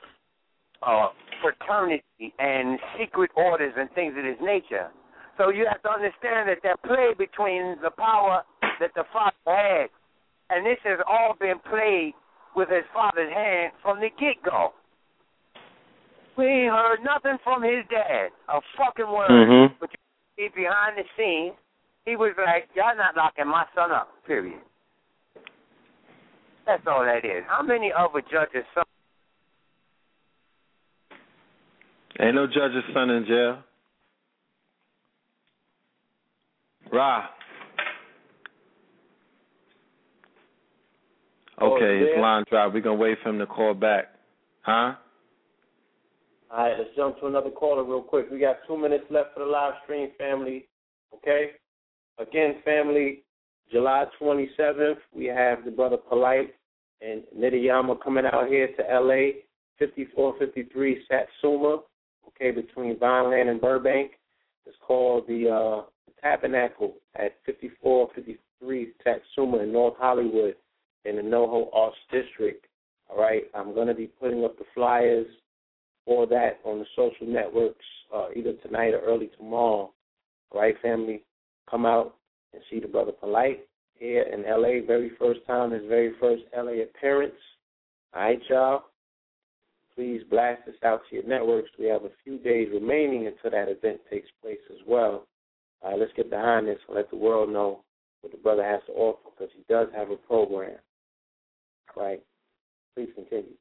uh, 0.85 1.08
fraternity 1.42 2.34
and 2.40 2.80
secret 3.00 3.32
orders 3.35 3.74
and 3.77 3.90
things 3.92 4.14
of 4.18 4.24
this 4.24 4.40
nature. 4.42 4.90
So 5.38 5.50
you 5.50 5.66
have 5.72 5.82
to 5.84 5.90
understand 5.90 6.50
that 6.50 6.59
that 6.64 6.82
play 6.84 7.16
between 7.18 7.77
the 7.82 7.92
power 7.92 8.43
that 8.80 8.92
the 8.95 9.03
father 9.11 9.35
had, 9.45 9.88
and 10.50 10.66
this 10.66 10.80
has 10.84 11.00
all 11.08 11.35
been 11.40 11.59
played 11.69 12.14
with 12.56 12.69
his 12.69 12.84
father's 12.93 13.32
hand 13.34 13.72
from 13.82 14.00
the 14.00 14.09
get 14.19 14.43
go. 14.43 14.74
We 16.40 16.45
ain't 16.48 16.72
heard 16.72 17.03
nothing 17.03 17.38
from 17.43 17.61
his 17.64 17.84
dad, 17.92 18.32
a 18.48 18.61
fucking 18.77 19.11
word. 19.11 19.27
Mhm. 19.30 19.76
But 19.77 19.92
you 19.92 20.00
see 20.38 20.48
behind 20.56 20.98
the 20.98 21.03
scenes, 21.18 21.58
he 22.06 22.16
was 22.16 22.32
like, 22.38 22.69
"Y'all 22.74 22.95
not 22.95 23.18
locking 23.18 23.48
my 23.48 23.68
son 23.76 23.92
up." 23.92 24.08
Period. 24.24 24.61
That's 26.66 26.88
all 26.88 27.03
that 27.03 27.26
is. 27.26 27.43
How 27.45 27.61
many 27.61 27.92
other 27.92 28.22
judges' 28.22 28.66
sons? 28.74 28.85
Ain't 32.22 32.35
no 32.35 32.48
judge's 32.48 32.85
son 32.93 33.09
in 33.09 33.26
jail. 33.26 33.64
Ra. 36.90 37.27
Oh, 41.58 41.74
Okay, 41.76 41.95
is 41.95 42.00
his 42.00 42.09
there? 42.11 42.22
line 42.22 42.45
dropped. 42.50 42.74
We're 42.74 42.80
gonna 42.80 42.95
wait 42.95 43.19
for 43.19 43.30
him 43.30 43.40
to 43.40 43.45
call 43.45 43.74
back. 43.74 44.14
Huh? 44.61 44.95
All 46.52 46.64
right, 46.64 46.76
let's 46.80 46.90
jump 46.95 47.19
to 47.19 47.28
another 47.28 47.52
caller 47.52 47.84
real 47.84 48.02
quick. 48.02 48.28
We 48.32 48.40
got 48.40 48.58
two 48.68 48.78
minutes 48.78 49.06
left 49.11 49.36
for 49.36 49.42
the 49.42 49.45
live 49.45 49.74
stream, 49.84 50.10
family. 50.18 50.68
Okay? 51.14 51.52
Again, 52.18 52.56
family, 52.66 53.24
July 53.72 54.06
27th, 54.19 54.98
we 55.16 55.26
have 55.26 55.64
the 55.64 55.72
brother 55.72 55.98
Polight 55.98 56.50
and 57.02 57.22
Nidiyama 57.38 58.02
coming 58.03 58.26
out 58.26 58.48
here 58.48 58.68
to 58.68 58.84
LA, 58.84 59.42
5453 59.78 61.03
Satsuma, 61.08 61.82
okay, 62.28 62.52
between 62.52 62.98
Vineland 62.98 63.50
and 63.50 63.61
Burbank. 63.61 64.14
It's 64.66 64.76
called 64.86 65.28
the 65.28 65.50
uh, 65.50 65.82
Tabernacle 66.22 66.95
at 67.16 67.36
5453 67.45 68.94
Satsuma 69.03 69.60
in 69.60 69.72
North 69.72 69.95
Hollywood 70.00 70.56
in 71.06 71.16
the 71.16 71.22
NoHo 71.22 71.69
Arts 71.74 71.95
District. 72.11 72.66
All 73.08 73.19
right, 73.19 73.44
I'm 73.53 73.74
going 73.74 73.88
to 73.88 73.94
be 73.94 74.08
putting 74.08 74.44
up 74.44 74.58
the 74.58 74.66
flyers 74.74 75.28
for 76.06 76.26
that 76.28 76.60
on 76.64 76.80
the 76.80 76.86
social 76.95 77.28
networks 77.28 77.86
uh, 78.14 78.28
either 78.36 78.53
tonight 78.66 78.94
or 78.94 79.02
early 79.02 79.30
tomorrow. 79.38 79.92
All 80.52 80.61
right, 80.61 80.76
family, 80.82 81.24
come 81.69 81.86
out 81.86 82.16
and 82.53 82.61
see 82.69 82.80
the 82.80 82.88
brother 82.88 83.11
Polight 83.11 83.60
here 83.94 84.24
in 84.24 84.42
LA. 84.42 84.86
Very 84.86 85.11
first 85.19 85.42
time, 85.45 85.72
his 85.72 85.84
very 85.88 86.14
first 86.19 86.44
LA 86.56 86.84
appearance. 86.84 87.34
All 88.14 88.22
right, 88.24 88.40
y'all. 88.50 88.84
Please 89.95 90.22
blast 90.30 90.61
this 90.66 90.76
out 90.84 91.02
to 91.10 91.16
your 91.16 91.26
networks. 91.26 91.69
We 91.78 91.86
have 91.88 92.06
a 92.06 92.11
few 92.24 92.40
days 92.40 92.69
remaining 92.74 93.28
until 93.28 93.52
that 93.52 93.69
event 93.69 94.00
takes 94.10 94.30
place 94.42 94.60
as 94.72 94.78
well. 94.88 95.28
All 95.82 96.00
let's 96.00 96.11
get 96.16 96.30
behind 96.30 96.68
this 96.68 96.80
and 96.88 96.95
let 96.95 97.10
the 97.10 97.18
world 97.18 97.50
know 97.50 97.84
what 98.22 98.32
the 98.32 98.38
brother 98.38 98.64
has 98.64 98.82
to 98.88 98.94
offer 98.94 99.30
because 99.38 99.53
he 99.56 99.64
does 99.69 99.88
have 99.95 100.10
a 100.10 100.16
program. 100.16 100.78
All 101.95 102.03
right. 102.03 102.22
Please 102.95 103.10
continue. 103.16 103.56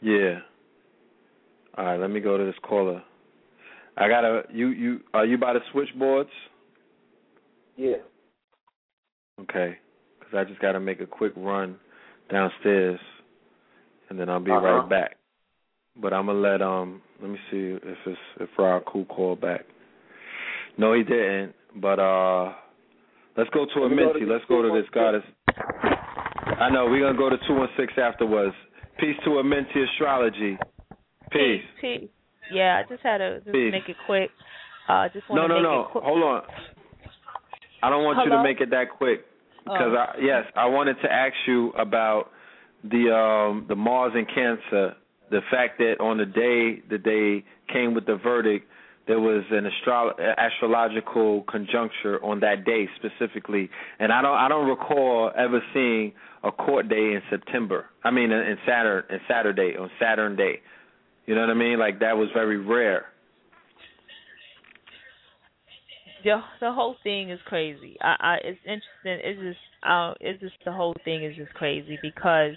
Yeah. 0.00 0.38
All 1.76 1.84
right, 1.84 2.00
let 2.00 2.10
me 2.10 2.20
go 2.20 2.36
to 2.38 2.44
this 2.44 2.54
caller. 2.62 3.02
I 3.96 4.08
gotta. 4.08 4.42
You 4.52 4.68
you 4.68 5.00
are 5.14 5.24
you 5.24 5.38
by 5.38 5.52
the 5.54 5.60
switchboards? 5.72 6.30
Yeah. 7.76 7.96
Okay, 9.40 9.76
because 10.18 10.34
I 10.34 10.44
just 10.44 10.60
gotta 10.60 10.80
make 10.80 11.00
a 11.00 11.06
quick 11.06 11.32
run 11.36 11.76
downstairs, 12.30 12.98
and 14.08 14.18
then 14.18 14.28
I'll 14.30 14.40
be 14.40 14.50
Uh-huh. 14.50 14.60
right 14.66 14.88
back. 14.88 15.16
But 15.96 16.12
I'm 16.12 16.26
gonna 16.26 16.38
let 16.38 16.62
um. 16.62 17.02
Let 17.20 17.30
me 17.30 17.38
see 17.50 17.78
if 17.82 17.98
it's 18.06 18.18
if 18.40 18.48
Rob 18.58 18.84
Cool 18.86 19.04
called 19.06 19.40
back. 19.40 19.64
No, 20.78 20.92
he 20.92 21.02
didn't. 21.02 21.54
But 21.76 21.98
uh, 21.98 22.52
let's 23.36 23.50
go 23.50 23.64
to 23.66 23.80
Amenti. 23.80 24.26
Let's 24.26 24.44
go 24.46 24.60
to 24.62 24.72
this 24.78 24.88
goddess. 24.92 25.22
I 26.58 26.70
know 26.70 26.86
we're 26.86 27.00
gonna 27.00 27.18
go 27.18 27.30
to 27.30 27.36
two 27.48 27.54
one 27.54 27.68
six 27.78 27.92
afterwards. 27.98 28.54
Peace 28.98 29.16
to 29.24 29.30
Amenti 29.30 29.84
astrology. 29.92 30.58
Peace. 31.30 31.62
Peace. 31.80 32.08
Yeah, 32.52 32.82
I 32.84 32.88
just 32.88 33.02
had 33.02 33.18
to 33.18 33.40
just 33.40 33.52
Peace. 33.52 33.72
make 33.72 33.88
it 33.88 33.96
quick. 34.06 34.30
Uh, 34.88 35.08
just 35.12 35.28
want 35.28 35.42
No, 35.42 35.48
to 35.48 35.48
no, 35.48 35.54
make 35.54 35.62
no. 35.62 35.80
it 35.82 35.90
quick. 35.90 36.04
Hold 36.04 36.22
on. 36.22 36.42
I 37.82 37.90
don't 37.90 38.04
want 38.04 38.18
you 38.24 38.30
to 38.30 38.42
make 38.42 38.60
it 38.60 38.70
that 38.70 38.90
quick 38.96 39.24
because 39.64 39.92
Oh. 39.92 39.96
I 39.96 40.14
yes, 40.20 40.44
I 40.56 40.66
wanted 40.66 40.96
to 41.02 41.12
ask 41.12 41.34
you 41.46 41.70
about 41.72 42.30
the 42.84 43.12
um 43.14 43.66
the 43.68 43.76
Mars 43.76 44.12
and 44.14 44.26
Cancer. 44.28 44.94
The 45.30 45.40
fact 45.50 45.78
that 45.78 45.96
on 46.00 46.18
the 46.18 46.24
day 46.24 46.82
that 46.88 47.02
they 47.04 47.44
came 47.72 47.94
with 47.94 48.06
the 48.06 48.14
verdict, 48.16 48.66
there 49.06 49.20
was 49.20 49.44
an 49.50 49.66
astro- 49.66 50.14
astrological 50.36 51.44
conjuncture 51.48 52.22
on 52.24 52.40
that 52.40 52.64
day 52.64 52.88
specifically, 52.96 53.70
and 53.98 54.12
I 54.12 54.22
don't 54.22 54.36
I 54.36 54.48
don't 54.48 54.68
recall 54.68 55.30
ever 55.36 55.60
seeing 55.72 56.12
a 56.42 56.50
court 56.50 56.88
day 56.88 57.14
in 57.14 57.22
September. 57.30 57.86
I 58.04 58.10
mean, 58.10 58.32
in 58.32 58.40
in 58.40 58.56
Saturn, 58.66 59.04
in 59.10 59.20
Saturday 59.28 59.76
on 59.78 59.90
Saturn 60.00 60.36
day. 60.36 60.60
You 61.26 61.34
know 61.34 61.40
what 61.40 61.50
I 61.50 61.54
mean? 61.54 61.78
Like 61.78 62.00
that 62.00 62.16
was 62.16 62.28
very 62.34 62.58
rare. 62.58 63.06
the 66.26 66.40
the 66.60 66.72
whole 66.72 66.96
thing 67.02 67.30
is 67.30 67.38
crazy. 67.46 67.96
I, 68.00 68.16
I 68.20 68.34
it's 68.44 68.60
interesting. 68.64 69.30
It's 69.30 69.40
just 69.40 69.88
uh, 69.88 70.14
it's 70.20 70.40
just 70.40 70.54
the 70.64 70.72
whole 70.72 70.94
thing 71.04 71.24
is 71.24 71.36
just 71.36 71.54
crazy 71.54 71.98
because 72.02 72.52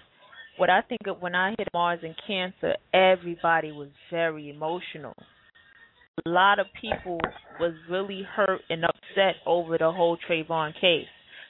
what 0.57 0.69
I 0.69 0.81
think 0.81 1.01
of 1.07 1.21
when 1.21 1.35
I 1.35 1.51
hit 1.51 1.67
Mars 1.73 1.99
and 2.03 2.15
Cancer, 2.25 2.75
everybody 2.93 3.71
was 3.71 3.89
very 4.11 4.49
emotional. 4.49 5.13
A 6.25 6.29
lot 6.29 6.59
of 6.59 6.67
people 6.79 7.19
was 7.59 7.73
really 7.89 8.23
hurt 8.35 8.61
and 8.69 8.83
upset 8.83 9.35
over 9.45 9.77
the 9.77 9.91
whole 9.91 10.17
Trayvon 10.29 10.73
case. 10.79 11.07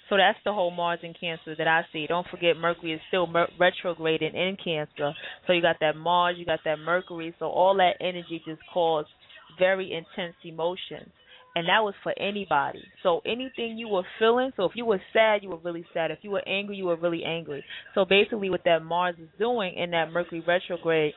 So 0.09 0.17
that's 0.17 0.39
the 0.43 0.53
whole 0.53 0.71
Mars 0.71 0.99
and 1.03 1.15
Cancer 1.19 1.55
that 1.55 1.67
I 1.67 1.81
see. 1.93 2.07
Don't 2.07 2.27
forget 2.29 2.57
Mercury 2.57 2.93
is 2.93 3.01
still 3.07 3.27
mer- 3.27 3.49
retrograding 3.59 4.33
in 4.33 4.57
Cancer. 4.63 5.13
So 5.45 5.53
you 5.53 5.61
got 5.61 5.77
that 5.81 5.95
Mars, 5.95 6.35
you 6.37 6.45
got 6.45 6.59
that 6.65 6.79
Mercury. 6.79 7.33
So 7.37 7.45
all 7.45 7.75
that 7.77 7.93
energy 8.01 8.41
just 8.45 8.61
caused 8.73 9.09
very 9.59 9.91
intense 9.93 10.35
emotions 10.43 11.11
and 11.55 11.67
that 11.67 11.83
was 11.83 11.93
for 12.03 12.13
anybody. 12.19 12.81
So 13.03 13.21
anything 13.25 13.77
you 13.77 13.87
were 13.87 14.03
feeling, 14.17 14.51
so 14.55 14.65
if 14.65 14.71
you 14.75 14.85
were 14.85 15.01
sad, 15.13 15.43
you 15.43 15.49
were 15.49 15.57
really 15.57 15.85
sad. 15.93 16.11
If 16.11 16.19
you 16.21 16.29
were 16.29 16.47
angry, 16.47 16.77
you 16.77 16.85
were 16.85 16.95
really 16.95 17.23
angry. 17.23 17.63
So 17.95 18.05
basically, 18.05 18.49
what 18.49 18.61
that 18.65 18.83
Mars 18.83 19.15
is 19.21 19.29
doing 19.37 19.75
in 19.75 19.91
that 19.91 20.11
Mercury 20.11 20.43
retrograde 20.47 21.13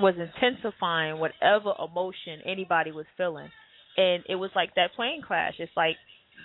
was 0.00 0.14
intensifying 0.16 1.18
whatever 1.18 1.72
emotion 1.82 2.40
anybody 2.46 2.92
was 2.92 3.06
feeling, 3.16 3.50
and 3.96 4.22
it 4.28 4.36
was 4.36 4.50
like 4.54 4.74
that 4.76 4.94
plane 4.94 5.22
crash. 5.22 5.54
It's 5.58 5.72
like 5.76 5.96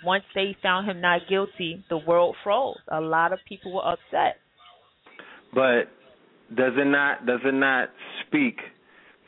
once 0.04 0.24
they 0.34 0.56
found 0.62 0.88
him 0.88 1.00
not 1.00 1.22
guilty, 1.28 1.84
the 1.88 1.98
world 1.98 2.36
froze. 2.42 2.76
A 2.90 3.00
lot 3.00 3.32
of 3.32 3.38
people 3.48 3.72
were 3.74 3.86
upset. 3.86 4.36
But 5.52 5.88
does 6.54 6.72
it 6.76 6.86
not 6.86 7.26
does 7.26 7.40
it 7.44 7.54
not 7.54 7.90
speak 8.26 8.58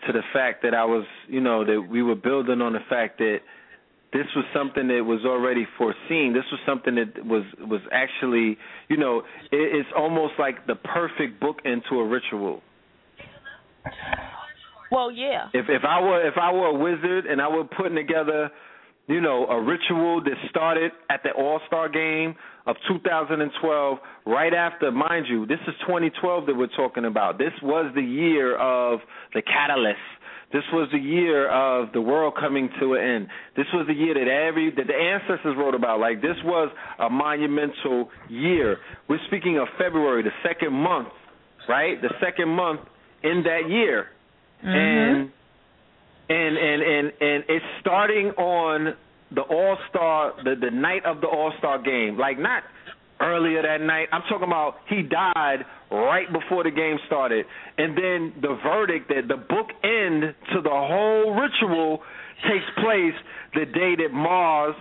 to 0.06 0.12
the 0.12 0.22
fact 0.32 0.62
that 0.62 0.74
I 0.74 0.84
was 0.84 1.04
you 1.28 1.40
know 1.40 1.64
that 1.64 1.86
we 1.90 2.02
were 2.02 2.14
building 2.14 2.60
on 2.60 2.72
the 2.72 2.80
fact 2.88 3.18
that 3.18 3.38
this 4.12 4.26
was 4.34 4.44
something 4.54 4.88
that 4.88 5.04
was 5.04 5.24
already 5.26 5.66
foreseen. 5.76 6.32
This 6.32 6.44
was 6.50 6.60
something 6.66 6.94
that 6.94 7.24
was 7.24 7.44
was 7.60 7.80
actually 7.92 8.58
you 8.88 8.96
know 8.96 9.22
it, 9.52 9.80
it's 9.80 9.88
almost 9.96 10.34
like 10.38 10.66
the 10.66 10.74
perfect 10.74 11.40
book 11.40 11.58
into 11.64 12.00
a 12.00 12.06
ritual. 12.06 12.62
Well, 14.90 15.10
yeah. 15.10 15.48
If 15.52 15.66
if 15.68 15.82
I 15.84 16.00
were 16.00 16.26
if 16.26 16.34
I 16.40 16.52
were 16.52 16.66
a 16.66 16.74
wizard 16.74 17.26
and 17.26 17.40
I 17.40 17.48
were 17.48 17.64
putting 17.64 17.96
together, 17.96 18.50
you 19.08 19.20
know, 19.20 19.46
a 19.46 19.60
ritual 19.60 20.22
that 20.22 20.34
started 20.50 20.92
at 21.10 21.22
the 21.22 21.30
All 21.30 21.60
Star 21.66 21.88
game 21.88 22.34
of 22.66 22.76
2012, 22.88 23.98
right 24.26 24.52
after, 24.52 24.90
mind 24.90 25.26
you, 25.28 25.46
this 25.46 25.60
is 25.68 25.74
2012 25.86 26.46
that 26.46 26.54
we're 26.56 26.66
talking 26.68 27.04
about. 27.04 27.38
This 27.38 27.52
was 27.62 27.92
the 27.94 28.02
year 28.02 28.56
of 28.56 29.00
the 29.34 29.42
catalyst. 29.42 29.98
This 30.52 30.62
was 30.72 30.88
the 30.92 30.98
year 30.98 31.48
of 31.50 31.92
the 31.92 32.00
world 32.00 32.34
coming 32.38 32.68
to 32.80 32.94
an 32.94 33.02
end. 33.02 33.28
This 33.56 33.66
was 33.72 33.86
the 33.88 33.94
year 33.94 34.14
that 34.14 34.30
every 34.30 34.70
that 34.70 34.86
the 34.86 34.94
ancestors 34.94 35.56
wrote 35.58 35.74
about. 35.74 35.98
Like 35.98 36.22
this 36.22 36.36
was 36.44 36.70
a 37.00 37.10
monumental 37.10 38.10
year. 38.28 38.78
We're 39.08 39.18
speaking 39.26 39.58
of 39.58 39.66
February, 39.76 40.22
the 40.22 40.30
second 40.44 40.72
month, 40.72 41.08
right? 41.68 42.00
The 42.00 42.14
second 42.20 42.48
month 42.48 42.80
in 43.22 43.42
that 43.44 43.68
year 43.68 44.06
mm-hmm. 44.64 44.68
and 44.68 45.30
and 46.28 46.56
and 46.56 46.82
and 46.82 47.12
and 47.20 47.44
it's 47.48 47.64
starting 47.80 48.30
on 48.36 48.94
the 49.34 49.42
All 49.42 49.76
Star 49.90 50.34
the 50.44 50.54
the 50.60 50.70
night 50.70 51.04
of 51.04 51.20
the 51.20 51.26
All 51.26 51.52
Star 51.58 51.80
game, 51.80 52.18
like 52.18 52.38
not 52.38 52.62
earlier 53.20 53.62
that 53.62 53.80
night. 53.80 54.08
I'm 54.12 54.22
talking 54.28 54.48
about 54.48 54.76
he 54.88 55.02
died 55.02 55.64
right 55.90 56.30
before 56.32 56.64
the 56.64 56.70
game 56.70 56.98
started, 57.06 57.46
and 57.78 57.96
then 57.96 58.34
the 58.40 58.58
verdict 58.62 59.08
that 59.08 59.28
the 59.28 59.36
book 59.36 59.68
end 59.82 60.34
to 60.52 60.60
the 60.62 60.70
whole 60.70 61.34
ritual 61.34 62.02
takes 62.42 62.66
place 62.82 63.14
the 63.54 63.64
day 63.66 63.94
that 64.02 64.12
Mars 64.12 64.76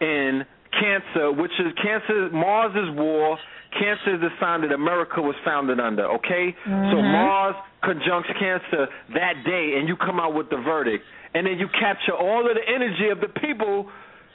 and 0.00 0.44
Cancer, 0.72 1.32
which 1.32 1.52
is 1.58 1.72
Cancer 1.82 2.30
Mars's 2.30 2.90
war. 2.96 3.38
Cancer 3.72 4.14
is 4.14 4.20
the 4.20 4.30
sign 4.40 4.62
that 4.62 4.72
America 4.72 5.22
was 5.22 5.36
founded 5.44 5.78
under. 5.80 6.04
Okay, 6.06 6.54
so 6.64 6.70
Mhm. 6.70 7.12
Mars 7.12 7.56
conjuncts 7.82 8.30
Cancer 8.38 8.88
that 9.10 9.44
day, 9.44 9.78
and 9.78 9.88
you 9.88 9.96
come 9.96 10.18
out 10.20 10.34
with 10.34 10.50
the 10.50 10.56
verdict, 10.58 11.04
and 11.34 11.46
then 11.46 11.58
you 11.58 11.68
capture 11.68 12.12
all 12.12 12.46
of 12.48 12.54
the 12.54 12.68
energy 12.68 13.08
of 13.08 13.20
the 13.20 13.28
people 13.28 13.90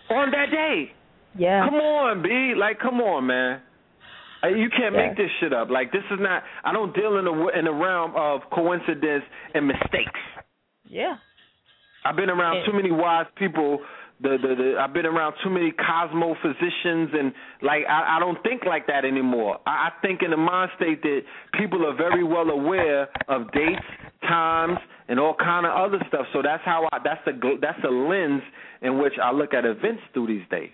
on 0.10 0.32
that 0.32 0.52
day. 0.52 0.94
Yeah. 1.36 1.66
Come 1.66 1.76
on, 1.76 2.22
B. 2.22 2.56
Like, 2.56 2.80
come 2.80 3.02
on, 3.02 3.26
man. 3.28 3.62
Uh, 4.44 4.48
You 4.48 4.70
can't 4.70 4.94
Yeah. 4.96 5.08
make 5.08 5.18
this 5.18 5.32
shit 5.40 5.54
up. 5.54 5.70
Like, 5.70 5.92
this 5.92 6.04
is 6.12 6.20
not. 6.20 6.44
I 6.64 6.72
don't 6.72 6.94
deal 6.94 7.18
in 7.18 7.26
the 7.26 7.48
in 7.58 7.66
the 7.66 7.74
realm 7.74 8.16
of 8.16 8.50
coincidence 8.52 9.26
and 9.54 9.68
mistakes. 9.68 10.20
Yeah. 10.88 11.18
I've 12.06 12.16
been 12.16 12.30
around 12.30 12.58
Yeah. 12.58 12.66
too 12.66 12.74
many 12.74 12.92
wise 12.92 13.26
people. 13.36 13.84
The, 14.22 14.38
the 14.42 14.56
the 14.56 14.74
I've 14.80 14.94
been 14.94 15.06
around 15.06 15.34
too 15.44 15.50
many 15.50 15.72
cosmo 15.72 16.36
physicians 16.42 17.10
and 17.14 17.34
like 17.62 17.84
I, 17.90 18.16
I 18.16 18.20
don't 18.20 18.42
think 18.44 18.64
like 18.66 18.88
that 18.88 19.04
anymore. 19.04 19.60
I, 19.68 19.90
I 19.90 19.90
think 20.02 20.22
in 20.24 20.32
the 20.32 20.38
mind 20.38 20.72
state 20.78 21.02
that 21.02 21.22
people 21.60 21.86
are 21.86 21.96
very 21.96 22.24
well 22.24 22.50
aware 22.50 23.10
of 23.28 23.52
dates, 23.52 23.84
times, 24.22 24.78
and 25.10 25.20
all 25.20 25.36
kind 25.38 25.66
of 25.66 25.74
other 25.74 26.04
stuff. 26.08 26.28
So 26.32 26.42
that's 26.42 26.64
how 26.64 26.88
I 26.94 27.00
that's 27.04 27.20
the 27.26 27.58
that's 27.62 27.82
the 27.84 27.90
lens 27.90 28.42
in 28.82 29.00
which 29.02 29.14
I 29.22 29.32
look 29.32 29.54
at 29.54 29.66
events 29.66 30.02
through 30.14 30.28
these 30.28 30.48
days. 30.50 30.72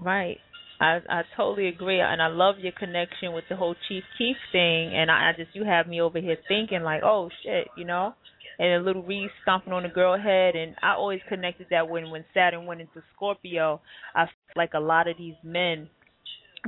Right. 0.00 0.38
I 0.80 1.00
I 1.08 1.22
totally 1.36 1.66
agree, 1.66 2.00
and 2.00 2.22
I 2.22 2.28
love 2.28 2.56
your 2.60 2.72
connection 2.72 3.32
with 3.32 3.44
the 3.48 3.56
whole 3.56 3.74
Chief 3.88 4.04
Keef 4.16 4.36
thing. 4.52 4.94
And 4.94 5.10
I, 5.10 5.30
I 5.30 5.32
just 5.36 5.54
you 5.54 5.64
have 5.64 5.88
me 5.88 6.00
over 6.00 6.20
here 6.20 6.36
thinking 6.46 6.82
like, 6.82 7.02
oh 7.02 7.30
shit, 7.42 7.66
you 7.76 7.84
know, 7.84 8.14
and 8.58 8.72
a 8.72 8.80
Lil 8.80 9.02
Reese 9.02 9.30
stomping 9.42 9.72
on 9.72 9.82
the 9.84 9.88
girl 9.88 10.18
head. 10.18 10.56
And 10.56 10.74
I 10.82 10.92
always 10.94 11.20
connected 11.28 11.66
that 11.70 11.88
when 11.88 12.10
when 12.10 12.24
Saturn 12.34 12.66
went 12.66 12.80
into 12.80 13.02
Scorpio, 13.14 13.80
I 14.14 14.24
felt 14.24 14.56
like 14.56 14.74
a 14.74 14.80
lot 14.80 15.08
of 15.08 15.16
these 15.16 15.36
men, 15.44 15.88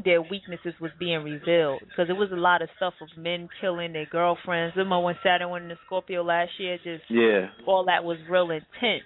their 0.05 0.23
weaknesses 0.23 0.75
was 0.81 0.93
being 0.99 1.23
revealed 1.25 1.81
because 1.89 2.09
it 2.09 2.17
was 2.17 2.31
a 2.33 2.36
lot 2.36 2.62
of 2.62 2.69
stuff 2.77 2.94
of 3.01 3.09
men 3.17 3.49
killing 3.60 3.93
their 3.93 4.07
girlfriends. 4.07 4.77
Remember 4.77 5.01
when 5.01 5.17
Saturn 5.25 5.51
went 5.51 5.65
into 5.65 5.78
Scorpio 5.86 6.23
last 6.23 6.52
year? 6.59 6.78
Just 6.85 7.05
Yeah. 7.10 7.49
all 7.67 7.85
that 7.86 8.05
was 8.05 8.19
real 8.28 8.51
intense. 8.51 9.05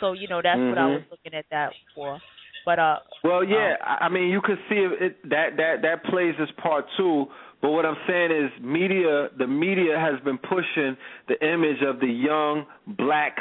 So 0.00 0.12
you 0.12 0.28
know 0.28 0.42
that's 0.42 0.60
what 0.60 0.78
I 0.78 0.82
Mhm. 0.82 0.94
was 0.94 1.02
looking 1.10 1.34
at 1.34 1.46
that 1.50 1.72
for. 1.94 2.20
But 2.66 2.78
uh, 2.80 2.98
Well, 3.22 3.44
yeah, 3.44 3.76
I 3.80 4.06
I 4.06 4.08
mean, 4.08 4.28
you 4.28 4.40
could 4.42 4.58
see 4.68 4.74
it, 4.74 5.00
it 5.00 5.28
that 5.30 5.56
that 5.56 5.82
that 5.82 6.04
plays 6.04 6.34
its 6.38 6.50
part 6.52 6.86
too. 6.96 7.30
But 7.62 7.70
what 7.70 7.86
I'm 7.86 7.96
saying 8.06 8.30
is, 8.30 8.50
media, 8.62 9.28
the 9.38 9.46
media 9.46 9.98
has 9.98 10.20
been 10.24 10.38
pushing 10.38 10.96
the 11.28 11.40
image 11.42 11.82
of 11.86 12.00
the 12.00 12.06
young 12.06 12.66
black 12.86 13.36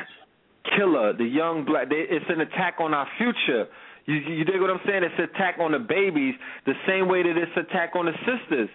killer, 0.78 1.14
the 1.14 1.26
young 1.26 1.66
black. 1.66 1.90
They, 1.90 2.06
it's 2.10 2.26
an 2.30 2.42
attack 2.42 2.76
on 2.80 2.94
our 2.94 3.08
future. 3.18 3.68
You 4.06 4.16
you 4.16 4.46
dig 4.46 4.62
what 4.62 4.70
I'm 4.70 4.80
saying? 4.86 5.04
It's 5.04 5.16
an 5.18 5.30
attack 5.36 5.58
on 5.60 5.72
the 5.72 5.80
babies, 5.80 6.36
the 6.66 6.74
same 6.88 7.08
way 7.08 7.24
that 7.24 7.36
it's 7.36 7.52
an 7.56 7.66
attack 7.70 7.96
on 7.96 8.06
the 8.06 8.14
sisters. 8.26 8.70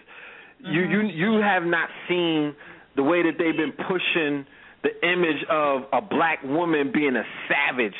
You 0.58 0.82
you 0.82 0.98
mm-hmm. 0.98 1.18
you 1.18 1.40
have 1.40 1.62
not 1.62 1.88
seen 2.08 2.54
the 2.96 3.02
way 3.02 3.22
that 3.22 3.38
they've 3.38 3.56
been 3.56 3.72
pushing 3.72 4.44
the 4.82 4.90
image 5.06 5.44
of 5.48 5.82
a 5.92 6.00
black 6.00 6.42
woman 6.42 6.90
being 6.92 7.16
a 7.16 7.24
savage. 7.48 7.94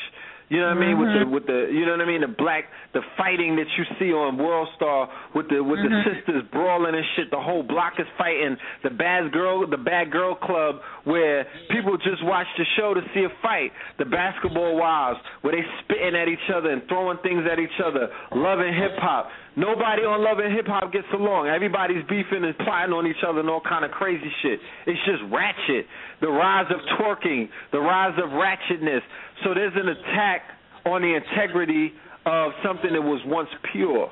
You 0.51 0.59
know 0.59 0.75
what 0.75 0.83
I 0.83 0.85
mean? 0.85 0.99
With 0.99 1.07
the 1.15 1.23
with 1.31 1.45
the 1.47 1.71
you 1.71 1.85
know 1.85 1.93
what 1.95 2.01
I 2.01 2.05
mean? 2.11 2.21
The 2.27 2.35
black 2.35 2.65
the 2.91 2.99
fighting 3.15 3.55
that 3.55 3.71
you 3.77 3.85
see 3.97 4.11
on 4.11 4.35
World 4.37 4.67
Star 4.75 5.07
with 5.33 5.47
the 5.47 5.63
with 5.63 5.79
the 5.79 5.87
Mhm. 5.87 6.03
sisters 6.03 6.43
brawling 6.51 6.93
and 6.93 7.05
shit. 7.15 7.31
The 7.31 7.39
whole 7.39 7.63
block 7.63 8.01
is 8.01 8.07
fighting. 8.17 8.57
The 8.83 8.89
bad 8.89 9.31
girl 9.31 9.65
the 9.65 9.77
bad 9.77 10.11
girl 10.11 10.35
club 10.35 10.81
where 11.05 11.45
people 11.69 11.95
just 12.03 12.21
watch 12.23 12.47
the 12.57 12.65
show 12.75 12.93
to 12.93 13.01
see 13.13 13.23
a 13.23 13.29
fight. 13.41 13.71
The 13.97 14.03
basketball 14.03 14.75
wives 14.75 15.19
where 15.39 15.55
they 15.55 15.63
spitting 15.79 16.15
at 16.19 16.27
each 16.27 16.49
other 16.53 16.69
and 16.69 16.85
throwing 16.89 17.17
things 17.19 17.47
at 17.47 17.57
each 17.57 17.79
other. 17.79 18.11
Love 18.35 18.59
and 18.59 18.75
Hip 18.75 18.97
Hop. 18.99 19.31
Nobody 19.57 20.03
on 20.07 20.23
Love 20.23 20.39
and 20.39 20.55
Hip 20.55 20.65
Hop 20.67 20.93
gets 20.93 21.07
along. 21.13 21.47
Everybody's 21.47 22.03
beefing 22.07 22.45
and 22.47 22.57
plotting 22.59 22.93
on 22.93 23.05
each 23.05 23.19
other 23.27 23.41
and 23.41 23.49
all 23.49 23.59
kind 23.59 23.83
of 23.83 23.91
crazy 23.91 24.31
shit. 24.41 24.59
It's 24.87 24.99
just 25.03 25.23
ratchet. 25.31 25.85
The 26.21 26.29
rise 26.29 26.71
of 26.71 26.79
twerking, 26.95 27.49
the 27.73 27.79
rise 27.79 28.17
of 28.17 28.29
ratchetness. 28.29 29.01
So 29.43 29.53
there's 29.53 29.73
an 29.75 29.89
attack 29.89 30.41
on 30.85 31.01
the 31.01 31.19
integrity 31.19 31.91
of 32.25 32.51
something 32.63 32.93
that 32.93 33.01
was 33.01 33.19
once 33.25 33.49
pure. 33.73 34.09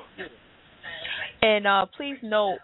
And 1.40 1.66
uh, 1.66 1.86
please 1.96 2.18
note, 2.22 2.58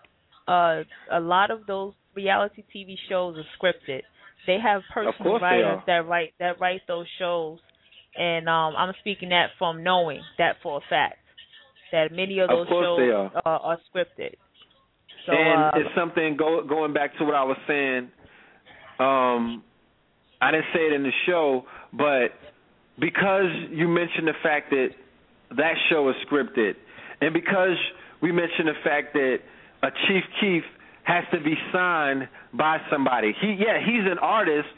uh, 0.47 0.83
a 1.11 1.21
lot 1.21 1.51
of 1.51 1.67
those 1.67 1.95
reality 2.15 2.63
TV 2.75 2.97
shows 3.09 3.37
are 3.39 3.49
scripted. 3.57 4.03
They 4.47 4.59
have 4.63 4.83
personal 4.93 5.39
writers 5.39 5.81
that 5.87 6.07
write 6.07 6.35
that 6.39 6.61
write 6.61 6.83
those 6.87 7.07
shows, 7.19 7.59
and 8.17 8.49
um, 8.49 8.75
I'm 8.77 8.93
speaking 9.01 9.31
that 9.31 9.47
from 9.59 9.83
knowing 9.83 10.21
that 10.39 10.57
for 10.63 10.77
a 10.77 10.81
fact 10.89 11.17
that 11.93 12.13
many 12.13 12.39
of 12.39 12.51
Of 12.51 12.59
those 12.59 12.69
course 12.69 12.85
shows 12.85 13.31
are. 13.35 13.43
are, 13.45 13.61
are 13.61 13.79
scripted. 13.95 14.35
So 15.27 15.33
and 15.33 15.65
uh, 15.65 15.71
it's 15.75 15.95
something 15.97 16.37
go, 16.37 16.63
going 16.67 16.93
back 16.93 17.17
to 17.19 17.25
what 17.25 17.35
I 17.35 17.45
was 17.45 17.57
saying. 17.67 18.11
Um, 18.99 19.63
I 20.41 20.51
didn't 20.51 20.67
say 20.73 20.81
it 20.81 20.93
in 20.93 21.03
the 21.03 21.13
show, 21.27 21.65
but 21.93 22.29
because 22.99 23.51
you 23.71 23.89
mentioned 23.89 24.29
the 24.29 24.39
fact 24.43 24.71
that 24.71 24.89
that 25.57 25.75
show 25.91 26.09
is 26.09 26.17
scripted, 26.31 26.75
and 27.21 27.33
because 27.33 27.77
we 28.23 28.33
mentioned 28.33 28.69
the 28.69 28.81
fact 28.85 29.13
that 29.15 29.39
a 29.83 29.89
Chief 30.07 30.25
Keef 30.41 30.63
has 31.05 31.25
to 31.33 31.41
be 31.41 31.55
signed 31.73 32.29
by 32.53 32.79
somebody. 32.91 33.35
He 33.41 33.57
yeah, 33.59 33.79
he's 33.79 34.11
an 34.11 34.19
artist 34.19 34.69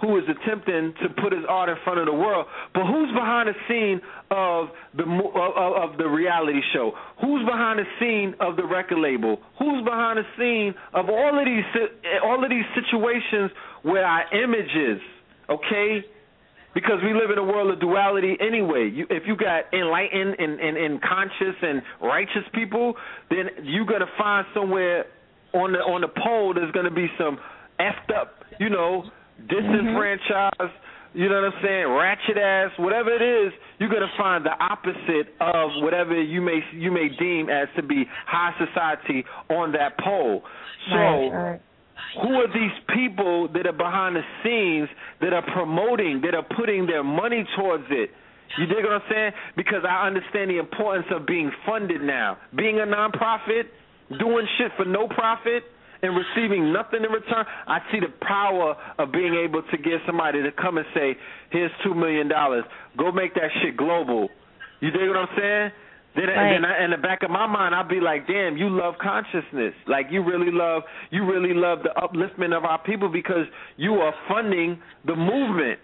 who 0.00 0.18
is 0.18 0.24
attempting 0.28 0.94
to 1.02 1.08
put 1.22 1.32
his 1.32 1.42
art 1.48 1.68
in 1.68 1.76
front 1.84 1.98
of 1.98 2.06
the 2.06 2.12
world, 2.12 2.46
but 2.74 2.84
who's 2.84 3.10
behind 3.12 3.48
the 3.48 3.56
scene 3.68 4.00
of 4.30 4.68
the 4.94 5.04
of, 5.04 5.34
uh, 5.34 5.38
uh, 5.38 5.84
of 5.84 5.96
the 5.96 6.06
reality 6.06 6.60
show? 6.72 6.92
Who's 7.20 7.44
behind 7.46 7.78
the 7.78 7.88
scene 7.98 8.34
of 8.40 8.56
the 8.56 8.64
record 8.64 8.98
label? 8.98 9.40
Who's 9.58 9.84
behind 9.84 10.18
the 10.18 10.26
scene 10.36 10.74
of 10.92 11.08
all 11.08 11.38
of 11.38 11.44
these 11.44 11.64
uh, 11.74 12.26
all 12.26 12.42
of 12.42 12.50
these 12.50 12.66
situations 12.74 13.50
where 13.82 14.04
our 14.04 14.24
images, 14.34 15.00
okay? 15.48 16.04
Because 16.74 17.00
we 17.02 17.14
live 17.14 17.30
in 17.30 17.38
a 17.38 17.44
world 17.44 17.72
of 17.72 17.80
duality 17.80 18.36
anyway. 18.38 18.90
You, 18.92 19.06
if 19.08 19.22
you 19.26 19.34
got 19.34 19.72
enlightened 19.72 20.36
and, 20.38 20.60
and, 20.60 20.76
and 20.76 21.00
conscious 21.00 21.56
and 21.62 21.80
righteous 22.02 22.44
people, 22.52 22.94
then 23.30 23.48
you're 23.62 23.86
gonna 23.86 24.12
find 24.18 24.46
somewhere 24.52 25.06
on 25.54 25.72
the 25.72 25.78
on 25.78 26.02
the 26.02 26.08
pole 26.08 26.52
there's 26.52 26.72
gonna 26.72 26.90
be 26.90 27.06
some 27.18 27.38
effed 27.80 28.14
up, 28.14 28.44
you 28.60 28.68
know, 28.68 29.04
Mm-hmm. 29.40 29.48
disenfranchised, 29.48 30.74
you 31.14 31.28
know 31.28 31.40
what 31.40 31.54
I'm 31.54 31.62
saying, 31.62 31.88
ratchet 31.88 32.36
ass, 32.38 32.70
whatever 32.78 33.10
it 33.10 33.22
is, 33.22 33.52
you're 33.78 33.88
gonna 33.88 34.12
find 34.18 34.44
the 34.44 34.52
opposite 34.58 35.32
of 35.40 35.82
whatever 35.82 36.20
you 36.20 36.40
may 36.40 36.60
you 36.72 36.90
may 36.90 37.08
deem 37.08 37.48
as 37.48 37.68
to 37.76 37.82
be 37.82 38.04
high 38.26 38.52
society 38.58 39.24
on 39.48 39.72
that 39.72 39.98
pole. 39.98 40.42
So 40.90 40.96
Right, 40.96 41.28
right. 41.28 41.60
who 42.22 42.34
are 42.34 42.48
these 42.48 42.72
people 42.94 43.48
that 43.54 43.66
are 43.66 43.72
behind 43.72 44.16
the 44.16 44.22
scenes 44.42 44.88
that 45.20 45.32
are 45.32 45.44
promoting, 45.52 46.20
that 46.22 46.34
are 46.34 46.46
putting 46.56 46.86
their 46.86 47.04
money 47.04 47.44
towards 47.56 47.84
it? 47.90 48.10
You 48.58 48.66
dig 48.66 48.84
what 48.84 48.92
I'm 48.92 49.02
saying? 49.10 49.32
Because 49.56 49.84
I 49.88 50.06
understand 50.06 50.50
the 50.50 50.58
importance 50.58 51.06
of 51.10 51.26
being 51.26 51.50
funded 51.66 52.00
now. 52.00 52.38
Being 52.56 52.78
a 52.78 52.86
nonprofit, 52.86 53.64
doing 54.18 54.46
shit 54.56 54.70
for 54.76 54.84
no 54.84 55.08
profit, 55.08 55.64
and 56.02 56.16
receiving 56.16 56.72
nothing 56.72 57.04
in 57.04 57.10
return. 57.10 57.44
I 57.66 57.80
see 57.90 58.00
the 58.00 58.12
power 58.20 58.76
of 58.98 59.12
being 59.12 59.34
able 59.34 59.62
to 59.62 59.76
get 59.76 60.00
somebody 60.06 60.42
to 60.42 60.52
come 60.52 60.78
and 60.78 60.86
say, 60.94 61.16
"Here's 61.50 61.72
two 61.82 61.94
million 61.94 62.28
dollars. 62.28 62.64
Go 62.96 63.12
make 63.12 63.34
that 63.34 63.50
shit 63.62 63.76
global." 63.76 64.30
You 64.80 64.90
dig 64.90 65.08
what 65.08 65.16
I'm 65.16 65.28
saying? 65.36 65.72
Then, 66.14 66.28
Right. 66.28 66.50
then 66.52 66.64
I, 66.64 66.84
in 66.84 66.90
the 66.90 66.96
back 66.96 67.22
of 67.22 67.30
my 67.30 67.46
mind, 67.46 67.74
I'll 67.74 67.84
be 67.84 68.00
like, 68.00 68.26
"Damn, 68.26 68.56
you 68.56 68.70
love 68.70 68.96
consciousness. 68.98 69.74
Like 69.86 70.10
you 70.10 70.22
really 70.22 70.50
love, 70.50 70.84
you 71.10 71.24
really 71.24 71.52
love 71.52 71.82
the 71.82 71.92
upliftment 71.96 72.56
of 72.56 72.64
our 72.64 72.78
people 72.78 73.08
because 73.08 73.46
you 73.76 74.00
are 74.00 74.14
funding 74.26 74.80
the 75.04 75.14
movement." 75.16 75.78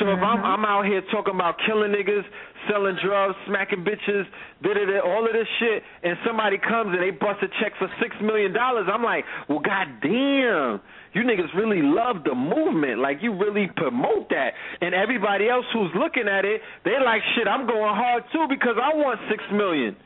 So 0.00 0.08
if 0.08 0.18
I'm 0.24 0.40
mm-hmm. 0.40 0.46
I'm 0.46 0.64
out 0.64 0.86
here 0.86 1.02
talking 1.12 1.34
about 1.34 1.60
killing 1.66 1.92
niggas, 1.92 2.24
selling 2.68 2.96
drugs, 3.04 3.36
smacking 3.46 3.84
bitches, 3.84 4.24
da 4.62 4.72
da 4.72 4.84
da, 4.88 4.98
all 5.04 5.26
of 5.26 5.32
this 5.32 5.48
shit, 5.60 5.82
and 6.02 6.16
somebody 6.24 6.56
comes 6.56 6.96
and 6.96 7.02
they 7.02 7.10
bust 7.10 7.44
a 7.44 7.48
check 7.60 7.76
for 7.78 7.88
six 8.00 8.16
million 8.22 8.52
dollars, 8.52 8.88
I'm 8.88 9.02
like, 9.04 9.24
well, 9.48 9.60
goddamn, 9.60 10.80
you 11.12 11.22
niggas 11.28 11.52
really 11.54 11.82
love 11.82 12.24
the 12.24 12.34
movement, 12.34 13.00
like 13.00 13.18
you 13.20 13.36
really 13.36 13.68
promote 13.76 14.30
that, 14.30 14.56
and 14.80 14.94
everybody 14.94 15.48
else 15.48 15.66
who's 15.72 15.92
looking 15.92 16.24
at 16.24 16.44
it, 16.44 16.62
they 16.84 16.96
like 17.04 17.20
shit. 17.36 17.46
I'm 17.46 17.66
going 17.66 17.94
hard 17.94 18.24
too 18.32 18.46
because 18.48 18.80
I 18.80 18.96
want 18.96 19.20
six 19.28 19.44
million. 19.52 19.96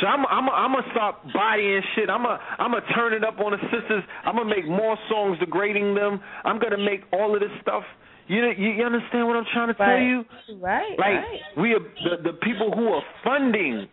So 0.00 0.06
I'm 0.06 0.26
I'm 0.26 0.48
I'm 0.50 0.72
gonna 0.74 0.86
stop 0.92 1.24
bodying 1.32 1.82
shit. 1.94 2.10
I'm 2.10 2.22
gonna 2.22 2.38
I'm 2.58 2.70
gonna 2.70 2.86
turn 2.94 3.14
it 3.14 3.24
up 3.24 3.38
on 3.40 3.52
the 3.52 3.62
sisters. 3.70 4.04
I'm 4.24 4.36
gonna 4.36 4.50
make 4.50 4.66
more 4.66 4.96
songs 5.08 5.38
degrading 5.38 5.94
them. 5.94 6.20
I'm 6.44 6.58
gonna 6.58 6.78
make 6.78 7.02
all 7.12 7.34
of 7.34 7.40
this 7.40 7.50
stuff. 7.62 7.82
You 8.28 8.44
you, 8.56 8.70
you 8.70 8.84
understand 8.84 9.26
what 9.26 9.36
I'm 9.36 9.46
trying 9.52 9.68
to 9.68 9.74
tell 9.74 9.86
Right. 9.86 10.02
you? 10.02 10.24
right, 10.60 10.98
Like 10.98 11.24
right. 11.24 11.40
we 11.56 11.72
are 11.74 11.80
the 11.80 12.32
the 12.32 12.32
people 12.38 12.70
who 12.72 12.88
are 12.88 13.02
funding, 13.24 13.88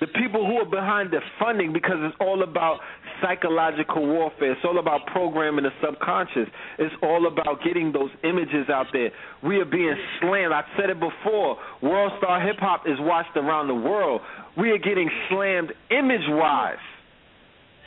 the 0.00 0.06
people 0.06 0.46
who 0.46 0.58
are 0.58 0.70
behind 0.70 1.10
the 1.10 1.20
funding 1.38 1.72
because 1.72 1.96
it's 2.00 2.16
all 2.20 2.42
about 2.42 2.78
psychological 3.20 4.06
warfare. 4.06 4.52
It's 4.52 4.64
all 4.64 4.78
about 4.78 5.04
programming 5.08 5.64
the 5.64 5.72
subconscious. 5.84 6.48
It's 6.78 6.94
all 7.02 7.26
about 7.26 7.62
getting 7.62 7.92
those 7.92 8.10
images 8.24 8.70
out 8.70 8.86
there. 8.92 9.10
We 9.42 9.58
are 9.60 9.66
being 9.66 9.94
slammed. 10.20 10.54
I've 10.54 10.64
said 10.78 10.88
it 10.90 10.98
before. 11.00 11.58
World 11.82 12.12
Star 12.18 12.40
Hip 12.40 12.56
Hop 12.60 12.86
is 12.86 12.96
watched 13.00 13.36
around 13.36 13.68
the 13.68 13.74
world. 13.74 14.22
We 14.56 14.70
are 14.70 14.78
getting 14.78 15.10
slammed 15.28 15.72
image 15.90 16.26
wise. 16.28 16.78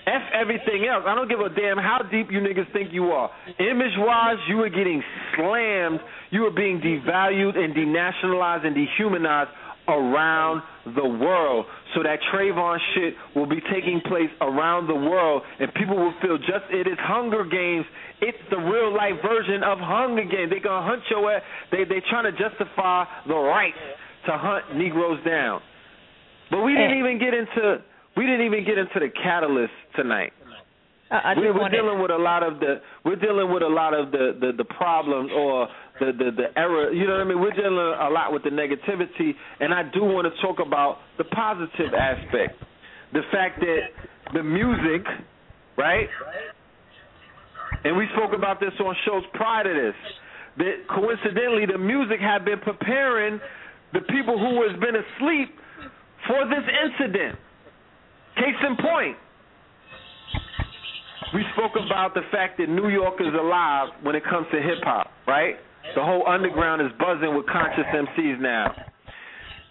F 0.05 0.21
everything 0.33 0.85
else. 0.89 1.03
I 1.07 1.15
don't 1.15 1.29
give 1.29 1.39
a 1.39 1.49
damn 1.49 1.77
how 1.77 2.01
deep 2.11 2.27
you 2.31 2.39
niggas 2.39 2.71
think 2.73 2.91
you 2.91 3.11
are. 3.11 3.29
Image 3.59 3.95
wise, 3.97 4.37
you 4.49 4.61
are 4.61 4.69
getting 4.69 5.01
slammed. 5.35 5.99
You 6.31 6.45
are 6.45 6.51
being 6.51 6.81
devalued 6.81 7.57
and 7.57 7.73
denationalized 7.73 8.65
and 8.65 8.75
dehumanized 8.75 9.51
around 9.87 10.61
the 10.85 11.05
world. 11.05 11.65
So 11.95 12.03
that 12.03 12.19
Trayvon 12.33 12.77
shit 12.95 13.13
will 13.35 13.45
be 13.45 13.61
taking 13.71 14.01
place 14.07 14.29
around 14.41 14.87
the 14.87 14.95
world 14.95 15.43
and 15.59 15.73
people 15.73 15.95
will 15.95 16.13
feel 16.21 16.37
just 16.37 16.67
it 16.71 16.87
is 16.87 16.97
Hunger 16.99 17.45
Games. 17.45 17.85
It's 18.21 18.37
the 18.49 18.57
real 18.57 18.95
life 18.95 19.21
version 19.21 19.63
of 19.63 19.77
Hunger 19.79 20.23
Games. 20.23 20.49
They're 20.49 20.59
gonna 20.59 20.85
hunt 20.85 21.03
your 21.09 21.31
ass. 21.31 21.43
They 21.71 21.83
they 21.83 22.01
trying 22.09 22.25
to 22.25 22.31
justify 22.31 23.05
the 23.27 23.35
right 23.35 23.75
to 24.25 24.37
hunt 24.37 24.75
Negroes 24.75 25.19
down. 25.25 25.61
But 26.49 26.61
we 26.63 26.73
didn't 26.73 26.97
even 26.97 27.19
get 27.19 27.33
into 27.33 27.83
we 28.15 28.25
didn't 28.25 28.45
even 28.45 28.65
get 28.65 28.77
into 28.77 28.99
the 28.99 29.09
catalyst 29.09 29.73
tonight. 29.95 30.33
Uh, 31.11 31.15
I, 31.15 31.33
I 31.33 31.33
we're, 31.37 31.53
we're 31.53 31.61
wanted, 31.61 31.77
dealing 31.77 32.01
with 32.01 32.11
a 32.11 32.17
lot 32.17 32.43
of 32.43 32.59
the 32.59 32.81
we're 33.05 33.17
dealing 33.17 33.51
with 33.51 33.63
a 33.63 33.67
lot 33.67 33.93
of 33.93 34.11
the 34.11 34.37
the, 34.39 34.51
the 34.57 34.65
problems 34.65 35.31
or 35.35 35.67
the, 35.99 36.11
the 36.17 36.31
the 36.31 36.59
error. 36.59 36.91
You 36.91 37.05
know 37.05 37.13
what 37.13 37.21
I 37.21 37.25
mean? 37.25 37.39
We're 37.39 37.51
dealing 37.51 37.77
a 37.77 38.09
lot 38.09 38.33
with 38.33 38.43
the 38.43 38.49
negativity, 38.49 39.33
and 39.59 39.73
I 39.73 39.83
do 39.93 40.03
want 40.03 40.27
to 40.33 40.41
talk 40.41 40.57
about 40.65 40.99
the 41.17 41.25
positive 41.25 41.93
aspect, 41.93 42.61
the 43.13 43.21
fact 43.31 43.59
that 43.59 43.79
the 44.33 44.43
music, 44.43 45.05
right? 45.77 46.07
And 47.83 47.97
we 47.97 48.07
spoke 48.15 48.31
about 48.35 48.59
this 48.59 48.71
on 48.79 48.95
shows 49.05 49.23
prior 49.33 49.63
to 49.63 49.69
this. 49.69 49.95
That 50.57 50.87
coincidentally, 50.87 51.65
the 51.65 51.77
music 51.77 52.19
had 52.21 52.45
been 52.45 52.59
preparing 52.59 53.39
the 53.91 54.01
people 54.01 54.37
who 54.37 54.61
has 54.67 54.79
been 54.79 54.95
asleep 54.95 55.49
for 56.27 56.45
this 56.47 56.63
incident. 56.63 57.37
Case 58.35 58.59
in 58.67 58.75
point, 58.77 59.17
we 61.33 61.43
spoke 61.53 61.73
about 61.75 62.13
the 62.13 62.21
fact 62.31 62.57
that 62.59 62.69
New 62.69 62.89
York 62.89 63.15
is 63.19 63.33
alive 63.33 63.89
when 64.03 64.15
it 64.15 64.23
comes 64.23 64.47
to 64.51 64.61
hip 64.61 64.83
hop, 64.83 65.07
right? 65.27 65.55
The 65.95 66.01
whole 66.01 66.27
underground 66.27 66.81
is 66.81 66.89
buzzing 66.99 67.35
with 67.35 67.45
conscious 67.47 67.85
MCs 67.93 68.39
now. 68.39 68.73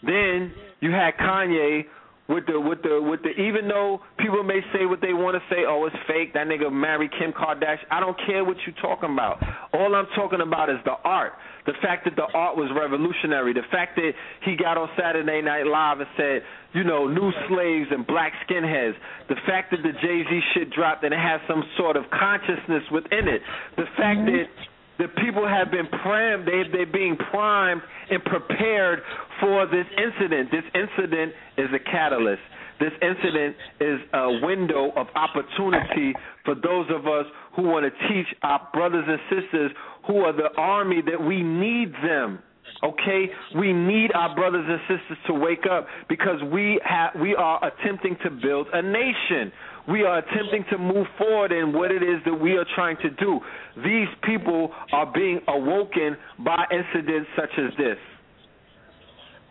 Then 0.03 0.53
you 0.81 0.91
had 0.91 1.15
Kanye 1.17 1.85
with 2.29 2.47
the 2.47 2.61
with 2.61 2.83
the 2.83 3.01
with 3.03 3.23
the 3.23 3.31
even 3.31 3.69
though 3.69 4.01
people 4.19 4.43
may 4.43 4.61
say 4.73 4.87
what 4.87 5.01
they 5.01 5.13
want 5.13 5.37
to 5.37 5.55
say, 5.55 5.63
oh 5.67 5.87
it's 5.87 5.97
fake, 6.07 6.35
that 6.35 6.47
nigga 6.47 6.73
married 6.73 7.11
Kim 7.19 7.33
Kardashian. 7.33 7.87
I 7.91 8.01
don't 8.01 8.17
care 8.27 8.45
what 8.45 8.57
you're 8.67 8.81
talking 8.81 9.13
about. 9.13 9.43
All 9.73 9.95
I'm 9.95 10.07
talking 10.15 10.41
about 10.41 10.71
is 10.71 10.77
the 10.85 10.95
art. 11.05 11.33
The 11.65 11.75
fact 11.81 12.05
that 12.05 12.17
the 12.17 12.27
art 12.35 12.57
was 12.57 12.71
revolutionary. 12.75 13.53
The 13.53 13.67
fact 13.71 13.95
that 13.97 14.13
he 14.45 14.57
got 14.57 14.77
on 14.77 14.89
Saturday 14.99 15.43
Night 15.43 15.63
Live 15.67 16.01
and 16.01 16.11
said, 16.17 16.43
you 16.75 16.83
know, 16.83 17.07
new 17.07 17.31
slaves 17.49 17.89
and 17.91 18.07
black 18.07 18.33
skinheads. 18.49 18.95
The 19.29 19.37
fact 19.47 19.71
that 19.71 19.83
the 19.83 19.93
Jay 19.93 20.25
Z 20.29 20.41
shit 20.55 20.71
dropped 20.71 21.05
and 21.05 21.15
it 21.15 21.21
has 21.21 21.41
some 21.47 21.63
sort 21.77 21.97
of 21.97 22.05
consciousness 22.11 22.83
within 22.91 23.29
it. 23.29 23.43
The 23.77 23.87
fact 23.97 24.27
mm-hmm. 24.27 24.43
that 24.43 24.51
the 24.99 25.09
people 25.23 25.47
have 25.47 25.71
been 25.71 25.87
primed, 25.87 26.47
they 26.47 26.63
they're 26.71 26.87
being 26.87 27.17
primed 27.17 27.83
and 28.11 28.23
prepared 28.25 29.03
for 29.41 29.67
this 29.67 29.87
incident. 29.97 30.51
This 30.51 30.67
incident 30.75 31.33
is 31.59 31.69
a 31.75 31.79
catalyst. 31.79 32.43
This 32.79 32.93
incident 33.01 33.55
is 33.81 34.01
a 34.13 34.41
window 34.43 34.91
of 34.97 35.07
opportunity 35.15 36.15
for 36.45 36.55
those 36.55 36.87
of 36.91 37.07
us 37.07 37.27
who 37.55 37.63
want 37.63 37.87
to 37.87 38.09
teach 38.09 38.27
our 38.43 38.69
brothers 38.73 39.05
and 39.07 39.21
sisters 39.31 39.71
who 40.07 40.19
are 40.19 40.33
the 40.33 40.49
army 40.57 41.03
that 41.07 41.21
we 41.25 41.43
need 41.43 41.93
them. 42.03 42.41
Okay, 42.83 43.27
we 43.57 43.73
need 43.73 44.11
our 44.15 44.35
brothers 44.35 44.65
and 44.69 44.81
sisters 44.89 45.19
to 45.27 45.35
wake 45.35 45.67
up 45.71 45.87
because 46.09 46.43
we 46.53 46.81
have 46.85 47.11
we 47.21 47.35
are 47.35 47.61
attempting 47.65 48.17
to 48.25 48.31
build 48.31 48.67
a 48.73 48.83
nation. 48.83 49.53
We 49.89 50.03
are 50.03 50.19
attempting 50.19 50.65
to 50.71 50.79
move 50.79 51.07
forward 51.19 51.53
in 51.53 51.73
what 51.73 51.91
it 51.91 52.03
is 52.03 52.21
that 52.25 52.35
we 52.35 52.53
are 52.53 52.67
trying 52.75 52.97
to 52.99 53.11
do. 53.11 53.41
These 53.85 54.09
people 54.25 54.71
are 54.93 55.13
being 55.13 55.41
awoken 55.49 56.17
by 56.45 56.65
incidents 56.71 57.29
such 57.37 57.51
as 57.59 57.77
this. 57.77 57.99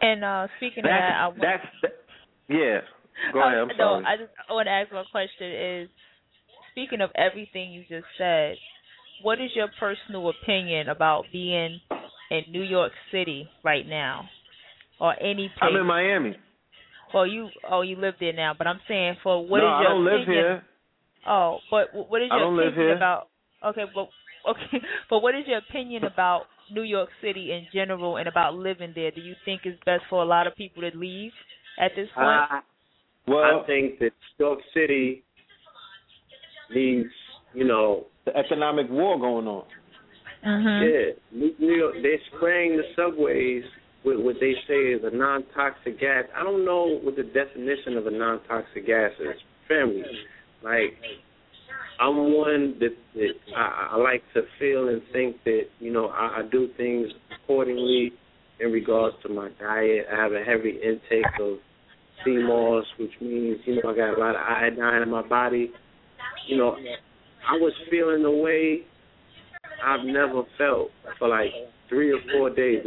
and 0.01 0.23
uh, 0.23 0.47
speaking 0.57 0.83
That's 0.83 0.91
of 0.91 0.99
that, 0.99 1.15
I 1.15 1.27
want, 1.27 1.41
that's 1.41 1.67
that, 1.83 1.91
yeah. 2.49 2.79
Go 3.33 3.39
ahead. 3.39 3.57
I'm 3.59 3.77
no. 3.77 4.01
I 4.05 4.17
just 4.17 4.31
I 4.49 4.53
want 4.53 4.67
to 4.67 4.71
ask 4.71 4.91
my 4.91 5.03
question 5.11 5.51
is 5.51 5.89
speaking 6.71 7.01
of 7.01 7.11
everything 7.15 7.71
you 7.71 7.81
just 7.87 8.07
said, 8.17 8.55
what 9.21 9.39
is 9.41 9.51
your 9.55 9.67
personal 9.79 10.29
opinion 10.29 10.89
about 10.89 11.25
being 11.31 11.79
in 12.29 12.41
New 12.49 12.63
York 12.63 12.91
City 13.11 13.47
right 13.63 13.87
now, 13.87 14.25
or 14.99 15.13
any 15.21 15.49
place? 15.57 15.71
I'm 15.73 15.75
in 15.75 15.85
Miami. 15.85 16.35
Well, 17.13 17.27
you 17.27 17.49
oh 17.69 17.81
you 17.81 17.97
live 17.97 18.15
there 18.19 18.33
now, 18.33 18.53
but 18.57 18.67
I'm 18.67 18.79
saying 18.87 19.15
for 19.23 19.45
what 19.45 19.59
no, 19.59 19.63
is 19.63 19.63
your 19.63 19.75
I 19.77 19.83
don't 19.83 20.05
live 20.05 20.27
here. 20.27 20.63
Oh, 21.27 21.57
but 21.69 21.87
what 21.93 22.21
is 22.21 22.29
I 22.31 22.37
your 22.37 22.45
don't 22.45 22.57
live 22.57 22.67
opinion 22.67 22.87
here. 22.87 22.95
about? 22.95 23.27
Okay, 23.65 23.83
but 23.93 24.09
okay, 24.49 24.85
but 25.09 25.19
what 25.19 25.35
is 25.35 25.43
your 25.47 25.57
opinion 25.57 26.03
about 26.05 26.43
New 26.71 26.83
York 26.83 27.09
City 27.21 27.51
in 27.51 27.67
general 27.73 28.17
and 28.17 28.27
about 28.27 28.55
living 28.55 28.93
there? 28.95 29.11
Do 29.11 29.21
you 29.21 29.35
think 29.45 29.61
it's 29.65 29.79
best 29.85 30.03
for 30.09 30.21
a 30.21 30.25
lot 30.25 30.47
of 30.47 30.55
people 30.55 30.81
to 30.89 30.97
leave 30.97 31.31
at 31.79 31.91
this 31.95 32.07
point? 32.15 32.27
I, 32.27 32.61
Well, 33.27 33.43
I 33.43 33.65
think 33.67 33.99
that 33.99 34.11
New 34.39 34.45
York 34.45 34.59
City 34.73 35.23
needs, 36.73 37.09
you 37.53 37.65
know, 37.65 38.07
the 38.25 38.35
economic 38.35 38.89
war 38.89 39.19
going 39.19 39.47
on. 39.47 39.63
mm-hmm. 40.45 40.83
yeah, 40.83 41.39
New 41.39 41.53
New 41.59 41.75
York. 41.75 41.95
They're 42.01 42.19
spraying 42.35 42.77
the 42.77 42.83
subways 42.95 43.63
with 44.03 44.19
what 44.19 44.35
they 44.39 44.53
say 44.67 44.93
is 44.93 45.01
a 45.03 45.15
non-toxic 45.15 45.99
gas. 45.99 46.25
I 46.35 46.43
don't 46.43 46.65
know 46.65 46.99
what 47.03 47.15
the 47.15 47.23
definition 47.23 47.97
of 47.97 48.07
a 48.07 48.11
non-toxic 48.11 48.85
gas 48.85 49.11
is. 49.19 49.37
Family, 49.67 50.03
like 50.63 50.97
I'm 51.99 52.33
one 52.33 52.75
that, 52.79 52.95
that 53.13 53.33
I, 53.55 53.89
I 53.91 53.97
like 53.97 54.23
to 54.33 54.41
feel 54.59 54.89
and 54.89 55.01
think 55.13 55.37
that 55.45 55.63
you 55.79 55.93
know 55.93 56.07
I, 56.07 56.39
I 56.39 56.41
do 56.51 56.67
things 56.75 57.07
accordingly 57.43 58.11
in 58.59 58.71
regards 58.71 59.15
to 59.23 59.29
my 59.29 59.49
diet. 59.59 60.07
I 60.11 60.21
have 60.21 60.31
a 60.31 60.43
heavy 60.43 60.79
intake 60.83 61.25
of 61.39 61.57
sea 62.25 62.37
moss, 62.37 62.85
which 62.99 63.11
means 63.21 63.59
you 63.65 63.75
know 63.75 63.91
I 63.91 63.95
got 63.95 64.17
a 64.17 64.19
lot 64.19 64.35
of 64.35 64.41
iodine 64.41 65.03
in 65.03 65.09
my 65.09 65.27
body. 65.27 65.71
You 66.47 66.57
know, 66.57 66.75
I 67.47 67.53
was 67.57 67.73
feeling 67.89 68.23
the 68.23 68.31
way 68.31 68.81
I've 69.83 70.05
never 70.05 70.43
felt 70.57 70.89
for 71.17 71.27
like 71.27 71.51
three 71.89 72.11
or 72.11 72.19
four 72.31 72.49
days. 72.49 72.85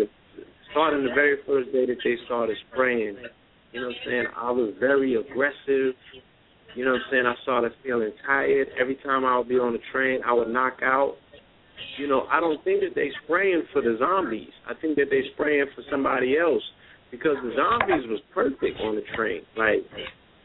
Starting 0.70 1.04
the 1.04 1.14
very 1.14 1.38
first 1.46 1.72
day 1.72 1.86
that 1.86 1.98
they 2.02 2.16
started 2.26 2.56
spraying, 2.72 3.16
you 3.72 3.80
know 3.80 3.88
what 3.88 3.96
I'm 3.96 4.06
saying? 4.06 4.24
I 4.36 4.50
was 4.50 4.74
very 4.80 5.14
aggressive. 5.14 5.94
You 6.74 6.84
know 6.84 6.92
what 6.92 7.02
I'm 7.06 7.10
saying? 7.10 7.26
I 7.26 7.34
started 7.42 7.72
feeling 7.82 8.10
tired. 8.26 8.68
Every 8.80 8.96
time 8.96 9.24
I 9.24 9.38
would 9.38 9.48
be 9.48 9.56
on 9.56 9.72
the 9.72 9.78
train, 9.92 10.20
I 10.26 10.32
would 10.32 10.48
knock 10.48 10.78
out. 10.82 11.16
You 11.98 12.08
know, 12.08 12.26
I 12.30 12.40
don't 12.40 12.62
think 12.64 12.80
that 12.80 12.94
they 12.94 13.10
spraying 13.24 13.62
for 13.72 13.82
the 13.82 13.96
zombies. 13.98 14.50
I 14.68 14.74
think 14.80 14.96
that 14.96 15.06
they 15.10 15.22
spraying 15.34 15.66
for 15.74 15.82
somebody 15.90 16.36
else 16.38 16.62
because 17.10 17.36
the 17.42 17.52
zombies 17.54 18.08
was 18.08 18.20
perfect 18.32 18.80
on 18.80 18.96
the 18.96 19.02
train. 19.16 19.42
Like 19.56 19.86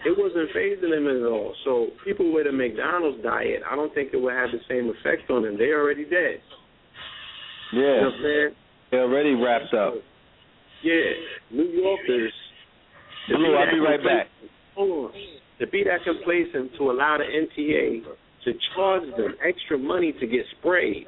it 0.06 0.16
wasn't 0.18 0.50
phasing 0.56 0.92
them 0.92 1.08
at 1.08 1.28
all. 1.28 1.54
So 1.66 1.88
people 2.06 2.34
with 2.34 2.48
a 2.48 2.52
McDonald's 2.52 3.22
diet, 3.24 3.62
I 3.70 3.76
don't 3.76 3.94
think 3.94 4.12
it 4.14 4.18
would 4.18 4.34
have 4.34 4.50
the 4.52 4.60
same 4.70 4.90
effect 4.90 5.30
on 5.30 5.44
them. 5.44 5.58
They're 5.58 5.82
already 5.82 6.06
dead. 6.06 6.40
You 7.74 7.82
know 7.82 7.88
Yeah, 7.88 8.06
what 8.06 8.14
I'm 8.14 8.22
they're 8.92 9.04
already 9.04 9.34
wrapped 9.36 9.74
up. 9.74 9.96
Yeah, 10.84 11.12
New 11.52 11.66
Yorkers. 11.66 12.34
Blue, 13.28 13.56
I'll 13.56 13.72
be 13.72 13.80
right 13.80 14.04
back. 14.04 14.28
Hold 14.76 15.12
on. 15.12 15.12
To 15.60 15.68
be 15.68 15.84
that 15.84 16.00
complacent 16.06 16.72
to 16.78 16.90
allow 16.90 17.18
the 17.18 17.26
MTA 17.26 18.02
to 18.46 18.54
charge 18.74 19.04
them 19.18 19.36
extra 19.46 19.78
money 19.78 20.14
to 20.14 20.26
get 20.26 20.46
sprayed, 20.58 21.06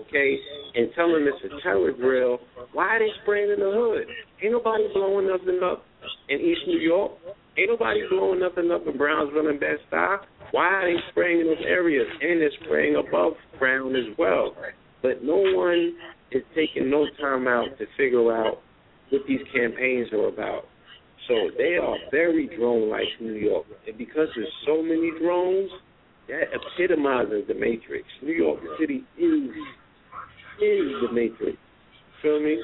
okay, 0.00 0.36
and 0.74 0.88
tell 0.96 1.12
them 1.12 1.28
it's 1.28 1.38
a 1.44 1.62
terror 1.62 1.92
drill, 1.92 2.40
why 2.72 2.96
are 2.96 2.98
they 2.98 3.08
spraying 3.22 3.52
in 3.52 3.60
the 3.60 3.70
hood? 3.70 4.06
Ain't 4.42 4.52
nobody 4.52 4.84
blowing 4.92 5.28
nothing 5.28 5.60
up 5.62 5.84
in 6.28 6.40
East 6.40 6.62
New 6.66 6.80
York. 6.80 7.12
Ain't 7.58 7.70
nobody 7.70 8.00
blowing 8.08 8.40
nothing 8.40 8.70
up 8.70 8.86
in 8.86 8.96
Brownsville 8.96 9.48
and 9.48 9.60
Bed-Stuy. 9.60 10.18
Why 10.52 10.64
are 10.64 10.92
they 10.92 10.98
spraying 11.10 11.40
in 11.40 11.46
those 11.46 11.64
areas? 11.66 12.06
And 12.20 12.40
they're 12.40 12.50
spraying 12.64 12.96
above 12.96 13.32
ground 13.58 13.96
as 13.96 14.16
well. 14.18 14.54
But 15.02 15.22
no 15.22 15.36
one 15.36 15.94
is 16.30 16.42
taking 16.54 16.90
no 16.90 17.06
time 17.20 17.46
out 17.46 17.66
to 17.78 17.86
figure 17.96 18.32
out 18.32 18.58
what 19.10 19.22
these 19.28 19.40
campaigns 19.54 20.12
are 20.12 20.28
about. 20.28 20.64
So 21.28 21.50
they 21.56 21.76
are 21.76 21.96
very 22.10 22.50
drone-like 22.56 23.20
New 23.20 23.34
York, 23.34 23.66
and 23.86 23.96
because 23.96 24.28
there's 24.34 24.52
so 24.66 24.82
many 24.82 25.12
drones, 25.20 25.70
that 26.28 26.44
epitomizes 26.54 27.44
the 27.48 27.54
Matrix. 27.54 28.04
New 28.22 28.32
York 28.32 28.60
City 28.78 29.04
is 29.18 29.50
is 30.60 30.92
the 31.02 31.08
Matrix. 31.12 31.58
Feel 32.22 32.40
me? 32.40 32.58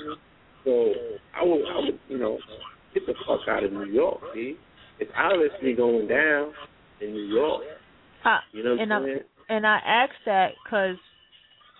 So 0.64 0.92
I 1.34 1.44
would, 1.44 1.62
I 1.66 1.76
would, 1.80 1.98
you 2.08 2.18
know, 2.18 2.38
get 2.94 3.06
the 3.06 3.14
fuck 3.26 3.40
out 3.48 3.64
of 3.64 3.72
New 3.72 3.86
York. 3.86 4.20
See, 4.34 4.56
it's 5.00 5.10
obviously 5.16 5.74
going 5.74 6.08
down 6.08 6.52
in 7.00 7.12
New 7.12 7.24
York. 7.24 7.62
Uh, 8.24 8.38
You 8.52 8.64
know 8.64 8.70
what 8.72 8.80
and 8.80 8.92
I'm 8.92 9.02
I'm 9.02 9.08
saying? 9.08 9.20
and 9.48 9.66
I 9.66 9.78
asked 9.84 10.24
that 10.26 10.50
because 10.64 10.96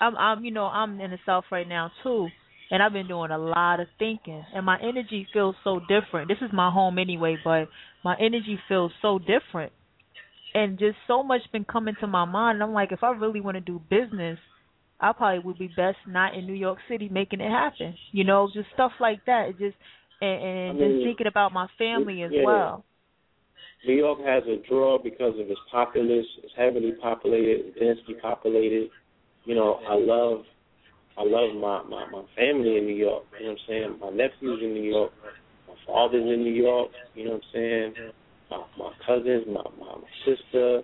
I'm 0.01 0.17
I'm 0.17 0.45
you 0.45 0.51
know 0.51 0.65
I'm 0.65 1.01
in 1.01 1.11
the 1.11 1.19
South 1.27 1.45
right 1.51 1.69
now 1.69 1.91
too, 2.03 2.29
and 2.71 2.83
I've 2.83 2.93
been 2.93 3.09
doing 3.09 3.31
a 3.31 3.39
lot 3.39 3.81
of 3.81 3.89
thinking, 3.99 4.45
and 4.55 4.65
my 4.65 4.79
energy 4.81 5.27
feels 5.33 5.57
so 5.65 5.81
different. 5.81 6.29
This 6.29 6.39
is 6.41 6.51
my 6.53 6.71
home 6.71 6.99
anyway, 6.99 7.37
but 7.43 7.69
my 8.05 8.17
energy 8.19 8.59
feels 8.69 8.93
so 9.03 9.19
different, 9.19 9.73
and 10.55 10.79
just 10.79 10.97
so 11.07 11.23
much 11.23 11.43
been 11.53 11.65
coming 11.65 11.95
to 12.01 12.07
my 12.07 12.25
mind. 12.25 12.57
And 12.57 12.63
I'm 12.63 12.73
like, 12.73 12.93
if 12.93 13.03
I 13.03 13.11
really 13.11 13.41
want 13.41 13.57
to 13.57 13.61
do 13.61 13.81
business, 13.91 14.39
I 15.01 15.13
probably 15.13 15.41
would 15.45 15.59
be 15.59 15.69
best 15.69 15.99
not 16.07 16.35
in 16.35 16.47
New 16.47 16.55
York 16.55 16.79
City 16.89 17.09
making 17.09 17.41
it 17.41 17.51
happen. 17.51 17.95
You 18.13 18.25
know, 18.25 18.49
just 18.53 18.69
stuff 18.75 18.93
like 19.01 19.25
that. 19.27 19.49
It 19.49 19.59
just 19.59 19.77
and, 20.21 20.43
and 20.43 20.71
I 20.71 20.73
mean, 20.73 20.97
just 20.97 21.07
thinking 21.07 21.27
about 21.27 21.53
my 21.53 21.67
family 21.79 22.23
as 22.23 22.31
yeah. 22.33 22.45
well. 22.45 22.85
New 23.87 23.95
York 23.95 24.19
has 24.25 24.43
a 24.45 24.57
draw 24.69 24.99
because 24.99 25.35
of 25.39 25.49
its 25.51 25.61
populace. 25.71 26.27
It's 26.43 26.53
heavily 26.57 26.93
populated, 27.01 27.75
densely 27.79 28.15
populated. 28.21 28.89
You 29.45 29.55
know, 29.55 29.81
I 29.89 29.95
love, 29.95 30.45
I 31.17 31.23
love 31.23 31.55
my 31.55 31.83
my 31.89 32.11
my 32.11 32.25
family 32.37 32.77
in 32.77 32.87
New 32.87 32.97
York. 32.97 33.25
You 33.39 33.47
know 33.47 33.53
what 33.53 33.59
I'm 33.61 33.69
saying? 33.69 33.99
My 34.01 34.11
nephew's 34.11 34.61
in 34.63 34.75
New 34.75 34.91
York. 34.91 35.13
My 35.69 35.75
father's 35.87 36.23
in 36.23 36.43
New 36.43 36.53
York. 36.53 36.91
You 37.15 37.27
know 37.27 37.31
what 37.33 37.43
I'm 37.43 37.51
saying? 37.55 37.95
My 38.51 38.65
my 38.79 38.93
cousins, 39.07 39.47
my 39.47 39.63
my, 39.79 39.95
my 39.95 40.09
sister, 40.27 40.83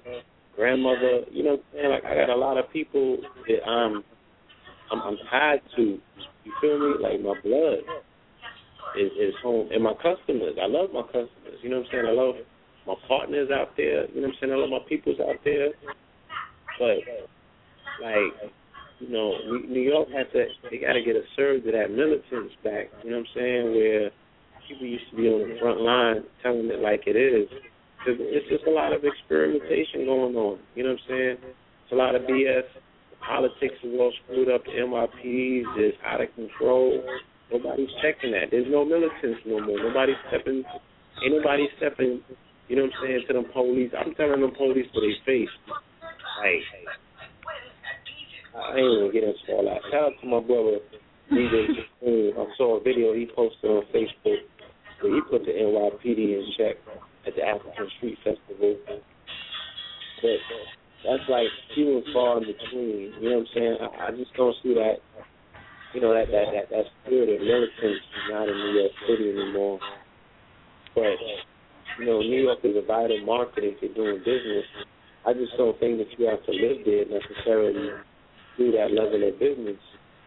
grandmother. 0.54 1.22
You 1.32 1.42
know 1.42 1.50
what 1.50 1.64
I'm 1.72 1.74
saying? 1.74 1.90
Like 1.90 2.04
I 2.04 2.14
got 2.14 2.30
a 2.30 2.36
lot 2.36 2.58
of 2.58 2.70
people 2.72 3.18
that 3.48 3.68
I'm 3.68 4.04
I'm, 4.92 5.02
I'm 5.02 5.16
tied 5.30 5.60
to. 5.76 5.98
You 6.44 6.52
feel 6.60 6.78
me? 6.78 6.94
Like 7.02 7.20
my 7.20 7.34
blood 7.42 7.78
is 9.00 9.10
is 9.18 9.34
home, 9.42 9.68
and 9.72 9.82
my 9.82 9.94
customers. 9.94 10.54
I 10.62 10.66
love 10.68 10.90
my 10.94 11.02
customers. 11.02 11.58
You 11.62 11.70
know 11.70 11.78
what 11.78 11.86
I'm 11.86 11.92
saying? 11.92 12.06
I 12.06 12.12
love 12.12 12.34
my 12.86 12.94
partners 13.08 13.48
out 13.52 13.76
there. 13.76 14.08
You 14.10 14.20
know 14.20 14.28
what 14.28 14.36
I'm 14.36 14.40
saying? 14.40 14.52
I 14.52 14.56
love 14.56 14.70
my 14.70 14.84
peoples 14.88 15.18
out 15.20 15.36
there. 15.44 15.70
But 16.78 16.98
like, 18.02 18.52
you 19.00 19.08
know, 19.08 19.34
New 19.68 19.80
York 19.80 20.08
has 20.16 20.26
to. 20.32 20.46
They 20.70 20.78
got 20.78 20.94
to 20.94 21.02
get 21.02 21.16
a 21.16 21.22
surge 21.36 21.64
of 21.66 21.72
that 21.72 21.90
militants 21.90 22.54
back. 22.62 22.90
You 23.02 23.10
know 23.10 23.18
what 23.18 23.26
I'm 23.28 23.34
saying? 23.34 23.64
Where 23.74 24.10
people 24.68 24.86
used 24.86 25.08
to 25.10 25.16
be 25.16 25.28
on 25.28 25.48
the 25.48 25.58
front 25.60 25.80
line 25.80 26.24
telling 26.42 26.70
it 26.70 26.80
like 26.80 27.04
it 27.06 27.16
is. 27.16 27.48
'Cause 28.04 28.16
It's 28.18 28.48
just 28.48 28.66
a 28.66 28.70
lot 28.70 28.92
of 28.92 29.04
experimentation 29.04 30.04
going 30.04 30.36
on. 30.36 30.58
You 30.74 30.84
know 30.84 30.90
what 30.90 31.00
I'm 31.00 31.08
saying? 31.08 31.38
It's 31.84 31.92
a 31.92 31.96
lot 31.96 32.14
of 32.14 32.26
BS. 32.26 32.64
Politics 33.20 33.76
is 33.82 33.98
all 33.98 34.12
screwed 34.24 34.50
up. 34.50 34.64
The 34.64 34.72
NYPD 34.72 35.64
is 35.78 35.94
out 36.04 36.20
of 36.20 36.34
control. 36.34 37.02
Nobody's 37.50 37.88
checking 38.02 38.32
that. 38.32 38.50
There's 38.50 38.68
no 38.68 38.84
militants 38.84 39.40
no 39.46 39.60
more. 39.60 39.78
Nobody's 39.78 40.16
stepping. 40.28 40.64
Ain't 41.22 41.34
nobody 41.34 41.68
stepping. 41.78 42.22
You 42.68 42.76
know 42.76 42.82
what 42.84 42.92
I'm 42.96 43.06
saying 43.06 43.24
to 43.28 43.32
them 43.34 43.46
police. 43.52 43.92
I'm 43.92 44.14
telling 44.14 44.40
them 44.40 44.52
police 44.56 44.86
to 44.94 45.00
their 45.00 45.18
face. 45.26 45.52
Like, 45.68 46.64
I 48.54 48.76
ain't 48.78 48.98
even 48.98 49.12
get 49.12 49.24
into 49.24 49.52
all 49.52 49.64
that. 49.66 49.82
Shout 49.90 50.12
out 50.12 50.16
to 50.20 50.26
my 50.26 50.40
brother 50.40 50.80
DJ 51.32 51.66
Supreme. 51.76 52.32
I 52.38 52.46
saw 52.56 52.78
a 52.78 52.82
video 52.82 53.12
he 53.12 53.28
posted 53.34 53.70
on 53.70 53.84
Facebook 53.92 54.40
where 55.00 55.14
he 55.14 55.20
put 55.28 55.44
the 55.44 55.52
NYPD 55.52 56.40
in 56.40 56.46
check 56.56 56.76
at 57.26 57.34
the 57.36 57.42
African 57.42 57.88
Street 57.98 58.18
Festival. 58.24 58.76
But 60.22 60.40
that's 61.04 61.28
like 61.28 61.48
few 61.74 61.98
and 61.98 62.06
far 62.14 62.38
in 62.38 62.44
between. 62.48 63.12
You 63.20 63.28
know 63.28 63.44
what 63.44 63.48
I'm 63.48 63.54
saying? 63.54 63.76
I, 63.80 64.08
I 64.08 64.10
just 64.12 64.32
don't 64.34 64.56
see 64.62 64.74
that. 64.74 65.04
You 65.92 66.00
know 66.00 66.14
that 66.14 66.26
that 66.32 66.46
that, 66.54 66.70
that 66.70 66.84
spirit 67.02 67.28
of 67.28 67.40
militants 67.40 68.02
is 68.02 68.24
not 68.30 68.48
in 68.48 68.56
New 68.56 68.72
York 68.80 68.92
City 69.06 69.30
anymore. 69.30 69.78
But 70.94 71.18
you 71.98 72.06
know, 72.06 72.20
New 72.20 72.42
York 72.42 72.58
is 72.64 72.76
a 72.76 72.86
vital 72.86 73.20
market 73.24 73.64
if 73.64 73.82
you're 73.82 73.94
doing 73.94 74.18
business. 74.18 74.64
I 75.26 75.32
just 75.32 75.52
don't 75.56 75.78
think 75.80 75.98
that 75.98 76.08
you 76.18 76.26
have 76.26 76.44
to 76.44 76.52
live 76.52 76.84
there 76.84 77.04
necessarily 77.06 77.90
do 78.58 78.72
that 78.72 78.92
level 78.92 79.26
of 79.26 79.38
business 79.38 79.80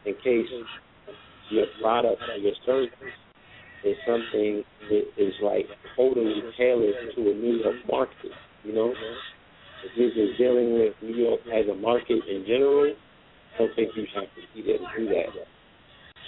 in 0.05 0.13
case 0.23 0.47
your 1.49 1.65
product 1.81 2.21
or 2.29 2.37
your 2.37 2.53
service 2.65 2.89
is 3.83 3.95
something 4.05 4.63
that 4.89 5.05
is 5.17 5.33
like 5.43 5.67
totally 5.95 6.41
tailored 6.57 6.95
to 7.15 7.21
a 7.21 7.33
New 7.33 7.61
York 7.63 7.75
market, 7.89 8.31
you 8.63 8.73
know? 8.73 8.93
If 9.85 9.91
you're 9.95 10.27
just 10.27 10.37
dealing 10.37 10.73
with 10.73 10.93
New 11.01 11.15
York 11.15 11.41
as 11.53 11.69
a 11.69 11.75
market 11.75 12.19
in 12.27 12.43
general, 12.47 12.93
I 13.55 13.57
don't 13.59 13.75
think 13.75 13.91
you 13.95 14.05
have 14.15 14.23
to 14.23 14.41
be 14.55 14.65
there 14.65 14.77
to 14.79 14.87
do 14.97 15.05
that. 15.09 15.29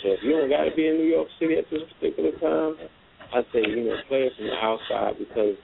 So 0.04 0.10
if 0.14 0.20
you 0.24 0.32
don't 0.32 0.50
got 0.50 0.64
to 0.66 0.76
be 0.76 0.88
in 0.88 0.96
New 0.96 1.10
York 1.10 1.28
City 1.40 1.56
at 1.58 1.66
this 1.72 1.82
particular 2.00 2.32
time, 2.40 2.88
I 3.34 3.42
say, 3.54 3.62
you 3.62 3.86
know, 3.86 3.98
play 4.08 4.26
it 4.26 4.34
from 4.38 4.48
the 4.48 4.58
outside 4.58 5.20
because 5.20 5.56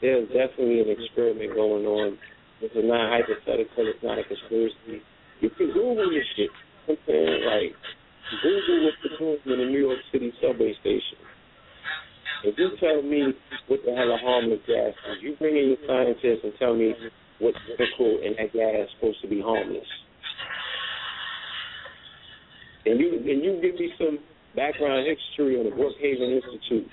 there's 0.00 0.28
definitely 0.28 0.80
an 0.86 0.90
experiment 0.94 1.54
going 1.54 1.86
on. 1.86 2.18
This 2.60 2.70
is 2.72 2.86
not 2.86 3.10
hypothetical. 3.10 3.90
It's 3.90 4.02
not 4.02 4.18
a 4.18 4.24
conspiracy. 4.24 5.02
You 5.40 5.50
can 5.50 5.68
Google 5.74 6.10
this 6.10 6.26
shit. 6.36 6.50
I'm 6.88 6.96
saying? 7.06 7.42
Like, 7.46 7.74
Google 8.42 8.84
what's 8.84 9.00
the 9.02 9.10
doing 9.18 9.38
in 9.46 9.58
the 9.58 9.70
New 9.70 9.82
York 9.82 9.98
City 10.12 10.32
subway 10.40 10.74
station. 10.80 11.18
If 12.44 12.54
you 12.56 12.70
tell 12.78 13.02
me 13.02 13.34
what 13.66 13.80
the 13.84 13.90
hell 13.90 14.14
a 14.14 14.18
harmless 14.18 14.60
gas 14.66 14.94
is, 15.10 15.22
you 15.22 15.34
bring 15.38 15.56
in 15.56 15.74
your 15.74 15.82
scientists 15.86 16.44
and 16.44 16.52
tell 16.58 16.74
me 16.76 16.94
what 17.40 17.54
chemical 17.66 18.20
in 18.22 18.34
that 18.38 18.52
gas 18.52 18.86
is 18.86 18.90
supposed 18.94 19.20
to 19.22 19.28
be 19.28 19.40
harmless. 19.40 19.86
And 22.86 23.00
you 23.00 23.10
and 23.16 23.42
you 23.42 23.58
give 23.60 23.74
me 23.74 23.90
some 23.98 24.18
background 24.58 25.06
history 25.06 25.54
on 25.54 25.70
the 25.70 25.74
Brookhaven 25.78 26.34
Institute. 26.34 26.90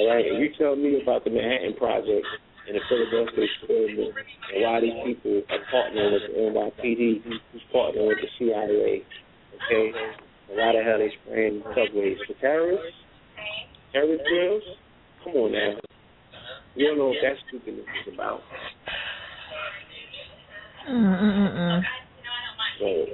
All 0.00 0.10
right, 0.10 0.26
and 0.26 0.42
you 0.42 0.50
tell 0.58 0.74
me 0.74 1.00
about 1.00 1.22
the 1.22 1.30
Manhattan 1.30 1.74
Project 1.78 2.26
and 2.66 2.74
the 2.74 2.80
Philadelphia 2.88 3.46
experiment 3.46 4.10
and 4.52 4.62
why 4.64 4.80
these 4.80 4.98
people 5.06 5.42
are 5.54 5.62
partnering 5.70 6.12
with 6.12 6.22
the 6.26 6.40
NYPD, 6.50 7.22
who's 7.22 7.62
partnering 7.72 8.08
with 8.08 8.18
the 8.18 8.28
CIA. 8.38 9.06
Okay, 9.54 9.92
and 10.50 10.58
why 10.58 10.72
the 10.74 10.82
hell 10.82 10.98
they 10.98 11.12
spraying 11.22 11.62
subways 11.78 12.18
for 12.26 12.34
terrorists? 12.40 12.98
Terrorist 13.92 14.24
drills? 14.28 14.62
Come 15.22 15.34
on 15.34 15.52
now. 15.52 15.78
You 16.74 16.88
don't 16.88 16.98
know 16.98 17.08
what 17.08 17.22
that 17.22 17.36
stupidness 17.46 17.86
is 18.02 18.14
about. 18.14 18.40
Mm-mm-mm. 20.90 21.82
So, 22.80 23.06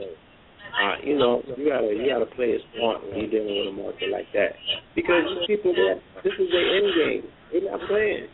uh, 0.71 0.97
you 1.03 1.19
know, 1.19 1.43
you 1.57 1.69
gotta 1.69 1.91
you 1.91 2.07
gotta 2.09 2.31
play 2.37 2.55
it 2.55 2.63
smart 2.77 3.03
when 3.05 3.19
you're 3.19 3.31
dealing 3.31 3.59
with 3.59 3.75
a 3.75 3.77
market 3.77 4.11
like 4.11 4.31
that 4.35 4.55
because 4.95 5.25
these 5.27 5.57
people, 5.57 5.75
they 5.75 5.99
this 6.23 6.35
is 6.39 6.49
their 6.51 6.69
end 6.77 6.89
game. 6.95 7.25
They're 7.53 7.71
not 7.71 7.81
playing. 7.89 8.29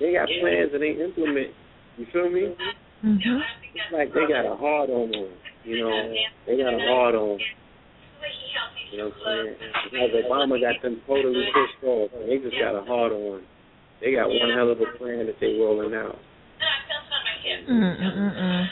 They 0.00 0.12
got 0.12 0.28
plans 0.40 0.70
and 0.72 0.82
they 0.82 0.94
implement. 0.98 1.50
You 1.98 2.06
feel 2.12 2.30
me? 2.30 2.54
Mm-hmm. 3.04 3.38
It's 3.74 3.90
like 3.92 4.14
they 4.14 4.26
got 4.26 4.46
a 4.46 4.56
hard 4.56 4.90
on 4.90 5.10
them. 5.10 5.30
You 5.64 5.84
know, 5.84 6.12
they 6.46 6.56
got 6.56 6.74
a 6.74 6.82
hard 6.88 7.14
on. 7.14 7.38
You 8.92 8.98
know 8.98 9.10
what 9.10 9.26
I'm 9.26 9.46
saying? 9.46 9.56
Because 9.90 10.10
Obama 10.24 10.60
got 10.60 10.82
them 10.82 11.00
totally 11.06 11.44
pissed 11.50 11.84
off, 11.84 12.10
and 12.14 12.30
they 12.30 12.38
just 12.38 12.54
got 12.60 12.78
a 12.78 12.84
hard 12.84 13.12
on. 13.12 13.42
They 14.00 14.12
got 14.12 14.28
one 14.28 14.50
hell 14.54 14.70
of 14.70 14.78
a 14.80 14.98
plan 14.98 15.26
that 15.26 15.36
they 15.40 15.58
rolling 15.58 15.94
out. 15.94 16.18
Mm-mm-mm. 17.44 18.66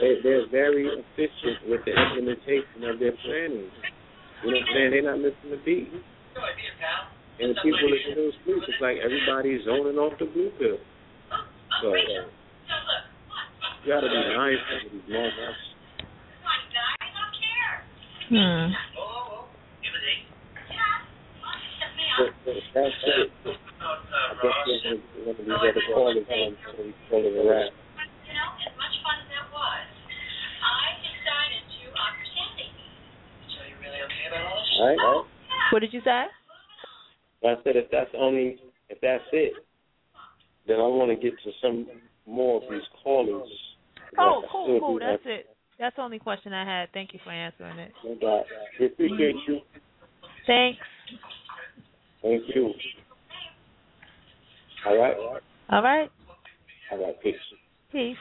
They, 0.00 0.20
they're 0.22 0.48
very 0.48 0.86
efficient 0.88 1.68
with 1.68 1.84
the 1.84 1.92
implementation 1.92 2.84
of 2.84 2.98
their 2.98 3.12
planning. 3.24 3.68
You 4.44 4.52
know 4.52 4.56
what 4.56 4.56
I'm 4.56 4.66
saying? 4.74 4.90
They're 4.90 5.02
not 5.02 5.18
missing 5.18 5.52
a 5.52 5.60
beat. 5.64 5.90
And 7.38 7.52
the 7.52 7.60
people 7.60 7.88
that 7.88 8.00
still 8.12 8.32
sleep, 8.44 8.62
it's 8.68 8.80
like 8.80 8.96
everybody's 9.04 9.64
zoning 9.64 9.98
off 9.98 10.18
the 10.18 10.26
blue 10.26 10.50
pill. 10.58 10.78
So, 11.82 11.88
uh, 11.92 12.24
you 13.84 13.92
gotta 13.92 14.08
be 14.08 14.20
mindful 14.36 14.76
of 14.76 14.92
these 14.92 15.08
moments. 15.08 15.60
Hmm. 18.28 18.72
But, 22.18 22.32
but 22.44 22.54
that's 22.74 22.96
it. 23.04 23.30
I 23.46 24.34
guess 24.40 24.56
we're 24.84 25.24
one 25.24 25.36
of 25.36 25.44
these 25.44 25.52
other 25.52 25.84
callers 25.92 26.16
on 26.28 26.56
so 26.64 26.82
we 26.82 26.94
call 27.10 27.20
it 27.20 27.36
a 27.36 27.48
wrap. 27.48 27.85
All 34.32 34.86
right, 34.86 34.98
all 34.98 35.22
right. 35.22 35.24
What 35.72 35.80
did 35.80 35.92
you 35.92 36.00
say? 36.04 36.24
I 37.44 37.54
said 37.64 37.76
if 37.76 37.90
that's 37.90 38.10
only 38.16 38.58
if 38.88 38.98
that's 39.00 39.24
it, 39.32 39.52
then 40.66 40.76
I 40.76 40.86
want 40.86 41.10
to 41.10 41.16
get 41.16 41.38
to 41.44 41.50
some 41.62 41.86
more 42.26 42.62
of 42.62 42.70
these 42.70 42.82
callers. 43.02 43.48
Oh, 44.18 44.42
cool, 44.50 44.80
cool. 44.80 44.98
That's 44.98 45.22
it. 45.24 45.46
That's 45.78 45.94
the 45.96 46.02
only 46.02 46.18
question 46.18 46.52
I 46.52 46.64
had. 46.64 46.92
Thank 46.92 47.12
you 47.12 47.20
for 47.22 47.30
answering 47.30 47.78
it. 47.78 47.92
No 48.04 48.14
doubt. 48.14 48.44
We 48.80 48.86
appreciate 48.86 49.36
you. 49.46 49.60
Thanks. 50.46 50.78
Thank 52.22 52.42
you. 52.54 52.72
All 54.86 54.96
right. 54.96 55.16
All 55.70 55.82
right. 55.82 56.10
All 56.92 57.04
right. 57.04 57.22
Peace. 57.22 57.34
Peace. 57.92 58.16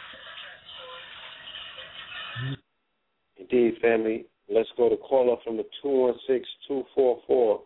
Indeed, 3.37 3.75
family. 3.81 4.25
Let's 4.49 4.69
go 4.77 4.89
to 4.89 4.97
caller 4.97 5.37
from 5.43 5.57
the 5.57 5.65
two 5.81 5.89
one 5.89 6.13
six 6.27 6.47
two 6.67 6.83
four 6.93 7.19
four. 7.25 7.61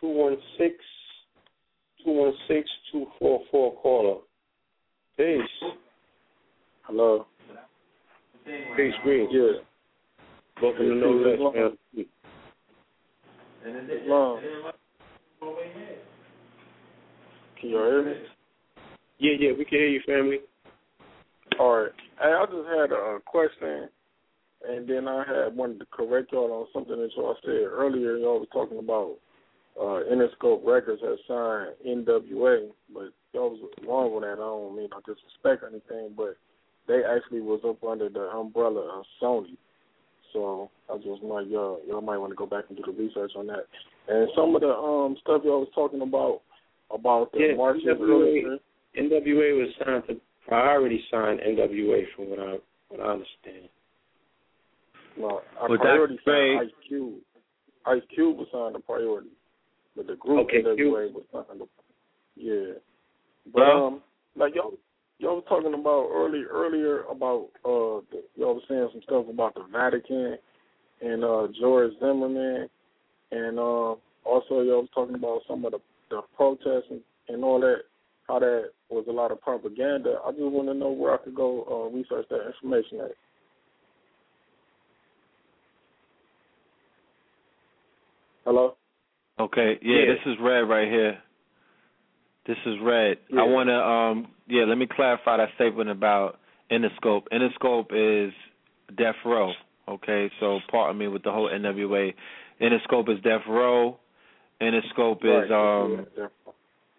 Two 0.00 0.08
one 0.08 0.36
six 0.58 0.74
two 2.04 2.12
one 2.12 2.32
six 2.48 2.68
two 2.90 3.06
four 3.18 3.40
four 3.50 3.74
caller. 3.80 4.20
Peace. 5.16 5.40
Hello. 6.82 7.26
Peace, 8.76 8.94
Green. 9.02 9.28
Yeah. 9.30 9.60
Welcome 10.62 10.86
to 10.86 10.94
No 10.94 11.10
Less, 11.10 11.38
man. 11.54 12.06
Long. 14.06 14.40
Can 17.60 17.70
you 17.70 17.76
hear 17.76 18.04
me? 18.04 18.12
Yeah, 19.18 19.32
yeah, 19.38 19.52
we 19.58 19.64
can 19.64 19.78
hear 19.78 19.88
you, 19.88 20.00
family. 20.06 20.38
All 21.58 21.82
right. 21.82 21.92
Hey, 22.20 22.32
I 22.32 22.44
just 22.46 22.68
had 22.68 22.92
a 22.92 23.18
question, 23.26 23.88
and 24.68 24.88
then 24.88 25.08
I 25.08 25.24
had 25.26 25.56
wanted 25.56 25.80
to 25.80 25.86
correct 25.90 26.32
y'all 26.32 26.52
on 26.52 26.66
something 26.72 26.96
that 27.00 27.10
y'all 27.16 27.36
said 27.44 27.50
earlier. 27.50 28.16
Y'all 28.16 28.40
was 28.40 28.48
talking 28.52 28.78
about 28.78 29.16
uh, 29.78 30.00
Interscope 30.10 30.64
Records 30.64 31.02
has 31.02 31.18
signed 31.28 31.74
NWA, 31.86 32.68
but 32.92 33.10
y'all 33.32 33.50
was 33.50 33.60
wrong 33.86 34.14
with 34.14 34.24
that. 34.24 34.34
I 34.34 34.36
don't 34.36 34.76
mean 34.76 34.88
to 34.90 34.96
disrespect 35.00 35.62
or 35.62 35.68
anything, 35.68 36.14
but 36.16 36.36
they 36.88 37.02
actually 37.04 37.40
was 37.40 37.60
up 37.66 37.82
under 37.84 38.08
the 38.08 38.30
umbrella 38.30 39.00
of 39.00 39.04
Sony. 39.20 39.56
So 40.32 40.70
I 40.92 40.96
just 40.98 41.22
like 41.22 41.46
y'all 41.48 41.80
y'all 41.88 42.00
might 42.00 42.18
want 42.18 42.32
to 42.32 42.36
go 42.36 42.46
back 42.46 42.64
and 42.68 42.76
do 42.76 42.84
the 42.84 42.92
research 42.92 43.32
on 43.36 43.46
that. 43.46 43.66
And 44.08 44.28
some 44.36 44.54
of 44.54 44.60
the 44.60 44.68
um 44.68 45.16
stuff 45.20 45.42
y'all 45.44 45.60
was 45.60 45.68
talking 45.74 46.02
about 46.02 46.42
about 46.90 47.32
the 47.32 47.38
Yeah, 47.40 47.56
marches 47.56 47.84
NWA. 47.84 48.58
NWA 48.96 49.58
was 49.58 49.68
signed 49.84 50.02
to 50.08 50.20
priority 50.46 51.02
sign 51.10 51.38
NWA 51.38 52.04
from 52.14 52.30
what 52.30 52.38
I 52.38 52.56
what 52.88 53.00
I 53.00 53.12
understand. 53.12 53.68
No, 55.18 55.42
I 55.60 55.66
Well, 55.68 55.78
priority 55.78 56.18
signed. 56.24 56.60
Ice 56.60 56.74
Cube. 56.86 57.14
Ice 57.86 58.02
Cube 58.14 58.36
was 58.36 58.48
signed 58.52 58.74
to 58.74 58.80
priority, 58.80 59.30
but 59.96 60.06
the 60.06 60.16
group 60.16 60.46
Okay, 60.46 60.62
NWA 60.62 61.12
was 61.12 61.24
signed 61.32 61.60
to 61.60 61.68
yeah. 62.36 62.74
But 63.52 63.60
Well- 63.60 63.86
um, 63.86 64.02
like 64.36 64.54
y'all 64.54 64.74
y'all 65.18 65.36
was 65.36 65.44
talking 65.48 65.72
about 65.72 66.10
early 66.12 66.42
earlier 66.44 67.04
about 67.04 67.48
uh 67.64 68.04
the, 68.10 68.22
y'all 68.36 68.54
was 68.54 68.64
saying 68.68 68.88
some 68.92 69.02
stuff 69.02 69.26
about 69.28 69.54
the 69.54 69.62
Vatican 69.72 70.36
and 71.00 71.24
uh 71.24 71.48
George 71.58 71.92
Zimmerman, 72.00 72.68
and 73.30 73.58
uh 73.58 73.94
also 74.24 74.60
y'all 74.60 74.82
was 74.82 74.90
talking 74.94 75.14
about 75.14 75.42
some 75.48 75.64
of 75.64 75.72
the 75.72 75.80
the 76.10 76.20
protests 76.36 76.90
and, 76.90 77.00
and 77.28 77.42
all 77.44 77.60
that. 77.60 77.82
How 78.28 78.40
that 78.40 78.70
was 78.90 79.06
a 79.08 79.12
lot 79.12 79.30
of 79.30 79.40
propaganda. 79.40 80.18
I 80.26 80.32
just 80.32 80.42
want 80.42 80.66
to 80.66 80.74
know 80.74 80.90
where 80.90 81.14
I 81.14 81.18
could 81.18 81.36
go 81.36 81.62
uh, 81.70 81.96
research 81.96 82.26
that 82.28 82.44
information 82.48 82.98
at. 83.00 83.12
Hello. 88.46 88.76
Okay, 89.40 89.76
yeah, 89.82 89.98
Yeah. 89.98 90.14
this 90.14 90.20
is 90.26 90.38
Red 90.38 90.68
right 90.68 90.88
here. 90.88 91.18
This 92.46 92.56
is 92.64 92.78
Red. 92.78 93.18
Yeah. 93.28 93.40
I 93.40 93.44
want 93.44 93.68
to, 93.68 93.84
um, 93.84 94.28
yeah, 94.46 94.64
let 94.64 94.78
me 94.78 94.86
clarify 94.86 95.36
that 95.38 95.52
statement 95.56 95.90
about 95.90 96.38
Interscope. 96.70 97.26
Interscope 97.32 97.90
is 97.92 98.32
Death 98.96 99.16
Row. 99.24 99.52
Okay, 99.88 100.30
so 100.38 100.60
pardon 100.70 100.96
me 100.96 101.08
with 101.08 101.24
the 101.24 101.32
whole 101.32 101.48
NWA. 101.50 102.14
Interscope 102.60 103.08
is 103.08 103.20
Death 103.22 103.42
Row. 103.48 103.98
Interscope 104.60 105.24
is 105.24 105.50
Right, 105.50 105.82
um, 105.82 106.06
yeah, 106.16 106.26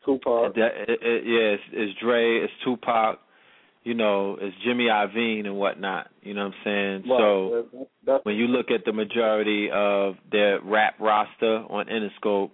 Tupac. 0.06 0.54
that, 0.56 0.72
it, 0.90 1.00
it, 1.02 1.24
yeah, 1.26 1.56
it's, 1.56 1.64
it's 1.72 2.00
Dre, 2.00 2.40
it's 2.40 2.54
Tupac, 2.66 3.20
you 3.88 3.94
know, 3.94 4.38
it's 4.42 4.54
Jimmy 4.66 4.88
Iovine 4.88 5.46
and 5.46 5.56
whatnot. 5.56 6.10
You 6.22 6.34
know 6.34 6.48
what 6.48 6.54
I'm 6.68 7.04
saying? 7.06 7.10
Right, 7.10 7.20
So 7.22 7.66
that's 8.06 8.26
when 8.26 8.36
you 8.36 8.48
look 8.48 8.70
at 8.70 8.84
the 8.84 8.92
majority 8.92 9.70
of 9.74 10.16
their 10.30 10.60
rap 10.62 10.96
roster 11.00 11.64
on 11.70 11.86
Interscope, 11.86 12.52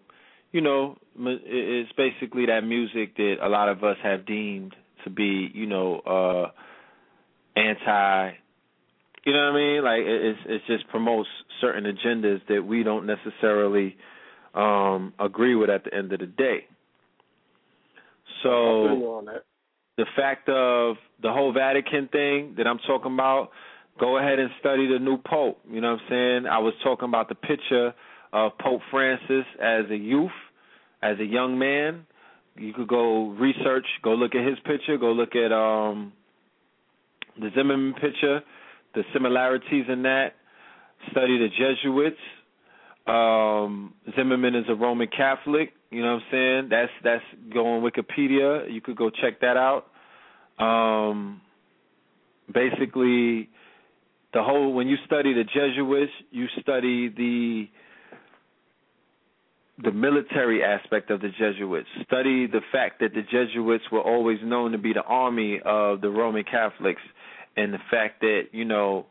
you 0.51 0.61
know, 0.61 0.95
it's 1.17 1.91
basically 1.93 2.45
that 2.45 2.61
music 2.63 3.17
that 3.17 3.37
a 3.41 3.49
lot 3.49 3.67
of 3.67 3.83
us 3.83 3.97
have 4.03 4.27
deemed 4.27 4.75
to 5.05 5.09
be, 5.09 5.49
you 5.55 5.65
know, 5.65 6.01
uh 6.05 6.51
anti 7.59 8.33
you 9.25 9.33
know 9.33 9.39
what 9.39 9.53
I 9.53 9.55
mean? 9.55 9.83
Like 9.83 10.01
it- 10.01 10.25
it's 10.25 10.39
it 10.45 10.61
just 10.67 10.87
promotes 10.89 11.29
certain 11.61 11.85
agendas 11.85 12.45
that 12.47 12.63
we 12.63 12.83
don't 12.83 13.07
necessarily 13.07 13.97
um 14.53 15.13
agree 15.17 15.55
with 15.55 15.71
at 15.71 15.83
the 15.83 15.95
end 15.95 16.13
of 16.13 16.19
the 16.19 16.27
day. 16.27 16.67
I 18.35 18.43
feel 18.43 18.97
you 18.97 19.01
So. 19.23 19.52
The 19.97 20.05
fact 20.15 20.49
of 20.49 20.95
the 21.21 21.31
whole 21.31 21.53
Vatican 21.53 22.07
thing 22.11 22.55
that 22.57 22.67
I'm 22.67 22.79
talking 22.79 23.13
about, 23.13 23.49
go 23.99 24.17
ahead 24.17 24.39
and 24.39 24.49
study 24.59 24.87
the 24.87 24.99
new 24.99 25.17
Pope. 25.17 25.59
You 25.69 25.81
know 25.81 25.91
what 25.91 26.01
I'm 26.01 26.09
saying? 26.09 26.45
I 26.47 26.59
was 26.59 26.73
talking 26.83 27.07
about 27.07 27.29
the 27.29 27.35
picture 27.35 27.93
of 28.31 28.57
Pope 28.57 28.81
Francis 28.89 29.45
as 29.61 29.85
a 29.91 29.95
youth, 29.95 30.31
as 31.01 31.19
a 31.19 31.25
young 31.25 31.59
man. 31.59 32.05
You 32.55 32.73
could 32.73 32.87
go 32.87 33.29
research, 33.31 33.85
go 34.03 34.13
look 34.13 34.35
at 34.35 34.45
his 34.45 34.57
picture, 34.65 34.97
go 34.97 35.11
look 35.11 35.35
at 35.35 35.51
um 35.51 36.13
the 37.39 37.49
Zimmerman 37.55 37.93
picture, 37.93 38.41
the 38.93 39.03
similarities 39.11 39.85
in 39.89 40.03
that. 40.03 40.33
Study 41.11 41.37
the 41.37 41.47
Jesuits. 41.49 42.15
Um, 43.07 43.93
Zimmerman 44.15 44.55
is 44.55 44.65
a 44.69 44.75
Roman 44.75 45.07
Catholic. 45.07 45.73
You 45.93 46.01
know 46.01 46.15
what 46.15 46.23
I'm 46.23 46.31
saying? 46.31 46.67
That's 46.69 46.91
that's 47.03 47.53
go 47.53 47.75
on 47.75 47.83
Wikipedia. 47.83 48.73
You 48.73 48.81
could 48.81 48.95
go 48.95 49.09
check 49.09 49.41
that 49.41 49.57
out. 49.57 49.85
Um, 50.57 51.41
basically, 52.51 53.49
the 54.33 54.41
whole 54.41 54.73
when 54.73 54.87
you 54.87 54.97
study 55.05 55.33
the 55.33 55.43
Jesuits, 55.43 56.11
you 56.31 56.47
study 56.61 57.09
the 57.09 57.67
the 59.83 59.91
military 59.91 60.63
aspect 60.63 61.11
of 61.11 61.21
the 61.21 61.29
Jesuits. 61.29 61.87
Study 62.05 62.47
the 62.47 62.61
fact 62.71 62.99
that 63.01 63.13
the 63.13 63.21
Jesuits 63.21 63.83
were 63.91 64.01
always 64.01 64.39
known 64.43 64.71
to 64.71 64.77
be 64.79 64.93
the 64.93 65.03
army 65.03 65.59
of 65.63 66.01
the 66.01 66.09
Roman 66.09 66.43
Catholics, 66.43 67.01
and 67.55 67.71
the 67.71 67.79
fact 67.91 68.21
that 68.21 68.45
you 68.51 68.65
know 68.65 69.05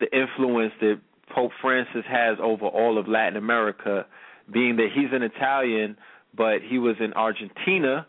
the 0.00 0.06
influence 0.12 0.72
that 0.80 1.00
Pope 1.32 1.52
Francis 1.60 2.04
has 2.08 2.38
over 2.42 2.66
all 2.66 2.98
of 2.98 3.06
Latin 3.06 3.36
America, 3.36 4.06
being 4.52 4.76
that 4.76 4.88
he's 4.94 5.12
an 5.12 5.22
Italian, 5.22 5.96
but 6.36 6.58
he 6.62 6.78
was 6.78 6.96
in 7.00 7.12
Argentina, 7.14 8.06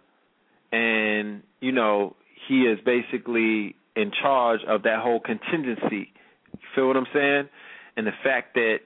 and 0.71 1.43
you 1.59 1.71
know 1.71 2.15
he 2.47 2.61
is 2.61 2.79
basically 2.85 3.75
in 3.95 4.11
charge 4.21 4.61
of 4.67 4.83
that 4.83 4.99
whole 5.01 5.19
contingency. 5.19 6.13
You 6.53 6.67
feel 6.75 6.87
what 6.87 6.97
I'm 6.97 7.07
saying? 7.13 7.49
And 7.97 8.07
the 8.07 8.13
fact 8.23 8.53
that 8.55 8.77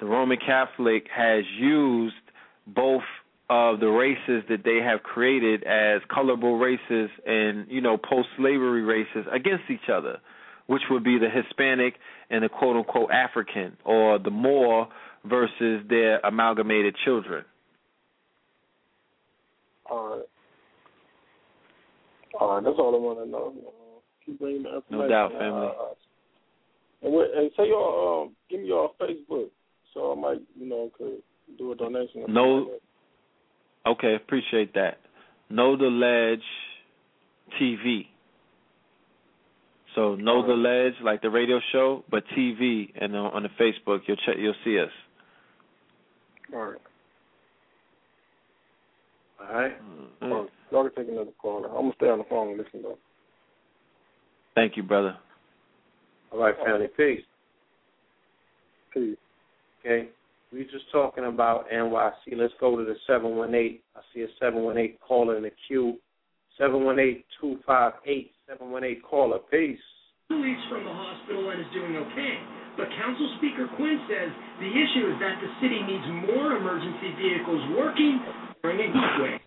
the 0.00 0.06
Roman 0.06 0.38
Catholic 0.38 1.06
has 1.14 1.44
used 1.58 2.14
both 2.66 3.02
of 3.50 3.80
the 3.80 3.88
races 3.88 4.44
that 4.48 4.64
they 4.64 4.78
have 4.78 5.02
created 5.02 5.62
as 5.64 6.00
colorable 6.08 6.58
races 6.58 7.10
and 7.26 7.66
you 7.68 7.80
know 7.80 7.96
post-slavery 7.96 8.82
races 8.82 9.26
against 9.30 9.64
each 9.70 9.88
other, 9.92 10.18
which 10.66 10.82
would 10.90 11.04
be 11.04 11.18
the 11.18 11.28
Hispanic 11.28 11.94
and 12.30 12.44
the 12.44 12.48
quote 12.48 12.76
unquote 12.76 13.10
African, 13.10 13.76
or 13.84 14.18
the 14.18 14.30
Moor 14.30 14.88
versus 15.24 15.82
their 15.88 16.18
amalgamated 16.20 16.96
children. 17.04 17.44
All 19.90 20.16
right. 20.16 20.26
All 22.40 22.54
right, 22.54 22.64
that's 22.64 22.76
all 22.78 22.94
I 22.94 22.98
want 22.98 23.18
to 23.18 23.30
know. 23.30 23.52
Uh, 23.56 24.00
keep 24.24 24.38
bringing 24.38 24.62
the 24.62 24.76
information. 24.76 24.98
No 24.98 25.08
doubt, 25.08 25.32
family. 25.32 25.68
Uh, 25.68 27.08
and, 27.08 27.38
and 27.38 27.50
say 27.56 27.66
your 27.66 28.22
um, 28.22 28.30
give 28.48 28.60
me 28.60 28.66
your 28.68 28.90
Facebook, 29.00 29.48
so 29.92 30.12
I 30.12 30.20
might 30.20 30.40
you 30.58 30.68
know 30.68 30.90
could 30.96 31.18
do 31.58 31.72
a 31.72 31.76
donation. 31.76 32.24
No. 32.28 32.70
Okay, 33.84 34.14
appreciate 34.14 34.74
that. 34.74 34.98
Know 35.50 35.76
the 35.76 35.84
Ledge 35.84 36.40
TV. 37.60 38.06
So 39.94 40.14
know 40.14 40.46
the 40.46 40.54
ledge, 40.54 40.94
like 41.02 41.20
the 41.20 41.30
radio 41.30 41.60
show, 41.70 42.04
but 42.10 42.24
TV 42.36 42.92
and 42.98 43.14
on, 43.14 43.32
on 43.32 43.42
the 43.42 43.50
Facebook, 43.60 44.00
you'll 44.06 44.16
check, 44.16 44.36
you'll 44.38 44.54
see 44.64 44.78
us. 44.78 44.90
All 46.52 46.60
right. 46.60 46.78
All 49.40 49.60
right. 49.60 49.72
Mm-hmm. 50.22 50.46
Y'all 50.70 50.88
can 50.88 51.04
take 51.04 51.12
another 51.12 51.30
call. 51.40 51.64
I'm 51.64 51.72
gonna 51.72 51.92
stay 51.96 52.08
on 52.08 52.18
the 52.18 52.24
phone 52.24 52.50
and 52.50 52.58
listen 52.58 52.82
though. 52.82 52.98
Thank 54.54 54.76
you, 54.76 54.82
brother. 54.82 55.16
All 56.30 56.38
right, 56.38 56.54
family. 56.64 56.88
Peace. 56.96 57.22
Peace. 58.92 59.16
Okay. 59.80 60.08
We 60.52 60.64
just 60.64 60.90
talking 60.92 61.24
about 61.24 61.70
NYC. 61.72 62.36
Let's 62.36 62.52
go 62.60 62.76
to 62.76 62.84
the 62.84 62.94
718. 63.06 63.78
I 63.96 64.00
see 64.14 64.20
a 64.20 64.26
718 64.38 64.98
caller 65.06 65.38
in 65.38 65.44
the 65.44 65.50
queue. 65.66 65.96
718-258-718 66.60 69.02
caller. 69.08 69.38
Peace. 69.50 69.78
Released 70.28 70.68
from 70.68 70.84
the 70.84 70.92
hospital 70.92 71.48
and 71.50 71.60
is 71.60 71.66
doing 71.72 71.96
okay. 71.96 72.38
But 72.76 72.88
Council 73.00 73.28
Speaker 73.38 73.68
Quinn 73.76 74.00
says 74.08 74.32
the 74.60 74.70
issue 74.70 75.12
is 75.12 75.18
that 75.20 75.40
the 75.40 75.50
city 75.60 75.80
needs 75.82 76.04
more 76.26 76.56
emergency 76.56 77.12
vehicles 77.20 77.62
working 77.76 78.20
during 78.62 78.80
a 78.80 78.92
heat 78.92 79.14
wave. 79.20 79.40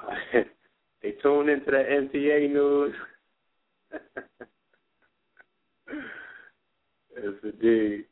they 1.02 1.12
tune 1.22 1.48
into 1.48 1.70
the 1.70 2.08
MTA 2.12 2.50
news. 2.52 2.94
yes, 7.16 7.34
indeed. 7.42 8.04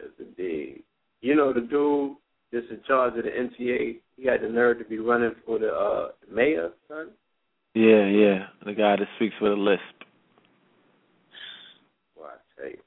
Yes, 0.00 0.10
indeed. 0.18 0.82
You 1.20 1.34
know 1.34 1.52
the 1.52 1.60
dude 1.60 2.16
that's 2.52 2.66
in 2.70 2.80
charge 2.86 3.16
of 3.18 3.24
the 3.24 3.30
MTA. 3.30 4.00
He 4.16 4.26
had 4.26 4.42
the 4.42 4.48
nerve 4.48 4.78
to 4.78 4.84
be 4.84 4.98
running 4.98 5.34
for 5.44 5.58
the 5.58 5.72
uh, 5.72 6.08
mayor, 6.32 6.70
son. 6.88 7.10
Yeah, 7.74 8.06
yeah. 8.06 8.46
The 8.64 8.72
guy 8.72 8.96
that 8.96 9.06
speaks 9.16 9.34
with 9.40 9.52
a 9.52 9.56
lisp. 9.56 9.82
Boy, 12.16 12.24
I 12.26 12.60
tell 12.60 12.70
you. 12.70 12.78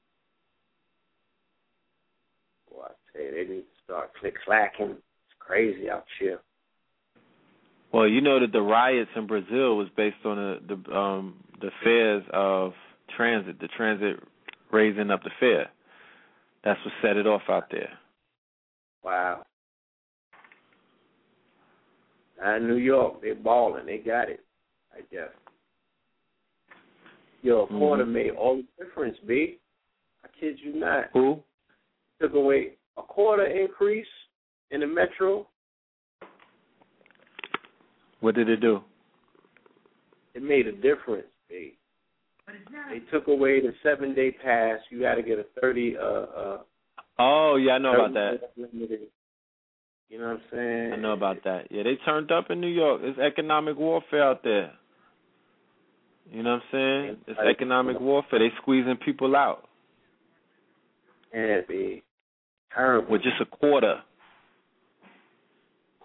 Boy, 3.21 3.27
I 3.27 3.31
tell 3.31 3.39
you, 3.39 3.47
they 3.47 3.53
need 3.53 3.61
to 3.61 3.83
start 3.83 4.11
click 4.19 4.35
clacking. 4.45 4.91
It's 4.91 5.35
crazy 5.39 5.89
out 5.89 6.05
here. 6.19 6.39
Well, 7.93 8.07
you 8.07 8.21
know 8.21 8.39
that 8.39 8.51
the 8.51 8.61
riots 8.61 9.11
in 9.15 9.27
Brazil 9.27 9.77
was 9.77 9.87
based 9.97 10.25
on 10.25 10.37
the 10.37 10.75
the 10.75 10.95
um 10.95 11.43
the 11.59 11.71
fares 11.83 12.23
of 12.33 12.73
transit, 13.15 13.59
the 13.59 13.67
transit 13.67 14.17
raising 14.71 15.11
up 15.11 15.23
the 15.23 15.31
fare. 15.39 15.69
That's 16.63 16.79
what 16.85 16.93
set 17.01 17.17
it 17.17 17.27
off 17.27 17.41
out 17.49 17.65
there. 17.71 17.89
Wow. 19.03 19.43
Now 22.39 22.55
in 22.55 22.67
New 22.67 22.77
York, 22.77 23.21
they 23.21 23.33
balling. 23.33 23.85
They 23.85 23.97
got 23.97 24.29
it. 24.29 24.43
I 24.93 25.01
guess. 25.11 25.29
Yo, 27.43 27.63
a 27.63 27.67
quarter 27.67 28.05
Mhm. 28.05 28.11
made 28.11 28.31
all 28.31 28.57
the 28.57 28.65
difference, 28.83 29.17
B. 29.25 29.59
I 30.23 30.27
kid 30.39 30.59
you 30.59 30.73
not. 30.73 31.09
Who? 31.13 31.43
Took 32.19 32.35
away 32.35 32.77
a 32.97 33.01
quarter 33.01 33.45
increase 33.45 34.07
in 34.71 34.81
the 34.81 34.87
metro. 34.87 35.47
What 38.19 38.35
did 38.35 38.49
it 38.49 38.61
do? 38.61 38.81
It 40.33 40.43
made 40.43 40.67
a 40.67 40.71
difference, 40.71 41.27
B. 41.49 41.77
They 42.89 42.99
took 43.11 43.27
away 43.27 43.61
the 43.61 43.73
seven 43.83 44.13
day 44.13 44.31
pass. 44.31 44.79
You 44.89 45.01
got 45.01 45.15
to 45.15 45.23
get 45.23 45.39
a 45.39 45.45
thirty. 45.59 45.95
Uh, 45.97 46.03
uh, 46.03 46.57
Oh, 47.19 47.55
yeah, 47.55 47.73
I 47.73 47.77
know 47.77 47.93
about 47.93 48.13
that. 48.13 48.51
limited. 48.57 49.01
You 50.09 50.17
know 50.19 50.25
what 50.25 50.33
I'm 50.33 50.41
saying? 50.51 50.93
I 50.93 50.95
know 50.97 51.13
about 51.13 51.43
that. 51.43 51.67
Yeah, 51.69 51.83
they 51.83 51.95
turned 52.03 52.31
up 52.31 52.49
in 52.49 52.59
New 52.59 52.67
York. 52.67 53.01
It's 53.03 53.19
economic 53.19 53.77
warfare 53.77 54.23
out 54.23 54.43
there. 54.43 54.71
You 56.31 56.43
know 56.43 56.55
what 56.55 56.79
I'm 56.79 57.07
saying? 57.07 57.17
It's 57.27 57.39
economic 57.39 57.99
warfare. 57.99 58.39
They 58.39 58.49
squeezing 58.61 58.97
people 59.05 59.35
out 59.35 59.67
Yeah, 61.33 61.59
B. 61.67 62.03
Terrible. 62.75 63.11
with 63.11 63.23
just 63.23 63.41
a 63.41 63.45
quarter. 63.45 64.01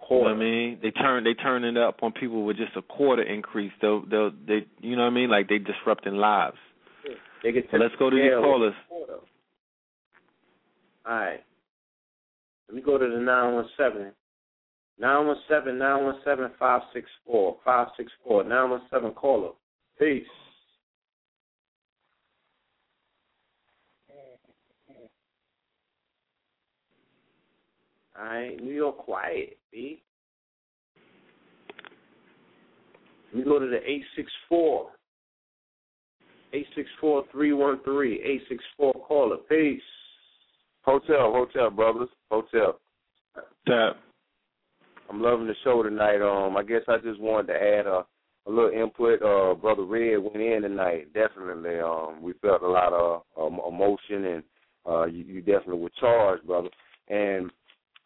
You 0.09 0.15
know 0.15 0.23
quarter. 0.23 0.35
what 0.35 0.41
I 0.41 0.45
mean? 0.45 0.79
They 0.81 0.91
turn 0.91 1.23
they 1.23 1.33
turn 1.33 1.63
it 1.63 1.77
up 1.77 1.97
on 2.01 2.13
people 2.13 2.45
with 2.45 2.57
just 2.57 2.75
a 2.77 2.81
quarter 2.81 3.23
increase. 3.23 3.71
They'll 3.81 4.05
they'll 4.05 4.31
they 4.31 4.65
you 4.79 4.95
know 4.95 5.03
what 5.03 5.11
I 5.11 5.15
mean? 5.15 5.29
Like 5.29 5.49
they 5.49 5.57
disrupting 5.57 6.15
lives. 6.15 6.57
They 7.43 7.51
get 7.51 7.67
So 7.71 7.77
let's 7.77 7.93
go 7.99 8.09
to 8.09 8.15
these 8.15 8.31
callers. 8.39 8.73
All 11.05 11.13
right. 11.13 11.39
Let 12.67 12.75
me 12.75 12.81
go 12.81 12.97
to 12.97 13.05
the 13.05 13.19
917. 13.19 14.11
917 14.99 15.77
917 15.77 16.57
564 16.57 17.57
564 17.63 18.43
917 18.43 19.13
caller. 19.13 19.51
Peace. 19.99 20.25
All 28.19 28.25
right, 28.25 28.61
New 28.61 28.73
York 28.73 28.97
quiet, 28.97 29.57
B. 29.71 30.01
Let 33.33 33.39
me 33.39 33.43
go 33.43 33.59
to 33.59 33.67
the 33.67 33.77
864. 33.77 34.91
864 36.53 37.23
313 37.31 38.13
864 38.23 38.93
caller. 39.07 39.37
Peace. 39.49 39.81
Hotel, 40.81 41.31
hotel, 41.33 41.69
brothers, 41.69 42.09
hotel. 42.31 42.79
Tap. 43.67 43.97
I'm 45.09 45.21
loving 45.21 45.47
the 45.47 45.55
show 45.63 45.83
tonight. 45.83 46.21
Um, 46.21 46.57
I 46.57 46.63
guess 46.63 46.81
I 46.87 46.97
just 46.97 47.19
wanted 47.19 47.47
to 47.47 47.53
add 47.53 47.85
a, 47.85 48.05
a 48.47 48.49
little 48.49 48.71
input. 48.71 49.21
Uh, 49.21 49.53
brother 49.55 49.83
Red 49.83 50.17
went 50.17 50.37
in 50.37 50.61
tonight. 50.63 51.13
Definitely, 51.13 51.79
um, 51.79 52.21
we 52.21 52.33
felt 52.41 52.63
a 52.63 52.67
lot 52.67 52.93
of 52.93 53.21
um, 53.39 53.59
emotion, 53.67 54.25
and 54.25 54.43
uh, 54.89 55.05
you, 55.05 55.23
you 55.25 55.41
definitely 55.41 55.79
were 55.79 55.91
charged, 55.99 56.47
brother. 56.47 56.69
And 57.09 57.51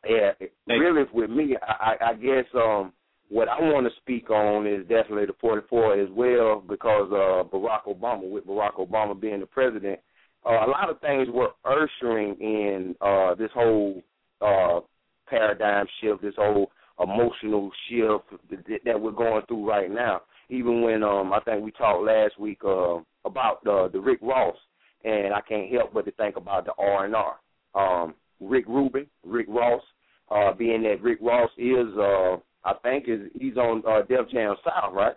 yeah, 0.08 0.32
really 0.68 1.04
with 1.14 1.30
me, 1.30 1.56
I, 1.62 1.96
I 2.02 2.14
guess 2.14 2.46
um, 2.56 2.94
what 3.30 3.48
I 3.48 3.60
want 3.60 3.86
to 3.88 4.02
speak 4.02 4.30
on 4.30 4.68
is 4.68 4.82
definitely 4.82 5.26
the 5.28 5.34
44 5.40 6.00
as 6.00 6.10
well, 6.12 6.64
because 6.68 7.10
uh, 7.12 7.44
Barack 7.56 7.86
Obama, 7.88 8.30
with 8.30 8.46
Barack 8.46 8.76
Obama 8.76 9.20
being 9.20 9.40
the 9.40 9.46
president, 9.46 10.00
uh, 10.46 10.66
a 10.66 10.70
lot 10.70 10.90
of 10.90 11.00
things 11.02 11.28
were 11.32 11.52
ushering 11.66 12.36
in 12.40 12.96
uh, 13.02 13.36
this 13.36 13.52
whole 13.54 14.02
uh, 14.42 14.80
paradigm 15.28 15.86
shift, 16.02 16.22
this 16.22 16.34
whole 16.38 16.72
emotional 17.02 17.72
shift 17.90 18.42
that, 18.50 18.80
that 18.86 19.00
we're 19.00 19.12
going 19.12 19.42
through 19.48 19.68
right 19.68 19.90
now. 19.90 20.22
even 20.50 20.82
when 20.82 21.02
um 21.04 21.34
I 21.34 21.40
think 21.40 21.64
we 21.64 21.72
talked 21.72 22.04
last 22.04 22.40
week 22.40 22.60
uh 22.64 22.98
about 23.26 23.64
the 23.64 23.90
the 23.92 24.00
Rick 24.00 24.20
Ross 24.22 24.56
and 25.04 25.34
I 25.34 25.42
can't 25.42 25.72
help 25.72 25.94
but 25.94 26.06
to 26.06 26.12
think 26.12 26.36
about 26.36 26.66
the 26.66 26.74
R 26.78 27.06
and 27.06 27.16
R. 27.16 27.36
Um 27.74 28.14
Rick 28.42 28.66
Rubin, 28.68 29.08
Rick 29.26 29.48
Ross, 29.50 29.82
uh 30.30 30.54
being 30.54 30.84
that 30.84 31.02
Rick 31.02 31.20
Ross 31.22 31.50
is 31.58 31.88
uh 31.98 32.38
I 32.64 32.74
think 32.84 33.06
is 33.08 33.22
he's 33.40 33.58
on 33.58 33.84
uh 33.88 34.02
Def 34.08 34.30
Jam 34.32 34.56
South, 34.64 34.94
right? 34.94 35.16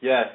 Yes. 0.00 0.26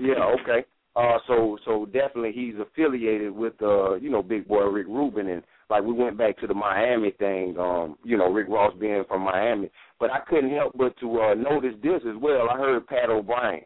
Yeah, 0.00 0.24
okay. 0.40 0.66
Uh 0.96 1.18
so 1.26 1.58
so 1.64 1.86
definitely 1.86 2.32
he's 2.32 2.54
affiliated 2.60 3.32
with 3.32 3.54
uh, 3.62 3.94
you 3.94 4.10
know, 4.10 4.22
big 4.22 4.46
boy 4.48 4.64
Rick 4.64 4.88
Rubin 4.88 5.28
and 5.28 5.42
like 5.70 5.84
we 5.84 5.94
went 5.94 6.18
back 6.18 6.38
to 6.38 6.46
the 6.46 6.54
Miami 6.54 7.12
thing, 7.12 7.56
um, 7.58 7.96
you 8.04 8.18
know, 8.18 8.30
Rick 8.30 8.48
Ross 8.48 8.74
being 8.78 9.04
from 9.08 9.22
Miami. 9.22 9.70
But 9.98 10.10
I 10.10 10.20
couldn't 10.28 10.50
help 10.50 10.72
but 10.76 10.98
to 11.00 11.20
uh 11.20 11.34
notice 11.34 11.74
this 11.82 12.02
as 12.08 12.16
well. 12.20 12.48
I 12.50 12.58
heard 12.58 12.86
Pat 12.86 13.08
O'Brien. 13.08 13.62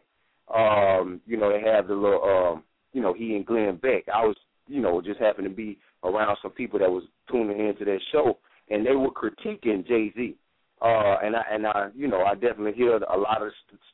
Um, 0.53 1.19
you 1.25 1.35
know, 1.35 1.51
they 1.51 1.67
have 1.69 1.87
the 1.87 1.93
little 1.93 2.23
um, 2.23 2.63
you 2.93 3.01
know, 3.01 3.13
he 3.13 3.35
and 3.35 3.45
Glenn 3.45 3.75
Beck. 3.75 4.05
I 4.13 4.25
was, 4.25 4.35
you 4.67 4.81
know, 4.81 5.01
just 5.01 5.19
happened 5.19 5.47
to 5.47 5.53
be 5.53 5.77
around 6.03 6.37
some 6.41 6.51
people 6.51 6.79
that 6.79 6.89
was 6.89 7.03
tuning 7.29 7.67
into 7.67 7.85
that 7.85 7.99
show 8.11 8.37
and 8.69 8.85
they 8.85 8.95
were 8.95 9.11
critiquing 9.11 9.87
Jay 9.87 10.11
Z. 10.15 10.35
Uh, 10.81 11.17
and 11.23 11.35
I 11.35 11.43
and 11.51 11.65
I, 11.65 11.89
you 11.95 12.07
know, 12.07 12.23
I 12.23 12.35
definitely 12.35 12.73
hear 12.73 12.97
a 12.97 13.17
lot 13.17 13.41
of 13.41 13.51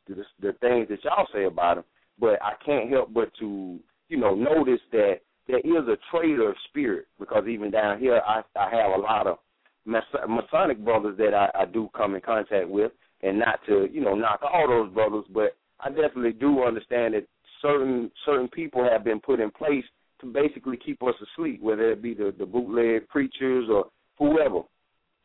the, 0.07 0.15
the, 0.15 0.23
the 0.41 0.53
things 0.59 0.89
that 0.89 1.03
y'all 1.03 1.27
say 1.33 1.45
about 1.45 1.77
him, 1.77 1.83
but 2.19 2.41
I 2.41 2.53
can't 2.65 2.89
help 2.89 3.13
but 3.13 3.31
to, 3.39 3.79
you 4.09 4.17
know, 4.17 4.35
notice 4.35 4.81
that 4.91 5.19
there 5.47 5.59
is 5.59 5.87
a 5.87 5.97
trader 6.11 6.53
spirit 6.69 7.05
because 7.19 7.45
even 7.47 7.71
down 7.71 7.99
here, 7.99 8.21
I 8.27 8.41
I 8.57 8.69
have 8.69 8.91
a 8.97 9.01
lot 9.01 9.27
of 9.27 9.37
Masonic 9.85 10.83
brothers 10.83 11.17
that 11.17 11.33
I, 11.33 11.49
I 11.61 11.65
do 11.65 11.89
come 11.95 12.15
in 12.15 12.21
contact 12.21 12.67
with, 12.67 12.91
and 13.21 13.39
not 13.39 13.59
to 13.67 13.87
you 13.91 14.01
know 14.01 14.15
knock 14.15 14.41
all 14.41 14.67
those 14.67 14.93
brothers, 14.93 15.25
but 15.33 15.55
I 15.79 15.89
definitely 15.89 16.33
do 16.33 16.63
understand 16.63 17.13
that 17.13 17.27
certain 17.61 18.11
certain 18.25 18.49
people 18.49 18.83
have 18.83 19.05
been 19.05 19.21
put 19.21 19.39
in 19.39 19.51
place 19.51 19.85
to 20.23 20.29
basically 20.29 20.77
keep 20.77 21.01
us 21.03 21.15
asleep, 21.21 21.61
whether 21.61 21.91
it 21.91 22.01
be 22.01 22.13
the 22.13 22.33
the 22.37 22.45
bootleg 22.45 23.07
preachers 23.09 23.67
or 23.69 23.85
whoever. 24.17 24.61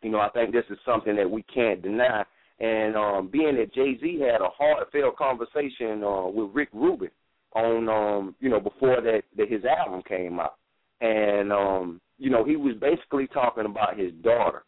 You 0.03 0.11
know, 0.11 0.21
I 0.21 0.29
think 0.31 0.53
this 0.53 0.65
is 0.71 0.79
something 0.85 1.17
that 1.17 1.29
we 1.29 1.43
can't 1.43 1.83
deny. 1.83 2.25
And 2.61 2.97
um, 2.97 3.29
being 3.33 3.57
that 3.57 3.75
Jay 3.75 3.99
Z 4.01 4.21
had 4.21 4.41
a 4.41 4.49
heartfelt 4.49 5.17
conversation 5.17 6.03
uh, 6.05 6.29
with 6.29 6.51
Rick 6.55 6.69
Rubin 6.73 7.11
on 7.55 7.89
um 7.89 8.35
you 8.41 8.49
know 8.49 8.61
before 8.61 9.01
that, 9.01 9.23
that 9.37 9.51
his 9.51 9.63
album 9.65 10.03
came 10.07 10.39
out 10.39 10.57
and 11.01 11.53
um 11.53 12.01
you 12.19 12.31
know 12.31 12.45
he 12.45 12.57
was 12.57 12.75
basically 12.81 13.27
talking 13.29 13.65
about 13.65 13.99
his 13.99 14.13
daughter 14.23 14.65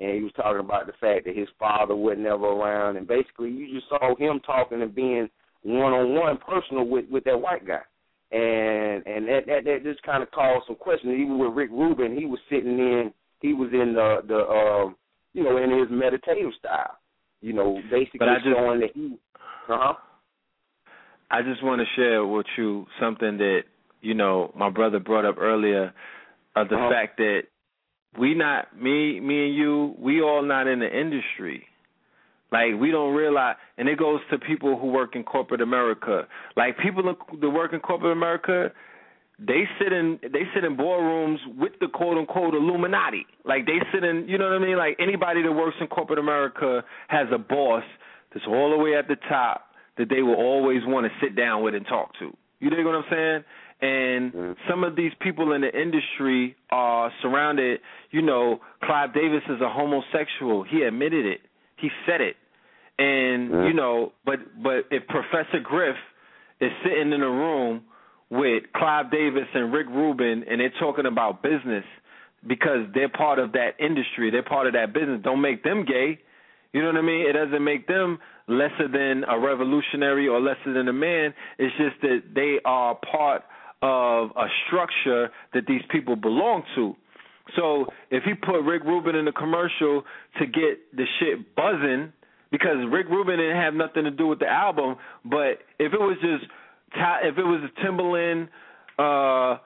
and 0.00 0.16
he 0.16 0.22
was 0.22 0.32
talking 0.34 0.60
about 0.60 0.86
the 0.86 0.92
fact 1.00 1.24
that 1.24 1.36
his 1.36 1.48
father 1.58 1.94
was 1.94 2.16
never 2.18 2.46
around 2.46 2.96
and 2.96 3.06
basically 3.06 3.50
you 3.50 3.72
just 3.72 3.88
saw 3.88 4.14
him 4.16 4.40
talking 4.44 4.82
and 4.82 4.94
being 4.94 5.28
one 5.62 5.92
on 5.92 6.14
one 6.14 6.36
personal 6.38 6.84
with 6.86 7.04
with 7.10 7.24
that 7.24 7.40
white 7.40 7.66
guy 7.66 7.82
and 8.34 9.06
and 9.06 9.28
that 9.28 9.46
that, 9.46 9.64
that 9.64 9.80
just 9.84 10.02
kind 10.02 10.22
of 10.22 10.30
caused 10.32 10.66
some 10.66 10.76
questions 10.76 11.14
even 11.14 11.38
with 11.38 11.54
Rick 11.54 11.70
Rubin 11.70 12.16
he 12.16 12.26
was 12.26 12.40
sitting 12.50 12.78
in 12.78 13.12
he 13.40 13.54
was 13.54 13.70
in 13.72 13.94
the 13.94 14.18
the 14.26 14.38
um 14.38 14.96
you 15.32 15.44
know 15.44 15.56
in 15.56 15.70
his 15.70 15.88
meditative 15.90 16.52
style 16.58 16.98
you 17.40 17.52
know 17.52 17.80
basically 17.90 18.26
just, 18.26 18.44
showing 18.44 18.80
that 18.80 18.90
he 18.94 19.16
uh-huh 19.68 19.94
I 21.30 21.42
just 21.42 21.64
want 21.64 21.80
to 21.80 21.86
share 21.96 22.24
with 22.24 22.46
you 22.56 22.86
something 23.00 23.38
that 23.38 23.60
you 24.02 24.14
know 24.14 24.52
my 24.56 24.70
brother 24.70 24.98
brought 24.98 25.24
up 25.24 25.36
earlier 25.38 25.92
of 26.54 26.68
the 26.68 26.76
uh-huh. 26.76 26.90
fact 26.90 27.16
that 27.18 27.42
we 28.18 28.34
not 28.34 28.76
me 28.76 29.20
me 29.20 29.46
and 29.46 29.54
you 29.54 29.94
we 29.98 30.20
all 30.22 30.42
not 30.42 30.66
in 30.68 30.80
the 30.80 30.86
industry. 30.86 31.66
Like 32.52 32.78
we 32.78 32.90
don't 32.90 33.14
realize, 33.14 33.56
and 33.78 33.88
it 33.88 33.98
goes 33.98 34.20
to 34.30 34.38
people 34.38 34.78
who 34.78 34.88
work 34.88 35.16
in 35.16 35.24
corporate 35.24 35.60
America. 35.60 36.26
Like 36.56 36.78
people 36.78 37.02
that 37.02 37.50
work 37.50 37.72
in 37.72 37.80
corporate 37.80 38.12
America, 38.12 38.70
they 39.38 39.64
sit 39.80 39.92
in 39.92 40.20
they 40.22 40.42
sit 40.54 40.64
in 40.64 40.76
boardrooms 40.76 41.38
with 41.58 41.72
the 41.80 41.88
quote 41.88 42.16
unquote 42.16 42.54
Illuminati. 42.54 43.26
Like 43.44 43.66
they 43.66 43.78
sit 43.92 44.04
in, 44.04 44.28
you 44.28 44.38
know 44.38 44.44
what 44.44 44.62
I 44.62 44.64
mean? 44.64 44.76
Like 44.76 44.96
anybody 45.00 45.42
that 45.42 45.52
works 45.52 45.76
in 45.80 45.88
corporate 45.88 46.18
America 46.18 46.84
has 47.08 47.26
a 47.32 47.38
boss 47.38 47.82
that's 48.32 48.46
all 48.46 48.70
the 48.70 48.78
way 48.78 48.94
at 48.96 49.08
the 49.08 49.16
top 49.28 49.66
that 49.96 50.08
they 50.08 50.22
will 50.22 50.36
always 50.36 50.82
want 50.84 51.06
to 51.06 51.12
sit 51.24 51.36
down 51.36 51.62
with 51.62 51.74
and 51.74 51.86
talk 51.86 52.12
to. 52.18 52.36
You 52.60 52.70
dig 52.70 52.84
what 52.84 52.94
I'm 52.94 53.04
saying? 53.10 53.44
And 53.80 54.32
mm-hmm. 54.32 54.52
some 54.70 54.84
of 54.84 54.96
these 54.96 55.12
people 55.20 55.52
in 55.52 55.60
the 55.60 55.80
industry 55.80 56.56
are 56.70 57.12
surrounded. 57.22 57.80
You 58.10 58.22
know, 58.22 58.60
Clive 58.82 59.12
Davis 59.12 59.42
is 59.48 59.60
a 59.60 59.68
homosexual. 59.68 60.64
He 60.64 60.82
admitted 60.82 61.26
it. 61.26 61.40
He 61.84 61.90
said 62.06 62.22
it. 62.22 62.36
And 62.98 63.50
mm-hmm. 63.50 63.66
you 63.66 63.74
know, 63.74 64.12
but 64.24 64.38
but 64.62 64.86
if 64.90 65.06
Professor 65.06 65.60
Griff 65.62 65.96
is 66.60 66.70
sitting 66.82 67.12
in 67.12 67.22
a 67.22 67.28
room 67.28 67.82
with 68.30 68.62
Clive 68.74 69.10
Davis 69.10 69.48
and 69.52 69.70
Rick 69.70 69.88
Rubin, 69.88 70.44
and 70.48 70.60
they're 70.60 70.72
talking 70.80 71.04
about 71.04 71.42
business 71.42 71.84
because 72.46 72.86
they're 72.94 73.10
part 73.10 73.38
of 73.38 73.52
that 73.52 73.72
industry, 73.78 74.30
they're 74.30 74.42
part 74.42 74.66
of 74.66 74.72
that 74.72 74.94
business. 74.94 75.20
Don't 75.22 75.42
make 75.42 75.62
them 75.62 75.84
gay. 75.84 76.20
You 76.72 76.80
know 76.80 76.86
what 76.88 76.96
I 76.96 77.02
mean? 77.02 77.28
It 77.28 77.34
doesn't 77.34 77.62
make 77.62 77.86
them 77.86 78.18
lesser 78.48 78.88
than 78.90 79.24
a 79.28 79.38
revolutionary 79.38 80.26
or 80.26 80.40
lesser 80.40 80.72
than 80.72 80.88
a 80.88 80.92
man. 80.92 81.34
It's 81.58 81.76
just 81.76 82.00
that 82.00 82.22
they 82.34 82.60
are 82.64 82.98
part 83.12 83.42
of 83.82 84.30
a 84.36 84.46
structure 84.66 85.28
that 85.52 85.66
these 85.66 85.82
people 85.90 86.16
belong 86.16 86.62
to. 86.76 86.96
So 87.56 87.86
if 88.10 88.24
he 88.24 88.34
put 88.34 88.62
Rick 88.62 88.84
Rubin 88.84 89.14
in 89.14 89.24
the 89.24 89.32
commercial 89.32 90.02
to 90.38 90.46
get 90.46 90.96
the 90.96 91.04
shit 91.18 91.54
buzzing, 91.54 92.12
because 92.50 92.76
Rick 92.90 93.08
Rubin 93.08 93.38
didn't 93.38 93.56
have 93.56 93.74
nothing 93.74 94.04
to 94.04 94.10
do 94.10 94.26
with 94.26 94.38
the 94.38 94.48
album, 94.48 94.96
but 95.24 95.58
if 95.78 95.92
it 95.92 96.00
was 96.00 96.16
just 96.20 96.50
if 97.24 97.38
it 97.38 97.42
was 97.42 97.68
Timbaland, 97.84 98.48
uh, 98.98 99.58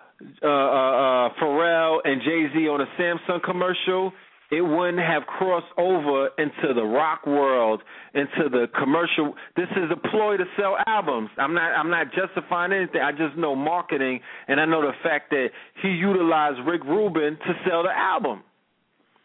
uh, 0.43 0.47
uh, 0.47 1.29
Pharrell, 1.41 1.99
and 2.05 2.23
Jay 2.23 2.47
Z 2.55 2.69
on 2.69 2.81
a 2.81 2.87
Samsung 2.99 3.43
commercial, 3.43 4.13
it 4.51 4.63
wouldn't 4.63 4.99
have 4.99 5.25
crossed 5.27 5.73
over 5.77 6.31
into 6.39 6.73
the 6.75 6.83
rock 6.83 7.27
world, 7.27 7.83
into 8.15 8.49
the 8.51 8.67
commercial. 8.79 9.35
This 9.57 9.69
is 9.77 9.91
a 9.93 10.09
ploy 10.09 10.39
to 10.39 10.45
sell 10.57 10.77
albums. 10.87 11.29
I'm 11.37 11.55
not 11.55 11.73
I'm 11.73 11.91
not 11.91 12.07
justifying 12.15 12.73
anything. 12.73 13.03
I 13.03 13.13
just 13.13 13.37
know 13.37 13.55
marketing 13.55 14.21
and 14.49 14.59
I 14.61 14.65
know 14.65 14.81
the 14.81 14.93
fact 15.03 15.31
that 15.31 15.49
he 15.83 15.89
utilized 15.89 16.61
Rick 16.67 16.85
Rubin 16.85 17.37
to 17.37 17.53
sell 17.69 17.83
the 17.83 17.93
album. 17.95 18.43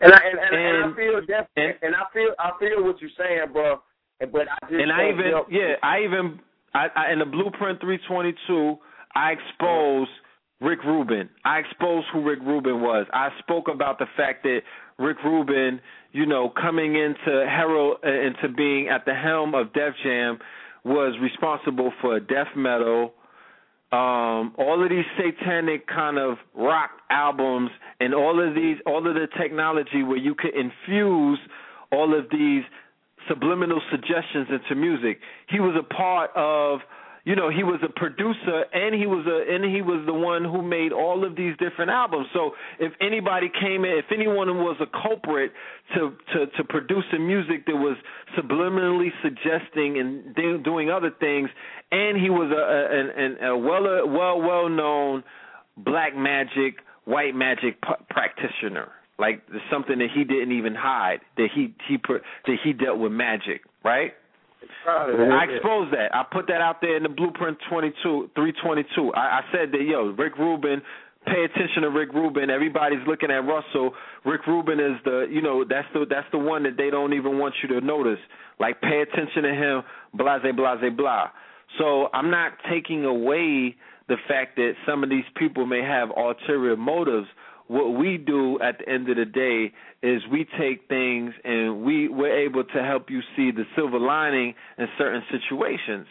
And 0.02 0.12
I 0.12 0.18
and, 0.18 0.40
and, 0.40 0.56
and, 0.56 0.84
and 0.84 0.94
I 0.94 0.96
feel 0.96 1.22
def- 1.22 1.48
and, 1.56 1.74
and 1.82 1.96
I 1.96 2.04
feel 2.14 2.30
I 2.38 2.52
feel 2.60 2.84
what 2.84 3.00
you're 3.00 3.12
saying, 3.18 3.54
bro. 3.54 3.80
But 4.20 4.48
I 4.50 4.68
just 4.70 4.82
and 4.82 4.92
I 4.92 5.10
even 5.10 5.32
help. 5.32 5.48
yeah 5.50 5.76
I 5.82 6.04
even 6.04 6.40
I, 6.74 6.88
I 6.96 7.14
in 7.14 7.20
the 7.20 7.26
Blueprint 7.26 7.80
322 7.80 8.76
I 9.16 9.32
exposed 9.32 10.12
Rick 10.64 10.84
Rubin. 10.86 11.30
I 11.44 11.60
exposed 11.60 12.08
who 12.14 12.24
Rick 12.24 12.40
Rubin 12.40 12.82
was. 12.82 13.06
I 13.12 13.30
spoke 13.40 13.68
about 13.68 14.00
the 14.00 14.06
fact 14.16 14.44
that 14.44 14.60
Rick 14.98 15.18
Rubin, 15.24 15.82
you 16.14 16.26
know, 16.26 16.50
coming 16.50 16.96
into 16.96 17.46
Herald 17.46 17.98
uh, 18.06 18.10
into 18.10 18.48
being 18.56 18.88
at 18.88 19.06
the 19.06 19.14
helm 19.14 19.56
of 19.56 19.74
Def 19.74 19.94
Jam 20.04 20.40
was 20.86 21.18
responsible 21.22 21.92
for 22.02 22.20
death 22.20 22.56
metal, 22.56 23.14
um, 23.92 24.54
all 24.58 24.82
of 24.82 24.90
these 24.90 25.06
satanic 25.18 25.86
kind 25.88 26.18
of 26.18 26.38
rock 26.56 26.92
albums, 27.10 27.70
and 28.00 28.14
all 28.14 28.46
of 28.46 28.56
these, 28.56 28.78
all 28.86 29.06
of 29.08 29.16
the 29.16 29.28
technology 29.38 30.02
where 30.04 30.18
you 30.18 30.34
could 30.34 30.56
infuse 30.56 31.40
all 31.92 32.18
of 32.18 32.26
these 32.32 32.64
subliminal 33.28 33.82
suggestions 33.92 34.48
into 34.50 34.76
music. 34.76 35.20
He 35.50 35.60
was 35.60 35.76
a 35.78 35.94
part 35.94 36.32
of 36.36 36.80
you 37.26 37.36
know 37.36 37.50
he 37.50 37.64
was 37.64 37.80
a 37.84 37.92
producer 37.92 38.66
and 38.74 38.94
he 38.94 39.08
was 39.08 39.26
a 39.26 39.54
and 39.54 39.64
he 39.64 39.82
was 39.82 40.04
the 40.06 40.14
one 40.14 40.44
who 40.44 40.62
made 40.62 40.92
all 40.92 41.26
of 41.26 41.36
these 41.36 41.56
different 41.58 41.90
albums. 41.90 42.28
So 42.34 42.52
if 42.80 42.92
anybody 43.00 43.50
came 43.50 43.86
in 43.86 43.92
if 43.98 44.06
anyone 44.14 44.58
was 44.58 44.78
a 44.82 44.88
culprit 44.88 45.52
to 45.96 46.14
to 46.34 46.48
to 46.58 46.64
producing 46.64 47.26
music 47.26 47.66
that 47.66 47.76
was 47.76 47.98
subliminally 48.38 49.10
suggesting 49.22 50.00
and 50.00 50.64
doing 50.64 50.90
other 50.90 51.12
things 51.20 51.50
and 51.92 52.18
he 52.18 52.30
was 52.30 52.52
a 52.52 53.46
a, 53.46 53.50
a, 53.50 53.54
a 53.54 53.58
well 53.58 53.86
a 53.86 54.06
well 54.06 54.42
well 54.42 54.70
known 54.70 55.24
black 55.78 56.16
magic 56.16 56.76
white 57.06 57.36
magic 57.36 57.82
p- 57.82 58.06
practitioner 58.10 58.92
like 59.20 59.42
something 59.72 60.00
that 60.00 60.10
he 60.14 60.24
didn't 60.24 60.52
even 60.52 60.76
hide 60.76 61.20
that 61.38 61.48
he 61.54 61.74
he 61.88 61.98
that 62.08 62.58
he 62.64 62.74
dealt 62.74 63.00
with 63.00 63.12
magic 63.12 63.62
right 63.84 64.14
I 64.88 65.46
exposed 65.46 65.94
that. 65.94 66.14
I 66.14 66.24
put 66.24 66.48
that 66.48 66.62
out 66.62 66.82
there 66.82 66.98
in 66.98 67.04
the 67.04 67.10
blueprint 67.10 67.58
22, 67.70 68.32
322. 68.36 69.14
I, 69.14 69.20
I 69.20 69.42
said 69.52 69.72
that 69.72 69.82
yo, 69.82 70.12
Rick 70.18 70.38
Rubin, 70.38 70.82
pay 71.26 71.44
attention 71.46 71.84
to 71.84 71.90
Rick 71.90 72.14
Rubin. 72.14 72.50
Everybody's 72.50 73.06
looking 73.08 73.32
at 73.32 73.46
Russell. 73.46 73.94
Rick 74.26 74.46
Rubin 74.48 74.80
is 74.80 75.00
the, 75.06 75.28
you 75.30 75.42
know, 75.42 75.64
that's 75.68 75.88
the 75.94 76.06
that's 76.10 76.28
the 76.32 76.38
one 76.38 76.64
that 76.64 76.78
they 76.78 76.90
don't 76.90 77.14
even 77.14 77.40
want 77.40 77.56
you 77.62 77.70
to 77.80 77.86
notice. 77.86 78.20
Like 78.60 78.82
pay 78.82 79.02
attention 79.02 79.44
to 79.44 79.54
him. 79.54 79.82
Blase, 80.14 80.56
blase, 80.56 80.94
blah. 80.96 81.30
So 81.78 82.10
I'm 82.14 82.30
not 82.30 82.54
taking 82.70 83.06
away 83.06 83.76
the 84.08 84.18
fact 84.28 84.58
that 84.58 84.74
some 84.86 85.04
of 85.04 85.10
these 85.10 85.24
people 85.36 85.66
may 85.66 85.82
have 85.82 86.10
ulterior 86.16 86.76
motives. 86.76 87.28
What 87.74 87.98
we 87.98 88.18
do 88.18 88.60
at 88.62 88.78
the 88.78 88.88
end 88.88 89.10
of 89.10 89.18
the 89.18 89.26
day 89.26 89.74
is 90.08 90.22
we 90.32 90.46
take 90.60 90.88
things 90.88 91.34
and 91.44 91.84
we 91.84 92.08
we're 92.08 92.46
able 92.46 92.64
to 92.64 92.84
help 92.84 93.10
you 93.10 93.22
see 93.36 93.50
the 93.50 93.64
silver 93.76 93.98
lining 93.98 94.54
in 94.78 94.86
certain 94.96 95.24
situations. 95.32 96.06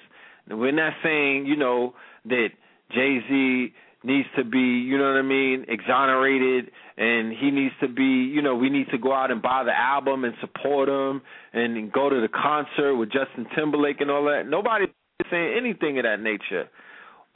And 0.49 0.58
we're 0.58 0.73
not 0.73 0.94
saying, 1.05 1.47
you 1.47 1.55
know, 1.55 1.94
that 2.24 2.49
Jay 2.91 3.20
Z 3.28 3.73
needs 4.02 4.28
to 4.36 4.42
be, 4.42 4.58
you 4.58 4.99
know 4.99 5.12
what 5.12 5.18
I 5.18 5.23
mean, 5.23 5.65
exonerated 5.68 6.73
and 6.97 7.32
he 7.32 7.52
needs 7.52 7.74
to 7.81 7.86
be, 7.86 8.02
you 8.02 8.42
know, 8.42 8.57
we 8.57 8.68
need 8.68 8.89
to 8.91 8.99
go 8.99 9.12
out 9.12 9.31
and 9.31 9.41
buy 9.41 9.62
the 9.62 9.73
album 9.73 10.24
and 10.24 10.34
support 10.41 10.89
him 10.89 11.23
and 11.52 11.92
go 11.92 12.08
to 12.08 12.20
the 12.20 12.28
concert 12.28 12.97
with 12.97 13.12
Justin 13.12 13.47
Timberlake 13.55 14.00
and 14.00 14.10
all 14.10 14.24
that. 14.24 14.49
Nobody 14.49 14.86
is 14.86 15.26
saying 15.31 15.55
anything 15.57 15.97
of 15.99 16.02
that 16.02 16.20
nature. 16.20 16.68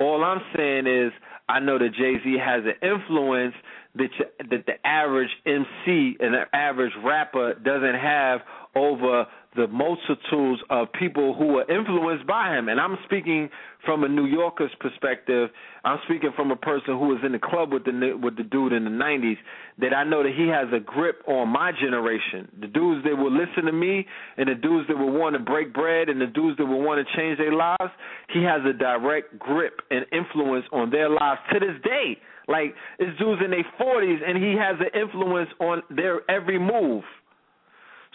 All 0.00 0.24
I'm 0.24 0.42
saying 0.56 0.88
is 0.88 1.12
I 1.48 1.60
know 1.60 1.78
that 1.78 1.94
Jay 1.94 2.14
Z 2.24 2.38
has 2.44 2.64
an 2.64 2.74
influence 2.82 3.54
that 3.96 4.08
you, 4.18 4.26
that 4.50 4.66
the 4.66 4.86
average 4.86 5.30
MC 5.46 6.16
and 6.20 6.34
the 6.34 6.44
average 6.52 6.92
rapper 7.04 7.54
doesn't 7.54 7.94
have 7.94 8.40
over 8.74 9.26
the 9.56 9.66
multitudes 9.68 10.60
of 10.68 10.88
people 10.92 11.34
who 11.34 11.56
are 11.56 11.70
influenced 11.70 12.26
by 12.26 12.54
him. 12.54 12.68
And 12.68 12.78
I'm 12.78 12.98
speaking 13.06 13.48
from 13.86 14.04
a 14.04 14.08
New 14.08 14.26
Yorker's 14.26 14.70
perspective. 14.80 15.48
I'm 15.82 15.98
speaking 16.04 16.30
from 16.36 16.50
a 16.50 16.56
person 16.56 16.98
who 16.98 17.08
was 17.08 17.20
in 17.24 17.32
the 17.32 17.38
club 17.38 17.72
with 17.72 17.84
the 17.84 18.18
with 18.20 18.36
the 18.36 18.42
dude 18.42 18.72
in 18.72 18.84
the 18.84 18.90
90s. 18.90 19.38
That 19.78 19.94
I 19.94 20.04
know 20.04 20.22
that 20.22 20.32
he 20.36 20.48
has 20.48 20.68
a 20.74 20.80
grip 20.80 21.22
on 21.26 21.48
my 21.48 21.72
generation. 21.72 22.48
The 22.60 22.66
dudes 22.66 23.04
that 23.04 23.16
will 23.16 23.32
listen 23.32 23.64
to 23.64 23.72
me, 23.72 24.06
and 24.36 24.48
the 24.48 24.54
dudes 24.54 24.88
that 24.88 24.98
will 24.98 25.12
want 25.12 25.34
to 25.34 25.40
break 25.40 25.72
bread, 25.72 26.10
and 26.10 26.20
the 26.20 26.26
dudes 26.26 26.58
that 26.58 26.66
will 26.66 26.82
want 26.82 27.06
to 27.06 27.16
change 27.16 27.38
their 27.38 27.54
lives. 27.54 27.92
He 28.32 28.42
has 28.42 28.60
a 28.68 28.76
direct 28.76 29.38
grip 29.38 29.80
and 29.90 30.04
influence 30.12 30.66
on 30.72 30.90
their 30.90 31.08
lives 31.08 31.40
to 31.52 31.60
this 31.60 31.80
day. 31.82 32.18
Like 32.48 32.74
this 32.98 33.08
dude's 33.18 33.42
in 33.44 33.50
their 33.50 33.66
40s, 33.80 34.18
and 34.26 34.42
he 34.42 34.54
has 34.56 34.76
an 34.80 35.00
influence 35.00 35.50
on 35.60 35.82
their 35.90 36.28
every 36.30 36.58
move. 36.58 37.02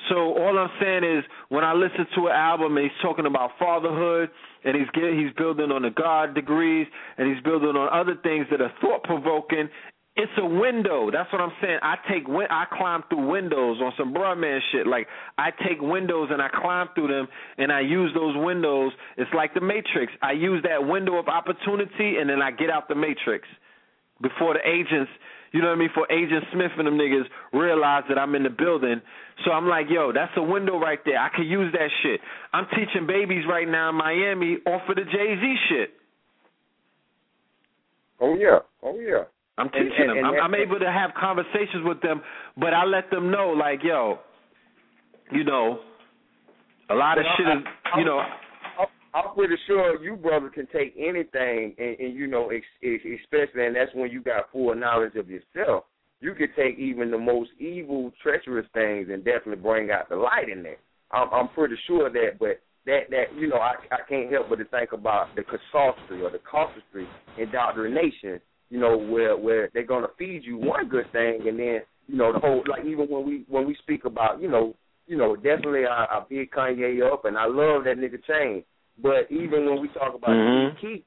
So 0.10 0.16
all 0.16 0.58
I'm 0.58 0.70
saying 0.82 1.04
is, 1.04 1.24
when 1.50 1.64
I 1.64 1.74
listen 1.74 2.08
to 2.16 2.28
an 2.28 2.34
album 2.34 2.78
and 2.78 2.84
he's 2.84 3.02
talking 3.02 3.26
about 3.26 3.52
fatherhood, 3.60 4.30
and 4.64 4.76
he's 4.76 4.88
he's 4.94 5.34
building 5.38 5.72
on 5.72 5.84
the 5.84 5.90
God 5.90 6.34
degrees, 6.34 6.88
and 7.18 7.34
he's 7.34 7.44
building 7.44 7.76
on 7.76 7.90
other 7.92 8.16
things 8.24 8.48
that 8.52 8.62
are 8.62 8.74
thought 8.82 9.04
provoking. 9.04 9.70
It's 10.18 10.32
a 10.38 10.46
window. 10.46 11.10
That's 11.10 11.32
what 11.32 11.42
I'm 11.42 11.54
saying. 11.62 11.80
I 11.82 11.96
take 12.12 12.24
I 12.28 12.66
climb 12.78 13.04
through 13.10 13.28
windows 13.28 13.80
on 13.82 13.94
some 13.98 14.12
broadman 14.12 14.60
shit. 14.72 14.86
Like 14.86 15.08
I 15.38 15.52
take 15.52 15.80
windows 15.82 16.30
and 16.32 16.42
I 16.42 16.50
climb 16.50 16.90
through 16.96 17.08
them, 17.08 17.28
and 17.58 17.72
I 17.72 17.80
use 17.82 18.12
those 18.14 18.36
windows. 18.36 18.92
It's 19.18 19.32
like 19.34 19.54
the 19.54 19.62
Matrix. 19.62 20.12
I 20.22 20.34
use 20.34 20.64
that 20.64 20.86
window 20.86 21.18
of 21.18 21.28
opportunity, 21.28 22.18
and 22.20 22.30
then 22.30 22.42
I 22.42 22.52
get 22.52 22.70
out 22.70 22.90
the 22.90 22.96
Matrix 22.96 23.48
before 24.22 24.54
the 24.54 24.62
agents 24.68 25.12
you 25.52 25.62
know 25.62 25.68
what 25.68 25.76
I 25.76 25.80
mean, 25.80 25.90
for 25.94 26.10
Agent 26.12 26.46
Smith 26.54 26.72
and 26.78 26.88
them 26.88 26.98
niggas 26.98 27.26
realize 27.52 28.04
that 28.08 28.18
I'm 28.18 28.36
in 28.36 28.44
the 28.44 28.50
building. 28.50 29.02
So 29.44 29.52
I'm 29.52 29.68
like, 29.68 29.88
yo, 29.90 30.14
that's 30.14 30.32
a 30.38 30.42
window 30.42 30.80
right 30.80 31.00
there. 31.04 31.20
I 31.20 31.30
could 31.36 31.46
use 31.46 31.74
that 31.74 31.90
shit. 32.02 32.22
I'm 32.54 32.68
teaching 32.72 33.06
babies 33.06 33.44
right 33.50 33.68
now 33.68 33.90
in 33.90 33.96
Miami 33.96 34.58
off 34.66 34.88
of 34.88 34.96
the 34.96 35.04
Jay 35.04 35.36
Z 35.40 35.56
shit. 35.70 35.90
Oh 38.22 38.36
yeah, 38.36 38.60
oh 38.84 38.98
yeah. 39.00 39.24
I'm 39.58 39.68
teaching 39.70 39.92
and, 39.98 40.10
them. 40.10 40.18
and, 40.20 40.28
I'm, 40.28 40.54
I'm 40.54 40.56
able 40.56 40.80
to 40.80 40.90
have 40.90 41.12
conversations 41.20 41.84
with 41.84 42.02
them, 42.02 42.22
but 42.56 42.74
I 42.74 42.86
let 42.86 43.10
them 43.12 43.30
know, 43.30 43.50
like, 43.50 43.80
yo, 43.84 44.20
you 45.32 45.44
know, 45.44 45.80
a 46.90 46.96
lot 46.96 47.18
of 47.18 47.26
shit 47.38 47.48
is, 47.48 47.64
you 47.98 48.06
know. 48.06 48.22
I'm 49.14 49.34
pretty 49.36 49.56
sure 49.68 50.02
you 50.02 50.16
brother 50.16 50.50
can 50.50 50.68
take 50.68 50.96
anything, 50.98 51.76
and, 51.78 52.00
and 52.00 52.16
you 52.16 52.28
know, 52.28 52.50
especially, 52.52 53.66
and 53.66 53.76
that's 53.76 53.94
when 53.94 54.10
you 54.10 54.22
got 54.22 54.52
full 54.52 54.74
knowledge 54.76 55.16
of 55.16 55.30
yourself. 55.30 55.86
You 56.22 56.34
could 56.34 56.50
take 56.56 56.78
even 56.78 57.12
the 57.12 57.18
most 57.18 57.50
evil, 57.60 58.12
treacherous 58.22 58.68
things 58.74 59.10
and 59.12 59.26
definitely 59.26 59.62
bring 59.62 59.90
out 59.92 60.08
the 60.08 60.16
light 60.16 60.50
in 60.50 60.64
there. 60.64 60.78
I'm, 61.12 61.28
I'm 61.34 61.48
pretty 61.50 61.76
sure 61.88 62.08
of 62.08 62.14
that, 62.14 62.40
but 62.40 62.62
that 62.86 63.10
that 63.10 63.26
you 63.38 63.48
know, 63.48 63.58
I 63.58 63.74
I 63.92 63.98
can't 64.08 64.32
help 64.32 64.50
but 64.50 64.58
to 64.58 64.66
think 64.66 64.92
about 64.94 65.36
the 65.36 65.44
casuistry 65.44 66.22
or 66.22 66.32
the 66.32 66.40
casuistry 66.50 67.08
indoctrination. 67.38 68.40
You 68.70 68.80
know, 68.80 68.98
where 68.98 69.36
where 69.36 69.70
they're 69.74 69.84
gonna 69.84 70.08
feed 70.18 70.44
you 70.46 70.58
one 70.58 70.88
good 70.88 71.12
thing, 71.12 71.48
and 71.48 71.60
then 71.60 71.82
you 72.08 72.18
know 72.18 72.32
the 72.32 72.40
whole 72.40 72.64
like 72.70 72.86
even 72.86 73.08
when 73.08 73.26
we 73.26 73.46
when 73.50 73.68
we 73.68 73.76
speak 73.82 74.06
about 74.06 74.42
you 74.42 74.50
know 74.50 74.76
you 75.08 75.18
know 75.18 75.36
definitely 75.36 75.86
I, 75.86 76.06
I 76.06 76.24
big 76.30 76.52
Kanye 76.52 77.12
up, 77.12 77.26
and 77.26 77.38
I 77.38 77.46
love 77.46 77.84
that 77.84 77.98
nigga 77.98 78.24
change. 78.26 78.64
But 79.02 79.30
even 79.30 79.66
when 79.66 79.82
we 79.82 79.88
talk 79.90 80.16
about 80.16 80.30
mm-hmm. 80.30 80.76
Chief 80.82 81.00
Keef, 81.00 81.04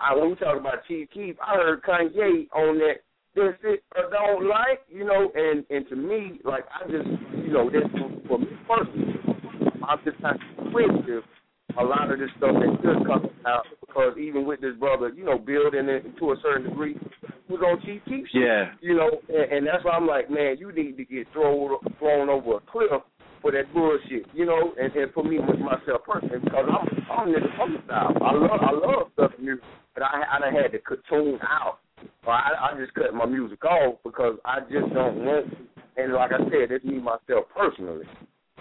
I 0.00 0.14
when 0.14 0.30
we 0.30 0.36
talk 0.36 0.58
about 0.58 0.86
Chief 0.86 1.08
Keef, 1.12 1.36
I 1.42 1.54
heard 1.56 1.82
Kanye 1.82 2.48
on 2.54 2.78
that 2.78 3.02
this 3.34 3.54
it 3.64 3.82
or 3.96 4.10
don't 4.10 4.48
like, 4.48 4.80
you 4.88 5.04
know, 5.04 5.30
and 5.34 5.64
and 5.70 5.88
to 5.88 5.96
me, 5.96 6.40
like 6.44 6.64
I 6.74 6.84
just 6.90 7.08
you 7.46 7.52
know, 7.52 7.70
this 7.70 7.82
for, 8.26 8.38
me 8.38 8.46
personally, 8.66 9.14
I'm 9.86 9.98
just 10.04 10.16
of 10.24 10.36
inquisitive 10.58 11.24
a 11.78 11.84
lot 11.84 12.10
of 12.10 12.18
this 12.18 12.30
stuff 12.36 12.54
that 12.58 12.76
could 12.82 13.06
come 13.06 13.30
out 13.46 13.64
because 13.80 14.18
even 14.18 14.44
with 14.44 14.60
this 14.60 14.74
brother, 14.80 15.10
you 15.14 15.24
know, 15.24 15.38
building 15.38 15.88
it 15.88 16.02
to 16.18 16.32
a 16.32 16.36
certain 16.42 16.68
degree, 16.68 16.98
was 17.48 17.60
on 17.64 17.80
Chief 17.86 18.02
Keef 18.04 18.26
shit. 18.32 18.42
Yeah. 18.42 18.72
You 18.80 18.96
know, 18.96 19.10
and, 19.28 19.52
and 19.52 19.66
that's 19.66 19.84
why 19.84 19.92
I'm 19.92 20.06
like, 20.06 20.30
man, 20.30 20.56
you 20.58 20.72
need 20.72 20.96
to 20.96 21.04
get 21.04 21.26
thrown 21.32 21.76
thrown 21.98 22.28
over 22.28 22.56
a 22.56 22.60
cliff 22.60 23.02
for 23.48 23.52
that 23.52 23.72
bullshit, 23.72 24.28
you 24.34 24.44
know, 24.44 24.74
and, 24.78 24.92
and 24.94 25.12
for 25.14 25.24
me 25.24 25.38
with 25.38 25.58
myself 25.58 26.04
personally 26.04 26.38
because 26.44 26.68
I'm 26.68 26.84
I'm 27.08 27.28
in 27.28 27.40
the 27.40 27.48
public 27.56 27.82
style. 27.86 28.12
I 28.20 28.32
love 28.34 28.60
I 28.60 28.72
love 28.72 29.08
stuff 29.14 29.32
music, 29.40 29.64
but 29.94 30.02
I 30.02 30.36
I 30.36 30.38
done 30.38 30.52
had 30.52 30.72
to 30.72 30.80
tune 31.08 31.38
out. 31.42 31.78
Or 32.26 32.34
I 32.34 32.52
I 32.60 32.78
just 32.78 32.92
cut 32.92 33.14
my 33.14 33.24
music 33.24 33.64
off 33.64 33.96
because 34.04 34.36
I 34.44 34.60
just 34.68 34.92
don't 34.92 35.24
want. 35.24 35.46
And 35.96 36.12
like 36.12 36.32
I 36.32 36.38
said, 36.44 36.70
it's 36.70 36.84
me 36.84 37.00
myself 37.00 37.48
personally, 37.56 38.04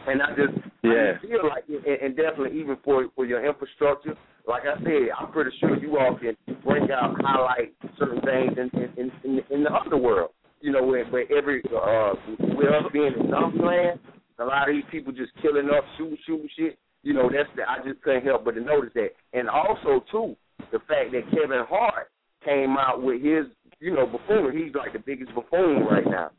and 0.08 0.22
I 0.22 0.30
just 0.30 0.56
yeah 0.84 0.90
I 0.90 1.14
just 1.20 1.28
feel 1.28 1.44
like 1.44 1.66
it, 1.68 1.84
and, 1.84 2.08
and 2.08 2.16
definitely 2.16 2.58
even 2.58 2.78
for 2.86 3.08
for 3.14 3.26
your 3.26 3.46
infrastructure. 3.46 4.16
Like 4.48 4.64
I 4.64 4.80
said, 4.80 5.12
I'm 5.20 5.34
pretty 5.34 5.52
sure 5.60 5.76
you 5.78 5.98
all 6.00 6.18
can 6.18 6.38
bring 6.64 6.90
out 6.92 7.20
highlight 7.20 7.76
certain 8.00 8.22
things 8.22 8.56
in 8.56 8.72
in 8.96 9.12
in, 9.26 9.42
in 9.52 9.64
the 9.64 9.74
underworld. 9.74 10.32
You 10.62 10.72
know, 10.72 10.84
where, 10.84 11.06
where 11.06 11.32
every 11.38 11.62
uh, 11.70 12.14
with 12.40 12.70
us 12.70 12.90
being 12.92 13.14
in 13.14 13.30
some 13.30 13.60
land, 13.64 14.00
a 14.40 14.46
lot 14.46 14.70
of 14.70 14.76
these 14.76 14.86
people 14.92 15.12
just 15.12 15.32
killing 15.42 15.70
up, 15.70 15.84
shooting, 15.98 16.18
shooting 16.26 16.50
shit. 16.58 16.78
You 17.04 17.14
know, 17.14 17.30
that's 17.30 17.50
the, 17.56 17.64
I 17.64 17.78
just 17.88 18.02
couldn't 18.02 18.26
help 18.26 18.46
but 18.46 18.56
to 18.56 18.62
notice 18.62 18.92
that. 18.96 19.10
And 19.34 19.50
also 19.50 20.04
too, 20.12 20.36
the 20.72 20.80
fact 20.80 21.12
that 21.14 21.24
Kevin 21.32 21.64
Hart 21.70 22.12
came 22.44 22.78
out 22.78 23.02
with 23.02 23.22
his, 23.22 23.46
you 23.80 23.94
know, 23.94 24.06
buffoon. 24.06 24.58
He's 24.58 24.74
like 24.76 24.94
the 24.94 25.00
biggest 25.00 25.34
buffoon 25.34 25.86
right 25.86 26.06
now. 26.06 26.32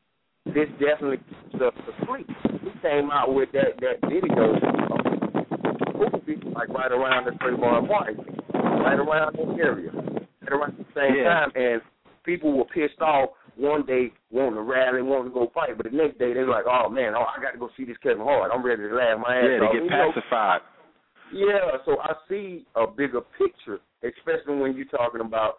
This 0.46 0.68
definitely 0.80 1.20
the 1.52 1.70
the 1.72 2.06
sleep. 2.06 2.28
He 2.62 2.70
came 2.80 3.10
out 3.10 3.34
with 3.34 3.50
that 3.52 3.76
that 3.80 4.00
video 4.08 4.54
movie 5.94 6.40
like 6.54 6.68
right 6.70 6.92
around 6.92 7.26
the 7.26 7.32
Trayvon 7.32 7.88
Martin, 7.88 8.24
right 8.54 8.98
around 8.98 9.36
that 9.36 9.58
area, 9.60 9.90
right 9.92 10.52
around 10.52 10.78
the 10.78 10.86
same 10.94 11.16
yeah. 11.18 11.24
time, 11.24 11.52
and 11.54 11.82
people 12.24 12.56
were 12.56 12.64
pissed 12.64 13.00
off 13.00 13.30
one 13.58 13.84
day 13.84 14.12
wanting 14.30 14.54
to 14.54 14.62
rally, 14.62 15.02
wanting 15.02 15.32
to 15.32 15.34
go 15.34 15.50
fight, 15.52 15.76
but 15.76 15.90
the 15.90 15.96
next 15.96 16.18
day 16.18 16.32
they're 16.32 16.48
like, 16.48 16.64
oh 16.70 16.88
man, 16.88 17.14
oh 17.14 17.24
I 17.26 17.42
got 17.42 17.52
to 17.52 17.58
go 17.58 17.68
see 17.76 17.84
this 17.84 17.96
Kevin 18.02 18.22
Hart. 18.22 18.50
I'm 18.54 18.64
ready 18.64 18.82
to 18.82 18.94
laugh 18.94 19.18
my 19.18 19.36
ass 19.36 19.44
yeah, 19.44 19.66
off. 19.66 19.72
to 19.72 19.78
get 19.78 19.84
you 19.84 19.90
know, 19.90 20.12
pacified. 20.14 20.60
yeah, 21.34 21.70
so 21.84 21.96
I 22.00 22.12
see 22.28 22.66
a 22.76 22.86
bigger 22.86 23.20
picture, 23.36 23.80
especially 24.02 24.56
when 24.56 24.76
you're 24.76 24.86
talking 24.86 25.20
about 25.20 25.58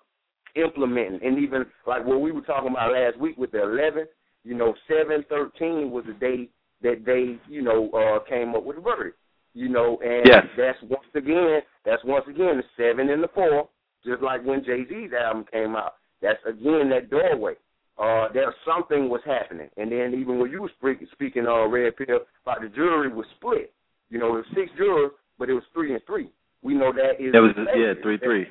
implementing, 0.56 1.20
and 1.24 1.38
even 1.40 1.66
like 1.86 2.06
what 2.06 2.22
we 2.22 2.32
were 2.32 2.42
talking 2.42 2.72
about 2.72 2.94
last 2.94 3.20
week 3.20 3.38
with 3.38 3.52
the 3.52 3.60
11th. 3.60 4.08
You 4.46 4.56
know, 4.56 4.74
713 4.88 5.92
was 5.92 6.06
the 6.08 6.14
day 6.14 6.48
that 6.82 7.04
they, 7.06 7.38
you 7.54 7.62
know, 7.62 7.90
uh, 7.92 8.24
came 8.30 8.56
up 8.56 8.64
with 8.64 8.78
the 8.78 8.82
verdict. 8.82 9.18
You 9.54 9.68
know, 9.68 10.00
and 10.02 10.26
yes. 10.26 10.46
that's 10.56 10.78
once 10.84 11.04
again, 11.16 11.60
that's 11.84 12.02
once 12.06 12.24
again 12.30 12.62
the 12.62 12.64
seven 12.78 13.10
and 13.10 13.22
the 13.22 13.28
four, 13.36 13.68
just 14.06 14.22
like 14.22 14.46
when 14.46 14.64
Jay 14.64 14.86
Z's 14.88 15.12
album 15.12 15.44
came 15.52 15.76
out. 15.76 15.96
That's 16.22 16.40
again 16.48 16.90
that 16.92 17.10
doorway 17.10 17.56
uh, 18.00 18.32
there 18.34 18.54
something 18.66 19.10
was 19.10 19.22
happening. 19.26 19.70
And 19.78 19.92
then 19.92 20.16
even 20.20 20.40
when 20.40 20.50
you 20.52 20.62
were 20.62 20.72
speaking, 20.80 21.08
speaking 21.12 21.46
uh, 21.46 21.68
Red 21.68 21.98
Pill, 21.98 22.20
about 22.44 22.62
the 22.62 22.70
jury 22.70 23.12
was 23.12 23.26
split. 23.38 23.74
You 24.10 24.20
know, 24.20 24.38
it 24.38 24.46
was 24.46 24.46
six 24.56 24.72
jurors, 24.78 25.12
but 25.38 25.50
it 25.50 25.54
was 25.54 25.64
three 25.74 25.94
and 25.94 26.02
three. 26.06 26.30
We 26.64 26.74
know 26.74 26.92
that 26.94 27.24
is 27.24 27.34
that 27.34 27.42
was 27.42 27.52
the 27.56 27.66
yeah 27.76 27.94
three 28.02 28.18
three. 28.18 28.48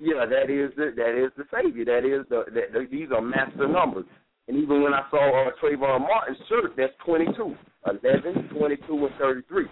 Yeah, 0.00 0.24
that 0.24 0.48
is 0.48 0.72
the 0.76 0.92
that 0.96 1.12
is 1.12 1.30
the 1.36 1.44
savior. 1.52 1.84
That 1.84 2.04
is 2.08 2.26
the, 2.28 2.44
that, 2.52 2.72
the 2.72 2.86
these 2.90 3.08
are 3.14 3.20
master 3.20 3.68
numbers. 3.68 4.06
And 4.48 4.56
even 4.56 4.82
when 4.82 4.92
I 4.94 5.04
saw 5.10 5.46
uh, 5.46 5.50
Trayvon 5.62 6.00
Martin's 6.00 6.38
shirt, 6.48 6.72
that's 6.76 6.92
22, 7.06 7.54
11, 8.02 8.48
22, 8.48 9.06
and 9.06 9.14
33. 9.16 9.64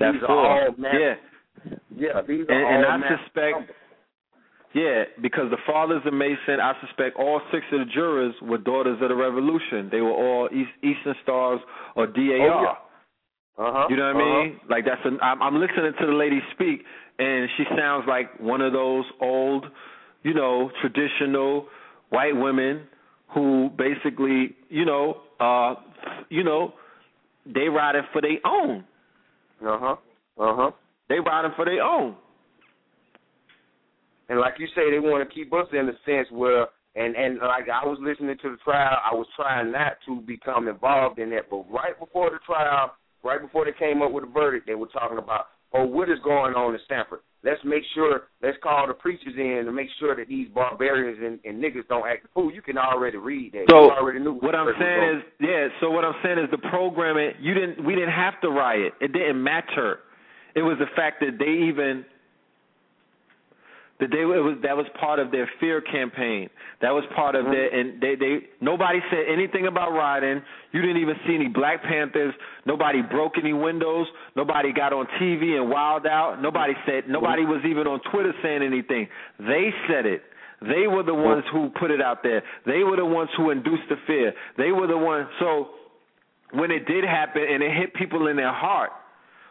That's 0.00 0.14
these 0.14 0.22
cool. 0.26 0.38
are 0.38 0.68
all 0.68 0.74
master. 0.78 0.98
Yeah. 0.98 1.76
Yeah, 1.94 2.22
these 2.26 2.48
are 2.48 2.54
and, 2.54 2.64
all 2.64 2.74
and 2.74 2.86
I 2.86 2.96
master 2.96 3.18
suspect. 3.26 3.52
numbers. 3.52 3.74
Yeah, 4.74 5.04
because 5.22 5.50
the 5.50 5.56
fathers 5.66 6.02
of 6.04 6.12
Mason, 6.12 6.60
I 6.60 6.74
suspect 6.86 7.16
all 7.16 7.40
six 7.50 7.64
of 7.72 7.80
the 7.80 7.84
jurors 7.86 8.34
were 8.42 8.58
daughters 8.58 8.98
of 9.00 9.08
the 9.08 9.14
Revolution. 9.16 9.88
They 9.90 10.02
were 10.02 10.12
all 10.12 10.48
East, 10.52 10.70
Eastern 10.82 11.14
Stars 11.22 11.60
or 11.96 12.06
DAR. 12.06 12.22
Oh, 12.22 12.62
yeah. 12.62 12.74
Uh-huh. 13.58 13.86
You 13.90 13.96
know 13.96 14.12
what 14.12 14.22
uh-huh. 14.22 14.38
I 14.38 14.44
mean? 14.44 14.60
Like 14.68 14.84
that's 14.84 15.00
an. 15.04 15.18
I'm, 15.20 15.42
I'm 15.42 15.54
listening 15.58 15.92
to 15.98 16.06
the 16.06 16.12
lady 16.12 16.40
speak, 16.54 16.84
and 17.18 17.48
she 17.56 17.64
sounds 17.76 18.04
like 18.06 18.38
one 18.38 18.60
of 18.60 18.72
those 18.72 19.04
old, 19.20 19.66
you 20.22 20.32
know, 20.34 20.70
traditional 20.80 21.66
white 22.10 22.36
women 22.36 22.82
who 23.34 23.70
basically, 23.76 24.54
you 24.68 24.84
know, 24.84 25.22
uh, 25.40 25.74
you 26.28 26.44
know, 26.44 26.74
they 27.46 27.68
riding 27.68 28.02
for 28.12 28.22
their 28.22 28.38
own. 28.46 28.84
Uh 29.60 29.78
huh. 29.80 29.96
Uh 30.38 30.56
huh. 30.56 30.70
They 31.08 31.18
riding 31.18 31.52
for 31.56 31.64
their 31.64 31.82
own. 31.82 32.14
And 34.28 34.40
like 34.40 34.54
you 34.58 34.66
say, 34.74 34.90
they 34.90 34.98
want 34.98 35.26
to 35.26 35.34
keep 35.34 35.52
us 35.52 35.66
in 35.72 35.86
the 35.86 35.96
sense 36.04 36.28
where, 36.30 36.66
and 36.96 37.16
and 37.16 37.38
like 37.38 37.68
I 37.68 37.86
was 37.86 37.98
listening 38.00 38.36
to 38.42 38.50
the 38.50 38.56
trial, 38.64 38.96
I 39.00 39.14
was 39.14 39.26
trying 39.36 39.72
not 39.72 39.96
to 40.06 40.20
become 40.20 40.68
involved 40.68 41.18
in 41.18 41.30
that. 41.30 41.48
But 41.50 41.64
right 41.70 41.98
before 41.98 42.30
the 42.30 42.38
trial, 42.44 42.92
right 43.24 43.40
before 43.40 43.64
they 43.64 43.76
came 43.78 44.02
up 44.02 44.12
with 44.12 44.24
the 44.24 44.30
verdict, 44.30 44.66
they 44.66 44.74
were 44.74 44.88
talking 44.88 45.18
about, 45.18 45.46
oh, 45.72 45.84
what 45.84 46.10
is 46.10 46.18
going 46.24 46.54
on 46.54 46.74
in 46.74 46.80
Stanford? 46.84 47.20
Let's 47.44 47.60
make 47.64 47.84
sure, 47.94 48.22
let's 48.42 48.56
call 48.64 48.88
the 48.88 48.94
preachers 48.94 49.34
in 49.36 49.62
to 49.64 49.70
make 49.70 49.86
sure 50.00 50.16
that 50.16 50.26
these 50.26 50.48
barbarians 50.52 51.18
and, 51.22 51.38
and 51.44 51.62
niggas 51.62 51.86
don't 51.88 52.06
act 52.06 52.26
fool. 52.34 52.52
You 52.52 52.62
can 52.62 52.76
already 52.76 53.16
read 53.16 53.52
that. 53.52 53.66
So 53.70 53.84
you 53.84 53.90
already 53.92 54.18
knew 54.18 54.34
what 54.34 54.56
I'm 54.56 54.74
saying 54.78 55.18
is, 55.18 55.22
yeah. 55.40 55.68
So 55.80 55.90
what 55.90 56.04
I'm 56.04 56.16
saying 56.24 56.38
is 56.38 56.50
the 56.50 56.58
programming. 56.58 57.32
You 57.40 57.54
didn't. 57.54 57.84
We 57.84 57.94
didn't 57.94 58.10
have 58.12 58.40
to 58.42 58.48
riot. 58.48 58.94
It 59.00 59.12
didn't 59.12 59.42
matter. 59.42 60.00
It 60.56 60.62
was 60.62 60.78
the 60.80 60.90
fact 60.96 61.20
that 61.20 61.38
they 61.38 61.68
even 61.68 62.04
that 64.00 64.10
they 64.10 64.24
was 64.24 64.58
that 64.62 64.76
was 64.76 64.86
part 65.00 65.18
of 65.18 65.30
their 65.30 65.48
fear 65.58 65.80
campaign. 65.80 66.48
That 66.80 66.90
was 66.90 67.04
part 67.14 67.34
of 67.34 67.46
their 67.46 67.68
and 67.74 68.00
they 68.00 68.14
they 68.14 68.38
nobody 68.60 69.00
said 69.10 69.26
anything 69.32 69.66
about 69.66 69.90
rioting. 69.90 70.42
You 70.72 70.82
didn't 70.82 71.02
even 71.02 71.16
see 71.26 71.34
any 71.34 71.48
Black 71.48 71.82
Panthers. 71.82 72.34
Nobody 72.64 73.02
broke 73.02 73.32
any 73.38 73.52
windows. 73.52 74.06
Nobody 74.36 74.72
got 74.72 74.92
on 74.92 75.06
TV 75.20 75.58
and 75.58 75.68
wild 75.68 76.06
out. 76.06 76.40
Nobody 76.40 76.74
said 76.86 77.04
nobody 77.08 77.44
was 77.44 77.62
even 77.68 77.86
on 77.86 78.00
Twitter 78.10 78.32
saying 78.42 78.62
anything. 78.62 79.08
They 79.38 79.70
said 79.88 80.06
it. 80.06 80.22
They 80.60 80.86
were 80.88 81.04
the 81.04 81.14
ones 81.14 81.44
who 81.52 81.70
put 81.78 81.90
it 81.90 82.00
out 82.00 82.22
there. 82.22 82.42
They 82.66 82.82
were 82.82 82.96
the 82.96 83.06
ones 83.06 83.30
who 83.36 83.50
induced 83.50 83.88
the 83.88 83.96
fear. 84.06 84.32
They 84.56 84.72
were 84.72 84.86
the 84.86 84.98
ones 84.98 85.28
so 85.38 85.70
when 86.52 86.70
it 86.70 86.86
did 86.86 87.04
happen 87.04 87.42
and 87.48 87.62
it 87.62 87.72
hit 87.76 87.94
people 87.94 88.28
in 88.28 88.36
their 88.36 88.52
heart, 88.52 88.90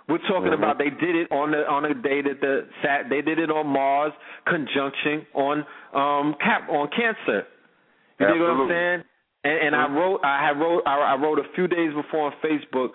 we're 0.08 0.18
talking 0.20 0.52
Mm-hmm. 0.52 0.64
about 0.64 0.78
they 0.78 0.90
did 0.90 1.16
it 1.16 1.32
on 1.32 1.52
the 1.52 1.68
on 1.68 1.86
a 1.86 1.94
day 1.94 2.22
that 2.22 2.40
the 2.42 2.68
sat 2.82 3.10
they 3.10 3.22
did 3.22 3.40
it 3.40 3.50
on 3.52 3.68
Mars 3.68 4.14
conjunction 4.46 5.26
on 5.34 5.60
um 5.94 6.36
cap 6.40 6.70
on 6.70 6.90
cancer. 6.90 7.46
You 8.20 8.28
know 8.28 8.54
what 8.56 8.64
I'm 8.64 8.70
saying? 8.70 9.04
And, 9.44 9.68
and 9.68 9.76
I 9.76 9.88
wrote 9.90 10.22
I 10.24 10.46
had 10.48 10.60
wrote 10.60 10.84
I, 10.86 11.14
I 11.14 11.16
wrote 11.22 11.40
a 11.40 11.48
few 11.56 11.68
days 11.68 11.94
before 11.94 12.28
on 12.28 12.34
Facebook. 12.44 12.90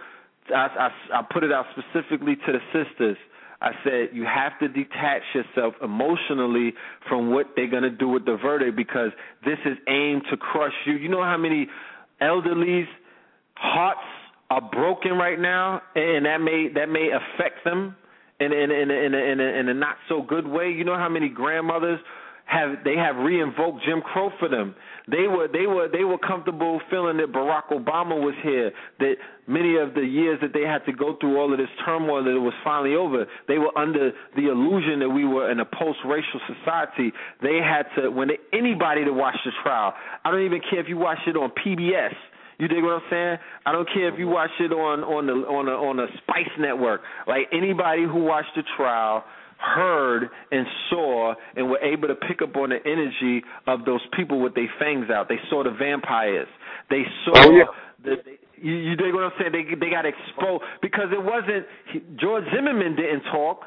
I, 0.55 0.89
I 1.12 1.18
I 1.18 1.23
put 1.32 1.44
it 1.44 1.52
out 1.52 1.66
specifically 1.73 2.36
to 2.47 2.52
the 2.52 2.58
sisters. 2.73 3.16
I 3.60 3.70
said 3.84 4.08
you 4.12 4.24
have 4.24 4.58
to 4.58 4.68
detach 4.68 5.23
yourself 5.34 5.74
emotionally 5.82 6.74
from 7.08 7.31
what 7.31 7.47
they're 7.55 7.70
gonna 7.70 7.91
do 7.91 8.08
with 8.08 8.24
the 8.24 8.36
verdict 8.42 8.76
because 8.76 9.10
this 9.44 9.58
is 9.65 9.76
aimed 9.86 10.23
to 10.31 10.36
crush 10.36 10.73
you. 10.86 10.94
You 10.94 11.08
know 11.08 11.23
how 11.23 11.36
many 11.36 11.68
elderlies 12.20 12.89
hearts 13.55 14.00
are 14.53 14.61
broken 14.61 15.13
right 15.13 15.41
now, 15.41 15.81
and 15.95 16.27
that 16.27 16.43
may 16.43 16.69
that 16.75 16.91
may 16.91 17.09
affect 17.09 17.65
them 17.65 17.97
in 18.39 18.53
in 18.53 18.71
in 18.71 18.91
in 18.91 19.15
a, 19.15 19.19
in 19.19 19.41
in 19.41 19.69
a 19.69 19.75
not 19.75 19.97
so 20.11 20.21
good 20.21 20.47
way. 20.47 20.69
You 20.69 20.85
know 20.85 20.97
how 20.97 21.09
many 21.09 21.31
grandmothers 21.31 21.99
have 22.45 22.85
they 22.85 22.97
have 22.97 23.17
reinvoked 23.17 23.83
Jim 23.87 24.03
Crow 24.03 24.31
for 24.39 24.51
them. 24.51 24.75
They 25.11 25.27
were 25.27 25.49
they 25.51 25.67
were 25.67 25.89
they 25.91 26.05
were 26.05 26.19
comfortable 26.19 26.83
feeling 26.91 27.17
that 27.17 27.33
Barack 27.33 27.73
Obama 27.73 28.21
was 28.21 28.35
here. 28.43 28.73
That 28.99 29.15
many 29.47 29.79
of 29.79 29.95
the 29.95 30.03
years 30.03 30.39
that 30.43 30.53
they 30.53 30.69
had 30.69 30.85
to 30.85 30.93
go 30.93 31.17
through 31.19 31.41
all 31.41 31.51
of 31.51 31.59
this 31.59 31.73
turmoil 31.87 32.23
that 32.23 32.37
it 32.37 32.45
was 32.45 32.53
finally 32.63 32.95
over. 32.95 33.25
They 33.49 33.57
were 33.57 33.77
under 33.79 34.13
the 34.37 34.51
illusion 34.51 35.01
that 35.01 35.09
we 35.09 35.25
were 35.25 35.51
in 35.51 35.61
a 35.61 35.65
post-racial 35.65 36.41
society. 36.47 37.11
They 37.41 37.57
had 37.57 37.85
to 37.97 38.11
when 38.11 38.29
they, 38.29 38.39
anybody 38.53 39.03
to 39.07 39.13
watch 39.13 39.37
the 39.47 39.53
trial. 39.63 39.95
I 40.27 40.31
don't 40.31 40.45
even 40.45 40.61
care 40.69 40.81
if 40.81 40.91
you 40.91 40.99
watch 40.99 41.25
it 41.27 41.39
on 41.39 41.53
PBS. 41.65 42.13
You 42.62 42.68
dig 42.68 42.84
what 42.84 42.92
I'm 42.92 43.02
saying? 43.10 43.39
I 43.66 43.73
don't 43.73 43.89
care 43.92 44.07
if 44.07 44.20
you 44.20 44.26
uh-huh. 44.26 44.47
watch 44.47 44.55
it 44.60 44.70
on 44.70 45.02
on 45.02 45.26
the 45.26 45.32
on 45.50 45.66
a 45.66 45.73
on 45.73 45.99
a 45.99 46.07
Spice 46.23 46.55
Network. 46.60 47.00
Like 47.26 47.50
anybody 47.50 48.05
who 48.05 48.23
watched 48.23 48.55
the 48.55 48.62
trial 48.76 49.24
heard 49.58 50.31
and 50.52 50.65
saw 50.89 51.34
and 51.57 51.68
were 51.68 51.81
able 51.81 52.07
to 52.07 52.15
pick 52.15 52.41
up 52.41 52.55
on 52.55 52.70
the 52.70 52.78
energy 52.86 53.42
of 53.66 53.84
those 53.84 54.00
people 54.16 54.41
with 54.41 54.55
their 54.55 54.70
fangs 54.78 55.10
out. 55.10 55.28
They 55.28 55.42
saw 55.50 55.65
the 55.65 55.74
vampires. 55.74 56.47
They 56.89 57.02
saw 57.24 57.32
Oh, 57.34 57.50
yeah. 57.50 57.65
the 58.05 58.15
you, 58.55 58.74
you 58.74 58.94
dig 58.94 59.12
what 59.12 59.24
I'm 59.24 59.32
saying? 59.41 59.50
They 59.50 59.74
they 59.74 59.91
got 59.91 60.07
exposed 60.07 60.62
because 60.82 61.10
it 61.10 61.18
wasn't 61.18 61.66
George 62.15 62.44
Zimmerman 62.55 62.94
didn't 62.94 63.26
talk. 63.34 63.62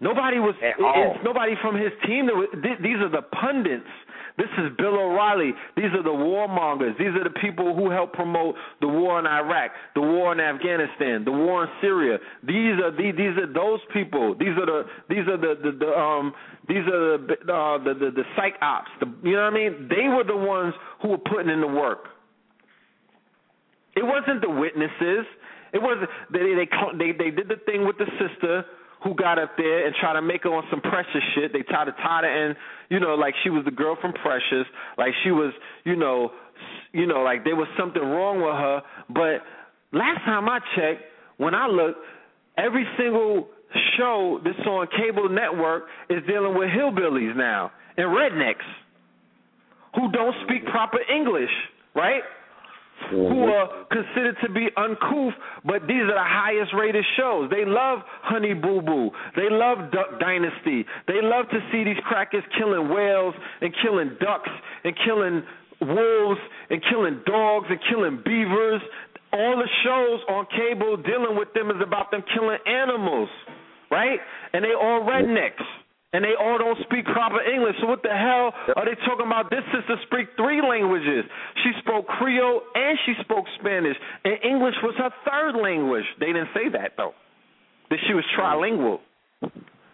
Nobody 0.00 0.38
was. 0.38 0.54
At 0.62 0.78
it- 0.78 0.84
all. 0.84 1.12
It's 1.14 1.24
nobody 1.24 1.54
from 1.60 1.76
his 1.76 1.92
team. 2.06 2.26
That 2.26 2.36
was, 2.36 2.48
th- 2.62 2.78
these 2.80 2.98
are 2.98 3.08
the 3.08 3.22
pundits. 3.22 3.88
This 4.36 4.46
is 4.58 4.70
Bill 4.78 4.94
O'Reilly. 4.94 5.52
These 5.76 5.90
are 5.98 6.02
the 6.04 6.14
warmongers. 6.14 6.96
These 6.96 7.08
are 7.18 7.24
the 7.24 7.34
people 7.42 7.74
who 7.74 7.90
helped 7.90 8.14
promote 8.14 8.54
the 8.80 8.86
war 8.86 9.18
in 9.18 9.26
Iraq, 9.26 9.72
the 9.96 10.00
war 10.00 10.30
in 10.30 10.38
Afghanistan, 10.38 11.24
the 11.24 11.32
war 11.32 11.64
in 11.64 11.70
Syria. 11.80 12.18
These 12.44 12.78
are 12.78 12.92
these, 12.92 13.16
these 13.16 13.36
are 13.36 13.52
those 13.52 13.80
people. 13.92 14.36
These 14.38 14.54
are 14.56 14.66
the 14.66 14.84
these 15.08 15.26
are 15.26 15.36
the 15.36 15.58
the, 15.60 15.72
the 15.72 15.90
um 15.90 16.32
these 16.68 16.86
are 16.86 17.18
the 17.18 17.34
uh, 17.52 17.78
the 17.82 17.94
the, 17.98 18.10
the 18.14 18.24
psych 18.36 18.54
ops. 18.62 18.90
The, 19.00 19.06
you 19.24 19.34
know 19.34 19.42
what 19.42 19.54
I 19.54 19.56
mean? 19.56 19.88
They 19.90 20.06
were 20.06 20.22
the 20.22 20.36
ones 20.36 20.72
who 21.02 21.08
were 21.08 21.18
putting 21.18 21.50
in 21.50 21.60
the 21.60 21.66
work. 21.66 22.06
It 23.96 24.04
wasn't 24.04 24.40
the 24.40 24.50
witnesses. 24.50 25.26
It 25.72 25.82
wasn't 25.82 26.08
they 26.32 26.54
they 26.54 26.68
they 26.96 27.10
they 27.10 27.30
did 27.34 27.48
the 27.48 27.56
thing 27.66 27.84
with 27.84 27.98
the 27.98 28.06
sister 28.22 28.64
who 29.04 29.14
got 29.14 29.38
up 29.38 29.52
there 29.56 29.86
and 29.86 29.94
tried 30.00 30.14
to 30.14 30.22
make 30.22 30.42
her 30.44 30.50
on 30.50 30.64
some 30.70 30.80
Precious 30.80 31.22
shit. 31.34 31.52
They 31.52 31.62
tried 31.62 31.86
to 31.86 31.92
tie 31.92 32.22
her 32.22 32.50
in, 32.50 32.56
you 32.88 33.00
know, 33.00 33.14
like 33.14 33.34
she 33.42 33.50
was 33.50 33.64
the 33.64 33.70
girl 33.70 33.96
from 34.00 34.12
Precious, 34.12 34.66
like 34.96 35.12
she 35.24 35.30
was, 35.30 35.52
you 35.84 35.96
know, 35.96 36.32
you 36.92 37.06
know, 37.06 37.22
like 37.22 37.44
there 37.44 37.56
was 37.56 37.68
something 37.78 38.02
wrong 38.02 38.40
with 38.40 38.54
her. 38.54 38.82
But 39.08 39.96
last 39.96 40.24
time 40.24 40.48
I 40.48 40.58
checked, 40.74 41.02
when 41.36 41.54
I 41.54 41.66
looked, 41.66 41.98
every 42.56 42.86
single 42.98 43.48
show 43.96 44.40
that's 44.44 44.66
on 44.66 44.88
cable 44.96 45.28
network 45.28 45.84
is 46.10 46.18
dealing 46.26 46.56
with 46.56 46.68
hillbillies 46.70 47.36
now 47.36 47.70
and 47.96 48.06
rednecks 48.06 48.66
who 49.94 50.10
don't 50.12 50.34
speak 50.44 50.64
proper 50.66 50.98
English, 51.12 51.50
right? 51.94 52.22
Mm-hmm. 52.98 53.32
Who 53.32 53.42
are 53.44 53.68
considered 53.90 54.36
to 54.42 54.50
be 54.52 54.68
uncouth, 54.76 55.32
but 55.64 55.86
these 55.86 56.02
are 56.02 56.18
the 56.18 56.28
highest 56.28 56.72
rated 56.74 57.04
shows. 57.16 57.48
They 57.50 57.64
love 57.64 58.00
Honey 58.22 58.54
Boo 58.54 58.82
Boo. 58.82 59.10
They 59.36 59.48
love 59.48 59.90
Duck 59.92 60.20
Dynasty. 60.20 60.84
They 61.06 61.22
love 61.22 61.48
to 61.50 61.58
see 61.72 61.84
these 61.84 62.00
crackers 62.04 62.44
killing 62.58 62.88
whales 62.90 63.34
and 63.60 63.72
killing 63.82 64.16
ducks 64.20 64.50
and 64.84 64.94
killing 65.06 65.42
wolves 65.80 66.40
and 66.70 66.82
killing 66.90 67.22
dogs 67.24 67.66
and 67.70 67.78
killing 67.88 68.20
beavers. 68.24 68.82
All 69.32 69.56
the 69.56 69.68
shows 69.84 70.20
on 70.28 70.46
cable 70.50 70.96
dealing 70.96 71.36
with 71.36 71.52
them 71.54 71.70
is 71.70 71.80
about 71.80 72.10
them 72.10 72.22
killing 72.34 72.58
animals, 72.66 73.28
right? 73.90 74.18
And 74.52 74.64
they 74.64 74.74
all 74.74 75.00
rednecks. 75.02 75.64
And 76.12 76.24
they 76.24 76.32
all 76.40 76.56
don't 76.56 76.78
speak 76.88 77.04
proper 77.04 77.42
English. 77.44 77.76
So 77.80 77.86
what 77.86 78.02
the 78.02 78.08
hell 78.08 78.56
are 78.76 78.84
they 78.88 78.96
talking 79.04 79.26
about? 79.28 79.50
This 79.50 79.64
sister 79.68 80.00
speak 80.08 80.32
three 80.40 80.64
languages. 80.64 81.28
She 81.62 81.70
spoke 81.84 82.06
Creole 82.06 82.62
and 82.74 82.98
she 83.04 83.12
spoke 83.20 83.44
Spanish. 83.60 83.96
And 84.24 84.40
English 84.42 84.74
was 84.82 84.94
her 84.96 85.12
third 85.28 85.60
language. 85.60 86.08
They 86.18 86.32
didn't 86.32 86.48
say 86.54 86.72
that 86.72 86.96
though. 86.96 87.12
That 87.90 87.98
she 88.08 88.14
was 88.14 88.24
trilingual. 88.32 89.00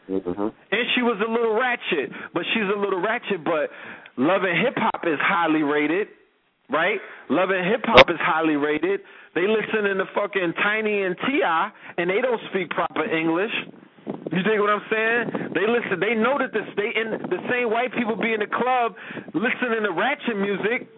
Mm-hmm. 0.08 0.48
And 0.70 0.84
she 0.94 1.02
was 1.02 1.18
a 1.18 1.30
little 1.30 1.58
ratchet, 1.58 2.12
but 2.32 2.44
she's 2.54 2.68
a 2.70 2.78
little 2.78 3.00
ratchet. 3.00 3.42
But 3.42 3.70
Love 4.16 4.42
and 4.46 4.54
Hip 4.64 4.74
Hop 4.76 5.02
is 5.06 5.18
highly 5.18 5.62
rated, 5.62 6.08
right? 6.70 7.00
Love 7.30 7.50
and 7.50 7.66
Hip 7.66 7.82
Hop 7.86 8.08
is 8.10 8.20
highly 8.20 8.54
rated. 8.54 9.00
They 9.34 9.48
listen 9.48 9.82
to 9.82 10.04
fucking 10.14 10.54
Tiny 10.62 11.02
and 11.02 11.16
T.I., 11.26 11.70
and 11.98 12.08
they 12.10 12.20
don't 12.20 12.40
speak 12.50 12.70
proper 12.70 13.02
English. 13.02 13.50
You 14.34 14.42
dig 14.42 14.58
what 14.58 14.70
I'm 14.70 14.86
saying? 14.90 15.54
They 15.54 15.66
listen. 15.70 16.00
They 16.02 16.14
know 16.18 16.38
that 16.42 16.50
this. 16.50 16.66
They 16.74 16.90
in 16.90 17.22
the 17.30 17.38
same 17.46 17.70
white 17.70 17.94
people 17.94 18.16
be 18.16 18.34
in 18.34 18.40
the 18.40 18.50
club 18.50 18.98
listening 19.30 19.86
to 19.86 19.92
ratchet 19.94 20.36
music, 20.36 20.90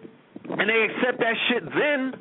and 0.49 0.65
they 0.65 0.89
accept 0.89 1.21
that 1.21 1.37
shit. 1.45 1.63
Then 1.69 2.17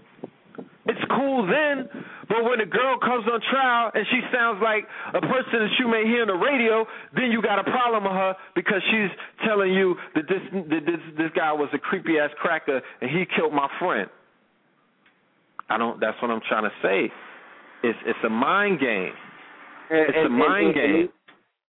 it's 0.86 1.04
cool 1.10 1.46
then. 1.48 1.88
But 2.28 2.44
when 2.44 2.60
a 2.60 2.66
girl 2.66 2.98
comes 2.98 3.24
on 3.32 3.40
trial 3.50 3.90
and 3.94 4.04
she 4.10 4.20
sounds 4.34 4.60
like 4.62 4.84
a 5.14 5.20
person 5.20 5.64
that 5.64 5.74
you 5.78 5.88
may 5.88 6.04
hear 6.04 6.22
on 6.22 6.28
the 6.28 6.34
radio, 6.34 6.84
then 7.14 7.30
you 7.30 7.40
got 7.40 7.58
a 7.58 7.64
problem 7.64 8.04
with 8.04 8.12
her 8.12 8.34
because 8.54 8.82
she's 8.90 9.10
telling 9.46 9.72
you 9.72 9.96
that 10.14 10.28
this 10.28 10.42
that 10.52 10.84
this 10.84 11.00
this 11.16 11.30
guy 11.34 11.52
was 11.52 11.68
a 11.72 11.78
creepy 11.78 12.18
ass 12.18 12.30
cracker 12.38 12.82
and 13.00 13.10
he 13.10 13.24
killed 13.36 13.52
my 13.52 13.68
friend. 13.78 14.10
I 15.70 15.78
don't. 15.78 15.98
That's 16.00 16.20
what 16.20 16.30
I'm 16.30 16.42
trying 16.48 16.64
to 16.64 16.74
say. 16.82 17.12
It's 17.82 17.98
it's 18.06 18.18
a 18.24 18.30
mind 18.30 18.80
game. 18.80 19.12
And, 19.90 20.08
It's 20.08 20.16
and, 20.16 20.26
a 20.26 20.30
mind 20.30 20.66
and, 20.66 20.74
game. 20.74 21.08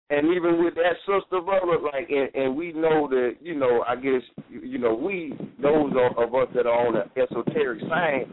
And, 0.09 0.27
and 0.27 0.35
even 0.35 0.63
with 0.63 0.75
that 0.75 0.95
sister 1.05 1.41
brother, 1.41 1.79
like, 1.81 2.09
and, 2.09 2.29
and 2.35 2.55
we 2.55 2.73
know 2.73 3.07
that, 3.09 3.37
you 3.41 3.55
know, 3.55 3.83
I 3.87 3.95
guess, 3.95 4.21
you, 4.49 4.61
you 4.61 4.77
know, 4.77 4.93
we 4.93 5.33
those 5.61 5.91
of, 6.17 6.35
us 6.35 6.47
that 6.53 6.67
are 6.67 6.87
on 6.87 6.93
the 6.93 7.21
esoteric 7.21 7.81
side, 7.89 8.25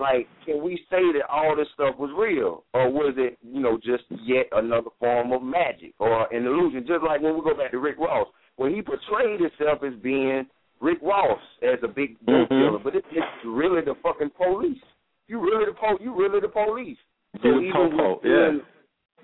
like, 0.00 0.26
can 0.46 0.62
we 0.64 0.76
say 0.88 1.02
that 1.12 1.28
all 1.30 1.54
this 1.54 1.68
stuff 1.74 1.96
was 1.98 2.10
real, 2.16 2.64
or 2.72 2.90
was 2.90 3.14
it, 3.18 3.36
you 3.42 3.60
know, 3.60 3.76
just 3.76 4.04
yet 4.24 4.46
another 4.52 4.88
form 4.98 5.32
of 5.32 5.42
magic 5.42 5.92
or 5.98 6.32
an 6.32 6.46
illusion? 6.46 6.86
Just 6.86 7.04
like 7.04 7.20
when 7.20 7.34
we 7.34 7.42
go 7.42 7.54
back 7.54 7.72
to 7.72 7.78
Rick 7.78 7.98
Ross, 7.98 8.26
when 8.56 8.74
he 8.74 8.80
portrayed 8.80 9.40
himself 9.40 9.82
as 9.86 9.92
being 10.02 10.46
Rick 10.80 10.98
Ross 11.02 11.38
as 11.62 11.78
a 11.82 11.88
big 11.88 12.16
dope 12.24 12.48
Mhm. 12.48 12.48
dealer, 12.48 12.78
but 12.78 12.96
it, 12.96 13.04
it's 13.12 13.44
really 13.44 13.82
the 13.82 13.94
fucking 14.02 14.30
police. 14.30 14.80
You 15.28 15.38
really 15.38 15.66
the 15.66 15.74
po 15.74 15.98
you 16.00 16.14
really 16.16 16.40
the 16.40 16.48
police. 16.48 16.96
So 17.42 17.60
even 17.60 17.96
with 17.96 18.24
yeah. 18.24 18.58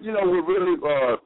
You 0.01 0.13
know, 0.13 0.21
with 0.25 0.45
really 0.47 0.77
uh, 0.83 1.17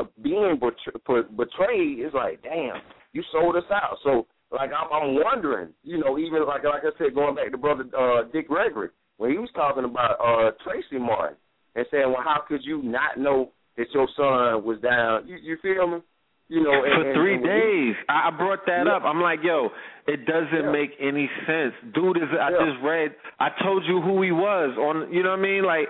uh, 0.00 0.04
being 0.22 0.58
betray- 0.60 1.22
betrayed, 1.36 1.98
it's 2.00 2.14
like, 2.14 2.42
damn, 2.42 2.80
you 3.12 3.22
sold 3.32 3.56
us 3.56 3.64
out. 3.70 3.96
So 4.04 4.26
like 4.50 4.70
I'm, 4.70 4.92
I'm 4.92 5.14
wondering, 5.14 5.70
you 5.82 5.98
know, 5.98 6.18
even 6.18 6.46
like 6.46 6.64
like 6.64 6.82
I 6.84 6.96
said, 6.98 7.14
going 7.14 7.34
back 7.34 7.50
to 7.50 7.58
brother 7.58 7.84
uh, 7.98 8.22
Dick 8.32 8.48
Gregory 8.48 8.88
when 9.18 9.30
he 9.30 9.38
was 9.38 9.50
talking 9.54 9.84
about 9.84 10.16
uh, 10.20 10.50
Tracy 10.64 10.98
Martin 10.98 11.36
and 11.74 11.86
saying, 11.90 12.08
well, 12.08 12.22
how 12.24 12.42
could 12.46 12.60
you 12.64 12.82
not 12.82 13.18
know 13.18 13.50
that 13.76 13.86
your 13.92 14.08
son 14.16 14.64
was 14.64 14.78
down? 14.82 15.26
You, 15.26 15.36
you 15.36 15.56
feel 15.62 15.86
me? 15.86 15.98
You 16.48 16.62
know, 16.62 16.84
and, 16.84 17.02
for 17.02 17.14
three 17.14 17.34
and 17.34 17.42
he- 17.42 17.48
days. 17.48 17.94
I 18.08 18.28
I 18.28 18.30
brought 18.30 18.64
that 18.66 18.86
Yeah. 18.86 18.96
up. 18.96 19.02
I'm 19.04 19.20
like, 19.20 19.40
yo, 19.42 19.70
it 20.06 20.26
doesn't 20.26 20.64
Yeah. 20.66 20.70
make 20.70 20.90
any 21.00 21.28
sense. 21.46 21.74
Dude 21.92 22.18
is 22.18 22.28
I 22.40 22.50
Yeah. 22.50 22.58
just 22.70 22.82
read 22.84 23.14
I 23.40 23.48
told 23.64 23.84
you 23.84 24.00
who 24.00 24.22
he 24.22 24.30
was 24.32 24.76
on 24.78 25.12
you 25.12 25.22
know 25.24 25.30
what 25.30 25.40
I 25.40 25.42
mean? 25.42 25.64
Like 25.64 25.88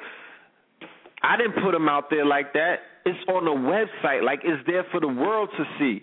I 1.23 1.36
didn't 1.36 1.62
put 1.62 1.73
them 1.73 1.89
out 1.89 2.11
there 2.11 2.27
like 2.27 2.53
that. 2.53 2.77
It's 3.05 3.19
on 3.28 3.45
the 3.45 3.51
website. 3.51 4.23
Like 4.25 4.41
it's 4.45 4.62
there 4.67 4.85
for 4.91 5.01
the 5.01 5.09
world 5.09 5.51
to 5.57 5.65
see. 5.78 6.03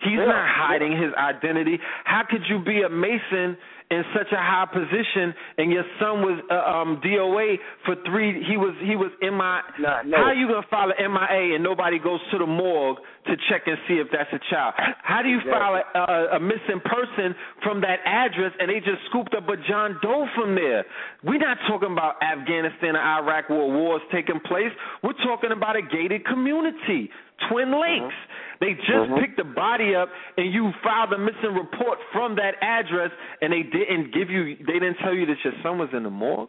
He's 0.00 0.12
Yeah. 0.18 0.26
not 0.26 0.48
hiding 0.48 0.92
his 0.92 1.12
identity. 1.14 1.80
How 2.04 2.22
could 2.28 2.42
you 2.48 2.58
be 2.60 2.82
a 2.82 2.88
Mason 2.88 3.56
in 3.88 4.02
such 4.12 4.26
a 4.32 4.36
high 4.36 4.66
position 4.66 5.32
and 5.58 5.70
your 5.70 5.84
son 6.00 6.18
was 6.20 6.42
uh, 6.50 6.58
um 6.58 7.00
DOA 7.06 7.54
for 7.86 7.94
three 8.04 8.42
he 8.42 8.56
was 8.56 8.74
he 8.82 8.96
was 8.96 9.12
MI 9.22 9.62
Nah, 9.78 10.02
no. 10.02 10.16
How 10.18 10.24
are 10.24 10.34
you 10.34 10.48
gonna 10.48 10.66
file 10.68 10.90
an 10.90 10.98
MIA 11.14 11.54
and 11.54 11.62
nobody 11.62 12.00
goes 12.00 12.18
to 12.32 12.38
the 12.38 12.46
morgue 12.46 12.98
to 13.30 13.36
check 13.48 13.62
and 13.70 13.78
see 13.86 13.94
if 14.02 14.08
that's 14.10 14.32
a 14.34 14.40
child? 14.50 14.74
How 15.06 15.22
do 15.22 15.28
you 15.28 15.38
Exactly. 15.38 15.54
file 15.54 15.76
a, 15.78 16.34
a, 16.34 16.36
a 16.36 16.40
missing 16.40 16.80
person 16.84 17.36
from 17.62 17.80
that 17.82 18.00
address 18.04 18.50
and 18.58 18.68
they 18.70 18.80
just 18.80 19.06
scooped 19.08 19.34
up 19.38 19.48
a 19.48 19.56
John 19.70 19.96
Doe 20.02 20.26
from 20.34 20.56
there? 20.56 20.84
We're 21.22 21.38
not 21.38 21.58
talking 21.68 21.92
about 21.92 22.20
Afghanistan 22.20 22.96
or 22.96 23.06
Iraq 23.22 23.48
war 23.50 23.70
wars 23.70 24.02
taking 24.10 24.40
place. 24.40 24.72
We're 25.04 25.18
talking 25.22 25.52
about 25.52 25.76
a 25.76 25.82
gated 25.82 26.26
community, 26.26 27.08
Twin 27.48 27.78
Lakes. 27.78 28.14
They 28.60 28.74
just 28.74 29.10
Mhm. 29.10 29.20
picked 29.20 29.36
the 29.36 29.44
body 29.44 29.94
up 29.94 30.08
and 30.38 30.52
you 30.52 30.72
filed 30.82 31.12
a 31.12 31.18
missing 31.18 31.54
report 31.54 31.98
from 32.12 32.34
that 32.36 32.56
address 32.62 33.10
and 33.42 33.52
they 33.52 33.62
didn't 33.62 34.12
give 34.12 34.30
you 34.30 34.56
they 34.56 34.78
didn't 34.80 34.98
tell 34.98 35.12
you 35.12 35.26
that 35.26 35.44
your 35.44 35.52
son 35.62 35.78
was 35.78 35.92
in 35.92 36.02
the 36.02 36.10
morgue. 36.10 36.48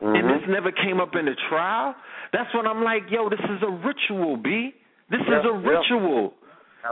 And 0.00 0.16
Mhm. 0.16 0.40
this 0.40 0.48
never 0.48 0.70
came 0.72 1.00
up 1.00 1.14
in 1.14 1.26
the 1.26 1.34
trial. 1.48 1.94
That's 2.32 2.52
when 2.54 2.66
I'm 2.66 2.82
like, 2.82 3.10
yo, 3.10 3.28
this 3.28 3.40
is 3.40 3.62
a 3.62 3.70
ritual, 3.70 4.36
B. 4.36 4.74
This 5.08 5.22
Yeah, 5.26 5.38
is 5.38 5.44
a 5.44 5.52
ritual. 5.52 6.34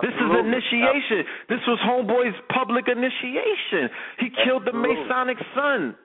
This 0.00 0.14
is 0.14 0.20
Absolutely. 0.20 0.48
initiation. 0.52 1.26
This 1.48 1.66
was 1.66 1.80
Homeboy's 1.80 2.40
public 2.48 2.86
initiation. 2.88 3.90
He 4.18 4.30
killed 4.30 4.64
the 4.64 4.72
Masonic 4.72 5.38
son. 5.54 5.96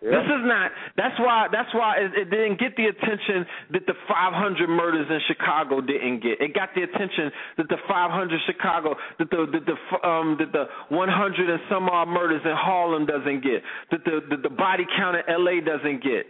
Yeah. 0.00 0.14
This 0.14 0.30
is 0.30 0.42
not. 0.46 0.70
That's 0.96 1.18
why. 1.18 1.48
That's 1.50 1.74
why 1.74 1.98
it, 1.98 2.14
it 2.14 2.30
didn't 2.30 2.60
get 2.60 2.76
the 2.78 2.86
attention 2.86 3.42
that 3.74 3.82
the 3.86 3.94
500 4.06 4.68
murders 4.70 5.06
in 5.10 5.18
Chicago 5.26 5.80
didn't 5.80 6.22
get. 6.22 6.38
It 6.40 6.54
got 6.54 6.70
the 6.78 6.82
attention 6.86 7.32
that 7.58 7.66
the 7.68 7.78
500 7.88 8.40
Chicago, 8.46 8.94
that 9.18 9.28
the 9.30 9.46
that 9.50 9.66
the 9.66 10.08
um 10.08 10.36
that 10.38 10.52
the 10.52 10.66
100 10.94 11.50
and 11.50 11.60
some 11.68 11.88
odd 11.88 12.06
murders 12.06 12.42
in 12.44 12.54
Harlem 12.54 13.06
doesn't 13.06 13.42
get. 13.42 13.62
That 13.90 14.04
the 14.04 14.20
that 14.30 14.42
the 14.46 14.50
body 14.54 14.86
count 14.96 15.16
in 15.16 15.22
L.A. 15.26 15.60
doesn't 15.60 16.02
get. 16.02 16.26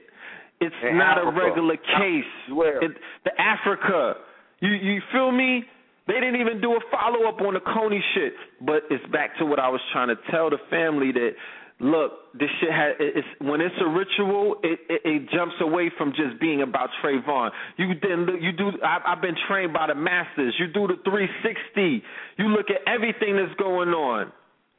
It's 0.61 0.75
In 0.83 0.97
not 0.97 1.19
Africa. 1.19 1.29
a 1.39 1.45
regular 1.45 1.77
case. 1.77 2.33
It, 2.83 2.93
the 3.25 3.33
Africa. 3.39 4.15
You 4.61 4.71
you 4.73 5.03
feel 5.13 5.31
me? 5.31 5.65
They 6.09 6.15
didn't 6.15 6.41
even 6.41 6.63
do 6.63 6.73
a 6.73 6.81
follow 6.91 7.29
up 7.29 7.43
on 7.43 7.53
the 7.53 7.61
Kony 7.61 8.01
shit. 8.15 8.33
But 8.63 8.85
it's 8.91 9.05
back 9.13 9.37
to 9.39 9.45
what 9.45 9.61
I 9.61 9.69
was 9.69 9.81
trying 9.93 10.09
to 10.09 10.17
tell 10.33 10.49
the 10.49 10.57
family 10.71 11.13
that 11.13 11.33
look, 11.81 12.13
this 12.35 12.49
shit 12.61 12.71
has 12.71 12.95
it's 12.99 13.27
when 13.41 13.61
it's 13.61 13.75
a 13.81 13.89
ritual, 13.89 14.57
it, 14.63 14.81
it 14.89 15.03
it 15.05 15.31
jumps 15.31 15.55
away 15.61 15.91
from 15.97 16.11
just 16.11 16.41
being 16.41 16.63
about 16.63 16.91
Trayvon. 17.03 17.51
You 17.77 17.95
then 18.03 18.27
look, 18.27 18.37
you 18.41 18.53
do. 18.53 18.71
I, 18.83 18.99
I've 19.07 19.23
been 19.23 19.37
trained 19.49 19.73
by 19.73 19.87
the 19.87 19.95
masters. 19.95 20.55
You 20.59 20.67
do 20.67 20.87
the 20.87 20.97
360. 21.05 22.03
You 22.39 22.49
look 22.49 22.67
at 22.71 22.81
everything 22.93 23.37
that's 23.37 23.59
going 23.59 23.91
on, 23.91 24.33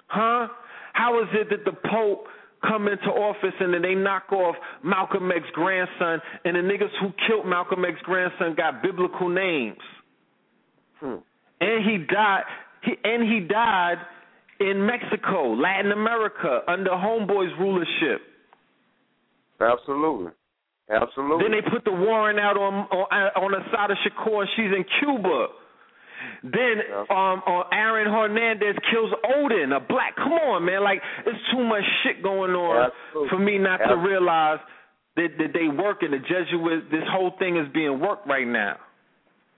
huh? 0.08 0.48
How 0.94 1.22
is 1.22 1.30
it 1.34 1.50
that 1.50 1.66
the 1.66 1.78
Pope 1.90 2.28
come 2.68 2.90
into 2.90 3.08
office 3.08 3.53
and 3.61 3.74
then 3.74 3.82
they 3.82 3.95
knock 3.95 4.32
off 4.34 4.56
Malcolm 4.84 5.32
X's 5.32 5.50
grandson 5.53 6.19
and 6.44 6.56
the 6.56 6.60
niggas 6.60 6.92
who 7.00 7.14
killed 7.26 7.45
Malcolm 7.45 7.86
X's 7.86 8.02
grandson 8.03 8.56
got 8.56 8.82
biblical 8.84 9.30
names? 9.30 9.78
Hmm. 11.00 11.16
and 11.61 11.90
he 11.90 12.06
died. 12.14 12.44
He 12.84 12.94
and 13.03 13.24
he 13.24 13.40
died 13.48 13.98
in 14.59 14.85
Mexico, 14.85 15.53
Latin 15.53 15.91
America, 15.91 16.61
under 16.67 16.91
Homeboy's 16.91 17.53
rulership. 17.59 18.21
Absolutely. 19.61 20.31
Absolutely. 20.89 21.43
Then 21.43 21.51
they 21.51 21.69
put 21.69 21.85
the 21.85 21.91
warrant 21.91 22.39
out 22.39 22.57
on 22.57 22.73
on, 22.89 23.07
on 23.38 23.61
Assata 23.61 23.95
Shakur, 24.05 24.45
she's 24.55 24.73
in 24.73 24.83
Cuba. 24.99 25.47
Then 26.43 26.81
um, 27.09 27.41
uh, 27.45 27.63
Aaron 27.71 28.11
Hernandez 28.11 28.75
kills 28.91 29.11
Odin, 29.23 29.71
a 29.71 29.79
black. 29.79 30.15
Come 30.15 30.33
on, 30.33 30.65
man! 30.65 30.83
Like 30.83 31.01
it's 31.25 31.39
too 31.53 31.63
much 31.63 31.83
shit 32.03 32.23
going 32.23 32.51
on 32.51 32.91
Absolutely. 32.91 33.29
for 33.29 33.39
me 33.39 33.57
not 33.57 33.77
to 33.77 33.95
realize 33.95 34.59
that, 35.15 35.29
that 35.38 35.53
they 35.53 35.67
work 35.67 36.01
and 36.01 36.13
the 36.13 36.19
Jesuits. 36.19 36.88
This 36.91 37.05
whole 37.11 37.31
thing 37.39 37.57
is 37.57 37.67
being 37.73 37.99
worked 37.99 38.27
right 38.27 38.47
now. 38.47 38.77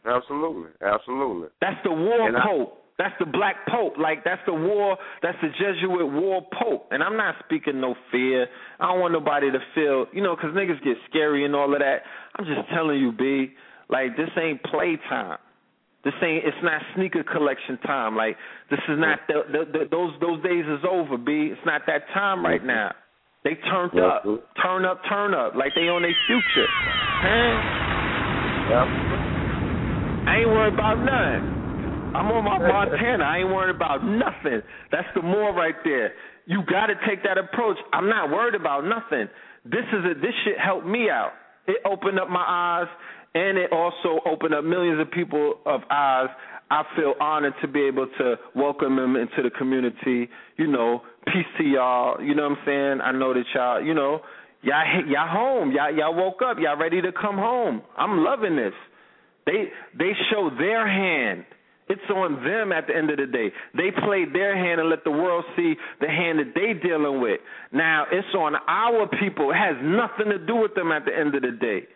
Absolutely. 0.05 0.69
Absolutely. 0.81 1.47
That's 1.61 1.77
the 1.83 1.91
war 1.91 2.27
And 2.27 2.37
pope. 2.43 2.80
That's 3.01 3.15
the 3.17 3.25
black 3.25 3.55
pope. 3.67 3.97
Like 3.97 4.23
that's 4.23 4.41
the 4.45 4.53
war. 4.53 4.95
That's 5.23 5.37
the 5.41 5.49
Jesuit 5.49 6.05
war 6.05 6.45
pope. 6.53 6.89
And 6.91 7.01
I'm 7.01 7.17
not 7.17 7.33
speaking 7.43 7.81
no 7.81 7.95
fear. 8.11 8.45
I 8.79 8.85
don't 8.91 8.99
want 8.99 9.11
nobody 9.11 9.49
to 9.49 9.57
feel, 9.73 10.05
you 10.13 10.21
know, 10.21 10.35
'cause 10.35 10.53
niggas 10.53 10.83
get 10.83 10.97
scary 11.09 11.43
and 11.43 11.55
all 11.55 11.73
of 11.73 11.79
that. 11.79 12.03
I'm 12.35 12.45
just 12.45 12.69
telling 12.69 12.99
you, 12.99 13.11
B. 13.11 13.55
Like 13.89 14.15
this 14.17 14.29
ain't 14.37 14.61
playtime. 14.61 15.39
This 16.03 16.13
ain't. 16.21 16.45
It's 16.45 16.61
not 16.61 16.79
sneaker 16.93 17.23
collection 17.23 17.79
time. 17.79 18.15
Like 18.15 18.37
this 18.69 18.79
is 18.87 18.99
not. 18.99 19.19
The, 19.27 19.45
the, 19.51 19.79
the, 19.79 19.85
those 19.89 20.13
those 20.21 20.43
days 20.43 20.65
is 20.67 20.85
over, 20.87 21.17
B. 21.17 21.49
It's 21.51 21.65
not 21.65 21.81
that 21.87 22.07
time 22.13 22.45
right 22.45 22.59
mm-hmm. 22.59 22.67
now. 22.67 22.91
They 23.43 23.55
turned 23.55 23.93
Yeah, 23.95 24.21
up, 24.21 24.23
turn 24.61 24.85
up, 24.85 25.01
turn 25.09 25.33
up. 25.33 25.55
Like 25.55 25.73
they 25.73 25.89
on 25.89 26.03
their 26.03 26.15
future. 26.27 26.69
Yep. 28.69 28.87
I 30.27 30.37
ain't 30.37 30.49
worried 30.49 30.75
about 30.75 30.99
nothing. 30.99 31.60
I'm 32.13 32.27
on 32.27 32.43
my 32.43 32.59
Montana. 32.59 33.23
I 33.23 33.37
ain't 33.39 33.49
worried 33.49 33.73
about 33.73 34.03
nothing. 34.03 34.61
That's 34.91 35.07
the 35.15 35.21
more 35.21 35.53
right 35.53 35.75
there. 35.85 36.11
You 36.45 36.61
got 36.69 36.87
to 36.87 36.95
take 37.07 37.23
that 37.23 37.37
approach. 37.37 37.77
I'm 37.93 38.09
not 38.09 38.29
worried 38.29 38.55
about 38.55 38.83
nothing. 38.83 39.29
This 39.63 39.85
is 39.93 40.03
a, 40.03 40.13
this 40.15 40.33
shit 40.43 40.59
helped 40.59 40.85
me 40.85 41.09
out. 41.09 41.31
It 41.67 41.77
opened 41.85 42.19
up 42.19 42.27
my 42.27 42.43
eyes, 42.45 42.89
and 43.33 43.57
it 43.57 43.71
also 43.71 44.19
opened 44.25 44.53
up 44.53 44.65
millions 44.65 44.99
of 44.99 45.09
people 45.11 45.59
of 45.65 45.81
eyes. 45.89 46.27
I 46.69 46.83
feel 46.97 47.13
honored 47.21 47.53
to 47.61 47.67
be 47.67 47.81
able 47.83 48.07
to 48.17 48.35
welcome 48.55 48.97
them 48.97 49.15
into 49.15 49.41
the 49.43 49.49
community. 49.49 50.29
You 50.57 50.67
know, 50.67 51.03
peace 51.27 51.45
to 51.59 51.63
y'all. 51.63 52.21
You 52.21 52.35
know 52.35 52.43
what 52.43 52.59
I'm 52.59 52.65
saying? 52.65 53.01
I 53.01 53.11
know 53.13 53.33
that 53.33 53.43
y'all, 53.55 53.81
you 53.81 53.93
know, 53.93 54.19
y'all 54.63 54.83
y'all 55.07 55.29
home. 55.29 55.71
Y'all 55.71 55.95
y'all 55.95 56.15
woke 56.15 56.41
up. 56.45 56.57
Y'all 56.59 56.77
ready 56.77 57.01
to 57.01 57.11
come 57.13 57.37
home. 57.37 57.81
I'm 57.97 58.23
loving 58.23 58.57
this. 58.57 58.73
They 59.45 59.69
they 59.97 60.11
show 60.29 60.49
their 60.57 60.87
hand. 60.87 61.45
It's 61.91 62.09
on 62.09 62.41
them 62.43 62.71
at 62.71 62.87
the 62.87 62.95
end 62.95 63.11
of 63.11 63.17
the 63.17 63.27
day. 63.27 63.51
They 63.75 63.91
played 63.91 64.33
their 64.33 64.55
hand 64.55 64.79
and 64.79 64.89
let 64.89 65.03
the 65.03 65.11
world 65.11 65.43
see 65.57 65.75
the 65.99 66.07
hand 66.07 66.39
that 66.39 66.55
they 66.55 66.71
dealing 66.71 67.19
with. 67.19 67.41
Now 67.73 68.05
it's 68.09 68.33
on 68.33 68.55
our 68.55 69.07
people. 69.19 69.51
It 69.51 69.55
has 69.55 69.75
nothing 69.83 70.31
to 70.31 70.39
do 70.39 70.55
with 70.55 70.73
them 70.73 70.91
at 70.93 71.03
the 71.03 71.11
end 71.11 71.35
of 71.35 71.41
the 71.41 71.51
day. 71.51 71.87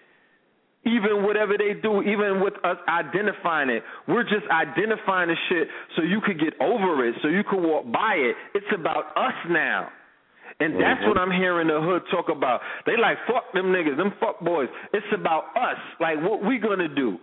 Even 0.83 1.23
whatever 1.23 1.57
they 1.57 1.73
do, 1.81 2.03
even 2.03 2.43
with 2.43 2.53
us 2.63 2.77
identifying 2.89 3.69
it, 3.69 3.83
we're 4.07 4.23
just 4.23 4.45
identifying 4.51 5.29
the 5.29 5.35
shit 5.49 5.67
so 5.95 6.03
you 6.03 6.19
could 6.19 6.39
get 6.39 6.53
over 6.59 7.07
it, 7.07 7.15
so 7.21 7.29
you 7.29 7.43
could 7.49 7.63
walk 7.63 7.89
by 7.91 8.15
it. 8.15 8.35
It's 8.53 8.71
about 8.75 9.15
us 9.15 9.33
now. 9.49 9.89
And 10.59 10.79
that's 10.79 11.01
Mhm. 11.03 11.07
what 11.07 11.17
I'm 11.17 11.31
hearing 11.31 11.67
the 11.67 11.81
hood 11.81 12.03
talk 12.11 12.29
about. 12.29 12.61
They 12.85 12.97
like 12.97 13.17
fuck 13.25 13.51
them 13.53 13.71
niggas, 13.73 13.95
them 13.95 14.11
fuck 14.19 14.39
boys. 14.41 14.69
It's 14.93 15.11
about 15.11 15.55
us. 15.55 15.79
Like 15.99 16.19
what 16.21 16.41
we 16.41 16.57
gonna 16.59 16.87
do? 16.87 17.19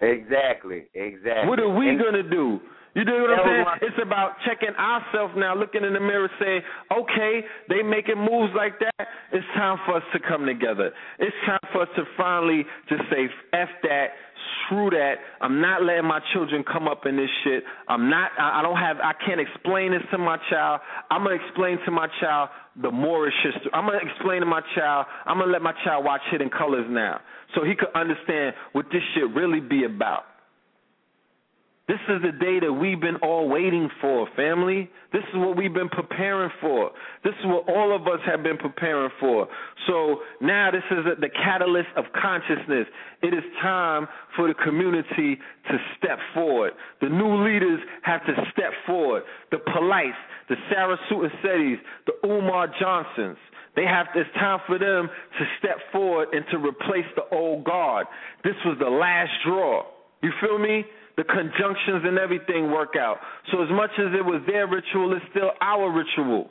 Exactly. 0.00 0.84
Exactly. 0.94 1.48
What 1.48 1.60
are 1.60 1.68
we 1.68 1.88
And- 1.88 2.00
gonna 2.00 2.22
do? 2.22 2.60
You 2.94 3.04
know 3.04 3.22
what 3.22 3.30
I'm 3.38 3.44
saying? 3.46 3.64
my- 3.64 3.78
It's 3.82 3.98
about 4.02 4.40
checking 4.40 4.74
ourselves 4.74 5.36
now, 5.36 5.54
looking 5.54 5.84
in 5.84 5.92
the 5.92 6.00
mirror, 6.00 6.28
saying, 6.40 6.62
"Okay, 6.90 7.46
they 7.68 7.82
making 7.84 8.18
moves 8.18 8.52
like 8.54 8.80
that. 8.80 9.08
It's 9.30 9.46
time 9.54 9.78
for 9.86 9.94
us 9.94 10.02
to 10.12 10.18
come 10.18 10.44
together. 10.44 10.92
It's 11.20 11.36
time 11.46 11.60
for 11.70 11.82
us 11.82 11.88
to 11.94 12.04
finally 12.16 12.66
just 12.88 13.08
say, 13.08 13.30
f 13.52 13.68
that, 13.82 14.16
screw 14.64 14.90
that. 14.90 15.16
I'm 15.40 15.60
not 15.60 15.82
letting 15.82 16.06
my 16.06 16.20
children 16.32 16.64
come 16.64 16.88
up 16.88 17.06
in 17.06 17.16
this 17.16 17.30
shit. 17.44 17.64
I'm 17.88 18.08
not. 18.08 18.30
I 18.38 18.62
don't 18.62 18.76
have. 18.76 18.98
I 18.98 19.12
can't 19.26 19.40
explain 19.40 19.92
this 19.92 20.02
to 20.12 20.18
my 20.18 20.38
child. 20.48 20.80
I'm 21.10 21.24
gonna 21.24 21.36
explain 21.36 21.78
to 21.84 21.90
my 21.90 22.08
child 22.20 22.50
the 22.76 22.90
Moorish 22.90 23.34
history. 23.42 23.70
I'm 23.72 23.86
gonna 23.86 23.98
explain 23.98 24.40
to 24.40 24.46
my 24.46 24.62
child. 24.74 25.06
I'm 25.26 25.38
gonna 25.38 25.52
let 25.52 25.62
my 25.62 25.74
child 25.84 26.04
watch 26.04 26.22
Hidden 26.30 26.50
Colors 26.50 26.86
now, 26.88 27.20
so 27.54 27.64
he 27.64 27.74
could 27.74 27.92
understand 27.94 28.54
what 28.72 28.86
this 28.92 29.02
shit 29.14 29.28
really 29.30 29.60
be 29.60 29.84
about." 29.84 30.29
This 31.90 31.98
is 32.06 32.22
the 32.22 32.30
day 32.30 32.60
that 32.60 32.72
we've 32.72 33.00
been 33.00 33.16
all 33.16 33.48
waiting 33.48 33.90
for, 34.00 34.28
family. 34.36 34.88
This 35.12 35.24
is 35.34 35.34
what 35.34 35.56
we've 35.56 35.74
been 35.74 35.88
preparing 35.88 36.48
for. 36.60 36.92
This 37.24 37.34
is 37.40 37.46
what 37.46 37.68
all 37.68 37.92
of 37.92 38.02
us 38.02 38.20
have 38.26 38.44
been 38.44 38.58
preparing 38.58 39.10
for. 39.18 39.48
So 39.88 40.20
now 40.40 40.70
this 40.70 40.84
is 40.88 40.98
the 41.20 41.28
catalyst 41.28 41.88
of 41.96 42.04
consciousness. 42.14 42.86
It 43.22 43.34
is 43.34 43.42
time 43.60 44.06
for 44.36 44.46
the 44.46 44.54
community 44.54 45.40
to 45.68 45.78
step 45.98 46.20
forward. 46.32 46.74
The 47.00 47.08
new 47.08 47.44
leaders 47.44 47.80
have 48.02 48.24
to 48.26 48.34
step 48.52 48.70
forward. 48.86 49.24
The 49.50 49.58
Polights, 49.58 50.14
the 50.48 50.54
Sarah 50.70 50.96
Suten 51.10 51.28
Setis, 51.44 51.78
the 52.06 52.28
Umar 52.28 52.68
Johnsons, 52.78 53.36
they 53.74 53.84
have 53.84 54.06
it's 54.14 54.30
time 54.34 54.60
for 54.68 54.78
them 54.78 55.08
to 55.08 55.44
step 55.58 55.78
forward 55.90 56.28
and 56.30 56.44
to 56.52 56.58
replace 56.58 57.10
the 57.16 57.36
old 57.36 57.64
guard. 57.64 58.06
This 58.44 58.54
was 58.64 58.76
the 58.78 58.90
last 58.90 59.32
draw. 59.44 59.82
You 60.22 60.30
feel 60.40 60.58
me? 60.58 60.84
The 61.20 61.24
conjunctions 61.24 62.00
and 62.08 62.16
everything 62.16 62.70
work 62.70 62.96
out. 62.98 63.18
So 63.52 63.62
as 63.62 63.68
much 63.68 63.90
as 63.98 64.06
it 64.18 64.24
was 64.24 64.40
their 64.46 64.66
ritual, 64.66 65.12
it's 65.12 65.24
still 65.30 65.50
our 65.60 65.92
ritual. 65.92 66.48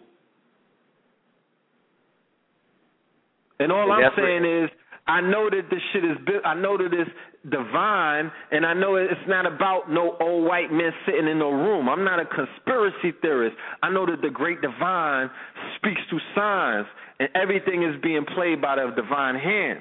And 3.59 3.71
all 3.71 3.91
I'm 3.91 4.11
saying 4.15 4.45
is, 4.45 4.69
I 5.07 5.21
know 5.21 5.49
that 5.49 5.63
this 5.71 5.79
shit 5.91 6.05
is. 6.05 6.17
I 6.45 6.53
know 6.53 6.77
that 6.77 6.89
it's 6.93 7.09
divine, 7.49 8.31
and 8.51 8.63
I 8.63 8.75
know 8.75 8.95
it's 8.95 9.27
not 9.27 9.47
about 9.47 9.89
no 9.89 10.15
old 10.21 10.45
white 10.45 10.71
men 10.71 10.91
sitting 11.03 11.27
in 11.27 11.39
no 11.39 11.49
room. 11.49 11.89
I'm 11.89 12.05
not 12.05 12.19
a 12.19 12.25
conspiracy 12.25 13.17
theorist. 13.23 13.55
I 13.81 13.89
know 13.89 14.05
that 14.05 14.21
the 14.21 14.29
great 14.29 14.61
divine 14.61 15.31
speaks 15.77 16.01
through 16.11 16.21
signs, 16.35 16.85
and 17.19 17.27
everything 17.33 17.81
is 17.81 17.99
being 18.03 18.23
played 18.35 18.61
by 18.61 18.75
the 18.75 18.93
divine 18.95 19.33
hand. 19.33 19.79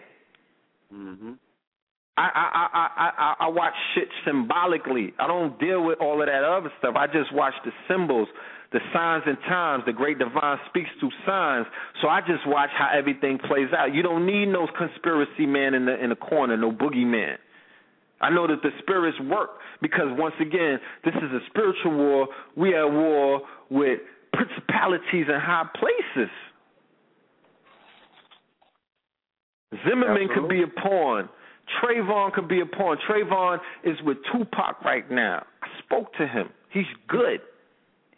Mm-hmm. 0.95 1.33
I, 2.19 2.31
I 2.35 2.67
I 2.75 3.11
I 3.17 3.35
I 3.47 3.49
watch 3.49 3.75
shit 3.95 4.09
symbolically. 4.27 5.15
I 5.21 5.29
don't 5.29 5.59
deal 5.61 5.85
with 5.85 6.01
all 6.01 6.21
of 6.21 6.27
that 6.27 6.43
other 6.43 6.73
stuff. 6.79 6.97
I 6.97 7.07
just 7.07 7.33
watch 7.33 7.55
the 7.65 7.71
symbols, 7.87 8.27
the 8.73 8.81
signs 8.93 9.23
and 9.27 9.39
times. 9.49 9.85
The 9.87 9.93
great 9.93 10.19
divine 10.19 10.59
speaks 10.69 10.91
through 10.99 11.13
signs. 11.25 11.67
So 12.03 12.09
I 12.09 12.21
just 12.21 12.45
watch 12.47 12.71
how 12.77 12.91
everything 12.93 13.39
plays 13.39 13.69
out. 13.77 13.95
You 13.95 14.03
don't 14.03 14.27
need 14.27 14.47
no 14.47 14.67
conspiracy 14.67 15.47
man 15.47 15.75
in 15.75 15.87
the 15.87 16.03
in 16.03 16.11
the 16.11 16.17
corner, 16.17 16.57
no 16.57 16.73
boogeyman. 16.73 17.37
I 18.21 18.31
know 18.31 18.49
that 18.49 18.63
the 18.63 18.71
spirits 18.83 19.17
work 19.21 19.51
because 19.81 20.09
once 20.11 20.35
again, 20.41 20.81
this 21.05 21.15
is 21.15 21.31
a 21.31 21.39
spiritual 21.51 21.97
war. 21.97 22.29
We 22.57 22.75
are 22.75 22.89
at 22.89 22.93
war 22.93 23.43
with 23.71 24.01
principalities 24.33 25.27
in 25.29 25.39
high 25.39 25.69
places. 25.79 26.31
Zimmerman 29.87 30.29
Absolutely. 30.31 30.35
could 30.35 30.49
be 30.49 30.63
a 30.65 30.81
pawn. 30.83 31.29
Trayvon 31.81 32.33
could 32.33 32.49
be 32.49 32.61
a 32.61 32.67
pawn. 32.67 32.97
Trayvon 33.09 33.59
is 33.85 33.97
with 34.03 34.19
Tupac 34.33 34.83
right 34.85 35.11
now. 35.11 35.45
I 35.63 35.67
spoke 35.85 36.13
to 36.15 36.27
him. 36.27 36.49
He's 36.71 36.87
good. 37.09 37.41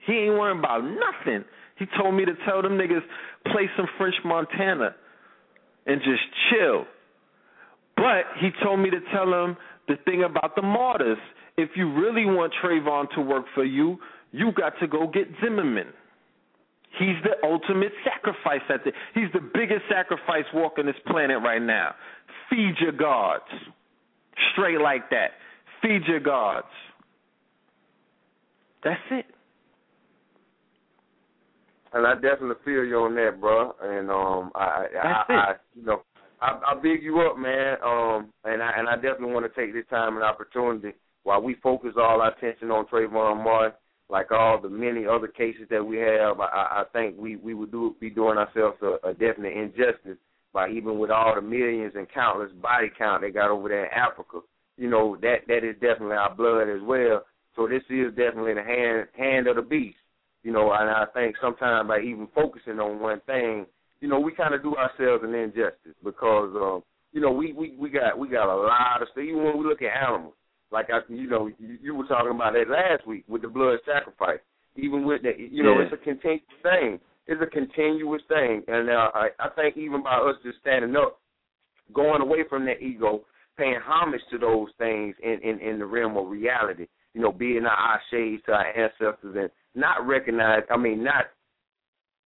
He 0.07 0.13
ain't 0.13 0.35
worrying 0.35 0.59
about 0.59 0.83
nothing. 0.85 1.45
He 1.79 1.87
told 1.99 2.15
me 2.15 2.25
to 2.25 2.33
tell 2.47 2.63
them 2.63 2.73
niggas 2.73 3.03
play 3.47 3.69
some 3.77 3.87
French 3.97 4.15
Montana 4.25 4.95
and 5.87 6.01
just 6.03 6.23
chill. 6.51 6.85
But 7.97 8.25
he 8.41 8.51
told 8.63 8.81
me 8.81 8.91
to 8.91 9.01
tell 9.13 9.31
them 9.31 9.57
the 9.89 9.97
thing 10.05 10.25
about 10.25 10.55
the 10.57 10.63
martyrs. 10.63 11.19
If 11.57 11.71
you 11.77 11.93
really 11.93 12.25
want 12.25 12.53
Trayvon 12.63 13.11
to 13.15 13.21
work 13.21 13.45
for 13.55 13.65
you, 13.65 13.99
you 14.33 14.53
got 14.53 14.75
to 14.81 14.87
go 14.87 15.07
get 15.07 15.27
Zimmerman. 15.43 15.89
He's 16.99 17.17
the 17.23 17.47
ultimate 17.47 17.93
sacrifice 18.05 18.63
at 18.69 18.85
the 18.85 18.93
he's 19.15 19.31
the 19.33 19.41
biggest 19.41 19.83
sacrifice 19.89 20.45
walking 20.53 20.87
this 20.87 20.97
planet 21.07 21.39
right 21.43 21.63
now. 21.63 21.95
Feed 22.49 22.75
your 22.81 22.93
gods. 22.93 23.45
Straight 24.53 24.81
like 24.81 25.09
that. 25.11 25.31
Feed 25.83 26.03
your 26.07 26.21
gods. 26.21 26.67
That's 28.83 29.01
it. 29.11 29.27
And 31.93 32.07
I 32.07 32.15
definitely 32.15 32.57
feel 32.65 32.85
you 32.85 32.99
on 32.99 33.15
that, 33.17 33.41
bro. 33.41 33.75
And 33.83 34.11
um, 34.11 34.53
I, 34.55 34.87
I, 35.03 35.33
I, 35.33 35.55
you 35.75 35.85
know, 35.85 36.03
I, 36.41 36.61
I 36.69 36.75
big 36.81 37.03
you 37.03 37.21
up, 37.21 37.37
man. 37.37 37.77
Um, 37.85 38.33
and 38.45 38.63
I 38.63 38.73
and 38.77 38.89
I 38.89 38.95
definitely 38.95 39.33
want 39.33 39.53
to 39.53 39.61
take 39.61 39.75
this 39.75 39.85
time 39.91 40.15
and 40.15 40.25
opportunity 40.25 40.93
while 41.25 41.43
we 41.43 41.57
focus 41.63 41.93
all 41.97 42.21
our 42.21 42.33
attention 42.33 42.71
on 42.71 42.87
Trayvon 42.87 43.45
Martin, 43.45 43.73
like 44.11 44.31
all 44.33 44.61
the 44.61 44.69
many 44.69 45.07
other 45.07 45.29
cases 45.29 45.67
that 45.71 45.85
we 45.85 45.99
have. 45.99 46.41
I, 46.41 46.83
I 46.83 46.85
think 46.93 47.17
we 47.19 47.37
we 47.37 47.55
would 47.55 47.71
do 47.71 47.97
be 48.01 48.11
doing 48.11 48.39
ourselves 48.39 48.79
a, 48.83 49.09
a 49.09 49.15
definite 49.15 49.57
injustice 49.57 50.19
by 50.53 50.69
even 50.69 50.99
with 50.99 51.11
all 51.11 51.35
the 51.35 51.43
millions 51.43 51.93
and 51.97 52.11
countless 52.13 52.51
body 52.61 52.91
count 52.97 53.23
they 53.23 53.31
got 53.31 53.51
over 53.51 53.69
there 53.69 53.87
in 53.87 53.93
Africa. 53.93 54.41
You 54.77 54.91
know 54.91 55.17
that 55.23 55.47
that 55.47 55.65
is 55.65 55.75
definitely 55.75 56.17
our 56.17 56.35
blood 56.35 56.69
as 56.69 56.83
well. 56.83 57.23
So 57.57 57.69
this 57.69 57.83
is 57.91 58.11
definitely 58.11 58.55
the 58.55 58.63
hand 58.63 59.09
hand 59.17 59.47
of 59.47 59.57
the 59.57 59.63
beast. 59.63 59.97
You 60.43 60.53
know, 60.53 60.73
and 60.73 60.89
I 60.89 61.05
think 61.13 61.37
sometimes 61.41 61.87
by 61.87 62.01
even 62.01 62.27
focusing 62.35 62.81
on 62.81 62.99
one 62.99 63.21
thing, 63.27 63.67
you 64.01 64.09
know, 64.09 64.19
we 64.19 64.33
kind 64.33 64.55
of 64.55 64.63
do 64.63 64.75
ourselves 64.75 65.23
an 65.23 65.35
injustice 65.35 65.95
because, 66.03 66.51
um, 66.57 66.83
you 67.13 67.21
know, 67.21 67.31
we 67.31 67.53
we 67.53 67.77
we 67.77 67.91
got 67.91 68.19
we 68.19 68.29
got 68.29 68.53
a 68.53 68.57
lot 68.57 69.03
of 69.03 69.09
stuff. 69.13 69.23
Even 69.23 69.45
when 69.45 69.59
we 69.59 69.65
look 69.65 69.83
at 69.83 69.93
animals, 69.93 70.35
like 70.73 70.89
I, 70.91 71.01
you 71.13 71.29
know, 71.29 71.49
you, 71.59 71.79
you 71.83 71.95
were 71.95 72.07
talking 72.07 72.31
about 72.31 72.55
that 72.55 72.71
last 72.71 73.07
week 73.07 73.25
with 73.29 73.43
the 73.43 73.49
blood 73.49 73.79
sacrifice. 73.85 74.41
Even 74.77 75.05
with 75.05 75.23
that, 75.23 75.39
you 75.39 75.63
know, 75.63 75.75
yeah. 75.79 75.87
it's 75.87 75.95
a 75.95 76.05
continuous 76.05 76.43
thing. 76.63 77.01
It's 77.27 77.43
a 77.43 77.47
continuous 77.47 78.23
thing, 78.29 78.63
and 78.69 78.89
uh, 78.89 79.11
I 79.15 79.29
I 79.39 79.49
think 79.57 79.77
even 79.77 80.03
by 80.03 80.17
us 80.17 80.37
just 80.45 80.59
standing 80.61 80.97
up, 80.97 81.21
going 81.93 82.23
away 82.23 82.45
from 82.49 82.65
that 82.67 82.81
ego, 82.81 83.23
paying 83.57 83.79
homage 83.85 84.21
to 84.31 84.39
those 84.39 84.69
things 84.79 85.15
in 85.23 85.39
in, 85.43 85.59
in 85.61 85.79
the 85.79 85.87
realm 85.87 86.17
of 86.17 86.29
reality. 86.29 86.87
You 87.15 87.21
know, 87.21 87.33
being 87.33 87.67
our 87.67 88.01
shades 88.11 88.43
to 88.47 88.53
our 88.53 88.67
ancestors 88.67 89.37
and 89.37 89.51
not 89.75 90.07
recognize. 90.07 90.63
I 90.71 90.77
mean, 90.77 91.03
not 91.03 91.27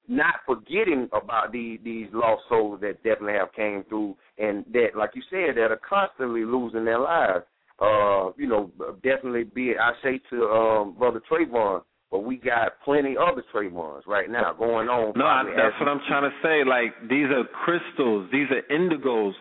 not 0.08 0.36
forgetting 0.46 1.10
about 1.14 1.52
these 1.52 1.80
these 1.84 2.08
lost 2.14 2.44
souls 2.50 2.82
that 2.82 3.04
definitely 3.04 3.34
have 3.34 3.54
came 3.54 3.84
through 3.88 4.16
and 4.38 4.66
that, 4.74 4.90
like 4.98 5.12
you 5.16 5.22
said, 5.30 5.56
that 5.56 5.72
are 5.72 5.80
constantly 5.88 6.44
losing 6.44 6.86
their 6.86 7.00
lives. 7.00 7.46
Uh, 7.84 8.32
you 8.38 8.48
know, 8.48 8.72
definitely 9.04 9.44
be 9.44 9.72
it. 9.72 9.78
I 9.78 9.92
say 10.02 10.22
to 10.30 10.44
um, 10.46 10.96
brother 10.98 11.22
Trayvon, 11.30 11.82
but 12.10 12.20
we 12.20 12.38
got 12.38 12.80
plenty 12.86 13.16
other 13.18 13.44
Trayvons 13.54 14.08
right 14.08 14.30
now 14.30 14.54
going 14.54 14.88
on. 14.88 15.14
No, 15.18 15.26
I, 15.26 15.44
that's 15.56 15.76
what 15.80 15.90
I'm 15.90 16.00
trying 16.08 16.30
to 16.30 16.36
say. 16.42 16.64
Like 16.64 17.10
these 17.10 17.26
are 17.26 17.44
crystals, 17.66 18.30
these 18.32 18.48
are 18.52 18.64
indigos, 18.74 19.34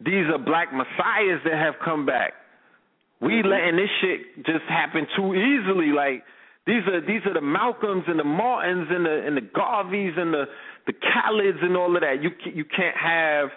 these 0.00 0.26
are 0.28 0.38
black 0.38 0.72
messiahs 0.72 1.40
that 1.44 1.54
have 1.54 1.74
come 1.82 2.04
back. 2.04 2.34
We 3.20 3.40
mm-hmm. 3.40 3.48
letting 3.48 3.76
this 3.76 3.88
shit 4.02 4.44
just 4.44 4.68
happen 4.68 5.06
too 5.16 5.32
easily. 5.34 5.92
Like 5.96 6.24
these 6.66 6.82
are 6.92 7.00
these 7.00 7.24
are 7.24 7.32
the 7.32 7.40
Malcolms 7.40 8.04
and 8.08 8.18
the 8.18 8.24
Martins 8.24 8.88
and 8.90 9.06
the 9.06 9.22
and 9.24 9.36
the 9.36 9.48
Garveys 9.56 10.18
and 10.18 10.34
the 10.34 10.44
the 10.86 10.92
Khalids 10.92 11.58
and 11.62 11.76
all 11.76 11.94
of 11.96 12.02
that. 12.02 12.22
You 12.22 12.30
you 12.52 12.64
can't 12.64 12.96
have 12.96 13.48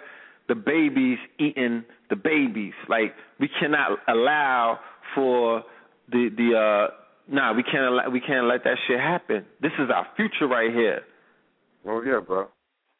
the 0.48 0.54
babies 0.54 1.18
eating 1.38 1.84
the 2.08 2.16
babies. 2.16 2.72
Like 2.88 3.14
we 3.40 3.48
cannot 3.58 3.98
allow 4.06 4.78
for 5.14 5.62
the 6.10 6.28
the 6.36 6.56
uh 6.56 7.32
nah 7.32 7.52
we 7.54 7.62
can't 7.62 7.84
allow, 7.84 8.08
we 8.10 8.20
can't 8.20 8.46
let 8.46 8.62
that 8.64 8.76
shit 8.86 9.00
happen. 9.00 9.44
This 9.60 9.72
is 9.78 9.90
our 9.92 10.06
future 10.16 10.46
right 10.46 10.72
here. 10.72 11.00
Oh 11.86 12.02
yeah, 12.02 12.20
bro. 12.24 12.46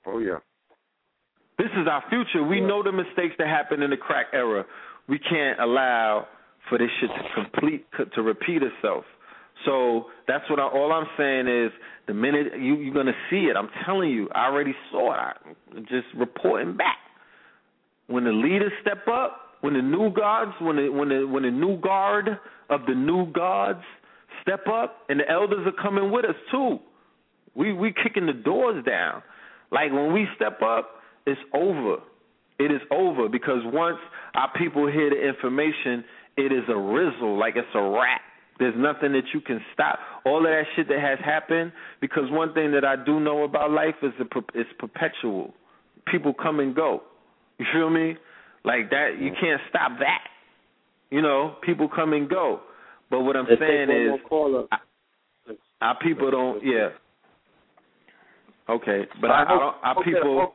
Oh 0.07 0.19
yeah. 0.19 0.39
This 1.59 1.69
is 1.77 1.87
our 1.87 2.03
future. 2.09 2.43
We 2.43 2.61
yeah. 2.61 2.67
know 2.67 2.83
the 2.83 2.93
mistakes 2.93 3.35
that 3.39 3.47
happened 3.47 3.83
in 3.83 3.91
the 3.91 3.97
crack 3.97 4.27
era. 4.33 4.65
We 5.09 5.19
can't 5.19 5.61
allow 5.61 6.27
for 6.69 6.79
this 6.79 6.89
shit 7.01 7.11
to 7.11 7.45
complete 7.45 7.87
to 8.15 8.23
repeat 8.23 8.63
itself. 8.63 9.05
So 9.67 10.07
that's 10.27 10.49
what 10.49 10.59
I, 10.59 10.63
all 10.63 10.93
I'm 10.93 11.07
saying 11.19 11.49
is 11.49 11.71
the 12.07 12.15
minute 12.15 12.59
you, 12.59 12.77
you're 12.77 12.95
going 12.95 13.07
to 13.07 13.21
see 13.29 13.49
it, 13.51 13.57
I'm 13.57 13.69
telling 13.85 14.11
you, 14.11 14.29
I 14.35 14.47
already 14.47 14.75
saw 14.91 15.13
it. 15.13 15.37
I'm 15.77 15.85
just 15.85 16.07
reporting 16.17 16.77
back. 16.77 16.97
When 18.07 18.25
the 18.25 18.33
leaders 18.33 18.73
step 18.81 19.07
up, 19.07 19.50
when 19.61 19.75
the 19.75 19.83
new 19.83 20.11
gods, 20.13 20.53
when 20.61 20.77
the 20.77 20.89
when 20.89 21.09
the 21.09 21.27
when 21.27 21.43
the 21.43 21.51
new 21.51 21.79
guard 21.81 22.39
of 22.69 22.81
the 22.87 22.95
new 22.95 23.31
gods 23.33 23.83
step 24.43 24.67
up, 24.69 24.99
and 25.09 25.21
the 25.21 25.29
elders 25.31 25.67
are 25.67 25.83
coming 25.83 26.11
with 26.11 26.25
us 26.25 26.37
too. 26.51 26.79
We 27.55 27.73
we 27.73 27.93
kicking 27.93 28.27
the 28.27 28.33
doors 28.33 28.85
down. 28.85 29.23
Like 29.71 29.93
when 29.93 30.13
we 30.13 30.27
step 30.37 30.61
up, 30.63 30.91
it's 31.27 31.41
over. 31.55 31.97
It 32.59 32.71
is 32.71 32.81
over 32.91 33.29
because 33.29 33.61
once 33.65 33.99
our 34.35 34.51
people 34.57 34.87
hear 34.87 35.11
the 35.11 35.29
information, 35.29 36.05
it 36.37 36.53
is 36.53 36.65
a 36.69 36.77
rizzle, 36.77 37.39
like 37.39 37.57
it's 37.57 37.67
a 37.75 37.83
rat. 37.83 38.21
There's 38.59 38.75
nothing 38.77 39.13
that 39.13 39.25
you 39.33 39.41
can 39.41 39.61
stop. 39.73 39.99
All 40.27 40.39
of 40.39 40.45
that 40.45 40.65
shit 40.77 40.87
that 40.89 41.01
has 41.01 41.19
happened, 41.25 41.73
because 42.03 42.25
one 42.31 42.53
thing 42.53 42.73
that 42.73 42.85
I 42.85 42.95
do 42.95 43.19
know 43.19 43.45
about 43.45 43.71
life 43.71 43.95
is 44.03 44.13
it's 44.55 44.71
perpetual. 44.79 45.55
People 46.07 46.35
come 46.35 46.61
and 46.61 46.75
go. 46.75 47.03
You 47.59 47.65
feel 47.73 47.89
me? 47.89 48.17
Like 48.65 48.91
that, 48.91 49.17
you 49.19 49.31
mm-hmm. 49.31 49.41
can't 49.41 49.61
stop 49.69 49.93
that. 50.01 50.21
You 51.11 51.23
know, 51.23 51.57
people 51.65 51.89
come 51.89 52.13
and 52.13 52.29
go. 52.29 52.61
But 53.11 53.21
what 53.23 53.37
I'm 53.37 53.47
Let's 53.49 53.61
saying 53.61 53.91
is, 53.91 54.21
I, 54.71 54.77
our 55.81 55.99
people 55.99 56.31
don't. 56.31 56.63
Yeah. 56.65 56.91
Okay, 58.69 59.03
but 59.21 59.31
I, 59.31 59.43
I, 59.43 59.49
don't. 59.49 59.75
Our 59.83 60.05
people. 60.05 60.53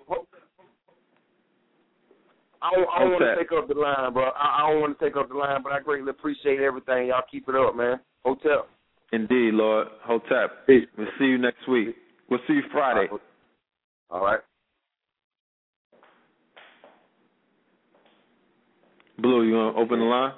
I 2.62 2.72
don't, 2.72 2.88
I 2.96 3.00
don't 3.00 3.12
want 3.12 3.24
to 3.24 3.36
take 3.44 3.52
up 3.52 3.68
the 3.68 3.76
line, 3.76 4.14
bro. 4.14 4.24
I, 4.24 4.64
I 4.64 4.72
don't 4.72 4.82
want 4.82 4.98
to 4.98 5.06
take 5.06 5.18
up 5.18 5.28
the 5.28 5.36
line, 5.36 5.62
but 5.62 5.72
I 5.72 5.82
greatly 5.82 6.10
appreciate 6.10 6.60
everything. 6.60 7.08
Y'all 7.08 7.22
keep 7.30 7.48
it 7.50 7.56
up, 7.56 7.76
man. 7.76 8.00
Hotep. 8.24 8.70
Indeed, 9.12 9.54
Lord. 9.54 9.88
Hotep. 10.04 10.66
Peace. 10.66 10.88
We'll 10.98 11.08
see 11.20 11.26
you 11.26 11.38
next 11.38 11.68
week. 11.70 11.96
We'll 12.30 12.40
see 12.48 12.54
you 12.54 12.64
Friday. 12.72 13.08
All 14.10 14.24
right. 14.24 14.40
Blue, 19.18 19.44
you 19.44 19.56
want 19.56 19.76
to 19.76 19.82
open 19.82 20.00
the 20.00 20.06
line? 20.06 20.34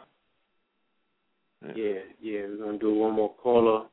Yeah, 1.76 2.00
yeah, 2.22 2.42
we're 2.42 2.66
gonna 2.66 2.78
do 2.78 2.94
one 2.94 3.14
more 3.14 3.34
caller. 3.42 3.86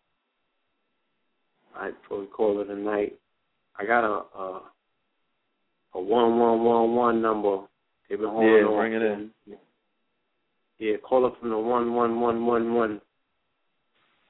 All 1.75 1.83
right, 1.83 1.95
before 2.03 2.21
we 2.21 2.27
call 2.27 2.61
it 2.61 2.69
a 2.69 2.77
night. 2.77 3.15
I 3.79 3.85
got 3.87 4.05
a 4.05 4.39
a, 4.39 4.63
a 5.95 6.01
one 6.01 6.39
one 6.39 6.63
one 6.63 6.95
one 6.95 7.23
number. 7.23 7.61
They've 8.09 8.19
been 8.19 8.29
holding 8.29 8.51
Yeah, 8.51 8.65
on. 8.65 8.77
bring 8.77 8.93
it 8.93 9.03
in. 9.03 9.31
Yeah, 10.79 10.97
call 10.99 11.25
up 11.25 11.41
from 11.41 11.51
the 11.51 11.59
one 11.59 11.95
one 11.95 12.21
one 12.21 12.45
one 12.45 12.75
one. 12.75 13.01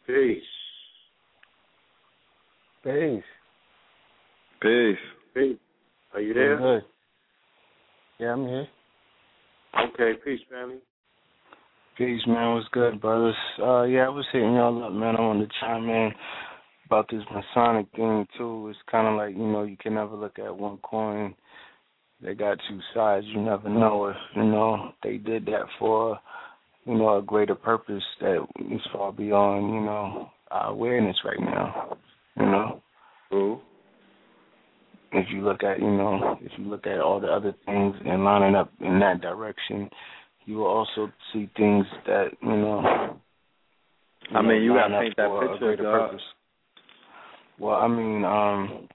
Peace. 0.06 0.42
Peace. 2.84 3.22
Peace. 4.60 4.98
Peace. 5.34 5.58
Are 6.14 6.20
you 6.20 6.34
there? 6.34 6.56
Good. 6.58 6.84
Yeah, 8.20 8.32
I'm 8.32 8.46
here. 8.46 8.68
Okay, 9.80 10.12
peace, 10.24 10.40
family. 10.50 10.78
Peace, 11.96 12.20
man. 12.26 12.54
What's 12.54 12.68
good, 12.72 13.00
brothers? 13.00 13.36
Uh, 13.60 13.82
yeah, 13.84 14.06
I 14.06 14.08
was 14.08 14.26
hitting 14.32 14.54
y'all 14.54 14.84
up, 14.84 14.92
man. 14.92 15.16
I 15.16 15.20
wanted 15.20 15.46
to 15.46 15.52
chime 15.60 15.88
in 15.88 16.12
about 16.86 17.08
this 17.10 17.22
Masonic 17.32 17.86
thing 17.94 18.26
too. 18.36 18.68
It's 18.68 18.78
kind 18.90 19.06
of 19.06 19.16
like 19.16 19.36
you 19.36 19.46
know 19.46 19.62
you 19.62 19.76
can 19.76 19.94
never 19.94 20.14
look 20.14 20.38
at 20.38 20.56
one 20.56 20.78
coin. 20.78 21.34
They 22.20 22.34
got 22.34 22.58
two 22.68 22.80
sides. 22.94 23.26
You 23.28 23.40
never 23.40 23.68
know 23.68 24.06
if 24.06 24.16
you 24.34 24.44
know 24.44 24.92
they 25.02 25.18
did 25.18 25.46
that 25.46 25.66
for 25.78 26.18
you 26.84 26.94
know 26.94 27.18
a 27.18 27.22
greater 27.22 27.54
purpose 27.54 28.02
that 28.20 28.44
is 28.70 28.80
far 28.92 29.12
beyond 29.12 29.74
you 29.74 29.80
know 29.80 30.30
our 30.50 30.70
awareness 30.70 31.16
right 31.24 31.40
now. 31.40 31.96
You 32.36 32.46
know. 32.46 32.82
Cool. 33.30 33.62
If 35.14 35.26
you 35.32 35.42
look 35.42 35.62
at 35.62 35.78
you 35.78 35.90
know 35.90 36.38
if 36.40 36.52
you 36.58 36.64
look 36.64 36.86
at 36.86 36.98
all 36.98 37.20
the 37.20 37.28
other 37.28 37.54
things 37.66 37.94
and 38.04 38.24
lining 38.24 38.56
up 38.56 38.72
in 38.80 38.98
that 38.98 39.20
direction, 39.20 39.88
you 40.44 40.56
will 40.56 40.66
also 40.66 41.12
see 41.32 41.48
things 41.56 41.86
that 42.06 42.28
you 42.42 42.48
know. 42.48 43.16
I 44.34 44.42
mean, 44.42 44.62
you 44.62 44.74
gotta 44.74 45.00
paint 45.00 45.14
that 45.16 45.58
picture, 45.60 45.76
purpose. 45.76 46.22
Well, 47.58 47.76
I 47.76 47.86
mean, 47.86 48.24
um, 48.24 48.88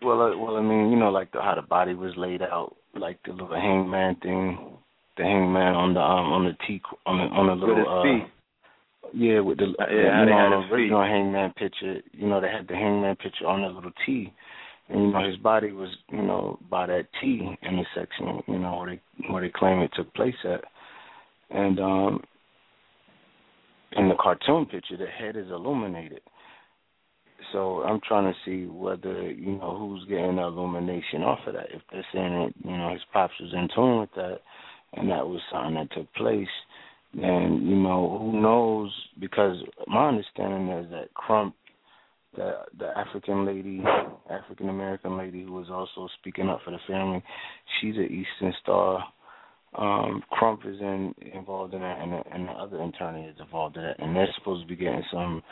well, 0.00 0.22
uh, 0.22 0.36
well, 0.38 0.56
I 0.56 0.62
mean, 0.62 0.90
you 0.90 0.96
know, 0.96 1.10
like 1.10 1.32
the, 1.32 1.40
how 1.40 1.54
the 1.54 1.62
body 1.62 1.94
was 1.94 2.12
laid 2.16 2.40
out, 2.40 2.76
like 2.98 3.18
the 3.26 3.32
little 3.32 3.48
hangman 3.48 4.16
thing, 4.22 4.78
the 5.16 5.24
hangman 5.24 5.74
on 5.74 5.94
the 5.94 6.00
um 6.00 6.32
on 6.32 6.44
the 6.44 6.56
T 6.66 6.80
on 7.04 7.18
the 7.18 7.24
on 7.24 7.46
the 7.46 7.66
With 7.66 7.76
little 7.76 8.04
his 8.04 8.22
uh, 8.22 8.24
feet. 8.24 8.32
Yeah, 9.14 9.40
with 9.40 9.58
the 9.58 9.74
Yeah, 9.78 10.20
you 10.20 10.26
know 10.26 10.36
had 10.36 10.52
on 10.52 10.62
his 10.62 10.70
the 10.70 10.74
original 10.74 11.02
hangman 11.02 11.52
picture, 11.52 12.00
you 12.12 12.28
know, 12.28 12.40
they 12.40 12.48
had 12.48 12.68
the 12.68 12.74
hangman 12.74 13.16
picture 13.16 13.46
on 13.46 13.62
the 13.62 13.68
little 13.68 13.92
T, 14.04 14.32
and 14.88 15.00
you 15.02 15.12
know 15.12 15.26
his 15.26 15.36
body 15.36 15.72
was 15.72 15.90
you 16.10 16.22
know 16.22 16.58
by 16.70 16.86
that 16.86 17.06
T 17.20 17.56
intersection, 17.62 18.42
you 18.46 18.58
know 18.58 18.78
where 18.78 18.96
they 18.96 19.32
where 19.32 19.42
they 19.42 19.50
claim 19.54 19.80
it 19.80 19.90
took 19.94 20.12
place 20.14 20.34
at, 20.44 20.64
and 21.50 21.80
um 21.80 22.22
in 23.92 24.08
the 24.08 24.14
cartoon 24.20 24.66
picture 24.66 24.96
the 24.96 25.06
head 25.06 25.36
is 25.36 25.50
illuminated. 25.50 26.20
So 27.52 27.82
I'm 27.82 28.00
trying 28.06 28.32
to 28.32 28.38
see 28.44 28.66
whether 28.66 29.30
you 29.30 29.58
know 29.58 29.76
who's 29.78 30.04
getting 30.08 30.36
the 30.36 30.42
illumination 30.42 31.22
off 31.22 31.38
of 31.46 31.54
that. 31.54 31.70
If 31.72 31.82
they're 31.90 32.06
saying 32.12 32.32
that 32.32 32.68
you 32.70 32.76
know 32.76 32.92
his 32.92 33.02
pops 33.12 33.34
was 33.40 33.52
in 33.52 33.68
tune 33.74 34.00
with 34.00 34.10
that, 34.16 34.40
and 34.94 35.10
that 35.10 35.26
was 35.26 35.40
something 35.50 35.74
that 35.74 35.92
took 35.92 36.12
place, 36.14 36.48
then 37.14 37.62
you 37.64 37.76
know 37.76 38.18
who 38.20 38.40
knows? 38.40 38.92
Because 39.18 39.56
my 39.86 40.08
understanding 40.08 40.68
is 40.76 40.90
that 40.90 41.14
Crump, 41.14 41.54
the 42.36 42.60
the 42.78 42.96
African 42.96 43.46
lady, 43.46 43.82
African 44.30 44.68
American 44.68 45.16
lady 45.16 45.44
who 45.44 45.52
was 45.52 45.68
also 45.70 46.08
speaking 46.20 46.48
up 46.48 46.60
for 46.64 46.70
the 46.70 46.78
family, 46.86 47.22
she's 47.80 47.96
an 47.96 48.04
Eastern 48.04 48.54
Star. 48.62 49.04
Um, 49.76 50.22
Crump 50.30 50.60
is 50.64 50.80
in, 50.80 51.14
involved 51.34 51.74
in 51.74 51.80
that, 51.80 52.00
and 52.00 52.12
the, 52.12 52.22
and 52.32 52.48
the 52.48 52.52
other 52.52 52.82
attorney 52.82 53.26
is 53.26 53.36
involved 53.38 53.76
in 53.76 53.82
that, 53.82 53.98
and 53.98 54.16
they're 54.16 54.28
supposed 54.38 54.62
to 54.62 54.68
be 54.68 54.76
getting 54.76 55.04
some 55.12 55.42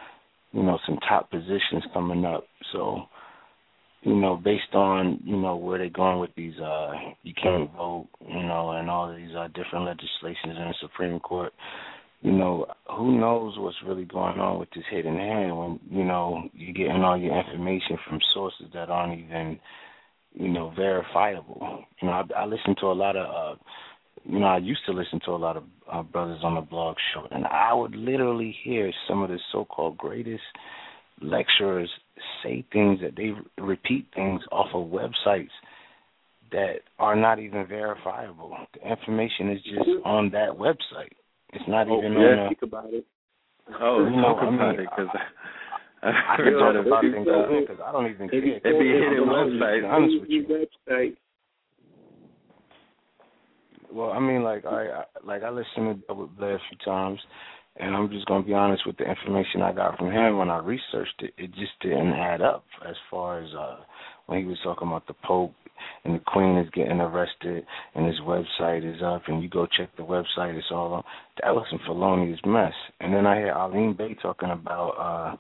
you 0.53 0.63
know, 0.63 0.79
some 0.87 0.99
top 1.07 1.31
positions 1.31 1.85
coming 1.93 2.25
up. 2.25 2.45
So, 2.73 3.03
you 4.07 4.15
know, 4.15 4.37
based 4.37 4.73
on, 4.73 5.21
you 5.25 5.37
know, 5.37 5.57
where 5.57 5.79
they're 5.79 5.91
going 5.91 6.21
with 6.21 6.31
these 6.37 6.57
uh 6.61 6.93
you 7.25 7.35
can't 7.35 7.69
vote, 7.73 8.07
you 8.21 8.43
know, 8.45 8.71
and 8.71 8.89
all 8.89 9.13
these 9.13 9.35
uh 9.37 9.49
different 9.49 9.85
legislations 9.85 10.57
in 10.57 10.69
the 10.69 10.75
Supreme 10.81 11.19
Court, 11.19 11.53
you 12.23 12.31
know, 12.31 12.67
who 12.89 13.19
knows 13.19 13.59
what's 13.59 13.77
really 13.85 14.05
going 14.05 14.39
on 14.39 14.61
with 14.61 14.69
this 14.77 14.85
hidden 14.93 15.17
hand 15.17 15.59
when, 15.59 15.81
you 15.91 16.05
know, 16.05 16.49
you're 16.55 16.73
getting 16.73 17.03
all 17.03 17.19
your 17.19 17.37
information 17.37 17.99
from 18.09 18.21
sources 18.33 18.67
that 18.75 18.91
aren't 18.91 19.19
even, 19.19 19.59
you 20.35 20.51
know, 20.51 20.73
verifiable. 20.77 21.85
You 22.01 22.07
know, 22.07 22.15
I, 22.15 22.43
I 22.43 22.45
listen 22.45 22.77
to 22.83 22.87
a 22.87 22.95
lot 22.95 23.17
of 23.17 23.27
uh 23.27 23.59
you 24.25 24.39
know, 24.39 24.47
I 24.47 24.59
used 24.59 24.81
to 24.87 24.93
listen 24.93 25.21
to 25.25 25.33
a 25.33 25.37
lot 25.37 25.57
of 25.57 25.65
uh, 25.93 26.03
brothers 26.05 26.41
on 26.45 26.55
the 26.55 26.61
blog 26.61 26.97
show, 27.13 27.27
and 27.31 27.45
I 27.47 27.73
would 27.75 27.95
literally 27.95 28.57
hear 28.65 28.93
some 29.09 29.23
of 29.23 29.31
the 29.31 29.39
so-called 29.53 29.99
greatest 29.99 30.43
lecturers 31.21 31.91
say 32.43 32.65
things 32.73 33.01
that 33.03 33.17
they 33.17 33.33
repeat 33.63 34.07
things 34.15 34.41
off 34.53 34.69
of 34.75 34.89
websites 34.89 35.51
that 36.53 36.77
are 36.99 37.17
not 37.17 37.39
even 37.39 37.67
verifiable. 37.67 38.57
The 38.75 38.89
information 38.91 39.51
is 39.51 39.63
just 39.63 39.89
mm-hmm. 39.89 40.07
on 40.07 40.31
that 40.31 40.51
website. 40.51 41.13
It's 41.53 41.65
not 41.69 41.89
Oh, 41.89 41.99
even 41.99 42.13
yeah, 42.13 42.19
on. 42.19 42.49
speak 42.49 42.63
about 42.63 42.93
it. 42.93 43.05
Oh, 43.81 44.05
You 44.05 44.17
know, 44.17 44.23
talk 44.23 44.43
I 44.43 44.55
about 44.55 44.75
it, 44.79 44.89
because 44.97 45.09
I, 46.03 46.09
I 46.09 46.37
can 46.37 46.53
talk 46.53 46.87
about 46.87 47.03
things 47.03 47.27
because 47.67 47.83
I 47.85 47.93
don't 47.93 48.11
even 48.11 48.29
care. 48.29 48.41
They 48.41 48.73
be 48.79 48.89
hitting 48.93 49.27
I'm 49.29 49.51
just 49.51 49.61
being 49.61 49.85
honest 49.85 50.21
with 50.21 50.31
you. 50.31 50.47
Website. 50.47 51.17
Well, 53.93 54.11
I 54.11 54.21
mean, 54.21 54.43
like 54.43 54.65
I, 54.67 54.89
I 54.89 55.05
like 55.25 55.43
I 55.43 55.51
listened 55.51 56.01
to 56.01 56.07
Delbert 56.07 56.37
Blair 56.37 56.57
a 56.57 56.61
few 56.69 56.79
times, 56.85 57.19
and 57.79 57.95
I'm 57.95 58.11
just 58.11 58.27
gonna 58.27 58.45
be 58.45 58.55
honest 58.55 58.87
with 58.87 58.97
the 58.97 59.05
information 59.05 59.63
I 59.63 59.73
got 59.73 59.99
from 59.99 60.11
him 60.11 60.39
when 60.39 60.51
I 60.51 60.59
researched 60.59 61.21
it. 61.21 61.33
It 61.39 61.53
just 61.55 61.73
didn't 61.81 62.13
add 62.13 62.43
up 62.43 62.65
as 62.89 62.97
far 63.11 63.41
as 63.43 63.51
uh 63.55 63.77
when 64.27 64.41
he 64.41 64.45
was 64.45 64.59
talking 64.65 64.89
about 64.89 65.07
the 65.07 65.15
Pope 65.25 65.55
and 66.05 66.15
the 66.15 66.23
Queen 66.27 66.57
is 66.59 66.71
getting 66.71 67.01
arrested 67.01 67.65
and 67.95 68.07
his 68.07 68.19
website 68.21 68.85
is 68.85 69.03
up, 69.03 69.23
and 69.29 69.43
you 69.43 69.49
go 69.49 69.67
check 69.67 69.91
the 69.97 70.03
website, 70.03 70.57
it's 70.57 70.67
all 70.71 70.95
on. 70.95 71.05
That 71.43 71.55
was 71.55 71.67
some 71.71 71.81
felonious 71.87 72.41
mess. 72.47 72.73
And 73.01 73.13
then 73.15 73.27
I 73.27 73.37
hear 73.37 73.53
Aline 73.53 73.95
Bay 73.97 74.17
talking 74.21 74.51
about. 74.51 74.91
uh 74.99 75.37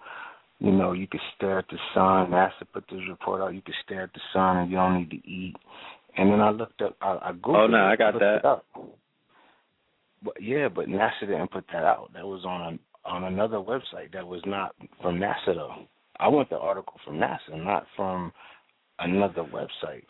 you 0.58 0.72
know, 0.72 0.92
you 0.92 1.06
could 1.06 1.20
stare 1.36 1.58
at 1.58 1.68
the 1.68 1.76
sun. 1.92 2.30
NASA 2.30 2.64
put 2.72 2.84
this 2.90 3.00
report 3.10 3.42
out. 3.42 3.54
You 3.54 3.60
could 3.60 3.74
stare 3.84 4.04
at 4.04 4.14
the 4.14 4.20
sun 4.32 4.56
and 4.56 4.70
you 4.70 4.78
don't 4.78 4.94
need 4.98 5.10
to 5.10 5.28
eat. 5.28 5.54
And 6.16 6.32
then 6.32 6.40
I 6.40 6.50
looked 6.50 6.80
up. 6.80 6.96
I, 7.02 7.18
I 7.22 7.32
googled. 7.32 7.64
Oh, 7.64 7.66
no, 7.66 7.84
I 7.84 7.96
got 7.96 8.14
that. 8.14 8.62
But 10.26 10.42
yeah, 10.42 10.68
but 10.68 10.86
NASA 10.88 11.20
didn't 11.20 11.50
put 11.50 11.64
that 11.72 11.84
out. 11.84 12.10
That 12.14 12.26
was 12.26 12.44
on 12.44 12.78
a, 13.04 13.08
on 13.08 13.24
another 13.24 13.56
website 13.58 14.12
that 14.12 14.26
was 14.26 14.42
not 14.44 14.74
from 15.00 15.18
NASA 15.18 15.54
though. 15.54 15.74
I 16.18 16.28
want 16.28 16.50
the 16.50 16.58
article 16.58 16.94
from 17.04 17.16
NASA, 17.18 17.54
not 17.56 17.86
from 17.96 18.32
another 18.98 19.42
website. 19.44 20.04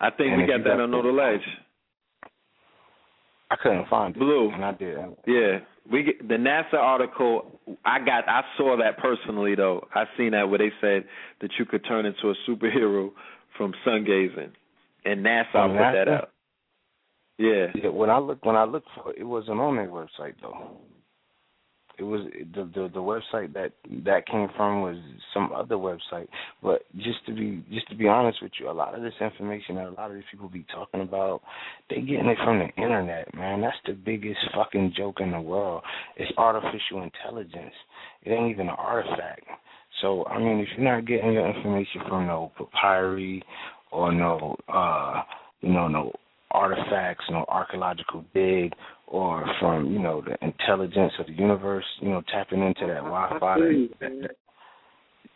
I 0.00 0.10
think 0.10 0.32
And 0.32 0.42
we 0.42 0.46
got 0.48 0.64
that 0.64 0.80
on 0.80 0.90
the- 0.90 0.96
Ledge. 0.98 1.40
I 3.50 3.56
couldn't 3.56 3.88
find 3.88 4.14
it. 4.14 4.18
Blue. 4.18 4.50
And 4.52 4.64
I 4.64 4.72
did. 4.72 4.96
Yeah, 5.26 5.60
we 5.90 6.02
get 6.02 6.26
the 6.28 6.34
NASA 6.34 6.74
article. 6.74 7.58
I 7.84 7.98
got. 7.98 8.28
I 8.28 8.42
saw 8.58 8.76
that 8.76 8.98
personally 8.98 9.54
though. 9.54 9.86
I 9.94 10.04
seen 10.18 10.32
that 10.32 10.48
where 10.50 10.58
they 10.58 10.70
said 10.80 11.04
that 11.40 11.50
you 11.58 11.64
could 11.64 11.84
turn 11.86 12.04
into 12.06 12.28
a 12.30 12.34
superhero 12.48 13.10
from 13.56 13.72
sun 13.84 14.04
gazing, 14.04 14.52
and 15.06 15.24
NASA 15.24 15.50
From 15.52 15.70
put 15.72 15.78
that 15.78 16.06
NASA? 16.08 16.22
out. 16.22 16.30
Yeah. 17.38 17.66
Yeah, 17.74 17.90
when 17.90 18.10
I 18.10 18.18
looked 18.18 18.44
when 18.44 18.56
I 18.56 18.64
looked 18.64 18.88
for 18.94 19.12
it, 19.12 19.18
it 19.20 19.24
wasn't 19.24 19.60
on 19.60 19.76
their 19.76 19.88
website 19.88 20.34
though. 20.42 20.76
It 21.98 22.04
was 22.04 22.20
the 22.54 22.62
the 22.74 22.88
the 22.94 23.00
website 23.00 23.52
that 23.54 23.72
that 24.04 24.26
came 24.26 24.48
from 24.56 24.82
was 24.82 24.96
some 25.34 25.50
other 25.52 25.76
website. 25.76 26.28
But 26.62 26.82
just 26.96 27.24
to 27.26 27.34
be 27.34 27.64
just 27.72 27.88
to 27.90 27.96
be 27.96 28.08
honest 28.08 28.38
with 28.42 28.52
you, 28.58 28.70
a 28.70 28.72
lot 28.72 28.94
of 28.94 29.02
this 29.02 29.14
information 29.20 29.76
that 29.76 29.86
a 29.86 29.90
lot 29.90 30.10
of 30.10 30.14
these 30.14 30.24
people 30.30 30.48
be 30.48 30.64
talking 30.72 31.00
about, 31.00 31.42
they 31.90 31.96
getting 32.00 32.26
it 32.26 32.38
from 32.44 32.58
the 32.58 32.82
internet, 32.82 33.32
man. 33.34 33.60
That's 33.60 33.76
the 33.86 33.94
biggest 33.94 34.38
fucking 34.54 34.94
joke 34.96 35.20
in 35.20 35.32
the 35.32 35.40
world. 35.40 35.82
It's 36.16 36.32
artificial 36.36 37.02
intelligence. 37.02 37.74
It 38.22 38.30
ain't 38.30 38.50
even 38.50 38.68
an 38.68 38.76
artifact. 38.78 39.42
So 40.00 40.24
I 40.26 40.38
mean, 40.38 40.58
if 40.60 40.68
you're 40.76 40.92
not 40.92 41.06
getting 41.06 41.32
your 41.32 41.48
information 41.48 42.02
from 42.08 42.26
no 42.26 42.52
papyri 42.58 43.42
or 43.90 44.12
no 44.12 44.56
uh 44.68 45.22
you 45.60 45.72
know 45.72 45.88
no 45.88 46.12
artifacts, 46.50 47.24
you 47.28 47.34
know, 47.34 47.44
archaeological 47.48 48.24
dig, 48.34 48.72
or 49.06 49.44
from 49.60 49.92
you 49.92 49.98
know 49.98 50.22
the 50.22 50.36
intelligence 50.44 51.12
of 51.18 51.26
the 51.26 51.32
universe, 51.32 51.84
you 52.00 52.08
know 52.08 52.22
tapping 52.32 52.62
into 52.62 52.86
that 52.86 53.02
Wi-Fi. 53.02 53.58
That, 54.00 54.20
that, 54.22 54.30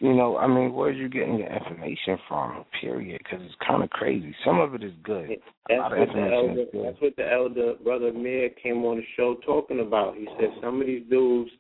you 0.03 0.15
know, 0.15 0.37
I 0.37 0.49
mean, 0.49 0.73
where 0.73 0.89
are 0.89 0.93
you 0.93 1.09
getting 1.09 1.39
your 1.39 1.49
information 1.49 2.19
from? 2.27 2.65
Period, 2.81 3.21
because 3.23 3.39
it's 3.45 3.55
kind 3.65 3.85
of 3.85 3.91
crazy. 3.91 4.35
Some 4.45 4.59
of 4.59 4.75
it 4.75 4.83
is 4.83 4.93
good. 5.05 5.31
A 5.31 5.37
That's 5.69 5.95
what 5.95 6.09
the 6.09 6.23
elder. 6.23 6.61
is 6.61 6.69
good. 6.73 6.85
That's 6.85 7.01
what 7.01 7.17
the 7.17 7.33
elder 7.33 7.75
brother 7.85 8.13
Mayor 8.13 8.49
came 8.61 8.85
on 8.85 8.97
the 8.97 9.05
show 9.17 9.37
talking 9.47 9.79
about. 9.79 10.17
He 10.17 10.27
said 10.41 10.49
some 10.61 10.81
of 10.81 10.89
these 10.89 11.05
dudes 11.09 11.53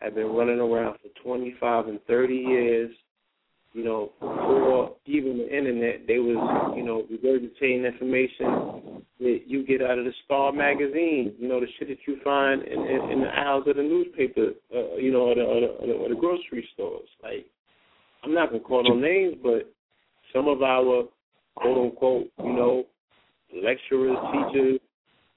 have 0.00 0.16
been 0.16 0.26
running 0.26 0.58
around 0.58 0.96
for 1.00 1.22
25 1.22 1.86
and 1.86 2.00
30 2.06 2.34
years. 2.34 2.90
You 3.76 3.84
know, 3.84 4.12
before 4.20 4.96
even 5.04 5.36
the 5.36 5.54
internet, 5.54 6.06
they 6.08 6.16
was 6.16 6.72
you 6.74 6.82
know 6.82 7.04
regurgitating 7.12 7.84
information 7.84 9.04
that 9.20 9.40
you 9.46 9.66
get 9.66 9.82
out 9.82 9.98
of 9.98 10.06
the 10.06 10.14
Star 10.24 10.50
magazine. 10.50 11.34
You 11.38 11.46
know, 11.46 11.60
the 11.60 11.66
shit 11.78 11.88
that 11.88 11.98
you 12.06 12.16
find 12.24 12.62
in, 12.62 12.80
in, 12.80 13.10
in 13.10 13.20
the 13.20 13.28
aisles 13.28 13.64
of 13.68 13.76
the 13.76 13.82
newspaper. 13.82 14.52
Uh, 14.74 14.96
you 14.96 15.12
know, 15.12 15.28
or 15.28 15.34
the, 15.34 15.42
or 15.42 15.60
the, 15.60 15.66
or 15.66 15.86
the, 15.88 15.92
or 15.92 16.08
the 16.08 16.14
grocery 16.14 16.66
stores. 16.72 17.06
Like, 17.22 17.44
I'm 18.24 18.32
not 18.32 18.48
gonna 18.48 18.60
call 18.60 18.82
no 18.82 18.98
names, 18.98 19.36
but 19.42 19.70
some 20.34 20.48
of 20.48 20.62
our 20.62 21.04
quote 21.56 21.76
unquote, 21.76 22.28
you 22.38 22.52
know, 22.54 22.84
lecturers, 23.62 24.16
teachers, 24.32 24.80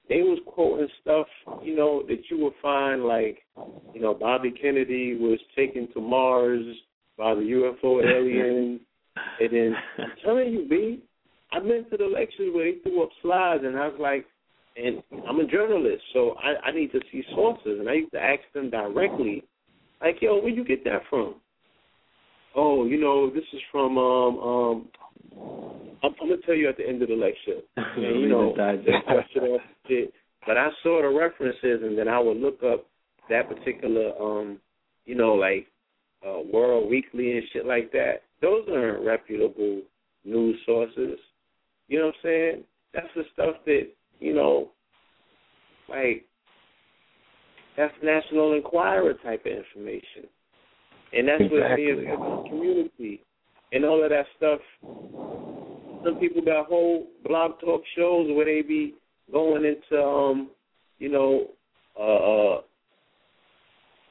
they 0.08 0.22
was 0.22 0.38
quoting 0.46 0.88
stuff, 1.02 1.26
you 1.62 1.76
know, 1.76 2.04
that 2.08 2.22
you 2.30 2.42
would 2.42 2.54
find 2.62 3.04
like, 3.04 3.40
you 3.92 4.00
know, 4.00 4.14
Bobby 4.14 4.50
Kennedy 4.50 5.18
was 5.20 5.38
taken 5.54 5.92
to 5.92 6.00
Mars 6.00 6.64
by 7.20 7.34
the 7.34 7.42
UFO 7.42 8.02
alien. 8.02 8.80
and 9.40 9.52
then 9.52 9.74
I'm 9.98 10.10
telling 10.24 10.52
you, 10.52 10.66
B, 10.68 11.02
I've 11.52 11.64
been 11.64 11.84
to 11.90 11.96
the 11.98 12.06
lectures 12.06 12.50
where 12.54 12.64
they 12.64 12.78
threw 12.78 13.02
up 13.02 13.10
slides 13.20 13.62
and 13.64 13.78
I 13.78 13.88
was 13.88 13.98
like 14.00 14.26
and 14.76 15.02
I'm 15.28 15.40
a 15.40 15.46
journalist, 15.46 16.02
so 16.14 16.36
I, 16.42 16.68
I 16.68 16.72
need 16.72 16.92
to 16.92 17.00
see 17.12 17.22
sources 17.34 17.78
and 17.80 17.88
I 17.88 17.94
used 17.94 18.12
to 18.12 18.20
ask 18.20 18.40
them 18.54 18.70
directly, 18.70 19.42
like, 20.00 20.16
yo, 20.22 20.40
where 20.40 20.48
you 20.48 20.64
get 20.64 20.84
that 20.84 21.02
from? 21.10 21.34
Oh, 22.56 22.86
you 22.86 22.98
know, 22.98 23.28
this 23.28 23.44
is 23.52 23.60
from 23.70 23.98
um 23.98 24.38
um 24.38 24.88
I'm, 26.02 26.14
I'm 26.22 26.28
gonna 26.28 26.40
tell 26.46 26.54
you 26.54 26.68
at 26.68 26.78
the 26.78 26.88
end 26.88 27.02
of 27.02 27.08
the 27.08 27.14
lecture. 27.14 27.60
And, 27.96 28.20
you 28.20 28.28
know, 28.28 28.54
Digest. 28.56 29.06
brush 29.06 29.26
it 29.34 29.40
off 29.40 29.60
shit. 29.86 30.14
But 30.46 30.56
I 30.56 30.68
saw 30.82 31.02
the 31.02 31.08
references, 31.08 31.82
and 31.82 31.98
then 31.98 32.08
I 32.08 32.18
would 32.18 32.38
look 32.38 32.62
up 32.62 32.86
that 33.28 33.48
particular, 33.48 34.12
um, 34.18 34.58
you 35.04 35.14
know, 35.14 35.34
like 35.34 35.66
uh, 36.26 36.40
World 36.52 36.90
Weekly 36.90 37.32
and 37.32 37.42
shit 37.52 37.66
like 37.66 37.92
that. 37.92 38.22
Those 38.42 38.66
aren't 38.72 39.04
reputable 39.04 39.82
news 40.24 40.58
sources. 40.66 41.18
You 41.88 41.98
know 41.98 42.06
what 42.06 42.14
I'm 42.14 42.20
saying? 42.22 42.64
That's 42.94 43.08
the 43.14 43.22
stuff 43.32 43.56
that 43.66 43.88
you 44.18 44.34
know, 44.34 44.70
like 45.88 46.24
that's 47.76 47.94
National 48.02 48.54
Enquirer 48.54 49.14
type 49.14 49.46
of 49.46 49.52
information, 49.52 50.28
and 51.12 51.28
that's 51.28 51.42
Exactly. 51.42 52.06
what 52.06 52.44
the 52.44 52.48
community 52.48 53.22
and 53.72 53.84
all 53.84 54.02
of 54.02 54.10
that 54.10 54.26
stuff. 54.36 54.60
Some 56.04 56.16
people 56.18 56.42
got 56.42 56.66
whole 56.66 57.06
blog 57.24 57.60
talk 57.60 57.82
shows 57.96 58.28
where 58.34 58.46
they 58.46 58.62
be 58.62 58.94
going 59.32 59.64
into 59.64 60.02
um, 60.02 60.50
you 60.98 61.10
know, 61.10 61.46
uh, 61.98 62.56
uh 62.56 62.60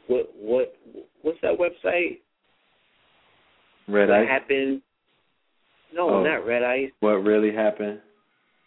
what 0.09 0.29
what 0.35 0.75
what's 1.21 1.39
that 1.41 1.57
website? 1.57 2.19
Red 3.87 4.09
what 4.09 4.19
Ice. 4.19 4.27
happened? 4.27 4.81
No, 5.93 6.09
Oh. 6.09 6.23
not 6.23 6.45
Red 6.45 6.63
Ice. 6.63 6.91
What 6.99 7.23
really 7.23 7.51
happened? 7.53 7.99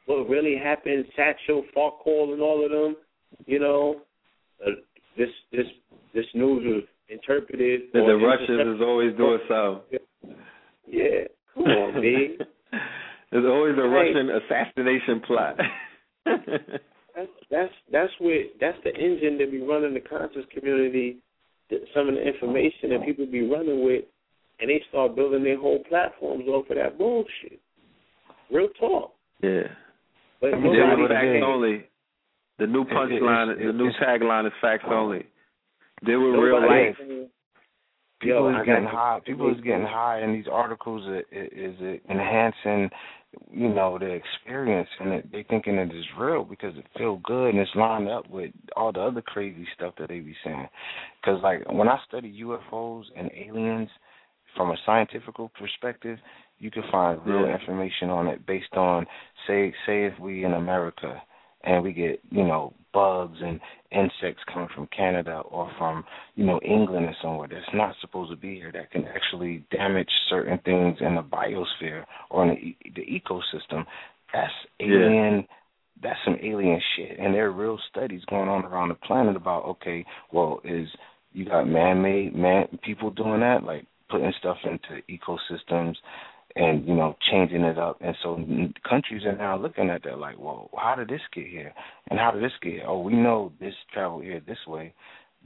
What 0.07 0.29
really 0.29 0.57
happened? 0.57 1.05
Satchel, 1.15 1.65
Farquhar, 1.75 2.33
and 2.33 2.41
all 2.43 2.65
of 2.65 2.71
them. 2.71 2.97
You 3.47 3.59
know, 3.61 4.01
uh, 4.67 4.71
this 5.17 5.29
this 5.53 5.67
this 6.15 6.27
news 6.35 6.63
was 6.65 6.83
interpreted. 7.09 7.83
That 7.93 8.05
the 8.07 8.17
Russians 8.17 8.77
is 8.77 8.81
always 8.83 9.17
doing 9.17 9.39
something. 9.49 9.99
Yeah, 10.89 11.25
come 11.55 11.65
on, 11.65 12.01
B. 12.03 12.37
There's 13.31 13.47
always 13.47 13.75
a 13.79 13.83
Hey. 13.83 13.89
Russian 13.89 14.31
assassination 14.31 15.21
plot. 15.27 15.57
That's 17.15 17.29
that's 17.51 17.73
that's 17.93 18.13
what 18.21 18.33
that's 18.59 18.79
the 18.85 18.95
engine 18.95 19.37
that 19.39 19.51
be 19.51 19.61
running 19.61 19.93
the 19.93 20.01
conscious 20.01 20.47
community. 20.51 21.19
That 21.73 21.81
some 21.97 22.09
of 22.09 22.15
the 22.15 22.21
information 22.21 22.91
that 22.93 23.01
people 23.05 23.25
be 23.27 23.49
running 23.49 23.83
with, 23.85 24.05
and 24.61 24.69
they 24.69 24.83
start 24.91 25.17
building 25.17 25.43
their 25.43 25.59
whole 25.59 25.83
platforms 25.89 26.45
off 26.47 26.69
of 26.69 26.77
that 26.77 26.99
bullshit. 26.99 27.59
Real 28.53 28.69
talk. 28.79 29.15
yeah. 29.43 29.73
But 30.41 30.51
Deal 30.51 30.61
nobody 30.75 31.03
with 31.03 31.11
facts 31.13 31.37
is. 31.39 31.43
only. 31.45 31.85
The 32.59 32.67
new 32.67 32.83
It- 32.83 32.89
it- 32.89 32.93
punchline, 32.93 33.59
the 33.59 33.73
new 33.73 33.91
tagline 33.93 34.47
is 34.47 34.53
facts 34.61 34.85
oh. 34.87 34.93
only. 34.93 35.25
They 36.05 36.17
were 36.17 36.33
nobody 36.33 36.43
real 36.43 36.61
life. 36.61 36.97
saying, 36.99 37.31
People 38.21 38.53
Yo, 38.53 38.61
is 38.61 38.67
getting 38.67 38.85
high. 38.85 39.21
People 39.25 39.51
is 39.55 39.61
getting 39.63 39.87
high, 39.87 40.19
and 40.21 40.35
these 40.35 40.47
articles 40.47 41.07
are, 41.09 41.21
is 41.33 41.75
it 41.81 42.03
enhancing, 42.09 42.91
you 43.51 43.69
know, 43.69 43.99
the 43.99 44.07
experience, 44.07 44.89
and 45.01 45.13
it, 45.13 45.33
they 45.33 45.45
thinking 45.49 45.77
it 45.77 45.95
is 45.95 46.05
real 46.19 46.45
because 46.45 46.77
it 46.77 46.85
feel 46.97 47.17
good 47.25 47.51
and 47.51 47.59
it's 47.59 47.71
lined 47.75 48.09
up 48.09 48.29
with 48.29 48.51
all 48.77 48.93
the 48.93 49.01
other 49.01 49.23
crazy 49.23 49.67
stuff 49.75 49.95
that 49.99 50.09
they 50.09 50.21
be 50.21 50.35
saying. 50.45 50.69
Because 51.21 51.43
like 51.43 51.71
when 51.71 51.89
I 51.89 51.99
study 52.07 52.43
UFOs 52.43 53.05
and 53.17 53.31
aliens 53.35 53.89
from 54.57 54.71
a 54.71 54.77
scientific 54.85 55.35
perspective, 55.59 56.19
you 56.59 56.71
can 56.71 56.83
find 56.91 57.25
real 57.25 57.47
Yeah. 57.47 57.59
information 57.59 58.11
on 58.11 58.29
it 58.29 58.45
based 58.47 58.75
on 58.75 59.07
say 59.47 59.75
say 59.87 60.05
if 60.05 60.19
we 60.19 60.45
in 60.45 60.55
America 60.55 61.23
and 61.65 61.83
we 61.83 61.93
get 61.93 62.21
you 62.31 62.45
know 62.45 62.73
bugs 62.93 63.39
and 63.41 63.59
insects 63.91 64.43
coming 64.53 64.69
from 64.75 64.87
Canada 64.95 65.43
or 65.51 65.71
from 65.79 66.05
you 66.35 66.45
know 66.45 66.61
England 66.65 67.07
or 67.07 67.17
somewhere 67.23 67.49
that's 67.49 67.75
not 67.75 67.95
supposed 68.01 68.31
to 68.31 68.37
be 68.37 68.55
here 68.55 68.73
that 68.73 68.91
can 68.91 69.05
actually 69.07 69.65
damage 69.71 70.11
certain 70.29 70.59
things 70.65 70.99
in 71.01 71.15
the 71.15 71.23
biosphere 71.23 72.05
or 72.31 72.45
in 72.47 72.75
the, 72.85 72.91
the 72.95 73.03
ecosystem. 73.03 73.85
That's 74.33 74.53
Yeah. 74.81 74.97
alien. 74.97 75.47
That's 76.03 76.19
some 76.25 76.37
alien 76.43 76.81
shit, 76.97 77.17
and 77.21 77.33
there 77.33 77.47
are 77.47 77.53
real 77.53 77.79
studies 77.89 78.25
going 78.25 78.49
on 78.49 78.65
around 78.65 78.89
the 78.89 78.97
planet 78.97 79.37
about 79.37 79.65
okay, 79.65 80.05
well, 80.33 80.61
is 80.65 80.89
you 81.33 81.45
got 81.45 81.69
man-made 81.69 82.35
man 82.35 82.67
people 82.83 83.11
doing 83.11 83.41
that, 83.41 83.63
like 83.63 83.87
putting 84.11 84.33
stuff 84.39 84.57
into 84.65 85.01
ecosystems 85.09 85.95
and 86.57 86.87
you 86.87 86.95
know 86.95 87.17
changing 87.31 87.63
it 87.63 87.79
up. 87.79 87.99
And 88.01 88.17
so 88.23 88.37
countries 88.89 89.25
are 89.25 89.37
now 89.37 89.57
looking 89.59 89.91
at 89.91 90.03
that 90.05 90.19
like 90.19 90.39
well 90.39 90.71
how 90.77 90.95
did 90.95 91.09
this 91.09 91.21
get 91.35 91.47
here? 91.47 91.73
And 92.09 92.19
how 92.19 92.31
did 92.31 92.43
this 92.43 92.53
get 92.63 92.73
here? 92.73 92.85
Oh 92.87 93.01
we 93.01 93.15
know 93.15 93.53
this 93.61 93.75
traveled 93.93 94.25
here 94.25 94.41
this 94.47 94.67
way 94.67 94.95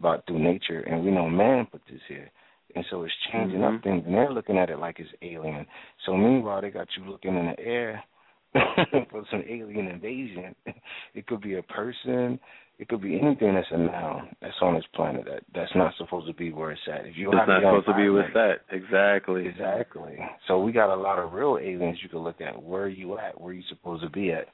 but 0.00 0.26
through 0.26 0.40
nature 0.40 0.80
and 0.80 1.04
we 1.04 1.10
know 1.10 1.28
man 1.28 1.66
put 1.66 1.82
this 1.90 2.00
here. 2.08 2.30
And 2.74 2.84
so 2.90 3.04
it's 3.04 3.14
changing 3.32 3.60
Mhm. 3.60 3.76
up 3.76 3.82
things 3.82 4.04
and 4.04 4.14
they're 4.14 4.30
looking 4.32 4.58
at 4.58 4.70
it 4.70 4.78
like 4.78 4.98
it's 4.98 5.10
alien. 5.22 5.66
So 6.04 6.16
meanwhile 6.16 6.60
they 6.60 6.70
got 6.70 6.88
you 6.96 7.04
looking 7.10 7.36
in 7.36 7.46
the 7.46 7.60
air 7.60 8.02
for 9.10 9.24
some 9.30 9.44
alien 9.48 9.88
invasion. 9.88 10.54
It 11.14 11.26
could 11.26 11.40
be 11.40 11.54
a 11.54 11.62
person 11.62 12.38
it 12.78 12.88
could 12.88 13.00
be 13.00 13.18
anything 13.18 13.54
that's 13.54 13.66
a 13.70 13.78
noun 13.78 14.28
that's 14.42 14.54
on 14.60 14.74
this 14.74 14.84
planet 14.94 15.24
that 15.24 15.42
that's 15.54 15.74
not 15.74 15.94
supposed 15.96 16.26
to 16.26 16.34
be 16.34 16.52
where 16.52 16.72
it's 16.72 16.80
at 16.92 17.06
if 17.06 17.16
you 17.16 17.28
It's 17.28 17.48
not 17.48 17.62
supposed 17.62 17.86
to 17.86 17.94
be 17.94 18.10
with 18.10 18.26
that. 18.34 18.56
Exactly. 18.70 19.46
Exactly. 19.46 20.18
So 20.46 20.60
we 20.60 20.72
got 20.72 20.94
a 20.94 21.00
lot 21.00 21.18
of 21.18 21.32
real 21.32 21.58
aliens 21.60 21.98
you 22.02 22.08
can 22.08 22.18
look 22.18 22.40
at. 22.40 22.62
Where 22.62 22.82
are 22.82 22.88
you 22.88 23.18
at? 23.18 23.40
Where 23.40 23.50
are 23.50 23.54
you 23.54 23.62
supposed 23.68 24.02
to 24.02 24.10
be 24.10 24.30
at? 24.30 24.46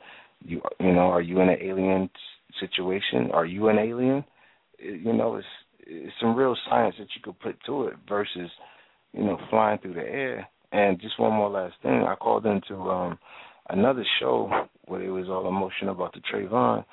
You 0.44 0.60
you 0.78 0.92
know, 0.92 1.08
are 1.08 1.20
you 1.20 1.40
in 1.40 1.48
an 1.48 1.58
alien 1.60 2.08
situation? 2.60 3.30
Are 3.32 3.46
you 3.46 3.68
an 3.68 3.78
alien? 3.78 4.24
You 4.78 5.12
know, 5.12 5.36
it's 5.36 5.46
it's 5.80 6.14
some 6.20 6.36
real 6.36 6.56
science 6.68 6.94
that 6.98 7.08
you 7.16 7.22
could 7.22 7.40
put 7.40 7.56
to 7.66 7.88
it 7.88 7.94
versus 8.08 8.50
you 9.12 9.24
know 9.24 9.38
flying 9.50 9.78
through 9.78 9.94
the 9.94 10.00
air. 10.00 10.46
And 10.70 11.00
just 11.00 11.18
one 11.18 11.32
more 11.32 11.50
last 11.50 11.74
thing, 11.82 12.04
I 12.06 12.14
called 12.14 12.46
into 12.46 12.76
um 12.76 13.18
another 13.68 14.04
show 14.20 14.50
where 14.86 15.02
it 15.02 15.10
was 15.10 15.28
all 15.28 15.48
emotion 15.48 15.88
about 15.88 16.14
the 16.14 16.20
Trayvon, 16.20 16.84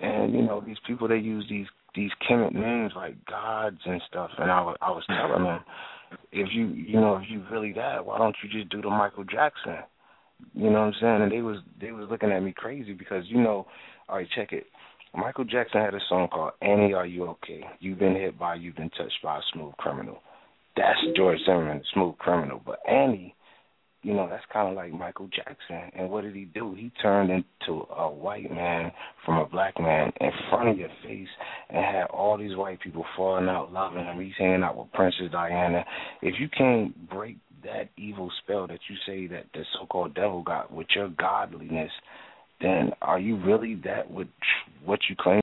and 0.00 0.32
you 0.32 0.42
know 0.42 0.62
these 0.64 0.78
people 0.86 1.08
they 1.08 1.16
use 1.16 1.44
these 1.48 1.66
these 1.94 2.10
Kemet 2.28 2.52
names 2.52 2.92
like 2.94 3.24
gods 3.26 3.78
and 3.84 4.00
stuff, 4.08 4.30
and 4.38 4.50
I 4.50 4.60
was 4.62 4.76
I 4.80 4.90
was 4.90 5.04
telling 5.08 5.44
them 5.44 5.60
if 6.32 6.48
you 6.52 6.68
you 6.68 7.00
know 7.00 7.16
if 7.16 7.24
you 7.28 7.44
really 7.50 7.72
that, 7.74 8.04
why 8.04 8.18
don't 8.18 8.36
you 8.42 8.48
just 8.50 8.70
do 8.70 8.82
the 8.82 8.90
Michael 8.90 9.24
Jackson? 9.24 9.78
You 10.54 10.70
know 10.70 10.80
what 10.80 10.86
I'm 10.86 10.94
saying? 11.00 11.22
And 11.22 11.32
they 11.32 11.42
was 11.42 11.58
they 11.80 11.92
was 11.92 12.08
looking 12.10 12.32
at 12.32 12.42
me 12.42 12.52
crazy 12.56 12.92
because 12.92 13.24
you 13.28 13.40
know, 13.40 13.66
all 14.08 14.16
right, 14.16 14.28
check 14.34 14.52
it. 14.52 14.66
Michael 15.14 15.44
Jackson 15.44 15.80
had 15.80 15.94
a 15.94 16.00
song 16.08 16.28
called 16.28 16.52
Annie, 16.62 16.94
Are 16.94 17.06
You 17.06 17.26
Okay? 17.26 17.64
You've 17.80 17.98
been 17.98 18.14
hit 18.14 18.38
by, 18.38 18.54
you've 18.54 18.76
been 18.76 18.90
touched 18.90 19.18
by 19.24 19.38
a 19.38 19.42
smooth 19.52 19.74
criminal. 19.76 20.18
That's 20.76 20.98
George 21.16 21.38
Zimmerman, 21.44 21.82
smooth 21.92 22.16
criminal. 22.18 22.62
But 22.64 22.78
Annie, 22.88 23.34
you 24.02 24.14
know, 24.14 24.28
that's 24.28 24.44
kind 24.52 24.68
of 24.68 24.74
like 24.74 24.92
Michael 24.92 25.28
Jackson. 25.28 25.90
And 25.94 26.10
what 26.10 26.24
did 26.24 26.34
he 26.34 26.46
do? 26.46 26.74
He 26.74 26.90
turned 27.02 27.30
into 27.30 27.86
a 27.94 28.10
white 28.10 28.50
man 28.50 28.92
from 29.24 29.38
a 29.38 29.46
black 29.46 29.78
man 29.78 30.10
in 30.20 30.30
front 30.48 30.70
of 30.70 30.78
your 30.78 30.88
face 31.04 31.28
and 31.68 31.84
had 31.84 32.04
all 32.06 32.38
these 32.38 32.56
white 32.56 32.80
people 32.80 33.04
falling 33.16 33.48
out 33.48 33.72
loving 33.72 34.04
him. 34.04 34.20
He's 34.20 34.32
hanging 34.38 34.62
out 34.62 34.76
with 34.76 34.92
Princess 34.92 35.30
Diana. 35.30 35.84
If 36.22 36.40
you 36.40 36.48
can't 36.48 37.10
break 37.10 37.36
that 37.62 37.90
evil 37.98 38.30
spell 38.42 38.66
that 38.68 38.80
you 38.88 38.96
say 39.06 39.26
that 39.34 39.44
the 39.52 39.64
so-called 39.78 40.14
devil 40.14 40.42
got 40.42 40.72
with 40.72 40.86
your 40.94 41.10
godliness, 41.10 41.92
then 42.60 42.92
are 43.02 43.18
you 43.18 43.36
really 43.44 43.74
that 43.84 44.10
what 44.10 44.28
what 44.84 45.00
you 45.08 45.16
claim 45.18 45.39